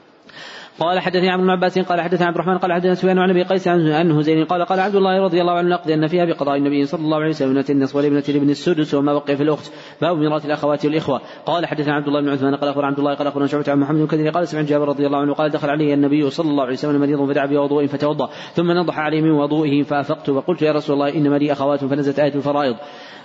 قال 0.79 0.99
حدثني 0.99 1.29
عبد 1.29 1.43
بن 1.43 1.49
عباس 1.49 1.79
قال 1.79 2.01
حدثنا 2.01 2.27
عبد 2.27 2.35
الرحمن 2.35 2.57
قال 2.57 2.73
حدثنا 2.73 2.95
سفيان 2.95 3.19
عن 3.19 3.29
أبي 3.29 3.43
قيس 3.43 3.67
عن 3.67 4.11
هزيل 4.11 4.45
قال 4.45 4.65
قال 4.65 4.79
عبد 4.79 4.95
الله 4.95 5.23
رضي 5.23 5.41
الله 5.41 5.53
عنه 5.53 5.69
نقضي 5.69 5.93
أن 5.93 6.07
فيها 6.07 6.25
بقضاء 6.25 6.57
النبي 6.57 6.85
صلى 6.85 7.01
الله 7.01 7.17
عليه 7.17 7.29
وسلم 7.29 7.49
ابنه 7.49 7.65
النصف 7.69 7.95
ولابنه 7.95 8.23
الابن 8.29 8.49
السدس 8.49 8.93
وما 8.93 9.13
بقي 9.13 9.37
في 9.37 9.43
الأخت. 9.43 9.71
باب 10.01 10.17
ميراث 10.17 10.45
الأخوات 10.45 10.85
والإخوة. 10.85 11.21
قال 11.45 11.65
حدثنا 11.65 11.93
عبد 11.93 12.07
الله 12.07 12.21
بن 12.21 12.29
عثمان 12.29 12.55
قال 12.55 12.69
اخبر 12.69 12.85
عبد 12.85 12.99
الله 12.99 13.13
قال 13.13 13.27
أخبرنا 13.27 13.47
شعبة 13.47 13.71
عن 13.71 13.79
محمد 13.79 13.99
بن 13.99 14.07
كثير 14.07 14.29
قال 14.29 14.47
سمعت 14.47 14.65
جابر 14.65 14.87
رضي 14.87 15.07
الله 15.07 15.17
عنه 15.17 15.33
قال 15.33 15.51
دخل 15.51 15.69
علي 15.69 15.93
النبي 15.93 16.29
صلى 16.29 16.49
الله 16.49 16.63
عليه 16.63 16.73
وسلم 16.73 17.01
مريض 17.01 17.29
فدعا 17.29 17.45
بوضوء 17.45 17.85
فتوضأ. 17.85 18.29
ثم 18.53 18.71
نضح 18.71 18.99
عليه 18.99 19.21
من 19.21 19.31
وضوئه 19.31 19.83
فأفقت 19.83 20.31
فقلت 20.31 20.61
يا 20.61 20.71
رسول 20.71 20.93
الله 20.93 21.17
انما 21.17 21.35
لي 21.35 21.51
أخوات 21.51 21.85
فنزلت 21.85 22.19
آية 22.19 22.35
الفرائض. 22.35 22.75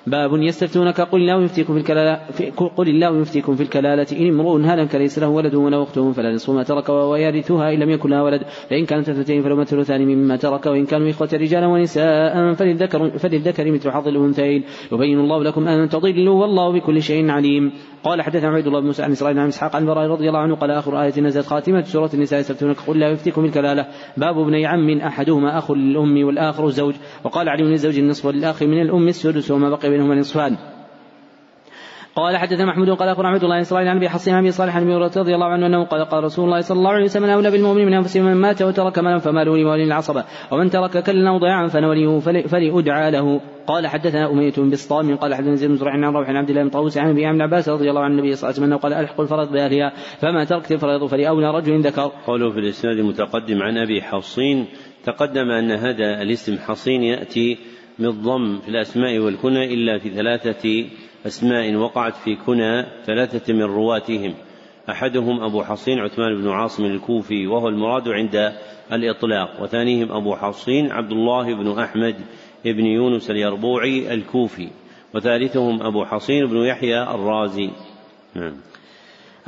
باب 0.07 0.42
يستفتونك 0.42 1.00
قل 1.00 1.20
الله 1.20 1.44
يفتيكم 1.44 1.72
في 1.74 1.80
الكلالة 1.80 2.20
في 2.32 2.50
قل 2.50 2.88
الله 2.88 3.20
يفتيكم 3.20 3.57
في 3.57 3.62
الكلالة. 3.62 4.07
إن 4.12 4.28
امرؤ 4.28 4.61
هلك 4.61 4.94
ليس 4.94 5.18
له 5.18 5.28
ولد 5.28 5.55
وله 5.55 5.82
أخت 5.82 5.98
فلا 5.98 6.32
نصف 6.32 6.50
ما 6.50 6.62
ترك 6.62 6.88
ويرثها 6.88 7.72
إن 7.72 7.78
لم 7.78 7.90
يكن 7.90 8.11
لها 8.11 8.22
ولد. 8.22 8.42
فإن 8.70 8.86
كانت 8.86 9.09
اثنتين 9.09 9.42
فلهما 9.42 9.62
الثلثان 9.62 10.07
مما 10.07 10.36
ترك 10.36 10.66
وإن 10.66 10.86
كانوا 10.86 11.11
إخوة 11.11 11.28
رجالا 11.32 11.66
ونساء 11.66 12.52
فللذكر 12.52 13.18
فللذكر 13.18 13.70
مثل 13.70 13.90
حظ 13.90 14.09
الأنثيين. 14.09 14.62
يبين 14.92 15.20
الله 15.20 15.44
لكم 15.44 15.68
أن 15.68 15.88
تضلوا 15.88 16.40
والله 16.40 16.72
بكل 16.72 17.02
شيء 17.02 17.30
عليم. 17.30 17.72
قال 18.05 18.22
حدثنا 18.22 18.48
عبيد 18.48 18.66
الله 18.66 18.80
بن 18.80 18.86
موسى 18.86 19.02
عن 19.02 19.12
إسرائيل 19.12 19.38
عن 19.38 19.48
إسحاق 19.48 19.76
عن 19.76 19.86
براء 19.86 20.11
رضي 20.11 20.28
الله 20.28 20.38
عنه 20.38 20.55
قال 20.55 20.70
آخر 20.70 21.02
آية 21.02 21.20
نزلت 21.20 21.46
خاتمة 21.46 21.82
سورة 21.82 22.11
النساء 22.14 22.40
يستفتونك 22.40 22.76
قل 22.86 22.98
لا 22.98 23.11
يفتيكم 23.11 23.44
الكلالة. 23.44 23.86
باب 24.16 24.38
ابني 24.38 24.66
عم 24.66 25.00
أحدهما 25.00 25.59
أخ 25.59 25.70
للأم 25.70 26.26
والآخر 26.26 26.70
زوج. 26.70 26.94
وقال 27.24 27.48
علي 27.48 27.62
للزوج 27.62 27.98
النصف 27.98 28.24
وللاخ 28.26 28.62
من 28.62 28.80
الأم 28.82 29.09
السدس 29.09 29.50
وما 29.50 29.70
بقي 29.70 29.90
بينهما 29.90 30.14
نصفان. 30.14 30.74
قال 32.16 32.36
حدثنا 32.36 32.64
محمود 32.64 32.90
قال 32.90 33.08
اخبر 33.08 33.26
عبد 33.26 33.44
الله 33.44 33.60
اسرائيل 33.60 33.88
عن 33.88 33.96
أبي 33.96 34.08
حصين 34.08 34.34
أبي 34.34 34.50
صالح 34.50 34.76
عن 34.76 34.92
رضي 34.92 35.34
الله 35.34 35.46
عنه 35.46 35.66
أنه 35.66 35.84
قال 35.84 36.04
قال 36.04 36.24
رسول 36.24 36.44
الله 36.44 36.60
صلى 36.60 36.78
الله 36.78 36.90
عليه 36.90 37.04
وسلم 37.04 37.24
أولى 37.30 37.50
بالمؤمن 37.50 37.86
من 37.86 37.94
أنفسهم 37.94 38.24
من 38.24 38.34
مات 38.34 38.62
وترك 38.62 38.98
مالا 38.98 39.18
فماله 39.18 39.56
لمولي 39.56 39.84
العصبة 39.84 40.24
ومن 40.50 40.70
ترك 40.70 41.02
كلا 41.02 41.30
أو 41.30 41.38
ضياعا 41.38 41.66
فنوليه 41.66 42.18
فليدعى 42.46 43.10
له 43.10 43.40
قال 43.66 43.86
حدثنا 43.86 44.30
أمية 44.30 44.52
بن 44.56 44.70
بسطام 44.70 45.16
قال 45.16 45.34
حدثنا 45.34 45.54
زيد 45.54 45.70
بن 45.70 45.76
زرع 45.76 45.92
عن 45.92 46.04
روح 46.04 46.28
عبد 46.28 46.50
الله 46.50 46.62
بن 46.62 46.68
طاووس 46.68 46.98
عن 46.98 47.10
أبي 47.10 47.26
عباس 47.26 47.68
رضي 47.68 47.90
الله 47.90 48.00
عن 48.00 48.10
النبي 48.10 48.34
صلى 48.34 48.50
الله 48.50 48.60
عليه 48.60 48.66
وسلم 48.66 48.78
قال 48.78 48.92
الحق 48.92 49.20
الفرض 49.20 49.52
بأهلها 49.52 49.92
فما 50.18 50.44
تركت 50.44 50.72
الفريض 50.72 51.06
فلأولى 51.06 51.50
رجل 51.50 51.80
ذكر. 51.80 52.12
قوله 52.26 52.50
في 52.50 52.58
الإسناد 52.58 52.98
المتقدم 52.98 53.62
عن 53.62 53.78
أبي 53.78 54.02
حصين 54.02 54.66
تقدم 55.04 55.50
أن 55.50 55.70
هذا 55.70 56.22
الاسم 56.22 56.58
حصين 56.58 57.02
يأتي 57.02 57.58
بالضم 57.98 58.58
في 58.60 58.68
الأسماء 58.68 59.18
والكنى 59.18 59.74
إلا 59.74 59.98
في 59.98 60.10
ثلاثة 60.10 60.84
أسماء 61.27 61.75
وقعت 61.75 62.16
في 62.16 62.37
كنى 62.37 62.87
ثلاثة 63.07 63.53
من 63.53 63.62
رواتهم. 63.62 64.35
أحدهم 64.91 65.43
أبو 65.43 65.62
حصين 65.62 65.99
عثمان 65.99 66.43
بن 66.43 66.49
عاصم 66.49 66.85
الكوفي 66.85 67.47
وهو 67.47 67.68
المراد 67.68 68.09
عند 68.09 68.53
الإطلاق. 68.93 69.62
وثانيهم 69.62 70.12
أبو 70.12 70.35
حصين 70.35 70.93
عبد 70.93 71.12
الله 71.12 71.55
بن 71.55 71.79
أحمد 71.79 72.16
بن 72.64 72.87
يونس 72.87 73.31
اليربوعي 73.31 74.14
الكوفي. 74.14 74.68
وثالثهم 75.14 75.83
أبو 75.83 76.05
حصين 76.05 76.47
بن 76.47 76.57
يحيى 76.57 77.03
الرازي. 77.03 77.70
نعم. 78.35 78.57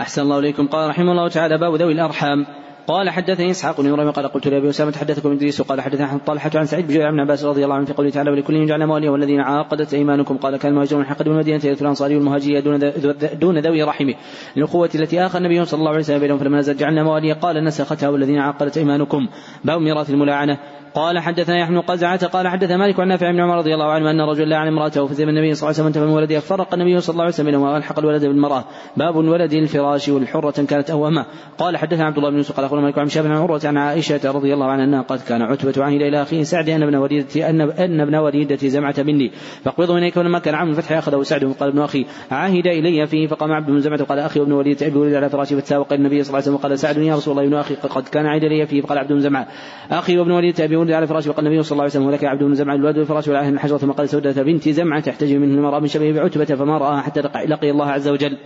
أحسن 0.01 0.23
الله 0.23 0.39
إليكم. 0.39 0.67
قال 0.67 0.89
رحمه 0.89 1.13
الله 1.13 1.29
تعالى 1.29 1.59
باب 1.59 1.75
ذوي 1.75 1.93
الأرحام. 1.93 2.47
قال 2.87 3.11
حدثني 3.11 3.51
إسحاق 3.51 3.81
بن 3.81 3.89
إبراهيم 3.89 4.11
قال 4.11 4.29
قلت 4.29 4.49
لأبي 4.49 4.69
أسامة 4.69 4.93
حدثكم 4.97 5.33
إدريس 5.33 5.63
قال 5.63 5.81
حدثنا 5.81 6.21
طلحة 6.27 6.51
عن 6.55 6.67
سعيد 6.67 6.89
بن 6.89 7.01
عن 7.01 7.21
عباس 7.21 7.45
رضي 7.45 7.65
الله 7.65 7.75
عنه 7.75 7.85
في 7.85 7.93
قوله 7.93 8.11
تعالى 8.11 8.31
ولكل 8.31 8.67
جعلنا 8.67 8.87
مواليا 8.87 9.11
والذين 9.11 9.41
عاقدت 9.41 9.95
أيمانكم 9.95 10.37
قال 10.37 10.57
كان 10.57 10.73
المهاجرون 10.73 11.03
من 11.03 11.09
حقد 11.09 11.27
المدينة 11.27 11.61
يرث 11.65 11.83
الانصاري 11.83 12.17
والمهاجريه 12.17 12.61
دون 12.61 12.93
دون 13.41 13.59
ذوي 13.59 13.83
رحمه 13.83 14.15
الاخوه 14.57 14.91
التي 14.95 15.27
اخى 15.27 15.39
النبي 15.39 15.65
صلى 15.65 15.79
الله 15.79 15.91
عليه 15.91 16.01
وسلم 16.01 16.19
بينهم 16.19 16.39
فلما 16.39 16.59
نزل 16.59 16.77
جعلنا 16.77 17.03
مواليا 17.03 17.35
قال 17.35 17.65
نسختها 17.65 18.09
والذين 18.09 18.39
عاقدت 18.39 18.79
أيمانكم 18.79 19.29
باب 19.65 19.81
ميراث 19.81 20.11
الملاعنه 20.11 20.59
قال 20.97 21.19
حدثنا 21.19 21.59
يحيى 21.59 21.75
بن 21.75 21.81
قزعة 21.81 22.27
قال 22.27 22.49
حدث 22.49 22.71
مالك 22.71 23.01
عن 23.01 23.09
نافع 23.09 23.31
بن 23.31 23.41
عمر 23.41 23.59
رضي 23.59 23.75
الله 23.75 23.91
عنه 23.91 24.11
أن 24.11 24.21
رجلا 24.21 24.45
لعن 24.45 24.67
امرأته 24.67 25.07
في 25.07 25.15
زمن 25.15 25.29
النبي 25.29 25.55
صلى 25.55 25.71
الله 25.71 25.81
عليه 25.81 25.91
وسلم 25.91 26.09
من 26.09 26.17
ولدها 26.17 26.41
فرق 26.41 26.75
النبي 26.75 27.01
صلى 27.01 27.13
الله 27.13 27.25
عليه 27.25 27.35
وسلم 27.35 27.47
بينهما 27.47 27.73
وألحق 27.73 27.99
الولد 27.99 28.25
بالمرأة. 28.25 28.65
باب 28.97 29.21
الولد 29.21 29.53
الفراش 29.53 30.09
والحرة 30.09 30.65
كانت 30.65 30.91
أوهما 30.91 31.27
قال 31.59 31.77
حدثنا 31.77 32.05
عبد 32.05 32.17
الله 32.17 32.31
بن 32.31 32.37
يوسف 32.37 32.57
قال 32.57 32.65
أخبرنا 32.65 32.83
مالك 32.83 32.99
عن 32.99 33.09
شاب 33.09 33.27
عن 33.27 33.37
عروة 33.37 33.61
عن 33.65 33.77
عائشة 33.77 34.31
رضي 34.31 34.55
الله 34.55 34.67
عنها 34.67 34.85
أنها 34.85 35.03
قد 35.03 35.21
كان 35.29 35.43
عتبة 35.43 35.85
عهد 35.85 36.01
إلى 36.01 36.23
أخيه 36.23 36.43
سعد 36.43 36.69
أن 36.69 36.83
ابن 36.83 36.95
وليدة 36.95 37.51
أن 37.51 37.61
أن 37.61 38.01
ابن 38.01 38.15
وليدتي 38.15 38.69
زمعة 38.69 38.95
مني. 38.99 39.31
فاقبضه 39.65 39.99
إليك 39.99 40.17
ولما 40.17 40.39
كان 40.39 40.55
عام 40.55 40.69
الفتح 40.71 40.93
أخذه 40.93 41.23
سعد 41.23 41.45
وقال 41.45 41.69
ابن 41.69 41.79
أخي 41.79 42.07
عهد 42.31 42.67
إلي 42.67 43.07
فيه 43.07 43.27
فقام 43.27 43.53
عبد 43.53 43.67
بن 43.67 43.81
زمعة 43.81 44.03
وقال 44.03 44.19
أخي 44.19 44.41
وابن 44.41 44.53
وليدة 44.53 44.87
أبي 44.87 44.99
ولد 44.99 45.15
على 45.15 45.29
فراشي 45.29 45.57
فتساوق 45.57 45.93
النبي 45.93 46.23
صلى 46.23 46.29
الله 46.29 46.37
عليه 46.37 46.43
وسلم 46.43 46.55
وقال 46.55 46.79
سعد 46.79 46.97
يا 46.97 47.17
رسول 47.17 47.33
الله 47.33 47.49
ابن 47.49 47.55
أخي 47.55 47.75
قد 47.75 48.09
كان 48.09 48.27
عهد 48.27 48.45
إلي 48.45 48.67
فيه 48.67 48.83
فقال 48.83 48.99
عبد 48.99 49.13
بن 49.13 49.21
زمعة. 49.21 49.47
أخي 49.91 50.19
وابن 50.19 50.31
وليدة 50.31 50.65
أبي 50.65 50.86
ولد 50.87 50.95
على 50.95 51.07
فراشي 51.07 51.31
وقال 51.31 51.47
النبي 51.47 51.63
صلى 51.63 51.73
الله 51.73 51.83
عليه 51.83 51.93
وسلم 51.93 52.07
ولك 52.07 52.25
عبد 52.25 52.43
بن 52.43 52.55
زمعة 52.55 52.75
الولد 52.75 52.99
والفراش 52.99 53.29
والعهد 53.29 53.53
من 53.53 53.59
حجرة 53.59 53.77
ثم 53.77 53.93
قال 53.93 54.09
سودة 54.09 54.43
بنت 54.43 54.69
زمعة 54.69 55.01
تحتجب 55.01 55.37
منه 55.37 55.55
المرأة 55.55 55.81
من 55.81 55.87
شبه 55.87 56.13
بعتبة 56.13 56.45
فما 56.45 56.79
رآها 56.79 57.01
حتى 57.01 57.21
لقي 57.21 57.71
الله 57.71 57.87
عز 57.87 58.09
وجل. 58.09 58.39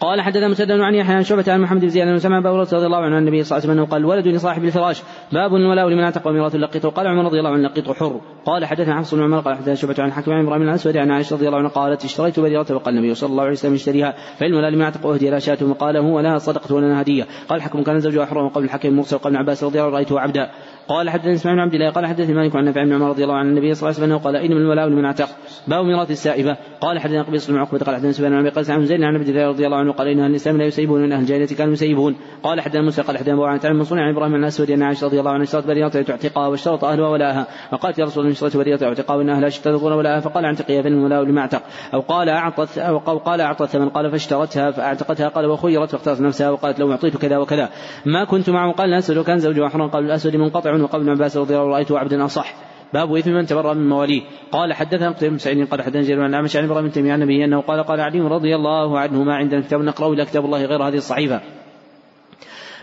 قال 0.00 0.20
حدثنا 0.20 0.48
مسدد 0.48 0.80
عن 0.80 0.94
يحيى 0.94 1.14
عن 1.14 1.22
شعبة 1.22 1.44
عن 1.48 1.60
محمد 1.60 1.80
بن 1.80 1.88
زياد 1.88 2.16
سمع 2.16 2.38
ابو 2.38 2.48
رضي 2.48 2.86
الله 2.86 2.98
عنه 2.98 3.16
عن 3.16 3.22
النبي 3.22 3.44
صلى 3.44 3.58
الله 3.58 3.70
عليه 3.70 3.80
وسلم 3.80 3.92
قال 3.92 4.00
الولد 4.00 4.28
لصاحب 4.28 4.64
الفراش 4.64 5.02
باب 5.32 5.54
الولاء 5.54 5.88
لمن 5.88 6.02
أعتق 6.02 6.26
وميراث 6.26 6.54
لقيته 6.54 6.90
قال 6.90 7.06
عمر 7.06 7.24
رضي 7.24 7.38
الله 7.38 7.50
عنه 7.50 7.68
لقيته 7.68 7.94
حر. 7.94 8.20
قال 8.46 8.64
حدثنا 8.64 8.98
حفص 8.98 9.14
بن 9.14 9.22
عمر 9.22 9.40
قال 9.40 9.56
حدثنا 9.56 9.74
شعبة 9.74 9.94
عن 9.98 10.12
حكم 10.12 10.32
عن 10.32 10.46
إبراهيم 10.46 10.62
الاسود 10.62 10.96
عن 10.96 11.10
عائشة 11.10 11.36
رضي 11.36 11.46
الله 11.46 11.58
عنها 11.58 11.70
قالت 11.70 12.04
اشتريت 12.04 12.40
بريرة 12.40 12.66
وقال 12.70 12.96
النبي 12.96 13.14
صلى 13.14 13.30
الله 13.30 13.42
عليه 13.42 13.52
وسلم 13.52 13.74
اشتريها. 13.74 14.14
فالولاء 14.38 14.70
لمن 14.70 14.82
أعتق 14.82 15.06
واهدي 15.06 15.30
لا 15.30 15.38
شاة 15.38 15.58
وقال 15.62 15.96
هو 15.96 16.20
لها 16.20 16.38
صدقة 16.38 16.74
ولنا 16.74 17.00
هدية. 17.02 17.26
قال 17.48 17.62
حكم 17.62 17.82
كان 17.82 18.00
زوجها 18.00 18.26
حرا 18.26 18.42
وقبل 18.42 18.64
الحكم 18.64 18.96
مرسل 18.96 19.16
ابن 19.24 19.36
عباس 19.36 19.64
رضي 19.64 19.78
الله 19.78 19.86
عنه 19.86 19.96
رأيته 19.96 20.20
عبدا. 20.20 20.50
قال 20.88 21.10
حدثني 21.10 21.34
اسماعيل 21.34 21.58
بن 21.58 21.64
عبد 21.64 21.74
الله 21.74 21.90
قال 21.90 22.06
حدثني 22.06 22.34
مالك 22.34 22.56
عن 22.56 22.64
نافع 22.64 22.84
بن 22.84 22.92
عمر 22.92 23.08
رضي 23.08 23.24
الله 23.24 23.34
عن 23.34 23.48
النبي 23.48 23.74
صلى 23.74 23.90
الله 23.90 24.00
عليه 24.00 24.14
وسلم 24.14 24.24
قال 24.24 24.36
انما 24.36 24.60
الولاء 24.60 24.88
لمن 24.88 25.04
أعتق. 25.04 25.28
باب 25.68 25.84
ميراث 25.84 26.10
السائبة. 26.10 26.56
قال 26.80 26.98
حدثنا 26.98 27.22
قبيص 27.22 27.50
بن 27.50 27.56
عقبة 27.56 27.78
قال 27.78 27.94
حدثنا 27.94 28.12
سفيان 28.12 28.30
بن 28.30 28.38
ابي 28.38 28.48
قيس 28.48 28.70
عن 28.70 28.84
زيد 28.84 29.02
عن 29.02 29.14
عبد 29.14 29.28
الله 29.28 29.48
رضي 29.48 29.66
الله 29.66 29.76
عنه 29.76 29.92
قال 29.92 30.08
إن 30.08 30.20
أهل 30.20 30.30
الإسلام 30.30 30.58
لا 30.58 30.64
يسيبون 30.64 31.02
وان 31.02 31.12
أهل 31.12 31.20
الجاهلية 31.20 31.46
كانوا 31.46 31.72
يسيبون. 31.72 32.16
قال 32.42 32.60
حدثنا 32.60 32.82
موسى 32.82 33.02
قال 33.02 33.18
حدثنا 33.18 33.34
أبو 33.34 33.44
عن 33.44 33.58
منصور 33.64 33.98
عن 33.98 34.12
إبراهيم 34.12 34.34
الاسود 34.34 34.70
ان 34.70 34.82
عائشة 34.82 35.06
رضي 35.06 35.20
الله 35.20 35.30
عنها 35.30 35.44
اشترت 35.44 35.66
بريره 35.66 35.88
تعتقها 35.88 36.48
واشترط 36.48 36.84
أهلها 36.84 37.08
ولاها. 37.08 37.46
وقالت 37.72 37.98
يا 37.98 38.04
رسول 38.04 38.22
الله 38.22 38.34
اشتريت 38.34 38.56
بريره 38.56 38.84
اعتقها 38.84 39.16
وإن 39.16 39.30
أهلها 39.30 39.48
اشترطون 39.48 39.92
ولاها 39.92 40.20
فقال 40.20 40.44
أعتقيها 40.44 40.82
فان 40.82 40.92
الولاء 40.92 41.22
لما 41.22 41.40
أعتق. 41.40 41.62
أو 41.94 42.00
قال 42.00 42.28
أعطت 42.28 42.78
أو 42.78 42.98
قال 42.98 43.40
أعطت 43.40 43.64
ثمن 43.64 43.88
قال 43.88 44.10
فاشترتها 44.10 44.70
فأعتقتها 44.70 45.28
قال 45.28 45.46
وخيرت 45.46 45.90
فاختارت 45.90 46.20
نفسها 46.20 46.50
وقالت 46.50 46.80
لو 46.80 46.90
أعطيت 46.92 47.16
كذا 47.16 47.38
وكذا. 47.38 47.68
ما 48.06 48.24
كنت 48.24 48.50
معه 48.50 48.72
قال 48.72 48.88
الاسود 48.88 49.16
وكان 49.16 49.38
زوجها 49.38 49.68
حرا 49.68 49.86
قال 49.86 50.04
الأسود 50.04 50.36
منقطع 50.36 50.73
وقال 50.82 51.00
ابن 51.00 51.10
عباس 51.10 51.36
رضي 51.36 51.54
الله 51.54 51.66
عنه 51.66 51.74
رأيته 51.74 51.98
عبدا 51.98 52.24
أصح. 52.24 52.54
باب 52.94 53.16
إثم 53.16 53.30
من 53.30 53.46
تبرأ 53.46 53.74
من 53.74 53.88
مواليه. 53.88 54.22
قال 54.52 54.72
حدثنا 54.72 55.10
قتيبة 55.10 55.32
بن 55.32 55.38
سعيد 55.38 55.68
قال 55.68 55.82
حدثنا 55.82 56.02
جرير 56.02 56.22
عن 56.22 56.34
عن 56.34 56.48
إبراهيم 56.54 56.88
تيمية 56.88 57.12
عن 57.12 57.22
النبي 57.22 57.44
أنه 57.44 57.60
قال 57.60 57.82
قال 57.82 58.00
علي 58.00 58.20
رضي 58.20 58.54
الله 58.54 58.98
عنه 58.98 59.22
ما 59.22 59.34
عندنا 59.34 59.60
كتاب 59.60 59.80
نقرأه 59.80 60.12
الا 60.12 60.24
كتاب 60.24 60.44
الله 60.44 60.64
غير 60.64 60.82
هذه 60.82 60.96
الصحيفة. 60.96 61.40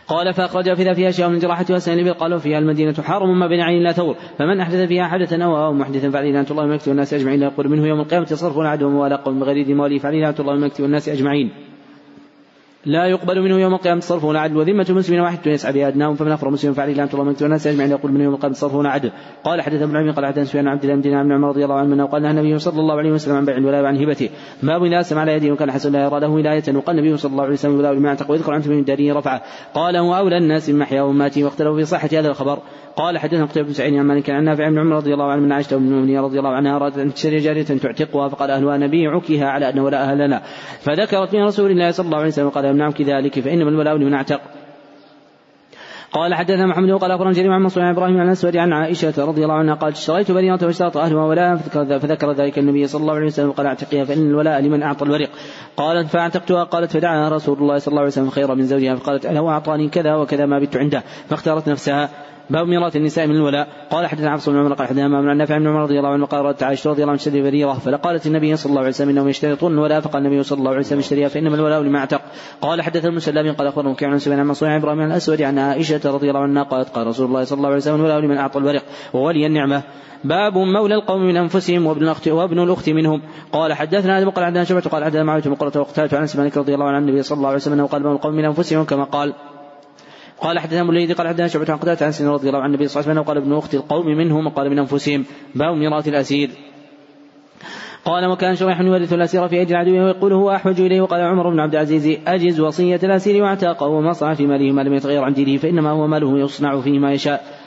قال 0.08 0.34
فأخرج 0.34 0.74
في 0.74 0.96
فيها 0.96 1.12
شيء 1.12 1.28
من 1.28 1.40
جراحة 1.40 1.66
وسائل 1.70 2.00
الإبل 2.00 2.20
قالوا 2.20 2.40
فيها 2.40 2.60
المدينة 2.60 2.94
حرم 2.94 3.40
ما 3.40 3.48
بين 3.48 3.62
عين 3.62 3.84
لا 3.84 3.92
ثور. 3.92 4.16
فمن 4.40 4.60
أحدث 4.60 4.88
فيها 4.88 5.08
حدثا 5.08 5.44
أو 5.44 5.74
محدثا 5.74 6.10
فعليه 6.10 6.32
لعنة 6.32 6.48
الله 6.52 6.64
ومكتب 6.64 6.92
الناس 6.92 7.14
أجمعين. 7.14 7.40
لا 7.40 7.46
يقول 7.46 7.70
منه 7.70 7.88
يوم 7.88 8.00
القيامة 8.00 8.26
صرف 8.26 8.58
عدو 8.58 9.02
ولا 9.02 9.16
قوم 9.16 9.40
بغير 9.40 9.76
مواليه 9.76 10.00
فعليه 10.00 10.22
لعنة 10.22 10.36
الله 10.40 10.54
ومكتب 10.54 10.86
الناس 10.86 11.10
أجمعين. 11.10 11.71
لا 12.86 13.06
يقبل 13.06 13.42
منه 13.42 13.60
يوم 13.60 13.74
القيامة 13.74 14.02
صرف 14.02 14.24
ولا 14.24 14.40
عدل. 14.40 14.58
وذمة 14.58 14.86
مسلم 14.90 15.22
واحد 15.22 15.48
يسعى 15.48 15.74
بها 15.74 15.88
أدناهم 15.88 16.16
فمن 16.16 16.32
أفر 16.32 16.50
مسلم 16.50 16.74
فعليه 16.74 16.94
لعنة 16.94 17.10
الله 17.14 17.26
ومكتب 17.26 17.46
الناس 17.46 17.68
أجمعين 17.68 17.92
يقول 17.92 18.12
منه 18.12 18.24
يوم 18.24 18.34
القيامة 18.34 18.56
صرف 18.56 18.76
ولا 18.76 18.90
عدل. 18.90 19.12
قال 19.44 19.62
حدث 19.62 19.82
ابن 19.82 19.98
عمي 19.98 20.12
قال 20.12 20.26
حدث 20.26 20.48
سفيان 20.48 20.68
عبد 20.68 20.86
الله 20.86 21.24
بن 21.24 21.32
عمر 21.32 21.48
رضي 21.48 21.64
الله 21.64 21.76
عنه 21.76 22.04
وقال 22.04 22.26
النبي 22.26 22.60
صلى 22.60 22.80
الله 22.80 22.96
عليه 22.96 23.12
وسلم 23.12 23.36
عن 23.36 23.46
بيع 23.46 23.58
الولاء 23.58 23.82
وعن 23.82 23.98
هبته. 23.98 24.30
باب 24.64 24.84
إذا 24.84 25.00
أسلم 25.00 25.20
على 25.20 25.34
يده 25.34 25.52
وكان 25.54 25.72
حسن 25.72 25.92
لا 25.92 26.04
يرى 26.04 26.20
له 26.20 26.30
ولاية. 26.30 26.64
وقال 26.76 27.00
النبي 27.00 27.18
صلى 27.18 27.32
الله 27.32 27.44
عليه 27.44 27.54
وسلم 27.54 27.74
الولاء 27.74 27.94
لما 27.94 28.10
اعتق 28.10 28.32
ويذكر 28.32 28.54
عن 28.54 28.62
من 28.66 28.84
داره 28.84 29.14
رفعه. 29.14 29.42
قال 29.74 29.96
هو 29.96 30.16
أولى 30.18 30.38
الناس 30.38 30.70
من 30.70 30.80
محيا 30.80 31.02
وماته 31.02 31.44
واختلفوا 31.44 31.76
في 31.76 31.86
صحة 31.86 32.10
هذا 32.14 32.28
الخبر. 32.28 32.60
قال 32.96 33.18
حدثنا 33.18 33.46
قتيبة 33.46 33.68
بن 33.68 33.74
سعيد 33.74 33.94
عن 33.94 34.06
مالك 34.06 34.30
عن 34.30 34.44
نافع 34.44 34.70
بن 34.70 34.80
عمر 34.80 34.96
رضي 34.96 35.14
الله 35.14 35.32
عنه 35.32 35.42
من 35.42 35.52
عائشة 35.52 35.78
بن 35.78 35.88
المؤمنين 35.88 36.20
رضي 36.20 36.40
الله 36.40 36.50
عنها 36.50 36.76
أرادت 36.76 36.98
أن 36.98 37.14
تشتري 37.14 37.38
جارية 37.38 37.64
تعتقها 37.64 38.30
فقال 38.30 38.52
أهلها 38.52 38.78
نبيعكها 38.78 39.46
على 39.46 39.70
أن 39.70 39.80
ولاءها 39.80 40.16
لنا 40.16 40.42
فذكرت 40.80 41.36
من 41.36 41.44
رسول 41.44 41.72
الله 41.72 41.92
صلى 41.92 42.06
الله 42.06 42.18
عليه 42.18 42.28
وسلم 42.28 42.50
قال 42.50 42.66
امنعك 42.66 43.02
ذلك 43.02 43.40
فإنما 43.40 43.70
الولاء 43.70 43.96
لمن 43.96 44.14
اعتق. 44.14 44.42
قال 46.12 46.34
حدثنا 46.34 46.66
محمد 46.66 46.90
وقال 46.90 47.12
أخبرنا 47.12 47.34
جرير 47.34 47.52
عن 47.52 47.62
منصور 47.62 47.84
عن 47.84 47.94
إبراهيم 47.94 48.18
عن 48.18 48.28
الأسود 48.28 48.58
عن 48.58 48.74
عائشة 48.74 49.26
رضي 49.26 49.44
الله 49.44 49.54
عنها 49.54 49.76
قالت 49.76 49.98
اشتريت 49.98 50.32
بريره 50.32 50.60
واشترط 50.64 50.98
أهلها 50.98 51.26
ولاء 51.26 51.56
فذكر 52.00 52.32
ذلك 52.32 52.60
النبي 52.60 52.88
صلى 52.88 53.02
الله 53.02 53.14
عليه 53.14 53.26
وسلم 53.26 53.52
قال 53.52 53.66
أعتقيها 53.66 54.06
فإن 54.06 54.30
الولاء 54.30 54.62
لمن 54.62 54.84
أعطى 54.84 55.06
الورق. 55.06 55.30
قالت 55.78 56.08
فأعتقتها. 56.08 56.64
قالت 56.64 56.92
فدعاها 56.92 57.30
رسول 57.30 57.58
الله 57.58 57.78
صلى 57.78 57.92
الله 57.92 58.02
عليه 58.02 58.12
وسلم 58.12 58.30
خيرا 58.30 58.54
من 58.54 58.64
زوجها 58.64 58.96
فقالت 58.96 59.28
له 59.28 59.50
اعطاني 59.50 59.90
كذا 59.90 60.16
وكذا 60.16 60.46
ما 60.46 60.60
بت 60.60 60.78
عنده. 60.78 61.04
فاختارت 61.30 61.70
نفسها. 61.70 62.10
باب 62.50 62.68
ميراث 62.68 62.96
النساء 62.96 63.28
من 63.28 63.36
الولاء. 63.36 63.68
قال 63.92 64.08
حدثنا 64.08 64.30
عبد 64.32 64.42
بن 64.48 64.58
عمر 64.58 64.74
قال 64.74 64.88
حدثنا 64.88 65.08
من 65.08 65.38
نافع 65.38 65.58
بن 65.58 65.68
عمر 65.68 65.82
رضي 65.82 65.98
الله 66.00 66.10
عنه 66.10 66.26
قال 66.26 66.46
ردت 66.46 66.64
عائشة 66.64 66.90
رضي 66.90 67.02
الله 67.02 67.12
عنها 67.12 67.24
تشتري 67.24 67.42
بريرة. 67.42 67.74
فلقالت 67.74 68.28
النبي 68.28 68.56
صلى 68.56 68.70
الله 68.70 68.80
عليه 68.80 68.90
وسلم 68.90 69.10
إنهم 69.10 69.28
يشترطون 69.28 69.74
الولاء 69.74 70.00
فقال 70.00 70.26
النبي 70.26 70.44
صلى 70.44 70.60
الله 70.60 70.72
عليه 70.72 70.80
وسلم 70.80 71.00
اشتريها 71.00 71.28
فإنما 71.28 71.56
الولاء 71.56 71.82
لما 71.82 72.00
اعتق. 72.00 72.22
قال 72.62 72.82
حدث 72.82 73.06
المسلم 73.06 73.54
قال 73.54 73.68
أخبرنا 73.68 73.94
كعب 73.94 74.12
عن 74.12 74.20
سفيان 74.20 74.40
عن 74.40 74.48
منصور 74.48 74.70
عن 74.70 74.76
إبراهيم 74.76 75.02
عن 75.02 75.12
الأسود 75.12 75.42
عن 75.42 75.60
عائشة 75.60 76.02
رضي 76.06 76.30
الله 76.30 76.40
عنها 76.40 76.64
قالت 76.64 76.90
قال 76.90 77.08
رسول 77.08 77.26
الله 77.26 77.44
صلى 77.44 77.58
الله 77.58 77.68
عليه 77.68 77.78
وسلم 77.78 77.96
الولاء 77.96 78.20
لمن 78.20 78.38
أعطى 78.38 78.60
الورق 78.60 78.84
وولي 79.14 79.46
النعمة. 79.46 79.84
باب 80.24 80.58
مولى 80.58 80.96
القوم 80.96 81.22
من 81.22 81.38
أنفسهم 81.38 81.86
وابن 81.86 82.04
الاخت 82.04 82.28
وابن 82.28 82.60
الأخت 82.64 82.90
منهم. 82.90 83.22
قال 83.52 83.74
حدثنا 83.74 84.18
آدم 84.18 84.30
قال 84.30 84.46
عندنا 84.46 84.64
شبه 84.64 84.80
قال 84.80 85.04
حدثنا 85.04 85.24
معاوية 85.24 85.44
مقرة 85.46 85.80
وقتاله 85.80 86.18
عن 86.18 86.28
مالك 86.38 86.58
رضي 86.58 86.74
الله 86.74 86.86
عنه 86.86 86.98
النبي 86.98 87.22
صلى 87.22 87.38
الله 87.38 87.48
عليه 87.48 87.58
وسلم 87.58 87.74
أنه 87.74 87.88
قال 87.88 88.04
مولى 88.04 88.16
القوم 88.16 88.34
من 88.34 88.46
أنفسهم 88.46 88.84
كما 88.84 89.04
قال. 89.04 89.34
قال 90.42 90.60
حدثنا 90.60 90.84
موليد 90.84 91.12
قال 91.12 91.28
حدثنا 91.28 91.48
شعبة 91.48 91.72
عن 91.72 91.78
قتادة 91.78 92.06
عن 92.06 92.12
سنة 92.12 92.32
رضي 92.32 92.48
الله 92.48 92.60
عن 92.60 92.70
النبي 92.70 92.88
صلى 92.88 93.02
الله 93.02 93.12
عليه 93.12 93.22
وسلم 93.22 93.28
قال 93.28 93.38
ابن 93.38 93.58
أخت 93.58 93.76
القوم 93.76 94.06
منهم 94.06 94.48
وقال 94.48 94.70
من 94.70 94.80
أنفسهم 94.80 95.26
باب 95.56 95.76
ميراث 95.76 96.08
الأسير. 96.08 96.50
قال 98.06 98.26
وكان 98.26 98.56
شريح 98.56 98.82
يورث 98.82 99.14
الأسير 99.14 99.48
في 99.48 99.62
أجل 99.62 99.76
عدوه 99.76 100.06
ويقول 100.06 100.34
هو 100.34 100.52
أحوج 100.52 100.82
إليه. 100.82 101.02
وقال 101.02 101.22
عمر 101.22 101.50
بن 101.50 101.60
عبد 101.60 101.74
العزيز 101.76 102.20
أجز 102.28 102.60
وصية 102.60 103.00
الأسير 103.04 103.44
وأعتاقه 103.44 103.88
وما 103.88 104.14
صنع 104.14 104.34
في 104.34 104.46
ماله 104.48 104.72
ما 104.72 104.82
لم 104.82 104.94
يتغير 104.94 105.24
عن 105.24 105.34
دينه 105.34 105.58
فإنما 105.58 105.92
هو 105.92 106.08
ماله 106.08 106.40
يصنع 106.40 106.82
فيه 106.82 107.00
ما 107.00 107.12
يشاء. 107.12 107.61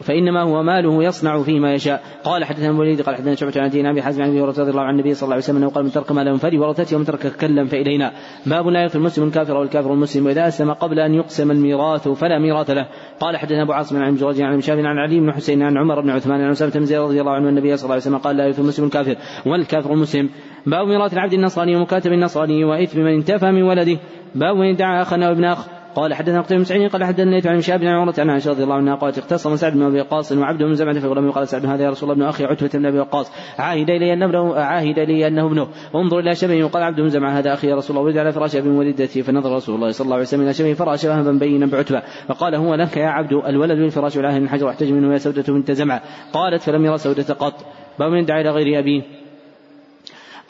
فإنما 0.00 0.42
هو 0.42 0.62
ماله 0.62 1.04
يصنع 1.04 1.42
فيه 1.42 1.60
ما 1.60 1.74
يشاء. 1.74 2.02
قال 2.24 2.44
حدثنا 2.44 2.70
الوليد 2.70 3.02
قال 3.02 3.16
حدثنا 3.16 3.34
شعبة 3.34 3.52
عن 3.56 3.86
أبي 3.86 4.02
حازم 4.02 4.22
عن 4.22 4.28
أبي 4.28 4.40
رضي 4.40 4.62
الله 4.62 4.82
عن 4.82 4.94
النبي 4.94 5.14
صلى 5.14 5.22
الله 5.22 5.34
عليه 5.34 5.44
وسلم 5.44 5.56
أنه 5.56 5.70
قال 5.70 5.84
من 5.84 5.90
ترك 5.90 6.12
ماله 6.12 6.36
فلورثته 6.36 6.96
ومن 6.96 7.04
ترك 7.04 7.36
كلا 7.36 7.64
فإلينا. 7.66 8.12
باب 8.46 8.66
لا 8.66 8.82
يغفر 8.82 8.98
المسلم 8.98 9.28
الكافر 9.28 9.56
والكافر 9.56 9.92
المسلم 9.92 10.26
وإذا 10.26 10.48
أسلم 10.48 10.72
قبل 10.72 10.98
أن 10.98 11.14
يقسم 11.14 11.50
الميراث 11.50 12.08
فلا 12.08 12.38
ميراث 12.38 12.70
له. 12.70 12.86
قال 13.20 13.36
حدثنا 13.36 13.62
أبو 13.62 13.72
عاصم 13.72 14.02
عن 14.02 14.14
جريج 14.14 14.42
عن 14.42 14.56
مشاب 14.56 14.78
عن 14.78 14.98
علي 14.98 15.20
بن 15.20 15.32
حسين 15.32 15.62
عن 15.62 15.78
عمر 15.78 16.00
بن 16.00 16.10
عثمان 16.10 16.40
عن 16.40 16.50
أسامة 16.50 16.72
بن 16.72 16.84
زيد 16.84 17.00
رضي 17.00 17.20
الله 17.20 17.32
عنه 17.32 17.48
النبي 17.48 17.76
صلى 17.76 17.84
الله 17.84 17.94
عليه 17.94 18.02
وسلم 18.02 18.18
قال 18.18 18.36
لا 18.36 18.46
يغفر 18.46 18.62
المسلم 18.62 18.86
الكافر 18.86 19.16
والكافر 19.46 19.92
المسلم. 19.92 20.30
باب 20.66 20.86
ميراث 20.86 21.12
العبد 21.12 21.32
النصراني 21.32 21.76
ومكاتب 21.76 22.12
النصراني 22.12 22.64
وإثم 22.64 23.00
من 23.00 23.14
انتفى 23.14 23.50
من 23.50 23.62
ولده. 23.62 23.98
باب 24.34 24.56
من 24.56 24.74
ادعى 24.74 25.02
أخا 25.02 25.16
أو 25.16 25.32
ابن 25.32 25.44
أخ 25.44 25.79
قال 25.94 26.14
حدثنا 26.14 26.40
قتيبة 26.40 26.58
بن 26.58 26.64
سعيد 26.64 26.90
قال 26.90 27.04
حدثنا 27.04 27.24
الليث 27.24 27.46
عن 27.46 27.60
شاب 27.60 27.80
بن 27.80 27.86
عمرة 27.86 28.14
عن 28.18 28.30
عائشة 28.30 28.50
رضي 28.50 28.62
الله 28.62 28.74
عنها 28.74 28.94
قالت 28.94 29.18
اختصم 29.18 29.56
سعد 29.56 29.72
بن 29.72 29.82
أبي 29.82 30.00
وقاص 30.00 30.32
وعبد 30.32 30.62
بن 30.62 30.74
زمعة 30.74 31.00
في 31.00 31.06
غلام 31.06 31.30
قال 31.30 31.48
سعد 31.48 31.66
هذا 31.66 31.84
يا 31.84 31.90
رسول 31.90 32.10
الله 32.10 32.22
ابن 32.22 32.28
أخي 32.28 32.44
عتبة 32.44 32.70
بن 32.74 32.86
أبي 32.86 32.98
وقاص 32.98 33.32
عاهد 33.58 33.90
إلي 33.90 34.12
انه 34.12 34.26
ابنه 34.26 34.54
عاهد 34.54 34.98
لي 34.98 35.26
انه 35.26 35.46
ابنه. 35.46 35.68
انظر 35.94 36.18
إلى 36.18 36.34
شبهه 36.34 36.64
وقال 36.64 36.82
عبد 36.82 37.00
بن 37.00 37.08
زمعة 37.08 37.38
هذا 37.38 37.52
أخي 37.52 37.68
يا 37.68 37.76
رسول 37.76 37.96
الله. 37.96 38.06
ولد 38.06 38.18
على 38.18 38.32
فراش 38.32 38.56
ابي 38.56 38.68
ولدته 38.68 39.22
فنظر 39.22 39.56
رسول 39.56 39.74
الله 39.74 39.90
صلى 39.90 40.04
الله 40.04 40.14
عليه 40.14 40.24
وسلم 40.24 40.42
إلى 40.42 40.54
شبهه 40.54 40.74
فراى 40.74 40.98
شبها 40.98 41.32
بينا 41.32 41.66
بعتبة. 41.66 42.02
فقال 42.28 42.54
هو 42.54 42.74
لك 42.74 42.96
يا 42.96 43.06
عبد 43.06 43.32
الولد 43.32 43.78
بالفراش 43.78 44.16
والعاهد 44.16 44.40
من 44.40 44.48
حجر 44.48 44.70
احتج 44.70 44.92
منه 44.92 45.12
يا 45.12 45.18
سودة 45.18 45.52
بنت 45.52 45.70
زمعة. 45.70 46.02
قالت 46.32 46.62
فلم 46.62 46.84
يرى 46.84 46.98
سودة 46.98 47.34
قط. 47.34 47.54
باب 47.98 48.12
من 48.12 48.24
دعا 48.24 48.40
إلى 48.40 48.50
غير 48.50 48.78
أبيه. 48.78 49.19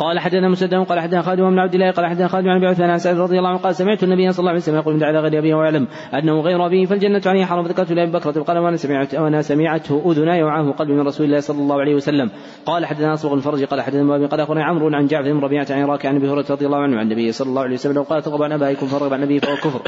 قال 0.01 0.19
حدثنا 0.19 0.49
مسدد 0.49 0.75
قال 0.75 1.01
حدثنا 1.01 1.23
خالد 1.23 1.41
بن 1.41 1.59
عبد 1.59 1.75
الله 1.75 1.91
قال 1.91 2.07
حدثنا 2.07 2.29
خالد 2.29 2.45
بن 2.45 2.51
ابي 2.51 2.67
عثمان 2.67 2.91
عن 2.91 2.99
سعد 2.99 3.19
رضي 3.19 3.39
الله 3.39 3.49
عنه 3.49 3.59
قال 3.59 3.75
سمعت 3.75 4.03
النبي 4.03 4.33
صلى 4.33 4.39
الله 4.39 4.51
عليه 4.51 4.61
وسلم 4.61 4.77
يقول 4.77 4.95
من 4.95 5.01
دعا 5.01 5.13
غير 5.13 5.39
ابيه 5.39 5.55
ويعلم 5.55 5.87
أنه 6.15 6.41
غير 6.41 6.67
ابيه 6.67 6.87
فالجنة 6.87 7.23
عليه 7.27 7.45
حرام. 7.45 7.65
فذكرت 7.65 7.93
لأبي 7.93 8.11
بكر 8.11 8.43
قال 8.43 8.59
وأنا 8.59 8.77
سمعت 8.77 9.15
وأنا 9.15 9.43
سمعته 9.43 10.13
أذناي 10.13 10.43
وعاه 10.43 10.71
قلبي 10.71 10.93
من 10.93 11.07
رسول 11.07 11.27
الله 11.27 11.41
صلى 11.41 11.59
الله 11.59 11.81
عليه 11.81 11.95
وسلم. 11.95 12.31
قال 12.67 12.87
حدثنا 12.87 13.15
أصبغ 13.15 13.35
الفرج 13.35 13.65
قال 13.65 13.81
حدثنا 13.81 14.17
أبي 14.17 14.27
قال 14.27 14.41
أخبرني 14.41 14.63
عمرو 14.63 14.97
عن 14.97 15.07
جعفر 15.07 15.33
بن 15.33 15.41
ربيعة 15.41 15.67
عن 15.71 15.83
عراك 15.83 16.07
عن 16.07 16.17
أبي 16.17 16.29
هريرة 16.31 16.47
رضي 16.51 16.67
الله 16.67 16.79
عنه 16.79 16.97
عن 16.97 17.03
النبي 17.03 17.33
صلى 17.33 17.49
الله 17.49 17.63
عليه 17.63 17.75
وسلم 17.75 18.03
قال 18.03 18.23
تغضب 18.23 18.43
عن 18.43 18.53
أبائكم 18.53 18.87
فرغب 18.87 19.13
عن 19.13 19.23
النبي 19.23 19.41
فهو 19.41 19.57
كفر. 19.57 19.83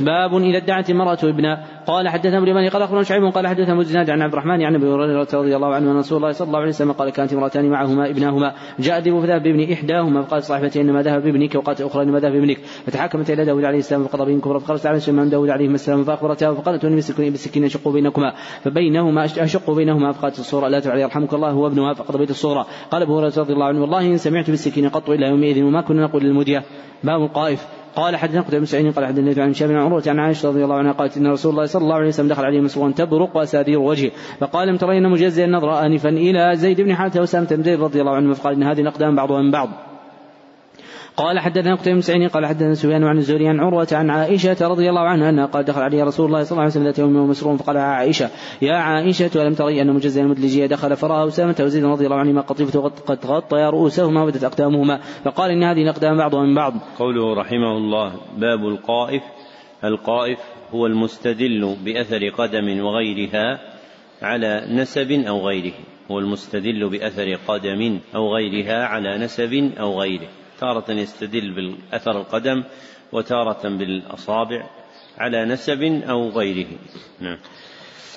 باب 0.00 0.36
اذا 0.36 0.58
ادعت 0.58 0.90
المراه 0.90 1.18
ابنا 1.22 1.64
قال 1.86 2.08
حدثنا 2.08 2.40
مالك 2.40 2.72
قال 2.72 2.82
أخبرنا 2.82 3.02
شعيب 3.02 3.24
قال 3.24 3.46
حدثنا 3.46 3.80
الزناد 3.80 4.10
عن 4.10 4.22
عبد 4.22 4.32
الرحمن 4.32 4.62
عن 4.62 4.74
أبي 4.74 4.86
هريرة 4.86 5.28
رضي 5.34 5.56
الله 5.56 5.74
عنه 5.74 5.90
أن 5.90 5.96
رسول 5.96 6.18
الله 6.18 6.32
صلى 6.32 6.46
الله 6.46 6.58
عليه 6.58 6.68
وسلم 6.68 6.92
قال 6.92 7.10
كانت 7.10 7.32
امرأتان 7.32 7.70
معهما 7.70 8.10
ابناهما. 8.10 8.54
جاء 8.78 9.00
فذهب 9.40 9.56
بابن 9.56 9.72
إحداهما 9.72 10.22
فقال 10.22 10.42
صاحبتي 10.42 10.80
إنما 10.80 11.02
ذهب 11.02 11.22
بابنك 11.22 11.54
وقالت 11.54 11.80
أخرى 11.80 12.02
إنما 12.02 12.18
ذهب 12.18 12.32
بابنك. 12.32 12.58
فتحاكمت 12.86 13.30
إلى 13.30 13.44
داود 13.44 13.64
عليه 13.64 13.78
السلام 13.78 14.04
فقضى 14.04 14.24
بهم 14.24 14.40
كفرا 14.40 14.58
فخرجت 14.58 14.86
على 14.86 15.00
سليمان 15.00 15.30
داود 15.30 15.48
عليه 15.48 15.68
السلام 15.68 16.04
فاخبرتها 16.04 16.54
فقالت 16.54 16.84
أني 16.84 16.96
بالسكين 17.30 17.64
أشق 17.64 17.88
بينكما. 17.88 18.34
فبينهما 18.64 19.24
أشق 19.24 19.70
بينهما. 19.70 20.12
فقالت 20.12 20.38
الصورة 20.38 20.68
لا 20.68 20.80
تفعل 20.80 20.98
يرحمك 20.98 21.34
الله 21.34 21.50
هو 21.50 21.66
ابنها. 21.66 21.94
فقضى 21.94 22.18
بيت 22.18 22.30
الصورة. 22.30 22.66
قال 22.90 23.02
أبو 23.02 23.18
هريرة 23.18 23.38
رضي 23.38 23.52
الله 23.52 23.66
عنه 23.66 23.80
والله 23.80 24.06
إن 24.06 24.16
سمعت 24.16 24.50
بالسكين 24.50 24.88
قط 24.88 25.10
إلى 25.10 25.26
يومئذ 25.26 25.62
وما 25.62 25.80
كنا 25.80 26.02
نقول 26.02 26.24
للمدية. 26.24 26.64
باب 27.04 27.22
القائف. 27.22 27.79
قال 27.96 28.16
حدثنا 28.16 28.40
قتيبة 28.40 28.58
بن 28.58 28.64
سعيد 28.64 28.94
قال 28.94 29.06
حدثنا 29.06 29.42
عن 29.42 29.50
هشام 29.50 29.68
بن 29.68 29.76
عروة 29.76 30.02
عن 30.06 30.18
عائشة 30.18 30.48
رضي 30.48 30.64
الله 30.64 30.74
عنها 30.74 30.92
قالت 30.92 31.16
إن 31.16 31.26
رسول 31.26 31.52
الله 31.52 31.66
صلى 31.66 31.82
الله 31.82 31.94
عليه 31.94 32.08
وسلم 32.08 32.28
دخل 32.28 32.44
عليه 32.44 32.60
مسروقا 32.60 32.90
تبرق 32.90 33.36
وأسادير 33.36 33.78
وجهه 33.78 34.10
فقال 34.40 34.68
لم 34.68 34.76
ترين 34.76 35.08
مجزئ 35.08 35.44
النظر 35.44 35.86
آنفا 35.86 36.08
إلى 36.08 36.56
زيد 36.56 36.80
بن 36.80 36.94
حارثة 36.94 37.20
وسامة 37.20 37.48
بن 37.50 37.62
زيد 37.62 37.80
رضي 37.80 38.00
الله 38.00 38.16
عنه 38.16 38.34
فقال 38.34 38.54
إن 38.54 38.62
هذه 38.62 38.80
الأقدام 38.80 39.16
بعضها 39.16 39.42
من 39.42 39.50
بعض. 39.50 39.89
قال 41.20 41.38
حدثنا 41.38 41.74
قتيبة 41.74 41.94
بن 41.94 42.00
سعيد 42.00 42.30
قال 42.30 42.46
حدثنا 42.46 42.74
سفيان 42.74 43.04
عن 43.04 43.18
الزهري 43.18 43.48
عن 43.48 43.60
عروة 43.60 43.88
عن 43.92 44.10
عائشة 44.10 44.56
رضي 44.60 44.90
الله 44.90 45.00
عنها 45.00 45.30
أنها 45.30 45.46
قال 45.46 45.64
دخل 45.64 45.82
عليه 45.82 46.04
رسول 46.04 46.26
الله 46.26 46.42
صلى 46.42 46.52
الله 46.52 46.62
عليه 46.62 46.70
وسلم 46.72 46.84
ذات 46.84 46.98
يوم 46.98 47.30
مسرور 47.30 47.56
فقال 47.56 47.76
عائشة 47.76 48.30
يا 48.62 48.74
عائشة 48.74 49.30
ألم 49.42 49.54
تري 49.54 49.82
أن 49.82 49.92
مجزا 49.94 50.20
المدلجية 50.20 50.66
دخل 50.66 50.96
فرأى 50.96 51.28
أسامة 51.28 51.56
وزيد 51.60 51.84
رضي 51.84 52.04
الله 52.04 52.16
عنهما 52.16 52.40
قطيفة 52.40 52.80
قد 53.06 53.26
غطيا 53.26 53.70
رؤوسهما 53.70 54.22
وبدت 54.22 54.44
أقدامهما 54.44 55.00
فقال 55.24 55.50
إن 55.50 55.62
هذه 55.62 55.82
الأقدام 55.82 56.16
بعضها 56.16 56.42
من 56.42 56.54
بعض. 56.54 56.74
قوله 56.98 57.34
رحمه 57.34 57.76
الله 57.76 58.12
باب 58.36 58.68
القائف 58.68 59.22
القائف 59.84 60.38
هو 60.74 60.86
المستدل 60.86 61.76
بأثر 61.84 62.28
قدم 62.28 62.80
وغيرها 62.80 63.60
على 64.22 64.66
نسب 64.70 65.12
أو 65.12 65.48
غيره 65.48 65.72
هو 66.10 66.18
المستدل 66.18 66.88
بأثر 66.88 67.34
قدم 67.48 67.98
أو 68.14 68.34
غيرها 68.34 68.84
على 68.84 69.18
نسب 69.18 69.72
أو 69.80 70.00
غيره 70.00 70.28
تارة 70.60 70.90
يستدل 70.90 71.54
بالأثر 71.54 72.10
القدم 72.10 72.64
وتارة 73.12 73.68
بالأصابع 73.68 74.66
على 75.18 75.44
نسب 75.44 75.82
أو 75.82 76.28
غيره. 76.28 76.68
نعم. 77.20 77.38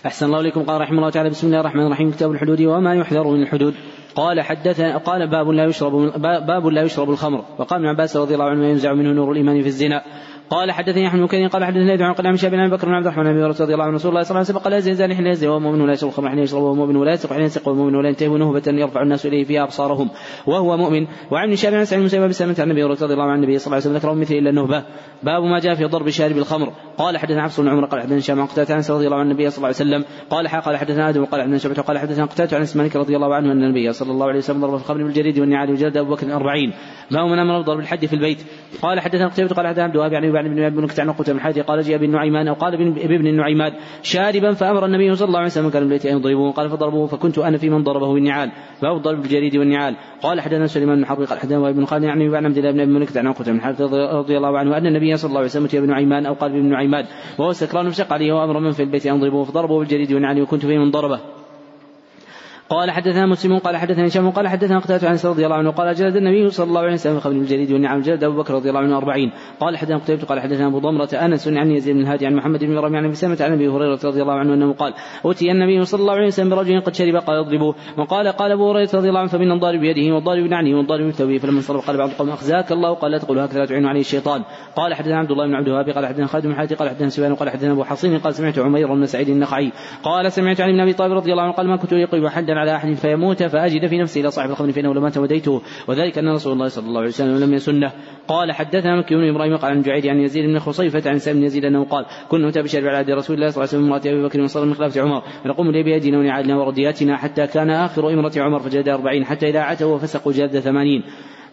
أحسن 0.06 0.26
الله 0.26 0.40
إليكم. 0.40 0.64
قال 0.64 0.82
رحمه 0.82 0.98
الله 0.98 1.10
تعالى 1.10 1.30
بسم 1.30 1.48
الله 1.48 1.60
الرحمن 1.60 1.86
الرحيم. 1.86 2.12
كتاب 2.12 2.32
الحدود 2.32 2.62
وما 2.62 2.96
يحذر 2.96 3.28
من 3.28 3.42
الحدود. 3.42 3.74
قال 4.16 4.42
حدثنا 4.42 4.98
قال 4.98 5.28
باب 5.28 5.50
لا 5.50 5.66
يشرب 5.66 6.22
باب 6.22 6.68
لا 6.68 6.82
يشرب 6.82 7.10
الخمر. 7.10 7.46
وقال 7.58 7.80
ابن 7.80 7.88
عباس 7.88 8.18
رضي 8.18 8.34
الله 8.34 8.46
عنه 8.46 8.68
ينزع 8.68 8.94
منه 8.94 9.12
نور 9.12 9.32
الإيمان 9.32 9.62
في 9.62 9.68
الزنا. 9.68 10.04
قال 10.50 10.72
حدثني 10.72 11.08
أحمد 11.08 11.30
بن 11.30 11.48
قال 11.48 11.66
حدثني 11.66 11.94
يدعو 11.94 12.14
عن 12.20 12.38
شاب 12.38 12.54
ابي 12.54 12.70
بكر 12.70 12.88
بن 12.88 12.94
عبد 12.94 13.06
الرحمن 13.06 13.24
بن 13.24 13.44
رضي 13.44 13.74
الله 13.74 13.84
عنه 13.84 13.96
رسول 13.96 14.10
الله 14.10 14.24
صلى 14.24 14.30
الله 14.32 14.40
عليه 14.40 14.40
وسلم 14.40 14.58
قال 14.58 14.72
لا 14.72 14.78
يزني 14.78 15.16
حين 15.16 15.28
يزني 15.28 15.50
وهو 15.50 15.60
مؤمن 15.60 15.82
ولا 15.82 15.94
يشرب 15.94 16.10
الخمر 16.10 16.30
حين 16.30 16.40
يشرب 16.40 16.62
وهو 16.62 16.76
مؤمن 16.76 16.96
ولا 16.96 17.12
يسرق 17.14 17.34
حين 17.34 17.44
يسرق 17.44 17.68
وهو 17.68 17.76
مؤمن 17.76 17.96
ولا 17.96 18.10
ينتهي 18.10 18.28
نهبة 18.28 18.64
يرفع 18.68 19.02
الناس 19.02 19.26
إليه 19.26 19.44
فيها 19.44 19.64
أبصارهم 19.64 20.10
وهو 20.48 20.78
مؤمن. 20.78 21.08
وعن 21.32 21.56
شاب 21.56 21.74
بن 21.74 21.86
سعيد 21.86 22.16
بن 22.16 22.28
بسلمة 22.28 22.56
عن 22.60 22.64
النبي 22.64 22.84
رضي 22.84 23.06
الله 23.06 23.24
عنه 23.24 23.36
النبي 23.36 23.58
صلى 23.58 23.66
الله 23.66 23.76
عليه 23.76 23.86
وسلم 23.86 23.96
ذكره 23.98 24.14
مثل 24.14 24.34
إلا 24.34 24.50
النهبة. 24.50 24.84
باب 25.24 25.44
ما 25.44 25.60
جاء 25.60 25.76
في 25.76 25.86
ضرب 25.86 26.10
شارب 26.10 26.38
الخمر. 26.38 26.74
قال 26.98 27.18
حدثنا 27.18 27.44
حفص 27.44 27.60
بن 27.60 27.68
عمر 27.68 27.86
قال 27.86 28.02
حدثنا 28.02 28.18
هشام 28.18 28.40
عن 28.40 28.48
قتادة 28.48 28.76
عن 28.76 28.84
رضي 28.90 29.06
الله 29.06 29.18
عنه 29.18 29.32
النبي 29.32 29.50
صلى 29.50 29.58
الله 29.58 29.68
عليه 29.68 29.76
وسلم 29.76 30.06
قال 30.30 30.48
قال 30.48 30.78
حدثنا 30.78 31.10
آدم 31.10 31.26
قال 31.26 31.42
حدثنا 31.42 31.58
شعبة 31.58 31.82
قال 31.82 31.98
حدثنا 31.98 32.26
قتادة 32.26 32.58
عن 32.58 32.64
اسمانك 32.64 32.96
رضي 32.96 33.16
الله 33.16 33.36
عنه 33.36 33.52
أن 33.52 33.64
النبي 33.64 33.94
صلى 33.94 34.12
الله 34.12 34.28
عليه 34.28 34.38
وسلم 34.38 34.62
ضرب 34.62 34.74
الخمر 34.74 35.04
بالجريد 35.04 35.40
والنعال 35.40 35.72
وجلد 35.72 35.98
أبو 35.98 36.16
بكر 36.16 36.34
40 36.34 36.74
باب 37.12 37.26
من 37.26 37.40
أمر 37.40 37.62
بضرب 37.62 37.80
الحد 37.80 38.06
في 38.06 38.14
البيت؟ 38.14 38.38
قال 38.82 39.00
حدثنا 39.00 39.28
قتيبة 39.28 39.56
قال 39.56 39.68
حدثنا 39.68 39.84
عبد 39.84 39.94
الوهاب 39.96 40.14
يعني 40.14 40.32
بن 40.42 40.64
ابن 40.64 40.76
بن 40.76 40.88
عن 41.00 41.12
قتيبة 41.12 41.52
بن 41.52 41.62
قال 41.62 41.82
جاء 41.82 41.98
بن 41.98 42.12
نعيمان 42.12 42.48
أو 42.48 42.54
قال 42.54 42.78
بابن 42.78 43.28
النعيمان 43.28 43.74
شاربا 44.02 44.54
فأمر 44.54 44.86
النبي 44.86 45.16
صلى 45.16 45.28
الله 45.28 45.40
عليه 45.40 45.48
وسلم 45.48 45.70
كان 45.70 45.84
البيت 45.84 46.06
ان 46.06 46.18
يضربوه 46.18 46.52
قال 46.52 46.70
فضربوه 46.70 47.08
فكنت 47.08 47.38
أنا 47.38 47.58
في 47.58 47.70
من 47.70 47.84
ضربه 47.84 48.14
بالنعال. 48.14 48.52
الضرب 48.84 49.22
بالجريد 49.22 49.56
والنعال. 49.58 49.96
قال 50.22 50.42
حدثنا 50.42 50.68
سليمان 50.68 50.98
بن 50.98 51.06
حرب 51.06 51.24
قال 51.24 51.40
حدثنا 51.40 51.70
ابن 51.70 51.86
خالد 51.86 52.04
يعني 52.04 52.30
بن 52.30 52.46
عبد 52.46 52.58
الله 52.58 52.72
بن 52.72 52.80
أبي 52.80 52.92
ملك 52.92 53.18
عن 53.18 53.34
قتيبة 53.34 53.58
بن 53.58 53.98
رضي 54.18 54.38
الله 54.38 54.58
عنه 54.58 54.78
أن 54.78 54.88
النبي 54.88 55.18
صلى 55.18 55.30
الله 55.30 55.40
عليه 55.40 55.50
وسلم 55.50 55.68
ابن 55.74 55.90
نعيمان 55.90 56.26
أو 56.26 56.34
قال 56.34 56.52
بابن 56.52 56.70
نعيمان 56.70 57.06
وهو 57.40 57.54
سكران 57.54 57.90
فشق 57.90 58.14
عليه 58.14 58.34
وأمر 58.34 58.60
من 58.60 58.72
في 58.72 58.84
البيت 58.84 59.06
أن 59.06 59.16
يضربوه 59.16 59.44
فضربوه 59.44 59.80
بالجريد 59.80 60.14
والنعال 60.14 60.42
وكنت 60.42 60.66
في 60.66 60.78
من 60.78 60.92
ضربه. 60.92 61.43
قال 62.74 62.92
حدثنا 62.92 63.26
مسلم 63.26 63.58
قال 63.58 63.78
حدثنا 63.78 64.08
هشام 64.08 64.30
قال 64.30 64.48
حدثنا 64.48 64.80
قتادة 64.80 65.10
عن 65.10 65.18
رضي 65.26 65.46
الله 65.46 65.56
عنه 65.56 65.72
قال 65.72 65.96
جلد 65.96 66.16
النبي 66.16 66.50
صلى 66.50 66.68
الله 66.68 66.82
عليه 66.82 66.94
وسلم 66.94 67.20
خبر 67.20 67.36
الجليد 67.36 67.72
والنعم 67.72 68.02
جلد 68.02 68.24
أبو 68.24 68.38
بكر 68.38 68.54
رضي 68.54 68.70
الله 68.70 68.80
عنه 68.80 68.98
أربعين. 68.98 69.32
قال 69.60 69.78
حدثنا 69.78 69.98
قتيبة 69.98 70.26
قال 70.26 70.40
حدثنا 70.40 70.68
أبو 70.68 70.80
ضمرة 70.80 71.10
أنس 71.14 71.48
عن 71.48 71.72
يزيد 71.72 71.96
بن 71.96 72.02
الهادي 72.02 72.26
عن 72.26 72.36
محمد 72.36 72.64
بن 72.64 72.78
ربيع 72.78 72.98
عن 72.98 73.06
أبي 73.06 73.16
سلمة 73.16 73.38
عن 73.42 73.52
أبي 73.52 73.68
هريرة 73.68 74.00
رضي 74.04 74.22
الله 74.22 74.34
عنه 74.34 74.54
أنه 74.54 74.74
قال 74.74 74.94
أوتي 75.26 75.52
النبي 75.52 75.86
صلى 75.86 76.02
الله 76.02 76.14
عليه 76.14 76.28
وسلم 76.28 76.50
برجل 76.50 76.82
قد 76.82 76.96
شرب 76.96 77.16
قال 77.16 77.38
اضربوه. 77.38 77.76
وقال 77.98 78.28
قال 78.28 78.52
أبو 78.52 78.72
هريرة 78.72 78.90
رضي 78.94 79.10
الله 79.10 79.20
عنه 79.20 79.30
فمن 79.30 79.52
الضارب 79.52 79.80
بيده 79.80 80.16
والضارب 80.16 80.44
بنعله 80.44 80.78
والضارب 80.78 81.08
بثوبه 81.08 81.38
فلما 81.38 81.58
انصرف 81.58 81.88
قال 81.88 81.98
بعض 81.98 82.10
القوم 82.10 82.30
أخزاك 82.30 82.72
الله 82.72 82.94
قال 82.94 83.12
لا 83.12 83.18
تقول 83.18 83.40
هكذا 83.40 83.66
تعين 83.66 83.86
عليه 83.86 84.00
الشيطان. 84.00 84.44
قال 84.76 84.94
حدثنا 84.94 85.18
عبد 85.18 85.32
الله 85.32 85.48
بن 85.48 85.56
عبد 85.56 85.68
الوهاب 85.68 85.90
قال 85.90 86.06
حدثنا 86.06 86.28
خالد 86.28 86.48
بن 86.48 86.56
حاتم 86.56 86.76
قال 86.76 86.90
حدثنا 86.90 87.10
سفيان 87.10 87.36
قال 87.36 87.50
حدثنا 87.50 87.72
أبو 87.72 87.84
حصين 87.84 88.20
قال 88.20 88.34
سمعت 88.34 88.60
عمير 88.60 88.94
بن 88.94 89.06
سعيد 89.06 89.30
النخعي 89.30 89.72
قال 90.04 90.32
سمعت 90.32 90.62
عن 90.62 90.70
ابن 90.70 90.80
أبي 90.80 90.94
طالب 90.94 91.14
رضي 91.14 91.32
الله 91.32 91.44
عنه 91.44 91.52
قال 91.52 91.68
ما 91.68 91.78
كنت 91.78 91.92
يقيم 91.92 92.28
حدا 92.28 92.63
على 92.64 92.76
أحد 92.76 92.94
فيموت 92.94 93.44
فأجد 93.44 93.88
في 93.88 93.98
نفسي 93.98 94.20
إلى 94.22 94.32
صاحب 94.32 94.50
الخمر 94.50 94.72
فإنه 94.72 94.94
لما 94.94 95.10
توديته 95.10 95.62
وذلك 95.88 96.18
أن 96.18 96.30
رسول 96.30 96.54
الله 96.54 96.68
صلى 96.68 96.88
الله 96.88 97.00
عليه 97.00 97.10
وسلم 97.10 97.44
لم 97.44 97.54
يسنه. 97.54 97.92
قال 98.28 98.52
حدثنا 98.52 99.00
مكي 99.00 99.16
بن 99.16 99.30
إبراهيم 99.30 99.58
قال 99.58 99.72
عن 99.72 99.82
جعيد 99.82 100.08
عن 100.08 100.18
يزيد 100.18 100.46
بن 100.46 100.60
خصيفة 100.60 101.10
عن 101.10 101.18
سالم 101.18 101.40
بن 101.40 101.46
يزيد 101.46 101.66
أنه 101.66 101.86
قال 101.86 102.06
كنا 102.30 102.50
نتابع 102.50 102.66
بشرب 102.66 102.86
على 102.88 102.98
عهد 102.98 103.10
رسول 103.10 103.36
الله 103.36 103.50
صلى 103.50 103.64
الله 103.64 103.70
عليه 103.74 103.78
وسلم 103.78 103.86
امرأة 103.86 104.14
أبي 104.14 104.24
بكر 104.28 104.42
وصلى 104.42 104.66
من 104.66 104.74
خلافه 104.74 105.02
عمر. 105.02 105.22
فنقوم 105.44 105.72
لي 105.72 105.84
بيدنا 105.84 106.18
ونعالنا 106.20 106.58
وردياتنا 106.58 107.18
حتى 107.18 107.48
كان 107.48 107.70
آخر 107.70 108.10
امره 108.14 108.32
عمر 108.38 108.60
فجلد 108.60 108.90
أربعين 108.90 109.26
حتى 109.26 109.50
إذا 109.50 109.60
عتوا 109.60 109.96
وفسقوا 109.96 110.32
جلد 110.32 110.60
ثمانين. 110.60 111.04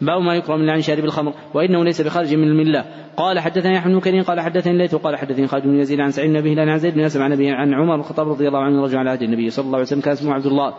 باب 0.00 0.22
ما 0.22 0.34
يكرم 0.34 0.60
من 0.60 0.70
عن 0.70 0.80
شارب 0.80 1.04
الخمر. 1.04 1.32
وإنه 1.54 1.84
ليس 1.84 2.00
بخارج 2.00 2.34
من 2.34 2.48
الملة. 2.48 2.84
قال 3.16 3.38
حدثني 3.38 3.78
احمد 3.78 3.92
بن 3.92 4.00
كريم 4.00 4.22
قال 4.22 4.40
حدثني 4.40 4.72
الليث 4.72 4.94
قال 4.94 5.16
حدثني 5.16 5.46
خالد 5.46 5.64
بن 5.64 5.80
يزيد 5.80 6.00
عن 6.00 6.10
سعيد 6.10 6.30
بن 6.30 6.68
عن 6.68 6.78
زيد 6.78 6.94
بن 6.94 7.00
أسلم 7.00 7.22
عن 7.22 7.74
عمر 7.74 7.94
الخطاب 7.94 8.28
رضي 8.28 8.48
الله 8.48 8.58
عنه 8.58 8.82
رجع 8.82 8.98
على 8.98 9.10
عهد 9.10 9.22
النبي 9.22 9.50
صلى 9.50 9.64
الله 9.64 9.74
عليه 9.74 9.86
وسلم 9.86 10.00
كان 10.00 10.12
اسمه 10.12 10.32
عبد 10.34 10.46
الله. 10.46 10.74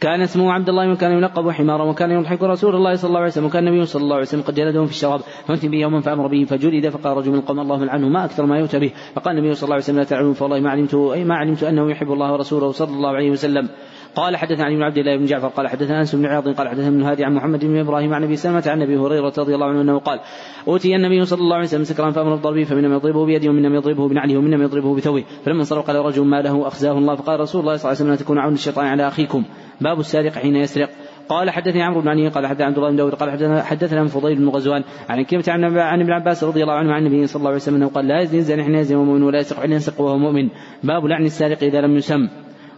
كان 0.00 0.20
اسمه 0.20 0.52
عبد 0.52 0.68
الله 0.68 0.92
وكان 0.92 1.12
يلقب 1.12 1.50
حمارا 1.50 1.84
وكان 1.84 2.10
يضحك 2.10 2.42
رسول 2.42 2.74
الله 2.74 2.94
صلى 2.94 3.08
الله 3.08 3.20
عليه 3.20 3.28
وسلم 3.28 3.44
وكان 3.44 3.68
النبي 3.68 3.86
صلى 3.86 4.02
الله 4.02 4.14
عليه 4.14 4.26
وسلم 4.26 4.42
قد 4.42 4.54
جلده 4.54 4.84
في 4.84 4.90
الشراب 4.90 5.20
فأتي 5.20 5.68
به 5.68 5.78
يوما 5.78 6.00
فأمر 6.00 6.26
به 6.26 6.44
فجلد 6.44 6.88
فقال 6.88 7.16
رجل 7.16 7.30
من 7.30 7.38
القوم 7.38 7.60
اللهم 7.60 7.84
لعنه 7.84 8.08
ما 8.08 8.24
أكثر 8.24 8.46
ما 8.46 8.58
يؤتى 8.58 8.78
به 8.78 8.92
فقال 9.14 9.38
النبي 9.38 9.54
صلى 9.54 9.62
الله 9.62 9.74
عليه 9.74 9.84
وسلم 9.84 9.98
لا 9.98 10.04
تعلمون 10.04 10.32
فوالله 10.32 10.60
ما 10.60 10.70
علمت 10.70 10.94
أي 10.94 11.24
ما 11.24 11.34
علمت 11.34 11.62
أنه 11.62 11.90
يحب 11.90 12.12
الله 12.12 12.32
ورسوله 12.32 12.72
صلى 12.72 12.94
الله 12.94 13.10
عليه 13.10 13.30
وسلم 13.30 13.68
قال 14.14 14.36
حدثنا 14.36 14.64
علي 14.64 14.76
بن 14.76 14.82
عبد 14.82 14.98
الله 14.98 15.16
بن 15.16 15.24
جعفر 15.24 15.48
قال 15.48 15.68
حدثنا 15.68 15.98
أنس 15.98 16.14
بن 16.14 16.26
عياض 16.26 16.48
قال 16.48 16.68
حدثنا 16.68 16.88
ابن 16.88 17.02
هادي 17.02 17.24
عن 17.24 17.34
محمد 17.34 17.64
بن 17.64 17.78
إبراهيم 17.78 18.14
عن 18.14 18.24
أبي 18.24 18.36
سلمة 18.36 18.62
عن 18.66 18.82
أبي 18.82 18.96
هريرة 18.96 19.32
رضي 19.38 19.54
الله 19.54 19.66
عنه 19.66 19.80
أنه 19.80 19.98
قال 19.98 20.20
أوتي 20.68 20.96
النبي 20.96 21.24
صلى 21.24 21.40
الله 21.40 21.54
عليه 21.54 21.64
وسلم 21.64 21.84
سكرا 21.84 22.10
فأمر 22.10 22.36
بضربه 22.36 22.64
فمنما 22.64 22.94
يضربه 22.94 23.26
بيده 23.26 23.50
ومنما 23.50 23.76
يضربه 23.76 24.08
بنعله 24.08 24.38
ومنما 24.38 24.64
يضربه 24.64 24.94
بثوبه. 24.94 25.24
فلما 25.44 25.58
انصرف 25.58 25.86
قال 25.86 25.96
رجل 25.96 26.24
ما 26.24 26.42
له 26.42 26.66
أخزاه 26.66 26.98
الله 26.98 27.14
فقال 27.14 27.40
رسول 27.40 27.60
الله 27.60 27.76
صلى 27.76 27.84
الله 27.84 27.96
عليه 27.96 28.00
وسلم 28.00 28.10
لا 28.10 28.16
تكون 28.16 28.38
عون 28.38 28.52
الشيطان 28.52 28.86
على 28.86 29.08
أخيكم 29.08 29.44
باب 29.80 30.00
السارق 30.00 30.32
حين 30.32 30.56
يسرق. 30.56 30.88
قال 31.28 31.50
حدثني 31.50 31.82
عمرو 31.82 32.00
بن 32.00 32.08
علي 32.08 32.28
قال 32.28 32.46
حدثنا 32.46 32.66
عبد 32.66 32.76
الله 32.76 32.90
بن 32.90 32.96
داود 32.96 33.14
قال 33.14 33.30
حدثنا 33.30 33.62
حدثنا 33.62 34.04
فضيل 34.04 34.38
بن 34.38 34.48
غزوان 34.48 34.84
عن 35.08 35.22
كلمة 35.22 35.44
عن 35.48 35.78
عن 35.78 36.00
ابن 36.00 36.12
عباس 36.12 36.44
رضي 36.44 36.62
الله 36.62 36.74
عنه 36.74 36.92
عن 36.92 37.06
النبي 37.06 37.26
صلى 37.26 37.40
الله 37.40 37.48
عليه 37.48 37.60
وسلم 37.60 37.76
أنه 37.76 37.88
قال 37.88 38.08
لا 38.08 38.20
يزني 38.20 38.38
الزاني 38.38 38.64
حين 38.64 38.74
يزني 38.74 38.98
مؤمن 38.98 39.22
ولا 39.22 39.38
يسرق 39.38 39.60
حين 39.60 39.72
يسرق 39.72 40.00
وهو 40.00 40.18
مؤمن 40.18 40.48
باب 40.84 41.06
لعن 41.06 41.24
السارق 41.24 41.62
إذا 41.62 41.80
لم 41.80 41.96
يسم. 41.96 42.28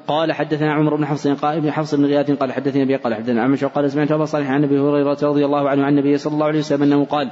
قال 0.06 0.32
حدثنا 0.32 0.72
عمر 0.72 0.96
بن 0.96 1.06
حفص 1.06 1.28
قال 1.28 1.56
ابن 1.56 1.70
حفص 1.70 1.94
بن 1.94 2.04
غياث 2.04 2.30
قال 2.30 2.52
حدثني 2.52 2.82
أبي 2.82 2.96
قال 2.96 3.14
حدثنا 3.14 3.42
عمش 3.42 3.64
قال 3.64 3.90
سمعت 3.90 4.12
أبا 4.12 4.24
صالح 4.24 4.50
عن 4.50 4.64
أبي 4.64 4.78
هريرة 4.78 5.18
رضي 5.22 5.44
الله 5.44 5.68
عنه 5.68 5.84
عن 5.84 5.92
النبي 5.92 6.16
صلى 6.16 6.34
الله 6.34 6.46
عليه 6.46 6.58
وسلم 6.58 6.82
أنه 6.82 7.04
قال 7.04 7.30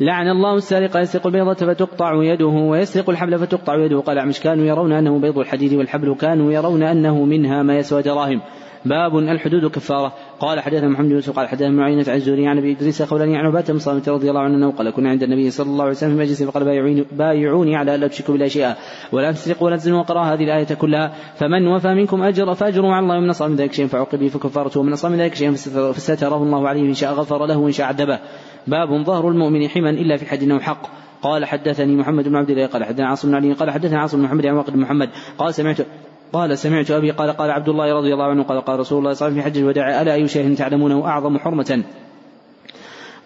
لعن 0.00 0.28
الله 0.28 0.54
السارق 0.54 0.96
يسرق 0.96 1.26
البيضة 1.26 1.54
فتقطع 1.54 2.22
يده 2.22 2.46
ويسرق 2.46 3.10
الحبل 3.10 3.38
فتقطع 3.38 3.76
يده. 3.76 4.00
قال 4.00 4.18
أعمش 4.18 4.40
كانوا 4.40 4.64
يرون 4.64 4.92
أنه 4.92 5.18
بيض 5.18 5.38
الحديد 5.38 5.74
والحبل؟ 5.74 6.14
كانوا 6.14 6.52
يرون 6.52 6.82
أنه 6.82 7.24
منها 7.24 7.62
ما 7.62 7.76
يسوى 7.76 8.02
دراهم 8.02 8.40
باب 8.84 9.18
الحدود 9.18 9.70
كفارة. 9.70 10.12
قال 10.40 10.60
حدثنا 10.60 10.88
محمد 10.88 11.08
بن 11.08 11.14
يوسف 11.14 11.36
قال 11.36 11.48
حدثنا 11.48 11.70
معينة 11.70 12.04
عن 12.08 12.16
الزهري 12.16 12.46
عن 12.46 12.58
أبي 12.58 12.72
إدريس 12.72 13.02
قولاني 13.02 13.36
عن 13.36 13.46
عبادة 13.46 13.74
بن 13.74 14.02
رضي 14.08 14.30
الله 14.30 14.40
عنه 14.40 14.72
قال 14.72 14.90
كنا 14.90 15.10
عند 15.10 15.22
النبي 15.22 15.50
صلى 15.50 15.66
الله 15.66 15.82
عليه 15.84 15.92
وسلم 15.92 16.10
في 16.10 16.20
مجلس 16.20 16.42
فقال 16.42 16.64
بايعوني, 16.64 17.04
بايعوني 17.12 17.76
على 17.76 17.94
الا 17.94 18.08
تشركوا 18.08 18.32
بالله 18.34 18.48
شيئا 18.48 18.76
ولا 19.12 19.32
تسرقوا 19.32 19.66
ولا 19.66 19.76
تزنوا 19.76 19.98
وقرأ 19.98 20.20
هذه 20.20 20.44
الآية 20.44 20.74
كلها 20.74 21.12
فمن 21.34 21.66
وفى 21.66 21.94
منكم 21.94 22.22
أجر 22.22 22.54
فاجروا 22.54 22.92
على 22.92 23.02
الله 23.02 23.18
ومن 23.18 23.30
اصاب 23.30 23.50
من 23.50 23.56
ذلك 23.56 23.72
شيئا 23.72 23.86
فعوقب 23.86 24.18
به 24.18 24.28
فكفارته 24.28 24.80
ومن 24.80 24.92
اصاب 24.92 25.12
من 25.12 25.18
ذلك 25.18 25.34
شيئا 25.34 25.52
فستره 25.92 26.42
الله 26.42 26.68
عليه 26.68 26.82
إن 26.82 26.94
شاء 26.94 27.12
غفر 27.12 27.46
له 27.46 27.58
وإن 27.58 27.72
شاء 27.72 27.86
عذبه. 27.86 28.18
باب 28.66 29.04
ظهر 29.04 29.28
المؤمن 29.28 29.68
حما 29.68 29.90
إلا 29.90 30.16
في 30.16 30.26
حد 30.26 30.42
انه 30.42 30.60
حق. 30.60 30.86
قال 31.22 31.44
حدثني 31.44 31.96
محمد 31.96 32.28
بن 32.28 32.36
عبد 32.36 32.50
الله. 32.50 32.66
قال 32.66 32.84
حدثنا 32.84 33.06
عاصم 33.06 33.28
بن 33.28 33.34
علي. 33.34 33.52
قال 33.52 33.70
حدثنا 33.70 34.00
عاصم 34.00 34.18
بن 34.18 34.24
محمد 34.24 34.46
عن 34.46 34.54
واقد 34.54 34.76
محمد. 34.76 35.08
قال 35.38 35.54
سمعت 35.54 35.80
قال 36.32 36.58
سمعت 36.58 36.90
أبي 36.90 37.10
قال 37.10 37.30
قال 37.30 37.50
عبد 37.50 37.68
الله 37.68 37.94
رضي 37.94 38.14
الله 38.14 38.24
عنه 38.24 38.42
قال 38.42 38.60
قال 38.60 38.78
رسول 38.80 38.98
الله 38.98 39.12
صلى 39.12 39.28
الله 39.28 39.42
عليه 39.42 39.42
وسلم 39.42 39.42
في 39.42 39.42
حج 39.42 39.58
الوداع 39.58 40.02
ألا 40.02 40.14
أي 40.14 40.28
شيء 40.28 40.54
تعلمونه 40.54 41.06
أعظم 41.06 41.38
حرمة؟ 41.38 41.82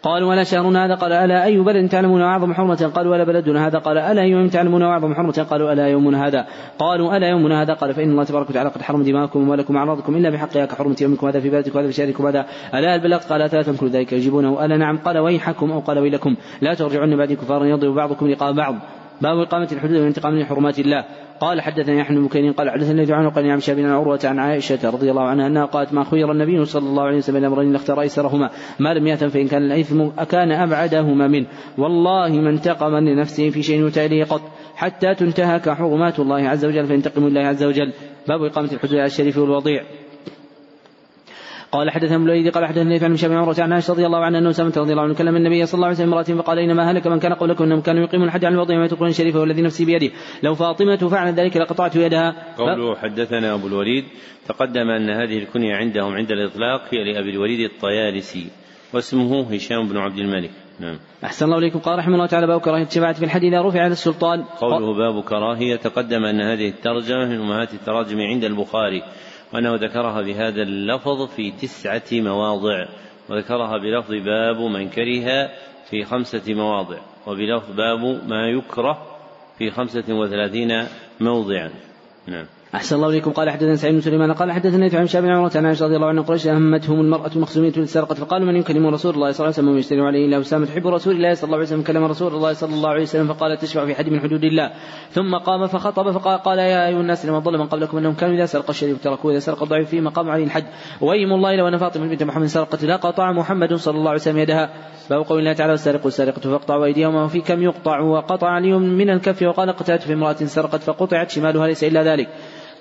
قالوا 0.02 0.28
ولا 0.28 0.44
شهرنا 0.44 0.86
هذا؟ 0.86 0.94
قال 0.94 1.12
ألا 1.12 1.44
أي 1.44 1.58
بلد 1.58 1.88
تعلمون 1.88 2.22
أعظم 2.22 2.54
حرمة؟ 2.54 2.92
قالوا 2.94 3.12
ولا 3.12 3.24
بلدنا 3.24 3.66
هذا؟ 3.66 3.78
قال 3.78 3.98
ألا 3.98 4.22
يوم 4.22 4.48
تعلمون 4.48 4.82
أعظم 4.82 5.14
حرمة؟ 5.14 5.46
قالوا 5.50 5.72
ألا 5.72 5.86
يومنا 5.86 6.26
هذا. 6.26 6.46
قالوا 6.78 7.16
ألا 7.16 7.28
يومنا 7.28 7.62
هذا؟ 7.62 7.74
قال 7.74 7.94
فإن 7.94 8.10
الله 8.10 8.24
تبارك 8.24 8.50
وتعالى 8.50 8.68
قد 8.68 8.82
حرم 8.82 9.02
دماءكم 9.02 9.40
وأموالكم 9.40 9.76
وأعراضكم 9.76 10.16
إلا 10.16 10.30
بحقها 10.30 10.66
كحرمة 10.66 10.96
يومكم 11.00 11.26
هذا 11.26 11.40
في 11.40 11.50
بلدكم 11.50 11.78
وهذا 11.78 11.86
في 11.86 11.92
شهركم 11.92 12.26
هذا 12.26 12.46
ألا 12.74 12.94
البلغ 12.94 13.18
قال 13.18 13.50
ثلاثا 13.50 13.76
كل 13.76 13.88
ذلك 13.88 14.12
يجيبونه. 14.12 14.64
ألا 14.64 14.76
نعم؟ 14.76 14.98
قال 14.98 15.18
ويحكم 15.18 15.72
أو 15.72 15.80
قال 15.80 15.98
ويلكم. 15.98 16.36
لا 16.60 16.74
ترجعون 16.74 17.16
بعد 17.16 17.32
كفارا 17.32 17.64
يضرب 17.64 17.94
بعضكم 17.94 18.28
لقاء 18.28 18.52
بعض. 18.52 18.74
باب 19.20 19.38
إقامة 19.38 19.68
الحدود 19.72 19.96
والانتقام 19.96 20.34
من 20.34 20.44
حرمات 20.44 20.78
الله. 20.78 21.04
قال 21.40 21.60
حدثني 21.60 21.98
يحيى 21.98 22.16
بن 22.16 22.26
بكير 22.26 22.52
قال 22.52 22.70
حدثني 22.70 23.02
ابي 23.02 23.12
قال 23.12 23.46
نعم 23.46 23.60
شاب 23.60 23.78
عروة 23.78 24.20
عن 24.24 24.38
عائشة 24.38 24.90
رضي 24.90 25.10
الله 25.10 25.22
عنها 25.22 25.46
أنها 25.46 25.64
قالت 25.64 25.92
ما 25.92 26.04
خير 26.04 26.32
النبي 26.32 26.64
صلى 26.64 26.88
الله 26.88 27.02
عليه 27.02 27.16
وسلم 27.16 27.44
امرين 27.44 27.72
لاختار 27.72 28.00
أيسرهما 28.00 28.50
ما 28.78 28.94
لم 28.94 29.06
ياثم 29.06 29.28
فإن 29.28 29.48
كان 29.48 29.62
الاثم 29.62 30.00
اكان 30.18 30.52
أبعدهما 30.52 31.26
منه. 31.26 31.46
والله 31.78 32.28
ما 32.28 32.50
انتقم 32.50 32.96
لنفسه 32.96 33.50
في 33.50 33.62
شيء 33.62 33.80
يؤتى 33.80 34.22
قط 34.22 34.42
حتى 34.74 35.14
تنتهك 35.14 35.70
حرمات 35.70 36.18
الله 36.18 36.48
عز 36.48 36.64
وجل 36.64 36.86
فينتقم 36.86 37.26
الله 37.26 37.40
عز 37.40 37.64
وجل. 37.64 37.92
باب 38.28 38.42
إقامة 38.42 38.72
الحدود 38.72 38.94
على 38.94 39.06
الشريف 39.06 39.38
والوضيع. 39.38 39.82
قال 41.76 41.90
حدثنا 41.90 42.16
الوليد 42.16 42.48
قال 42.48 42.66
حدثنا 42.66 43.04
عن 43.04 43.12
هشام 43.12 43.30
بن 43.30 43.36
عمرة 43.36 43.56
عن 43.58 43.72
عائشة 43.72 43.92
رضي 43.92 44.06
الله 44.06 44.18
عنها 44.18 44.38
أنه 44.40 44.52
سمت 44.52 44.78
رضي 44.78 44.92
الله 44.92 45.02
عنه 45.02 45.14
كلم 45.14 45.36
النبي 45.36 45.66
صلى 45.66 45.78
الله 45.78 45.86
عليه 45.86 45.96
وسلم 45.96 46.12
امرأة 46.12 46.42
فقال 46.42 46.58
إنما 46.58 46.90
هلك 46.90 47.06
من 47.06 47.18
كان 47.18 47.32
قبلكم 47.32 47.64
أنهم 47.64 47.80
كانوا 47.80 48.02
يقيمون 48.02 48.26
الحج 48.28 48.44
على 48.44 48.54
الوضع 48.54 48.76
ما 48.76 48.86
تقولون 48.86 49.08
الشريفة 49.08 49.40
والذي 49.40 49.62
نفسي 49.62 49.84
بيده. 49.84 50.10
لو 50.42 50.54
فاطمة 50.54 50.96
فعلت 50.96 51.38
ذلك 51.38 51.56
لقطعت 51.56 51.96
يدها. 51.96 52.54
قوله 52.58 52.96
حدثنا 52.96 53.54
أبو 53.54 53.66
الوليد 53.66 54.04
تقدم 54.48 54.90
أن 54.90 55.10
هذه 55.10 55.38
الكنية 55.38 55.76
عندهم 55.76 56.14
عند 56.14 56.30
الإطلاق 56.30 56.80
هي 56.90 57.12
لأبي 57.12 57.30
الوليد 57.30 57.70
الطيالسي 57.70 58.46
واسمه 58.94 59.54
هشام 59.54 59.88
بن 59.88 59.96
عبد 59.96 60.18
الملك. 60.18 60.50
نعم. 60.80 60.98
أحسن 61.24 61.46
الله 61.46 61.58
إليكم. 61.58 61.78
قال 61.78 61.98
رحمه 61.98 62.14
الله 62.14 62.26
تعالى 62.26 62.46
باب 62.46 62.60
كراهية 62.60 62.82
الشفاعة 62.82 63.12
في 63.12 63.24
الحد 63.24 63.44
إذا 63.44 63.62
رفع 63.62 63.80
على 63.80 63.92
السلطان. 63.92 64.42
قوله 64.42 64.94
باب 64.94 65.22
كراهية 65.22 65.76
تقدم 65.76 66.24
أن 66.24 66.40
هذه 66.40 66.68
الترجمة 66.68 67.24
من 67.26 67.40
أمهات 67.40 67.74
التراجم 67.74 68.20
عند 68.20 68.44
البخاري. 68.44 69.02
وأنه 69.52 69.74
ذكرها 69.74 70.22
بهذا 70.22 70.62
اللفظ 70.62 71.26
في 71.26 71.50
تسعة 71.50 72.02
مواضع 72.12 72.86
وذكرها 73.28 73.78
بلفظ 73.78 74.12
باب 74.14 74.60
من 74.60 74.88
كره 74.88 75.50
في 75.90 76.04
خمسة 76.04 76.54
مواضع 76.54 76.98
وبلفظ 77.26 77.70
باب 77.70 78.28
ما 78.28 78.48
يكره 78.48 79.16
في 79.58 79.70
خمسة 79.70 80.04
وثلاثين 80.08 80.86
موضعا. 81.20 81.70
نعم. 82.26 82.46
أحسن 82.74 82.96
الله 82.96 83.08
إليكم. 83.08 83.30
قال 83.30 83.50
حدثنا 83.50 83.76
سعيد 83.76 83.94
بن 83.94 84.00
سليمان 84.00 84.32
قال 84.32 84.52
حدثنا 84.52 84.98
عن 84.98 85.06
شاب 85.06 85.24
عمرة 85.24 85.52
عن 85.56 85.66
عائشة 85.66 85.84
رضي 85.84 85.96
الله 85.96 86.06
عنها 86.06 86.22
قريش 86.22 86.46
أهمتهم 86.46 87.00
المرأة 87.00 87.30
المخزومية 87.36 87.72
السرقة 87.76 88.14
فقالوا 88.14 88.46
من 88.46 88.56
يكلم 88.56 88.86
رسول 88.86 89.14
الله 89.14 89.32
صلى 89.32 89.44
الله 89.44 89.56
عليه 89.56 89.66
وسلم 89.66 89.68
ويشتري 89.68 90.00
عليه 90.00 90.26
إلا 90.26 90.40
أسامة 90.40 90.66
تحب 90.66 90.86
رسول 90.86 91.16
الله 91.16 91.34
صلى 91.34 91.44
الله 91.44 91.56
عليه 91.56 91.66
وسلم 91.66 91.82
كلم 91.82 92.04
رسول 92.04 92.34
الله 92.34 92.52
صلى 92.52 92.74
الله 92.74 92.88
عليه 92.88 93.02
وسلم 93.02 93.26
فقال 93.32 93.58
تشفع 93.58 93.84
في 93.86 93.94
حد 93.94 94.08
من 94.08 94.20
حدود 94.20 94.44
الله. 94.44 94.70
ثم 95.10 95.34
قام 95.34 95.66
فخطب 95.66 96.10
فقال 96.10 96.38
قال 96.38 96.58
يا 96.58 96.88
أيها 96.88 97.00
الناس 97.00 97.26
لمن 97.26 97.40
ظل 97.40 97.58
من 97.58 97.66
قبلكم 97.66 97.98
أنهم 97.98 98.14
كانوا 98.14 98.34
إذا 98.34 98.46
سرق 98.46 98.70
الشريف 98.70 99.04
تركوه 99.04 99.32
إذا 99.32 99.38
سرق 99.38 99.62
الضعيف 99.62 99.88
فيه 99.88 100.00
مقام 100.00 100.30
عليه 100.30 100.44
الحد 100.44 100.64
وأيم 101.00 101.32
الله 101.32 101.56
لو 101.56 101.68
أن 101.68 101.76
فاطمة 101.76 102.08
بنت 102.08 102.22
محمد 102.22 102.46
سرقت 102.46 102.84
لقطع 102.84 103.32
محمد 103.32 103.74
صلى 103.74 103.98
الله 103.98 104.10
عليه 104.10 104.20
وسلم 104.20 104.38
يدها. 104.38 104.70
باب 105.10 105.22
قول 105.22 105.38
الله 105.38 105.52
تعالى 105.52 105.72
والسارق 105.72 106.04
والسارقة 106.04 106.40
فاقطعوا 106.40 106.84
أيديهما 106.84 107.24
وفي 107.24 107.40
كم 107.40 107.62
يقطع؟ 107.62 108.00
وقطع 108.00 108.48
علي 108.48 108.72
من 108.72 109.10
الكف 109.10 109.42
وقال 109.42 109.70
قتلت 109.70 110.02
في 110.02 110.12
امرأة 110.12 110.32
سرقت 110.32 110.82
فقطعت 110.82 111.30
شمالها 111.30 111.66
ليس 111.66 111.84
إلا 111.84 112.02
ذلك. 112.02 112.28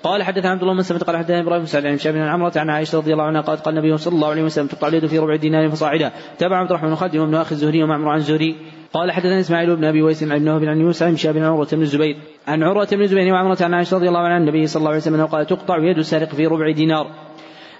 قال 0.06 0.22
حدثنا 0.22 0.50
عبد 0.50 0.62
الله 0.62 0.74
بن 0.74 0.82
سلمة 0.82 1.00
قال 1.00 1.16
حدثنا 1.16 1.40
إبراهيم 1.40 1.60
بن 1.60 1.66
سعد 1.66 1.86
عن 1.86 1.96
بن 2.04 2.20
عمرة 2.20 2.52
عن 2.56 2.70
عائشة 2.70 2.98
رضي 2.98 3.12
الله 3.12 3.24
عنها 3.24 3.40
قالت 3.40 3.60
قال 3.60 3.78
النبي 3.78 3.96
صلى 3.96 4.14
الله 4.14 4.28
عليه 4.28 4.42
وسلم 4.42 4.66
تقطع 4.66 4.88
اليد 4.88 5.06
في 5.06 5.18
ربع 5.18 5.36
دينار 5.36 5.70
فصاعدا. 5.70 6.12
تبع 6.38 6.56
عبد 6.56 6.70
الرحمن 6.70 6.94
خالد 6.94 7.16
وابن 7.16 7.34
أخي 7.34 7.52
الزهري 7.52 7.82
ومعمر 7.82 8.08
عن 8.08 8.18
الزهري. 8.18 8.56
قال 8.92 9.12
حدثنا 9.12 9.40
إسماعيل 9.40 9.76
بن 9.76 9.84
أبي 9.84 10.02
ويس 10.02 10.22
عن 10.22 10.32
ابن 10.32 10.48
وهب 10.48 10.64
عن 10.64 10.80
يوسف 10.80 11.02
عن 11.02 11.16
شاب 11.16 11.38
عروه 11.38 11.68
بن 11.72 11.82
الزبير. 11.82 12.16
عن 12.46 12.62
عروه 12.62 12.88
بن 12.92 13.02
الزبير 13.02 13.32
وعمرة 13.32 13.58
عن 13.60 13.74
عائشة 13.74 13.96
رضي 13.96 14.08
الله 14.08 14.20
عنها 14.20 14.38
النبي 14.38 14.66
صلى 14.66 14.80
الله 14.80 14.90
عليه 14.90 15.00
وسلم 15.00 15.26
قال 15.26 15.46
تقطع 15.46 15.78
يد 15.78 15.98
السارق 15.98 16.28
في 16.28 16.46
ربع 16.46 16.70
دينار. 16.70 17.06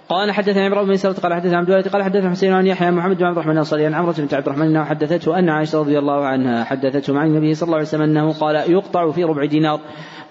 قال 0.09 0.33
حدثنا 0.33 0.65
عمرو 0.65 0.85
بن 0.85 0.97
سلمة 0.97 1.15
قال 1.15 1.35
حدثنا 1.35 1.59
عبد 1.59 1.71
الله 1.71 1.83
قال 1.83 2.03
حدثنا 2.03 2.31
حسين 2.31 2.53
عن 2.53 2.67
يحيى 2.67 2.91
محمد 2.91 3.17
بن 3.17 3.25
عبد 3.25 3.37
الرحمن 3.37 3.53
الانصاري 3.53 3.87
عن 3.87 3.95
عمرو 3.95 4.13
بنت 4.19 4.35
عبد 4.35 4.47
الرحمن 4.47 4.67
أنه 4.67 4.85
حدثته 4.85 5.39
أن 5.39 5.49
عائشة 5.49 5.79
رضي 5.79 5.99
الله 5.99 6.25
عنها 6.25 6.65
حدثته 6.65 7.19
عن 7.19 7.27
النبي 7.27 7.55
صلى 7.55 7.67
الله 7.67 7.77
عليه 7.77 7.87
وسلم 7.87 8.03
أنه 8.03 8.33
قال 8.33 8.71
يقطع 8.71 9.11
في 9.11 9.25
ربع 9.25 9.45
دينار 9.45 9.81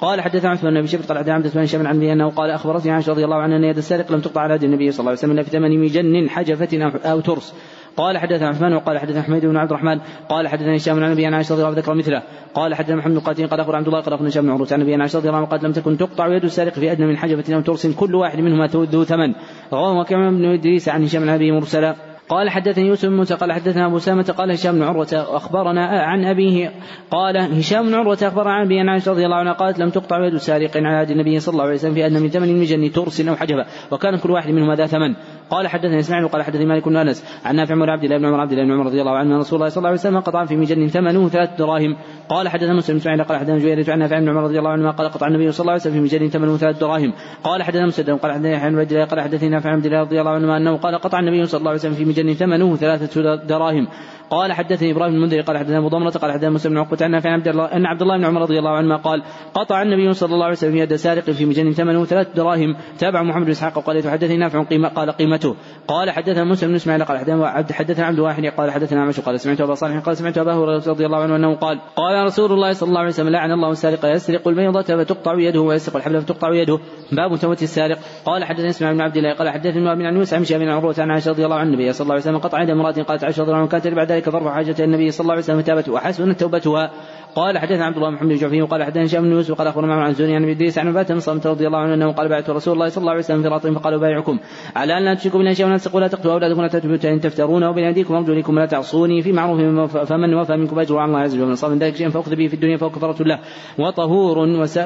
قال 0.01 0.21
حدثنا 0.21 0.51
عثمان 0.51 0.81
بن 0.81 0.87
شبر 0.87 1.03
قال 1.03 1.17
حدثنا 1.17 1.33
عبد 1.33 1.51
بن 1.55 1.65
شبر 1.65 1.87
عن 1.87 2.03
أنه 2.03 2.29
قال 2.29 2.51
أخبرتني 2.51 2.91
عائشة 2.91 3.11
رضي 3.11 3.25
الله 3.25 3.35
عنها 3.35 3.57
أن 3.57 3.63
يد 3.63 3.77
السارق 3.77 4.11
لم 4.11 4.21
تقطع 4.21 4.41
على 4.41 4.53
يد 4.53 4.63
النبي 4.63 4.91
صلى 4.91 4.99
الله 4.99 5.09
عليه 5.09 5.19
وسلم 5.19 5.31
إلا 5.31 5.43
في 5.43 5.49
ثمن 5.49 5.81
مجن 5.81 6.29
حجفة 6.29 6.91
أو 7.11 7.19
ترس 7.19 7.53
قال 7.97 8.17
حدثنا 8.17 8.47
عثمان 8.47 8.73
وقال 8.73 8.99
حدثنا 8.99 9.21
حميد 9.21 9.45
بن 9.45 9.57
عبد 9.57 9.71
الرحمن 9.71 9.99
قال 10.29 10.47
حدثنا 10.47 10.75
هشام 10.75 10.95
عن 10.95 11.03
النبي 11.03 11.25
عن 11.25 11.33
عائشة 11.33 11.53
رضي 11.53 11.61
الله 11.61 11.67
عنها 11.67 11.81
ذكر 11.81 11.93
مثله. 11.93 12.21
قال 12.53 12.75
حدثنا 12.75 12.95
محمد 12.95 13.17
قاتل 13.17 13.47
قال 13.47 13.59
اخبر 13.59 13.75
عبد 13.75 13.87
الله 13.87 13.99
قال 13.99 14.13
أخبرنا 14.13 14.29
هشام 14.29 14.43
بن 14.43 14.49
عروه 14.49 14.67
عن 14.71 14.79
النبي 14.79 14.93
عن 14.93 15.01
عائشة 15.01 15.17
رضي 15.19 15.27
الله 15.27 15.37
عنها 15.37 15.49
قالت 15.49 15.63
لم 15.63 15.71
تكن 15.71 15.97
تقطع 15.97 16.27
يد 16.27 16.43
السارق 16.43 16.73
في 16.73 16.91
أدنى 16.91 17.07
من 17.07 17.17
حجبة 17.17 17.55
أو 17.55 17.61
ترس 17.61 17.87
كل 17.87 18.15
واحد 18.15 18.39
منهما 18.39 18.67
ذو 18.67 19.03
ثمن. 19.03 19.33
رواه 19.73 19.99
وكما 19.99 20.31
بن 20.31 20.45
إدريس 20.45 20.89
عن 20.89 21.03
هشام 21.03 21.21
عن 21.21 21.29
أبي 21.29 21.51
مرسلا 21.51 21.95
قال 22.29 22.49
حدثني 22.49 22.87
يوسف 22.87 23.09
بن 23.09 23.15
موسى 23.15 23.33
قال 23.33 23.51
حدثنا 23.51 23.85
أبو 23.85 23.99
سامة 23.99 24.33
قال 24.37 24.51
هشام 24.51 24.75
بن 24.75 24.83
عروة 24.83 25.07
أخبرنا 25.13 25.85
عن 25.85 26.25
أبيه 26.25 26.71
قال 27.11 27.37
هشام 27.37 27.85
بن 27.85 27.93
عروة 27.93 28.17
أخبرنا 28.21 28.53
عن 28.53 28.65
أبي 28.65 28.79
عن 28.79 28.89
عائشة 28.89 29.11
رضي 29.11 29.25
الله 29.25 29.35
عنها 29.35 29.53
قالت 29.53 29.79
لم 29.79 29.89
تقطع 29.89 30.25
يد 30.25 30.37
سارق 30.37 30.77
على 30.77 30.87
عهد 30.87 31.11
النبي 31.11 31.39
صلى 31.39 31.53
الله 31.53 31.63
عليه 31.63 31.73
وسلم 31.73 31.93
في 31.93 32.05
أدنى 32.05 32.19
من 32.19 32.29
ثمن 32.29 32.49
المجن 32.49 32.91
ترس 32.91 33.21
أو 33.21 33.35
حجبة 33.35 33.65
وكان 33.91 34.17
كل 34.17 34.31
واحد 34.31 34.49
منهما 34.49 34.75
ذا 34.75 34.85
ثمن. 34.85 35.15
قال 35.49 35.67
حدثني 35.67 35.99
اسماعيل 35.99 36.25
وقال 36.25 36.43
حدثني 36.43 36.65
مالك 36.65 36.89
بن 36.89 36.97
انس 36.97 37.39
عن 37.45 37.55
نافع 37.55 37.75
مولى 37.75 37.91
عبد 37.91 38.03
الله 38.03 38.17
بن 38.17 38.25
عمر 38.25 38.39
عبد 38.39 38.51
الله 38.51 38.63
بن 38.63 38.71
عمر 38.71 38.85
رضي 38.85 39.01
الله 39.01 39.11
عنه 39.11 39.37
رسول 39.37 39.59
الله 39.59 39.69
صلى 39.69 39.77
الله 39.77 39.89
عليه 39.89 39.99
وسلم 39.99 40.19
قطع 40.19 40.45
في 40.45 40.55
مجن 40.55 40.87
ثمنه 40.87 41.29
ثلاث 41.29 41.49
دراهم. 41.57 41.97
قال 42.29 42.49
حدثنا 42.49 42.73
مسلم 42.73 42.95
اسماعيل 42.97 43.23
قال 43.23 43.37
حدثنا 43.37 43.57
جويرية 43.57 43.93
عن 43.93 43.99
نافع 43.99 44.19
بن 44.19 44.29
عمر 44.29 44.43
رضي 44.43 44.59
الله 44.59 44.69
عنهما 44.69 44.91
قال 44.91 45.09
قطع 45.09 45.27
النبي 45.27 45.51
صلى 45.51 45.61
الله 45.61 45.71
عليه 45.71 45.81
وسلم 45.81 45.93
في 45.93 45.99
مجن 45.99 46.27
ثمنه 46.27 46.57
ثلاث 46.57 46.77
دراهم. 46.79 47.13
قال 47.43 47.63
حدثنا 47.63 47.85
مسدد 47.85 48.09
قال 48.09 48.31
حدثنا 48.31 48.49
يحيى 48.49 48.69
بن 48.69 48.79
عبد 48.79 48.91
الله 48.91 49.05
قال 49.05 49.21
حدثني 49.21 49.49
نافع 49.49 49.69
بن 49.69 49.75
عبد 49.75 49.85
الله 49.85 50.01
رضي 50.01 50.19
الله 50.19 50.31
عنهما 50.31 50.57
أنه 50.57 50.77
قال 50.77 50.95
قطع 50.95 51.19
النبي 51.19 51.45
صلى 51.45 51.59
الله 51.59 51.69
عليه 51.69 51.79
وسلم 51.79 51.93
في 51.93 52.05
مجن 52.05 52.33
ثمنه 52.33 52.75
ثلاثة 52.75 53.35
دراهم. 53.35 53.87
قال 54.29 54.53
حدثني 54.53 54.91
إبراهيم 54.91 55.13
بن 55.13 55.17
المنذر 55.17 55.41
قال 55.41 55.57
حدثنا 55.57 55.77
أبو 55.77 55.87
ضمرة 55.87 56.09
قال 56.09 56.31
حدثنا 56.31 56.49
مسلم 56.49 56.73
بن 56.73 56.79
عقبة 56.79 56.97
عن 57.01 57.15
عبد 57.15 57.47
الله 57.47 57.65
أن 57.65 57.85
عبد 57.85 58.01
الله 58.01 58.17
بن 58.17 58.25
عمر 58.25 58.41
رضي 58.41 58.59
الله 58.59 58.71
عنهما 58.71 58.95
قال 58.95 59.23
قطع 59.53 59.81
النبي 59.81 60.13
صلى 60.13 60.33
الله 60.33 60.45
عليه 60.45 60.55
وسلم 60.55 60.77
يد 60.77 60.95
سارق 60.95 61.23
في 61.23 61.45
مجن 61.45 61.71
ثمنه 61.71 62.05
ثلاث 62.05 62.27
دراهم 62.35 62.75
تابع 62.99 63.23
محمد 63.23 63.45
بن 63.45 63.51
إسحاق 63.51 63.77
وقال 63.77 64.09
حدثني 64.09 64.37
نافع 64.37 64.63
قيمة 64.63 64.87
قال 64.87 65.11
قيمته. 65.11 65.55
قال 65.87 66.11
حدثنا 66.11 66.43
مسلم 66.43 66.69
بن 66.69 66.75
إسماعيل 66.75 67.03
قال 67.03 67.17
حدثنا 67.17 67.47
عبد 67.47 67.71
حدثنا 67.71 68.05
عبد 68.05 68.17
الواحد 68.17 68.45
قال 68.45 68.71
حدثنا 68.71 69.01
عمش 69.01 69.19
قال 69.19 69.39
سمعت 69.39 69.61
أبا 69.61 69.75
صالح 69.75 69.99
قال 69.99 70.17
سمعت 70.17 70.37
أبا 70.37 70.53
هريرة 70.53 70.83
رضي 70.87 71.05
الله 71.05 71.17
عنه 71.17 71.35
أنه 71.35 71.55
قال 71.55 71.79
قال 71.95 72.25
رسول 72.25 72.51
الله 72.51 72.73
صلى 72.73 72.87
الله 72.87 72.99
عليه 72.99 73.09
وسلم 73.09 73.29
لعن 73.29 73.51
الله 73.51 73.71
السارق 73.71 74.05
يسرق 74.05 74.47
البيضة 74.47 74.81
فتقطع 74.81 75.39
يده 75.39 75.61
ويسرق 75.61 75.95
الحبل 75.95 76.21
فتقطع 76.21 76.53
يده 76.53 76.79
باب 77.11 77.37
توبة 77.37 77.57
السارق. 77.61 77.97
قال 78.25 78.43
حدثنا 78.43 78.69
إسماعيل 78.69 78.97
بن 78.97 79.03
عبد 79.03 79.17
الله 79.17 79.33
قال 79.33 79.49
حدثنا 79.49 79.93
ابن 79.93 80.05
عن 80.05 80.15
يوسف 80.15 80.33
عن 80.33 80.59
بن 80.59 80.69
عروة 80.69 80.95
عن 80.97 81.11
عائشة 81.11 81.31
رضي 81.31 81.45
الله 81.45 81.55
عنه 81.55 81.69
النبي 81.69 81.93
صلى 81.93 82.05
الله 82.05 82.13
عليه 82.13 82.23
وسلم 82.23 82.37
قطع 82.37 82.61
يد 82.61 82.69
امرأة 82.69 82.91
قالت 82.91 83.23
عائشة 83.23 83.41
رضي 83.41 83.51
الله 83.51 83.61
عنها 83.61 83.69
كانت 83.69 83.87
بعد 83.87 84.11
ذلك 84.11 84.29
ظرف 84.29 84.47
حاجة 84.47 84.75
النبي 84.83 85.11
صلى 85.11 85.21
الله 85.21 85.33
عليه 85.33 85.43
وسلم 85.43 85.61
فتابته 85.61 85.91
وحسنت 85.91 86.39
توبتها. 86.39 86.91
قال 87.35 87.57
حدثنا 87.57 87.85
عبد 87.85 87.95
الله 87.95 88.09
محمد 88.09 88.31
الجعفي 88.31 88.61
وقال 88.61 88.83
حدثنا 88.83 89.05
هشام 89.05 89.23
بن 89.23 89.31
يوسف 89.31 89.51
وقال 89.51 89.67
أخبرنا 89.67 89.93
عن 89.93 90.13
زوني 90.13 90.35
عن 90.35 90.43
أبي 90.43 90.51
إدريس 90.51 90.77
عن 90.77 90.87
عبادة 90.87 91.13
بن 91.13 91.19
صامت 91.19 91.47
رضي 91.47 91.67
الله 91.67 91.79
عنه 91.79 91.93
أنه 91.93 92.11
قال 92.11 92.29
بعث 92.29 92.49
رسول 92.49 92.73
الله 92.73 92.89
صلى 92.89 93.01
الله 93.01 93.11
عليه 93.11 93.19
وسلم 93.19 93.41
في 93.41 93.47
راط 93.47 93.67
فقالوا 93.67 93.99
بايعكم 93.99 94.39
على 94.75 94.97
أن 94.97 95.05
لا 95.05 95.13
تشركوا 95.13 95.37
بالله 95.39 95.53
شيئا 95.53 95.67
ولا 95.67 95.77
تسقوا 95.77 95.99
ولا 95.99 96.07
تقتلوا 96.07 96.33
أولادكم 96.33 96.59
ولا 96.59 96.67
تاتوا 96.67 97.11
إن 97.11 97.19
تفترون 97.19 97.63
وبين 97.63 97.83
أيديكم 97.83 98.13
وأرجلكم 98.13 98.57
ولا 98.57 98.65
تعصوني 98.65 99.21
في 99.21 99.31
معروف 99.31 99.59
فمن 99.97 100.33
وفى 100.33 100.55
منكم 100.55 100.79
أجر 100.79 101.05
الله 101.05 101.19
عز 101.19 101.35
وجل. 101.35 101.45
من 101.45 101.55
صام 101.55 101.77
ذلك 101.77 101.95
شيئا 101.95 102.09
فأخذ 102.09 102.35
به 102.35 102.47
في 102.47 102.53
الدنيا 102.53 102.77
فهو 102.77 102.89
كفارة 102.89 103.23
له. 103.23 103.39
وطهور 103.79 104.37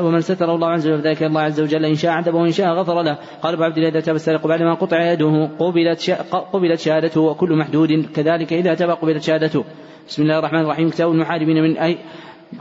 ومن 0.02 0.22
ستر 0.22 0.56
الله 0.56 0.68
عز 0.68 0.88
وجل 0.88 1.02
فذلك 1.02 1.24
الله 1.24 1.42
عز 1.42 1.62
وجل. 1.62 1.86
إن 1.86 1.96
شاء 1.96 2.12
عذبه 2.12 2.38
وإن 2.38 2.52
شاء 2.52 2.74
غفر 2.74 3.02
له. 3.02 3.18
قال 3.42 3.54
ابو 3.54 3.64
عبد 3.64 3.78
الله 3.78 3.90
إذا 3.90 4.00
تاب 4.00 4.16
السارق 4.16 4.48
بعدما 4.48 4.74
قطع 4.74 5.12
يده 5.12 5.50
قبلت 5.60 6.12
قبلت 6.32 6.80
شهادته 6.80 7.22
وكل 7.22 7.56
محدود. 7.56 8.06
كذلك 8.16 8.54
إذا 8.54 8.74
تاب 8.74 8.90
قبلت 8.90 9.24
شهادته. 9.24 9.64
بسم 10.08 10.22
الله 10.24 10.40
الرحمن 10.40 10.60
الرحيم. 10.60 10.90
كتاب 10.90 11.12
المحاربين 11.12 11.64
من 11.64 11.78
أي 11.78 11.98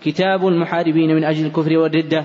كتاب 0.01 0.47
المحاربين 0.47 1.16
من 1.16 1.24
أجل 1.24 1.47
الكفر 1.47 1.78
والردة. 1.78 2.24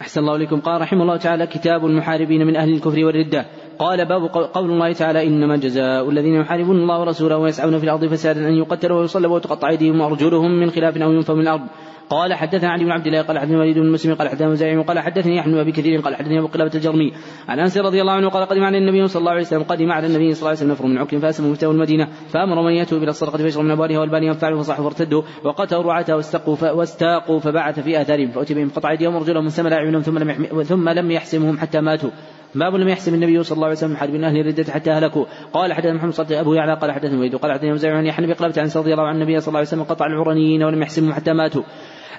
أحسن 0.00 0.20
الله 0.20 0.36
إليكم. 0.36 0.60
قال 0.60 0.80
رحمه 0.80 1.02
الله 1.02 1.16
تعالى 1.16 1.46
كتاب 1.46 1.86
المحاربين 1.86 2.46
من 2.46 2.56
أهل 2.56 2.72
الكفر 2.72 3.04
والردة. 3.04 3.46
قال 3.78 4.04
باب 4.08 4.22
قول 4.26 4.70
الله 4.70 4.92
تعالى 4.92 5.26
إنما 5.26 5.56
جزاء 5.56 6.10
الذين 6.10 6.34
يحاربون 6.34 6.76
الله 6.76 7.00
ورسوله 7.00 7.36
ويسعون 7.38 7.78
في 7.78 7.84
الأرض 7.84 8.04
فسادا 8.06 8.48
أن 8.48 8.54
يقتلوا 8.54 9.00
ويصلبوا 9.00 9.36
وتقطع 9.36 9.68
أيديهم 9.68 10.00
وأرجلهم 10.00 10.50
من 10.60 10.70
خلاف 10.70 10.96
أو 10.96 11.12
ينفوا 11.12 11.34
من 11.34 11.40
الأرض. 11.40 11.66
قال 12.10 12.34
حدثنا 12.34 12.70
علي 12.70 12.84
بن 12.84 12.90
عبد 12.90 13.06
الله 13.06 13.22
قال 13.22 13.38
حدثنا 13.38 13.58
وليد 13.58 13.78
بن 13.78 13.90
مسلم 13.90 14.14
قال 14.14 14.28
حدثنا 14.28 14.54
زعيم 14.54 14.82
قال 14.82 14.98
حدثني 14.98 15.36
يحيى 15.36 15.52
بن 15.52 15.58
أبي 15.58 15.72
كثير 15.72 16.00
قال 16.00 16.16
حدثني 16.16 16.38
أبو 16.38 16.46
قلابة 16.46 16.70
الجرمي. 16.74 17.12
عن 17.48 17.58
أنس 17.58 17.78
رضي 17.78 18.00
الله 18.00 18.12
عنه 18.12 18.28
قال 18.28 18.46
قدم 18.46 18.64
على 18.64 18.78
النبي 18.78 19.06
صلى 19.06 19.20
الله 19.20 19.30
عليه 19.30 19.40
وسلم 19.40 19.62
قدم 19.62 19.92
على 19.92 20.06
النبي 20.06 20.34
صلى 20.34 20.38
الله 20.38 20.48
عليه 20.48 20.58
وسلم 20.58 20.70
نفر 20.70 20.86
من 20.86 20.98
عكر 20.98 21.18
فاسموا 21.18 21.50
مفتاح 21.50 21.70
المدينة 21.70 22.08
فأمر 22.28 22.62
من 22.62 22.72
يأتوا 22.72 22.98
إلى 22.98 23.10
الصدقه 23.10 23.36
فيشرب 23.36 23.64
من 23.64 23.70
أبوالها 23.70 23.98
والبانية 23.98 24.32
ففعلوا 24.32 24.62
فصحوا 24.62 24.84
فارتدوا 24.84 25.22
وقتلوا 25.44 25.82
رعاتها 25.82 26.14
واستقوا 26.14 26.70
واستاقوا 26.70 27.38
فبعث 27.38 27.80
في 27.80 28.00
آثارهم 28.00 28.30
فأتي 28.30 28.54
بهم 28.54 28.70
قطع 28.70 28.90
أيديهم 28.90 29.14
ورجلهم 29.14 29.42
من 29.42 29.50
سمل 29.50 29.72
أعينهم 29.72 30.02
ثم 30.02 30.18
لم 30.18 30.62
ثم 30.62 30.88
لم 30.88 31.10
يحسمهم 31.10 31.58
حتى 31.58 31.80
ماتوا. 31.80 32.10
باب 32.54 32.74
لم 32.74 32.88
يحسب 32.88 33.14
النبي 33.14 33.42
صلى 33.42 33.56
الله 33.56 33.66
عليه 33.66 33.76
وسلم 33.76 33.96
حرب 33.96 34.14
أهل 34.14 34.40
الردة 34.40 34.72
حتى 34.72 34.90
هلكوا 34.90 35.24
قال 35.52 35.72
حدثنا 35.72 35.94
محمد 35.94 36.12
صلى 36.12 36.40
أبو 36.40 36.54
قال 36.74 36.90
وليد 37.18 37.36
قال 37.36 37.52
حدثنا 37.52 37.72
وزيع 37.72 37.96
عن 37.96 38.06
يحيى 38.06 38.24
عن 38.58 38.68
رضي 38.76 38.92
الله 38.92 39.04
النبي 39.16 39.40
صلى 39.40 39.48
الله 39.48 39.58
عليه 39.58 39.68
وسلم 39.68 39.82
قطع 39.82 40.06
العرنيين 40.06 40.62
ولم 40.62 40.82
يحسبهم 40.82 41.12
حتى 41.12 41.32
ماتوا. 41.32 41.62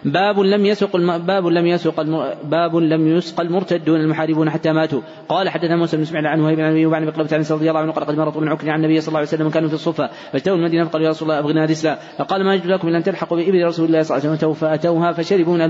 باب 0.06 0.40
لم 0.40 0.66
يسق 0.66 0.96
الم... 0.96 1.18
باب 1.18 1.48
لم 1.48 1.66
يسق 1.66 2.00
الم... 2.00 2.34
باب 2.44 2.76
لم 2.76 3.08
يسق 3.08 3.42
المرتدون 3.42 4.02
المحاربون 4.02 4.50
حتى 4.50 4.72
ماتوا. 4.72 5.02
قال 5.30 5.50
حدثنا 5.50 5.76
موسى 5.76 5.98
بن 5.98 6.04
إسماعيل 6.04 6.28
عن 6.28 6.40
وهيب 6.40 6.60
عن 6.60 6.72
أبي 6.72 6.86
وعن 6.86 7.06
بقلبة 7.06 7.30
عن 7.36 7.46
رضي 7.52 7.70
الله 7.70 7.82
عنه 7.82 7.92
قال 7.92 8.06
قد 8.06 8.18
مرضوا 8.18 8.42
من 8.42 8.48
عكر 8.48 8.70
عن 8.70 8.80
النبي 8.84 9.02
صلى 9.02 9.08
الله 9.08 9.20
عليه 9.20 9.28
وسلم 9.28 9.50
كانوا 9.50 9.70
في 9.70 9.76
الصفه 9.76 10.10
فاتوا 10.34 10.56
المدينة 10.56 10.86
فقالوا 10.86 11.06
يا 11.06 11.12
رسول 11.12 11.30
الله 11.30 11.40
أبغنا 11.40 11.66
الاسلام 11.66 11.98
فقال 12.18 12.46
ما 12.46 12.56
يجوز 12.56 12.72
لكم 12.72 12.88
إلا 12.88 12.98
أن 12.98 13.04
تلحقوا 13.04 13.38
بإبل 13.38 13.66
رسول 13.66 13.86
الله 13.86 14.02
صلى 14.02 14.18
الله 14.18 14.30
عليه 14.30 14.38
وسلم. 14.38 14.54
فاتوها 14.54 15.12
فشربوا 15.12 15.54
من 15.54 15.62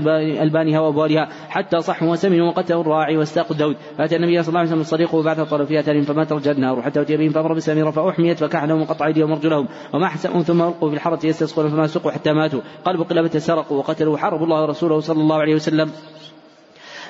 البانها 0.42 0.80
وأبوالها 0.80 1.28
حتى 1.48 1.80
صحوا 1.80 2.08
وسمنوا 2.08 2.48
وقتلوا 2.48 2.80
الراعي 2.80 3.16
واستاقوا 3.16 3.52
الدود 3.52 3.76
فأتى 3.98 4.16
النبي 4.16 4.42
صلى 4.42 4.48
الله 4.48 4.60
عليه 4.60 4.68
وسلم 4.68 4.80
الصديق 4.80 5.14
وبعث 5.14 5.40
طرف 5.40 5.68
في 5.68 5.80
اثارهم 5.80 6.02
فمات 6.02 6.32
رجل 6.32 6.50
النار 6.50 6.82
حتى 6.82 7.00
أتي 7.00 7.16
بهم 7.16 7.30
فأمر 7.30 7.52
بالسامره 7.52 7.90
فأحميت 7.90 8.38
فكحلهم 8.38 8.80
وقطع 8.82 9.06
أيديهم 9.06 9.30
وأرجلهم. 9.30 9.68
وما 9.94 10.08
حسبهم 10.08 10.42
ثم 10.42 10.62
ألقوا 10.62 10.88
في 10.88 10.94
الحرة 10.94 11.26
يستسقون 11.26 11.68
فما 11.68 11.86
سقوا 11.86 12.10
حتى 12.10 12.32
ماتوا. 12.32 12.60
قلب 12.84 13.02
قلبة 13.02 13.38
سرقوا 13.38 13.78
وقتلوا 13.78 14.07
وحاربوا 14.08 14.44
الله 14.44 14.62
ورسوله 14.62 15.00
صلى 15.00 15.20
الله 15.20 15.36
عليه 15.36 15.54
وسلم. 15.54 15.90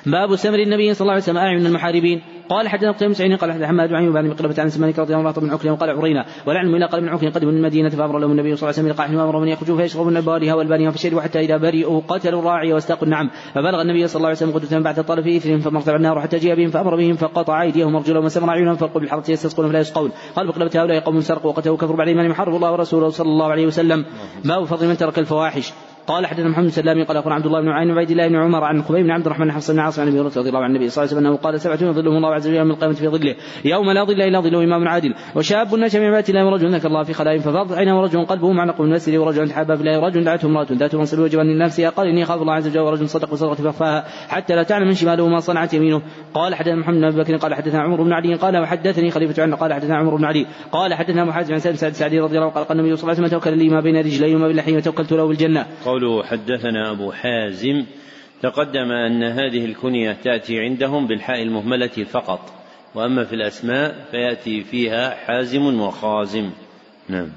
باب 0.05 0.35
سمر 0.35 0.59
النبي 0.59 0.93
صلى 0.93 1.01
الله 1.01 1.13
عليه 1.13 1.23
وسلم 1.23 1.37
أعين 1.37 1.65
المحاربين. 1.65 2.21
قال 2.49 2.67
حدثنا 2.67 2.91
قتيبة 2.91 3.13
سعيد 3.13 3.37
قال 3.37 3.51
حدثنا 3.51 3.67
حماد 3.67 3.93
عن 3.93 4.13
بعد 4.13 4.25
قلبة 4.25 4.55
عن 4.61 4.69
سمانك 4.69 4.99
رضي 4.99 5.15
الله 5.15 5.33
عنه 5.37 5.57
بن 5.57 5.69
وقال 5.69 5.89
عرينا 5.89 6.25
ولعلم 6.47 6.75
إلى 6.75 6.85
قال 6.85 7.03
من 7.03 7.09
عكرمة 7.09 7.31
قدم 7.31 7.47
من 7.47 7.57
المدينة 7.57 7.89
فأمر 7.89 8.19
لهم 8.19 8.31
النبي 8.31 8.55
صلى 8.55 8.69
الله 8.69 8.79
عليه 8.79 8.89
وسلم 8.89 9.05
قال 9.05 9.17
وامر 9.17 9.39
من 9.39 9.47
يخرجوا 9.47 9.77
فيشربوا 9.77 10.11
من 10.11 10.17
ابوالها 10.17 10.53
والبانها 10.53 10.93
حتى 11.21 11.39
إذا 11.39 11.57
برئوا 11.57 12.01
قتلوا 12.07 12.39
الراعي 12.39 12.73
واستاقوا 12.73 13.03
النعم. 13.03 13.29
فبلغ 13.55 13.81
النبي 13.81 14.07
صلى 14.07 14.17
الله 14.19 14.27
عليه 14.27 14.37
وسلم 14.37 14.51
قدوة 14.51 14.79
بعد 14.79 15.03
طرف 15.05 15.27
اثرهم 15.27 15.59
فمرتع 15.59 15.95
النار 15.95 16.21
حتى 16.21 16.37
جاء 16.37 16.55
بهم 16.55 16.69
فأمر 16.69 16.95
بهم 16.95 17.15
فقطع 17.15 17.61
أيديهم 17.61 17.95
وارجلهم 17.95 18.25
وسمر 18.25 18.49
أعينهم 18.49 18.75
فالقوا 18.75 19.01
بالحرة 19.01 19.31
يستسقون 19.31 19.69
فلا 19.69 19.79
يسقون. 19.79 20.11
قال 20.35 20.47
بقلبة 20.47 20.81
هؤلاء 20.81 20.99
قوم 20.99 21.21
سرقوا 21.21 21.51
وقتلوا 21.51 21.77
كفروا 21.77 21.97
بعد 21.97 22.07
ايمانهم 22.07 22.33
حرب 22.33 22.55
الله 22.55 22.71
ورسوله 22.71 23.09
صلى 23.09 23.29
الله 23.29 23.47
عليه 23.51 23.67
وسلم. 23.67 24.05
باب 24.45 24.63
فضل 24.63 24.87
من 24.87 24.97
ترك 24.97 25.19
الفواحش. 25.19 25.73
قال 26.09 26.25
حدثنا 26.25 26.49
محمد 26.49 26.69
سلام 26.69 27.03
قال 27.03 27.17
أخبرنا 27.17 27.35
عبد 27.35 27.45
الله 27.45 27.61
بن 27.61 27.69
عين 27.69 27.91
وعبيد 27.91 28.11
الله 28.11 28.27
بن 28.27 28.35
عمر 28.35 28.63
عن 28.63 28.83
خبيب 28.83 29.03
بن 29.03 29.11
عبد 29.11 29.25
الرحمن 29.25 29.45
بن 29.45 29.51
حفص 29.51 29.71
بن 29.71 29.79
عاصم 29.79 30.01
عن 30.01 30.07
أبي 30.07 30.19
هريرة 30.19 30.31
رضي 30.37 30.49
الله 30.49 30.59
عن 30.59 30.69
النبي 30.69 30.89
صلى 30.89 31.03
الله 31.03 31.15
عليه 31.15 31.21
وسلم 31.21 31.27
أنه 31.27 31.37
قال 31.37 31.61
سبعه 31.61 31.89
يظلهم 31.89 32.17
الله 32.17 32.33
عز 32.33 32.47
وجل 32.47 32.57
يوم 32.57 32.71
القيامة 32.71 32.93
في 32.93 33.07
ظله 33.07 33.35
يوم 33.65 33.91
لا 33.91 34.03
ظل 34.03 34.21
إلا 34.21 34.39
ظله 34.39 34.63
إمام 34.63 34.87
عادل 34.87 35.13
وشاب 35.35 35.75
نشأ 35.75 35.97
من 35.97 36.05
عباده 36.05 36.29
الله 36.29 36.45
ورجل 36.45 36.75
ذكر 36.75 36.87
الله 36.87 37.03
في 37.03 37.13
خلائهم 37.13 37.39
ففاضت 37.39 37.71
عينه 37.71 37.99
ورجل 37.99 38.25
قلبه 38.25 38.51
معلق 38.51 38.81
من 38.81 38.89
مسجد 38.89 39.15
ورجل 39.15 39.49
تحابى 39.49 39.75
في 39.75 39.81
الله 39.81 39.99
ورجل 39.99 40.23
دعته 40.23 40.45
امرأة 40.45 40.67
ذات 40.71 40.95
منصب 40.95 41.19
وجبا 41.19 41.41
لنفسها 41.41 41.89
قال 41.89 42.07
اني 42.07 42.23
اخاف 42.23 42.41
الله 42.41 42.53
عز 42.53 42.67
وجل 42.67 42.79
ورجل 42.79 43.09
صدق 43.09 43.31
بصدقة 43.31 43.55
فأخفاها 43.55 44.05
حتى 44.27 44.55
لا 44.55 44.63
تعلم 44.63 44.87
من 44.87 44.93
شماله 44.93 45.27
ما 45.27 45.39
صنعت 45.39 45.73
يمينه 45.73 46.01
قال 46.33 46.55
حدثنا 46.55 46.75
محمد 46.75 46.97
بن 46.97 47.03
أبي 47.05 47.21
بكر 47.21 47.35
قال 47.35 47.53
حدثنا 47.55 47.81
عمر 47.81 48.03
بن 48.03 48.13
علي 48.13 48.35
قال 48.35 48.57
وحدثني 48.57 49.11
خليفة 49.11 49.43
عنه 49.43 49.55
قال 49.55 49.73
حدثنا 49.73 49.97
عمر 49.97 50.15
بن 50.15 50.25
علي 50.25 50.45
قال 50.71 50.93
حدثنا 50.93 51.25
محمد 51.25 51.47
بن 51.47 51.59
سعد 51.59 51.93
سعدي 51.93 52.19
رضي 52.19 52.35
الله 52.35 52.45
عنه 52.45 52.55
قال 52.55 52.63
قال 52.63 52.79
النبي 52.79 52.95
صلى 52.95 53.03
الله 53.03 53.15
عليه 53.15 53.27
وسلم 53.27 53.39
توكل 53.39 53.57
لي 53.57 53.69
ما 53.69 53.79
بين 53.81 53.97
رجلي 53.97 54.35
وما 54.35 54.47
بين 54.47 54.55
لحيه 54.55 54.77
وتوكلت 54.77 55.11
له 55.11 55.27
بالجنة. 55.27 55.65
قوله 55.99 56.23
حدثنا 56.23 56.93
حازم 56.93 57.11
حازم 57.11 57.85
تقدم 58.41 58.91
أن 58.91 59.23
هذه 59.23 59.65
الكنية 59.65 60.11
تأتي 60.11 60.59
عندهم 60.59 61.07
بالحاء 61.07 61.41
المهملة 61.41 61.87
فقط 61.87 62.53
وأما 62.95 63.23
في 63.23 63.35
الأسماء 63.35 64.07
فيأتي 64.11 64.63
فيها 64.63 65.09
حازم 65.09 65.81
وخازم. 65.81 66.51
نعم. 67.09 67.29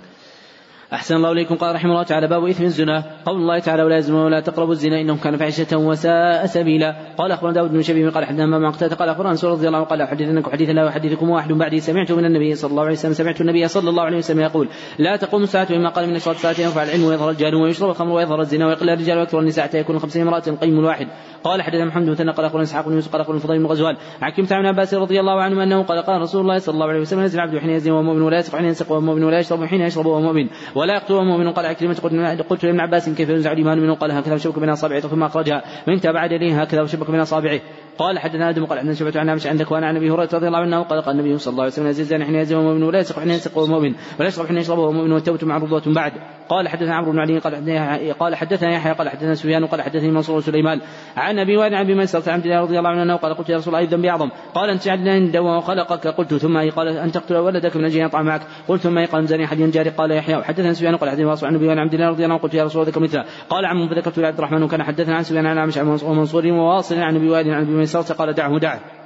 أحسن 0.92 1.16
الله 1.16 1.32
إليكم. 1.32 1.54
قال 1.54 1.74
رحمه 1.74 1.90
الله 1.90 2.02
تعالى 2.02 2.28
باب 2.28 2.44
إثم 2.44 2.64
الزنا. 2.64 3.04
قول 3.26 3.36
الله 3.36 3.58
تعالى 3.58 3.82
ولا 3.82 3.96
يزنون 3.96 4.24
ولا 4.24 4.40
تقربوا 4.40 4.72
الزنا 4.72 5.00
إنه 5.00 5.16
كان 5.16 5.36
فاحشة 5.36 5.76
وساء 5.76 6.46
سبيلا. 6.46 6.96
قال 7.18 7.32
أخبرنا 7.32 7.54
داود 7.54 7.70
بن 7.70 7.82
شبيب 7.82 8.08
قال 8.08 8.24
حدثنا 8.24 8.58
مع 8.58 8.70
قتادة 8.70 8.96
قال 8.96 9.08
أخبرنا 9.08 9.30
أنس 9.30 9.44
رضي 9.44 9.66
الله 9.66 9.78
عنه 9.78 9.86
قال 9.86 10.02
حدثناكم 10.08 10.50
حديثا 10.50 10.72
لا 10.72 10.88
أحدثكم 10.88 11.30
واحد 11.30 11.52
بعدي. 11.52 11.80
سمعت 11.80 12.12
من 12.12 12.24
النبي 12.24 12.54
صلى 12.54 12.70
الله 12.70 12.82
عليه 12.82 12.92
وسلم 12.92 13.12
سمعت 13.12 13.40
النبي 13.40 13.68
صلى 13.68 13.90
الله 13.90 14.02
عليه 14.02 14.16
وسلم 14.16 14.40
يقول 14.40 14.68
لا 14.98 15.16
تقوم 15.16 15.42
الساعة 15.42 15.68
مما 15.70 15.88
قال 15.88 16.08
من 16.08 16.16
أشراط 16.16 16.36
الساعة 16.36 16.60
يرفع 16.60 16.82
العلم 16.82 17.04
ويظهر 17.04 17.30
الجهل 17.30 17.54
ويشرب 17.54 17.90
الخمر 17.90 18.12
ويظهر 18.12 18.40
الزنا 18.40 18.66
ويقل 18.66 18.90
الرجال 18.90 19.18
ويكثر 19.18 19.40
النساء 19.40 19.64
حتى 19.64 19.78
يكون 19.78 19.98
خمسين 19.98 20.22
امرأة 20.22 20.40
قيم 20.40 20.78
الواحد 20.78 21.06
قال 21.44 21.62
حدثنا 21.62 21.84
محمد 21.84 22.06
بن 22.06 22.30
قال 22.30 22.46
أخبرنا 22.46 22.62
إسحاق 22.62 22.88
بن 22.88 22.94
يوسف 22.94 23.12
قال 23.12 23.20
أخبرنا 23.20 23.38
الفضيل 23.38 23.58
بن 23.58 23.66
غزوان 23.66 23.96
عن 24.22 24.32
كلمة 24.32 24.48
عن 24.52 24.66
عباس 24.66 24.94
رضي 24.94 25.20
الله 25.20 25.42
عنه 25.42 25.62
أنه 25.62 25.82
قال 25.82 26.02
قال 26.02 26.20
رسول 26.20 26.40
الله 26.40 26.58
صلى 26.58 26.74
الله 26.74 26.86
عليه 26.86 27.00
وسلم 27.00 27.22
يزن 27.22 27.38
العبد 27.38 27.58
حين 27.58 27.70
يزن 27.70 27.90
وهو 27.90 28.02
مؤمن 28.02 28.22
ولا 28.22 28.38
يسق 28.38 28.56
حين 28.56 28.64
يسق 28.64 28.90
وهو 28.90 29.00
مؤمن 29.00 29.24
ولا 29.24 29.38
يشرب 29.38 29.64
حين 29.64 29.80
يشرب 29.80 30.06
وهو 30.06 30.20
مؤمن 30.20 30.48
ولا 30.74 30.94
يقتل 30.94 31.14
وهو 31.14 31.24
مؤمن. 31.24 31.52
قال 31.52 31.66
عكرمة 31.66 31.94
قلت 32.48 32.64
لابن 32.64 32.80
عباس 32.80 33.10
كيف 33.10 33.28
ينزع 33.28 33.52
الإيمان 33.52 33.78
منه؟ 33.78 33.94
قال 33.94 34.12
هكذا 34.12 34.34
وشبك 34.34 34.58
بين 34.58 34.70
أصابعه 34.70 35.00
ثم 35.00 35.22
أخرجها 35.22 35.62
من 35.88 36.00
تبع 36.00 36.24
يديه 36.24 36.62
هكذا 36.62 36.82
وشبك 36.82 37.10
بين 37.10 37.20
أصابعه. 37.20 37.60
قال 37.98 38.18
حدثنا 38.18 38.50
آدم 38.50 38.64
قال 38.64 38.78
حدثنا 38.78 38.94
شعبة 38.94 39.20
عن 39.20 39.28
عامش 39.28 39.46
عندك 39.46 39.70
وأنا 39.70 39.86
عن 39.86 39.96
أبي 39.96 40.10
هريرة 40.10 40.28
رضي 40.34 40.46
الله 40.46 40.58
عنه 40.58 40.82
قال 40.82 41.02
قال 41.02 41.20
النبي 41.20 41.38
صلى 41.38 41.52
الله 41.52 41.62
عليه 41.62 41.72
وسلم 41.72 41.86
يزن 41.86 42.24
حين 42.24 42.56
وهو 42.56 42.62
مؤمن 42.62 42.82
ولا 42.82 42.98
يسق 42.98 43.18
حين 43.18 43.30
يسق 43.30 43.58
وهو 43.58 43.66
مؤمن 43.66 43.94
ولا 44.20 44.28
يشرب 44.28 44.46
حين 44.46 44.58
يشرب 44.58 44.78
وهو 44.78 44.92
مؤمن 44.92 45.12
والتوبه 45.12 45.46
معروضة 45.46 45.94
بعد. 45.94 46.12
قال 46.48 46.68
حدثنا 46.68 46.94
عمرو 46.94 47.12
بن 47.12 47.18
علي 47.18 47.38
قال 47.38 47.54
حدثنا 47.56 48.12
قال 48.12 48.34
حدثنا 48.34 48.74
يحيى 48.74 48.92
قال 48.92 49.08
حدثنا 49.08 49.34
سفيان 49.34 49.66
قال 49.66 49.82
حدثني 49.82 50.10
منصور 50.10 50.40
سليمان 50.40 50.80
عن 51.16 51.38
أبي 51.38 51.56
وائل 51.56 51.74
عن 51.74 51.84
أبي 51.84 51.94
ميسرة 51.94 52.30
عن 52.30 52.34
عبد 52.34 52.44
الله 52.44 52.60
رضي 52.60 52.78
الله 52.78 52.90
عنه 52.90 53.16
قال 53.16 53.34
قلت 53.34 53.48
يا 53.48 53.56
رسول 53.56 53.74
الله 53.74 53.86
الذنب 53.86 54.04
أعظم؟ 54.04 54.30
قال 54.54 54.70
أن 54.70 54.78
تجعل 54.78 55.08
عند 55.08 55.36
وخلقك. 55.36 56.06
قلت 56.06 56.34
ثم 56.34 56.70
قال 56.70 56.88
أن 56.88 57.12
تقتل 57.12 57.36
ولدك 57.36 57.76
من 57.76 57.84
أجل 57.84 58.00
يطعم 58.00 58.26
معك. 58.26 58.42
قلت 58.68 58.82
ثم 58.82 59.04
قال 59.04 59.26
زني 59.26 59.46
حد 59.46 59.56
جاري 59.56 59.90
قال 59.90 60.10
يحيى. 60.10 60.36
وحدثنا 60.36 60.72
سفيان 60.72 60.96
قال 60.96 61.10
حدثني 61.10 61.24
واصل 61.24 61.46
عن 61.46 61.54
أبي 61.54 61.70
عبد 61.70 61.94
الله 61.94 62.08
رضي 62.08 62.24
الله 62.24 62.34
عنه 62.34 62.42
قلت 62.42 62.54
يا 62.54 62.64
رسول 62.64 62.82
الله 62.82 62.92
ذكر 62.92 63.00
مثله. 63.00 63.24
قال 63.50 63.64
عم 63.64 63.88
فذكرت 63.88 64.18
لعبد 64.18 64.38
الرحمن 64.38 64.62
وكان 64.62 64.82
حدثنا 64.82 65.16
عن 65.16 65.22
سفيان 65.22 65.46
عن 65.46 65.58
عامش 65.58 65.78
عن 65.78 65.86
منصور 65.86 66.46
وواصل 66.46 66.98
عن 66.98 67.16
أبي 67.16 67.30
وائل 67.30 67.50
عن 67.50 67.62
أبي 67.62 67.81
ميسرة 67.82 68.14
قال 68.14 68.32
دعه 68.32 68.58
دعه. 68.58 69.01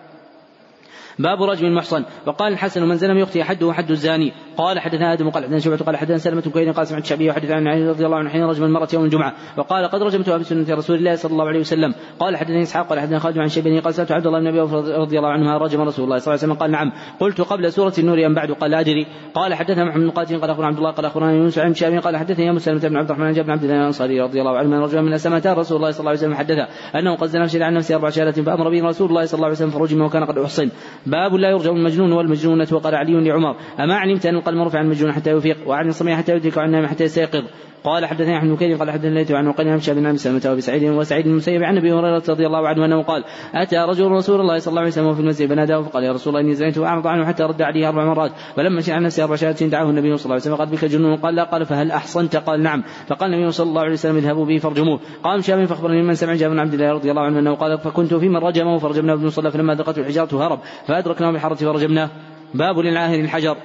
باب 1.18 1.42
رجم 1.42 1.66
المحصن. 1.66 2.04
وقال 2.26 2.52
الحسن 2.52 2.88
من 2.88 2.96
زلم 2.96 3.18
يختي 3.18 3.44
حده 3.44 3.72
حد 3.72 3.90
الزاني. 3.90 4.32
قال 4.56 4.80
حدثنا 4.80 5.12
آدم 5.12 5.30
قال 5.30 5.44
حدثنا 5.44 5.58
شعبة 5.58 5.76
قال 5.76 5.96
حدثنا 5.96 6.18
سلمة 6.18 6.42
بن 6.54 6.72
قال 6.72 6.86
سمعت 6.86 7.02
الشعبي 7.02 7.30
وحدث 7.30 7.50
عن 7.50 7.68
علي 7.68 7.88
رضي 7.88 8.06
الله 8.06 8.16
عنه 8.16 8.30
حين 8.30 8.44
رجم 8.44 8.64
المرأة 8.64 8.88
يوم 8.92 9.04
الجمعة. 9.04 9.32
وقال 9.56 9.84
قد 9.84 10.02
رجمتها 10.02 10.36
بسنة 10.36 10.74
رسول 10.74 10.96
الله 10.96 11.14
صلى 11.14 11.32
الله 11.32 11.48
عليه 11.48 11.60
وسلم. 11.60 11.94
قال 12.18 12.36
حدثني 12.36 12.62
إسحاق 12.62 12.88
قال 12.88 13.00
حدثنا 13.00 13.18
خالد 13.18 13.38
عن 13.38 13.48
شيباني 13.48 13.80
قال 13.80 13.94
سألت 13.94 14.12
عبد 14.12 14.26
الله 14.26 14.40
بن 14.40 14.46
أبي 14.46 14.60
رضي 14.92 15.18
الله 15.18 15.28
عنهما 15.28 15.58
رجم 15.58 15.80
رسول 15.80 16.04
الله 16.04 16.18
صلى 16.18 16.34
الله 16.34 16.42
عليه 16.42 16.52
وسلم. 16.52 16.54
قال 16.54 16.70
نعم. 16.70 16.92
قلت 17.20 17.40
قبل 17.40 17.72
سورة 17.72 17.92
النور 17.98 18.26
أم 18.26 18.34
بعد؟ 18.34 18.50
قال 18.50 18.74
أدري. 18.74 19.06
قال 19.34 19.54
حدثنا 19.54 19.84
محمد 19.84 20.02
بن 20.02 20.10
قاتل 20.10 20.40
قال 20.40 20.50
أخبرنا 20.50 20.68
عبد 20.68 20.78
الله 20.78 20.90
قال 20.90 21.06
أخبرنا 21.06 21.32
يونس 21.32 21.58
عن 21.58 21.74
شعبي 21.74 21.98
قال 21.98 22.16
حدثني 22.16 22.50
أبو 22.50 22.58
سلمة 22.58 22.88
بن 22.88 22.96
عبد 22.96 23.10
الرحمن 23.10 23.32
بن 23.32 23.50
عبد 23.50 23.62
الله 23.62 23.76
الأنصاري 23.76 24.20
رضي 24.20 24.40
الله 24.40 24.58
عنه 24.58 24.80
رجل 24.80 25.02
من 25.02 25.12
اسلم 25.12 25.34
رسول 25.34 25.76
الله 25.76 25.90
صلى 25.90 26.00
الله 26.00 26.10
عليه 26.10 26.20
وسلم 26.20 26.34
حدثه 26.34 26.68
أنه 26.98 27.16
قد 27.16 27.28
زنى 27.28 27.64
عن 27.64 27.74
نفسه 27.74 27.94
أربع 27.94 28.10
شهادات 28.10 28.40
فأمر 28.40 28.70
به 28.70 28.88
رسول 28.88 29.08
الله 29.08 29.24
صلى 29.24 29.36
الله 29.38 29.46
عليه 29.46 29.56
وسلم 29.56 29.70
فرجم 29.70 30.02
وكان 30.02 30.24
قد 30.24 30.38
أحصن. 30.38 30.70
باب 31.06 31.34
لا 31.34 31.50
يرجم 31.50 31.76
المجنون 31.76 32.12
والمجنونة 32.12 32.68
وقال 32.72 32.94
علي 32.94 33.28
لعمر 33.28 33.56
أما 33.80 33.94
علمت 33.94 34.26
أن 34.26 34.36
القلم 34.36 34.62
رفع 34.62 34.80
المجنون 34.80 35.12
حتى 35.12 35.30
يفيق 35.30 35.56
وعن 35.66 35.88
الصبي 35.88 36.16
حتى 36.16 36.32
يدرك 36.32 36.56
وعن 36.56 36.86
حتى 36.86 37.04
يستيقظ. 37.04 37.44
قال 37.86 38.06
حدثني 38.06 38.36
أحمد 38.38 38.58
بن 38.58 38.76
قال 38.76 38.90
حدثني 38.90 39.14
ليث 39.14 39.32
عن 39.32 39.46
وقال 39.46 39.68
همشى 39.68 39.94
بن 39.94 40.06
ابي 40.06 40.18
سلمة 40.18 40.42
وأبي 40.46 40.60
سعيد 40.60 40.84
وسعيد 40.84 41.24
بن 41.24 41.30
المسيب 41.30 41.62
عن 41.62 41.76
أبي 41.76 41.92
هريرة 41.92 42.22
رضي 42.28 42.46
الله 42.46 42.68
عنه 42.68 42.84
أنه 42.84 43.02
قال 43.02 43.24
أتى 43.54 43.76
رجل 43.76 44.06
رسول 44.06 44.40
الله 44.40 44.58
صلى 44.58 44.70
الله 44.70 44.80
عليه 44.80 44.90
وسلم 44.90 45.14
في 45.14 45.20
المسجد 45.20 45.48
فناداه 45.48 45.82
فقال 45.82 46.04
يا 46.04 46.12
رسول 46.12 46.30
الله 46.30 46.46
إني 46.46 46.54
زنيت 46.54 46.78
وأعرض 46.78 47.06
عنه 47.06 47.26
حتى 47.26 47.42
رد 47.42 47.62
عليه 47.62 47.88
أربع 47.88 48.04
مرات 48.04 48.32
فلما 48.56 48.80
شاء 48.80 48.96
عن 48.96 49.02
نفسه 49.02 49.24
أربع 49.24 49.36
شهادات 49.36 49.62
دعاه 49.62 49.90
النبي 49.90 50.16
صلى 50.16 50.24
الله 50.24 50.34
عليه 50.34 50.42
وسلم 50.42 50.54
قال 50.54 50.68
بك 50.68 50.84
جنون؟ 50.84 51.16
قال 51.16 51.34
لا. 51.34 51.44
قال 51.44 51.66
فهل 51.66 51.90
أحصنت؟ 51.90 52.36
قال 52.36 52.62
نعم. 52.62 52.82
فقال 53.06 53.34
النبي 53.34 53.50
صلى 53.50 53.68
الله 53.68 53.80
عليه 53.80 53.92
وسلم 53.92 54.16
اذهبوا 54.16 54.46
به 54.46 54.58
فارجموه. 54.58 55.00
قام 55.24 55.40
شاب 55.40 55.64
فأخبرني 55.64 56.02
من 56.02 56.14
سمع 56.14 56.34
جابر 56.34 56.54
بن 56.54 56.60
عبد 56.60 56.74
الله 56.74 56.92
رضي 56.92 57.10
الله 57.10 57.22
عنه 57.22 57.38
أنه 57.38 57.54
قال 57.54 57.78
فكنت 57.78 58.14
في 58.14 58.28
من 58.28 58.36
رجمه 58.36 58.78
فرجمناه 58.78 59.14
ابن 59.14 59.28
صلى 59.28 59.50
فلما 59.50 59.74
ذقته 59.74 60.00
الحجاره 60.00 60.46
هرب 60.46 60.58
فأدركناه 60.96 61.30
بالحره 61.30 61.54
فرجمناه. 61.54 62.10
باب 62.54 62.78
للعاهر 62.78 63.20
الحجر. 63.20 63.56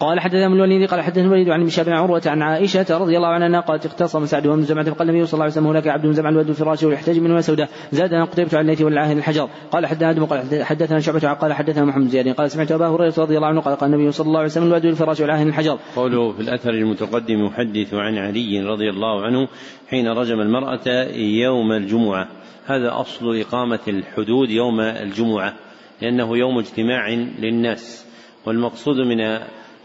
قال 0.00 0.20
حدثنا 0.20 0.48
من 0.48 0.54
الوليد 0.54 0.90
قال 0.90 1.00
حدثنا 1.00 1.24
الوليد 1.24 1.48
عن 1.48 1.64
بشاب 1.64 1.86
بن 1.86 1.92
عروة 1.92 2.22
عن 2.26 2.42
عائشة 2.42 2.86
رضي 2.90 3.16
الله 3.16 3.28
عنها 3.28 3.60
قالت 3.60 3.86
اختصم 3.86 4.26
سعد 4.26 4.46
بن 4.46 4.62
زمعة 4.62 4.90
فقال 4.90 5.10
النبي 5.10 5.26
صلى 5.26 5.34
الله 5.34 5.44
عليه 5.44 5.52
وسلم 5.52 5.66
هناك 5.66 5.88
عبد 5.88 6.06
بن 6.06 6.12
زمعة 6.12 6.30
الود 6.30 6.48
الفراش 6.48 6.84
ويحتاج 6.84 7.18
من 7.18 7.42
سوداء 7.42 7.68
زادنا 7.92 8.24
قتيبة 8.24 8.58
عن 8.58 8.64
الليث 8.64 8.82
والعاهر 8.82 9.16
الحجر. 9.16 9.48
قال 9.72 9.86
حدثنا 9.86 10.10
آدم 10.10 10.24
قال 10.24 10.64
حدثنا 10.64 11.00
شعبة 11.00 11.32
قال 11.32 11.52
حدثنا 11.52 11.84
محمد 11.84 12.08
زياد. 12.08 12.28
قال 12.28 12.50
سمعت 12.50 12.72
أبا 12.72 12.88
هريرة 12.88 13.14
رضي 13.18 13.36
الله 13.36 13.48
عنه 13.48 13.60
قال 13.60 13.76
قال 13.76 13.94
النبي 13.94 14.12
صلى 14.12 14.26
الله 14.26 14.38
عليه 14.38 14.48
وسلم 14.48 14.66
الود 14.66 14.84
الفراش 14.84 15.20
والعاهر 15.20 15.46
الحجر. 15.46 15.78
قوله 15.96 16.32
في 16.32 16.40
الأثر 16.40 16.70
المتقدم 16.70 17.46
يحدث 17.46 17.94
عن 17.94 18.18
علي 18.18 18.60
رضي 18.60 18.90
الله 18.90 19.22
عنه 19.22 19.48
حين 19.88 20.08
رجم 20.08 20.40
المرأة 20.40 20.88
يوم 21.16 21.72
الجمعة. 21.72 22.28
هذا 22.66 23.00
أصل 23.00 23.36
إقامة 23.40 23.80
الحدود 23.88 24.50
يوم 24.50 24.80
الجمعة. 24.80 25.54
لأنه 26.02 26.38
يوم 26.38 26.58
اجتماع 26.58 27.08
للناس 27.38 28.06
والمقصود 28.46 28.96
من 28.96 29.20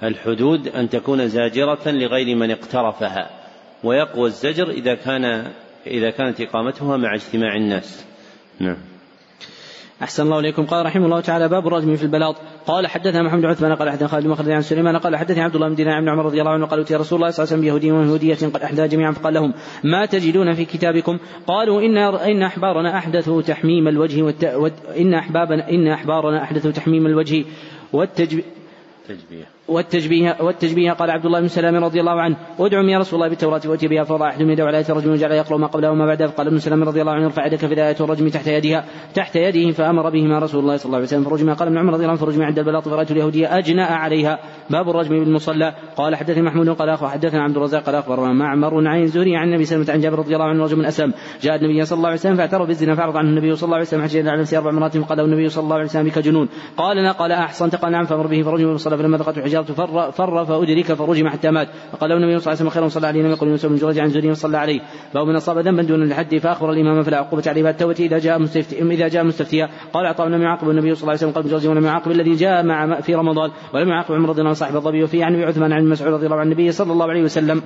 الحدود 0.04 0.68
أن 0.68 0.90
تكون 0.90 1.28
زاجرة 1.28 1.92
لغير 1.92 2.36
من 2.36 2.52
اقترفها 2.52 3.30
ويقوى 3.84 4.28
الزجر 4.28 4.70
إذا 4.70 4.96
كان 4.96 5.52
إذا 5.88 6.10
كانت 6.10 6.42
إقامتها 6.42 6.98
مع 6.98 7.16
اجتماع 7.16 7.56
الناس. 7.56 8.06
نعم. 8.60 8.78
أحسن 10.02 10.24
الله 10.24 10.40
إليكم. 10.40 10.66
قال 10.66 10.86
رحمه 10.86 11.06
الله 11.06 11.22
تعالى 11.22 11.48
باب 11.48 11.68
الرجم 11.68 11.96
في 11.96 12.04
البلاط. 12.04 12.36
قال 12.68 12.88
حدثنا 12.88 13.24
محمد 13.24 13.42
بن 13.42 13.48
عثمان 13.48 13.76
قال 13.76 13.90
حدثنا 13.90 14.08
خالد 14.08 14.28
بن 14.28 14.52
عن 14.52 14.62
سليمان 14.62 14.98
قال 14.98 15.16
حدثني 15.16 15.42
عبد 15.42 15.56
الله 15.56 15.68
بن 15.70 15.76
دينار 15.76 16.02
بن 16.02 16.10
عمر 16.10 16.26
رضي 16.26 16.40
الله 16.42 16.52
عنه 16.52 16.66
قال 16.66 16.80
يا 16.92 16.98
رسول 16.98 16.98
الله 16.98 17.06
صلى 17.08 17.20
الله 17.20 17.30
عليه 17.30 17.42
وسلم 17.42 17.62
بيهودي 17.62 17.92
ويهودية 17.92 18.36
قد 18.36 18.62
أحدى 18.62 18.88
جميعا. 18.88 19.12
فقال 19.12 19.34
لهم 19.34 19.54
ما 19.84 20.06
تجدون 20.06 20.54
في 20.54 20.66
كتابكم؟ 20.66 21.18
قالوا 21.48 21.82
إن 21.82 21.98
إن 21.98 22.44
أحبارنا 22.44 22.98
أحدثوا 22.98 23.42
تحميم 23.42 23.88
الوجه 23.88 24.22
والت... 24.22 24.44
إن 24.98 25.14
أحبابنا 25.14 25.70
إن 25.70 25.88
أحبارنا 25.88 26.44
أحدثوا 26.44 26.72
تحميم 26.72 27.06
الوجه 27.06 27.46
والتجبية 27.94 29.57
والتشبيه 29.68 30.38
والتشبيه 30.42 30.92
قال 30.92 31.12
عبد 31.12 31.26
الله 31.26 31.40
بن 31.40 31.48
سلام 31.48 31.76
رضي 31.76 32.00
الله 32.00 32.22
عنه 32.22 32.38
ادعوا 32.60 32.84
يا 32.84 32.98
رسول 32.98 33.20
الله 33.20 33.30
بالتوراة 33.30 33.62
واتي 33.66 33.88
بها 33.88 34.04
فوضع 34.04 34.30
احدهم 34.30 34.50
يده 34.50 34.64
على 34.64 34.78
إيه 34.78 34.86
الرجم 34.90 35.12
وجعل 35.12 35.32
يقرا 35.32 35.58
ما 35.58 35.68
قبله 35.68 35.92
وما 35.92 36.06
بعده. 36.06 36.28
فقال 36.28 36.48
ابن 36.48 36.58
سلام 36.58 36.84
رضي 36.84 37.02
الله 37.02 37.12
عنه 37.12 37.26
ارفع 37.26 37.46
يدك 37.46 37.58
في 37.58 38.02
الرجم 38.02 38.28
تحت 38.28 38.48
يدها 38.48 38.86
تحت 39.14 39.36
يده 39.36 39.72
فأمر 39.72 40.10
بهما 40.10 40.40
رسول 40.40 40.62
الله 40.62 40.78
صلى 40.78 40.86
الله 40.86 40.98
عليه 40.98 41.08
وسلم. 41.08 41.24
فرجم 41.24 41.54
قال 41.54 41.68
ابن 41.68 41.78
عمر 41.78 41.94
رضي 41.94 42.04
الله 42.04 42.12
عنه 42.12 42.20
فرجم 42.20 42.44
عند 42.44 42.60
البلاط 42.60 42.90
فرأيت 42.90 43.12
اليهودية 43.12 43.58
اجنأ 43.58 43.86
عليها 43.86 44.40
باب 44.70 44.90
الرجم 44.90 45.20
بالمصلى. 45.20 45.74
قال 45.98 46.16
حدثني 46.16 46.42
محمود 46.42 46.70
قال 46.70 46.90
أخو 46.90 47.08
حدثنا 47.08 47.44
عبد 47.44 47.58
الرزاق 47.58 47.84
قال 47.84 47.96
أخبرنا 47.96 48.34
معمر 48.34 48.88
عن 48.88 49.06
زهري 49.06 49.36
عن 49.36 49.48
النبي 49.48 49.64
وسلم 49.64 49.86
عن 49.90 50.00
جابر 50.00 50.20
رضي 50.20 50.34
الله 50.34 50.46
عنه 50.46 50.64
رجل 50.64 50.78
من 50.78 50.86
أسلم 50.86 51.14
جاء 51.42 51.56
النبي 51.56 51.86
صلى 51.86 51.98
الله 51.98 52.10
عليه 52.10 52.20
وسلم 52.20 52.36
فاعترف 52.36 52.68
بالزنا 52.68 52.96
فعرض 52.96 53.18
عنه 53.18 53.30
النبي 53.30 53.56
صلى 53.56 53.66
الله 53.68 53.76
عليه 53.76 53.86
وسلم 53.86 54.02
حتى 54.02 54.30
على 54.30 54.42
نفسه 54.42 54.58
أربع 54.58 54.72
مرات 54.72 54.98
فقال 54.98 55.20
النبي 55.20 55.50
صلى 55.50 55.64
الله 55.64 55.76
عليه 55.76 55.86
وسلم 55.86 56.04
بك 56.04 56.20
جنون. 56.20 56.50
قال 56.78 57.14
قال 57.14 57.32
احصنت 57.32 57.76
قال 57.76 57.92
نعم. 57.92 58.06
فأمر 58.06 58.28
به 58.28 58.42
فرجم 58.42 58.66
بالمصلى 58.66 58.98
فلما 58.98 59.18
ذقته 59.18 59.57
الحجارة 59.60 59.88
فر, 59.88 60.12
فر 60.12 60.46
فأدرك 60.46 60.94
فرجم 60.94 61.28
حتى 61.30 61.52
مات. 61.52 61.68
فقال 61.92 62.10
له 62.10 62.16
النبي 62.16 62.40
صلى 62.40 62.42
الله 62.42 62.48
عليه 62.48 62.58
وسلم 62.58 62.70
خيرا 62.70 62.88
صلى 62.88 63.08
عليه 63.08 63.22
لم 63.22 63.32
يقل 63.32 63.48
يوسف 63.48 63.70
بن 63.70 63.76
جريج 63.76 64.00
عن 64.00 64.10
زهري 64.10 64.30
وصلى 64.32 64.58
عليه. 64.58 64.80
فهو 65.14 65.26
من 65.26 65.36
أصاب 65.36 65.58
ذنبا 65.58 65.84
دون 65.84 66.04
الحد 66.04 66.38
فأخبر 66.38 66.72
الإمام 66.72 67.04
فلا 67.04 67.18
عقوبة 67.18 67.44
عليه. 67.48 67.64
بالتوبة 67.64 67.96
إذا 68.00 68.20
جاء 68.20 68.40
مستفتي 68.40 68.82
إذا 68.82 69.08
جاء 69.08 69.24
مستفتيا. 69.24 69.70
قال 69.94 70.06
عطاء 70.06 70.28
لم 70.28 70.42
يعاقب 70.42 70.70
النبي 70.70 70.96
صلى 70.96 71.02
الله 71.02 71.14
عليه 71.14 71.28
وسلم 71.28 71.32
قال 71.32 71.50
جريج 71.50 71.68
ولم 71.68 71.86
يعاقب 71.86 72.12
الذي 72.12 72.36
جاء 72.36 72.64
مع 72.64 73.02
في 73.02 73.16
رمضان. 73.16 73.52
ولم 73.74 73.90
يعاقب 73.90 74.16
عمر 74.16 74.30
رضي 74.30 74.40
الله 74.40 74.50
عنه 74.50 74.60
صاحب 74.60 74.76
الظبي 74.76 75.04
وفيه 75.04 75.26
عن 75.26 75.44
عثمان 75.44 75.74
عن 75.74 75.86
مسعود 75.86 76.14
رضي 76.14 76.26
الله 76.26 76.38
عن 76.38 76.46
النبي 76.46 76.72
صلى 76.72 76.92
الله 76.92 77.10
عليه 77.10 77.24
وسلم. 77.24 77.62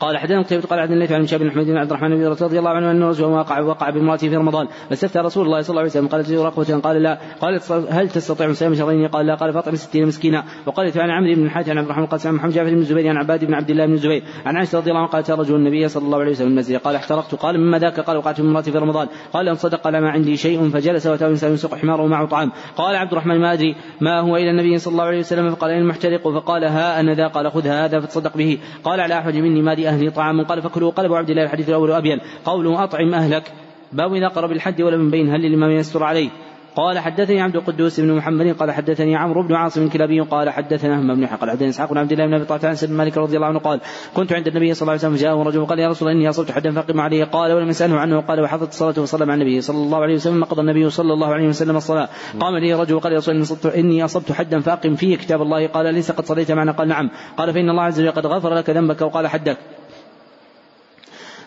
قال 0.00 0.18
حدثنا 0.18 0.42
قتيبة 0.42 0.62
قال 0.62 0.78
عن 0.78 0.92
الليث 0.92 1.12
عن 1.12 1.26
شاب 1.26 1.40
بن 1.40 1.50
حميد 1.50 1.66
بن 1.66 1.76
عبد 1.76 1.90
الرحمن 1.90 2.16
بن 2.16 2.24
رضي 2.24 2.58
الله 2.58 2.70
عنه 2.70 2.90
ان 2.90 3.02
رجلا 3.02 3.26
وقع 3.26 3.60
وقع 3.60 3.90
بامرأته 3.90 4.28
في 4.28 4.36
رمضان. 4.36 4.66
فاستفتى 4.90 5.18
رسول 5.18 5.46
الله 5.46 5.60
صلى 5.60 5.70
الله 5.70 5.80
عليه 5.80 5.90
وسلم. 5.90 6.08
قال 6.08 6.24
تجد 6.24 6.38
رقبة؟ 6.38 6.80
قال 6.80 7.02
لا. 7.02 7.18
قال 7.40 7.60
هل 7.90 8.08
تستطيع 8.08 8.52
صيام 8.52 8.74
شهرين؟ 8.74 9.08
قال 9.08 9.26
لا. 9.26 9.34
قال 9.34 9.52
فاطعم 9.52 9.74
ستين 9.74 10.06
مسكينا 10.06 10.44
وقال 10.66 10.92
عن 10.96 11.10
عمرو 11.10 11.34
بن 11.34 11.44
الحاج 11.44 11.70
عن 11.70 11.78
عبد 11.78 11.86
الرحمن 11.86 12.06
قال 12.06 12.20
سمع 12.20 12.32
محمد 12.32 12.52
جعفر 12.52 12.70
بن 12.70 12.78
الزبير 12.78 13.08
عن 13.08 13.16
عباد 13.16 13.44
بن 13.44 13.54
عبد 13.54 13.70
الله 13.70 13.86
بن 13.86 13.92
الزبير 13.92 14.22
عن 14.46 14.56
عائشة 14.56 14.78
رضي 14.78 14.90
الله 14.90 15.00
عنها 15.00 15.12
قالت 15.12 15.30
رجل 15.30 15.54
النبي 15.54 15.88
صلى 15.88 16.04
الله 16.04 16.18
عليه 16.18 16.30
وسلم 16.30 16.48
المسجد. 16.48 16.78
قال 16.78 16.96
احترقت. 16.96 17.34
قال 17.34 17.60
مما 17.60 17.78
ذاك؟ 17.78 18.00
قال 18.00 18.16
وقعت 18.16 18.40
بامراتي 18.40 18.72
في 18.72 18.78
رمضان. 18.78 19.08
قال 19.32 19.48
إن 19.48 19.54
صدق 19.54 19.80
قال 19.80 20.00
ما 20.00 20.10
عندي 20.10 20.36
شيء 20.36 20.70
فجلس 20.70 21.06
وأتاه 21.06 21.28
إنسان 21.28 21.54
يسوق 21.54 21.74
حماره 21.74 22.02
ومعه 22.02 22.26
طعام. 22.26 22.52
قال 22.76 22.96
عبد 22.96 23.12
الرحمن 23.12 23.40
ما 23.40 23.52
أدري 23.52 23.76
ما 24.00 24.20
هو 24.20 24.36
إلى 24.36 24.50
النبي 24.50 24.78
صلى 24.78 24.92
الله 24.92 25.04
عليه 25.04 25.18
وسلم. 25.18 25.54
فقال 25.54 25.70
المحترق 25.70 26.28
فقال 26.28 26.64
ها 26.64 27.00
أنا 27.00 27.14
ذا 27.14 27.26
قال 27.26 27.50
خذ 27.50 27.66
هذا 27.66 28.00
فتصدق 28.00 28.36
به. 28.36 28.58
قال 28.84 29.00
على 29.00 29.18
احد 29.18 29.36
مني 29.36 29.62
ما 29.62 29.74
أهلي 29.88 30.10
طعام 30.10 30.44
قال 30.44 30.62
فكلوا 30.62 30.90
قال 30.90 31.06
ابو 31.06 31.14
عبد 31.14 31.30
الله 31.30 31.42
الحديث 31.42 31.68
الأول 31.68 31.92
ابين 31.92 32.20
قوله 32.44 32.84
أطعم 32.84 33.14
أهلك. 33.14 33.52
باب 33.92 34.14
اذا 34.14 34.28
قرب 34.28 34.52
الحد 34.52 34.82
ولا 34.82 34.96
من 34.96 35.10
بين 35.10 35.30
هل 35.30 35.40
للامام 35.40 35.70
يستر 35.70 36.02
عليه. 36.02 36.30
قال 36.76 36.98
حدثني 36.98 37.40
عبد 37.40 37.56
القدوس 37.56 38.00
بن 38.00 38.12
محمد 38.12 38.56
قال 38.56 38.70
حدثني 38.70 39.16
عمرو 39.16 39.42
بن 39.42 39.54
عاصم 39.54 39.82
الكلابي 39.82 40.20
قال 40.20 40.50
حدثنا 40.50 41.00
هم 41.00 41.14
بن 41.14 41.26
قال 41.26 41.50
حدثني 41.50 41.68
اسحاق 41.68 41.90
بن 41.90 41.98
عبد 41.98 42.12
الله 42.12 42.26
بن 42.26 42.34
أبي 42.34 42.44
طلحة 42.44 42.68
عن 42.68 42.74
سيدنا 42.74 42.96
مالك 42.96 43.16
رضي 43.16 43.36
الله 43.36 43.46
عنه 43.46 43.58
قال 43.58 43.80
كنت 44.14 44.32
عند 44.32 44.48
النبي 44.48 44.74
صلى 44.74 44.82
الله 44.82 44.92
عليه 44.92 45.00
وسلم 45.00 45.16
فجاءه 45.16 45.42
رجل 45.42 45.58
وقال 45.58 45.78
يا 45.78 45.88
رسول 45.88 46.08
الله 46.08 46.20
إني 46.20 46.28
أصبت 46.28 46.50
حدا 46.50 46.72
فأقم 46.72 47.00
عليه 47.00 47.24
قال 47.24 47.52
ولم 47.52 47.68
يسأله 47.68 48.00
عنه. 48.00 48.20
قال 48.20 48.40
وحضرت 48.40 48.68
الصلاة 48.68 48.92
فصلى 48.92 49.26
مع 49.26 49.34
النبي 49.34 49.60
صلى 49.60 49.76
الله 49.76 49.98
عليه 49.98 50.14
وسلم 50.14 50.44
قضى 50.44 50.60
النبي 50.60 50.90
صلى 50.90 51.12
الله 51.12 51.34
عليه 51.34 51.48
وسلم 51.48 51.76
الصلاة. 51.76 52.08
قام 52.40 52.56
لي 52.56 52.74
رجل 52.74 52.94
وقال 52.94 53.12
يا 53.12 53.18
رسول 53.18 53.34
الله 53.34 53.74
إني 53.74 54.04
اصبت 54.04 54.32
حدا 54.32 54.60
فأقم 54.60 54.94
فيه 54.94 55.16
كتاب 55.16 55.42
الله. 55.42 55.66
قال 55.66 55.94
ليس 55.94 56.10
قد 56.10 56.24
صليت 56.24 56.52
معنا؟ 56.52 56.72
قال 56.72 56.88
نعم. 56.88 57.10
قال 57.36 57.52
فإن 57.52 57.70
الله 57.70 57.82
عز 57.82 58.00
وجل 58.00 58.10
قد 58.10 58.26
غفر 58.26 58.54
لك 58.54 58.70
ذنبك 58.70 59.02
وقال 59.02 59.26
حدك. 59.26 59.58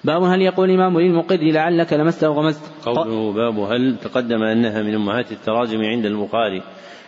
باب 0.04 0.24
هل 0.24 0.42
يقول 0.42 0.70
الإمام 0.70 1.00
للمقر 1.00 1.38
لعلك 1.42 1.94
لمست 1.94 2.24
أو 2.24 2.34
غمست؟ 2.34 2.72
قوله 2.86 3.34
باب 3.34 3.60
هل 3.60 3.98
تقدم 4.04 4.44
أنها 4.44 4.82
من 4.82 4.96
أمهات 4.96 5.32
التراجم 5.32 5.82
عند 5.82 6.06
البخاري 6.06 6.64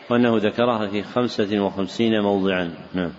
وأنه 0.09 0.37
ذكرها 0.37 0.87
في 0.87 1.03
خمسة 1.03 1.59
وخمسين 1.59 2.21
موضعا. 2.21 2.71
نعم. 2.93 3.11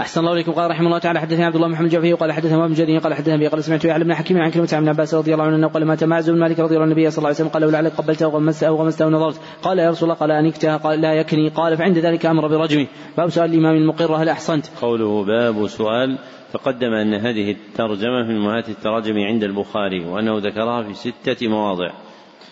أحسن 0.00 0.20
الله 0.20 0.32
إليكم. 0.32 0.52
قال 0.52 0.70
رحمه 0.70 0.86
الله 0.86 0.98
تعالى 0.98 1.20
حدثني 1.20 1.44
عبد 1.44 1.54
الله 1.54 1.68
محمد 1.68 1.88
جعفي 1.88 2.12
قال 2.12 2.32
حدثنا 2.32 2.64
ابن 2.64 2.74
جرير 2.74 2.98
قال 2.98 3.14
حدثنا 3.14 3.34
أبي 3.34 3.46
قال 3.46 3.64
سمعت 3.64 3.84
يعلم 3.84 4.04
بن 4.04 4.14
حكيم 4.14 4.38
عن 4.38 4.50
كلمة 4.50 4.68
عن 4.72 4.88
عباس 4.88 5.14
رضي 5.14 5.34
الله 5.34 5.44
عنه 5.44 5.68
قال 5.68 5.84
مات 5.84 6.04
معز 6.04 6.30
بن 6.30 6.38
مالك 6.38 6.60
رضي 6.60 6.74
الله 6.74 6.82
عنه 6.82 6.92
النبي 6.92 7.10
صلى 7.10 7.18
الله 7.18 7.28
عليه 7.28 7.36
وسلم؟ 7.36 7.48
قال 7.48 7.72
لعلك 7.72 7.92
قبلت 7.92 8.22
أو 8.22 8.30
غمست 8.30 8.64
أو 8.64 8.76
غمست 8.76 9.02
أو 9.02 9.10
نظرت 9.10 9.40
قال 9.62 9.78
يا 9.78 9.90
رسول 9.90 10.10
الله 10.10 10.20
قال 10.20 10.30
انكتها 10.30 10.76
قال 10.76 11.00
لا 11.00 11.14
يكني 11.14 11.48
قال 11.48 11.76
فعند 11.76 11.98
ذلك 11.98 12.26
أمر 12.26 12.48
برجمه 12.48 12.86
باب 13.16 13.30
سؤال 13.30 13.50
الإمام 13.50 13.76
المقر 13.76 14.16
هل 14.16 14.28
أحصنت؟ 14.28 14.66
قوله 14.82 15.24
باب 15.24 15.66
سؤال 15.66 16.18
تقدم 16.54 16.92
أن 16.92 17.14
هذه 17.14 17.50
الترجمة 17.50 18.22
من 18.22 18.36
أمهات 18.36 18.68
التراجم 18.68 19.18
عند 19.18 19.44
البخاري 19.44 20.04
وأنه 20.04 20.38
ذكرها 20.38 20.82
في 20.82 20.94
ستة 20.94 21.48
مواضع. 21.48 21.90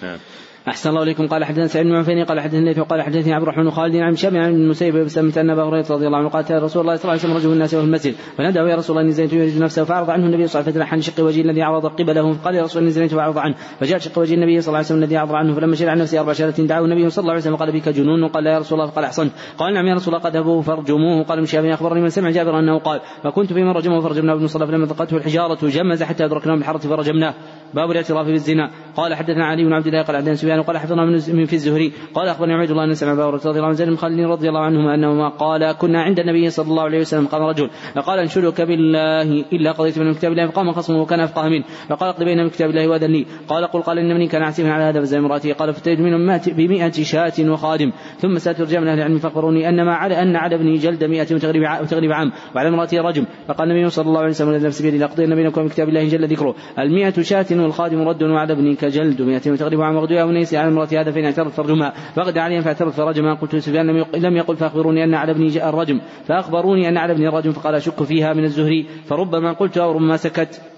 نعم. 0.03 0.19
أحسن 0.69 0.91
الله 0.91 1.03
إليكم. 1.03 1.27
قال 1.27 1.45
حدثنا 1.45 1.67
سعيد 1.67 1.87
بن 1.87 1.95
عفان 1.95 2.25
قال 2.25 2.41
حدثني 2.41 2.59
الليث 2.59 2.79
وقال 2.79 3.03
حدثني 3.03 3.35
عبد 3.35 3.43
الرحمن 3.43 3.71
خالد 3.71 3.97
عن 3.97 4.17
شاب 4.17 4.37
عن 4.37 4.55
المسيب 4.55 4.97
بسمة 4.97 5.33
أن 5.37 5.51
أبا 5.51 5.63
هريرة 5.63 5.87
رضي 5.91 6.07
الله 6.07 6.19
عنه 6.19 6.29
قال 6.29 6.63
رسول 6.63 6.83
الله 6.83 6.97
صلى 6.97 7.03
الله 7.03 7.11
عليه 7.11 7.15
وسلم 7.15 7.37
رجل 7.37 7.53
الناس 7.53 7.75
وفي 7.75 7.85
المسجد 7.85 8.15
فناداه 8.39 8.69
يا 8.69 8.77
رسول 8.77 8.97
الله 8.97 9.03
إني 9.03 9.13
زنيت 9.13 9.33
يريد 9.33 9.63
نفسه 9.63 9.85
فأعرض 9.85 10.11
عنه 10.11 10.27
النبي 10.27 10.47
صلى 10.47 10.61
الله 10.61 10.73
عليه 10.73 10.81
وسلم 10.81 10.95
عن 10.95 11.01
شق 11.01 11.25
وجهه 11.25 11.43
الذي 11.43 11.63
أعرض 11.63 11.87
قبله. 11.87 12.33
فقال 12.33 12.55
يا 12.55 12.63
رسول 12.63 12.83
الله 12.83 12.83
إني 12.83 12.91
زنيت 12.91 13.15
فأعرض 13.15 13.39
عنه. 13.39 13.55
فجاء 13.81 13.99
شق 13.99 14.19
وجه 14.19 14.35
النبي 14.35 14.61
صلى 14.61 14.69
الله 14.69 14.79
عليه 14.79 14.87
وسلم 14.87 15.03
الذي 15.03 15.17
أعرض 15.17 15.33
عنه 15.35 15.55
فلما 15.55 15.75
شرع 15.75 15.95
نفسه 15.95 16.21
أربع 16.21 16.33
شهادات 16.33 16.61
دعاه 16.61 16.81
النبي 16.81 17.11
صلى 17.11 17.23
الله 17.23 17.33
عليه 17.33 17.43
وسلم 17.43 17.57
قال 17.57 17.73
بك 17.73 17.89
جنون. 17.89 18.29
قال 18.29 18.47
يا 18.47 18.59
رسول 18.59 18.81
الله 18.81 18.91
قال 18.91 19.05
أحسنت 19.05 19.33
قال 19.59 19.75
نعم 19.75 19.87
يا 19.87 19.95
رسول 19.95 20.15
الله 20.15 20.27
قد 20.27 20.37
أبوه 20.37 20.63
فرجموه 20.63 21.23
قال 21.25 21.43
مشاب 21.43 21.65
أخبرني 21.65 22.01
من 22.01 22.09
سمع 22.09 22.31
جابر 22.31 22.59
أنه 22.59 22.79
قال 22.79 23.01
فكنت 23.25 23.53
في 23.53 23.63
من 23.63 23.71
رجمه 23.71 24.01
فرجمناه 24.01 24.35
ابن 24.35 24.47
صلى 24.47 24.67
فلما 24.67 24.87
ذقته 24.87 25.17
الحجارة 25.17 25.69
جمز 25.69 26.03
حتى 26.03 26.25
أدركناه 26.25 26.55
بالحرة 26.55 26.79
فرجمناه 26.79 27.35
باب 27.75 27.91
الاعتراف 27.91 28.27
بالزنا. 28.27 28.71
قال 28.97 29.15
حدثنا 29.15 29.47
علي 29.47 29.65
بن 29.65 29.73
عبد 29.73 29.87
الله 29.87 30.03
قال 30.03 30.17
حدثنا 30.17 30.52
سفيان 30.53 30.63
قال 30.63 30.79
حفظنا 30.79 31.05
من 31.05 31.45
في 31.45 31.53
الزهري. 31.53 31.93
قال 32.15 32.29
أخبرني 32.29 32.53
عبيد 32.53 32.71
الله 32.71 32.87
بن 32.87 32.95
سمع 32.95 33.13
رضي 33.13 33.51
الله 33.51 33.65
عنه 33.65 33.73
زيد 33.73 33.89
بن 33.89 34.25
رضي 34.25 34.49
الله 34.49 34.61
عنهما 34.61 34.95
أنهما 34.95 35.29
قال 35.29 35.73
كنا 35.73 36.03
عند 36.03 36.19
النبي 36.21 36.51
صلى 36.51 36.69
الله 36.69 36.83
عليه 36.83 37.01
وسلم 37.01 37.27
قام 37.27 37.43
رجل 37.43 37.71
فقال 37.95 38.19
انشدك 38.19 38.61
بالله 38.61 39.45
إلا 39.53 39.73
قضيت 39.73 39.99
من 39.99 40.15
كتاب 40.15 40.33
الله 40.33 40.47
فقام 40.47 40.73
خصمه 40.73 41.01
وكان 41.01 41.21
أفقه 41.21 41.49
منه. 41.49 41.65
فقال 41.89 42.09
اقضي 42.09 42.25
بين 42.25 42.39
من 42.39 42.51
كتاب 42.51 42.71
الله 42.71 42.89
واذن 42.89 43.11
لي. 43.11 43.27
قال 43.49 43.65
قل 43.65 43.83
قال 43.83 43.99
إن 43.99 44.15
مني 44.15 44.29
كان 44.29 44.43
عسيفا 44.43 44.71
على 44.71 44.85
هذا 44.85 45.01
فزي 45.01 45.19
امراته 45.19 45.53
قال 45.53 45.75
فتجد 45.75 46.01
منهم 46.01 46.41
بمئة 46.47 46.93
شاة 47.03 47.51
وخادم. 47.51 47.93
ثم 48.19 48.39
سألت 48.39 48.61
رجال 48.61 48.81
من 48.83 48.89
أهل 48.89 48.99
العلم 48.99 49.19
فأخبروني 49.19 49.69
أن 49.69 49.85
ما 49.85 49.95
على 49.95 50.23
أن 50.23 50.37
على 50.37 50.55
ابني 50.55 50.75
جلد 50.75 51.05
مئة 51.05 51.35
وتغريب 51.35 52.13
عام. 52.13 52.33
وعلى 52.55 52.69
امراته 52.69 53.01
رجم 53.01 53.25
فقال 53.49 53.71
النبي 53.71 53.91
صلى 53.91 54.07
الله 54.07 54.21
عليه 54.21 54.31
وسلم 54.31 54.67
نفس 54.67 54.83
بيدي 54.83 54.99
لاقضين 54.99 55.35
بينكم 55.35 55.69
كتاب 55.69 55.89
الله 55.89 56.09
جل 56.09 56.27
ذكره. 56.27 56.55
المئة 56.79 57.23
شاة 57.23 57.47
والخادم 57.51 58.09
رد 58.09 58.23
وعلى 58.23 58.53
ابنك 58.53 58.85
جلد 58.85 59.23
مئة 59.23 59.51
وتغريب 59.51 59.81
عام. 59.81 59.97
وغدوها 59.97 60.25
ونيس 60.43 60.55
على 60.55 60.69
امرأة 60.69 60.89
هذا 60.93 61.11
فإن 61.11 61.25
اعترض 61.25 61.49
فرجمها 61.49 61.93
فغدا 62.17 62.41
عليها 62.41 62.61
فاعترض 62.61 62.93
فرجمها 62.93 63.35
قلت 63.35 63.55
لسفيان 63.55 63.87
لم 64.15 64.37
يقل 64.37 64.57
فأخبروني 64.57 65.05
أن 65.05 65.15
على 65.15 65.33
ابني 65.33 65.69
الرجم. 65.69 66.01
فأخبروني 66.25 66.89
أن 66.89 66.97
على 66.97 67.13
ابني 67.13 67.29
الرجم 67.29 67.53
فقال 67.53 67.75
أشك 67.75 68.03
فيها 68.03 68.33
من 68.33 68.45
الزهري. 68.45 68.87
فربما 69.05 69.53
قلت 69.53 69.79
أو 69.79 69.93
ربما 69.93 70.17
سكت. 70.17 70.72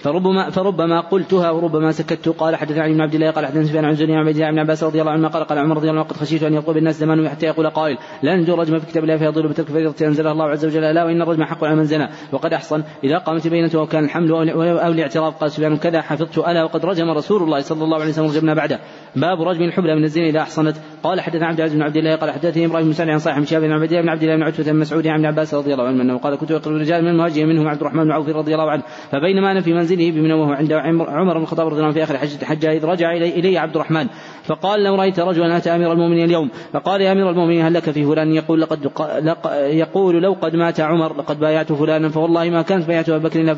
فربما 0.00 0.50
فربما 0.50 1.00
قلتها 1.00 1.50
وربما 1.50 1.92
سكت. 1.92 2.28
قال 2.28 2.56
حدثنا 2.56 2.88
بن 2.88 3.00
عبد 3.00 3.14
الله 3.14 3.30
قال 3.30 3.46
حدثنا 3.46 3.64
سفيان 3.64 3.84
عن 3.84 3.94
زني 3.94 4.16
عن 4.16 4.26
عبد 4.26 4.36
الله 4.36 4.50
بن 4.50 4.58
عباس 4.58 4.84
رضي 4.84 5.00
الله 5.00 5.12
عنه 5.12 5.28
قال 5.28 5.44
قال 5.44 5.58
عمر 5.58 5.76
رضي 5.76 5.90
الله 5.90 6.00
عنه 6.00 6.08
قد 6.08 6.16
خشيت 6.16 6.42
أن 6.42 6.54
يطلب 6.54 6.76
الناس 6.76 6.96
زمان 6.96 7.28
حتى 7.28 7.46
يقول 7.46 7.70
قائل 7.70 7.98
لا 8.22 8.36
نجو 8.36 8.54
الرجم 8.54 8.78
في 8.78 8.86
كتاب 8.86 9.02
الله 9.02 9.16
فيضل 9.16 9.48
بترك 9.48 9.66
فريضه 9.66 10.06
أنزلها 10.06 10.32
الله 10.32 10.44
عز 10.44 10.64
وجل 10.66 10.94
لا 10.94 11.04
وإن 11.04 11.22
الرجم 11.22 11.44
حق 11.44 11.64
على 11.64 11.76
من 11.76 11.84
زنى. 11.84 12.08
وقد 12.32 12.52
أحصن 12.52 12.82
إذا 13.04 13.18
قامت 13.18 13.48
بينته 13.48 13.80
وكان 13.80 14.04
الحمل 14.04 14.32
أو 14.32 14.92
الاعتراف 14.92 15.34
قال 15.36 15.50
سفيان 15.50 15.76
كذا 15.76 16.00
حفظت 16.00 16.38
ألا 16.38 16.64
وقد 16.64 16.86
رجم 16.86 17.10
رسول 17.10 17.42
الله 17.42 17.60
صلى 17.60 17.84
الله 17.84 18.00
عليه 18.00 18.08
وسلم 18.08 18.26
رجمنا 18.26 18.54
بعده. 18.54 18.78
باب 19.16 19.42
رجم 19.42 19.62
الحبلى 19.62 19.94
من 19.96 20.04
الزنا 20.04 20.26
إذا 20.26 20.40
أحصنت. 20.40 20.76
قال 21.02 21.20
حدثنا 21.20 21.46
عبد 21.46 21.58
العزيز 21.58 21.76
بن 21.76 21.82
عبد 21.82 21.96
الله 21.96 22.16
قال 22.16 22.30
حدثني 22.30 22.66
إبراهيم 22.66 22.86
بن 22.86 22.92
سعد 22.92 23.08
عن 23.08 23.18
صاحب 23.18 23.44
شهاب 23.44 23.62
بن 23.62 23.72
عبد 23.72 23.92
الله 23.92 24.02
بن 24.02 24.08
عبد 24.08 24.22
الله 24.22 24.36
بن 24.36 24.42
عتبة 24.42 24.72
بن 24.72 24.78
مسعود 24.78 25.06
عن 25.06 25.26
عباس 25.26 25.54
رضي 25.54 25.72
الله 25.72 25.84
عنه 25.84 26.18
قال 26.18 26.36
كنت 26.36 26.52
أقرب 26.52 26.74
الرجال 26.74 27.02
من 27.02 27.08
المهاجرين 27.08 27.48
منهم 27.48 27.68
عبد 27.68 27.80
الرحمن 27.80 28.04
بن 28.04 28.10
عوف 28.10 28.28
رضي 28.28 28.54
الله 28.54 28.70
عنه 28.70 28.82
فبينما 29.12 29.52
أنا 29.52 29.60
في 29.60 29.72
منزله 29.90 30.10
بمنى 30.10 30.32
وهو 30.32 30.52
عند 30.52 30.72
عمر 30.72 31.34
بن 31.34 31.42
الخطاب 31.42 31.66
رضي 31.66 31.76
الله 31.76 31.86
عنه 31.86 31.94
في 31.94 32.02
آخر 32.02 32.18
حجه 32.18 32.44
حجة 32.44 32.72
إذ 32.72 32.84
رجع 32.84 33.12
الي, 33.12 33.28
إلي 33.28 33.58
عبد 33.58 33.76
الرحمن. 33.76 34.06
فقال 34.50 34.82
لو 34.82 34.94
رأيت 34.94 35.20
رجلا 35.20 35.56
أتى 35.56 35.70
أمير 35.74 35.92
المؤمنين 35.92 36.24
اليوم. 36.24 36.50
فقال 36.72 37.00
يا 37.00 37.12
أمير 37.12 37.30
المؤمنين 37.30 37.62
هل 37.62 37.74
لك 37.74 37.90
في 37.90 38.04
فلان 38.04 38.32
يقول 38.32 38.60
لقد 38.60 38.90
يقول 39.54 40.22
لو 40.22 40.32
قد 40.32 40.56
مات 40.56 40.80
عمر 40.80 41.16
لقد 41.16 41.40
بايعت 41.40 41.72
فلانا 41.72 42.08
فوالله 42.08 42.50
ما 42.50 42.62
كانت 42.62 42.86
بيعت 42.86 43.08
ابي 43.08 43.28
بكر 43.28 43.40
إلا 43.40 43.54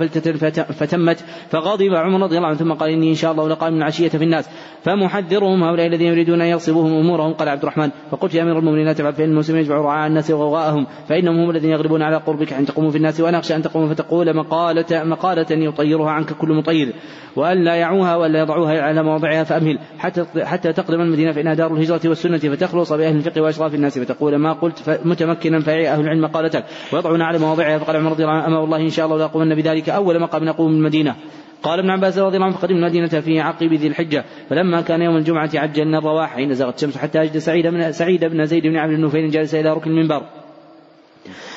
فتمت. 0.63 1.25
فغضب 1.51 1.95
عمر 1.95 2.21
رضي 2.23 2.37
الله 2.37 2.49
عنه 2.49 2.57
ثم 2.57 2.73
قال 2.73 2.91
إني 2.91 3.11
إن 3.11 3.15
شاء 3.15 3.33
الله 3.33 3.49
لقائم 3.49 3.77
العشية 3.77 4.09
في 4.09 4.25
الناس. 4.25 4.49
فمحذرهم 4.83 5.63
هؤلاء 5.63 5.87
الذين 5.87 6.07
يريدون 6.07 6.41
أن 6.41 6.47
يغصبوهم 6.47 6.93
أمورهم. 6.93 7.33
قال 7.33 7.49
عبد 7.49 7.63
الرحمن 7.63 7.91
فقلت 8.11 8.35
يا 8.35 8.43
أمير 8.43 8.59
المؤمنين 8.59 8.87
لا 8.87 8.93
تفعل 8.93 9.13
فإن 9.13 9.31
المسلمين 9.31 9.63
يجمعوا 9.63 9.85
رعاء 9.85 10.07
الناس 10.09 10.31
وغواءهم 10.31 10.87
فإنهم 11.09 11.41
هم 11.41 11.51
الذين 11.51 11.71
يغلبون 11.71 12.03
على 12.03 12.17
قربك 12.17 12.53
أن 12.53 12.67
تقوموا 12.67 12.91
في 12.91 12.97
الناس 12.97 13.21
وأنا 13.21 13.39
أخشى 13.39 13.57
أن 13.57 13.63
تقوموا 13.63 13.89
فتقول 13.89 14.37
مقالة 14.37 15.05
مقالة 15.05 15.47
يطيرها 15.51 16.11
عنك 16.11 16.33
كل 16.33 16.49
مطير. 16.49 16.93
وأن 17.37 17.65
لا 17.65 17.75
يعوها 17.75 18.17
وأن 18.17 18.33
لا 18.33 18.41
يضعوها 18.41 18.83
على 18.83 19.03
مواضعها 19.03 19.45
فأمهل. 19.45 19.79
حتى 19.99 20.25
حتى 20.45 20.73
تقدم 20.83 21.01
المدينة 21.01 21.33
فإنها 21.33 21.55
دار 21.55 21.75
الهجرة 21.75 22.01
والسنة 22.05 22.39
فتخلص 22.39 22.93
بأهل 22.93 23.17
الفقه 23.17 23.41
وأشراف 23.43 23.75
الناس 23.75 23.99
فتقول 23.99 24.37
ما 24.37 24.53
قلت 24.53 25.01
متمكنا 25.05 25.61
فيعي 25.61 25.89
أهل 25.89 26.01
العلم 26.01 26.21
مقالتك 26.21 26.65
ويضعون 26.93 27.23
على 27.23 27.39
مواضعها 27.39 27.79
فقال 27.79 27.97
عمر 27.97 28.11
رضي 28.11 28.23
الله 28.23 28.35
عنه 28.35 28.47
أما 28.47 28.59
والله 28.59 28.77
إن 28.77 28.89
شاء 28.89 29.07
الله 29.07 29.19
لاقومن 29.19 29.55
بذلك 29.55 29.89
أول 29.89 30.21
مقام 30.21 30.45
نقوم 30.45 30.73
المدينة. 30.73 31.17
قال 31.63 31.79
ابن 31.79 31.91
عباس 31.91 32.19
رضي 32.19 32.37
الله 32.37 32.47
عنه 32.47 32.57
فقدمنا 32.57 32.87
المدينة 32.87 33.21
في 33.21 33.41
عقب 33.41 33.73
ذي 33.73 33.87
الحجة 33.87 34.25
فلما 34.51 34.81
كان 34.81 35.03
يوم 35.03 35.17
الجمعة 35.17 35.51
عجلنا 35.55 35.99
الرواح 35.99 36.35
حين 36.35 36.55
زغت 36.55 36.75
الشمس 36.75 36.99
حتى 36.99 37.23
أجد 37.23 37.39
سعيد 37.39 37.67
بن 37.67 37.93
سعيد 37.93 38.25
بن 38.25 38.45
زيد 38.45 38.63
بن 38.63 38.77
عبد 38.77 38.93
النفيل 38.93 39.31
جالس 39.31 39.55
إلى 39.55 39.73
ركن 39.73 39.91
المنبر. 39.91 40.42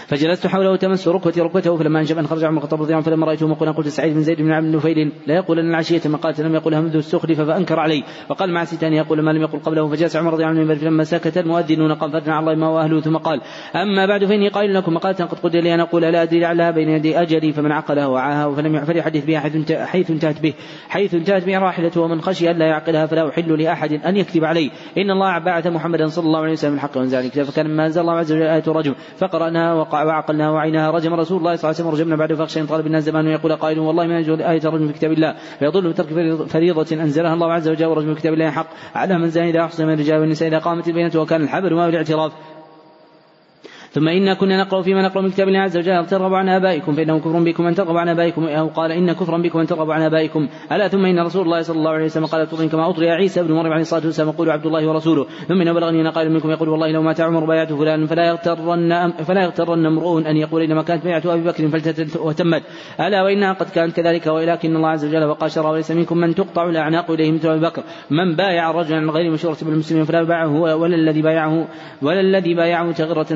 فجلست 0.07 0.47
حوله 0.47 0.75
تمس 0.75 1.07
ركبتي 1.07 1.41
ركبته 1.41 1.77
فلما 1.77 1.99
أنجب 1.99 2.17
أن 2.17 2.27
خرج 2.27 2.43
عمر 2.43 2.57
الخطاب 2.57 2.81
رضي 2.81 2.93
الله 2.93 2.95
عنه 2.95 3.05
فلما 3.05 3.25
رأيته 3.25 3.47
مقولا 3.47 3.71
قلت 3.71 3.87
سعيد 3.87 4.13
بن 4.13 4.21
زيد 4.21 4.41
بن 4.41 4.51
عبد 4.51 4.75
نفيل 4.75 5.11
لا 5.27 5.35
يقول 5.35 5.59
ان 5.59 5.69
العشية 5.69 6.01
قالت 6.21 6.41
لم 6.41 6.55
يقلها 6.55 6.81
منذ 6.81 6.97
استخلف 6.97 7.41
فانكر 7.41 7.79
علي 7.79 8.03
وقال 8.29 8.53
مع 8.53 8.63
ستان 8.63 8.93
يقول 8.93 9.21
ما 9.21 9.31
لم 9.31 9.41
يقل 9.41 9.59
قبله 9.59 9.87
فجلس 9.87 10.15
عمر 10.15 10.33
رضي 10.33 10.43
الله 10.43 10.61
عنه 10.61 10.75
فلما 10.75 11.03
سكت 11.03 11.37
المؤذنون 11.37 11.93
قال 11.93 12.11
فرجنا 12.11 12.39
الله 12.39 12.55
ما 12.55 12.69
وأهله 12.69 13.01
ثم 13.01 13.17
قال 13.17 13.41
أما 13.75 14.05
بعد 14.05 14.25
فإني 14.25 14.49
قائل 14.49 14.73
لكم 14.73 14.93
مقالة 14.93 15.25
قد 15.25 15.39
قدر 15.39 15.59
لي 15.59 15.73
أن 15.73 15.79
أقول 15.79 16.01
لا 16.01 16.23
أدري 16.23 16.39
لعلها 16.39 16.71
بين 16.71 16.89
يدي 16.89 17.21
أجلي 17.21 17.51
فمن 17.51 17.71
عقلها 17.71 18.07
وعاها 18.07 18.55
فلم 18.55 18.85
فليحدث 18.85 19.25
بها 19.25 19.39
حيث 19.85 20.11
انتهت 20.11 20.41
به 20.41 20.53
حيث 20.89 21.13
انتهت 21.13 21.45
به 21.45 21.57
راحلته 21.57 22.01
ومن 22.01 22.21
خشي 22.21 22.51
الا 22.51 22.65
يعقلها 22.65 23.05
فلا 23.05 23.29
أحل 23.29 23.61
لأحد 23.61 23.93
أن 23.93 24.17
يكذب 24.17 24.45
علي. 24.45 24.71
إن 24.97 25.11
الله 25.11 25.39
بعث 25.39 25.67
محمدا 25.67 26.07
صلى 26.07 26.25
الله 26.25 26.39
عليه 26.39 26.51
وسلم 26.51 26.71
بالحق 26.71 26.97
وانزل 26.97 27.19
الكتاب 27.19 27.45
فكان 27.45 27.75
ما 27.75 27.85
أنزل 27.85 28.01
الله 28.01 28.13
عز 28.13 28.31
وجل 28.31 28.43
آية 28.43 28.63
رجم 28.67 28.95
فقرأناها 29.17 29.73
وقع 29.73 29.94
وعقلناها 30.03 30.51
وعيناها. 30.51 30.91
رجم 30.91 31.13
رسول 31.13 31.37
الله 31.37 31.55
صلى 31.55 31.71
الله 31.71 31.79
عليه 31.79 31.89
وسلم 31.89 32.01
رجمنا 32.01 32.15
بعد 32.15 32.33
فخشى 32.33 32.61
ان 32.61 32.65
طالب 32.65 32.87
الناس 32.87 33.03
زمان 33.03 33.27
ويقول 33.27 33.55
قائل 33.55 33.79
والله 33.79 34.07
ما 34.07 34.19
يجوز 34.19 34.39
إيه 34.39 34.57
الرجم 34.65 34.87
في 34.87 34.93
كتاب 34.93 35.11
الله. 35.11 35.35
فيضل 35.59 35.89
بترك 35.89 36.07
فريضه 36.47 37.01
أنزلها 37.03 37.33
الله 37.33 37.53
عز 37.53 37.69
وجل 37.69 37.85
ورجم 37.85 38.13
في 38.13 38.19
كتاب 38.19 38.33
الله 38.33 38.49
حق. 38.49 38.67
على 38.95 39.17
من 39.17 39.29
زان 39.29 39.47
إذا 39.47 39.61
احصن 39.61 39.85
من 39.85 39.93
الرجال 39.93 40.19
والنساء 40.19 40.47
إذا 40.47 40.59
قامت 40.59 40.87
البينة 40.87 41.11
وكان 41.15 41.41
الحبل 41.41 41.73
ما 41.73 41.85
بالإعتراف. 41.85 42.31
ثم 43.95 44.07
إنا 44.07 44.33
كنا 44.33 44.63
نقرأ 44.63 44.81
فيما 44.81 45.01
نقرأ 45.01 45.21
من 45.21 45.29
كتاب 45.29 45.47
الله 45.47 45.59
عز 45.59 45.77
وجل 45.77 46.05
ترغبوا 46.05 46.37
عن 46.37 46.49
آبائكم 46.49 46.93
فإنه 46.93 47.19
كفر 47.19 47.43
بكم؟ 47.43 47.67
أن 47.67 47.75
ترغبوا 47.75 47.99
عن 47.99 48.09
آبائكم؟ 48.09 48.43
أو 48.47 48.67
قال 48.67 48.91
إن 48.91 49.11
كفرا 49.11 49.37
بكم 49.37 49.59
أن 49.59 49.67
ترغبوا 49.67 49.93
عن 49.93 50.01
آبائكم؟ 50.01 50.47
ألا 50.71 50.87
ثم 50.87 51.05
إن 51.05 51.19
رسول 51.19 51.45
الله 51.45 51.61
صلى 51.61 51.77
الله 51.77 51.91
عليه 51.91 52.05
وسلم 52.05 52.25
قال 52.25 52.41
أطرين 52.41 52.69
كما 52.69 52.89
أطري 52.89 53.09
عيسى 53.09 53.43
بن 53.43 53.53
مريم 53.53 53.71
عليه 53.71 53.81
الصلاة 53.81 54.05
والسلام 54.05 54.29
يقول 54.29 54.49
عبد 54.49 54.65
الله 54.65 54.87
ورسوله. 54.89 55.25
ثم 55.47 55.61
إن 55.61 55.73
بلغني 55.73 56.01
أن 56.01 56.07
قائل 56.07 56.31
منكم 56.31 56.51
يقول 56.51 56.69
والله 56.69 56.91
لو 56.91 57.01
مات 57.01 57.21
عمر 57.21 57.45
بايعت 57.45 57.73
فلان 57.73 58.05
فلا 58.05 58.27
يغترن 58.27 59.11
فلا 59.11 59.43
يغترن 59.43 59.85
امرؤ 59.85 60.19
أن 60.19 60.37
يقول 60.37 60.61
إنما 60.61 60.81
كانت 60.83 61.03
بيعة 61.03 61.21
أبي 61.25 61.43
بكر 61.43 61.67
فلتت 61.67 62.17
وتمت. 62.17 62.63
ألا 62.99 63.23
وإنها 63.23 63.53
قد 63.53 63.69
كانت 63.69 63.95
كذلك 63.95 64.27
ولكن 64.27 64.75
الله 64.75 64.89
عز 64.89 65.05
وجل 65.05 65.23
وقال 65.23 65.51
شرع 65.51 65.69
وليس 65.69 65.91
منكم 65.91 66.17
من 66.17 66.35
تقطع 66.35 66.69
الأعناق 66.69 67.11
إليه 67.11 67.31
مثل 67.31 67.49
أبي 67.49 67.59
بكر. 67.59 67.83
من 68.09 68.35
بايع 68.35 68.71
رجلا 68.71 69.11
غير 69.11 69.31
مشورة 69.31 69.57
بالمسلمين 69.61 70.05
فلا 70.05 70.23
بايعه 70.23 70.61
ولا 70.75 70.95
الذي 70.95 71.21
بايعه 71.21 71.67
ولا 72.01 72.19
الذي 72.19 72.53
بايعه 72.53 72.91
تغرة 72.91 73.27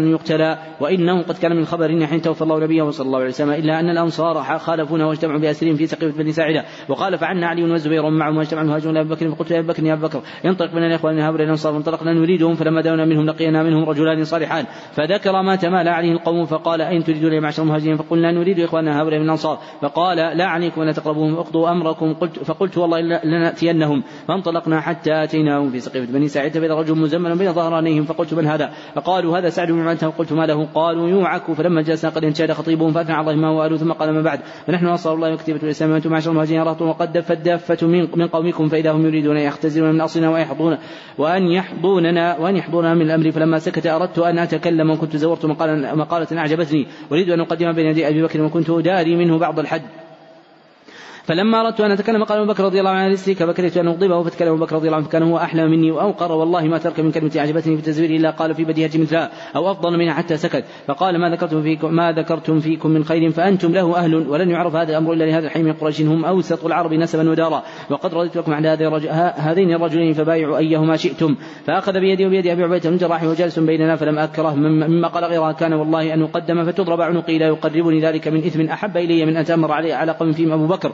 وإنه 0.79 1.21
قد 1.21 1.37
كان 1.37 1.55
من 1.55 1.65
خبر 1.65 2.05
حين 2.05 2.21
توفى 2.21 2.41
الله 2.41 2.59
نبيه 2.59 2.89
صلى 2.89 3.05
الله 3.05 3.19
عليه 3.19 3.29
وسلم 3.29 3.51
إلا 3.51 3.79
أن 3.79 3.89
الأنصار 3.89 4.43
خالفونا 4.59 5.05
واجتمعوا 5.05 5.39
بأسرهم 5.39 5.75
في 5.75 5.87
سقيفة 5.87 6.17
بني 6.17 6.31
ساعدة. 6.31 6.65
وقال 6.89 7.17
فعنا 7.17 7.47
علي 7.47 7.63
والزبير 7.63 8.09
معهم 8.09 8.37
واجتمع 8.37 8.61
المهاجرون 8.61 8.95
لأبي 8.95 9.09
بكر 9.09 9.29
فقلت 9.29 9.51
يا 9.51 9.59
أبي 9.59 9.67
بكر 9.67 9.83
يا 9.83 9.93
أبي 9.93 10.01
بكر 10.01 10.21
انطلق 10.45 10.71
بنا 10.71 10.87
الإخوان 10.87 11.15
من 11.15 11.21
هؤلاء 11.21 11.43
الأنصار 11.43 11.73
فانطلقنا 11.73 12.13
نريدهم 12.13 12.55
فلما 12.55 12.81
دعونا 12.81 13.05
منهم 13.05 13.25
لقينا 13.25 13.63
منهم 13.63 13.89
رجلان 13.89 14.23
صالحان. 14.23 14.65
فذكر 14.91 15.41
ما 15.41 15.55
تمالى 15.55 15.89
عليه 15.89 16.11
القوم 16.11 16.45
فقال 16.45 16.81
أين 16.81 17.03
تريدون 17.03 17.33
يا 17.33 17.39
معشر 17.39 17.63
المهاجرين؟ 17.63 17.97
فقلنا 17.97 18.31
نريد 18.31 18.59
إخواننا 18.59 19.01
هؤلاء 19.01 19.19
من 19.19 19.25
الأنصار. 19.25 19.59
فقال 19.81 20.17
لا 20.17 20.45
عليكم 20.45 20.81
ولا 20.81 20.91
تقربوهم 20.91 21.35
اقضوا 21.35 21.71
أمركم. 21.71 22.13
قلت 22.13 22.39
فقلت 22.39 22.77
والله 22.77 23.01
لنأتينهم. 23.01 24.03
فانطلقنا 24.27 24.81
حتى 24.81 25.23
أتيناهم 25.23 25.69
في 25.69 25.79
سقيفة 25.79 26.13
بني 26.13 26.27
ساعدة. 26.27 26.59
فإذا 26.59 26.73
رجل 26.73 26.95
مزمل 26.95 27.37
بين 27.37 27.53
ظهرانيهم 27.53 28.05
فقلت 28.05 28.33
من 28.33 28.45
هذا؟ 28.45 28.71
فقالوا 28.95 29.37
هذا 29.37 29.49
سعد 29.49 29.71
بن 29.71 29.89
قلت 30.17 30.28
ما 30.33 30.45
له 30.45 30.67
قالوا 30.75 31.09
يوعك. 31.09 31.51
فلما 31.51 31.81
جلس 31.81 32.05
قد 32.05 32.23
انشاد 32.23 32.51
خطيبهم 32.51 32.91
فأثنى 32.91 33.13
على 33.13 33.31
الله 33.31 33.41
ما 33.41 33.47
هو 33.47 33.77
ثم 33.77 33.91
قال 33.91 34.13
ما 34.13 34.21
بعد؟ 34.21 34.39
فنحن 34.67 34.85
أنصار 34.85 35.13
الله 35.13 35.33
وكتيبة 35.33 35.59
الإسلام. 35.63 35.91
وأنتم 35.91 36.11
معشر 36.11 36.31
المهاجرين 36.31 36.61
رهط 36.61 36.81
وقد 36.81 37.13
دفت 37.13 37.31
الدافة 37.31 37.87
من, 37.87 38.07
من 38.15 38.27
قومكم. 38.27 38.69
فإذا 38.69 38.91
هم 38.91 39.05
يريدون 39.05 39.37
أن 39.37 39.43
يختزلون 39.43 39.91
من 39.91 40.01
أصلنا 40.01 40.29
ويحضون 40.29 40.77
وأن 41.17 41.43
يحضوننا 41.43 42.37
وأن 42.37 42.57
يحضوننا 42.57 42.93
من 42.93 43.01
الأمر. 43.01 43.31
فلما 43.31 43.59
سكت 43.59 43.87
أردت 43.87 44.19
أن 44.19 44.39
أتكلم 44.39 44.89
وكنت 44.91 45.15
زورت 45.15 45.45
مقالة, 45.45 45.95
مقالة 45.95 46.39
أعجبتني. 46.39 46.87
أريد 47.11 47.29
أن 47.29 47.39
أقدم 47.39 47.71
بين 47.71 47.85
يدي 47.85 48.07
أبي 48.07 48.23
بكر 48.23 48.41
وكنت 48.41 48.69
أداري 48.69 49.15
منه 49.15 49.37
بعض 49.37 49.59
الحد. 49.59 50.08
فلما 51.29 51.61
أردت 51.61 51.81
أن 51.81 51.91
أتكلم 51.91 52.23
قال 52.23 52.37
أبو 52.39 52.53
بكر 52.53 52.63
رضي 52.63 52.79
الله 52.79 52.89
عنه 52.89 53.13
لسلك 53.13 53.43
فكرهت 53.43 53.77
أن 53.77 53.87
أغضبه 53.87 54.23
فتكلم 54.23 54.49
أبو 54.49 54.65
بكر 54.65 54.75
رضي 54.75 54.87
الله 54.87 54.97
عنه 54.97 55.05
فكان 55.05 55.23
هو 55.23 55.37
أحلى 55.37 55.67
مني 55.67 55.91
وأوقر. 55.91 56.31
والله 56.31 56.63
ما 56.63 56.77
ترك 56.77 56.99
من 56.99 57.11
كلمة 57.11 57.31
أعجبتني 57.37 57.73
في 57.75 57.79
التزوير 57.79 58.09
إلا 58.09 58.29
قال 58.29 58.55
في 58.55 58.63
بديهة 58.63 58.91
مثلها 58.95 59.29
أو 59.55 59.71
أفضل 59.71 59.97
منها 59.97 60.13
حتى 60.13 60.37
سكت. 60.37 60.63
فقال 60.87 61.19
ما 61.19 61.29
ذكرتم 61.29 61.61
فيكم 61.61 61.93
ما 61.93 62.11
ذكرتم 62.11 62.59
فيكم 62.59 62.89
من 62.89 63.03
خير 63.03 63.31
فأنتم 63.31 63.71
له 63.71 63.97
أهل 63.97 64.15
ولن 64.15 64.49
يعرف 64.49 64.75
هذا 64.75 64.91
الأمر 64.91 65.13
إلا 65.13 65.23
لهذا 65.23 65.45
الحي 65.45 65.63
من 65.63 65.73
قريش. 65.73 66.01
هم 66.01 66.25
أوسط 66.25 66.65
العرب 66.65 66.93
نسبا 66.93 67.29
ودارا. 67.29 67.63
وقد 67.89 68.13
رضيت 68.13 68.37
لكم 68.37 68.53
على 68.53 68.67
هذين 69.37 69.73
الرجلين 69.73 70.13
فبايعوا 70.13 70.57
أيهما 70.57 70.95
شئتم. 70.95 71.35
فأخذ 71.65 71.93
بيدي 71.93 72.25
وبيد 72.25 72.47
أبي 72.47 72.63
عبيدة 72.63 72.89
بن 72.89 72.97
جراح 72.97 73.23
وجالس 73.23 73.59
بيننا 73.59 73.95
فلم 73.95 74.19
أكره. 74.19 74.55
مما 74.55 75.07
قال 75.07 75.23
غيرها 75.23 75.51
كان 75.51 75.73
والله 75.73 76.13
أن 76.13 76.21
أقدم 76.21 76.65
فتضرب 76.65 77.01
عنقي 77.01 77.37
لا 77.37 77.47
يقربني 77.47 78.01
ذلك 78.01 78.27
من 78.27 78.37
إثم 78.37 78.61
أحب 78.61 78.97
إلي 78.97 79.25
من 79.25 79.37
أن 79.37 79.45
تأمر 79.45 79.71
علي 79.71 79.93
على 79.93 80.11
قوم 80.11 80.31
فيهم 80.31 80.51
أبو 80.51 80.67
بكر. 80.67 80.91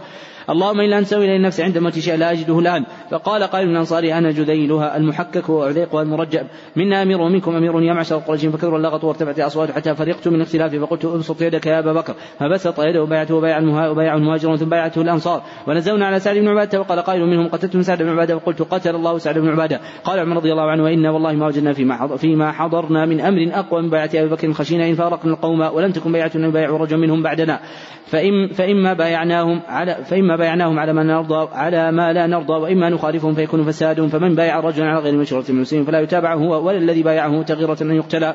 اللهم 0.49 0.79
إلا 0.81 0.97
أن 0.97 1.03
سوي 1.03 1.35
النفس 1.35 1.61
عند 1.61 1.77
موت 1.77 1.99
شيء 1.99 2.15
لا 2.15 2.31
أجده 2.31 2.59
الآن. 2.59 2.85
فقال 3.11 3.43
قائل 3.43 3.67
من 3.67 3.71
الأنصار 3.71 4.03
أنا 4.03 4.31
جذيلها 4.31 4.97
المحكك 4.97 5.49
وعليقها 5.49 6.01
المرجب 6.01 6.47
منا 6.75 7.01
أمير 7.01 7.21
ومنكم 7.21 7.55
أمير 7.55 7.81
يا 7.81 7.93
معشر 7.93 8.17
قريش 8.17 8.45
فكثر 8.45 8.75
اللغط 8.75 9.03
وارتفعت 9.03 9.39
الأصوات 9.39 9.71
حتى 9.71 9.95
فرقت 9.95 10.27
من 10.27 10.41
اختلافي 10.41 10.79
فقلت 10.79 11.05
ابسط 11.05 11.41
يدك 11.41 11.65
يا 11.65 11.79
أبا 11.79 11.93
بكر. 11.93 12.13
فبسط 12.39 12.79
يده 12.79 13.03
وبايعته 13.03 13.35
وبايع 13.35 14.15
المهاجرون 14.15 14.57
ثم 14.57 14.69
بايعته 14.69 15.01
الأنصار. 15.01 15.43
ونزلنا 15.67 16.05
على 16.05 16.19
سعد 16.19 16.37
بن 16.37 16.47
عبادة. 16.47 16.79
وقال 16.79 16.99
قائل 16.99 17.21
منهم 17.25 17.47
قتلتم 17.47 17.81
سعد 17.81 18.03
بن 18.03 18.09
عبادة. 18.09 18.37
فقلت 18.37 18.61
قتل 18.61 18.95
الله 18.95 19.17
سعد 19.17 19.39
بن 19.39 19.49
عبادة. 19.49 19.79
قال 20.03 20.19
عمر 20.19 20.35
رضي 20.35 20.51
الله 20.51 20.71
عنه 20.71 20.83
وإنا 20.83 21.11
والله 21.11 21.33
ما 21.33 21.47
وجدنا 21.47 21.73
فيما 21.73 22.17
فيما 22.17 22.51
حضرنا 22.51 23.05
من 23.05 23.21
أمر 23.21 23.49
أقوى 23.53 23.81
من 23.81 23.89
بيعة 23.89 24.09
أبي 24.13 24.27
بكر 24.27 24.53
خشينا 24.53 24.89
إن 24.89 24.95
فارقنا 24.95 25.33
القوم 25.33 25.61
ولم 25.61 25.91
تكن 25.91 26.11
بيعة 26.11 26.31
أن 26.35 26.43
يبايع 26.43 26.69
رجل 26.69 26.97
منهم 26.97 27.23
بعدنا. 27.23 27.59
فإن 28.05 28.47
فإما 28.47 28.93
بايعناهم 28.93 29.61
على 29.67 30.03
فإما 30.05 30.35
بايعناهم 30.35 30.79
على 30.79 30.93
ما 30.93 31.03
نرضى 31.03 31.49
على 31.53 31.91
ما 31.91 32.13
لا 32.13 32.27
نرضى 32.27 32.53
وإما 32.53 32.89
نخالفهم 32.89 33.33
فيكون 33.33 33.63
فساد 33.63 34.07
فمن 34.07 34.35
بايع 34.35 34.59
رجلا 34.59 34.85
على 34.85 34.99
غير 34.99 35.17
مشورة 35.17 35.45
من 35.49 35.55
المسلمين 35.55 35.85
فلا 35.85 35.99
يتابع 35.99 36.33
هو 36.33 36.67
ولا 36.67 36.77
الذي 36.77 37.03
بايعه 37.03 37.43
تغيرة 37.43 37.77
أن 37.81 37.95
يقتل 37.95 38.33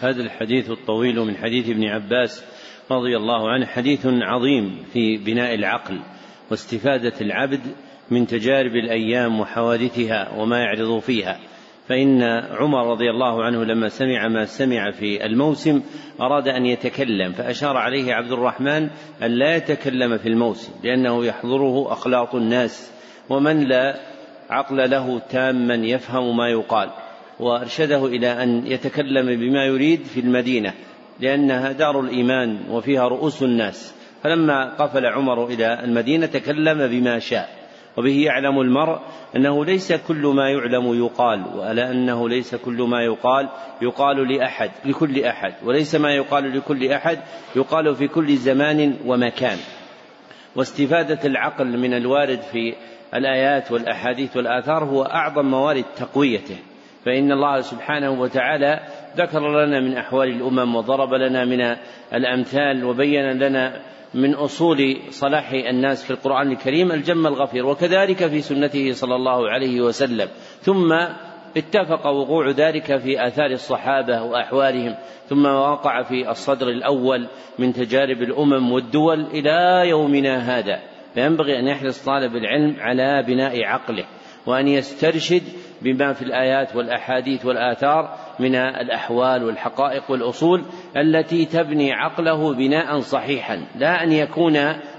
هذا 0.00 0.22
الحديث 0.22 0.70
الطويل 0.70 1.20
من 1.20 1.36
حديث 1.36 1.70
ابن 1.70 1.84
عباس 1.84 2.44
رضي 2.90 3.16
الله 3.16 3.50
عنه 3.50 3.66
حديث 3.66 4.06
عظيم 4.06 4.82
في 4.92 5.16
بناء 5.16 5.54
العقل 5.54 6.00
واستفادة 6.50 7.12
العبد 7.20 7.60
من 8.10 8.26
تجارب 8.26 8.72
الأيام 8.72 9.40
وحوادثها 9.40 10.32
وما 10.38 10.58
يعرض 10.58 10.98
فيها. 10.98 11.38
فإن 11.88 12.22
عمر 12.50 12.90
رضي 12.90 13.10
الله 13.10 13.44
عنه 13.44 13.64
لما 13.64 13.88
سمع 13.88 14.28
ما 14.28 14.44
سمع 14.44 14.90
في 14.90 15.26
الموسم 15.26 15.82
أراد 16.20 16.48
أن 16.48 16.66
يتكلم 16.66 17.32
فأشار 17.32 17.76
عليه 17.76 18.14
عبد 18.14 18.32
الرحمن 18.32 18.88
أن 19.22 19.30
لا 19.30 19.56
يتكلم 19.56 20.18
في 20.18 20.28
الموسم 20.28 20.72
لأنه 20.84 21.24
يحضره 21.24 21.92
أخلاط 21.92 22.34
الناس 22.34 22.92
ومن 23.30 23.68
لا 23.68 23.96
عقل 24.50 24.90
له 24.90 25.18
تاما 25.18 25.74
يفهم 25.74 26.36
ما 26.36 26.48
يقال 26.48 26.90
وأرشده 27.40 28.06
إلى 28.06 28.42
أن 28.42 28.66
يتكلم 28.66 29.26
بما 29.26 29.64
يريد 29.64 30.04
في 30.04 30.20
المدينة 30.20 30.74
لأنها 31.20 31.72
دار 31.72 32.00
الإيمان 32.00 32.58
وفيها 32.70 33.08
رؤوس 33.08 33.42
الناس 33.42 33.94
فلما 34.22 34.74
قفل 34.74 35.06
عمر 35.06 35.46
إلى 35.46 35.84
المدينة 35.84 36.26
تكلم 36.26 36.86
بما 36.88 37.18
شاء. 37.18 37.65
وبه 37.96 38.24
يعلم 38.24 38.60
المرء 38.60 39.00
أنه 39.36 39.64
ليس 39.64 39.92
كل 39.92 40.26
ما 40.26 40.50
يعلم 40.50 40.94
يقال 40.94 41.44
وألا 41.56 41.90
أنه 41.90 42.28
ليس 42.28 42.54
كل 42.54 42.82
ما 42.82 43.02
يقال 43.02 43.48
يقال 43.82 44.32
لأحد 44.32 44.70
لكل 44.84 45.24
أحد 45.24 45.54
وليس 45.64 45.94
ما 45.94 46.14
يقال 46.14 46.56
لكل 46.56 46.92
أحد 46.92 47.18
يقال 47.56 47.94
في 47.94 48.08
كل 48.08 48.36
زمان 48.36 48.96
ومكان. 49.06 49.58
واستفادة 50.56 51.18
العقل 51.24 51.78
من 51.78 51.94
الوارد 51.94 52.40
في 52.40 52.74
الآيات 53.14 53.72
والأحاديث 53.72 54.36
والآثار 54.36 54.84
هو 54.84 55.02
أعظم 55.02 55.46
موارد 55.46 55.84
تقويته. 55.96 56.56
فإن 57.04 57.32
الله 57.32 57.60
سبحانه 57.60 58.10
وتعالى 58.10 58.80
ذكر 59.16 59.64
لنا 59.64 59.80
من 59.80 59.96
أحوال 59.96 60.28
الأمم 60.28 60.76
وضرب 60.76 61.14
لنا 61.14 61.44
من 61.44 61.76
الأمثال 62.14 62.84
وبين 62.84 63.38
لنا 63.38 63.80
من 64.14 64.34
أصول 64.34 64.96
صلاح 65.10 65.52
الناس 65.52 66.04
في 66.04 66.10
القرآن 66.10 66.52
الكريم 66.52 66.92
الجم 66.92 67.26
الغفير 67.26 67.66
وكذلك 67.66 68.26
في 68.26 68.40
سنته 68.40 68.92
صلى 68.92 69.14
الله 69.14 69.50
عليه 69.50 69.80
وسلم. 69.80 70.28
ثم 70.60 70.92
اتفق 71.56 72.06
وقوع 72.06 72.50
ذلك 72.50 72.96
في 72.96 73.26
آثار 73.26 73.50
الصحابة 73.50 74.22
وأحوالهم 74.22 74.94
ثم 75.28 75.46
وقع 75.46 76.02
في 76.02 76.30
الصدر 76.30 76.68
الأول 76.68 77.28
من 77.58 77.72
تجارب 77.72 78.22
الأمم 78.22 78.72
والدول 78.72 79.20
إلى 79.20 79.88
يومنا 79.88 80.58
هذا. 80.58 80.80
فينبغي 81.14 81.58
أن 81.58 81.66
يحرص 81.68 82.04
طالب 82.04 82.36
العلم 82.36 82.76
على 82.80 83.24
بناء 83.26 83.64
عقله 83.64 84.04
وأن 84.46 84.68
يسترشد 84.68 85.42
بما 85.82 86.12
في 86.12 86.22
الآيات 86.22 86.76
والأحاديث 86.76 87.46
والآثار 87.46 88.18
من 88.38 88.54
الأحوال 88.54 89.44
والحقائق 89.44 90.10
والأصول 90.10 90.64
التي 90.96 91.44
تبني 91.44 91.92
عقله 91.92 92.54
بناء 92.54 93.00
صحيحا 93.00 93.66
لا 93.76 94.02
أن 94.02 94.12
يكون 94.12 94.56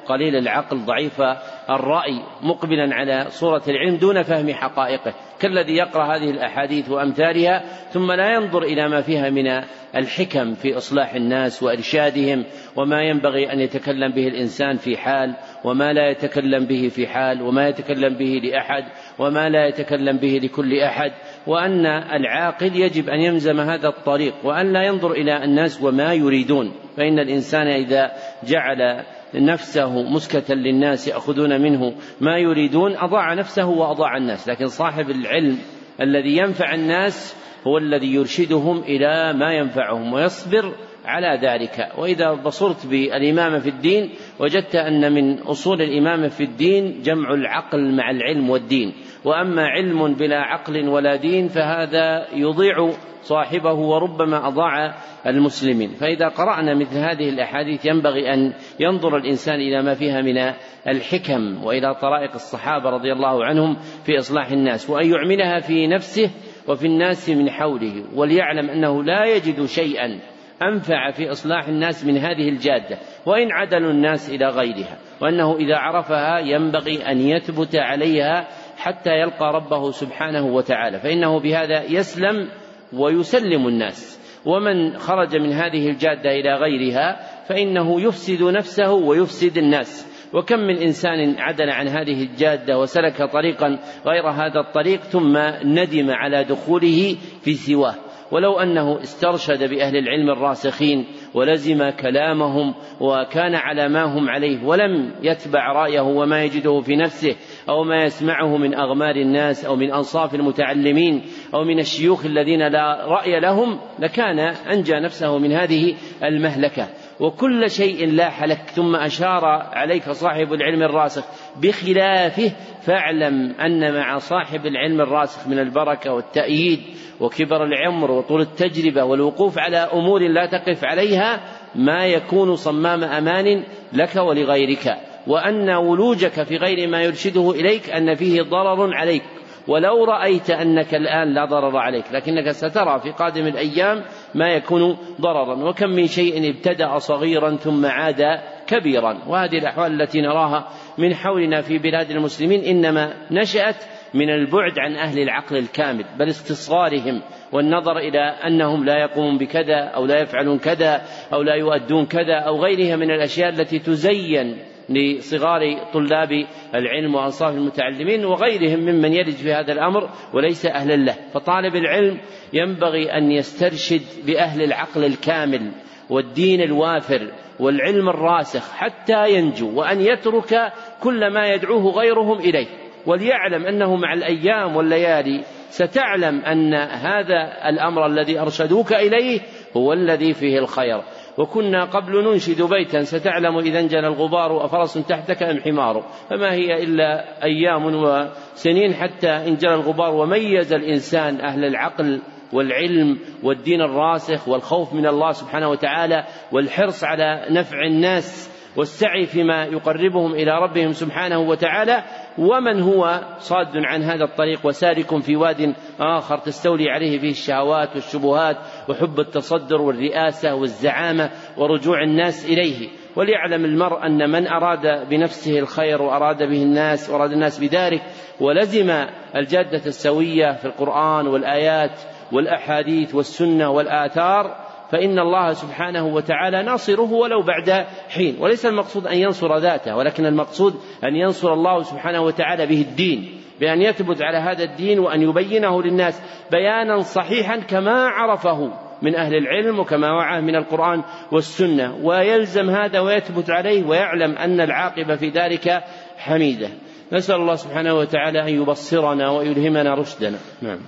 قليل 0.08 0.36
العقل 0.36 0.78
ضعيف 0.78 1.22
الرأي 1.70 2.22
مقبلا 2.42 2.96
على 2.96 3.26
صورة 3.30 3.62
العلم 3.68 3.96
دون 3.96 4.24
فهم 4.24 4.54
حقائقه. 4.54 5.14
كالذي 5.40 5.74
يقرأ 5.74 6.16
هذه 6.16 6.30
الأحاديث 6.30 6.90
وأمثالها 6.90 7.64
ثم 7.90 8.12
لا 8.12 8.34
ينظر 8.34 8.64
إلى 8.64 8.90
ما 8.90 9.02
فيها 9.02 9.30
من 9.30 9.48
الحكم 9.96 10.54
في 10.54 10.78
إصلاح 10.78 11.14
الناس 11.14 11.64
وإرشادهم 11.64 12.46
وما 12.76 13.02
ينبغي 13.02 13.54
أن 13.54 13.60
يتكلم 13.60 14.12
به 14.12 14.28
الإنسان 14.28 14.76
في 14.76 14.98
حال 14.98 15.36
وما 15.64 15.94
لا 15.94 16.10
يتكلم 16.10 16.66
به 16.66 16.88
في 16.88 17.08
حال 17.08 17.42
وما 17.42 17.68
يتكلم 17.68 18.18
به 18.18 18.42
لأحد 18.44 18.84
وما 19.20 19.50
لا 19.50 19.68
يتكلم 19.68 20.18
به 20.18 20.40
لكل 20.44 20.80
أحد. 20.80 21.12
وأن 21.48 21.86
العاقل 21.86 22.76
يجب 22.76 23.10
أن 23.10 23.20
يلزم 23.20 23.60
هذا 23.60 23.88
الطريق 23.88 24.34
وأن 24.44 24.74
لا 24.74 24.84
ينظر 24.84 25.12
إلى 25.12 25.44
الناس 25.44 25.82
وما 25.82 26.14
يريدون. 26.14 26.72
فإن 26.98 27.20
الإنسان 27.20 27.68
إذا 27.68 28.12
جعل 28.44 29.04
نفسه 29.36 30.04
مسكة 30.04 30.54
للناس 30.54 31.08
يأخذون 31.08 31.62
منه 31.62 31.94
ما 32.22 32.38
يريدون 32.38 32.98
أضاع 32.98 33.34
نفسه 33.34 33.70
وأضاع 33.70 34.18
الناس. 34.18 34.50
لكن 34.50 34.68
صاحب 34.68 35.10
العلم 35.10 35.58
الذي 36.02 36.38
ينفع 36.38 36.74
الناس 36.74 37.36
هو 37.68 37.78
الذي 37.78 38.14
يرشدهم 38.14 38.78
إلى 38.78 39.34
ما 39.34 39.54
ينفعهم 39.54 40.14
ويصبر 40.14 40.74
على 41.06 41.48
ذلك. 41.48 41.90
وإذا 41.98 42.34
بصرت 42.34 42.88
بالإمامة 42.88 43.60
في 43.60 43.70
الدين 43.70 44.10
وجدت 44.40 44.76
أن 44.76 45.14
من 45.14 45.40
أصول 45.40 45.82
الإمامة 45.82 46.28
في 46.28 46.44
الدين 46.44 47.02
جمع 47.02 47.34
العقل 47.34 47.96
مع 47.96 48.12
العلم 48.12 48.50
والدين. 48.50 48.94
وأما 49.26 49.68
علم 49.68 50.14
بلا 50.14 50.40
عقل 50.40 50.90
ولا 50.90 51.16
دين 51.16 51.48
فهذا 51.48 52.28
يضيع 52.34 52.90
صاحبه 53.22 53.74
وربما 53.74 54.48
أضاع 54.48 54.96
المسلمين. 55.28 55.90
فإذا 55.90 56.28
قرأنا 56.28 56.74
مثل 56.74 56.98
هذه 56.98 57.30
الأحاديث 57.30 57.86
ينبغي 57.86 58.34
أن 58.34 58.54
ينظر 58.80 59.18
الإنسان 59.18 59.56
إلى 59.56 59.82
ما 59.82 59.94
فيها 59.94 60.22
من 60.22 60.54
الحكم 60.88 61.64
وإلى 61.64 61.96
طرائق 61.96 62.34
الصحابة 62.34 62.90
رضي 62.90 63.12
الله 63.14 63.46
عنهم 63.46 63.78
في 64.06 64.18
إصلاح 64.18 64.52
الناس 64.52 64.90
وأن 64.90 65.12
يعملها 65.12 65.60
في 65.60 65.88
نفسه 65.88 66.30
وفي 66.68 66.88
الناس 66.88 67.30
من 67.30 67.50
حوله 67.50 68.04
وليعلم 68.16 68.70
أنه 68.70 69.04
لا 69.04 69.26
يجد 69.26 69.66
شيئا 69.66 70.20
أنفع 70.62 71.12
في 71.12 71.32
إصلاح 71.32 71.68
الناس 71.68 72.06
من 72.06 72.18
هذه 72.18 72.50
الجادة 72.50 72.98
وإن 73.26 73.52
عدلوا 73.52 73.92
الناس 73.92 74.30
إلى 74.30 74.50
غيرها 74.50 74.98
وأنه 75.22 75.56
إذا 75.56 75.76
عرفها 75.76 76.40
ينبغي 76.40 77.12
أن 77.12 77.22
يثبت 77.22 77.76
عليها 77.76 78.48
حتى 78.78 79.10
يلقى 79.10 79.54
ربه 79.54 79.92
سبحانه 79.92 80.46
وتعالى. 80.46 81.00
فإنه 81.00 81.40
بهذا 81.40 81.84
يسلم 81.84 82.50
ويسلم 82.94 83.68
الناس. 83.68 84.20
ومن 84.46 84.98
خرج 84.98 85.38
من 85.38 85.54
هذه 85.54 85.90
الجادة 85.90 86.32
إلى 86.32 86.54
غيرها 86.54 87.20
فإنه 87.50 88.02
يفسد 88.02 88.44
نفسه 88.44 88.94
ويفسد 88.94 89.58
الناس. 89.58 90.18
وكم 90.34 90.60
من 90.60 90.78
إنسان 90.78 91.36
عدل 91.40 91.70
عن 91.70 91.88
هذه 91.88 92.24
الجادة 92.24 92.80
وسلك 92.80 93.24
طريقا 93.24 93.80
غير 94.06 94.30
هذا 94.30 94.60
الطريق 94.60 95.00
ثم 95.00 95.38
ندم 95.64 96.12
على 96.12 96.44
دخوله 96.44 97.16
في 97.42 97.54
سواه. 97.54 97.96
ولو 98.32 98.60
أنه 98.60 99.02
استرشد 99.02 99.70
بأهل 99.70 99.98
العلم 99.98 100.30
الراسخين 100.30 101.06
ولزم 101.34 101.90
كلامهم 101.90 102.74
وكان 103.00 103.56
على 103.56 103.90
ما 103.90 104.04
هم 104.04 104.30
عليه 104.30 104.66
ولم 104.66 105.12
يتبع 105.22 105.72
رأيه 105.72 106.02
وما 106.02 106.44
يجده 106.44 106.82
في 106.82 106.96
نفسه 106.96 107.36
أو 107.70 107.84
ما 107.84 108.04
يسمعه 108.04 108.58
من 108.58 108.76
أغمار 108.76 109.16
الناس 109.16 109.66
أو 109.66 109.76
من 109.76 109.94
أنصاف 109.94 110.36
المتعلمين 110.36 111.22
أو 111.54 111.64
من 111.64 111.80
الشيوخ 111.80 112.26
الذين 112.26 112.68
لا 112.68 113.06
رأي 113.06 113.40
لهم 113.40 113.80
لكان 114.00 114.40
أنجى 114.40 114.94
نفسه 114.94 115.38
من 115.38 115.52
هذه 115.52 115.96
المهلكة. 116.24 116.88
وكل 117.20 117.70
شيء 117.70 118.08
لاح 118.12 118.44
لك 118.44 118.58
ثم 118.58 118.96
أشار 118.96 119.46
عليك 119.74 120.10
صاحب 120.12 120.54
العلم 120.54 120.84
الراسخ 120.84 121.24
بخلافه 121.62 122.52
فاعلم 122.82 123.54
أن 123.62 123.94
مع 123.94 124.18
صاحب 124.18 124.66
العلم 124.66 125.02
الراسخ 125.02 125.48
من 125.48 125.60
البركة 125.60 126.14
والتأييد 126.14 126.80
وكبر 127.20 127.64
العمر 127.64 128.12
وطول 128.12 128.42
التجربة 128.42 129.04
والوقوف 129.04 129.60
على 129.60 129.78
أمور 129.78 130.28
لا 130.28 130.46
تقف 130.46 130.86
عليها 130.86 131.40
ما 131.76 132.06
يكون 132.06 132.56
صمام 132.56 133.04
أمان 133.04 133.64
لك 133.94 134.16
ولغيرك. 134.16 135.07
وأن 135.28 135.70
ولوجك 135.70 136.44
في 136.44 136.58
غير 136.58 136.90
ما 136.90 137.02
يرشده 137.04 137.52
إليك 137.52 137.90
أن 137.90 138.16
فيه 138.16 138.42
ضرر 138.42 138.94
عليك. 138.94 139.24
ولو 139.68 140.04
رأيت 140.04 140.50
أنك 140.50 140.96
الآن 140.96 141.34
لا 141.34 141.46
ضرر 141.46 141.78
عليك 141.78 142.06
لكنك 142.14 142.52
سترى 142.52 143.00
في 143.00 143.12
قادم 143.12 143.48
الأيام 143.48 144.04
ما 144.36 144.48
يكون 144.48 144.98
ضررا. 145.22 145.70
وكم 145.70 145.90
من 145.90 146.08
شيء 146.08 146.50
ابتدأ 146.50 146.98
صغيرا 146.98 147.56
ثم 147.56 147.86
عاد 147.86 148.40
كبيرا. 148.68 149.18
وهذه 149.28 149.58
الأحوال 149.58 150.02
التي 150.02 150.22
نراها 150.22 150.68
من 150.98 151.16
حولنا 151.16 151.62
في 151.62 151.78
بلاد 151.78 152.12
المسلمين 152.12 152.64
إنما 152.64 153.14
نشأت 153.32 153.76
من 154.14 154.30
البعد 154.30 154.80
عن 154.80 154.96
أهل 154.96 155.20
العقل 155.20 155.58
الكامل 155.58 156.06
بل 156.20 156.28
استصغارهم 156.28 157.22
والنظر 157.52 157.98
إلى 157.98 158.20
أنهم 158.20 158.86
لا 158.86 158.98
يقومون 158.98 159.38
بكذا 159.38 159.80
أو 159.96 160.06
لا 160.06 160.22
يفعلون 160.22 160.60
كذا 160.60 161.02
أو 161.34 161.42
لا 161.42 161.56
يؤدون 161.56 162.06
كذا 162.06 162.36
أو 162.36 162.64
غيرها 162.64 162.96
من 162.96 163.12
الأشياء 163.12 163.50
التي 163.50 163.80
تزين 163.80 164.58
لصغار 164.90 165.62
طلاب 165.94 166.46
العلم 166.76 167.16
وأنصاف 167.16 167.56
المتعلمين 167.56 168.26
وغيرهم 168.26 168.80
ممن 168.80 169.14
يلج 169.14 169.36
في 169.36 169.54
هذا 169.54 169.74
الأمر 169.74 170.10
وليس 170.34 170.66
أهلا 170.66 170.96
له. 170.96 171.16
فطالب 171.34 171.76
العلم 171.76 172.18
ينبغي 172.54 173.12
أن 173.18 173.32
يسترشد 173.32 174.02
بأهل 174.26 174.62
العقل 174.62 175.06
الكامل 175.06 175.72
والدين 176.10 176.62
الوافر 176.62 177.32
والعلم 177.60 178.10
الراسخ 178.10 178.72
حتى 178.72 179.34
ينجو 179.34 179.80
وأن 179.80 180.02
يترك 180.02 180.74
كل 181.04 181.34
ما 181.34 181.48
يدعوه 181.48 181.92
غيرهم 181.92 182.40
إليه. 182.40 182.68
وليعلم 183.06 183.66
أنه 183.66 183.96
مع 183.96 184.14
الأيام 184.14 184.76
والليالي 184.76 185.44
ستعلم 185.70 186.40
أن 186.40 186.74
هذا 186.74 187.70
الأمر 187.70 188.06
الذي 188.06 188.40
أرشدوك 188.40 188.94
إليه 188.94 189.40
هو 189.78 189.94
الذي 189.94 190.34
فيه 190.34 190.60
الخير. 190.60 191.02
وكنا 191.38 191.84
قبل 191.86 192.24
ننشد 192.24 192.62
بيتا 192.62 193.02
ستعلم 193.02 193.58
إذا 193.58 193.80
انجلى 193.80 194.08
الغبار 194.08 194.66
أفرس 194.66 194.94
تحتك 194.94 195.44
أم 195.44 195.60
حمار. 195.60 196.04
فما 196.30 196.54
هي 196.54 196.84
إلا 196.84 197.44
أيام 197.44 197.86
وسنين 197.86 198.94
حتى 198.94 199.30
انجلى 199.30 199.74
الغبار 199.74 200.16
وميز 200.16 200.74
الإنسان 200.74 201.42
أهل 201.42 201.66
العقل 201.66 202.22
والعلم 202.54 203.20
والدين 203.44 203.82
الراسخ 203.82 204.48
والخوف 204.48 204.94
من 204.94 205.08
الله 205.08 205.32
سبحانه 205.32 205.70
وتعالى 205.70 206.24
والحرص 206.52 207.04
على 207.04 207.46
نفع 207.50 207.86
الناس. 207.86 208.57
والسعي 208.78 209.26
فيما 209.26 209.66
يقربهم 209.66 210.34
إلى 210.34 210.52
ربهم 210.52 210.92
سبحانه 210.92 211.40
وتعالى 211.40 212.04
ومن 212.38 212.82
هو 212.82 213.22
صاد 213.40 213.72
عن 213.76 214.04
هذا 214.04 214.24
الطريق 214.24 214.66
وسالك 214.66 215.20
في 215.20 215.36
واد 215.36 215.74
آخر 216.00 216.38
تستولي 216.38 216.90
عليه 216.90 217.20
فيه 217.20 217.30
الشهوات 217.30 217.96
والشبهات 217.96 218.58
وحب 218.90 219.20
التصدر 219.20 219.82
والرئاسة 219.82 220.56
والزعامة 220.56 221.30
ورجوع 221.58 222.04
الناس 222.04 222.46
إليه. 222.46 222.90
وليعلم 223.16 223.66
المرء 223.66 224.06
أن 224.06 224.30
من 224.30 224.48
أراد 224.48 225.10
بنفسه 225.10 225.60
الخير 225.60 226.02
وأراد 226.02 226.38
به 226.38 226.64
الناس 226.64 227.10
وأراد 227.10 227.32
الناس 227.32 227.60
بذلك 227.60 228.02
ولزم 228.40 229.06
الجادة 229.36 229.86
السوية 229.86 230.52
في 230.52 230.66
القرآن 230.66 231.28
والآيات 231.28 232.00
والأحاديث 232.32 233.16
والسنة 233.16 233.70
والآثار 233.70 234.67
فإن 234.92 235.20
الله 235.20 235.54
سبحانه 235.54 236.06
وتعالى 236.06 236.64
ناصره 236.64 237.14
ولو 237.14 237.42
بعد 237.42 237.86
حين. 238.10 238.38
وليس 238.40 238.66
المقصود 238.66 239.08
أن 239.08 239.18
ينصر 239.18 239.58
ذاته 239.58 239.96
ولكن 239.96 240.26
المقصود 240.26 240.76
أن 241.04 241.16
ينصر 241.16 241.54
الله 241.54 241.82
سبحانه 241.82 242.22
وتعالى 242.22 242.66
به 242.66 242.82
الدين 242.82 243.42
بأن 243.60 243.82
يثبت 243.82 244.22
على 244.22 244.38
هذا 244.38 244.64
الدين 244.64 245.00
وأن 245.00 245.22
يبينه 245.22 245.84
للناس 245.84 246.22
بيانا 246.52 247.02
صحيحا 247.02 247.58
كما 247.58 248.08
عرفه 248.08 248.72
من 249.02 249.16
أهل 249.16 249.36
العلم 249.36 249.80
وكما 249.80 250.12
وعاه 250.12 250.42
من 250.42 250.56
القرآن 250.56 251.04
والسنة. 251.32 251.96
ويلزم 252.04 252.70
هذا 252.70 253.00
ويثبت 253.00 253.50
عليه 253.50 253.84
ويعلم 253.84 254.38
أن 254.38 254.62
العاقبة 254.62 255.16
في 255.16 255.30
ذلك 255.30 255.84
حميدة. 256.18 256.70
نسأل 257.12 257.36
الله 257.36 257.56
سبحانه 257.56 257.94
وتعالى 257.94 258.42
أن 258.42 258.62
يبصرنا 258.62 259.30
ويلهمنا 259.30 259.96
رشدنا. 259.96 260.38
نعم. 260.62 260.80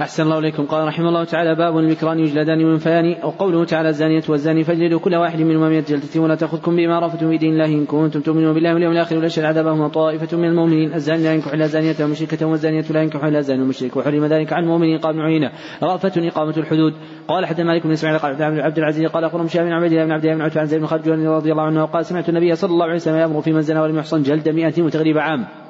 أحسن 0.00 0.22
الله 0.22 0.38
إليكم. 0.38 0.66
قال 0.66 0.86
رحمه 0.86 1.08
الله 1.08 1.24
تعالى 1.24 1.54
باب 1.54 1.78
المكران 1.78 2.18
يجلدان 2.18 2.58
من 2.58 2.78
فيان 2.78 3.16
وقوله 3.24 3.64
تعالى 3.64 3.88
الزانية 3.88 4.22
والزاني 4.28 4.64
فاجلدوا 4.64 5.00
كل 5.00 5.14
واحد 5.14 5.40
منهما 5.40 5.68
من 5.68 5.82
جلدة 5.82 6.20
ولا 6.20 6.34
تأخذكم 6.34 6.76
بما 6.76 6.98
رأفتم 6.98 7.30
في 7.30 7.38
دين 7.38 7.52
الله 7.52 7.64
إن 7.64 7.86
كنتم 7.86 8.20
تؤمنون 8.20 8.54
بالله 8.54 8.74
واليوم 8.74 8.92
الآخر 8.92 9.24
يشهد 9.24 9.44
عذابهما 9.44 9.88
طائفة 9.88 10.36
من 10.36 10.44
المؤمنين. 10.44 10.94
الزاني 10.94 11.22
لا 11.22 11.34
ينكح 11.34 11.52
إلا 11.52 11.66
زانية 11.66 11.94
ومشركة 12.00 12.46
والزانية 12.46 12.84
لا 12.90 13.02
ينكح 13.02 13.24
إلا 13.24 13.40
زاني 13.40 13.62
ومشرك 13.62 13.96
وحرم 13.96 14.24
ذلك 14.24 14.52
عن 14.52 14.62
المؤمنين 14.62 14.98
قال 14.98 15.14
ابن 15.14 15.22
عيينة 15.22 15.50
رأفة 15.82 16.28
إقامة 16.28 16.54
الحدود. 16.56 16.92
قال 17.28 17.46
حتى 17.46 17.62
مالك 17.62 17.86
بن 17.86 17.92
إسماعيل 17.92 18.18
قال 18.18 18.42
عبد 18.42 18.78
العزيز 18.78 19.06
قال 19.06 19.24
أخبرنا 19.24 19.48
شهاب 19.48 19.66
بن 19.66 19.72
عبد 19.72 19.92
الله 19.92 20.04
بن 20.04 20.12
عبد 20.12 20.24
الله 20.24 20.36
بن 20.36 20.42
عتبة 20.42 20.60
عن 20.60 20.66
زيد 20.66 20.80
بن 20.80 20.86
خالد 20.86 21.08
رضي 21.08 21.52
الله 21.52 21.62
عنه 21.62 21.84
قال 21.84 22.06
سمعت 22.06 22.28
النبي 22.28 22.54
صلى 22.54 22.70
الله 22.70 22.84
عليه 22.84 22.94
وسلم 22.94 23.16
يأمر 23.16 23.40
في 23.40 23.52
من 23.52 23.60
زنى 23.60 23.80
ولم 23.80 23.98
يحصن 23.98 24.22
جلد 24.22 24.48
مئة 24.48 24.82
وتغريب 24.82 25.18
عام. 25.18 25.63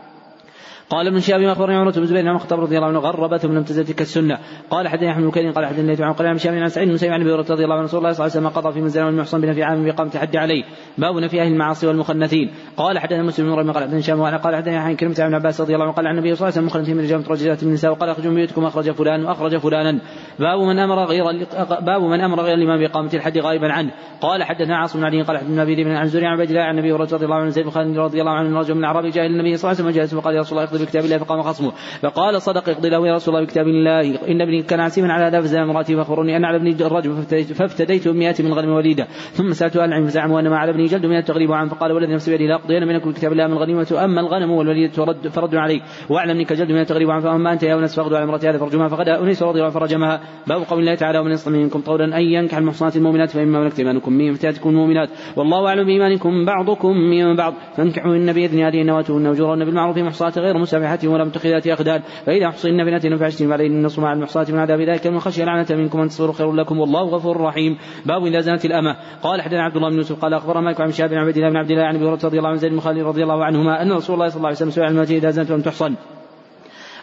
قال 0.90 1.06
ابن 1.06 1.20
شهاب 1.20 1.42
أخبرني 1.42 1.76
عمرة 1.76 1.92
بن 1.92 2.06
زبير 2.06 2.28
عن 2.28 2.34
الخطاب 2.34 2.60
رضي 2.60 2.76
الله 2.76 2.88
عنه 2.88 2.98
غرب 2.98 3.36
ثم 3.36 3.52
لم 3.52 3.62
تزل 3.62 3.84
تلك 3.84 4.00
السنة 4.00 4.38
قال 4.70 4.88
حدثني 4.88 5.10
أحمد 5.10 5.24
بن 5.24 5.52
قال 5.52 5.66
حدثني 5.66 5.86
ليث 5.86 6.00
عن 6.00 6.12
قال 6.12 6.26
عن 6.26 6.38
شهاب 6.38 6.54
عن 6.54 6.68
سعيد 6.68 6.88
بن 6.88 6.94
مسيب 6.94 7.12
عن 7.12 7.20
أبي 7.20 7.30
هريرة 7.30 7.46
رضي 7.50 7.64
الله 7.64 7.74
عنه. 7.74 7.84
رسول 7.84 7.98
الله 7.98 8.12
صلى 8.12 8.26
الله 8.26 8.36
عليه 8.36 8.46
وسلم 8.46 8.62
قضى 8.62 8.72
في 8.72 8.80
منزل 8.80 9.02
المحصن 9.02 9.40
بن 9.40 9.52
في 9.52 9.62
عام 9.62 9.84
باقامه 9.84 10.10
الحد 10.14 10.36
عليه. 10.36 10.64
باب 10.98 11.26
في 11.26 11.42
أهل 11.42 11.52
المعاصي 11.52 11.86
والمخنثين. 11.86 12.50
قال 12.76 12.98
حدثنا 12.98 13.22
مسلم 13.22 13.56
بن 13.56 13.72
قال 13.72 13.82
حدثنا 13.82 14.00
شام 14.00 14.22
قال 14.22 14.56
حدثني 14.56 14.76
عن 14.76 14.96
كلمة 14.96 15.14
عن 15.18 15.34
عباس 15.34 15.60
رضي 15.60 15.74
الله 15.74 15.84
عنه 15.84 15.94
قال 15.94 16.06
عن 16.06 16.18
النبي 16.18 16.34
صلى 16.34 16.48
الله 16.48 16.58
عليه 16.58 16.66
وسلم 16.66 16.80
مخنثين 16.80 16.96
من 16.96 17.02
رجال 17.02 17.30
رجلات 17.30 17.62
من 17.62 17.68
النساء 17.68 17.90
وقال 17.92 18.10
أخرجوا 18.10 18.30
من 18.30 18.36
بيوتكم 18.36 18.64
أخرج 18.64 18.90
فلان 18.90 19.24
وأخرج 19.24 19.56
فلانا. 19.56 20.00
باب 20.38 20.60
من 20.60 20.78
أمر 20.78 21.04
غير 21.04 21.24
باب 21.80 22.02
من 22.02 22.20
أمر 22.20 22.40
غير 22.40 22.54
الإمام 22.54 22.78
بإقامة 22.78 23.10
الحد 23.14 23.38
غائبا 23.38 23.72
عنه. 23.72 23.90
قال 24.20 24.42
حدثنا 24.42 24.76
عاصم 24.76 24.98
بن 24.98 25.04
علي 25.04 25.22
قال 25.22 25.38
حدثنا 25.38 25.62
أبي 25.62 25.84
بن 25.84 25.90
عن 25.90 26.06
زوري 26.06 26.26
عن 26.26 26.40
عبد 26.40 26.50
الله 26.50 26.62
عن 26.62 26.78
النبي 26.78 26.92
رضي 26.92 27.24
الله 27.24 27.36
عنه 27.36 27.48
زيد 27.48 27.66
بن 27.66 27.98
رضي 27.98 28.20
الله 28.20 28.32
عنه 28.32 28.58
رجل 28.58 28.74
من 28.74 28.80
الاعراب 28.80 29.06
جاء 29.06 29.26
إلى 29.26 29.34
النبي 29.34 29.56
صلى 29.56 29.70
الله 29.70 29.80
عليه 29.80 29.90
وسلم 29.90 30.02
وجلس 30.02 30.14
فقال 30.14 30.34
يا 30.34 30.40
رسول 30.40 30.58
الله 30.58 30.73
اقضي 30.74 30.84
بكتاب 30.84 31.04
الله 31.04 31.18
فقام 31.18 31.42
خصمه 31.42 31.72
فقال 32.02 32.42
صدق 32.42 32.68
اقضي 32.68 32.88
له 32.88 33.06
يا 33.06 33.14
رسول 33.14 33.34
الله 33.34 33.46
بكتاب 33.46 33.66
الله 33.66 34.00
إن 34.28 34.40
ابني 34.40 34.62
كان 34.62 34.80
عسيما 34.80 35.12
على 35.12 35.24
هذا 35.24 35.40
فزاد 35.40 35.62
امراتي 35.62 35.96
فاخبروني 35.96 36.36
أن 36.36 36.44
على 36.44 36.56
ابني 36.56 36.70
الرجل 36.80 37.12
فافتديت 37.54 38.08
بمئة 38.08 38.42
من 38.42 38.54
غنم 38.54 38.72
وليدة. 38.72 39.06
ثم 39.32 39.52
سألت 39.52 39.76
أهل 39.76 39.88
العلم 39.88 40.06
فزعموا 40.06 40.40
أن 40.40 40.48
ما 40.48 40.56
على 40.56 40.70
ابني 40.70 40.84
جلد 40.84 41.06
من 41.06 41.16
التغريب 41.16 41.52
عام 41.52 41.68
فقال 41.68 41.92
والذي 41.92 42.14
نفسي 42.14 42.30
بيده 42.30 42.44
لاقضين 42.44 42.88
منكم 42.88 43.10
بكتاب 43.10 43.32
الله 43.32 43.46
من 43.46 43.52
الغنيمة. 43.52 44.04
أما 44.04 44.20
الغنم 44.20 44.50
والوليده 44.50 44.92
فرد 45.30 45.54
عليك 45.54 45.82
واعلم 46.10 46.38
إنك 46.38 46.52
جلد 46.52 46.72
من 46.72 46.80
التغريب 46.80 47.10
عام 47.10 47.20
فأما 47.20 47.52
أنت 47.52 47.62
يا 47.62 47.74
أنس 47.74 47.96
فاغدوا 47.96 48.16
على 48.16 48.24
امرأتي 48.24 48.48
هذا 48.48 48.58
فرجمها 48.58 48.88
فغدا 48.88 49.22
انيس 49.22 49.42
رضي 49.42 49.60
الله 49.60 49.70
فرجمها. 49.70 50.20
باب 50.46 50.62
قول 50.62 50.80
الله 50.80 50.94
تعالى 50.94 51.18
ومن 51.18 51.30
يصل 51.30 51.52
منكم 51.52 51.80
قولا 51.80 52.18
أن 52.18 52.22
ينكح 52.22 52.58
المحصنات 52.58 52.96
المؤمنات 52.96 53.30
فإما 53.30 53.60
ملكت 53.60 53.78
إيمانكم 53.78 54.12
من 54.12 54.34
فتاتكم 54.34 54.70
المؤمنات. 54.70 55.08
والله 55.36 55.68
أعلم 55.68 55.84
بإيمانكم 55.86 56.44
بعضكم 56.44 56.96
من 56.96 57.36
بعض. 57.36 57.54
فانكحوهن 57.76 58.32
بإذن 58.32 58.60
اهلهن 58.60 58.90
واتوهن 58.90 59.26
أجورهن 59.26 59.64
بالمعروف 59.64 59.98
محصنات 59.98 60.38
غير 60.38 60.58
مسافحات 60.64 61.04
ولا 61.04 61.24
متخذات 61.24 61.66
اخدان 61.66 62.02
فإذا 62.26 62.46
احصن 62.46 62.84
بنات 62.84 63.06
فاجتنب 63.06 63.52
عليهن 63.52 63.72
النصر 63.72 64.02
مع 64.02 64.12
المحصنات 64.12 64.50
من 64.50 64.58
عذاب 64.58 64.80
ذلك 64.80 65.06
من 65.06 65.20
خشي 65.20 65.44
لعنه 65.44 65.66
منكم 65.70 66.00
أن 66.00 66.08
تصبروا 66.08 66.32
خير 66.32 66.52
لكم 66.52 66.78
والله 66.78 67.02
غفور 67.02 67.40
رحيم. 67.40 67.78
باب 68.06 68.26
إذا 68.26 68.40
زنت 68.40 68.64
الأمة. 68.64 68.96
قال 69.22 69.42
حدثنا 69.42 69.62
عبد 69.62 69.76
الله 69.76 69.90
بن 69.90 69.96
يوسف 69.96 70.22
قال 70.22 70.34
اخبر 70.34 70.60
مالك 70.60 70.80
عن 70.80 70.90
شهاب 70.92 71.10
بن 71.10 71.16
عبد 71.16 71.36
الله 71.36 71.50
بن 71.50 71.56
عبد 71.56 71.70
الله 71.70 71.84
عن 71.84 71.96
أبي 71.96 72.04
رضي 72.04 72.38
الله 72.38 72.48
عن 72.48 72.56
زيد 72.56 72.72
بن 72.72 73.02
رضي 73.02 73.22
الله 73.22 73.44
عنهما 73.44 73.82
أن 73.82 73.92
رسول 73.92 74.14
الله 74.14 74.28
صلى 74.28 74.36
الله 74.36 74.48
عليه 74.48 74.56
وسلم 74.56 74.70
سئل 74.70 74.84
عن 74.84 74.98
إذا 74.98 75.30
زنت 75.30 75.50
لم 75.50 75.60
تحصن. 75.60 75.94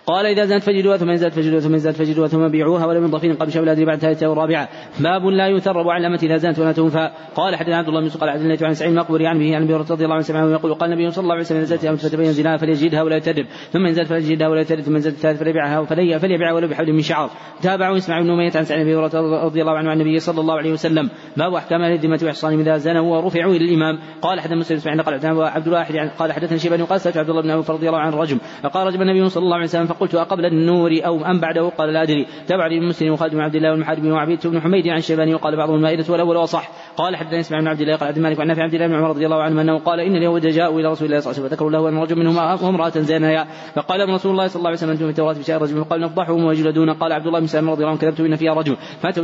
قال 0.05 0.25
إذا 0.25 0.45
زنت 0.45 0.63
فجدوها 0.63 0.97
ثم 0.97 1.13
زنت 1.13 1.33
فجدوها 1.33 1.59
ثم 1.59 1.77
زنت 1.77 1.95
فجدوها 1.95 2.27
ثم 2.27 2.47
بيعوها 2.47 2.85
ولم 2.85 3.05
يضفين 3.05 3.33
قبل 3.33 3.51
شبل 3.51 3.63
الأدري 3.63 3.85
بعد 3.85 3.95
الثالثة 3.95 4.27
والرابعة 4.27 4.69
باب 4.99 5.25
لا 5.25 5.47
يثرب 5.47 5.89
على 5.89 6.07
الأمة 6.07 6.19
إذا 6.23 6.37
زنت 6.37 6.59
ولا 6.59 6.71
تنفى. 6.71 7.09
قال 7.35 7.55
حدثنا 7.55 7.77
عبد 7.77 7.87
الله 7.87 8.01
بن 8.01 8.09
قال 8.09 8.29
الله 8.29 8.57
عن 8.61 8.73
سعيد 8.73 8.91
المقبري 8.91 9.27
عن 9.27 9.39
به 9.39 9.55
عن 9.55 9.63
أبي 9.63 9.73
رضي 9.73 10.03
الله 10.03 10.15
عنه 10.15 10.23
سمعه 10.23 10.49
يقول 10.51 10.73
قال 10.73 10.93
النبي 10.93 11.11
صلى 11.11 11.23
الله 11.23 11.33
عليه 11.33 11.43
وسلم 11.43 11.57
إذا 11.57 11.75
زنت 11.75 11.99
فتبين 11.99 12.31
زناها 12.31 12.57
فليجدها 12.57 13.01
ولا 13.03 13.15
يتدب 13.15 13.45
ثم 13.71 13.85
إن 13.85 13.93
زنت 13.93 14.07
فليجدها 14.07 14.47
ولا 14.47 14.61
يتدب 14.61 14.81
ثم 14.81 14.97
زنت 14.97 15.15
الثالث 15.15 15.39
فليبيعها 15.39 15.83
فليبيعها 16.17 16.53
ولو 16.53 16.67
بحبل 16.67 16.93
من 16.93 17.01
شعر. 17.01 17.29
تابعه 17.61 17.97
إسماعيل 17.97 18.23
بن 18.23 18.31
أمية 18.31 18.51
عن 18.55 18.63
سعيد 18.63 18.87
بن 18.87 18.95
رضي 18.95 19.61
الله 19.61 19.77
عنه 19.77 19.89
عن 19.89 20.01
النبي 20.01 20.19
صلى 20.19 20.41
الله 20.41 20.53
عليه 20.53 20.71
وسلم. 20.71 21.09
باب 21.37 21.53
أحكام 21.53 21.81
أهل 21.81 21.93
الذمة 21.93 22.19
وإحصانهم 22.23 22.59
إذا 22.59 22.77
زنوا 22.77 23.17
ورفعوا 23.17 23.53
إلى 23.53 23.65
الإمام. 23.65 23.99
قال 24.21 24.39
حدثنا 24.39 24.57
مسلم 24.57 24.77
إسماعيل 24.77 25.01
قال 25.01 25.15
حدثنا 25.15 25.47
عبد 25.47 25.67
الواحد 25.67 25.95
قال 26.19 26.31
حدثنا 26.31 26.57
شيبان 26.57 26.85
قال 26.85 26.99
عبد 27.15 27.29
الله 27.29 27.41
بن 27.41 27.49
عوف 27.49 27.71
رضي 27.71 27.87
الله 27.87 27.99
عنه 27.99 28.15
الرجم 28.15 28.37
فقال 28.63 28.87
رجم 28.87 29.01
النبي 29.01 29.29
صلى 29.29 29.43
الله 29.43 29.55
عليه 29.55 29.65
وسلم 29.65 29.91
فقلت 30.01 30.15
أقبل 30.15 30.45
النور 30.45 30.91
أو 31.05 31.25
أم 31.25 31.39
بعده؟ 31.39 31.69
قال 31.77 31.93
لا 31.93 32.03
أدري. 32.03 32.25
تبع 32.47 32.69
مسلم 32.69 33.13
وخالد 33.13 33.33
بن 33.33 33.41
عبد 33.41 33.55
الله 33.55 33.71
والمحارب 33.71 34.05
وعبيد 34.05 34.47
بن 34.47 34.61
حميد 34.61 34.87
عن 34.87 34.97
الشيباني 34.97 35.35
وقال 35.35 35.57
بعضهم 35.57 35.75
المائدة 35.75 36.05
والأول 36.09 36.37
وصح 36.37 36.69
قال 36.97 37.15
حدثنا 37.15 37.39
إسماعيل 37.39 37.65
بن 37.65 37.71
عبد 37.71 37.81
الله 37.81 37.95
قال 37.95 38.07
عبد 38.07 38.17
المالك 38.17 38.39
وعن 38.39 38.47
نافع 38.47 38.63
عبد 38.63 38.73
الله 38.73 38.87
بن 38.87 38.93
عمر 38.93 39.09
رضي 39.09 39.25
الله 39.25 39.41
عنه 39.43 39.61
أنه 39.61 39.79
قال 39.79 39.99
إن 39.99 40.15
اليهود 40.15 40.47
جاءوا 40.47 40.79
إلى 40.79 40.91
رسول 40.91 41.07
الله 41.07 41.19
صلى 41.19 41.31
الله 41.31 41.41
عليه 41.41 41.47
وسلم 41.47 41.49
فذكروا 41.49 41.71
له 41.71 41.89
أن 41.89 41.97
رجل 41.97 42.19
منهم 42.19 42.37
وامرأة 42.37 42.89
زانيا 42.89 43.47
فقال 43.75 44.01
ابن 44.01 44.13
رسول 44.13 44.31
الله 44.31 44.47
صلى 44.47 44.59
الله 44.59 44.67
عليه 44.67 44.77
وسلم 44.77 44.89
أنتم 44.89 45.05
في 45.05 45.09
التوراة 45.09 45.33
بشأن 45.33 45.57
رجل؟ 45.57 45.85
فقال 45.85 46.01
نفضحهم 46.01 46.45
ويجلدون. 46.45 46.93
قال 46.93 47.13
عبد 47.13 47.27
الله 47.27 47.39
بن 47.39 47.47
سلام 47.47 47.69
رضي 47.69 47.79
الله 47.79 47.89
عنه 47.89 47.99
كذبت 47.99 48.19
إن 48.19 48.35
فيها 48.35 48.53
رجل. 48.53 48.77
فأتوا 49.01 49.23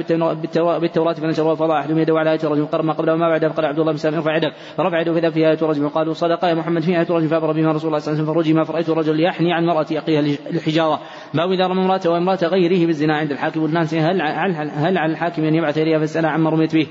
بالتوراة 0.80 1.14
فنشروا 1.14 1.56
فضع 1.56 1.80
أحدهم 1.80 2.00
يده 2.00 2.20
على 2.20 2.32
آية 2.32 2.40
الرجل 2.44 2.66
قال 2.66 2.86
ما 2.86 2.94
قبله 2.94 3.14
وما 3.14 3.30
بعده. 3.30 3.50
فقال 3.50 3.66
عبد 3.66 3.80
الله 3.80 3.92
بن 3.92 3.98
سلام 3.98 4.16
ارفع 4.16 4.36
يدك. 4.36 4.54
فرفع 4.78 5.02
يده 5.02 5.14
فإذا 5.14 5.30
فيها 5.30 5.50
آية 5.50 5.58
الرجل 5.62 5.90
قالوا 5.90 6.14
صدق 6.14 6.46
يا 6.46 6.54
محمد 6.54 6.82
في 6.82 6.92
آية 6.92 7.08
الرجل 7.10 7.28
فأمر 7.28 7.52
بما 7.52 7.72
رسول 7.72 7.88
الله 7.88 8.00
صلى 8.00 8.14
الله 8.14 8.22
عليه 8.22 8.32
وسلم 8.32 8.34
فرجم 8.34 8.64
فرأيت 8.64 8.90
الرجل 8.90 9.24
يحني 9.24 9.54
عن 9.54 9.66
مرأة 9.66 9.86
يقيها 9.92 10.22
الحجارة. 10.68 11.02
ما 11.34 11.54
إذا 11.54 11.68
رمى 11.68 11.82
امرأته 11.82 12.10
وامرأة 12.10 12.40
غيره 12.44 12.86
بالزنا 12.86 13.18
عند 13.18 13.32
الحاكم. 13.32 13.64
والناس 13.64 13.94
هل 13.94 14.22
هل 14.22 14.98
على 14.98 15.12
الحاكم 15.12 15.44
أن 15.44 15.56
يبعث 15.56 15.78
إليها 15.78 16.00
فاسالها 16.00 16.30
عما 16.30 16.50
رميت 16.50 16.76
به؟ 16.76 16.88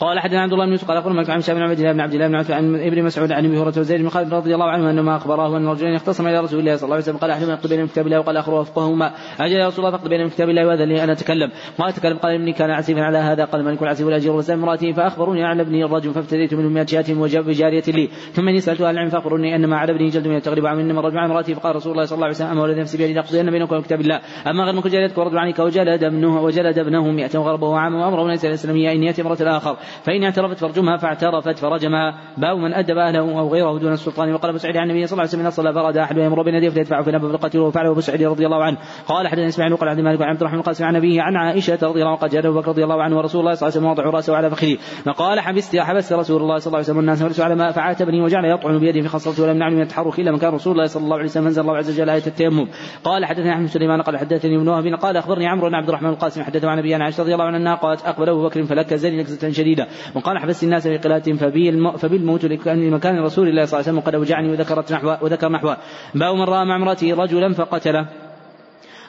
قال 0.00 0.20
حدثنا 0.20 0.40
عبد 0.40 0.52
الله 0.52 0.64
بن 0.64 0.72
يوسف 0.72 0.88
قال 0.88 0.96
أخبرنا 0.96 1.16
مالك 1.16 1.30
عن 1.30 1.40
شاب 1.40 1.56
بن 1.56 1.62
عبد 1.62 1.78
الله 1.78 1.92
بن 1.92 2.00
عبد 2.00 2.14
الله 2.14 2.28
بن 2.28 2.34
عوف 2.34 2.50
عن 2.50 2.74
ابن 2.74 3.02
مسعود 3.02 3.32
عن 3.32 3.44
أبي 3.44 3.58
هريرة 3.58 3.78
وزيد 3.78 4.00
بن 4.00 4.08
خالد 4.08 4.34
رضي 4.34 4.54
الله 4.54 4.66
عنه 4.66 4.90
انما 4.90 5.16
أخبراه 5.16 5.56
أن 5.56 5.68
رجلين 5.68 5.94
اختصما 5.94 6.30
إلى 6.30 6.40
رسول 6.40 6.60
الله 6.60 6.76
صلى 6.76 6.84
الله 6.84 6.94
عليه 6.94 7.04
وسلم 7.04 7.16
قال 7.16 7.30
أحدهما 7.30 7.52
يقضي 7.52 7.68
بينهم 7.68 7.86
كتاب 7.86 8.06
الله 8.06 8.18
وقال 8.20 8.36
اخر 8.36 8.54
وفقهما 8.54 9.12
أجل 9.40 9.56
يا 9.56 9.66
رسول 9.66 9.84
الله 9.84 9.96
فاقضي 9.96 10.10
بينهم 10.10 10.28
كتاب 10.28 10.48
الله 10.48 10.66
واذن 10.66 10.88
لي 10.88 11.04
ان 11.04 11.10
أتكلم. 11.10 11.50
قال 11.78 11.92
تكلم 11.92 12.16
قال 12.16 12.34
ابني 12.34 12.52
كان 12.52 12.70
عسيفا 12.70 13.00
على 13.00 13.18
هذا 13.18 13.44
قال 13.44 13.64
مالك 13.64 13.82
العسيف 13.82 14.06
والأجير 14.06 14.32
وسلم 14.32 14.58
امراته 14.58 14.92
فأخبروني 14.92 15.44
عن 15.44 15.60
ابني 15.60 15.84
الرجل 15.84 16.12
فافتديت 16.12 16.54
منهم 16.54 16.72
100 16.72 16.86
شاة 16.86 17.04
وجاب 17.10 17.44
بجارية 17.44 17.82
لي. 17.88 18.08
ثم 18.32 18.48
إني 18.48 18.60
سألت 18.60 18.80
أهل 18.80 18.90
العلم 18.90 19.10
فأخبروني 19.10 19.56
انما 19.56 19.76
على 19.76 19.92
ابني 19.92 20.08
جلد 20.08 20.28
من 20.28 20.36
التغريب 20.36 20.66
عن 20.66 20.80
إنما 20.80 21.00
الرجل 21.00 21.18
عن 21.18 21.30
امراته 21.30 21.54
فقال 21.54 21.76
رسول 21.76 21.92
الله 21.92 22.04
صلى 22.04 22.14
الله 22.14 22.26
عليه 22.26 22.36
وسلم 22.36 22.48
اما 22.48 22.62
ولد 22.62 22.78
نفسي 22.78 22.98
بيدي 22.98 23.12
لاقضين 23.12 23.50
بينكم 23.50 23.80
كتاب 23.80 24.00
الله. 24.00 24.20
أما 24.46 24.64
غير 24.64 24.74
ممكن 24.74 24.90
جلدك 24.90 25.18
ورد 25.18 25.36
عنك 25.36 25.58
وجلد 25.58 26.04
ابنه 26.04 26.42
وجلد 26.42 26.78
ابنه 26.78 27.10
100 27.10 27.30
وغربه 27.34 27.78
عاما 27.78 28.06
وأمره 28.06 28.28
ليس 28.28 28.44
الإسلامية 28.44 28.92
إن 28.92 29.02
يأتي 29.02 29.22
امراه 29.22 29.36
الآخر 29.40 29.76
فإن 30.02 30.24
اعترفت 30.24 30.58
فرجمها 30.58 30.96
فاعترفت 30.96 31.58
فرجمها. 31.58 32.14
باب 32.36 32.56
من 32.56 32.74
أدب 32.74 32.98
أهله 32.98 33.38
أو 33.38 33.48
غيره 33.48 33.78
دون 33.78 33.92
السلطان. 33.92 34.32
وقال 34.32 34.48
أبو 34.48 34.58
سعيد 34.58 34.76
عن 34.76 34.90
النبي 34.90 35.06
صلى 35.06 35.12
الله 35.12 35.28
عليه 35.30 35.42
وسلم 35.42 35.50
صلى 35.50 35.72
فرد 35.74 35.96
أحد 35.96 36.16
يمر 36.16 36.42
بين 36.42 36.54
يديه 36.54 36.68
فيدفع 36.68 37.02
في 37.02 37.12
نبه 37.12 37.36
فقتله 37.36 37.62
وفعله. 37.62 37.90
أبو 37.90 38.00
سعيد 38.00 38.22
رضي 38.22 38.46
الله 38.46 38.64
عنه 38.64 38.76
قال 39.06 39.28
حدثنا 39.28 39.48
إسماعيل 39.48 39.72
وقال 39.72 39.88
عبد 39.88 39.98
الملك 39.98 40.22
عبد 40.22 40.40
الرحمن 40.40 40.58
القاسم 40.58 40.84
عن 40.84 40.94
نبيه 40.94 41.22
عن 41.22 41.36
عائشة 41.36 41.78
رضي 41.82 42.00
الله 42.00 42.08
عنها 42.08 42.20
قال 42.20 42.30
جاء 42.30 42.46
أبو 42.46 42.60
بكر 42.60 42.68
رضي 42.68 42.84
الله 42.84 43.02
عنه 43.02 43.16
ورسول 43.16 43.40
الله 43.40 43.54
صلى 43.54 43.68
الله 43.68 43.78
عليه 43.78 43.88
وسلم 43.88 44.04
وضع 44.04 44.16
رأسه 44.16 44.36
على 44.36 44.50
فخذه. 44.50 44.76
فقال 45.04 45.40
حبست 45.40 45.76
حبست 45.76 46.12
رسول 46.12 46.42
الله 46.42 46.58
صلى 46.58 46.66
الله 46.66 46.76
عليه 46.78 46.86
وسلم 46.86 46.98
الناس 46.98 47.22
ولسوا 47.22 47.44
على 47.44 47.54
ما 47.54 47.72
فعاتبني 47.72 48.20
وجعل 48.20 48.44
يطعن 48.44 48.78
بيده 48.78 49.00
في 49.00 49.08
خصلته 49.08 49.42
ولم 49.42 49.52
يمنعني 49.52 49.74
من 49.74 49.82
التحرك 49.82 50.18
الا 50.18 50.32
مكان 50.32 50.54
رسول 50.54 50.72
الله 50.72 50.86
صلى 50.86 51.04
الله 51.04 51.16
عليه 51.16 51.24
وسلم. 51.24 51.46
انزل 51.46 51.62
الله 51.62 51.76
عز 51.76 51.90
وجل 51.90 52.10
آية 52.10 52.26
التيمم. 52.26 52.68
قال 53.04 53.24
حدثني 53.24 53.52
أحمد 53.52 53.66
سليمان 53.66 54.02
قال 54.02 54.18
حدثني 54.18 54.56
ابن 54.56 54.68
وهب 54.68 54.86
قال 54.86 55.16
أخبرني 55.16 55.46
عمرو 55.46 55.68
بن 55.68 55.74
عبد 55.74 55.88
الرحمن 55.88 56.10
القاسم 56.10 56.42
حدثه 56.42 56.70
عن 56.70 56.78
ابي 56.78 56.94
عائشة 56.94 57.22
رضي 57.22 57.34
الله 57.34 57.44
عنها 57.44 57.74
قالت 57.74 58.06
أقبل 58.06 58.28
أبو 58.28 58.48
بكر 58.48 58.62
فلكزني 58.62 59.20
لكزه 59.20 59.48
شديده 59.78 59.88
وقال 60.14 60.38
حبست 60.38 60.64
الناس 60.64 60.88
في 60.88 60.96
قلات 60.96 61.30
فبي 61.30 61.92
فبالموت 61.98 62.44
لكأن 62.44 62.90
مكان 62.90 63.18
رسول 63.18 63.48
الله 63.48 63.64
صلى 63.64 63.80
الله 63.80 63.88
عليه 63.88 63.98
وسلم 63.98 64.00
قد 64.00 64.14
أوجعني 64.14 64.50
وذكرت 64.50 64.92
نحو 64.92 65.16
وذكر 65.22 65.48
نحوه. 65.48 65.76
باب 66.14 66.34
من 66.34 66.42
رأى 66.42 66.64
مع 66.64 66.76
امراته 66.76 67.14
رجلا 67.14 67.54
فقتله. 67.54 68.06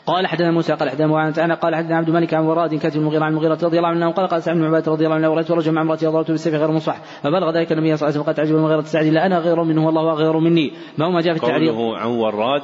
قال 0.05 0.27
حدثنا 0.27 0.51
موسى 0.51 0.73
قال 0.73 0.89
حدثنا 0.89 1.13
وعن 1.13 1.33
تعالى 1.33 1.53
قال 1.53 1.75
حدثنا 1.75 1.97
عبد 1.97 2.07
الملك 2.07 2.33
عن 2.33 2.43
وراد 2.43 2.75
كاتب 2.75 2.99
المغيرة 2.99 3.23
عن 3.23 3.31
المغيرة 3.31 3.59
رضي 3.63 3.77
الله 3.77 3.89
عنه 3.89 4.11
قال 4.11 4.27
قال 4.27 4.43
سعد 4.43 4.57
بن 4.57 4.65
عبادة 4.65 4.91
رضي 4.91 5.05
الله 5.05 5.15
عنه 5.15 5.29
ورأيت 5.29 5.51
رجلا 5.51 5.73
مع 5.73 5.81
امرأتي 5.81 6.07
ضربت 6.07 6.31
بالسيف 6.31 6.53
غير 6.53 6.71
مصح. 6.71 6.97
فبلغ 7.23 7.57
ذلك 7.57 7.71
النبي 7.71 7.97
صلى 7.97 8.09
الله 8.09 8.19
عليه 8.19 8.19
وسلم 8.19 8.23
قد 8.23 8.33
تعجب 8.33 8.55
المغيرة 8.55 8.81
سعد 8.81 9.05
لا 9.05 9.25
أنا 9.25 9.37
غير 9.39 9.63
منه 9.63 9.85
والله 9.85 10.13
غير 10.13 10.39
مني. 10.39 10.71
ما 10.97 11.09
ما 11.09 11.21
جاء 11.21 11.33
في 11.33 11.43
التعريض 11.43 11.75
قوله 11.75 11.97
عن 11.97 12.07
وراد 12.07 12.61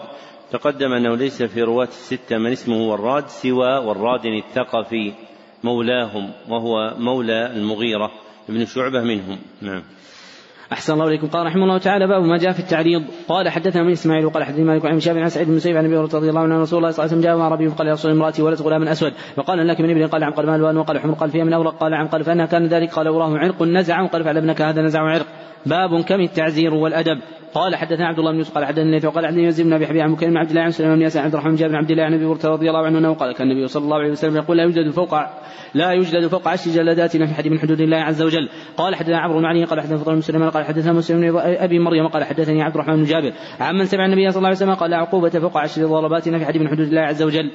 تقدم 0.51 0.93
أنه 0.93 1.15
ليس 1.15 1.43
في 1.43 1.61
رواة 1.61 1.87
الستة 1.87 2.37
من 2.37 2.51
اسمه 2.51 2.89
وراد 2.89 3.27
سوى 3.27 3.85
وراد 3.85 4.25
الثقفي. 4.25 5.13
مولاهم 5.65 6.25
وهو 6.49 6.93
مولى 6.97 7.51
المغيرة 7.57 8.11
ابن 8.49 8.65
شعبة 8.65 9.01
منهم. 9.01 9.37
نعم. 9.61 9.83
أحسن 10.71 10.93
الله 10.93 11.07
إليكم. 11.07 11.27
قال 11.27 11.45
رحمه 11.45 11.63
الله 11.63 11.77
تعالى 11.77 12.07
باب 12.07 12.23
ما 12.23 12.37
جاء 12.37 12.51
في 12.51 12.59
التعريض. 12.59 13.03
قال 13.27 13.49
حدثنا 13.49 13.83
من 13.83 13.91
إسماعيل 13.91 14.25
وقال 14.25 14.43
حدثني 14.43 14.63
مالك 14.63 14.85
عن 14.85 14.99
شاب 14.99 15.17
عن 15.17 15.29
سعيد 15.29 15.47
بن 15.47 15.55
مسيب 15.55 15.77
عن 15.77 15.85
أبي 15.85 15.97
رضي 15.97 16.29
الله 16.29 16.41
عنه 16.41 16.61
رسول 16.61 16.77
الله 16.79 16.91
صلى 16.91 17.05
الله 17.05 17.11
عليه 17.11 17.13
وسلم 17.13 17.21
جاء 17.21 17.37
مع 17.37 17.47
ربي 17.47 17.69
فقال 17.69 17.87
يا 17.87 17.93
رسول 17.93 18.11
امرأتي 18.11 18.41
ولد 18.41 18.61
غلام 18.61 18.83
أسود. 18.83 19.13
فقال 19.35 19.67
لك 19.67 19.81
من 19.81 19.89
ابن؟ 19.89 20.07
قال 20.07 20.23
عن 20.23 20.31
قال 20.31 20.45
مال 20.45 20.77
وقال 20.77 20.99
حمر. 20.99 21.13
قال 21.13 21.29
فيها 21.29 21.43
من 21.43 21.53
أورق. 21.53 21.77
قال 21.77 21.93
عن 21.93 22.07
قال 22.07 22.23
فأنها 22.23 22.45
كان 22.45 22.65
ذلك. 22.65 22.93
قال 22.93 23.07
أراه 23.07 23.37
عرق 23.37 23.63
نزع 23.63 24.05
قال 24.07 24.23
فعل 24.23 24.37
ابنك 24.37 24.61
هذا 24.61 24.81
نزع 24.81 24.99
عرق. 24.99 25.27
باب 25.65 26.01
كم 26.03 26.21
التعزير 26.21 26.73
والأدب. 26.73 27.19
قال 27.55 27.75
حدثنا 27.75 28.07
عبد 28.07 28.19
الله 28.19 28.31
بن 28.31 28.37
يوسف 28.37 28.55
قال 28.55 28.65
حدثنا 28.65 28.83
الليث 28.83 29.05
وقال 29.05 29.25
حدثني 29.25 29.43
يزيد 29.43 29.65
بن 29.65 29.73
أبي 29.73 29.87
حبيب 29.87 30.01
عن 30.01 30.09
مكرم 30.09 30.29
بن 30.29 30.37
عبد 30.37 30.49
الله 30.49 30.61
عن 30.61 30.71
سليمان 30.71 30.95
بن 30.95 31.01
ياسر 31.01 31.19
عبد 31.19 31.33
الرحمن 31.33 31.55
بن 31.55 31.75
عبد 31.75 31.91
الله 31.91 32.03
عن 32.03 32.13
ابي 32.13 32.25
هريره 32.25 32.45
رضي 32.45 32.69
الله 32.69 32.85
عنه 32.85 32.97
أنه 32.97 33.13
قال 33.13 33.33
كان 33.33 33.51
النبي 33.51 33.67
صلى 33.67 33.83
الله 33.83 33.97
عليه 33.97 34.11
وسلم 34.11 34.35
يقول 34.35 34.57
لا 34.57 34.63
يوجد 34.63 34.89
فوق 34.89 35.15
لا 35.73 35.91
يوجد 35.91 36.27
فوق 36.27 36.47
عشر 36.47 36.71
جلدات 36.71 37.17
في 37.17 37.33
حد 37.33 37.47
من 37.47 37.59
حدود 37.59 37.81
الله 37.81 37.97
عز 37.97 38.21
وجل. 38.21 38.49
قال 38.77 38.95
حدثنا 38.95 39.19
عمرو 39.19 39.39
بن 39.39 39.45
علي 39.45 39.63
قال 39.63 39.81
حدثنا 39.81 39.97
فضل 39.97 40.13
بن 40.13 40.21
سليمان 40.21 40.49
قال 40.49 40.65
حدثنا 40.65 40.93
مسلم 40.93 41.21
بن 41.21 41.37
ابي 41.37 41.79
مريم 41.79 42.07
قال 42.07 42.23
حدثني 42.23 42.61
عبد 42.61 42.75
الرحمن 42.75 42.95
بن 42.95 43.03
جابر. 43.03 43.31
عمن 43.59 43.85
سمع 43.85 44.05
النبي 44.05 44.31
صلى 44.31 44.37
الله 44.37 44.47
عليه 44.47 44.57
وسلم 44.57 44.73
قال 44.73 44.89
لا 44.91 44.97
عقوبة 44.97 45.29
فوق 45.29 45.57
عشر 45.57 45.85
ضربات 45.85 46.29
في 46.29 46.45
حد 46.45 46.57
من 46.57 46.67
حدود 46.67 46.87
الله 46.87 47.01
عز 47.01 47.23
وجل. 47.23 47.51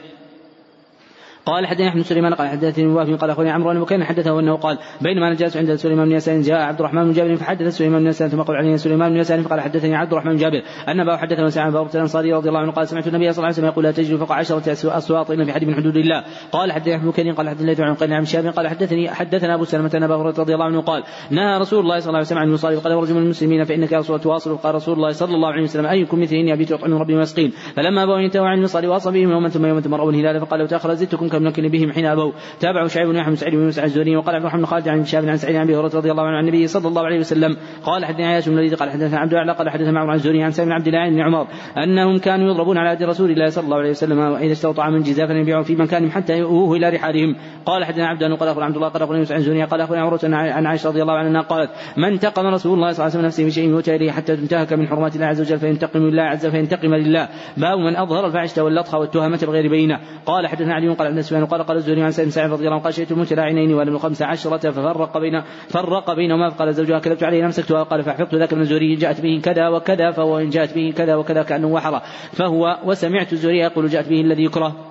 قال 1.47 1.67
حدثنا 1.67 1.89
أحمد 1.89 2.03
سليمان 2.03 2.35
قال 2.35 2.49
حدثني 2.49 2.87
وافي 2.87 3.15
قال 3.15 3.31
اخواني 3.31 3.51
عمرو 3.51 3.73
بن 3.73 3.81
بكير 3.81 4.05
حدثه 4.05 4.41
أنه 4.41 4.57
قال 4.57 4.79
بينما 5.01 5.27
أنا 5.27 5.35
جالس 5.35 5.57
عند 5.57 5.75
سليمان 5.75 6.09
بن 6.09 6.15
يسار 6.15 6.41
جاء 6.41 6.61
عبد 6.61 6.81
الرحمن 6.81 7.05
بن 7.05 7.13
جابر 7.13 7.37
فحدث 7.37 7.77
سليمان 7.77 8.03
بن 8.03 8.09
يسار 8.09 8.29
ثم 8.29 8.43
قال 8.43 8.57
عليه 8.57 8.77
سليمان 8.77 9.13
بن 9.13 9.17
يسار 9.17 9.43
فقال 9.43 9.61
حدثني 9.61 9.97
عبد 9.97 10.13
الرحمن 10.13 10.33
بن 10.33 10.39
جابر. 10.39 10.63
أن 10.89 11.01
أباه 11.01 11.17
حدثه 11.17 11.49
سعد 11.49 11.73
بن 11.73 11.89
الانصاري 11.95 12.33
رضي 12.33 12.49
الله 12.49 12.61
عنه 12.61 12.73
قال 12.73 12.89
سمعت 12.89 13.07
النبي 13.07 13.33
صلى 13.33 13.39
الله 13.39 13.45
عليه 13.45 13.55
وسلم 13.55 13.67
يقول 13.67 13.85
لا 13.85 13.91
تجد 13.91 14.17
فوق 14.17 14.33
عشرة 14.33 14.73
اصوات 14.97 15.31
الا 15.31 15.45
في 15.45 15.53
حد 15.53 15.65
من 15.65 15.75
حدود 15.75 15.97
الله. 15.97 16.25
قال 16.53 16.73
حدثني 16.73 16.95
ابن 16.95 17.11
بكير 17.11 17.33
قال 17.33 17.49
حدثني 17.49 17.85
عن 17.85 17.95
قيل 17.95 18.13
عن 18.13 18.25
شاب 18.25 18.47
قال 18.47 18.69
حدثني 18.69 19.11
حدثنا 19.11 19.55
أبو 19.55 19.65
سلمة 19.65 19.91
أن 19.95 20.03
أبا 20.03 20.17
هريرة 20.17 20.35
رضي 20.39 20.55
الله 20.55 20.65
عنه 20.65 20.81
قال 20.81 21.03
نهى 21.31 21.59
رسول 21.59 21.81
الله 21.81 21.99
صلى 21.99 22.09
الله 22.09 22.19
عليه 22.19 22.27
وسلم 22.27 22.39
عن 22.39 22.49
المصلي 22.49 22.77
وقال 22.77 22.93
رجل 22.93 23.15
من 23.15 23.23
المسلمين 23.23 23.65
فإنك 23.65 23.93
يا 23.93 23.99
رسول 23.99 24.21
تواصل 24.21 24.57
قال 24.57 24.75
رسول 24.75 24.95
الله 24.95 25.11
صلى 25.11 25.35
الله 25.35 25.49
عليه 25.49 25.63
وسلم 25.63 25.87
أيكم 25.87 26.21
مثلي 26.21 26.41
إني 26.41 26.53
أبيت 26.53 26.73
أطعم 26.73 26.95
ربي 26.95 27.15
ويسقين 27.15 27.51
فلما 27.77 28.03
ابوا 28.03 28.17
ان 28.17 28.23
ينتهوا 28.23 28.47
عن 28.47 28.59
المصلي 28.59 28.87
واصل 28.87 29.13
بهم 29.13 29.31
يوما 29.31 29.49
ثم 29.49 29.67
يوما 29.67 29.81
ثم 29.81 29.95
راوا 29.95 30.13
الهلال 30.13 30.41
فقال 30.41 30.61
لو 30.61 30.67
تأخر 30.67 30.95
زدتكم 30.95 31.29
كم 31.41 31.47
نكن 31.47 31.69
بهم 31.69 31.93
حين 31.93 32.07
أبوا. 32.07 32.33
تابعوا 32.61 32.89
شعيب 32.89 33.09
بن 33.09 33.17
يحيى 33.17 33.31
بن 33.31 33.37
سعيد 33.37 33.55
بن 33.55 33.65
موسى 33.65 33.85
الزهري 33.85 34.17
وقال 34.17 34.35
عبد 34.35 34.45
الرحمن 34.45 34.67
خالد 34.67 34.89
عن 34.89 35.05
شاب 35.05 35.29
عن 35.29 35.37
سعيد 35.37 35.57
عن 35.57 35.63
أبي 35.63 35.77
هريرة 35.77 35.97
رضي 35.97 36.11
الله 36.11 36.23
عنه 36.23 36.37
عن 36.37 36.45
النبي 36.45 36.67
صلى 36.67 36.89
الله 36.89 37.03
عليه 37.03 37.19
وسلم 37.19 37.57
قال 37.85 38.05
حدثنا 38.05 38.27
عياش 38.27 38.49
بن 38.49 38.55
الوليد 38.55 38.75
قال 38.75 38.91
حدثنا 38.91 39.19
عبد 39.19 39.33
الأعلى 39.33 39.53
قال 39.53 39.71
حدثنا 39.71 39.91
معمر 39.91 40.11
عن 40.11 40.17
الزهري 40.17 40.43
عن 40.43 40.51
سعيد 40.51 40.69
بن 40.69 40.75
عبد 40.75 40.87
الله 40.87 41.11
بن 41.11 41.21
عمر 41.21 41.47
أنهم 41.77 42.19
كانوا 42.19 42.51
يضربون 42.51 42.79
على 42.79 42.93
يد 42.93 43.03
رسول 43.03 43.31
الله 43.31 43.47
صلى 43.47 43.65
الله 43.65 43.77
عليه 43.77 43.91
وسلم 43.91 44.19
وإذا 44.19 44.53
اشتروا 44.53 44.75
طعاما 44.75 44.99
جزافا 44.99 45.33
يبيعون 45.33 45.63
في 45.63 45.77
مكانهم 45.77 46.11
حتى 46.11 46.39
يؤوه 46.39 46.77
إلى 46.77 46.89
رحالهم. 46.89 47.37
قال 47.67 47.85
حدثنا 47.85 48.07
عبد 48.07 48.23
قال 48.23 48.49
اخبرنا 48.49 48.67
عبد 48.67 48.77
الله 48.77 48.89
قال 48.89 49.03
اخبرنا 49.03 49.19
يوسف 49.19 49.37
الزهري 49.37 49.63
قال 49.63 49.81
اخبرنا 49.81 50.03
عروه 50.03 50.21
عن 50.25 50.67
عائشه 50.67 50.89
رضي 50.89 51.03
الله 51.03 51.15
عنها 51.15 51.41
قالت 51.41 51.71
ما 51.97 52.09
انتقم 52.09 52.47
رسول 52.47 52.75
الله 52.75 52.93
صلى 52.93 53.07
الله 53.07 53.17
عليه 53.17 53.19
وسلم 53.19 53.27
نفسه 53.27 53.47
بشيء 53.47 53.69
يؤتى 53.69 53.97
إليه 53.97 54.11
حتى 54.11 54.37
تنتهك 54.37 54.73
من 54.73 54.89
حرمات 54.89 55.15
الله 55.15 55.27
عز 55.27 55.41
وجل 55.41 55.59
فينتقم 55.59 56.01
لله 56.01 56.23
عز 56.23 56.47
فينتقم 56.47 56.95
لله. 56.95 57.29
باب 57.57 57.79
من 57.79 57.97
أظهر 57.97 58.27
الفاحشة 58.27 58.65
واللطخ 58.65 58.95
والتهمة 58.95 59.39
بغير 59.43 59.71
بينة. 59.71 60.01
قال 60.27 60.47
حدثنا 60.47 60.75
علي 60.75 60.89
قال 60.89 61.07
عبد 61.21 61.27
سفيان 61.27 61.47
قال 61.47 61.63
قال 61.63 61.77
الزهري 61.77 62.03
عن 62.03 62.11
سعيد 62.11 62.53
رضي 62.53 62.65
الله 62.65 62.73
عنه 62.75 62.83
قال 62.85 62.95
شئت 62.95 63.13
متلاعنين 63.13 63.75
ولم 63.75 63.99
خمس 63.99 64.23
عشرة 64.23 64.71
ففرق 64.71 65.19
بين 65.19 65.43
فرق 65.69 66.15
بينهما 66.15 66.51
فقال 66.51 66.75
زوجها 66.75 66.99
كذبت 66.99 67.23
عليه 67.23 67.45
أمسكتها 67.47 67.83
قال 67.83 68.03
فحفظت 68.03 68.35
ذاك 68.35 68.55
من 68.55 68.61
الزهري 68.61 68.95
جاءت 68.95 69.21
به 69.21 69.41
كذا 69.45 69.69
وكذا 69.69 70.11
فهو 70.11 70.39
إن 70.39 70.51
جاءت 70.51 70.75
به 70.75 70.93
كذا 70.97 71.15
وكذا 71.15 71.43
كأنه 71.43 71.69
وحر 71.69 72.01
فهو 72.33 72.79
وسمعت 72.85 73.33
الزهري 73.33 73.59
يقول 73.59 73.89
جاءت 73.89 74.09
به 74.09 74.21
الذي 74.21 74.45
يكره. 74.45 74.90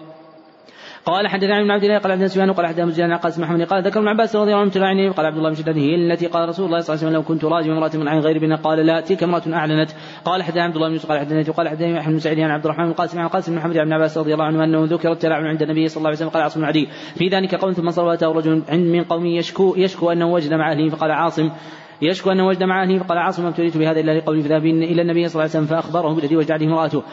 قال 1.06 1.28
حدثنا 1.28 1.62
ابن 1.62 1.72
عبد 1.72 1.84
الله 1.84 1.98
قال 1.98 2.12
حدثنا 2.12 2.28
سفيان 2.28 2.52
قال 2.52 2.68
حدثنا 2.68 2.86
مسجد 2.86 3.02
عن 3.02 3.14
قاسم 3.14 3.42
محمد 3.42 3.62
قال 3.62 3.84
ذكر 3.84 4.00
ابن 4.00 4.08
عباس 4.08 4.36
رضي 4.36 4.54
الله 4.54 4.86
عنه 4.86 5.12
قال 5.12 5.26
عبد 5.26 5.38
الله 5.38 5.50
بن 5.50 5.56
شداد 5.56 5.78
هي 5.78 5.96
التي 5.96 6.28
قال 6.28 6.50
رسول 6.50 6.66
الله 6.66 6.80
صلى 6.80 6.96
الله 6.96 7.06
عليه 7.06 7.08
وسلم 7.08 7.14
لو 7.14 7.24
كنت 7.24 7.46
راجما 7.46 7.78
امرأة 7.78 7.98
من 7.98 8.08
عين 8.08 8.20
غير 8.20 8.40
بنا 8.40 8.56
قال 8.56 8.80
لا 8.86 9.02
تلك 9.02 9.24
امرأة 9.24 9.44
أعلنت. 9.54 9.90
قال 10.26 10.44
حدثنا 10.44 10.64
عبد 10.64 10.76
الله 10.76 10.88
بن 10.88 10.94
يوسف 10.94 11.10
قال 11.10 11.20
حدثنا 11.20 11.54
قال 11.54 11.70
حدثنا 11.70 12.00
احمد 12.00 12.14
بن 12.14 12.20
سعيد 12.20 12.40
عن 12.40 12.52
عبد 12.52 12.66
الرحمن 12.66 12.86
بن 12.86 12.94
قاسم 12.94 13.20
عن 13.20 13.28
قاسم 13.28 13.52
بن 13.52 13.58
محمد 13.58 13.74
بن 13.74 13.94
عباس 13.94 14.18
رضي 14.18 14.34
الله 14.34 14.46
عنه 14.46 14.64
أنه 14.64 14.86
ذكر 14.86 15.12
التلاعن 15.12 15.46
عند 15.46 15.62
النبي 15.62 15.88
صلى 15.88 15.98
الله 15.98 16.08
عليه 16.08 16.18
وسلم 16.18 16.30
قال 16.30 16.44
عاصم 16.44 16.60
بن 16.60 16.66
عدي. 16.66 16.88
في 17.16 17.28
ذلك 17.28 17.56
قول 17.56 17.76
ثم 17.76 17.92
صلى 17.92 18.14
اتاه 18.14 18.28
رجل 18.28 18.64
من 18.72 19.04
قومه 19.04 19.38
يشكو 19.38 19.76
يشكو 19.78 20.12
أنه 20.12 20.26
وجد 20.26 20.54
مع 20.54 20.72
أهله 20.72 20.90
فقال 20.90 21.12
عاصم 21.12 21.50
يشكو 22.02 22.32
أنه 22.32 22.48
وجد 22.48 22.64
مع 22.64 22.84
أهله 22.84 23.00
فقال 23.00 23.18
عاصم 23.18 23.44
ما 23.44 23.50
ابتليت 23.50 23.78
بهذا 23.78 24.00
إلا 24.00 24.18
لقوله 24.18 24.42
فذهب 24.42 24.66
إلى 24.66 25.02
النبي 25.02 25.28
صلى 25.28 25.42
الله 25.42 25.56
عليه 25.56 25.66
وسلم 25.66 25.66
فأخبره 25.66 26.16
بالذي 26.16 26.36
وجد 26.36 26.52
عليه 26.52 26.68
امرأته. 26.68 27.04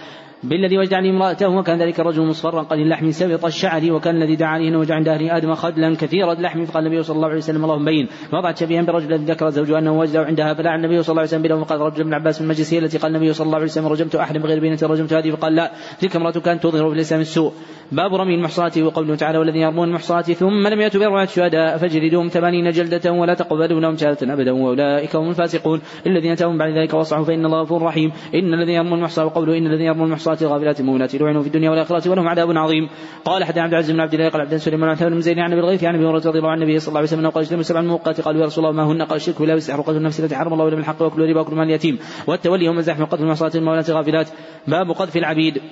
بالذي 0.43 0.79
وجد 0.79 0.93
امرأته 0.95 1.49
وكان 1.49 1.83
ذلك 1.83 2.01
الرجل 2.01 2.23
مصفرا 2.23 2.63
قليل 2.63 2.83
اللحم 2.83 3.11
سبط 3.11 3.45
الشعر 3.45 3.93
وكان 3.93 4.17
الذي 4.17 4.37
دعا 4.37 4.49
عليه 4.49 4.69
إنه 4.69 4.79
وجد 4.79 4.91
عند 4.91 5.09
أهل 5.09 5.31
آدم 5.31 5.55
خدلا 5.55 5.97
كثير 5.97 6.33
اللحم 6.33 6.65
فقال 6.65 6.87
النبي 6.87 7.03
صلى 7.03 7.17
الله 7.17 7.29
عليه 7.29 7.39
وسلم 7.39 7.65
اللهم 7.65 7.85
بين. 7.85 8.09
وضعت 8.33 8.59
شبيها 8.59 8.83
برجل 8.83 9.13
الذي 9.13 9.25
ذكر 9.25 9.51
زوجها 9.51 9.79
أنه 9.79 9.99
وجده 9.99 10.21
عندها 10.21 10.55
فدعا 10.55 10.77
النبي 10.77 11.03
صلى 11.03 11.13
الله 11.13 11.21
عليه 11.21 11.29
وسلم 11.29 11.43
بينهم 11.43 11.61
وقال 11.61 11.81
رجل 11.81 12.01
ابن 12.01 12.15
عباس 12.15 12.41
من 12.41 12.45
المجلس 12.45 12.75
التي 12.75 12.99
قال 12.99 13.17
النبي 13.17 13.33
صلى 13.33 13.47
الله 13.47 13.57
عليه 13.57 13.67
وسلم 13.67 13.87
رجمت 13.87 14.15
احد 14.15 14.39
بغير 14.39 14.61
بينة 14.61 14.79
رجمت 14.83 15.13
هذه. 15.13 15.31
فقال 15.31 15.55
لا 15.55 15.73
تلك 16.01 16.17
امرأة 16.17 16.33
كانت 16.33 16.63
تظهر 16.63 16.89
في 16.89 16.95
الإسلام 16.95 17.21
السوء. 17.21 17.53
باب 17.93 18.15
رمي 18.15 18.35
المحصنات 18.35 18.79
وقوله 18.79 19.15
تعالى 19.15 19.39
والذين 19.39 19.63
يرمون 19.63 19.89
المحصنات 19.89 20.33
ثم 20.33 20.67
لم 20.67 20.81
يأتوا 20.81 21.01
بأربعة 21.01 21.27
شهداء 21.27 21.79
فجلدوهم 21.79 22.29
ثمانين 22.29 22.71
جلدة 22.71 23.13
ولا 23.13 23.35
تقبلوا 23.35 23.81
لهم 23.81 23.97
شهادة 23.97 24.35
أبدا 24.35 24.53
وأولئك 24.53 25.17
هم 25.17 25.29
الفاسقون. 25.29 25.81
الذين 26.07 26.37
تابوا 26.37 26.59
بعد 26.59 26.71
ذلك 26.79 26.95
وأصلحوا 26.95 27.25
فإن 27.25 27.45
الله 27.45 27.63
غفور 27.63 27.83
رحيم. 27.83 28.13
إن 28.35 28.55
الذين 28.55 28.75
يرمون 28.75 28.99
المحصنات 28.99 29.27
وقوله 29.27 29.59
إن 29.59 29.67
الذين 29.67 29.87
يرمون 29.87 30.07
المحصنات 30.07 30.26
الغافلات 30.32 30.81
المؤمنات 30.81 31.15
لعنوا 31.15 31.43
في 31.43 31.47
الدنيا 31.47 31.70
والآخرة 31.70 32.11
ولهم 32.11 32.28
عذاب 32.28 32.57
عظيم. 32.57 32.89
قال 33.24 33.44
حتى 33.44 33.61
عبد 33.61 33.73
العزيز 33.73 33.90
بن 33.90 34.01
عبد 34.01 34.15
الله 34.15 34.28
قال 34.28 34.40
عبد 34.40 34.57
سليمان 34.57 34.90
عن 34.90 34.97
بن 35.11 35.20
زيد 35.20 35.39
عن 35.39 35.53
أبي 35.53 35.61
الغيث 35.61 35.85
عن 35.85 35.94
أبي 35.94 36.05
هريرة 36.05 36.28
رضي 36.28 36.39
الله 36.39 36.51
عن 36.51 36.62
النبي 36.62 36.78
صلى 36.78 36.89
الله 36.89 36.98
عليه 36.98 37.09
وسلم 37.09 37.28
قال 37.28 37.44
اجتنبوا 37.44 37.62
سبع 37.62 37.81
الموقات 37.81 38.20
قالوا 38.20 38.40
يا 38.40 38.47
رسول 38.47 38.65
الله 38.65 38.77
ما 38.77 38.93
هن؟ 38.93 39.03
قال 39.03 39.16
الشرك 39.16 39.39
بالله 39.39 39.55
والسحر 39.55 39.81
وقتل 39.81 39.97
النفس 39.97 40.20
التي 40.20 40.36
حرم 40.36 40.53
الله 40.53 40.69
الا 40.69 40.77
بالحق 40.77 41.03
واكل 41.03 41.23
الربا 41.23 41.40
واكل 41.40 41.55
مال 41.55 41.65
اليتيم 41.65 41.98
والتولي 42.27 42.69
هم 42.69 42.78
الزحف 42.78 43.01
وقتل 43.01 43.23
المحصنات 43.23 43.57
المولات 43.57 43.90
الغافلات 43.90 44.28
باب 44.69 44.90
قذف 44.90 45.16
العبيد. 45.16 45.62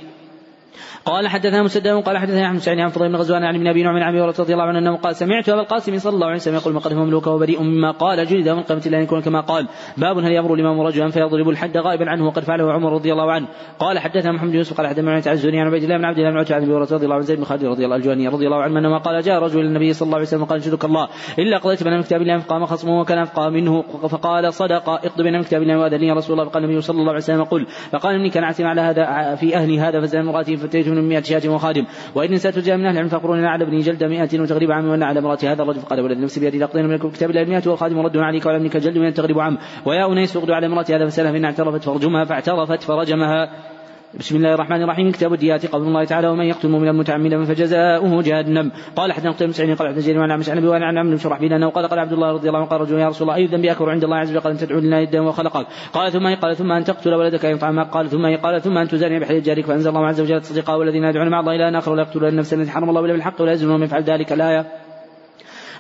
قال 1.05 1.29
حدثنا 1.29 1.63
مسدد 1.63 1.89
قال 1.89 2.19
حدثنا 2.19 2.47
احمد 2.47 2.59
سعيد 2.59 2.79
عن 2.79 2.89
فضيل 2.89 3.09
بن 3.09 3.17
غزوان 3.17 3.45
عن 3.45 3.55
ابن 3.55 3.67
أبي 3.67 3.83
نعم 3.83 3.97
عن 3.97 4.03
أبي 4.03 4.21
هريرة 4.21 4.35
رضي 4.39 4.53
الله 4.53 4.65
عنه 4.65 4.79
أنه 4.79 4.97
قال 4.97 5.17
سمعت 5.17 5.49
أبا 5.49 5.61
القاسم 5.61 5.99
صلى 5.99 6.15
الله 6.15 6.27
عليه 6.27 6.37
وسلم 6.37 6.55
يقول 6.55 6.75
مقدم 6.75 6.99
مملوكا 6.99 7.31
وبريء 7.31 7.63
مما 7.63 7.91
قال 7.91 8.27
جلد 8.27 8.49
من 8.49 8.63
قيمة 8.63 8.83
الله 8.87 8.99
يكون 8.99 9.21
كما 9.21 9.41
قال. 9.41 9.69
باب 9.97 10.19
هل 10.19 10.33
يأمر 10.33 10.55
الإمام 10.55 10.81
رجلا 10.81 11.11
فيضرب 11.11 11.49
الحد 11.49 11.77
غائبا 11.77 12.11
عنه 12.11 12.27
وقد 12.27 12.45
فعله 12.45 12.73
عمر 12.73 12.93
رضي 12.93 13.13
الله 13.13 13.33
عنه. 13.33 13.47
قال 13.79 13.99
حدثنا 13.99 14.33
محمد 14.33 14.51
بن 14.51 14.57
يوسف 14.57 14.77
قال 14.77 14.87
حدثنا 14.87 15.13
عن 15.13 15.23
الزهري 15.27 15.61
عن 15.61 15.67
عبيد 15.67 15.83
الله 15.83 15.97
بن 15.97 16.05
عبد 16.05 16.19
الله 16.19 16.31
بن 16.31 16.39
عتبة 16.39 16.57
عن 16.57 16.63
أبي 16.63 16.73
رضي 16.73 17.05
الله 17.05 17.15
عن 17.15 17.23
زيد 17.23 17.39
بن 17.39 17.45
خالد 17.45 17.65
رضي 17.65 17.85
الله 17.85 17.97
الجواني 17.97 18.29
رضي 18.29 18.47
الله 18.47 18.63
عنه 18.63 18.79
انما 18.79 18.99
قال 18.99 19.23
جاء 19.23 19.39
رجل 19.39 19.61
النبي 19.61 19.93
صلى 19.93 20.07
الله 20.07 20.17
عليه 20.17 20.27
وسلم 20.27 20.45
قال 20.45 20.61
جدك 20.61 20.85
الله. 20.85 21.09
إلا 21.39 21.59
قضيت 21.59 21.85
بين 21.85 22.03
كتاب 22.03 22.23
الله 22.23 22.39
فقام 22.39 22.67
خصمه 22.67 23.01
وكان 23.01 23.19
أفقى 23.19 23.51
منه. 23.51 23.83
فقال 24.09 24.55
صدق 24.55 24.89
اقض 24.89 25.23
بين 25.23 25.43
كتاب 25.43 25.63
الله 25.63 25.79
وأذن 25.79 26.13
رسول 26.13 26.33
الله. 26.41 26.51
فقال 26.51 26.65
النبي 26.65 26.81
صلى 26.81 26.99
الله 27.01 27.13
عليه 27.13 27.23
وسلم 27.23 27.45
قل. 27.45 27.67
فقال 27.93 28.15
إني 28.15 28.31
كان 28.31 28.45
على 28.61 28.81
هذا 28.81 29.35
في 29.35 29.57
أهلي 29.57 29.81
هذا 29.81 30.01
فزال 30.01 30.21
امراتي 30.21 30.57
فاتيت 30.57 30.94
من 30.95 31.09
100 31.09 31.23
شاة 31.23 31.49
وخادم. 31.49 31.85
وإن 32.15 32.35
جاء 32.35 32.77
من 32.77 32.87
أهل 32.87 32.93
العلم 32.93 33.09
فقرون 33.09 33.45
على 33.45 33.65
ابني 33.65 33.81
جلد 33.81 34.05
مئة 34.05 34.41
وتغريب 34.41 34.73
عام 34.73 34.89
وأن 34.89 35.03
على 35.03 35.19
امرأة 35.19 35.39
هذا 35.43 35.63
الرجل. 35.63 35.81
فقال 35.81 36.01
ولد 36.01 36.19
نفسي 36.19 36.41
بيدي 36.41 36.59
لقضينا 36.59 36.89
من 36.89 36.99
كتاب 36.99 37.31
الله 37.31 37.43
المئة 37.43 37.63
والخادم 37.67 37.99
رد 37.99 38.17
عليك 38.17 38.47
وعلى 38.47 38.59
ابنك 38.59 38.77
جلد 38.77 38.99
من 38.99 39.15
تغريب 39.15 39.39
عام. 39.39 39.59
ويا 39.87 40.13
أنيس 40.13 40.37
اغدو 40.37 40.53
على 40.53 40.67
امرأة 40.67 40.87
هذا 40.91 41.07
فسألها 41.07 41.33
فإن 41.33 41.45
اعترفت 41.45 41.85
فرجمها 41.85 42.25
فاعترفت 42.25 42.83
فرجمها. 42.83 43.74
بسم 44.19 44.37
الله 44.37 44.55
الرحمن 44.55 44.83
الرحيم. 44.83 45.13
كتاب 45.13 45.33
الديات 45.33 45.67
قول 45.67 45.83
الله 45.83 46.05
تعالى 46.05 46.29
ومن 46.29 46.45
يقتل 46.45 46.69
مؤمنا 46.69 46.93
متعمدا 46.93 47.45
فجزاؤه 47.45 48.23
جهنم. 48.23 48.73
قال 48.97 49.13
قتيبة 49.13 49.37
بن 49.41 49.53
سعيد 49.53 49.77
قال 49.79 49.89
حدثنا 49.89 50.07
جرير 50.07 50.23
عن 50.23 50.31
عمش 50.31 50.49
عن 50.49 50.83
عن 50.83 50.99
عمرو 50.99 51.17
بن 51.41 51.53
انه 51.53 51.71
قال 51.71 51.87
قال 51.87 51.99
عبد 51.99 52.13
الله 52.13 52.33
رضي 52.33 52.49
الله 52.49 52.59
عنه 52.59 52.69
قال 52.69 52.81
رجل 52.81 52.99
يا 52.99 53.09
رسول 53.09 53.29
الله 53.29 53.41
أي 53.41 53.47
ذنب 53.47 53.65
أكبر 53.65 53.91
عند 53.91 54.05
الله 54.05 54.17
عز 54.17 54.31
وجل؟ 54.31 54.41
قال 54.41 54.53
أن 54.53 54.59
تدعو 54.59 54.79
لله 54.79 54.97
يدا 54.97 55.21
وخلقك. 55.21 55.67
قال 55.93 56.13
ثم 56.13 56.35
قال 56.35 56.57
ثم 56.57 56.73
أن 56.73 56.85
تقتل 56.85 57.15
ولدك 57.15 57.45
يطعمك. 57.45 57.89
قال 57.91 58.11
ثم 58.11 58.37
قال 58.37 58.63
ثم 58.63 58.79
أن 58.79 58.89
تزاني 58.89 59.21
بحليل 59.21 59.43
جارك 59.43 59.65
فأنزل 59.65 59.91
الله 59.91 60.07
عز 60.07 60.21
وجل 60.21 60.41
تصديقا 60.41 60.75
والذين 60.75 61.05
يدعون 61.05 61.29
مع 61.29 61.41
الله 61.41 61.55
إلى 61.55 61.79
آخر 61.79 61.93
ولا 61.93 62.03
يقتلون 62.03 62.29
النفس 62.29 62.55
التي 62.55 62.71
حرم 62.71 62.89
الله 62.89 63.05
إلا 63.05 63.13
بالحق 63.13 63.43
ولا 63.43 63.53
يزنون 63.53 63.77
من 63.81 63.87
يفعل 63.87 64.03
ذلك 64.03 64.33
الآية. 64.33 64.84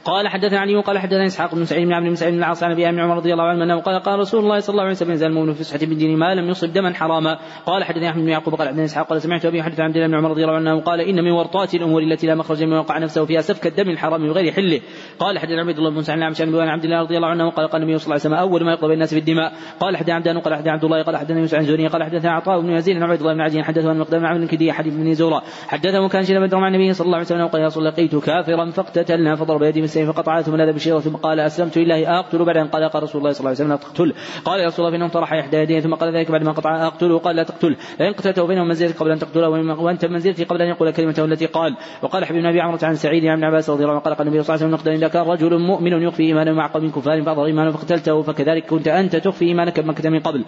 قال 0.05 0.29
حدثنا 0.29 0.59
علي 0.59 0.77
قال 0.77 0.99
حدثنا 0.99 1.27
إسحاق 1.27 1.55
بن 1.55 1.65
سعيد 1.65 1.87
بن 1.87 1.93
عبد 1.93 2.07
بن 2.07 2.15
سعيد 2.15 2.33
بن 2.33 2.39
العاص 2.39 2.63
عن 2.63 2.71
أبي 2.71 2.87
عمر 2.87 3.17
رضي 3.17 3.33
الله 3.33 3.45
عنه 3.45 3.65
أنه 3.65 3.81
قال 3.81 4.03
قال 4.03 4.19
رسول 4.19 4.41
الله 4.41 4.59
صلى 4.59 4.73
الله 4.73 4.83
عليه 4.83 4.93
وسلم 4.93 5.11
ينزل 5.11 5.27
المؤمن 5.27 5.53
في 5.53 5.65
فسحه 5.65 5.79
بالدين 5.79 6.19
ما 6.19 6.35
لم 6.35 6.49
يصب 6.49 6.73
دما 6.73 6.95
حراما. 6.95 7.39
قال 7.67 7.85
حدثني 7.85 8.11
أحمد 8.11 8.23
بن 8.23 8.29
يعقوب 8.29 8.55
قال 8.55 8.69
حدثني 8.69 8.85
إسحاق 8.85 9.07
قال 9.07 9.23
سمعت 9.23 9.47
أبي 9.47 9.63
حدث 9.63 9.81
عن 9.81 9.87
عبد 9.87 9.97
الله 9.97 10.09
بن 10.09 10.15
عمر 10.15 10.31
رضي 10.31 10.45
الله 10.45 10.55
عنه 10.55 10.81
قال 10.81 11.01
إن 11.01 11.25
من 11.25 11.31
ورطات 11.31 11.75
الأمور 11.75 12.03
التي 12.03 12.27
لا 12.27 12.35
مخرج 12.35 12.63
من 12.63 12.73
وقع 12.73 12.99
نفسه 12.99 13.25
فيها 13.25 13.41
سفك 13.41 13.67
الدم 13.67 13.91
الحرام 13.91 14.27
بغير 14.29 14.53
حله. 14.53 14.81
قال 15.19 15.39
حدثنا 15.39 15.61
عبد 15.61 15.79
الله 15.79 15.91
بن 15.91 16.03
سعيد 16.03 16.23
عن 16.23 16.69
عبد 16.69 16.85
الله 16.85 17.01
رضي 17.01 17.17
الله 17.17 17.29
عنه 17.29 17.51
قال 17.51 17.69
قال 17.69 17.83
النبي 17.83 17.99
صلى 17.99 18.05
الله 18.05 18.27
عليه 18.27 18.35
وسلم 18.37 18.51
أول 18.51 18.65
ما 18.65 18.73
يقضى 18.73 18.95
الناس 18.95 19.15
في 19.15 19.21
الدماء. 19.21 19.53
قال 19.81 19.97
حدثنا 19.97 20.15
عبدان 20.15 20.39
قال 20.39 20.55
حدثنا 20.55 20.73
عبد 20.73 20.85
الله 20.85 21.03
قال 21.03 21.17
حدثنا 21.17 21.41
يوسف 21.41 21.55
عن 21.55 21.65
زوري 21.65 21.87
قال 21.87 22.03
حدثنا 22.03 22.33
عطاء 22.33 22.61
بن 22.61 22.71
يزيد 22.71 22.97
عن 22.97 23.03
عبد 23.03 23.21
الله 23.21 23.35
بن 23.35 23.41
عجين 23.41 23.65
حدثه 23.65 23.91
عن 23.91 23.99
مقدام 23.99 24.27
عن 24.27 24.47
كدي 24.47 24.73
حديث 24.73 24.95
بن 24.95 25.15
زورا 25.15 25.43
حدثه 25.69 26.09
كان 26.09 26.23
شيء 26.23 26.41
بدر 26.41 26.59
مع 26.59 26.69
النبي 26.69 26.93
صلى 26.93 27.05
الله 27.05 27.17
عليه 27.17 27.27
وسلم 27.27 27.47
قال 27.47 27.61
يا 27.61 27.67
رسول 27.67 27.85
لقيت 27.85 28.17
كافرا 28.17 28.71
فاقتتلنا 28.71 29.37
فضرب 29.37 29.63
يدي 29.63 29.83
بالسيف 29.95 30.11
فقطعها 30.11 30.43
ثم 30.43 30.57
نادى 30.57 30.73
بشيرة 30.73 30.99
ثم 30.99 31.17
قال 31.17 31.41
أسلمت 31.41 31.79
لله 31.79 32.19
أقتل 32.19 32.45
بعد 32.45 32.57
أن 32.57 32.69
قال 32.69 32.89
قال 32.89 33.03
رسول 33.03 33.21
الله 33.21 33.33
صلى 33.33 33.41
الله 33.41 33.51
عليه 33.51 33.59
وسلم 33.59 33.71
لا 33.71 33.77
تقتل. 33.77 34.15
قال 34.45 34.61
يا 34.61 34.67
رسول 34.67 34.87
الله 34.87 34.99
فإنه 34.99 35.09
طرح 35.09 35.33
إحدى 35.33 35.57
يديه 35.57 35.81
ثم 35.81 35.95
قال 35.95 36.17
ذلك 36.17 36.31
بعد 36.31 36.43
ما 36.43 36.53
قطع 36.53 36.87
أقتله 36.87 37.19
قال 37.19 37.37
لا 37.37 37.43
تقتل. 37.43 37.77
لئن 38.01 38.13
قتلته 38.13 38.47
بينهم 38.47 38.69
منزلتي 38.69 38.99
قبل 38.99 39.11
أن 39.11 39.19
تقتله 39.19 39.49
وأنت 39.81 40.05
منزلتي 40.05 40.45
قبل 40.45 40.63
أن 40.63 40.69
يقول 40.69 40.91
كلمته 40.91 41.25
التي 41.25 41.47
قال. 41.47 41.77
وقال 42.03 42.25
حبيب 42.25 42.45
النبي 42.45 42.61
عمرو 42.61 42.79
عن 42.83 42.95
سعيد 42.95 43.25
عن 43.27 43.45
عباس 43.45 43.71
رضي 43.71 43.83
الله 43.83 43.95
عنه 43.95 44.03
قال 44.03 44.15
قال 44.15 44.27
النبي 44.27 44.43
صلى 44.43 44.55
الله 44.55 44.67
عليه 44.67 44.77
وسلم 44.77 44.93
إذا 44.93 45.09
كان 45.09 45.23
رجل 45.23 45.59
مؤمن 45.59 46.03
يخفي 46.03 46.23
إيمانه 46.23 46.53
مع 46.53 46.67
قوم 46.67 46.91
كفار 46.91 47.23
فأظهر 47.23 47.47
إيمانه 47.47 47.71
فقتلته 47.71 48.23
فكذلك 48.23 48.67
كنت 48.67 48.89
أنت 48.89 49.17
تخفي 49.17 49.45
إيمانك 49.45 49.81
بمكة 49.81 50.11
من 50.11 50.21
قبل. 50.21 50.45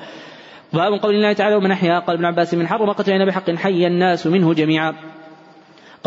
باب 0.73 0.93
قول 1.02 1.14
الله 1.14 1.32
تعالى 1.32 1.56
ومن 1.56 1.70
أحيا. 1.70 1.98
قال 1.98 2.16
ابن 2.16 2.24
عباس 2.24 2.55
من 2.55 2.66
حرم 2.66 2.90
قتلنا 2.90 3.24
بحق 3.24 3.51
حي 3.51 3.86
الناس 3.86 4.27
منه 4.27 4.55
جميعا. 4.55 4.94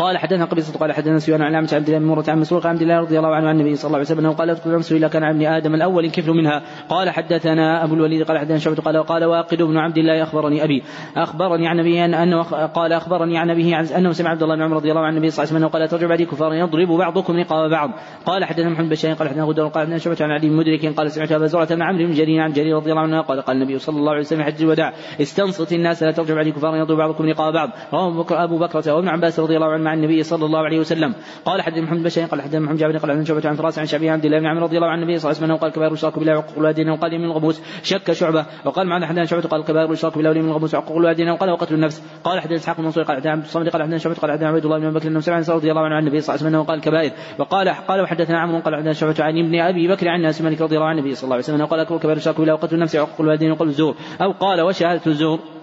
قال 0.00 0.18
حدثنا 0.18 0.44
قبيصة 0.44 0.78
قال 0.78 0.92
حدثنا 0.92 1.18
سفيان 1.18 1.42
عن 1.42 1.54
عبد 1.54 1.88
الله 1.88 1.98
بن 1.98 2.04
مرة 2.04 2.24
عن 2.28 2.40
مسروق 2.40 2.66
عبد 2.66 2.82
الله 2.82 3.00
رضي 3.00 3.18
الله 3.18 3.34
عنه 3.34 3.48
عن 3.48 3.60
النبي 3.60 3.76
صلى 3.76 3.86
الله 3.86 3.98
عليه 3.98 4.06
وسلم 4.06 4.18
أنه 4.18 4.32
قال 4.32 4.48
لا 4.48 4.54
تدخل 4.54 4.70
النفس 4.70 4.92
الا 4.92 5.08
كان 5.08 5.22
عن 5.24 5.34
ابن 5.34 5.46
آدم 5.46 5.74
الأول 5.74 6.10
كفل 6.10 6.30
منها. 6.30 6.62
قال 6.88 7.10
حدثنا 7.10 7.84
أبو 7.84 7.94
الوليد 7.94 8.22
قال 8.22 8.38
حدثنا 8.38 8.58
شعبة 8.58 8.82
قال 8.82 9.02
قال 9.02 9.24
واقد 9.24 9.62
بن 9.62 9.76
عبد 9.76 9.98
الله 9.98 10.22
أخبرني 10.22 10.64
أبي. 10.64 10.82
أخبرني 11.16 11.68
عن 11.68 11.80
ابي 11.80 12.04
أنه 12.04 12.42
قال 12.66 12.92
أخبرني 12.92 13.38
عن 13.38 13.50
ابيه 13.50 13.80
أنه 13.80 14.12
سمع 14.12 14.30
عبد 14.30 14.42
الله 14.42 14.56
بن 14.56 14.62
عمر 14.62 14.76
رضي 14.76 14.90
الله 14.90 15.00
عن 15.00 15.12
النبي 15.12 15.30
صلى 15.30 15.44
الله 15.44 15.54
عليه 15.54 15.66
وسلم 15.66 15.80
قال 15.80 15.88
ترجع 15.88 16.06
بعدي 16.06 16.24
كفار 16.24 16.54
يضرب 16.54 16.88
بعضكم 16.88 17.36
رقاب 17.36 17.70
بعض. 17.70 17.90
قال 18.26 18.44
حدثنا 18.44 18.68
محمد 18.68 18.88
بن 18.88 19.14
قال 19.14 19.28
حدثنا 19.28 19.44
غدر 19.44 19.68
قال 19.68 19.82
حدثنا 19.82 19.98
شعبة 19.98 20.16
عن 20.20 20.30
علي 20.30 20.48
مدرك 20.48 20.86
قال 20.96 21.10
سمعت 21.10 21.32
أبا 21.32 21.46
زرعة 21.46 21.74
بن 21.74 21.82
عمرو 21.82 22.06
بن 22.06 22.12
جرير 22.12 22.40
عن 22.40 22.52
جرير 22.52 22.76
رضي 22.76 22.90
الله 22.90 23.02
عنه 23.02 23.20
قال 23.20 23.40
قال 23.40 23.56
النبي 23.56 23.78
صلى 23.78 23.96
الله 23.96 24.10
عليه 24.10 24.20
وسلم 24.20 24.42
حج 24.42 24.62
الوداع 24.62 24.92
استنصت 25.20 25.72
الناس 25.72 26.02
لا 26.02 26.10
ترجع 26.10 26.34
بعدي 26.34 26.52
كفار 26.52 26.76
يضرب 26.76 26.98
بعضكم 26.98 27.24
رقاب 27.24 27.52
بعض. 27.52 27.70
رواه 27.92 28.44
أبو 28.44 28.58
بكرة 28.58 28.94
وابن 28.94 29.08
عباس 29.08 29.40
رضي 29.40 29.56
الله 29.56 29.72
عنه 29.72 29.89
النبي 29.98 30.22
صلى 30.22 30.44
الله 30.44 30.58
عليه 30.58 30.78
وسلم 30.80 31.14
قال 31.44 31.62
حدثنا 31.62 31.82
محمد 31.82 32.02
بن 32.02 32.26
قال 32.26 32.42
حدثنا 32.42 32.60
محمد 32.60 32.78
جابر 32.78 32.98
قال 32.98 33.10
حدثنا 33.10 33.24
شعبة 33.24 33.48
عن 33.48 33.54
فراس 33.54 33.78
عن 33.78 33.86
شعبي 33.86 34.10
عبد 34.10 34.24
الله 34.24 34.38
بن 34.38 34.46
عمرو 34.46 34.64
رضي 34.64 34.76
الله 34.76 34.88
عن 34.88 35.02
النبي 35.02 35.18
صلى 35.18 35.30
الله 35.30 35.42
عليه 35.42 35.52
وسلم 35.52 35.62
قال 35.62 35.72
كبار 35.72 35.92
الشرك 35.92 36.18
بالله 36.18 36.38
وحقوق 36.38 36.58
الوالدين 36.58 36.90
وقال 36.90 37.18
من 37.18 37.24
الغموس 37.24 37.62
شك 37.82 38.12
شعبة 38.12 38.46
وقال 38.64 38.86
معنا 38.86 39.06
حدثنا 39.06 39.24
شعبة 39.24 39.42
قال 39.42 39.64
كبار 39.64 39.92
الشرك 39.92 40.16
بالله 40.16 40.32
من 40.32 40.48
الغموس 40.48 40.74
وحقوق 40.74 40.96
الوالدين 40.96 41.28
وقال 41.28 41.50
وقتل 41.50 41.74
النفس 41.74 42.02
قال 42.24 42.40
حدثنا 42.40 42.56
اسحاق 42.56 42.78
المنصور 42.78 43.04
قال 43.04 43.28
عبد 43.28 43.44
الصمد 43.44 43.68
قال 43.68 43.82
حدثنا 43.82 43.98
شعبة 43.98 44.14
قال 44.14 44.30
حدثنا 44.30 44.48
عبد 44.48 44.64
الله 44.64 44.78
بن 44.78 44.92
بكر 44.92 45.08
بن 45.08 45.20
سعد 45.20 45.50
رضي 45.50 45.70
الله 45.70 45.82
عنه 45.82 45.94
عن 45.94 46.02
النبي 46.02 46.20
صلى 46.20 46.34
الله 46.34 46.46
عليه 46.46 46.58
وسلم 46.58 46.70
قال 46.70 46.80
كبائر 46.80 47.12
وقال 47.38 47.68
قال 47.68 48.00
وحدثنا 48.00 48.40
عمرو 48.40 48.58
قال 48.58 48.74
حدثنا 48.76 48.92
شعبة 48.92 49.24
عن 49.24 49.38
ابن 49.38 49.60
ابي 49.60 49.88
بكر 49.88 50.08
عن 50.08 50.20
ناس 50.20 50.42
مالك 50.42 50.60
رضي 50.60 50.76
الله 50.76 50.88
عن 50.88 50.98
النبي 50.98 51.14
صلى 51.14 51.24
الله 51.24 51.34
عليه 51.34 51.44
وسلم 51.44 51.64
قال 51.66 51.98
كبار 51.98 52.16
الشرك 52.16 52.38
بالله 52.38 52.54
وقتل 52.54 52.74
النفس 52.74 52.96
وحقوق 52.96 53.20
الوالدين 53.20 53.50
وقال 53.50 53.68
الزور 53.68 53.94
أو 54.22 54.32
قال 54.32 54.60
وشهادة 54.60 55.02
الزور 55.06 55.59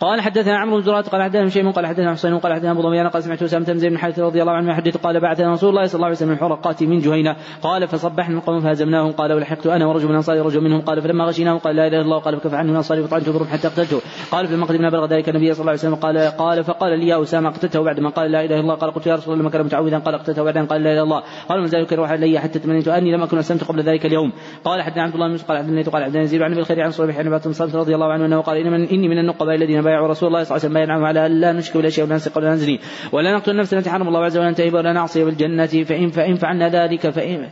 قال 0.00 0.20
حدثنا 0.20 0.58
عمرو 0.58 0.76
بن 0.76 0.82
زرات 0.82 1.08
قال 1.08 1.22
حدثنا 1.22 1.48
شيء 1.48 1.70
قال 1.70 1.86
حدثنا 1.86 2.12
حسين 2.12 2.38
قال 2.38 2.52
حدثنا 2.52 2.70
أبو 2.70 2.82
ضميان 2.82 3.08
قال 3.08 3.22
سمعت 3.22 3.42
أسامة 3.42 3.66
بن 3.66 3.78
زيد 3.78 3.90
بن 3.90 3.98
حارث 3.98 4.18
رضي 4.18 4.40
الله 4.40 4.52
عنه 4.52 4.70
يحدث 4.70 4.96
قال 4.96 5.20
بعثنا 5.20 5.52
رسول 5.52 5.70
الله 5.70 5.84
صلى 5.84 5.94
الله 5.94 6.06
عليه 6.06 6.16
وسلم 6.16 6.32
الحرقات 6.32 6.82
من 6.82 6.98
جهينة 6.98 7.36
قال 7.62 7.88
فصبحنا 7.88 8.38
القوم 8.38 8.60
فهزمناهم 8.60 9.12
قال 9.12 9.32
ولحقت 9.32 9.66
أنا 9.66 9.86
ورجل 9.86 10.08
من 10.08 10.14
أنصاري 10.14 10.40
رجل 10.40 10.60
منهم 10.60 10.80
قال 10.80 11.02
فلما 11.02 11.24
غشيناه 11.24 11.58
قال 11.58 11.76
لا 11.76 11.86
إله 11.86 11.96
إلا 11.96 12.04
الله 12.04 12.18
قال 12.18 12.40
فكف 12.40 12.54
عنه 12.54 12.70
من 12.70 12.76
أنصاري 12.76 13.02
فطعنته 13.02 13.32
ضرب 13.32 13.46
حتى 13.46 13.68
قتلته 13.68 14.00
قال 14.30 14.46
فلما 14.46 14.66
قدمنا 14.66 14.90
بلغ 14.90 15.06
ذلك 15.06 15.28
النبي 15.28 15.54
صلى 15.54 15.60
الله 15.60 15.70
عليه 15.70 15.80
وسلم 15.80 15.94
قال 15.94 16.18
قال 16.18 16.64
فقال 16.64 16.98
لي 16.98 17.06
يا 17.08 17.22
أسامة 17.22 17.50
قتلته 17.50 17.82
بعد 17.82 18.00
ما 18.00 18.10
قال 18.10 18.32
لا 18.32 18.44
إله 18.44 18.54
إلا 18.54 18.60
الله 18.60 18.74
قال 18.74 18.90
قلت 18.90 19.06
يا 19.06 19.14
رسول 19.14 19.34
الله 19.34 19.42
لما 19.42 19.50
كان 19.50 19.64
متعوذا 19.64 19.98
قال 19.98 20.18
قتلته 20.18 20.42
بعد 20.42 20.58
قال 20.58 20.82
لا 20.82 20.92
إله 20.92 20.92
إلا 20.92 21.02
الله 21.02 21.22
قال 21.48 21.60
من 21.60 21.66
ذلك 21.66 21.92
روح 21.92 22.10
علي 22.10 22.38
حتى 22.38 22.58
تمنيت 22.58 22.88
أني 22.88 23.12
لم 23.12 23.22
أكن 23.22 23.38
أسلمت 23.38 23.64
قبل 23.64 23.82
ذلك 23.82 24.06
اليوم 24.06 24.32
قال 24.64 24.82
حدثنا 24.82 25.02
عبد 25.02 25.14
الله 25.14 25.28
بن 25.28 25.36
قال 25.36 25.58
حدثنا 25.58 25.82
قال 25.82 26.04
حدثنا 26.04 26.22
يزيد 26.22 26.42
عن 26.42 26.52
أبي 26.52 26.60
الخير 26.60 26.80
عن 26.80 26.90
صليح 26.90 27.22
بن 27.22 27.52
صلت 27.52 27.76
رضي 27.76 27.94
الله 27.94 28.12
عنه 28.12 28.26
أنه 28.26 28.40
قال 28.40 28.56
إني 28.92 29.08
من 29.08 29.18
النقباء 29.18 29.54
الذين 29.54 29.87
بايعوا 29.88 30.08
رسول 30.08 30.28
الله 30.28 30.42
صلى 30.42 30.56
الله 30.56 30.64
عليه 30.64 30.68
وسلم 30.68 30.74
بايعوا 30.74 31.06
على 31.06 31.26
أن 31.26 31.40
لا 31.40 31.52
نشرك 31.52 31.76
بالله 31.76 31.90
شيئا 31.90 32.06
ولا 32.06 32.16
نسرق 32.16 32.38
ولا 32.38 32.50
نزني 32.54 32.80
ولا 33.12 33.36
نقتل 33.36 33.50
النفس 33.50 33.74
التي 33.74 33.90
حرم 33.90 34.08
الله 34.08 34.24
عز 34.24 34.36
وجل 34.36 34.46
أن 34.46 34.54
تهب 34.54 34.74
ولا 34.74 34.92
نعصي 34.92 35.24
بالجنة 35.24 35.66
فإن 35.66 36.10
فإن 36.10 36.34
فعلنا 36.34 36.68
ذلك 36.68 37.10
فإن 37.10 37.48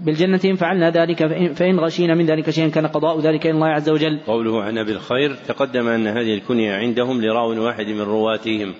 بالجنة 0.00 0.40
إن 0.44 0.56
فعلنا 0.56 0.90
ذلك 0.90 1.26
فإن, 1.26 1.54
فإن 1.54 1.80
غشينا 1.80 2.14
من 2.14 2.26
ذلك 2.26 2.50
شيئا 2.50 2.68
كان 2.68 2.86
قضاء 2.86 3.20
ذلك 3.20 3.46
إلى 3.46 3.54
الله 3.54 3.66
عز 3.66 3.90
وجل. 3.90 4.20
قوله 4.26 4.62
عن 4.62 4.78
أبي 4.78 4.92
الخير 4.92 5.36
تقدم 5.48 5.88
أن 5.88 6.06
هذه 6.06 6.34
الكنية 6.34 6.74
عندهم 6.74 7.22
لراو 7.22 7.64
واحد 7.64 7.86
من 7.86 8.00
رواتهم 8.00 8.74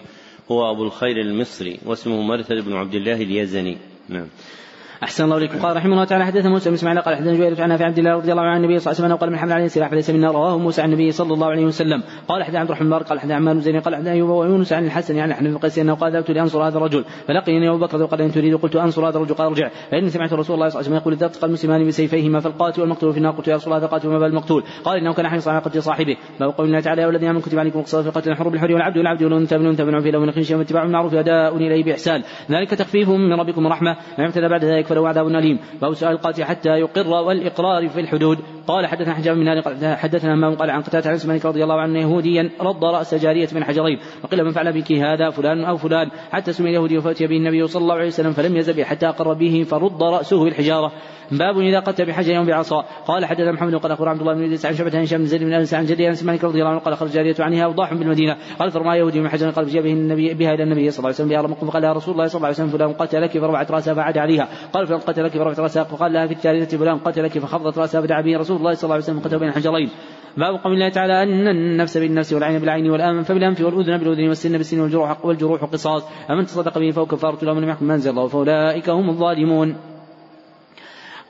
هو 0.51 0.71
أبو 0.71 0.85
الخير 0.85 1.17
المصري 1.17 1.79
واسمه 1.87 2.23
مرثد 2.23 2.65
بن 2.65 2.73
عبد 2.73 2.95
الله 2.95 3.23
اليزني. 3.23 3.79
نعم. 4.09 4.29
أحسن 5.03 5.25
الله 5.25 5.37
إليكم 5.37 5.59
قال 5.59 5.77
رحمه 5.77 5.93
الله 5.93 6.05
تعالى 6.05 6.25
حدثنا 6.27 6.49
موسى 6.51 6.69
بن 6.71 6.75
إسماعيل 6.75 7.01
قال 7.01 7.17
حدثنا 7.17 7.35
جويرة 7.35 7.63
عن 7.63 7.73
عبد 7.73 7.99
الله 7.99 8.13
رضي 8.13 8.33
الله 8.33 8.43
عنه 8.43 8.57
النبي 8.57 8.79
صلى 8.79 8.93
الله 8.93 9.05
عليه 9.05 9.15
وسلم 9.15 9.17
قال 9.17 9.31
من 9.31 9.39
حمل 9.39 9.53
عليه 9.53 9.67
سلاح 9.67 9.91
فليس 9.91 10.11
منا 10.11 10.31
رواه 10.31 10.59
موسى 10.59 10.83
عن 10.83 10.89
النبي 10.89 11.13
صلى 11.13 11.35
الله 11.35 11.47
عليه 11.47 11.65
وسلم 11.65 12.03
قال 12.29 12.43
حدثنا 12.45 12.61
عبد 12.61 12.71
الرحمن 12.71 12.93
قال 12.93 13.21
حدثنا 13.21 13.35
عمار 13.35 13.55
بن 13.55 13.81
قال 13.81 13.95
حدثنا 13.95 14.13
أيوب 14.13 14.31
ويونس 14.31 14.73
عن 14.73 14.85
الحسن 14.85 15.19
عن 15.19 15.35
حنف 15.35 15.57
قيس 15.57 15.79
أنه 15.79 15.95
قال 15.95 16.13
ذهبت 16.13 16.31
لأنصر 16.31 16.69
هذا 16.69 16.77
الرجل 16.77 17.05
فلقيني 17.29 17.69
أبو 17.69 17.79
بكر 17.79 18.03
وقال 18.03 18.23
إن 18.23 18.33
تريد 18.33 18.55
قلت 18.55 18.77
أنصر 18.77 19.09
هذا 19.09 19.17
الرجل 19.17 19.35
قال 19.35 19.47
ارجع 19.47 19.69
فإني 19.91 20.11
سمعت 20.11 20.33
رسول 20.33 20.55
الله 20.55 20.69
صلى 20.69 20.81
الله 20.81 20.89
عليه 20.89 20.89
وسلم 20.89 20.95
يقول 20.95 21.13
إذا 21.13 21.27
التقى 21.27 21.47
المسلمان 21.47 21.87
بسيفيهما 21.87 22.41
فالقاتل 22.41 22.81
والمقتول 22.81 23.13
في 23.13 23.19
النار 23.19 23.33
قلت 23.33 23.49
يا 23.49 23.57
رسول 23.57 23.73
الله 23.73 23.87
قاتل 23.87 24.09
وما 24.09 24.19
بال 24.19 24.29
المقتول 24.29 24.65
قال 24.85 24.99
إنه 24.99 25.15
كان 25.15 25.29
حريصا 25.29 25.51
على 25.51 25.61
قتل 25.61 25.83
صاحبه 25.83 26.17
باب 26.41 26.51
قول 26.51 26.67
الله 26.67 26.81
تعالى 26.81 27.03
يا 27.03 27.09
الذين 27.09 27.29
آمنوا 27.29 27.43
كتب 27.43 27.59
عليكم 27.59 27.79
القصاص 27.79 28.05
في 28.05 28.11
قتل 28.11 28.31
الحر 28.31 28.49
بالحر 28.49 28.73
والعبد 28.73 28.99
والعبد 28.99 29.23
والأنثى 29.23 29.59
بالأنثى 29.59 29.85
بالعنف 29.85 30.07
له 30.07 30.19
من 30.19 30.33
خشية 30.33 30.57
واتباع 30.57 30.83
المعروف 30.83 31.15
أداء 31.15 31.57
إليه 31.57 31.85
بإحسان 31.85 32.23
ذلك 32.51 32.71
تخفيف 32.71 33.09
من 33.09 33.33
ربكم 33.33 33.67
ورحمة 33.67 33.97
ما 34.19 34.27
ابتدى 34.27 34.49
بعد 34.49 34.65
ذلك 34.65 34.86
فله 34.87 35.09
عذاب 35.09 35.27
أليم. 35.29 35.59
سؤال 35.95 36.13
القاتل 36.13 36.45
حتى 36.45 36.69
يقر 36.69 37.09
والإقرار 37.09 37.89
في 37.89 38.01
الحدود. 38.01 38.39
قال 38.67 38.87
حدثنا 38.87 39.15
حجاب 39.15 39.37
من 39.37 39.61
قال 39.61 39.97
حدثنا 39.97 40.35
همام 40.35 40.55
قال 40.55 40.71
عن 40.71 40.83
قتادة 40.83 41.11
عن 41.11 41.19
مالك 41.27 41.47
رضي 41.47 41.63
الله 41.63 41.81
عنه 41.81 42.01
يهوديا 42.01 42.51
رد 42.61 42.85
رأس 42.85 43.15
جارية 43.15 43.49
من 43.53 43.65
حجرين 43.65 43.99
وقيل 44.25 44.45
من 44.45 44.51
فعل 44.51 44.73
بك 44.73 44.93
هذا 44.93 45.31
فلان 45.31 45.65
أو 45.65 45.77
فلان 45.77 46.11
حتى 46.33 46.53
سمي 46.53 46.71
اليهودي 46.71 47.01
فأتي 47.01 47.27
به 47.27 47.37
النبي 47.37 47.67
صلى 47.67 47.83
الله 47.83 47.95
عليه 47.95 48.07
وسلم 48.07 48.33
فلم 48.33 48.57
يزل 48.57 48.85
حتى 48.85 49.09
أقر 49.09 49.33
به 49.33 49.65
فرد 49.69 50.03
رأسه 50.03 50.45
بالحجارة. 50.45 50.93
باب 51.31 51.59
إذا 51.59 51.81
قتل 51.81 52.07
بحجر 52.07 52.35
يوم 52.35 52.47
بعصا. 52.47 52.85
قال 53.07 53.25
حدثنا 53.25 53.53
محمد 53.53 53.75
قال 53.75 53.93
أخبر 53.93 54.09
عبد 54.09 54.21
الله 54.21 54.35
بن 54.35 54.43
إدريس 54.43 54.67
عن 54.67 54.75
شعبة 54.75 54.97
عن 54.97 55.03
هشام 55.03 55.19
بن 55.19 55.27
زيد 55.27 55.45
بن 55.45 55.53
أنس 55.53 55.75
عن 55.75 55.85
جدي 55.85 56.09
أنس 56.09 56.25
مالك 56.25 56.45
رضي 56.45 56.59
الله 56.59 56.71
عنه 56.71 56.79
قال 56.79 56.97
خرج 56.97 57.11
جارية 57.11 57.35
عنها 57.41 57.65
أوضاح 57.65 57.95
بالمدينة. 57.95 58.37
قال 58.59 58.71
فرمى 58.71 58.97
يهودي 58.97 59.21
من 59.21 59.29
حجر 59.29 59.51
قال 59.51 59.67
فجاء 59.67 59.83
به 59.83 59.93
النبي 59.93 60.35
بها 60.35 60.55
إلى 60.55 60.63
النبي 60.63 60.91
صلى 60.91 60.99
الله 60.99 61.09
عليه 61.09 61.15
وسلم 61.15 61.29
بها 61.29 61.41
رمق 61.41 61.65
فقال 61.65 61.85
يا 61.85 61.93
رسول 61.93 62.15
الله 62.15 62.27
صلى 62.27 62.37
الله 62.37 62.47
عليه 62.47 62.57
وسلم 62.57 62.69
فلان 62.69 62.93
قتلك 62.93 63.39
فرفعت 63.39 63.71
رأسها 63.71 63.95
فعاد 63.95 64.19
عليها. 64.19 64.49
قال 64.73 64.87
فلان 64.87 65.01
قتلك 65.01 65.33
فرفعت 65.33 65.61
رأسها 65.61 65.85
فقال 65.85 66.13
لها 66.13 66.27
في 66.27 66.33
الثالثة 66.33 66.79
فلان 66.79 66.99
قتلك 66.99 67.39
فخفضت 67.39 67.79
رأسها 67.79 68.01
فدعا 68.01 68.23
به 68.23 68.39
رسول 68.39 68.56
الله 68.57 68.75
صلى 68.75 68.85
الله 68.85 68.95
عليه 68.95 69.05
وسلم 69.05 69.21
قتل 69.21 69.39
بين 69.39 69.53
حجرين 69.53 69.91
باب 70.37 70.55
قول 70.65 70.73
الله 70.73 70.89
تعالى 70.89 71.23
أن 71.23 71.49
النفس 71.49 71.97
بالنفس 71.97 72.33
والعين 72.33 72.59
بالعين 72.59 72.91
والأنف 72.91 73.33
بالأنف 73.33 73.61
والأذن 73.61 73.97
بالأذن 73.97 74.29
والسن 74.29 74.53
بالسن 74.53 74.81
والجروح 74.81 75.25
والجروح 75.25 75.65
قصاص. 75.65 76.03
فمن 76.29 76.47
تصدق 76.47 76.79
به 76.79 76.91
فهو 76.91 77.07
كفارة 77.07 77.45
له 77.45 77.55
من 77.55 77.69
يحكم 77.69 77.85
من 77.85 77.95
الله 77.95 78.27
فأولئك 78.29 78.89
هم 78.89 79.09
الظالمون. 79.09 79.96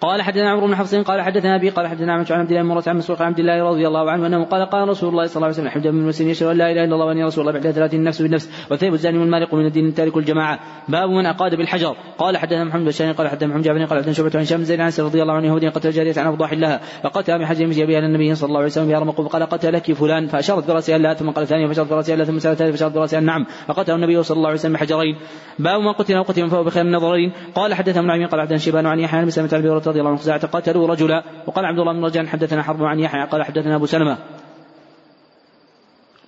قال 0.00 0.22
حدثنا 0.22 0.50
عمرو 0.50 0.66
بن 0.66 0.76
حفص 0.76 0.94
قال 0.94 1.20
حدثنا 1.20 1.56
أبي 1.56 1.70
قال 1.70 1.86
حدثنا 1.86 2.12
عن 2.12 2.24
عبد 2.30 2.52
الله 2.52 2.62
بن 2.62 2.82
عن 2.86 2.96
مسروق 2.96 3.22
عن 3.22 3.28
عبد 3.28 3.38
الله 3.38 3.62
رضي 3.62 3.86
الله 3.88 4.10
عنه 4.10 4.26
أنه 4.26 4.44
قال 4.44 4.66
قال 4.66 4.88
رسول 4.88 5.08
الله 5.08 5.26
صلى 5.26 5.36
الله 5.36 5.46
عليه 5.46 5.56
وسلم 5.56 5.68
حمد 5.68 5.86
بن 5.86 6.06
مسلم 6.06 6.28
يشهد 6.28 6.48
أن 6.48 6.56
لا 6.56 6.70
إله 6.72 6.84
إلا 6.84 6.94
الله 6.94 7.06
وأني 7.06 7.24
رسول 7.24 7.48
الله 7.48 7.60
بعد 7.60 7.70
ثلاث 7.70 7.94
النفس 7.94 8.22
بالنفس 8.22 8.50
وثيب 8.70 8.94
الزاني 8.94 9.18
والمارق 9.18 9.54
من 9.54 9.66
الدين 9.66 9.94
تارك 9.94 10.16
الجماعة. 10.16 10.58
باب 10.88 11.10
من 11.10 11.26
أقاد 11.26 11.54
بالحجر. 11.54 11.96
قال 12.18 12.36
حدثنا 12.36 12.64
محمد 12.64 12.92
بن 12.98 13.12
قال 13.12 13.28
حدثنا 13.28 13.48
محمد 13.48 13.62
جابر 13.62 13.84
قال 13.84 13.98
حدثنا 13.98 14.12
شعبة 14.12 14.30
عن 14.34 14.44
شام 14.44 14.62
زين 14.62 14.80
انس 14.80 15.00
رضي 15.00 15.22
الله 15.22 15.34
عنه 15.34 15.46
يهودي 15.46 15.68
قتل 15.68 15.90
جارية 15.90 16.14
عن 16.16 16.26
افضاح 16.26 16.52
لها 16.52 16.80
فقتل 17.02 17.38
بحجر 17.38 17.66
مشي 17.66 17.86
بها 17.86 17.98
النبي 17.98 18.34
صلى 18.34 18.48
الله 18.48 18.58
عليه 18.58 18.68
وسلم 18.68 18.88
بها 18.88 18.98
رمق 18.98 19.20
فقال 19.20 19.42
قتلك 19.42 19.92
فلان. 19.92 20.26
فأشارت 20.26 20.68
برأسها 20.68 20.98
لا 20.98 21.14
ثم 21.14 21.30
قال 21.30 21.46
ثانية 21.46 21.66
فأشارت 21.66 21.90
برأسها 21.90 22.16
لا 22.16 22.24
ثم 22.24 22.38
سألت 22.38 22.62
فأشارت 22.62 22.92
برأسها 22.92 23.20
نعم 23.20 23.46
فقتل 23.68 23.94
النبي 23.94 24.22
صلى 24.22 24.36
الله 24.36 24.48
عليه 24.48 24.58
وسلم 24.58 24.72
بحجرين. 24.72 25.16
باب 25.58 25.80
من 25.80 25.92
قتل 25.92 26.14
أو 26.14 26.22
قتل 26.22 26.50
فهو 26.50 26.64
بخير 26.64 26.82
النظرين 26.82 27.32
قال 27.54 27.74
حدثنا 27.74 28.14
ابن 28.14 28.26
قال 28.26 28.40
حدثنا 28.40 28.58
شيبان 28.58 28.86
عن 28.86 29.00
يحيى 29.00 29.22
بن 29.22 29.30
سلمة 29.30 29.48
رضي 29.88 30.00
الله 30.00 30.10
عنه 30.10 30.38
قتلوا 30.38 30.88
رجلا. 30.88 31.24
وقال 31.46 31.64
عبد 31.64 31.78
الله 31.78 31.92
بن 31.92 32.04
رجان 32.04 32.28
حدثنا 32.28 32.62
حرب 32.62 32.84
عن 32.84 32.98
يحيى 32.98 33.24
قال 33.24 33.42
حدثنا 33.42 33.76
أبو 33.76 33.86
سلمة. 33.86 34.18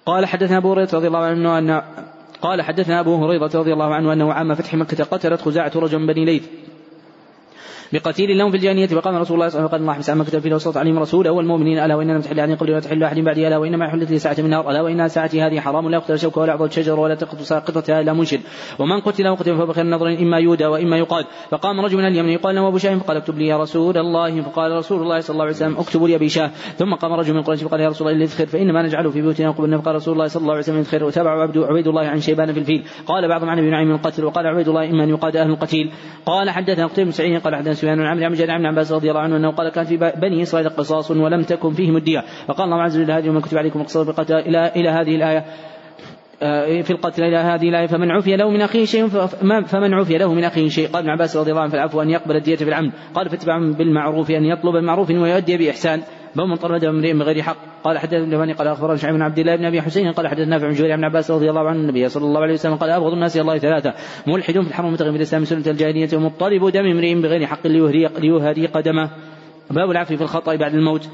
قال 0.06 0.26
حدثنا 0.26 0.56
أبو 0.56 0.72
هريرة 0.72 0.88
رضي 0.94 1.06
الله 1.06 1.18
عنه 1.18 1.58
ان 1.58 1.82
قال 2.42 2.62
حدثنا 2.62 3.00
أبو 3.00 3.24
هريرة 3.24 3.50
رضي 3.54 3.72
الله 3.72 3.94
عنه 3.94 4.12
أنه 4.12 4.32
عام 4.32 4.54
فتح 4.54 4.74
مكة 4.74 5.04
قتلت 5.04 5.40
خزاعه 5.40 5.72
رجل 5.76 5.98
من 5.98 6.06
بني 6.06 6.24
ليث. 6.24 6.46
بقتيل 7.92 8.38
لهم 8.38 8.50
في 8.50 8.56
الجانية 8.56 8.86
فقام 8.86 9.16
رسول 9.16 9.34
الله 9.34 9.48
صلى 9.48 9.58
الله 9.58 9.68
عليه 9.68 9.76
وسلم 9.76 9.90
الله 9.90 9.98
مسعى 9.98 10.16
مكة 10.16 10.40
في 10.40 10.54
وسط 10.54 10.76
عليهم 10.76 10.98
رسوله 10.98 11.30
والمؤمنين 11.30 11.78
ألا 11.78 11.94
وإن 11.94 12.10
لم 12.10 12.20
تحل 12.20 12.40
أحد 12.40 12.50
قبل 12.50 12.70
ولا 12.70 12.80
تحل 12.80 13.04
أحد 13.04 13.18
بعد 13.18 13.38
ألا 13.38 13.56
وإنما 13.56 13.88
حلت 13.90 14.10
لي 14.10 14.18
ساعة 14.18 14.36
من 14.38 14.50
نار. 14.50 14.70
ألا 14.70 14.80
وإن 14.82 15.08
ساعتي 15.08 15.42
هذه 15.42 15.60
حرام. 15.60 15.88
لا 15.88 15.96
يقتل 15.96 16.18
شوكة 16.18 16.40
ولا 16.40 16.52
يعضد 16.52 16.72
شجر 16.72 17.00
ولا 17.00 17.14
تقط 17.14 17.38
ساقطتها 17.40 18.00
إلا 18.00 18.12
منشد. 18.12 18.40
ومن 18.78 19.00
قتل 19.00 19.28
وقتل 19.28 19.56
فبخير 19.56 19.84
النظر 19.84 20.06
إما 20.06 20.38
يودى 20.38 20.66
وإما 20.66 20.98
يقاد. 20.98 21.24
فقام 21.50 21.80
رجل 21.80 21.96
من 21.96 22.06
اليمن 22.06 22.28
يقال 22.28 22.54
له 22.54 22.68
أبو 22.68 22.78
شاه 22.78 22.94
فقال 22.98 23.16
اكتب 23.16 23.38
لي 23.38 23.46
يا 23.46 23.56
رسول 23.56 23.98
الله. 23.98 24.42
فقال 24.42 24.72
رسول 24.72 25.02
الله 25.02 25.20
صلى 25.20 25.34
الله 25.34 25.44
عليه 25.44 25.54
وسلم 25.54 25.76
اكتب 25.76 26.04
لي 26.04 26.14
أبي 26.14 26.28
شاه 26.28 26.50
ثم 26.76 26.94
قام 26.94 27.12
رجل 27.12 27.34
من 27.34 27.42
قريش 27.42 27.62
فقال 27.62 27.80
يا 27.80 27.88
رسول 27.88 28.08
الله 28.08 28.24
اذخر 28.24 28.46
فإنما 28.46 28.82
نجعله 28.82 29.10
في 29.10 29.20
بيوتنا 29.20 29.50
قبل 29.50 29.78
فقال 29.78 29.94
رسول 29.94 30.14
الله 30.14 30.26
صلى 30.26 30.40
الله 30.40 30.52
عليه 30.52 30.62
وسلم 30.62 30.78
اذخر 30.78 31.04
وتابع 31.04 31.42
عبيد 31.56 31.88
الله 31.88 32.02
عن 32.02 32.20
شيبان 32.20 32.52
في 32.52 32.58
الفيل. 32.58 32.84
قال 33.06 33.28
بعض 33.28 33.44
عن 33.44 33.58
ابي 33.58 33.70
نعيم 33.70 33.90
القتل 33.90 34.24
وقال 34.24 34.46
عبيد 34.46 34.68
الله 34.68 34.90
إما 34.90 35.04
أن 35.04 35.08
يقاد 35.08 35.36
أهل 35.36 35.50
القتيل. 35.50 35.90
قال 36.26 36.50
حدثنا 36.50 36.86
قتيل 36.86 37.04
بن 37.04 37.10
سعيد 37.10 37.40
قال 37.40 37.54
حدثنا 37.54 37.77
سفيان 37.78 38.00
عن 38.00 38.22
عمرو 38.22 38.36
بن 38.46 38.66
عباس 38.66 38.92
رضي 38.92 39.10
الله 39.10 39.20
عنه 39.20 39.36
أنه 39.36 39.50
قال 39.50 39.68
كان 39.68 39.84
في 39.84 39.96
بني 39.96 40.42
إسرائيل 40.42 40.68
قصاص 40.68 41.10
ولم 41.10 41.42
تكن 41.42 41.72
فيهم 41.72 41.96
الدية 41.96 42.24
فقال 42.46 42.64
الله 42.64 42.82
عز 42.82 42.98
وجل 42.98 43.10
هذه 43.10 43.28
ومن 43.28 43.40
كتب 43.40 43.58
عليكم 43.58 43.80
القصاص 43.80 44.20
إلى 44.30 44.72
إلى 44.76 44.88
هذه 44.88 45.16
الآية 45.16 45.44
آه، 46.42 46.80
في 46.80 46.90
القتل 46.90 47.22
إلى 47.22 47.36
هذه 47.36 47.68
الآية 47.68 47.86
فمن 47.86 48.10
عفي 48.10 48.36
له 48.36 48.50
من 48.50 48.60
أخيه 48.60 48.84
شيء 48.84 49.06
فمن 49.66 49.94
عفي 49.94 50.18
له 50.18 50.34
من 50.34 50.44
أخيه 50.44 50.68
شيء. 50.68 50.88
قال 50.88 51.02
ابن 51.02 51.10
عباس 51.10 51.36
رضي 51.36 51.50
الله 51.50 51.62
عنه 51.62 51.70
فالعفو 51.70 52.02
أن 52.02 52.10
يقبل 52.10 52.36
الدية 52.36 52.56
في 52.56 52.64
العمد 52.64 52.92
قال 53.14 53.28
فاتبع 53.28 53.58
بالمعروف 53.58 54.30
أن 54.30 54.44
يطلب 54.44 54.76
المعروف 54.76 55.10
ويؤدي 55.10 55.56
بإحسان. 55.56 56.02
باب 56.38 56.46
من 56.46 56.56
طرد 56.56 56.84
امرئ 56.84 57.12
بغير 57.12 57.42
حق؟ 57.42 57.56
قال 57.84 57.98
حدثنا 57.98 58.42
ابن 58.42 58.52
قال 58.52 58.68
أخبرنا 58.68 58.96
شعيب 58.96 59.14
بن 59.14 59.22
عبد 59.22 59.38
الله 59.38 59.56
بن 59.56 59.64
أبي 59.64 59.82
حسين 59.82 60.12
قال 60.12 60.28
حدثنا 60.28 60.46
نافع 60.46 60.66
بن 60.66 60.72
جبير 60.72 60.96
بن 60.96 61.04
عباس 61.04 61.30
رضي 61.30 61.50
الله 61.50 61.68
عنه 61.68 61.80
النبي 61.80 62.08
صلى 62.08 62.24
الله 62.24 62.40
عليه 62.40 62.54
وسلم 62.54 62.74
قال 62.74 62.90
أبغض 62.90 63.12
الناس 63.12 63.36
إلى 63.36 63.42
الله 63.42 63.58
ثلاثة 63.58 63.94
ملحد 64.26 64.54
في 64.54 64.68
الحرم 64.68 64.92
متغير 64.92 65.12
في 65.12 65.16
الإسلام 65.16 65.44
سنة 65.44 65.64
الجاهلية 65.66 66.08
ومضطرب 66.16 66.68
دم 66.68 66.86
امرئ 66.86 67.14
بغير 67.14 67.46
حق 67.46 67.66
ليهري 67.66 68.66
قدمه 68.66 69.10
باب 69.70 69.90
العفو 69.90 70.16
في 70.16 70.22
الخطأ 70.22 70.56
بعد 70.56 70.74
الموت. 70.74 71.08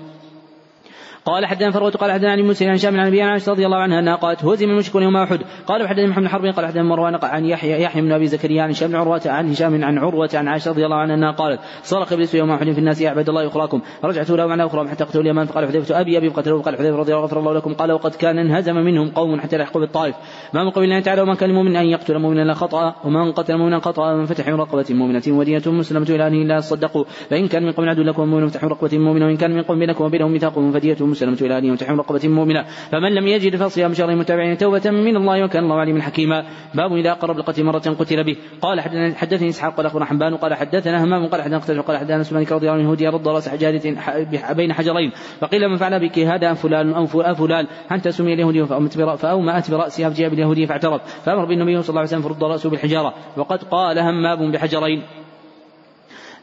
قال 1.25 1.47
حدثنا 1.47 1.71
فروة 1.71 1.91
قال 1.91 2.13
حدثنا 2.13 2.33
عن 2.33 2.41
موسى 2.41 2.69
عن 2.69 2.77
شام 2.77 3.01
عن 3.01 3.07
أبي 3.07 3.23
عائشة 3.23 3.53
رضي 3.53 3.67
الله 3.67 3.77
عنها 3.77 3.99
أنها 3.99 4.17
قالت 4.17 4.45
هزم 4.45 4.71
المشركون 4.71 5.03
يوم 5.03 5.17
أحد. 5.17 5.41
قال 5.67 5.89
حدثنا 5.89 6.07
محمد 6.07 6.29
حرب 6.29 6.45
قال 6.45 6.67
حدثنا 6.67 6.83
مروان 6.83 7.19
عن 7.23 7.45
يحيى 7.45 7.83
يحيى 7.83 8.03
بن 8.03 8.13
أبي 8.13 8.27
زكريا 8.27 8.63
عن 8.63 8.71
هشام 8.71 8.97
عروة 8.97 9.23
عن 9.27 9.51
هشام 9.51 9.85
عن 9.85 9.99
عروة 9.99 10.31
عن 10.35 10.49
عائشة 10.49 10.71
رضي 10.71 10.85
الله 10.85 10.97
عنها 10.97 11.15
أنها 11.15 11.31
قالت 11.31 11.61
صرخ 11.83 12.13
إبليس 12.13 12.35
يوم 12.35 12.51
أحد 12.51 12.73
في 12.73 12.79
الناس 12.79 13.01
يا 13.01 13.11
عباد 13.11 13.29
الله 13.29 13.43
يخراكم 13.43 13.81
رجعت 14.05 14.31
له 14.31 14.47
معنى 14.47 14.67
أخرى 14.67 14.89
حتى 14.89 15.05
قتلوا 15.05 15.23
اليمن 15.23 15.45
فقال 15.45 15.67
حذيفة 15.67 16.01
أبي 16.01 16.19
أبي. 16.19 16.29
قتلوه 16.29 16.63
قال 16.63 16.77
حذيفة 16.77 16.97
رضي 16.97 17.13
الله 17.13 17.25
غفر 17.25 17.39
الله 17.39 17.55
لكم 17.55 17.75
قال 17.75 17.93
وقد 17.93 18.15
كان 18.15 18.39
انهزم 18.39 18.77
منهم 18.77 19.11
قوم 19.11 19.41
حتى 19.41 19.57
لحقوا 19.57 19.81
بالطائف. 19.81 20.15
ما 20.55 20.65
من 20.65 20.71
قول 20.71 20.85
الله 20.85 21.01
تعالى 21.01 21.23
ومن 21.23 21.35
كان 21.35 21.51
المؤمن 21.51 21.77
أن 21.77 21.87
يقتل 21.87 22.19
مؤمنا 22.19 22.55
خطأ 22.55 22.95
ومن 23.05 23.33
قتل 23.33 23.57
مؤمنا 23.57 23.79
خطأ 23.79 24.15
من 24.15 24.27
فتح 24.27 24.49
رقبة 24.49 24.87
مؤمنة 24.91 25.23
ودية 25.29 25.63
مسلمة 25.67 26.07
إلى 26.11 26.27
ان 26.27 26.49
لا 26.49 26.61
تصدقوا 26.61 27.05
فإن 27.31 27.49
كان 27.49 27.63
من 27.63 27.73
قوم 27.73 27.89
عدو 27.89 28.03
لكم 28.03 28.29
مؤمن 28.29 28.49
فتح 28.49 28.65
رقبة 28.65 28.99
مؤمنة 28.99 29.27
وإن 29.27 29.37
كان 29.37 29.51
من 29.51 29.63
قوم 29.63 29.79
بينكم 29.79 30.05
وبينهم 30.05 30.33
ميثاق 30.33 30.71
فدية 30.75 30.97
مسلمة 31.15 31.39
إلى 31.41 31.57
أهله 31.57 31.73
وتحريم 31.73 31.99
رقبة 32.01 32.29
مؤمنة. 32.29 32.63
فمن 32.91 33.15
لم 33.15 33.27
يجد 33.27 33.57
فصيام 33.57 33.95
شهر 33.95 34.11
متابعين 34.17 34.59
توبة 34.59 34.91
من 34.91 35.17
الله 35.17 35.45
وكان 35.45 35.63
الله 35.65 35.79
عليما 35.81 36.03
حكيما. 36.03 36.45
باب 36.75 36.93
إذا 36.93 37.13
قرب 37.13 37.39
القتل 37.39 37.65
مرة 37.65 37.79
قتل 37.79 38.25
به. 38.25 38.37
قال 38.63 38.81
حدثني 39.15 39.49
إسحاق 39.49 39.77
قال 39.77 39.87
أخبرنا 39.87 40.07
حنبان 40.07 40.37
قال 40.37 40.55
حدثنا 40.55 41.05
همام 41.05 41.27
قال 41.27 41.43
حدثنا 41.43 41.59
قتل 41.59 41.83
قال 41.83 41.97
حدثنا 41.97 42.23
سلمان 42.23 42.47
رضي 42.51 42.57
الله 42.67 42.73
عنه 42.73 42.83
يهودي 42.83 43.07
رد 43.09 43.29
رأس 43.29 43.49
حجارة 43.49 43.83
بين 44.53 44.73
حجرين. 44.73 45.11
فقيل 45.41 45.69
من 45.69 45.77
فعل 45.77 46.01
بك 46.01 46.19
هذا 46.19 46.55
فلان؟ 46.55 46.93
أو 46.93 47.07
فلان؟ 47.07 47.67
حتى 47.91 48.13
سمي 48.13 48.35
اليهودي 48.35 48.67
فأومأت 49.17 49.71
برأسها 49.71 50.11
فجاء 50.11 50.29
باليهودي 50.29 50.67
فاعترف 50.67 51.03
فأمر 51.25 51.45
بالنبي 51.45 51.83
صلى 51.83 51.89
الله 51.89 52.01
عليه 52.01 52.11
وسلم 52.11 52.23
فرد 52.23 52.45
رأسه 52.45 52.71
بالحجارة. 52.71 53.15
وقد 53.37 53.63
قال 53.63 53.99
همام 53.99 54.53
بحجرين. 54.53 55.03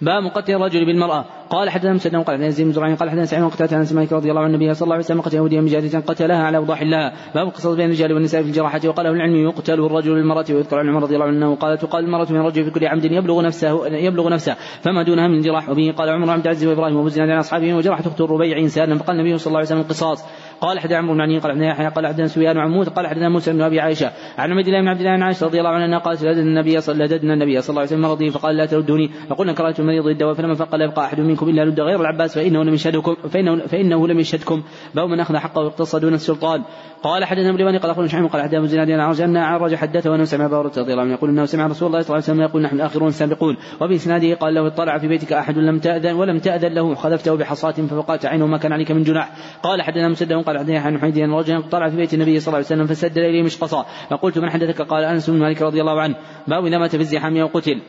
باب 0.02 0.32
قتل 0.36 0.53
الرجل 0.53 0.86
بالمرأة. 0.86 1.26
قال 1.49 1.69
حدثنا 1.69 1.94
مسدد 1.94 2.15
قال 2.15 2.26
حدثنا 2.26 2.48
يزيد 2.48 2.68
بن 2.68 2.95
قال 2.95 3.10
حدثنا 3.10 3.26
سعيد 3.26 3.44
وقتادة 3.44 3.78
عن 3.78 3.86
سماك 3.86 4.14
رضي 4.14 4.30
الله 4.30 4.41
عن 4.41 4.49
النبي 4.49 4.73
صلى 4.73 4.86
الله 4.86 4.95
عليه 4.95 5.06
وسلم 5.06 5.22
قتل 5.22 5.38
يهوديا 5.38 5.61
بجارية 5.61 5.99
قتلها 5.99 6.44
على 6.44 6.57
أوضاح 6.57 6.82
الله. 6.82 7.11
باب 7.36 7.48
القصص 7.48 7.68
بين 7.68 7.86
الرجال 7.86 8.14
والنساء 8.14 8.41
في 8.41 8.48
الجراحة. 8.48 8.82
وقال 8.86 9.06
أهل 9.06 9.15
العلم 9.15 9.36
يقتل 9.36 9.73
الرجل 9.73 10.11
للمرأة 10.11 10.45
ويذكر 10.49 10.80
عن 10.80 10.90
عمر 10.90 11.03
رضي 11.03 11.15
الله 11.15 11.26
عنه 11.26 11.56
قال 11.56 11.78
تقال 11.78 12.06
المرأة 12.06 12.28
من 12.30 12.40
الرجل 12.40 12.64
في 12.64 12.72
كل 12.72 12.88
عمد 12.88 13.06
يبلغ 13.06 13.41
نفسه 13.41 13.88
يبلغ 13.88 14.30
نفسه 14.30 14.56
فما 14.82 15.03
دونها 15.03 15.28
من 15.28 15.41
جراح. 15.41 15.69
وبه 15.69 15.94
قال 15.98 16.10
عمر 16.10 16.30
عبد 16.30 16.44
العزيز 16.44 16.69
وإبراهيم 16.69 17.10
زناد 17.10 17.30
عن 17.30 17.38
أصحابه 17.38 17.73
وجرحت 17.73 18.07
أخت 18.07 18.22
الربيع 18.22 18.57
إنسانا. 18.57 18.98
فقال 18.98 19.19
النبي 19.19 19.38
صلى 19.38 19.48
الله 19.48 19.57
عليه 19.57 19.68
وسلم 19.68 19.80
القصاص. 19.80 20.26
قال 20.61 20.79
حدثنا 20.79 20.97
عمرو 20.97 21.13
بن 21.13 21.39
قال 21.39 21.51
حدثنا 21.51 21.67
يحيى 21.67 21.88
قال 21.88 22.07
حدثنا 22.07 22.27
سفيان 22.27 22.57
موسى 22.57 22.91
قال 22.91 23.07
حدثنا 23.07 23.29
موسى 23.29 23.53
بن 23.53 23.61
أبي 23.61 23.79
عائشة 23.79 24.11
عن 24.38 24.51
عبد 24.51 24.67
الله 24.67 24.81
بن 24.81 24.88
عبد 24.88 24.99
الله 24.99 25.15
بن 25.15 25.23
عائشة 25.23 25.45
رضي 25.45 25.59
الله 25.59 25.69
عنها 25.69 25.99
قالت 25.99 26.23
لددنا 26.23 26.41
النبي 26.41 26.81
صلى 26.81 27.05
لددنا 27.05 27.33
النبي 27.33 27.61
صلى 27.61 27.69
الله 27.69 27.81
عليه 27.81 27.91
وسلم 27.91 28.01
مرضي 28.01 28.29
فقال 28.29 28.57
لا 28.57 28.65
تردوني. 28.65 29.09
فقلنا 29.29 29.53
كرهت 29.53 29.79
المريض 29.79 30.07
الدواء 30.07 30.33
فلما 30.33 30.55
فقال 30.55 30.81
يبقى 30.81 31.05
أحد 31.05 31.19
منكم 31.19 31.49
إلا 31.49 31.65
لد 31.65 31.79
غير 31.79 32.01
العباس 32.01 32.35
فإنه 32.35 32.63
لم 32.63 32.73
يشهدكم 32.73 33.15
فإنه, 33.29 33.65
فإنه 33.65 34.07
لم 34.07 34.19
يشهدكم. 34.19 34.63
باب 34.95 35.09
من 35.09 35.19
أخذ 35.19 35.38
حقه 35.38 35.61
واقتص 35.61 35.95
دون 35.95 36.13
السلطان. 36.13 36.63
قال 37.03 37.25
حدثنا 37.25 37.49
ابن 37.49 37.77
قال 37.77 37.91
أخبرنا 37.91 38.07
شعيب 38.07 38.25
قال 38.25 38.41
حدثنا 38.41 38.65
زناد 38.65 38.91
عن 38.91 39.21
أن 39.21 39.38
عرج 39.38 39.75
حدثه 39.75 40.11
وأنه 40.11 40.23
سمع 40.23 40.45
ابا 40.45 40.61
رضي 40.61 40.81
الله 40.81 41.01
عنه 41.01 41.13
يقول 41.13 41.29
إنه 41.29 41.45
سمع 41.45 41.67
رسول 41.67 41.88
الله 41.88 42.01
صلى 42.01 42.15
الله 42.15 42.23
عليه 42.23 42.33
وسلم 42.33 42.41
يقول 42.41 42.61
نحن 42.61 42.75
الآخرون 42.75 43.07
السابقون. 43.07 43.57
وبإسناده 43.81 44.35
قال 44.35 44.53
له 44.53 44.67
اطلع 44.67 44.97
في 44.97 45.07
بيتك 45.07 45.33
أحد 45.33 45.57
لم 45.57 45.79
تأذن 45.79 46.13
ولم 46.13 46.39
تأذن 46.39 46.73
له. 46.73 46.95
خذفته 46.95 47.35
بحصاة 47.35 47.71
ففقات 47.71 48.25
عينه 48.25 48.47
ما 48.47 48.57
كان 48.57 48.73
عليك 48.73 48.91
من 48.91 49.03
جناح. 49.03 49.29
قال 49.63 49.81
حدثنا 49.81 50.09
مسدد 50.09 50.33
قال 50.52 50.60
حدثنا 50.60 50.80
عن 50.80 50.99
حميد 50.99 51.19
رجلا 51.19 51.61
طلع 51.61 51.90
في 51.90 51.95
بيت 51.95 52.14
النبي 52.14 52.40
صلى 52.40 52.48
الله 52.48 52.57
عليه 52.57 52.65
وسلم 52.65 52.86
فسدد 52.86 53.18
إليه 53.18 53.44
مشقصا. 53.44 53.86
فقلت 54.10 54.40
من 54.40 54.49
حدثك؟ 54.49 54.82
قال 54.82 55.03
أنس 55.03 55.30
بن 55.30 55.40
مالك 55.40 55.61
رضي 55.61 55.82
الله 55.82 56.02
عنه. 56.02 56.15
باب 56.48 56.65
اذا 56.65 56.78
مات 56.78 56.95
في 56.95 57.02
الزحام 57.02 57.38
أو 57.38 57.48
قتل 57.48 57.82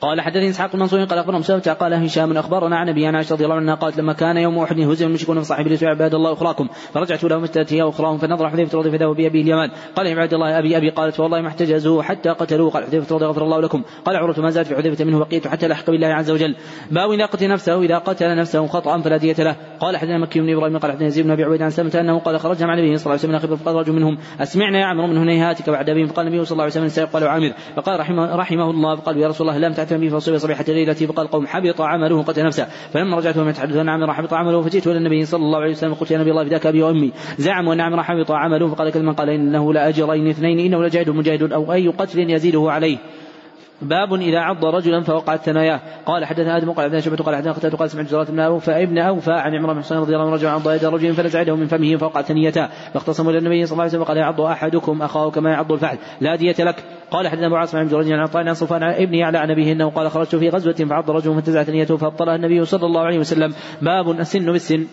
قال 0.00 0.20
حدثني 0.20 0.50
إسحاق 0.50 0.70
المنصوري 0.74 1.04
قال 1.04 1.18
أخبرنا 1.18 1.38
مسلمة 1.38 1.76
قال 1.80 1.94
هشام 1.94 2.36
أخبرنا 2.36 2.76
عن 2.76 2.88
أبي 2.88 3.06
عائشه 3.06 3.32
رضي 3.32 3.44
الله 3.44 3.56
عنها 3.56 3.74
قالت 3.74 3.98
لما 3.98 4.12
كان 4.12 4.36
يوم 4.36 4.58
أحد 4.58 4.80
هزم 4.80 5.06
المشركون 5.06 5.40
فصاحب 5.40 5.68
لي 5.68 5.86
عباد 5.86 6.14
الله 6.14 6.32
أخراكم 6.32 6.68
فرجعت 6.94 7.24
لهم 7.24 7.42
استاتي 7.42 7.82
أخراهم 7.82 8.18
فنظر 8.18 8.50
حذيفة 8.50 8.78
رضي 8.78 8.90
فداه 8.90 9.14
بابي 9.14 9.40
اليمان. 9.40 9.70
قال 9.96 10.06
يا 10.06 10.14
عباد 10.14 10.34
الله 10.34 10.58
ابي 10.58 10.76
أبي 10.76 10.90
قالت 10.90 11.20
والله 11.20 11.40
ما 11.40 11.48
احتجزوه 11.48 12.02
حتى 12.02 12.30
قتلوه. 12.30 12.70
قال 12.70 12.84
حذيفة 12.84 13.16
رضي 13.16 13.24
غفر 13.24 13.42
الله 13.42 13.60
لكم. 13.60 13.82
قال 14.04 14.16
عروة 14.16 14.40
ما 14.40 14.50
زالت 14.50 14.68
في 14.68 14.76
حذيفة 14.76 15.04
منه 15.04 15.18
بقيت 15.18 15.48
حتى 15.48 15.68
لحق 15.68 15.90
بالله 15.90 16.06
عز 16.06 16.30
وجل. 16.30 16.56
باب 16.90 17.10
اذا 17.10 17.26
قتل 17.26 17.48
نفسه؟ 17.48 17.82
إذا 17.82 17.98
قتل 17.98 18.36
نفسه 18.36 18.66
خطأ 18.66 19.00
فلا 19.00 19.16
دية 19.16 19.36
له. 19.38 19.56
قال 19.80 19.96
حدثنا 19.96 20.18
مكي 20.18 20.40
بن 20.40 20.52
إبراهيم 20.52 20.78
قال 20.78 20.92
حدثنا 20.92 21.06
يزيد 21.06 21.24
بن 21.24 21.30
أبي 21.30 21.44
عبيد 21.44 21.62
عن 21.62 21.70
سلمة 21.70 22.00
أنه 22.00 22.18
قال 22.18 22.40
خرجنا 22.40 22.66
مع 22.66 22.74
النبي 22.74 22.96
صلى 22.96 23.14
الله 23.14 23.24
عليه 23.24 23.38
وسلم 23.38 23.56
فقال 23.56 23.74
رجل 23.74 23.92
منهم 23.92 24.18
أسمعنا 24.40 24.78
يا 24.78 24.84
عمرو 24.84 25.06
من 25.06 25.16
هنيهاتك 25.16 25.70
بعد 25.70 25.90
ابي 25.90 26.06
فقال 26.06 26.26
النبي 26.26 26.44
صلى 26.44 26.52
الله 26.52 26.62
عليه 26.62 26.72
وسلم 26.72 26.88
سيقال 26.88 27.28
عامر. 27.28 27.52
فقال 27.76 28.00
رحمه, 28.00 28.36
رحمه 28.36 28.70
الله 28.70 28.96
فقال 28.96 29.18
يا 29.18 29.28
رسول 29.28 29.48
الله 29.48 29.68
لم 29.68 29.72
تعتم 29.88 30.00
بي 30.00 30.10
فصبي 30.10 30.38
صبيحة 30.38 30.64
الليلة 30.68 30.92
فقال 30.92 31.26
القوم 31.26 31.46
حبط 31.46 31.80
عمله 31.80 32.22
قتل 32.22 32.44
نفسه. 32.44 32.66
فلما 32.92 33.16
رجعت 33.16 33.36
وهم 33.36 33.48
يتحدثون 33.48 33.88
عن 33.88 34.12
حبط 34.12 34.32
عمله 34.34 34.62
فجئت 34.62 34.86
إلى 34.86 34.98
النبي 34.98 35.24
صلى 35.24 35.42
الله 35.42 35.58
عليه 35.58 35.70
وسلم 35.70 35.94
قلت 35.94 36.10
يا 36.10 36.18
نبي 36.18 36.30
الله 36.30 36.44
فداك 36.44 36.66
أبي 36.66 36.82
وأمي. 36.82 37.12
زعموا 37.38 37.74
أن 37.74 37.80
عمرو 37.80 38.02
حبط 38.02 38.30
عمله 38.30 38.68
فقال 38.68 38.92
كلمة 38.92 39.12
قال 39.12 39.30
إنه 39.30 39.72
لأجرين 39.72 40.28
اثنين 40.28 40.58
إنه 40.58 40.84
لجاهد 40.84 41.10
مجاهد 41.10 41.52
أو 41.52 41.72
أي 41.72 41.88
قتل 41.88 42.30
يزيده 42.30 42.70
عليه. 42.70 42.98
باب 43.82 44.14
إذا 44.14 44.38
عض 44.38 44.64
رجلا 44.64 45.00
فوقعت 45.00 45.40
ثناياه 45.40 45.80
قال 46.06 46.24
حدثنا 46.24 46.56
آدم 46.56 46.72
قال 46.72 46.84
حدثنا 46.84 47.00
شعبة 47.00 47.16
قال 47.16 47.36
حدثنا 47.36 47.52
قتادة 47.52 47.76
قال 47.76 47.90
سمعت 47.90 48.06
زرارة 48.06 48.30
بن 48.30 48.40
أوفى 48.40 48.82
ابن 48.82 48.98
أوفى 48.98 49.32
عن 49.32 49.54
عمران 49.54 49.76
بن 49.76 49.82
حسين 49.82 49.98
رضي 49.98 50.14
الله 50.14 50.26
عنه 50.26 50.34
رجع 50.34 50.54
عض 50.54 50.70
يد 50.70 50.84
رجل 50.84 51.14
فنزع 51.14 51.40
يده 51.40 51.56
من 51.56 51.66
فمه 51.66 51.96
فوقعت 51.96 52.24
ثنيته 52.24 52.68
فاختصموا 52.94 53.30
إلى 53.30 53.38
النبي 53.38 53.66
صلى 53.66 53.72
الله 53.72 53.82
عليه 53.82 53.90
وسلم 53.90 54.02
وقال 54.02 54.16
يعض 54.16 54.40
أحدكم 54.40 55.02
أخاه 55.02 55.30
كما 55.30 55.50
يعض 55.50 55.72
الفحل 55.72 55.98
لا 56.20 56.36
دية 56.36 56.56
لك. 56.58 56.84
قال 57.10 57.28
حدثنا 57.28 57.46
أبو 57.46 57.56
عاصم 57.56 57.84
بن 57.84 57.88
جريج 57.88 58.12
عن 58.12 58.18
عطاء 58.18 58.48
عن 58.48 58.54
صفوان 58.54 58.82
ابن 58.82 59.14
يعلى 59.14 59.38
عن 59.38 59.50
ابيه 59.50 59.72
إنه 59.72 59.90
قال 59.90 60.10
خرجت 60.10 60.36
في 60.36 60.48
غزوة 60.48 60.72
فعض 60.72 61.10
رجل 61.10 61.34
فانتزعت 61.34 61.66
ثنيته 61.66 61.96
فابطلها 61.96 62.36
النبي 62.36 62.64
صلى 62.64 62.86
الله 62.86 63.00
عليه 63.00 63.18
وسلم. 63.18 63.54
باب 63.82 64.10
السن 64.10 64.52
بالسن. 64.52 64.86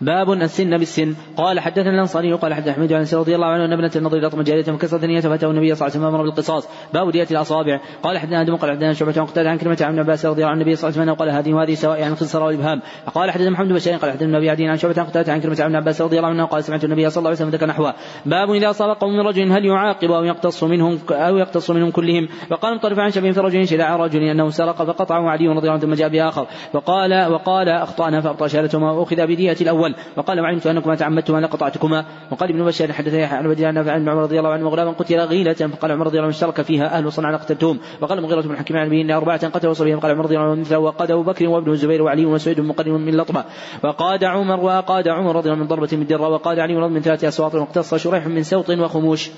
باب 0.00 0.32
السن 0.32 0.78
بالسن. 0.78 1.14
قال 1.36 1.60
حدثنا 1.60 1.90
الأنصاري 1.90 2.32
قال 2.32 2.54
حدثنا 2.54 2.72
أحمد 2.72 2.92
عن 2.92 3.06
رضي 3.12 3.34
الله 3.34 3.46
عنه 3.46 3.64
أن 3.64 3.72
ابنة 3.72 3.90
النضر 3.96 4.26
اطمت 4.26 4.46
جارية 4.46 4.62
فكسرت 4.62 5.04
نيته 5.04 5.28
فاتاه 5.28 5.50
النبي 5.50 5.74
صلى 5.74 5.86
الله 5.86 5.96
عليه 5.96 6.06
وسلم 6.06 6.14
أمر 6.14 6.22
بالقصاص. 6.22 6.68
باب 6.94 7.10
دية 7.10 7.26
الأصابع. 7.30 7.80
قال 8.02 8.18
حدثنا 8.18 8.40
آدم 8.40 8.56
قال 8.56 8.70
حدثنا 8.70 8.92
شعبة 8.92 9.14
عن 9.16 9.26
قتادة 9.26 9.50
عن 9.50 9.58
كلمة 9.58 9.78
عن 9.80 9.98
عباس 9.98 10.26
رضي 10.26 10.42
الله 10.42 10.50
عنه 10.50 10.60
النبي 10.60 10.76
صلى 10.76 10.88
الله 10.88 11.00
عليه 11.00 11.12
وسلم 11.12 11.20
قال 11.20 11.30
هذه 11.30 11.54
وهذه 11.54 11.74
سواء 11.74 12.02
عن 12.02 12.12
الخنصر 12.12 12.42
والابهام 12.42 12.82
قال 13.14 13.30
حدثنا 13.30 13.50
محمد 13.50 13.68
بن 13.68 13.78
قال 13.78 14.10
حدثنا 14.10 14.28
النبي 14.28 14.50
عدين 14.50 14.70
عن 14.70 14.76
شعبة 14.76 14.94
عن 15.00 15.06
قتادة 15.06 15.32
عن 15.32 15.40
كلمة 15.40 15.56
عن 15.60 15.76
عباس 15.76 16.00
رضي 16.02 16.16
الله 16.16 16.28
عنه 16.28 16.44
قال 16.44 16.64
سمعت 16.64 16.84
النبي 16.84 17.10
صلى 17.10 17.20
الله 17.20 17.28
عليه 17.30 17.38
وسلم 17.38 17.50
ذكر 17.50 17.66
نحوه. 17.66 17.94
باب 18.26 18.50
إذا 18.50 18.70
أصاب 18.70 18.96
قوم 18.96 19.12
من 19.12 19.20
رجل 19.20 19.52
هل 19.52 19.64
يعاقب 19.64 20.10
أو 20.10 20.24
يقتص 20.24 20.64
منهم 20.64 20.98
أو 21.10 21.36
يقتص 21.36 21.70
منهم 21.70 21.90
كلهم؟ 21.90 22.28
فقال 22.50 22.74
مطرف 22.74 22.98
عن 22.98 23.10
شبيه 23.10 23.32
في 23.32 23.40
رجل 23.40 23.68
شدع 23.68 23.96
رجل 23.96 24.22
أنه 24.22 24.50
سرق 24.50 24.82
فقطعه 24.82 25.30
علي 25.30 25.48
رضي 25.48 25.58
الله 25.58 25.72
عنه 25.72 25.80
ثم 25.80 25.94
جاء 25.94 26.08
بآخر. 26.08 26.46
فقال 26.72 27.32
وقال 27.32 27.68
أخطأنا 27.68 28.20
فأبطأ 28.20 28.46
شهادتهما 28.46 28.92
وأخذ 28.92 29.26
بدية 29.26 29.56
الأول. 29.60 29.89
وقال 30.16 30.40
وعلمت 30.40 30.66
أنكما 30.66 30.94
تعمدتما 30.94 31.40
لقطعتكما 31.40 32.04
وقال 32.30 32.50
ابن 32.50 32.64
بشير 32.64 32.92
حدث 32.92 33.14
يحيى 33.14 33.38
عن 33.38 33.48
بديع 33.48 33.70
نافع 33.70 33.92
عن 33.92 34.08
عمر 34.08 34.22
رضي 34.22 34.38
الله 34.38 34.50
عنه 34.50 34.66
وغلاما 34.66 34.90
قتل 34.90 35.18
غيلة. 35.20 35.52
فقال 35.52 35.92
عمر 35.92 36.06
رضي 36.06 36.16
الله 36.16 36.26
عنه 36.26 36.34
اشترك 36.34 36.62
فيها 36.62 36.98
أهل 36.98 37.12
صنعاء 37.12 37.36
قتلتهم 37.36 37.78
وقال 38.00 38.18
المغيرة 38.18 38.40
بن 38.40 38.56
حكيم 38.56 38.76
عن 38.76 38.92
إن 38.92 39.10
أربعة 39.10 39.48
قتلوا 39.48 39.72
صبيهم 39.72 40.00
قال 40.00 40.10
عمر 40.10 40.24
رضي 40.24 40.36
الله 40.36 40.50
عنه 40.50 40.60
مثله 40.60 40.78
وقاد 40.78 41.10
أبو 41.10 41.22
بكر 41.22 41.48
وابن 41.48 41.72
الزبير 41.72 42.02
وعلي 42.02 42.26
وسعيد 42.26 42.60
مقدم 42.60 43.00
من 43.00 43.16
لطمة. 43.16 43.44
وقاد 43.84 44.24
عمر 44.24 44.60
وقاد 44.60 45.08
عمر 45.08 45.36
رضي 45.36 45.48
الله 45.48 45.52
عنه 45.52 45.62
من 45.62 45.68
ضربة 45.68 45.88
من 45.92 46.06
درة. 46.06 46.28
وقاد 46.28 46.58
علي 46.58 46.88
من 46.88 47.00
ثلاثة 47.00 47.28
أصوات. 47.28 47.54
واقتص 47.54 47.94
شريح 47.94 48.26
من 48.26 48.42
سوط 48.42 48.70
وخموش. 48.70 49.30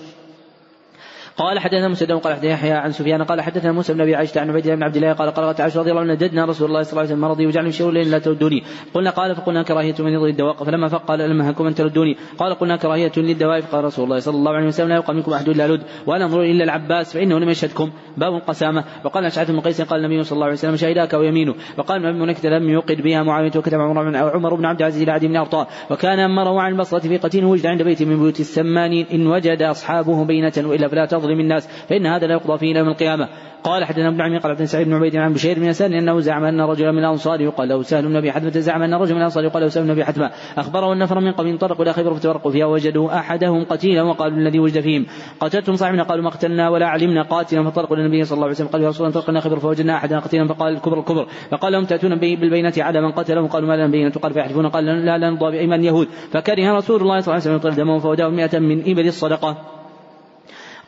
قال 1.37 1.59
حدثنا 1.59 1.89
مسدد 1.89 2.13
قال 2.13 2.35
حدثنا 2.35 2.51
يحيى 2.51 2.73
عن 2.73 2.93
سفيان 2.93 3.23
قال 3.23 3.41
حدثنا 3.41 3.73
موسى 3.73 3.93
بن 3.95 4.01
أبي 4.01 4.15
عائشه 4.15 4.41
عن 4.41 4.51
عبيد 4.51 4.65
الله 4.65 4.77
بن 4.77 4.83
عبد 4.83 4.97
الله 4.97 5.13
قال 5.13 5.31
قالت 5.31 5.61
عائشه 5.61 5.81
رضي 5.81 5.91
الله 5.91 6.01
عنها 6.01 6.15
نددنا 6.15 6.45
رسول 6.45 6.69
الله 6.69 6.83
صلى 6.83 6.91
الله 6.91 7.03
عليه 7.03 7.11
وسلم 7.11 7.21
مرضي 7.21 7.47
وجعلني 7.47 7.69
يشير 7.69 7.89
الليل 7.89 8.11
لا 8.11 8.19
تردوني. 8.19 8.63
قلنا 8.95 9.11
قال 9.11 9.37
فقلنا 9.37 9.63
كراهية 9.63 9.95
من 9.99 10.13
يضرب 10.13 10.29
الدواء 10.29 10.55
فلما 10.55 10.89
فق 10.89 11.05
قال 11.05 11.19
لما 11.19 11.51
هكم 11.51 11.67
أن 11.67 11.75
تردوني؟ 11.75 12.17
قال 12.39 12.55
قلنا 12.55 12.77
كراهية 12.77 13.13
للدواء 13.17 13.61
فقال 13.61 13.85
رسول 13.85 14.05
الله 14.05 14.19
صلى 14.19 14.35
الله 14.35 14.53
عليه 14.53 14.67
وسلم 14.67 14.89
لا 14.89 14.97
يبقى 14.97 15.15
منكم 15.15 15.33
أحد 15.33 15.49
إلا 15.49 15.69
لد 15.69 15.83
ولا 16.07 16.25
انظر 16.25 16.43
إلا 16.43 16.65
العباس 16.65 17.13
فإنه 17.13 17.39
لم 17.39 17.49
يشهدكم. 17.49 17.91
باب 18.17 18.35
القسامه 18.35 18.85
وقال 19.05 19.25
اشعث 19.25 19.51
بن 19.51 19.61
قيس 19.61 19.83
قال 19.83 20.05
النبي 20.05 20.23
صلى 20.23 20.35
الله 20.35 20.47
عليه 20.47 20.57
وسلم 20.57 20.77
شهداك 20.77 21.15
ويمينه. 21.15 21.55
وقال 21.79 22.07
ابن 22.07 22.19
منكت 22.19 22.47
لم 22.47 22.69
يوقد 22.69 23.03
بها 23.03 23.23
معاوية 23.23 23.53
وكتب 23.57 23.81
عمر 23.81 24.55
بن 24.55 24.65
عبد 24.65 24.81
العزيز 24.81 25.09
إلى 25.09 25.29
بن 25.29 25.37
ارطاء 25.37 25.69
وكان 25.91 26.19
امره 26.19 26.61
عن 26.61 26.73
البصرة 26.73 26.99
في 26.99 27.17
قتيل 27.17 27.45
وجد 27.45 27.67
عند 27.67 27.83
بيت 27.83 28.03
من 28.03 28.19
بيوت 28.19 28.41
السمانين 28.41 29.07
إن 29.13 29.27
وجد 29.27 29.63
أصحابه 29.63 30.25
بينة 30.25 30.53
وإلا 30.59 30.89
فلا 30.89 31.22
تظلم 31.23 31.41
الناس 31.41 31.69
فإن 31.89 32.07
هذا 32.07 32.27
لا 32.27 32.35
يقضى 32.35 32.59
فيه 32.59 32.77
يوم 32.77 32.89
القيامة. 32.89 33.29
قال 33.65 33.85
حدثنا 33.85 34.09
ابن 34.09 34.21
عمي 34.21 34.39
قال 34.39 34.53
حدثنا 34.53 34.67
سعيد 34.67 34.87
بن 34.87 34.95
عبيد 34.95 35.17
عن 35.17 35.33
بشير 35.33 35.59
بن 35.59 35.65
يسار 35.65 35.87
إنه 35.87 36.21
زعم 36.21 36.45
أن 36.45 36.61
رجلا 36.61 36.93
من 36.93 36.99
الأنصار 36.99 37.41
يقال 37.41 37.69
له 37.69 37.83
سهل 37.83 38.09
بن 38.09 38.17
أبي 38.17 38.33
حتمه 38.33 38.51
زعم 38.51 38.83
أن 38.83 38.95
رجلا 38.95 39.15
من 39.15 39.19
الأنصار 39.19 39.45
يقال 39.45 39.63
له 39.63 39.69
سهل 39.69 39.85
بن 39.85 39.91
أبي 39.91 40.05
حتمه 40.05 40.31
أخبره 40.59 40.93
أن 40.93 40.99
نفر 40.99 41.21
من 41.21 41.33
قوم 41.33 41.47
انطلقوا 41.47 41.85
إلى 41.85 41.93
خيبر 41.93 42.15
فتفرقوا 42.15 42.53
فيها 42.53 42.67
وجدوا 42.67 43.19
أحدهم 43.19 43.65
قتيلا 43.65 44.03
وقالوا 44.03 44.39
الذي 44.39 44.59
وجد 44.59 44.81
فيهم. 44.81 45.07
قتلتم 45.41 45.75
صاحبنا 45.77 46.03
قالوا 46.03 46.25
ما 46.25 46.31
قتلنا 46.31 46.69
ولا 46.69 46.87
علمنا. 46.87 47.23
قاتلا 47.23 47.63
فانطلقوا 47.63 47.97
إلى 47.97 48.07
النبي 48.07 48.25
صلى 48.25 48.35
الله 48.35 48.45
عليه 48.45 48.55
وسلم 48.55 48.69
قالوا 48.69 48.85
يا 48.85 48.91
رسول 48.91 49.07
الله 49.07 49.19
انطلقنا 49.19 49.41
خيبر 49.41 49.59
فوجدنا 49.59 49.97
احدا 49.97 50.19
قتيلا 50.19 50.49
فقال 50.49 50.75
الكبر 50.75 50.99
الكبر. 50.99 51.27
فقال 51.51 51.73
لهم 51.73 51.85
تأتون 51.85 52.17
بالبينة 52.17 52.73
على 52.79 53.01
من 53.01 53.13
قتلهم؟ 53.13 53.47
قالوا 53.47 53.69
ما 53.69 53.75
لنا 53.75 53.87
بينة؟ 53.87 54.11
قال 54.11 54.33
فيحلفون 54.33 54.69
قال 54.69 54.85
لا 54.85 55.19
لا 55.19 55.31
نرضى 55.31 55.51
بأيمان 55.51 55.81
اليهود. 55.81 56.09
فكره 56.31 56.73
رسول 56.73 57.03
الله 57.03 57.21
صلى 57.21 57.35
الله 57.35 57.47
عليه 57.47 57.57
وسلم 57.57 57.57
يطل 57.57 57.75
دمهم 57.75 57.99
فوداه 57.99 58.29
100 58.29 58.59
من 58.59 58.81
إبل 58.81 59.07
الصدقة. 59.07 59.72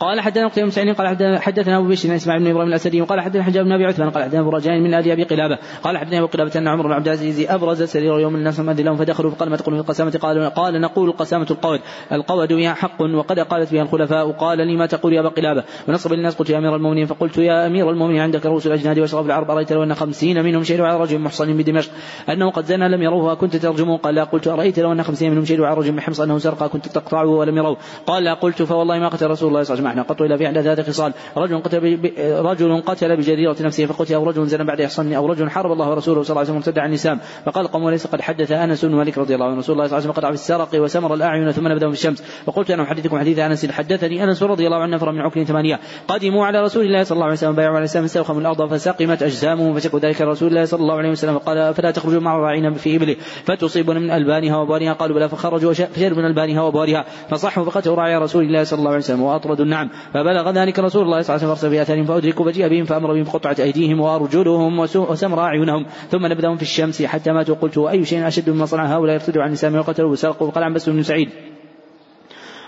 قال 0.01 0.21
حدثنا 0.21 0.49
قتيبة 0.49 0.67
بن 0.67 0.71
سعيد 0.71 0.95
قال 0.95 1.39
حدثنا 1.39 1.79
أبو 1.79 1.89
بشر 1.89 2.17
إسماعيل 2.17 2.43
بن 2.43 2.51
إبراهيم 2.51 2.69
الأسدي 2.69 3.01
وقال 3.01 3.21
حدثنا 3.21 3.43
حجاب 3.43 3.65
بن 3.65 3.73
أبي 3.73 3.85
عثمان 3.85 4.11
قال 4.11 4.25
حدثنا 4.25 4.41
أبو 4.41 4.51
رجاء 4.51 4.81
من 4.81 4.95
ال 4.95 5.11
أبي 5.11 5.23
قلابة 5.23 5.59
قال 5.83 5.99
حدثنا 5.99 6.19
أبو 6.19 6.27
قلابة 6.27 6.53
أن 6.57 6.69
عمر 6.69 6.87
بن 6.87 6.93
عبد 6.93 7.07
العزيز 7.07 7.51
أبرز 7.51 7.83
سرير 7.83 8.21
يوم 8.21 8.35
الناس 8.35 8.61
مد 8.61 8.81
لهم 8.81 8.97
فدخلوا 8.97 9.31
فقال 9.31 9.51
ما 9.51 9.57
تقول 9.57 9.75
في 9.75 9.81
القسامة؟ 9.81 10.19
قال 10.23 10.51
قال 10.51 10.81
نقول 10.81 11.09
القسامه 11.09 11.47
القود 11.51 11.81
القود 12.13 12.53
بها 12.53 12.75
حق 12.75 13.03
وقد 13.03 13.41
أقادت 13.41 13.73
بها 13.73 13.83
الخلفاء. 13.83 14.31
قال 14.31 14.59
لي 14.59 14.77
ما 14.77 14.87
تقول 14.87 15.13
يا 15.13 15.21
أبا 15.21 15.29
قلابة؟ 15.29 15.65
ونصب 15.89 16.13
للناس 16.13 16.35
قلت 16.37 16.51
يا 16.51 16.59
أمير 16.59 16.77
المؤمنين. 16.77 17.07
فقلت 17.07 17.39
يا 17.39 17.67
أمير 17.67 17.91
المؤمنين 17.91 18.21
عندك 18.21 18.47
رؤوس 18.47 18.67
الأجناد 18.67 18.99
واشراف 18.99 19.27
العرب 19.27 19.51
ارايت 19.51 19.73
لو 19.73 19.83
أن 19.83 19.95
خمسين 19.95 20.45
منهم 20.45 20.65
شهدوا 20.65 20.87
على 20.87 21.01
رجل 21.01 21.19
محصن 21.19 21.57
بدمشق. 21.57 21.91
أنه 22.29 22.51
قد 22.51 22.65
زنى 22.65 22.89
لم 22.89 23.03
يروه 23.03 23.35
كنت 23.35 23.57
ترجمه؟ 23.57 23.97
قال 23.97 24.15
لا. 24.15 24.25
قلت 24.25 24.49
ارايت 24.49 24.79
لو 24.79 24.93
أن 24.93 25.03
خمسين 25.03 25.31
منهم 25.31 25.45
شهدوا 25.45 25.67
على 25.67 25.77
رجل 25.77 25.93
بحمص 25.93 26.21
أنه 26.21 26.39
سرق 26.39 26.67
كنت 26.67 26.89
تقطعه 26.89 27.27
ولم 27.27 27.57
يروه. 27.59 27.77
قال 28.07 28.25
لا. 28.25 28.35
قلت 28.35 28.63
فوالله 28.63 28.99
ما 28.99 29.09
قتل 29.09 29.27
رسول 29.27 29.49
الله 29.49 29.63
صلى 29.63 29.75
الله 29.75 29.84
عليه 29.84 29.84
سمحنا 29.85 30.03
قط 30.03 30.23
إلا 30.23 30.37
في 30.37 30.47
أحدث 30.47 30.67
هذه 30.67 30.81
الخصال 30.81 31.13
رجل 31.37 31.59
قتل 31.59 31.99
رجل 32.45 32.83
قتل 32.87 33.17
بجريرة 33.17 33.57
نفسه 33.61 33.87
فقتل 33.87 34.15
أو 34.15 34.25
رجل 34.25 34.47
زنى 34.47 34.65
بعد 34.65 34.81
إحصان 34.81 35.13
أو 35.13 35.27
رجل 35.27 35.51
حارب 35.51 35.73
الله 35.73 35.91
ورسوله 35.91 36.23
صلى 36.23 36.31
الله 36.31 36.41
عليه 36.41 36.51
وسلم 36.51 36.57
ارتد 36.57 36.79
عن 36.79 36.89
الإسلام. 36.89 37.21
فقال 37.47 37.67
قوم 37.67 37.83
وليس 37.83 38.07
قد 38.07 38.21
حدث 38.21 38.53
أنس 38.53 38.85
بن 38.85 38.95
مالك 38.95 39.19
رضي 39.19 39.35
الله 39.35 39.47
عنه. 39.47 39.59
رسول 39.59 39.77
الله 39.77 39.87
صلى 39.87 39.99
الله 39.99 40.09
عليه 40.09 40.11
وسلم 40.11 40.13
قطع 40.13 40.29
في 40.29 40.35
السرق 40.35 40.83
وسمر 40.83 41.15
الأعين 41.15 41.53
ثم 41.53 41.69
نبذهم 41.69 41.91
في 41.91 41.97
الشمس. 41.97 42.23
فقلت 42.47 42.71
أنا 42.71 42.83
أحدثكم 42.83 43.19
حديث 43.19 43.39
أنس. 43.39 43.71
حدثني 43.71 44.25
أنس 44.25 44.43
رضي 44.43 44.67
الله 44.67 44.77
عنه 44.77 44.97
نفر 44.97 45.13
من 45.13 45.21
عكر 45.21 45.45
ثمانية. 45.45 45.81
قدموا 46.09 46.47
على 46.47 46.63
رسول 46.63 46.85
الله 46.85 47.03
صلى 47.03 47.17
الله 47.17 47.25
عليه 47.25 47.35
وسلم 47.35 47.53
بايعوا 47.53 47.75
على 47.75 47.83
الإسلام 47.83 48.05
استوخموا 48.05 48.41
الأرض 48.41 48.75
فسقمت 48.75 49.23
أجسامهم 49.23 49.75
فشكوا 49.75 49.99
ذلك 49.99 50.21
رسول 50.21 50.49
الله 50.49 50.65
صلى 50.65 50.81
الله 50.81 50.95
عليه 50.95 51.11
وسلم. 51.11 51.39
قال 51.39 51.75
فلا 51.75 51.91
تخرجوا 51.91 52.21
مع 52.21 52.37
راعينا 52.37 52.75
في 52.75 52.97
إبله؟ 52.97 53.17
فتصيبون 53.45 53.97
من 53.97 54.11
ألبانها 54.11 54.57
وبوارها 54.57 54.93
قالوا 54.93 55.17
بلى. 55.17 55.29
فخرجوا 55.29 55.73
فشربوا 55.73 56.23
من 56.23 56.25
ألبانها 56.25 56.63
وبوارها 56.63 57.05
فصحوا 57.31 57.65
فقتلوا 57.65 57.97
راعي 57.97 58.17
رسول 58.17 58.45
الله 58.45 58.65
صلى 58.65 58.79
الله 58.79 58.91
عليه 58.91 58.99
وسلم 58.99 59.23
وأطردوا 59.23 59.65
النعم 59.75 59.91
فبلغ 60.15 60.51
ذلك 60.51 60.79
رسول 60.79 61.03
الله 61.03 61.23
صلى 61.23 61.37
الله 61.37 61.47
عليه 61.47 61.53
وسلم 61.53 61.71
في 61.71 61.83
أثارهم 61.83 62.05
فأدركوا 62.05 62.51
فجيء 62.51 62.69
بهم 62.69 62.85
فأمر 62.85 63.13
بهم 63.15 63.23
بقطعة 63.23 63.57
أيديهم 63.61 64.01
وأرجلهم 64.01 64.79
وسمر 64.79 65.41
أعينهم. 65.41 65.87
ثم 66.11 66.27
نبذهم 66.27 66.57
في 66.57 66.63
الشمس 66.63 67.03
حتى 67.03 67.33
ماتوا. 67.33 67.55
قلت 67.55 67.79
أي 67.79 68.05
شيء 68.05 68.27
أشد 68.27 68.51
مما 68.51 68.67
صنع 68.67 68.85
هؤلاء 68.85 69.15
ارتدوا 69.15 69.43
عن 69.43 69.49
الإسلام 69.49 69.75
وقتلوا 69.75 70.13
وسرقوا. 70.13 70.49
وقال 70.49 70.65
عن 70.65 70.75
بس 70.75 70.89
بن 70.89 71.03
سعيد. 71.03 71.54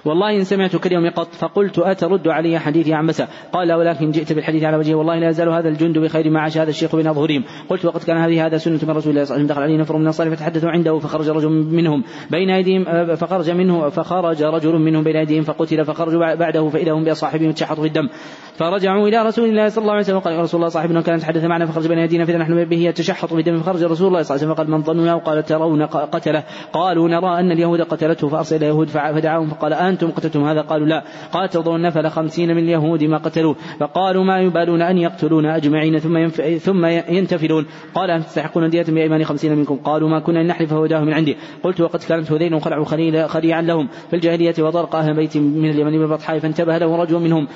والله 0.07 0.37
إن 0.37 0.45
سمعت 0.45 0.77
كاليوم 0.77 1.11
قط 1.11 1.35
فقلت 1.35 1.79
أترد 1.79 2.29
علي 2.29 2.59
حديثي 2.59 2.95
عن 2.95 3.07
مسا 3.07 3.29
قال 3.53 3.73
ولكن 3.73 4.11
جئت 4.11 4.33
بالحديث 4.33 4.65
على 4.65 4.77
وجهه 4.77 4.95
والله 4.95 5.19
لا 5.19 5.29
يزال 5.29 5.49
هذا 5.49 5.69
الجند 5.69 5.99
بخير 5.99 6.31
ما 6.31 6.41
عاش 6.41 6.59
هذا 6.59 6.71
الشيخ 6.71 6.97
بين 6.97 7.07
أظهرهم 7.07 7.45
قلت 7.69 7.85
وقد 7.85 8.03
كان 8.03 8.17
هذه 8.17 8.47
هذا 8.47 8.57
سنة 8.57 8.79
من 8.83 8.91
رسول 8.91 9.13
الله 9.13 9.25
صلى 9.25 9.37
الله 9.37 9.45
عليه 9.45 9.45
وسلم 9.45 9.47
دخل 9.47 9.63
عليه 9.63 9.77
نفر 9.77 9.97
من 9.97 10.03
الأنصار 10.03 10.31
فتحدثوا 10.31 10.71
عنده 10.71 10.99
فخرج 10.99 11.29
رجل 11.29 11.49
منهم 11.51 12.05
بين 12.31 12.51
أيديهم 12.51 13.15
فخرج 13.17 13.51
منه 13.51 13.89
فخرج 13.89 14.43
رجل 14.43 14.79
منهم 14.79 15.05
بين 15.05 15.17
أيديهم 15.17 15.43
فقتل 15.43 15.85
فخرجوا 15.85 16.35
بعده 16.35 16.69
فإذا 16.69 16.93
هم 16.93 17.05
بأصحابهم 17.05 17.51
يتشحطوا 17.51 17.83
في 17.83 17.89
الدم. 17.89 18.09
فرجعوا 18.57 19.09
إلى 19.09 19.23
رسول 19.23 19.49
الله 19.49 19.69
صلى 19.69 19.83
الله 19.83 19.93
عليه 19.93 20.03
وسلم 20.03 20.19
قال 20.19 20.39
رسول 20.39 20.59
الله 20.61 20.69
صاحبنا 20.69 21.01
كان 21.01 21.17
يتحدث 21.17 21.45
معنا 21.45 21.67
فخرج 21.67 21.89
بين 21.89 21.99
أيدينا 21.99 22.25
فإذا 22.25 22.39
نحن 22.39 22.65
به 22.65 22.79
يتشحط 22.79 23.35
بدم 23.35 23.57
فخرج 23.57 23.83
رسول 23.83 24.09
الله 24.09 24.23
صلى 24.23 24.37
الله 24.37 24.47
عليه 24.47 24.53
وسلم 24.53 24.55
فقال 24.55 24.71
من 24.71 24.83
ظنوا 24.83 25.15
وقال 25.15 25.43
ترون 25.43 25.83
قتله. 25.83 26.45
قالوا 26.73 27.09
نرى 27.09 27.41
أن 27.41 27.53
اليهود 27.53 27.81
قتلته 27.81 28.29
فأرسل 28.29 28.57
اليهود 28.57 28.89
فدعاهم 28.89 29.49
فقال 29.49 29.73
أنتم 29.97 30.11
قتلتم 30.11 30.45
هذا؟ 30.45 30.61
قالوا 30.61 30.87
لا. 30.87 31.05
قال 31.33 31.49
ترضون 31.49 31.83
نفل 31.83 32.09
خمسين 32.09 32.49
من 32.57 32.63
اليهود 32.63 33.05
ما 33.05 33.19
قتلوه 33.19 33.57
فقالوا 33.81 34.25
ما 34.25 34.41
يبالون 34.41 34.83
أن 34.83 34.99
يقتلون 34.99 35.47
أجمعين 35.47 35.99
ثم 35.99 36.17
ينف... 36.17 36.41
ثم 36.41 36.87
ينتفلون. 36.87 37.67
قال 37.95 38.11
أن 38.11 38.21
تستحقون 38.21 38.71
دية 38.71 38.87
بأيمان 38.89 39.25
خمسين 39.25 39.57
منكم؟ 39.57 39.77
قالوا 39.77 40.09
ما 40.09 40.21
كنا 40.21 40.43
نحلف 40.43 40.71
فهداه 40.75 41.01
من 41.01 41.13
عندي. 41.13 41.37
قلت 41.63 41.81
وقد 41.81 42.01
كانت 42.09 42.33
هذين 42.33 42.61
خلعوا 42.61 42.85
خليل 42.85 43.29
خليعا 43.29 43.63
لهم. 43.63 43.89
في 44.11 44.17
الجاهلية 44.17 44.55
وطرق 44.59 44.97
أهل 44.97 45.15
بيت 45.17 45.37
من 45.37 45.71
اليمن 45.71 45.99
بالبطحاء 45.99 46.39
فانتبه 46.39 46.79
له 46.79 46.97
رجل 46.97 47.19
منهم 47.19 47.47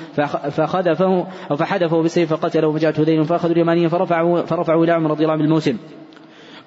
فخذفه 0.51 1.27
أو 1.51 1.55
فحدفه 1.55 2.01
بالسيف 2.01 2.33
فقتله 2.33 2.71
فجاءت 2.71 2.99
هذين 2.99 3.23
فأخذوا 3.23 3.53
اليمانية 3.53 3.87
فرفعوا 3.87 4.41
فرفعوا 4.41 4.83
إلى 4.83 4.91
عمر 4.91 5.11
رضي 5.11 5.23
الله 5.23 5.33
عنه 5.33 5.41
بالموسم. 5.41 5.77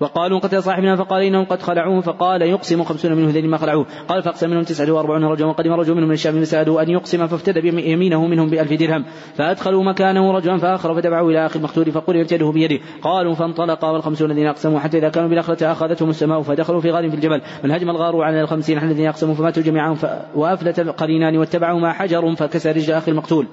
وقالوا 0.01 0.39
قتل 0.39 0.62
صاحبنا 0.62 0.97
فقال 0.97 1.23
إنهم 1.23 1.45
قد 1.45 1.62
خلعوه 1.62 2.01
فقال 2.01 2.43
يقسم 2.43 2.85
خمسون 2.85 3.12
منه 3.12 3.31
ذين 3.31 3.51
ما 3.51 3.57
خلعوه 3.57 3.87
قال 4.09 4.23
فأقسم 4.23 4.51
منهم 4.51 4.62
تسعة 4.62 4.93
وأربعون 4.93 5.25
رجلا 5.25 5.47
وقدم 5.47 5.73
رجل 5.73 5.95
منهم 5.95 6.09
من 6.09 6.15
الشام 6.15 6.41
فسألوا 6.41 6.83
أن 6.83 6.91
يقسم 6.91 7.27
فافتدى 7.27 7.61
بيمينه 7.61 8.27
منهم 8.27 8.51
بألف 8.51 8.73
درهم 8.73 9.05
فأدخلوا 9.35 9.85
مكانه 9.85 10.33
رجلا 10.33 10.59
فآخر 10.59 10.95
فدفعوا 10.95 11.31
إلى 11.31 11.47
أخي 11.47 11.59
المقتول 11.59 11.93
فقل 11.93 12.16
يده 12.16 12.51
بيده 12.51 12.79
قالوا 13.03 13.35
فانطلقا 13.35 13.91
والخمسون 13.91 14.31
الذين 14.31 14.47
أقسموا 14.47 14.81
حتى 14.81 14.99
إذا 14.99 15.09
كانوا 15.09 15.29
بالآخرة 15.29 15.73
أخذتهم 15.73 16.11
السماء 16.11 16.43
فدخلوا 16.43 16.81
في 16.81 16.91
غار 16.91 17.11
في 17.11 17.16
الجبل 17.16 17.41
من 17.65 17.71
هجم 17.71 17.91
الغار 17.91 18.23
على 18.23 18.41
الخمسين 18.41 18.79
الذين 18.79 19.07
أقسموا 19.07 19.35
فماتوا 19.35 19.62
جميعا 19.62 19.97
وأفلت 20.35 20.81
القرينان 20.81 21.37
واتبعوا 21.37 21.81
ما 21.81 21.93
حجر 21.93 22.35
فكسر 22.35 22.77
رجل 22.77 22.93
أخي 22.93 23.11
المقتول 23.11 23.47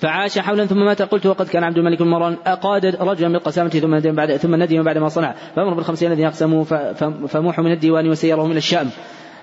فعاش 0.00 0.38
حولا 0.38 0.66
ثم 0.66 0.84
مات. 0.84 1.02
قلت 1.02 1.26
وقد 1.26 1.48
كان 1.48 1.64
عبد 1.64 1.78
الملك 1.78 2.02
بن 2.02 2.08
مروان 2.08 2.36
أقاد 2.46 2.86
رجلا 2.86 3.28
بالقسامة 3.28 3.68
ثم 3.68 3.94
ندم 3.94 4.14
بعد 4.14 4.36
ثم 4.36 4.54
ندم 4.62 4.82
بعد 4.82 4.98
ما 4.98 5.08
صنع. 5.08 5.34
فأمر 5.56 5.74
بالخمسين 5.74 6.12
الذين 6.12 6.26
أقسموا 6.26 6.64
فموحوا 7.26 7.64
من 7.64 7.72
الديوان 7.72 8.08
وسيرهم 8.08 8.50
إلى 8.50 8.58
الشام. 8.58 8.90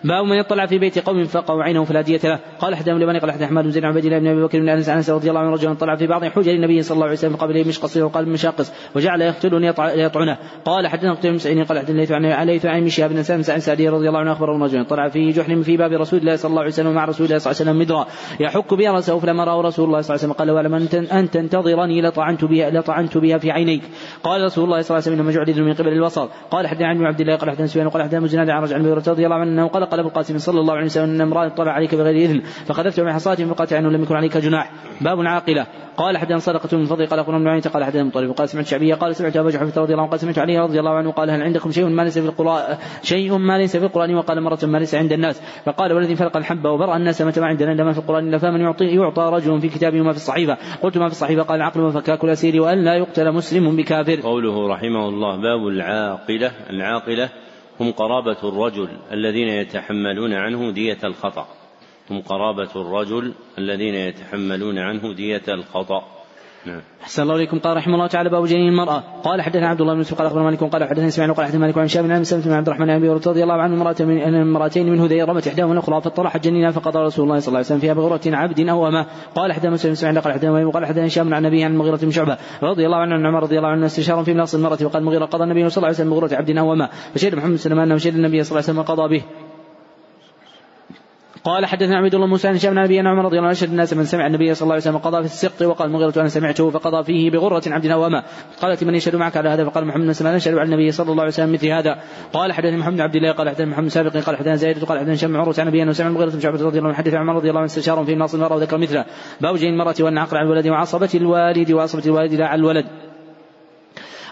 باب 0.03 0.25
من 0.25 0.37
يطلع 0.37 0.65
في 0.65 0.77
بيت 0.77 0.99
قوم 0.99 1.23
فقوا 1.23 1.63
عينه 1.63 1.83
فلا 1.83 2.01
دية 2.01 2.19
له. 2.23 2.39
قال 2.59 2.73
أحد 2.73 2.89
من 2.89 3.19
قال 3.19 3.29
أحد 3.29 3.41
أحمد 3.41 3.63
بن 3.63 3.71
زيد 3.71 3.85
عبد 3.85 4.05
الله 4.05 4.19
بن 4.19 4.27
أبي 4.27 4.43
بكر 4.43 4.59
بن 4.59 4.69
أنس 4.69 4.89
أنس 4.89 5.09
رضي 5.09 5.29
الله 5.29 5.41
عنه 5.41 5.51
رجلا 5.51 5.73
طلع 5.73 5.95
في 5.95 6.07
بعض 6.07 6.25
حجر 6.25 6.51
النبي 6.51 6.81
صلى 6.81 6.95
الله 6.95 7.05
عليه 7.05 7.15
وسلم 7.15 7.35
قبل 7.35 7.67
مشقص 7.67 7.97
وقال 7.97 8.29
مشاقص 8.29 8.73
وجعل 8.95 9.21
يقتلون 9.21 9.63
يطعنه. 9.63 10.37
قال 10.65 10.87
حدثنا 10.87 11.13
قتيبة 11.13 11.31
بن 11.31 11.37
سعيد 11.37 11.67
قال 11.67 11.79
حدثنا 11.79 12.15
عن 12.15 12.25
علي 12.25 12.59
عن 12.65 12.83
مشياب 12.83 13.09
بن 13.09 13.23
سالم 13.23 13.43
عن 13.49 13.59
سعدي 13.59 13.89
رضي 13.89 14.07
الله 14.07 14.19
عنه 14.19 14.31
اخبر 14.31 14.49
رجلا 14.49 14.83
طلع 14.83 15.09
في 15.09 15.29
جحر 15.29 15.61
في 15.63 15.77
باب 15.77 15.91
رسول 15.91 16.19
الله 16.19 16.35
صلى 16.35 16.49
الله 16.49 16.61
عليه 16.61 16.71
وسلم 16.71 16.93
مع 16.93 17.05
رسول 17.05 17.25
الله 17.27 17.37
صلى 17.37 17.51
الله 17.51 17.61
عليه 17.61 17.71
وسلم 17.71 17.79
مدرا. 17.81 18.07
يحك 18.39 18.73
بها 18.73 18.91
رأسه 18.91 19.19
فلما 19.19 19.43
راه 19.43 19.61
رسول 19.61 19.85
الله 19.85 20.01
صلى 20.01 20.15
الله 20.15 20.23
عليه 20.23 20.33
وسلم 20.33 20.33
قال 20.33 20.51
ولم 20.51 20.75
أن 21.11 21.29
تنتظرني 21.29 22.01
لطعنت 22.01 22.45
بها 22.45 22.69
لطعنت 22.69 23.17
بها 23.17 23.37
في 23.37 23.51
عينيك. 23.51 23.81
قال 24.23 24.43
رسول 24.43 24.63
الله 24.63 24.81
صلى 24.81 24.97
الله 24.97 25.07
عليه 25.07 25.15
وسلم 25.15 25.19
إنما 25.19 25.31
جعل 25.31 25.63
من 25.63 25.73
قبل 25.73 25.87
الوسط 25.87 26.29
قال 26.51 26.67
حدثنا 26.67 26.87
عن 26.87 27.05
عبد 27.05 27.21
الله 27.21 27.35
قال 27.35 27.49
حدثنا 27.49 27.67
سفيان 27.67 27.89
قال 27.89 28.03
حدثنا 28.03 28.19
مزناد 28.19 28.49
عن 28.49 28.63
رجل 28.63 28.75
عن 28.75 28.85
رضي 28.85 29.25
الله 29.25 29.35
عنه 29.35 29.67
قال 29.67 29.86
قال 29.91 29.99
ابو 29.99 30.09
القاسم 30.09 30.37
صلى 30.37 30.59
الله 30.59 30.73
عليه 30.73 30.85
وسلم 30.85 31.03
أن 31.03 31.21
امرأة 31.21 31.47
طلع 31.47 31.71
عليك 31.71 31.95
بغير 31.95 32.15
إذن 32.15 32.41
فخذفت 32.65 32.99
من 32.99 33.13
حصاته 33.13 33.45
فقالت 33.45 33.73
عنه 33.73 33.89
لم 33.89 34.03
يكن 34.03 34.15
عليك 34.15 34.37
جناح. 34.37 34.71
باب 35.01 35.21
عاقلة. 35.21 35.67
قال 35.97 36.17
حدثنا 36.17 36.37
صدقة 36.37 36.77
من 36.77 36.85
فضل 36.85 37.05
قال 37.07 37.19
أخونا 37.19 37.37
بن 37.37 37.69
قال 37.69 37.83
حدثنا 37.83 38.03
مطلب 38.03 38.31
قال 38.31 38.49
سمعت 38.49 38.65
شعبية 38.65 38.95
قال 38.95 39.15
سمعت 39.15 39.37
أبا 39.37 39.49
جحفة 39.49 39.81
رضي 39.81 39.93
الله 39.93 40.03
عنه 40.03 40.11
قال 40.11 40.19
سمعت 40.19 40.39
علي 40.39 40.59
رضي 40.59 40.79
الله 40.79 40.91
عنه 40.91 41.11
قال 41.11 41.29
هل 41.29 41.41
عندكم 41.41 41.71
شيء 41.71 41.85
ما 41.85 42.01
ليس 42.01 42.19
في 42.19 42.25
القرآن؟ 42.25 42.77
شيء 43.03 43.37
ما 43.37 43.57
ليس 43.57 43.77
في 43.77 43.85
القرآن؟ 43.85 44.15
وقال 44.15 44.41
مرة 44.41 44.59
ما 44.63 44.77
ليس 44.77 44.95
عند 44.95 45.13
الناس. 45.13 45.41
فقال 45.65 45.93
والذي 45.93 46.15
فلق 46.15 46.37
الحب 46.37 46.65
وبرأ 46.65 46.97
الناس 46.97 47.21
متى 47.21 47.39
ما 47.39 47.47
عندنا 47.47 47.71
إلا 47.71 47.83
ما 47.83 47.91
في 47.91 47.99
القرآن 47.99 48.27
إلا 48.27 48.37
فمن 48.37 48.61
يعطي 48.61 48.85
يعطى 48.85 49.29
رجل 49.33 49.61
في 49.61 49.69
كتابه 49.69 50.01
وما 50.01 50.11
في 50.11 50.17
الصحيفة. 50.17 50.57
قلت 50.81 50.97
ما 50.97 51.07
في 51.07 51.11
الصحيفة؟ 51.11 51.41
قال 51.41 51.57
العقل 51.57 51.81
وفكاك 51.81 52.23
الأسير 52.23 52.61
وأن 52.61 52.83
لا 52.83 52.95
يقتل 52.95 53.31
مسلم 53.31 53.75
بكافر. 53.75 54.21
قوله 54.21 54.67
رحمه 54.67 55.09
الله 55.09 55.35
باب 55.35 55.67
العاقلة. 55.67 56.51
العاقلة 56.69 57.29
هم 57.79 57.91
قرابة 57.91 58.37
الرجل 58.43 58.89
الذين 59.11 59.47
يتحملون 59.47 60.33
عنه 60.33 60.71
دية 60.71 60.97
الخطأ. 61.03 61.47
هم 62.09 62.21
قرابة 62.21 62.71
الرجل 62.75 63.33
الذين 63.57 63.95
يتحملون 63.95 64.77
عنه 64.77 65.13
دية 65.13 65.43
الخطأ. 65.47 66.16
نعم. 66.67 66.81
أحسن 67.03 67.23
الله 67.23 67.35
إليكم. 67.35 67.59
قال 67.59 67.77
رحمه 67.77 67.93
الله 67.93 68.07
تعالى 68.07 68.29
باب 68.29 68.45
جنين 68.45 68.69
المرأة. 68.69 69.03
قال 69.23 69.41
حدثنا 69.41 69.67
عبد 69.67 69.81
الله 69.81 69.93
بن 69.93 69.99
يوسف 69.99 70.17
قال 70.17 70.27
أخبرنا 70.27 70.45
مالك 70.45 70.63
قال 70.63 70.83
حدثني 70.83 71.11
سمعنا 71.11 71.33
قال 71.33 71.45
حدثنا 71.45 71.61
مالك 71.61 71.77
عن 71.77 71.87
شاب 71.87 72.03
بن 72.05 72.23
سلمة 72.23 72.45
بن 72.45 72.53
عبد 72.53 72.67
الرحمن 72.67 72.85
بن 72.85 72.91
أبي 72.91 73.09
رضي 73.09 73.43
الله 73.43 73.53
عنه 73.53 73.73
امرأة 73.75 73.95
من 73.99 74.35
امرأتين 74.35 74.91
من 74.91 74.99
هذيل 74.99 75.29
رمت 75.29 75.47
إحداهما 75.47 75.73
الأخرى 75.73 76.01
فطرحت 76.01 76.43
جنينها 76.43 76.71
فقضى 76.71 76.99
رسول 76.99 77.25
الله 77.25 77.39
صلى 77.39 77.47
الله 77.47 77.57
عليه 77.57 77.67
وسلم 77.67 77.79
فيها 77.79 77.93
بغرة 77.93 78.21
عبد 78.25 78.59
أو 78.59 78.87
أما 78.87 79.05
قال 79.35 79.53
حدثنا 79.53 79.71
مسلم 79.71 79.93
سمعنا 79.93 80.19
قال 80.19 80.33
حدثنا 80.33 80.69
قال 80.69 80.85
حدثنا 80.85 81.05
هشام 81.05 81.33
عن 81.33 81.45
النبي 81.45 81.63
عن 81.63 81.71
المغيرة 81.71 81.95
بن 81.95 82.11
شعبة 82.11 82.37
رضي 82.63 82.85
الله 82.85 82.97
عنه 82.97 83.15
عن 83.15 83.25
عمر 83.25 83.43
رضي 83.43 83.57
الله 83.57 83.69
عنه 83.69 83.85
استشارا 83.85 84.23
في 84.23 84.33
نص 84.33 84.55
المرأة 84.55 84.77
وقال 84.83 85.01
المغيرة 85.01 85.25
قضى 85.25 85.43
النبي 85.43 85.69
صلى 85.69 85.77
الله 85.77 85.87
عليه 85.87 85.97
وسلم 85.97 86.09
بغرة 86.09 86.35
عبد 86.35 86.57
أو 86.57 86.73
أما 86.73 86.89
فشهد 87.13 87.35
محمد 87.35 87.55
سلمان 87.55 87.85
أنه 87.87 87.97
شهد 87.97 88.15
النبي 88.15 88.43
صلى 88.43 88.59
الله 88.59 88.69
عليه 88.69 88.79
وسلم 88.79 88.95
قضى 88.95 89.17
به. 89.17 89.46
قال 91.47 91.65
حدثنا 91.65 91.97
عبد 91.97 92.15
الله 92.15 92.27
موسى 92.27 92.47
عن 92.47 92.57
شاب 92.57 92.73
نبي 92.73 92.99
عمر 92.99 93.25
رضي 93.25 93.37
الله 93.37 93.47
عنه 93.47 93.51
أشهد 93.51 93.69
الناس 93.69 93.93
من 93.93 94.03
سمع 94.03 94.27
النبي 94.27 94.53
صلى 94.53 94.61
الله 94.61 94.73
عليه 94.73 94.81
وسلم 94.81 94.97
قضى 94.97 95.19
في 95.19 95.25
السقط 95.25 95.61
وقال 95.61 95.91
مغيرة 95.91 96.13
أنا 96.21 96.29
سمعته 96.29 96.69
فقضى 96.69 97.03
فيه 97.03 97.31
بغرة 97.31 97.61
عبد 97.67 97.87
نوامة. 97.87 98.23
قالت 98.61 98.83
من 98.83 98.95
يشهد 98.95 99.15
معك 99.15 99.37
على 99.37 99.49
هذا 99.49 99.65
فقال 99.65 99.85
محمد 99.85 100.05
بن 100.05 100.13
سلمان 100.13 100.35
أشهد 100.35 100.53
على 100.53 100.63
النبي 100.63 100.91
صلى 100.91 101.11
الله 101.11 101.21
عليه 101.21 101.31
وسلم 101.31 101.53
مثل 101.53 101.67
هذا. 101.67 101.99
قال 102.33 102.53
حدثني 102.53 102.77
محمد 102.77 102.93
بن 102.93 103.01
عبد 103.01 103.15
الله 103.15 103.31
قال 103.31 103.49
حدثنا 103.49 103.65
محمد 103.65 103.87
سابق 103.87 104.17
قال 104.17 104.35
حدثنا 104.35 104.55
زيد 104.55 104.83
قال 104.83 104.99
حدثنا 104.99 105.15
شام 105.15 105.37
عروة 105.37 105.55
عن 105.59 105.67
نبي 105.67 105.83
انه 105.83 105.91
سمع 105.91 106.07
المغيرة 106.07 106.29
بن 106.29 106.39
شعبة 106.39 106.65
رضي 106.65 106.77
الله 106.77 106.89
عنه 106.89 106.97
حدث 106.97 107.13
عمر 107.13 107.35
رضي 107.35 107.49
الله 107.49 107.59
عنه 107.59 107.65
استشار 107.65 108.05
في 108.05 108.15
ناصر 108.15 108.37
المرأة 108.37 108.55
وذكر 108.55 108.77
مثله. 108.77 109.05
باب 109.41 109.55
جين 109.55 109.73
المرأة 109.73 109.95
وان 109.99 110.17
عقل 110.17 110.37
على 110.37 110.45
الولد 110.45 110.67
وعصبة 110.67 111.09
الوالد 111.15 111.71
وعصبة 111.71 112.03
الوالد 112.05 112.33
لا 112.33 112.47
على 112.47 112.59
الولد. 112.59 113.06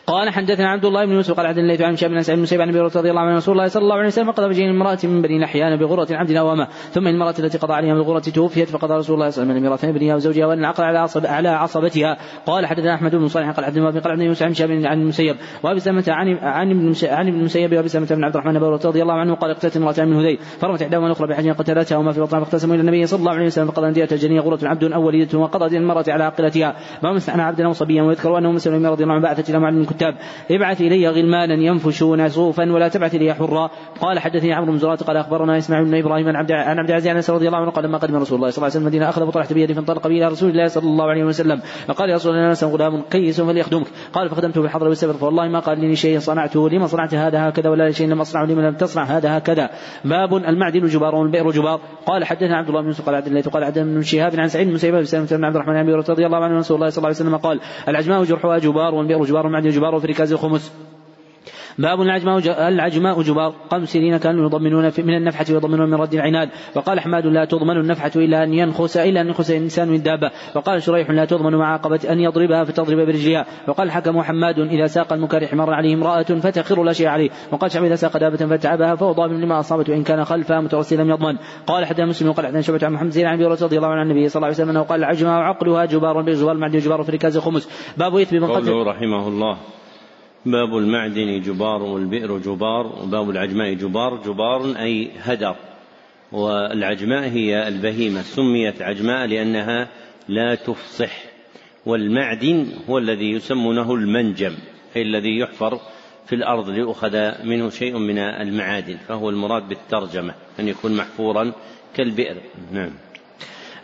قال 0.08 0.30
حدثنا 0.30 0.70
عبد 0.70 0.86
الله 0.86 1.06
بن 1.06 1.12
يوسف 1.12 1.38
قال 1.38 1.48
حدثنا 1.48 1.64
الليث 1.64 1.82
عن 1.82 1.96
شاب 1.96 2.12
بن 2.12 2.22
سعيد 2.22 2.38
بن 2.38 2.44
مسيب 2.44 2.62
عن 2.62 2.70
أبي 2.70 2.80
رضي 2.80 3.10
الله 3.10 3.22
عنه 3.22 3.36
رسول 3.36 3.56
الله 3.56 3.68
صلى 3.68 3.84
الله 3.84 3.96
عليه 3.96 4.08
وسلم 4.08 4.32
قضى 4.32 4.48
بجين 4.50 4.70
امرأة 4.70 4.98
من 5.04 5.22
بني 5.22 5.40
نحيان 5.40 5.76
بغرة 5.76 6.08
عبد 6.12 6.32
نوامة. 6.32 6.68
ثم 6.92 7.08
المرأة 7.08 7.34
التي 7.40 7.58
قضى 7.58 7.74
عليها 7.74 7.94
بالغرة 7.94 8.20
توفيت 8.20 8.70
فقضى 8.70 8.94
رسول 8.94 9.16
الله 9.16 9.30
صلى 9.30 9.44
الله 9.44 9.54
عليه 9.54 9.62
وسلم 9.62 9.68
امراتين 9.68 9.92
بنيها 9.92 10.16
وزوجها 10.16 10.46
وأن 10.46 10.60
العقل 10.60 10.84
على 10.84 10.98
عصب 11.00 11.26
على 11.26 11.50
عصبتها. 11.50 12.18
قال 12.46 12.66
حدثنا 12.66 12.94
أحمد 12.94 13.16
بن 13.16 13.28
صالح 13.28 13.52
قال 13.52 13.66
حدثنا 13.66 13.90
قال 13.90 14.12
عبد 14.12 14.22
يوسف 14.22 14.44
عن 14.44 14.54
شاب 14.54 14.72
عن 14.72 15.02
المسيب. 15.02 15.36
وأبي 15.64 15.80
سلمة 15.80 16.04
عن 16.08 16.38
عن 16.38 16.72
ابن 16.72 16.94
عن 17.04 17.28
ابن 17.28 17.40
المسيب 17.40 17.74
وأبي 17.74 17.88
سلمة 17.88 18.08
بن 18.10 18.24
عبد 18.24 18.36
الرحمن 18.36 18.58
رضي 18.58 19.02
الله 19.02 19.14
عنه 19.14 19.36
قال 19.36 19.52
اقتلت 19.52 19.78
امراتان 19.78 20.08
من 20.08 20.20
هذيل. 20.20 20.38
فرمت 20.38 20.82
إحداهما 20.82 21.06
الأخرى 21.06 21.28
بحجر 21.28 21.52
قتلتها 21.52 21.98
وما 21.98 22.12
في 22.12 22.22
بطنها 22.22 22.44
فاقتسموا 22.44 22.76
إلى 22.76 22.82
النبي 22.82 23.06
صلى 23.06 23.20
الله 23.20 23.32
عليه 23.32 23.46
وسلم 23.46 23.68
فقضى 23.68 23.92
دية 23.92 24.08
الجنية 24.12 24.40
غرة 24.40 24.60
عبد 24.64 24.84
أو 24.84 25.06
وليدة 25.06 25.40
وقضى 25.40 25.78
المرأة 25.78 26.06
على 26.08 26.24
عاقلتها. 26.24 26.76
ما 27.04 27.14
مستعنى 27.14 27.42
عبدا 27.42 27.68
ويذكر 28.02 28.38
أنه 28.38 28.52
مسلم 28.52 28.86
رضي 28.86 29.04
الله 29.04 29.14
عنه 29.14 29.24
بعثت 29.24 29.50
إلى 29.50 29.60
معلم 29.60 29.86
الكتاب 29.96 30.16
ابعث 30.52 30.82
إلي 30.82 31.08
غلمانا 31.08 31.54
ينفشون 31.54 32.30
صوفا 32.30 32.72
ولا 32.72 32.88
تبعث 32.88 33.16
إلي 33.16 33.34
حرا. 33.34 33.70
قال 34.02 34.20
حدثني 34.20 34.54
عمرو 34.54 34.72
بن 34.72 34.78
زرات 34.78 35.04
قال 35.04 35.18
أخبرنا 35.18 35.58
إسماعيل 35.58 35.86
بن 35.86 35.96
إبراهيم 35.96 36.28
عن 36.28 36.36
عبد 36.36 36.52
عن 36.52 36.80
عبد 36.80 36.90
العزيز 36.90 37.08
أنس 37.08 37.30
رضي 37.30 37.48
الله 37.48 37.58
عنه 37.58 37.72
قال 37.72 37.86
لما 37.86 37.98
قدم 37.98 38.16
رسول 38.16 38.38
الله 38.38 38.50
صلى 38.50 38.58
الله 38.58 38.66
عليه 38.66 38.72
وسلم 38.72 38.82
المدينة 38.82 39.10
أخذ 39.10 39.26
بطرحة 39.26 39.54
بيده 39.54 39.74
فانطلق 39.74 40.08
به 40.08 40.16
إلى 40.16 40.28
رسول 40.28 40.50
الله 40.50 40.68
صلى 40.68 40.84
الله 40.84 41.06
عليه 41.06 41.24
وسلم. 41.24 41.62
فقال 41.88 42.10
يا 42.10 42.16
رسول 42.16 42.36
الله 42.36 42.50
أنس 42.50 42.64
غلام 42.64 43.02
كيس 43.12 43.42
فليخدمك. 43.42 43.88
قال 44.14 44.30
فخدمته 44.30 44.62
بالحضر 44.62 44.88
والسفر 44.88 45.14
فوالله 45.14 45.48
ما 45.48 45.60
قال 45.60 45.80
لي 45.80 45.96
شيء 45.96 46.20
صنعته. 46.20 46.70
لما 46.70 46.88
صنعت 46.88 47.14
هذا 47.14 47.50
هكذا 47.50 47.70
ولا 47.70 47.92
شيء 47.92 48.08
لم 48.08 48.22
أصنعه 48.22 48.46
لما 48.46 48.62
لم 48.62 48.76
تصنع 48.76 49.04
هذا 49.04 49.38
هكذا. 49.38 49.70
باب 50.06 50.36
المعدن 50.36 50.86
جبار 50.86 51.16
والبئر 51.16 51.52
جبار. 51.52 51.80
قال 52.06 52.26
حدثنا 52.26 52.58
عبد 52.58 52.68
الله 52.68 52.82
بن 52.82 52.88
يوسف 52.88 53.06
قال 53.06 53.16
عبد 53.16 53.28
الله 53.28 53.42
قال 53.42 53.64
عبد 53.64 53.80
بن 53.80 54.02
شهاب 54.02 54.40
عن 54.40 54.48
سعيد 54.48 54.68
بن 54.68 54.74
مسيب 54.74 54.96
بن 55.32 55.46
عبد 55.46 55.56
الرحمن 55.56 55.96
رضي 55.96 56.26
الله 56.26 56.38
عنه 56.38 56.58
رسول 56.58 56.76
الله 56.76 56.90
صلى 56.90 56.98
الله 56.98 57.08
عليه 57.08 57.18
وسلم 57.18 57.38
قال 57.38 57.60
العجماء 57.88 58.24
جرحها 58.24 58.58
جبار 58.58 58.96
والبئر 58.96 59.24
جبار 59.24 59.46
والمعدن 59.46 59.70
جبار. 59.70 59.85
وفي 59.94 60.08
ركاز 60.08 60.32
الخمس. 60.32 60.72
باب 61.78 62.02
العجماء 62.02 62.68
العجماء 62.68 63.22
جبار 63.22 63.54
قبل 63.70 63.88
سنين 63.88 64.18
كانوا 64.18 64.46
يضمنون 64.46 64.92
من 64.98 65.18
النفحة 65.18 65.46
ويضمنون 65.50 65.90
من 65.90 65.96
رد 65.96 66.14
العناد. 66.14 66.50
وقال 66.76 67.00
حماد 67.00 67.26
لا 67.26 67.46
تضمن 67.46 67.78
النفحة 67.78 68.12
إلا 68.16 68.44
أن 68.44 68.54
ينخس 68.54 68.98
إلا 68.98 69.22
أن 69.22 69.28
ينخس 69.28 69.52
الإنسان 69.52 69.88
من 69.88 70.02
دابة 70.02 70.32
وقال 70.56 70.84
شريح 70.84 71.10
لا 71.10 71.26
تضمن 71.26 71.56
مع 71.56 71.74
عقبة 71.74 72.00
أن 72.10 72.20
يضربها 72.20 72.64
فتضرب 72.64 72.98
برجلها 72.98 73.46
وقال 73.68 73.92
حكم 73.92 74.22
حماد 74.22 74.60
إذا 74.60 74.86
ساق 74.86 75.14
المكارح 75.14 75.54
مر 75.54 75.74
عليه 75.74 75.94
امرأة 75.94 76.24
فتخر 76.24 76.84
لا 76.84 76.94
شيء 76.94 77.08
عليه. 77.08 77.30
وقال 77.52 77.72
شعب 77.72 77.84
إذا 77.84 77.96
ساق 77.96 78.18
دابة 78.18 78.38
فتعبها 78.38 78.96
فهو 78.96 79.12
ضامن 79.12 79.42
لما 79.42 79.60
أصابته. 79.60 79.94
إن 79.94 80.04
كان 80.04 80.26
خلفها 80.26 80.62
مترسلا 80.62 81.02
لم 81.04 81.10
يضمن. 81.10 81.38
قال 81.68 81.86
حتى 81.86 82.06
مسلم 82.06 82.30
وقال 82.30 82.48
حتى 82.48 82.62
شعبة 82.62 82.80
عن 82.84 82.94
محمد 82.94 83.10
زين 83.10 83.26
عن 83.26 83.42
رضي 83.42 83.78
الله 83.78 83.88
عنه 83.88 84.02
النبي 84.02 84.30
صلى 84.30 84.40
الله 84.40 84.46
عليه 84.46 84.56
وسلم 84.56 84.70
أنه 84.70 84.82
قال 84.82 85.00
العجماء 85.00 85.34
عقلها 85.34 85.86
جبار 85.86 86.22
بالجبار 86.22 86.52
المعدن 86.52 86.80
جبار 86.80 87.04
في 87.04 87.12
ركاز 87.12 87.38
الخمس 87.38 87.94
باب 87.98 88.16
إثم 88.16 88.36
من 88.36 88.52
قتل 88.52 88.72
رحمه 88.72 89.28
الله. 89.28 89.58
باب 90.46 90.78
المعدن 90.78 91.42
جبار 91.42 91.84
والبئر 91.84 92.38
جبار 92.38 92.86
وباب 93.04 93.30
العجماء 93.30 93.74
جبار. 93.74 94.22
جبار 94.26 94.76
أي 94.80 95.12
هدر. 95.20 95.56
والعجماء 96.32 97.30
هي 97.30 97.68
البهيمة. 97.68 98.22
سميت 98.22 98.82
عجماء 98.82 99.28
لأنها 99.28 99.88
لا 100.28 100.56
تفصح. 100.56 101.24
والمعدن 101.86 102.68
هو 102.90 102.98
الذي 102.98 103.32
يسمونه 103.32 103.94
المنجم 103.94 104.54
أي 104.96 105.02
الذي 105.02 105.40
يحفر 105.40 105.80
في 106.26 106.36
الأرض 106.36 106.70
ليؤخذ 106.70 107.32
منه 107.44 107.70
شيء 107.70 107.98
من 107.98 108.18
المعادن 108.18 108.98
فهو 109.08 109.30
المراد 109.30 109.68
بالترجمة 109.70 110.34
أن 110.60 110.68
يكون 110.68 110.96
محفورا 110.96 111.52
كالبئر. 111.96 112.36
نعم. 112.72 112.92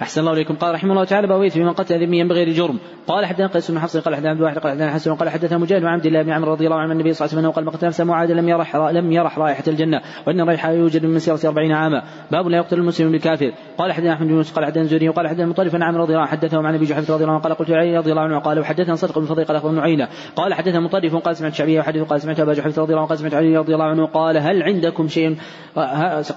أحسن 0.01 0.21
الله 0.21 0.33
إليكم. 0.33 0.55
قال 0.55 0.73
رحمه 0.73 0.91
الله 0.91 1.03
تعالى 1.03 1.27
بويت 1.27 1.57
بمن 1.57 1.73
قتل 1.73 2.05
ذميا 2.05 2.23
بغير 2.23 2.49
جرم 2.49 2.79
قال 3.07 3.25
حدثنا 3.25 3.47
قيس 3.47 3.71
بن 3.71 3.79
حفص 3.79 3.97
قال 3.97 4.15
حدثنا 4.15 4.29
عبد 4.29 4.39
الواحد 4.39 4.57
قال 4.57 4.71
حدثنا 4.71 4.93
حسن 4.93 5.15
قال 5.15 5.29
حدثنا 5.29 5.57
مجاهد 5.57 5.83
وعبد 5.83 6.05
الله 6.05 6.21
بن 6.21 6.31
عمرو 6.31 6.51
رضي 6.51 6.65
الله 6.65 6.77
عنه 6.77 6.91
النبي 6.91 7.13
صلى 7.13 7.25
الله 7.25 7.37
عليه 7.37 7.47
وسلم 7.47 7.55
قال 7.55 7.65
مقتل 7.65 7.87
نفسه 7.87 8.03
معاذ 8.03 8.33
لم 8.33 8.49
يرح 8.49 8.75
لم 8.75 9.11
يرح 9.11 9.39
رائحة 9.39 9.63
الجنة 9.67 10.01
وإن 10.27 10.41
الريحة 10.41 10.71
يوجد 10.71 11.05
من 11.05 11.13
مسيرة 11.13 11.39
أربعين 11.45 11.71
عاما. 11.71 12.03
باب 12.31 12.47
لا 12.47 12.57
يقتل 12.57 12.77
المسلم 12.77 13.11
بالكافر. 13.11 13.51
قال 13.77 13.91
حدثنا 13.91 14.13
أحمد 14.13 14.27
بن 14.27 14.33
يوسف 14.33 14.55
قال 14.55 14.65
حدثنا 14.65 14.83
زهري 14.83 15.09
وقال 15.09 15.27
حدثنا 15.27 15.45
مطرف 15.45 15.75
عن 15.75 15.83
عمرو 15.83 16.01
رضي 16.01 16.13
الله 16.13 16.21
عنه 16.21 16.31
حدثه 16.31 16.57
عن 16.57 16.75
أبي 16.75 16.85
جحفة 16.85 17.13
رضي 17.13 17.23
الله 17.23 17.33
عنه 17.33 17.43
قال 17.43 17.53
قلت 17.53 17.71
علي 17.71 17.97
رضي 17.97 18.11
الله 18.11 18.21
عنه 18.21 18.39
قال 18.39 18.59
وحدثنا 18.59 18.95
صدق 18.95 19.19
بن 19.19 19.25
فضيل 19.25 19.45
قال 19.45 19.57
أخبرنا 19.57 19.81
عينة 19.81 20.07
قال 20.35 20.53
حدثنا 20.53 20.79
مطرف 20.79 21.15
قال 21.15 21.35
سمعت 21.35 21.53
شعبية 21.53 21.79
وحدث 21.79 22.01
قال 22.01 22.21
سمعت 22.21 22.39
أبا 22.39 22.53
جحفة 22.53 22.81
رضي 22.81 22.93
الله 22.93 23.01
عنه 23.01 23.09
قال 23.09 23.17
سمعت 23.17 23.33
علي 23.33 23.57
رضي 23.57 23.73
الله 23.73 23.85
عنه. 23.85 24.05
قال 24.05 24.37
هل 24.37 24.63
عندكم 24.63 25.07
شيء 25.07 25.37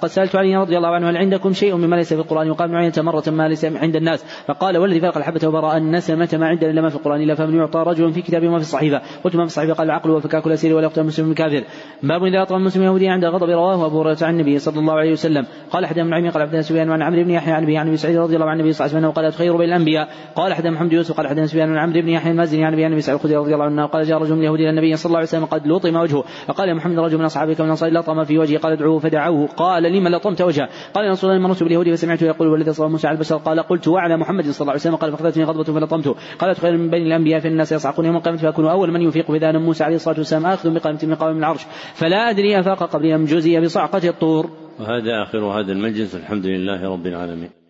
قد 0.02 0.08
سألت 0.08 0.36
علي 0.36 0.56
رضي 0.56 0.76
الله 0.76 0.88
عنه 0.88 1.10
هل 1.10 1.16
عندكم 1.16 1.52
شيء 1.52 1.76
مما 1.76 1.96
ليس 1.96 2.14
في 2.14 2.20
القرآن 2.20 2.50
وقال 2.50 2.68
ابن 2.68 2.76
عيينة 2.76 2.94
مرة 2.98 3.24
ما 3.26 3.48
ليس 3.54 3.64
عند 3.64 3.96
الناس. 3.96 4.24
فقال 4.46 4.78
والذي 4.78 5.00
فرق 5.00 5.16
الحبة 5.16 5.48
وبراء 5.48 5.76
النسمة 5.76 6.28
ما 6.32 6.46
عندنا 6.46 6.70
إلا 6.70 6.82
ما 6.82 6.88
في 6.88 6.96
القرآن. 6.96 7.20
إلا 7.20 7.34
فمن 7.34 7.54
يعطى 7.56 7.84
رجل 7.86 8.12
في 8.12 8.22
كتابه 8.22 8.48
وما 8.48 8.58
في 8.58 8.64
الصحيفة 8.64 9.00
قلت 9.24 9.36
ما 9.36 9.42
في 9.42 9.46
الصحيفة 9.46 9.72
قال 9.74 9.86
العقل 9.86 10.10
وفكاك 10.10 10.46
الاسير 10.46 10.76
ولا 10.76 10.86
يقتل 10.86 11.00
المسلم 11.00 11.30
الكافر. 11.30 11.64
باب 12.02 12.24
إذا 12.24 12.42
اطعم 12.42 12.60
المسلم 12.60 12.82
يهوديا 12.82 13.10
عند 13.10 13.24
غضب 13.24 13.50
رواه 13.50 13.86
أبو 13.86 14.00
هريرة 14.00 14.18
عن 14.22 14.34
النبي 14.34 14.58
صلى 14.58 14.78
الله 14.78 14.94
عليه 14.94 15.12
وسلم. 15.12 15.46
قال 15.70 15.84
أحد 15.84 15.98
من 15.98 16.14
عمي 16.14 16.28
قال 16.28 16.42
عبد 16.42 16.60
سفيان 16.60 16.90
وعن 16.90 17.02
عمرو 17.02 17.22
بن 17.22 17.30
يحيى 17.30 17.52
عن 17.52 17.62
أبي 17.62 17.76
عن 17.76 17.88
أبي 17.88 17.96
سعيد 17.96 18.16
رضي 18.16 18.34
الله 18.34 18.46
عن 18.46 18.56
النبي 18.60 18.72
صلى 18.72 18.86
الله 18.86 18.96
عليه 18.96 19.06
وسلم 19.08 19.22
قال 19.22 19.32
خير 19.32 19.56
بين 19.56 19.68
الأنبياء. 19.68 20.08
قال 20.36 20.52
أحد 20.52 20.66
محمد 20.66 20.92
يوسف 20.92 21.16
قال 21.16 21.26
أحد 21.26 21.40
سفيان 21.40 21.70
وعن 21.70 21.78
عمرو 21.78 22.02
بن 22.02 22.08
يحيى 22.08 22.32
المازني 22.32 22.64
عن 22.64 22.72
أبي 22.72 22.84
عن 22.84 22.92
أبي 22.92 23.00
سعيد 23.00 23.20
رضي 23.20 23.54
الله 23.54 23.64
عنه. 23.64 23.86
قال 23.86 24.04
جاء 24.04 24.18
رجل 24.18 24.34
من 24.34 24.40
اليهود 24.40 24.60
إلى 24.60 24.70
النبي 24.70 24.96
صلى 24.96 25.10
الله 25.10 25.18
عليه 25.18 25.28
وسلم 25.28 25.44
قد 25.44 25.66
لطم 25.66 25.96
وجهه. 25.96 26.24
فقال 26.46 26.68
يا 26.68 26.74
محمد 26.74 26.98
رجل 26.98 27.18
من 27.18 27.24
أصحابك 27.24 27.60
من 27.60 27.68
انصار 27.68 27.90
لطم 27.92 28.24
في 28.24 28.38
وجهه 28.38 28.58
قال 28.58 28.72
ادعوه 28.72 28.98
فدعوه. 28.98 29.46
قال 29.46 29.82
لما 29.82 30.08
لطمت 30.08 30.42
وجهه؟ 30.42 30.68
قال 30.94 31.10
رسول 31.10 31.30
الله 31.30 31.42
مررت 31.42 31.62
باليهود 31.62 31.94
فسمعته 31.94 32.26
يقول 32.26 32.48
والذي 32.48 32.72
صلى 32.72 32.88
موسى 32.88 33.06
على 33.06 33.14
البشر 33.14 33.33
قال 33.38 33.60
قلت 33.60 33.88
وعلى 33.88 34.16
محمد 34.16 34.44
صلى 34.44 34.60
الله 34.60 34.72
عليه 34.72 34.80
وسلم 34.80 34.96
قال 34.96 35.12
فاخذتني 35.12 35.44
غضبة 35.44 35.64
فلطمته. 35.64 36.14
قالت 36.38 36.58
خير 36.58 36.76
من 36.76 36.90
بين 36.90 37.06
الأنبياء 37.06 37.40
في 37.40 37.48
الناس 37.48 37.72
يصعقون 37.72 38.06
يوم 38.06 38.16
القيامة 38.16 38.38
فاكون 38.38 38.66
أول 38.66 38.92
من 38.92 39.02
يفيق 39.02 39.30
بذان 39.30 39.56
موسى 39.56 39.84
عليه 39.84 39.96
الصلاة 39.96 40.18
والسلام 40.18 40.46
اخذ 40.46 40.74
بقائمه 40.74 41.00
من 41.02 41.14
قوام 41.14 41.38
العرش. 41.38 41.66
فلا 41.94 42.30
أدري 42.30 42.60
أفاق 42.60 42.82
قبل 42.82 43.12
أم 43.12 43.24
جزي 43.24 43.60
بصعقة 43.60 44.08
الطور. 44.08 44.50
وهذا 44.80 45.22
آخر 45.22 45.38
هذا 45.38 45.72
المجلس 45.72 46.14
الحمد 46.14 46.46
لله 46.46 46.92
رب 46.92 47.06
العالمين. 47.06 47.63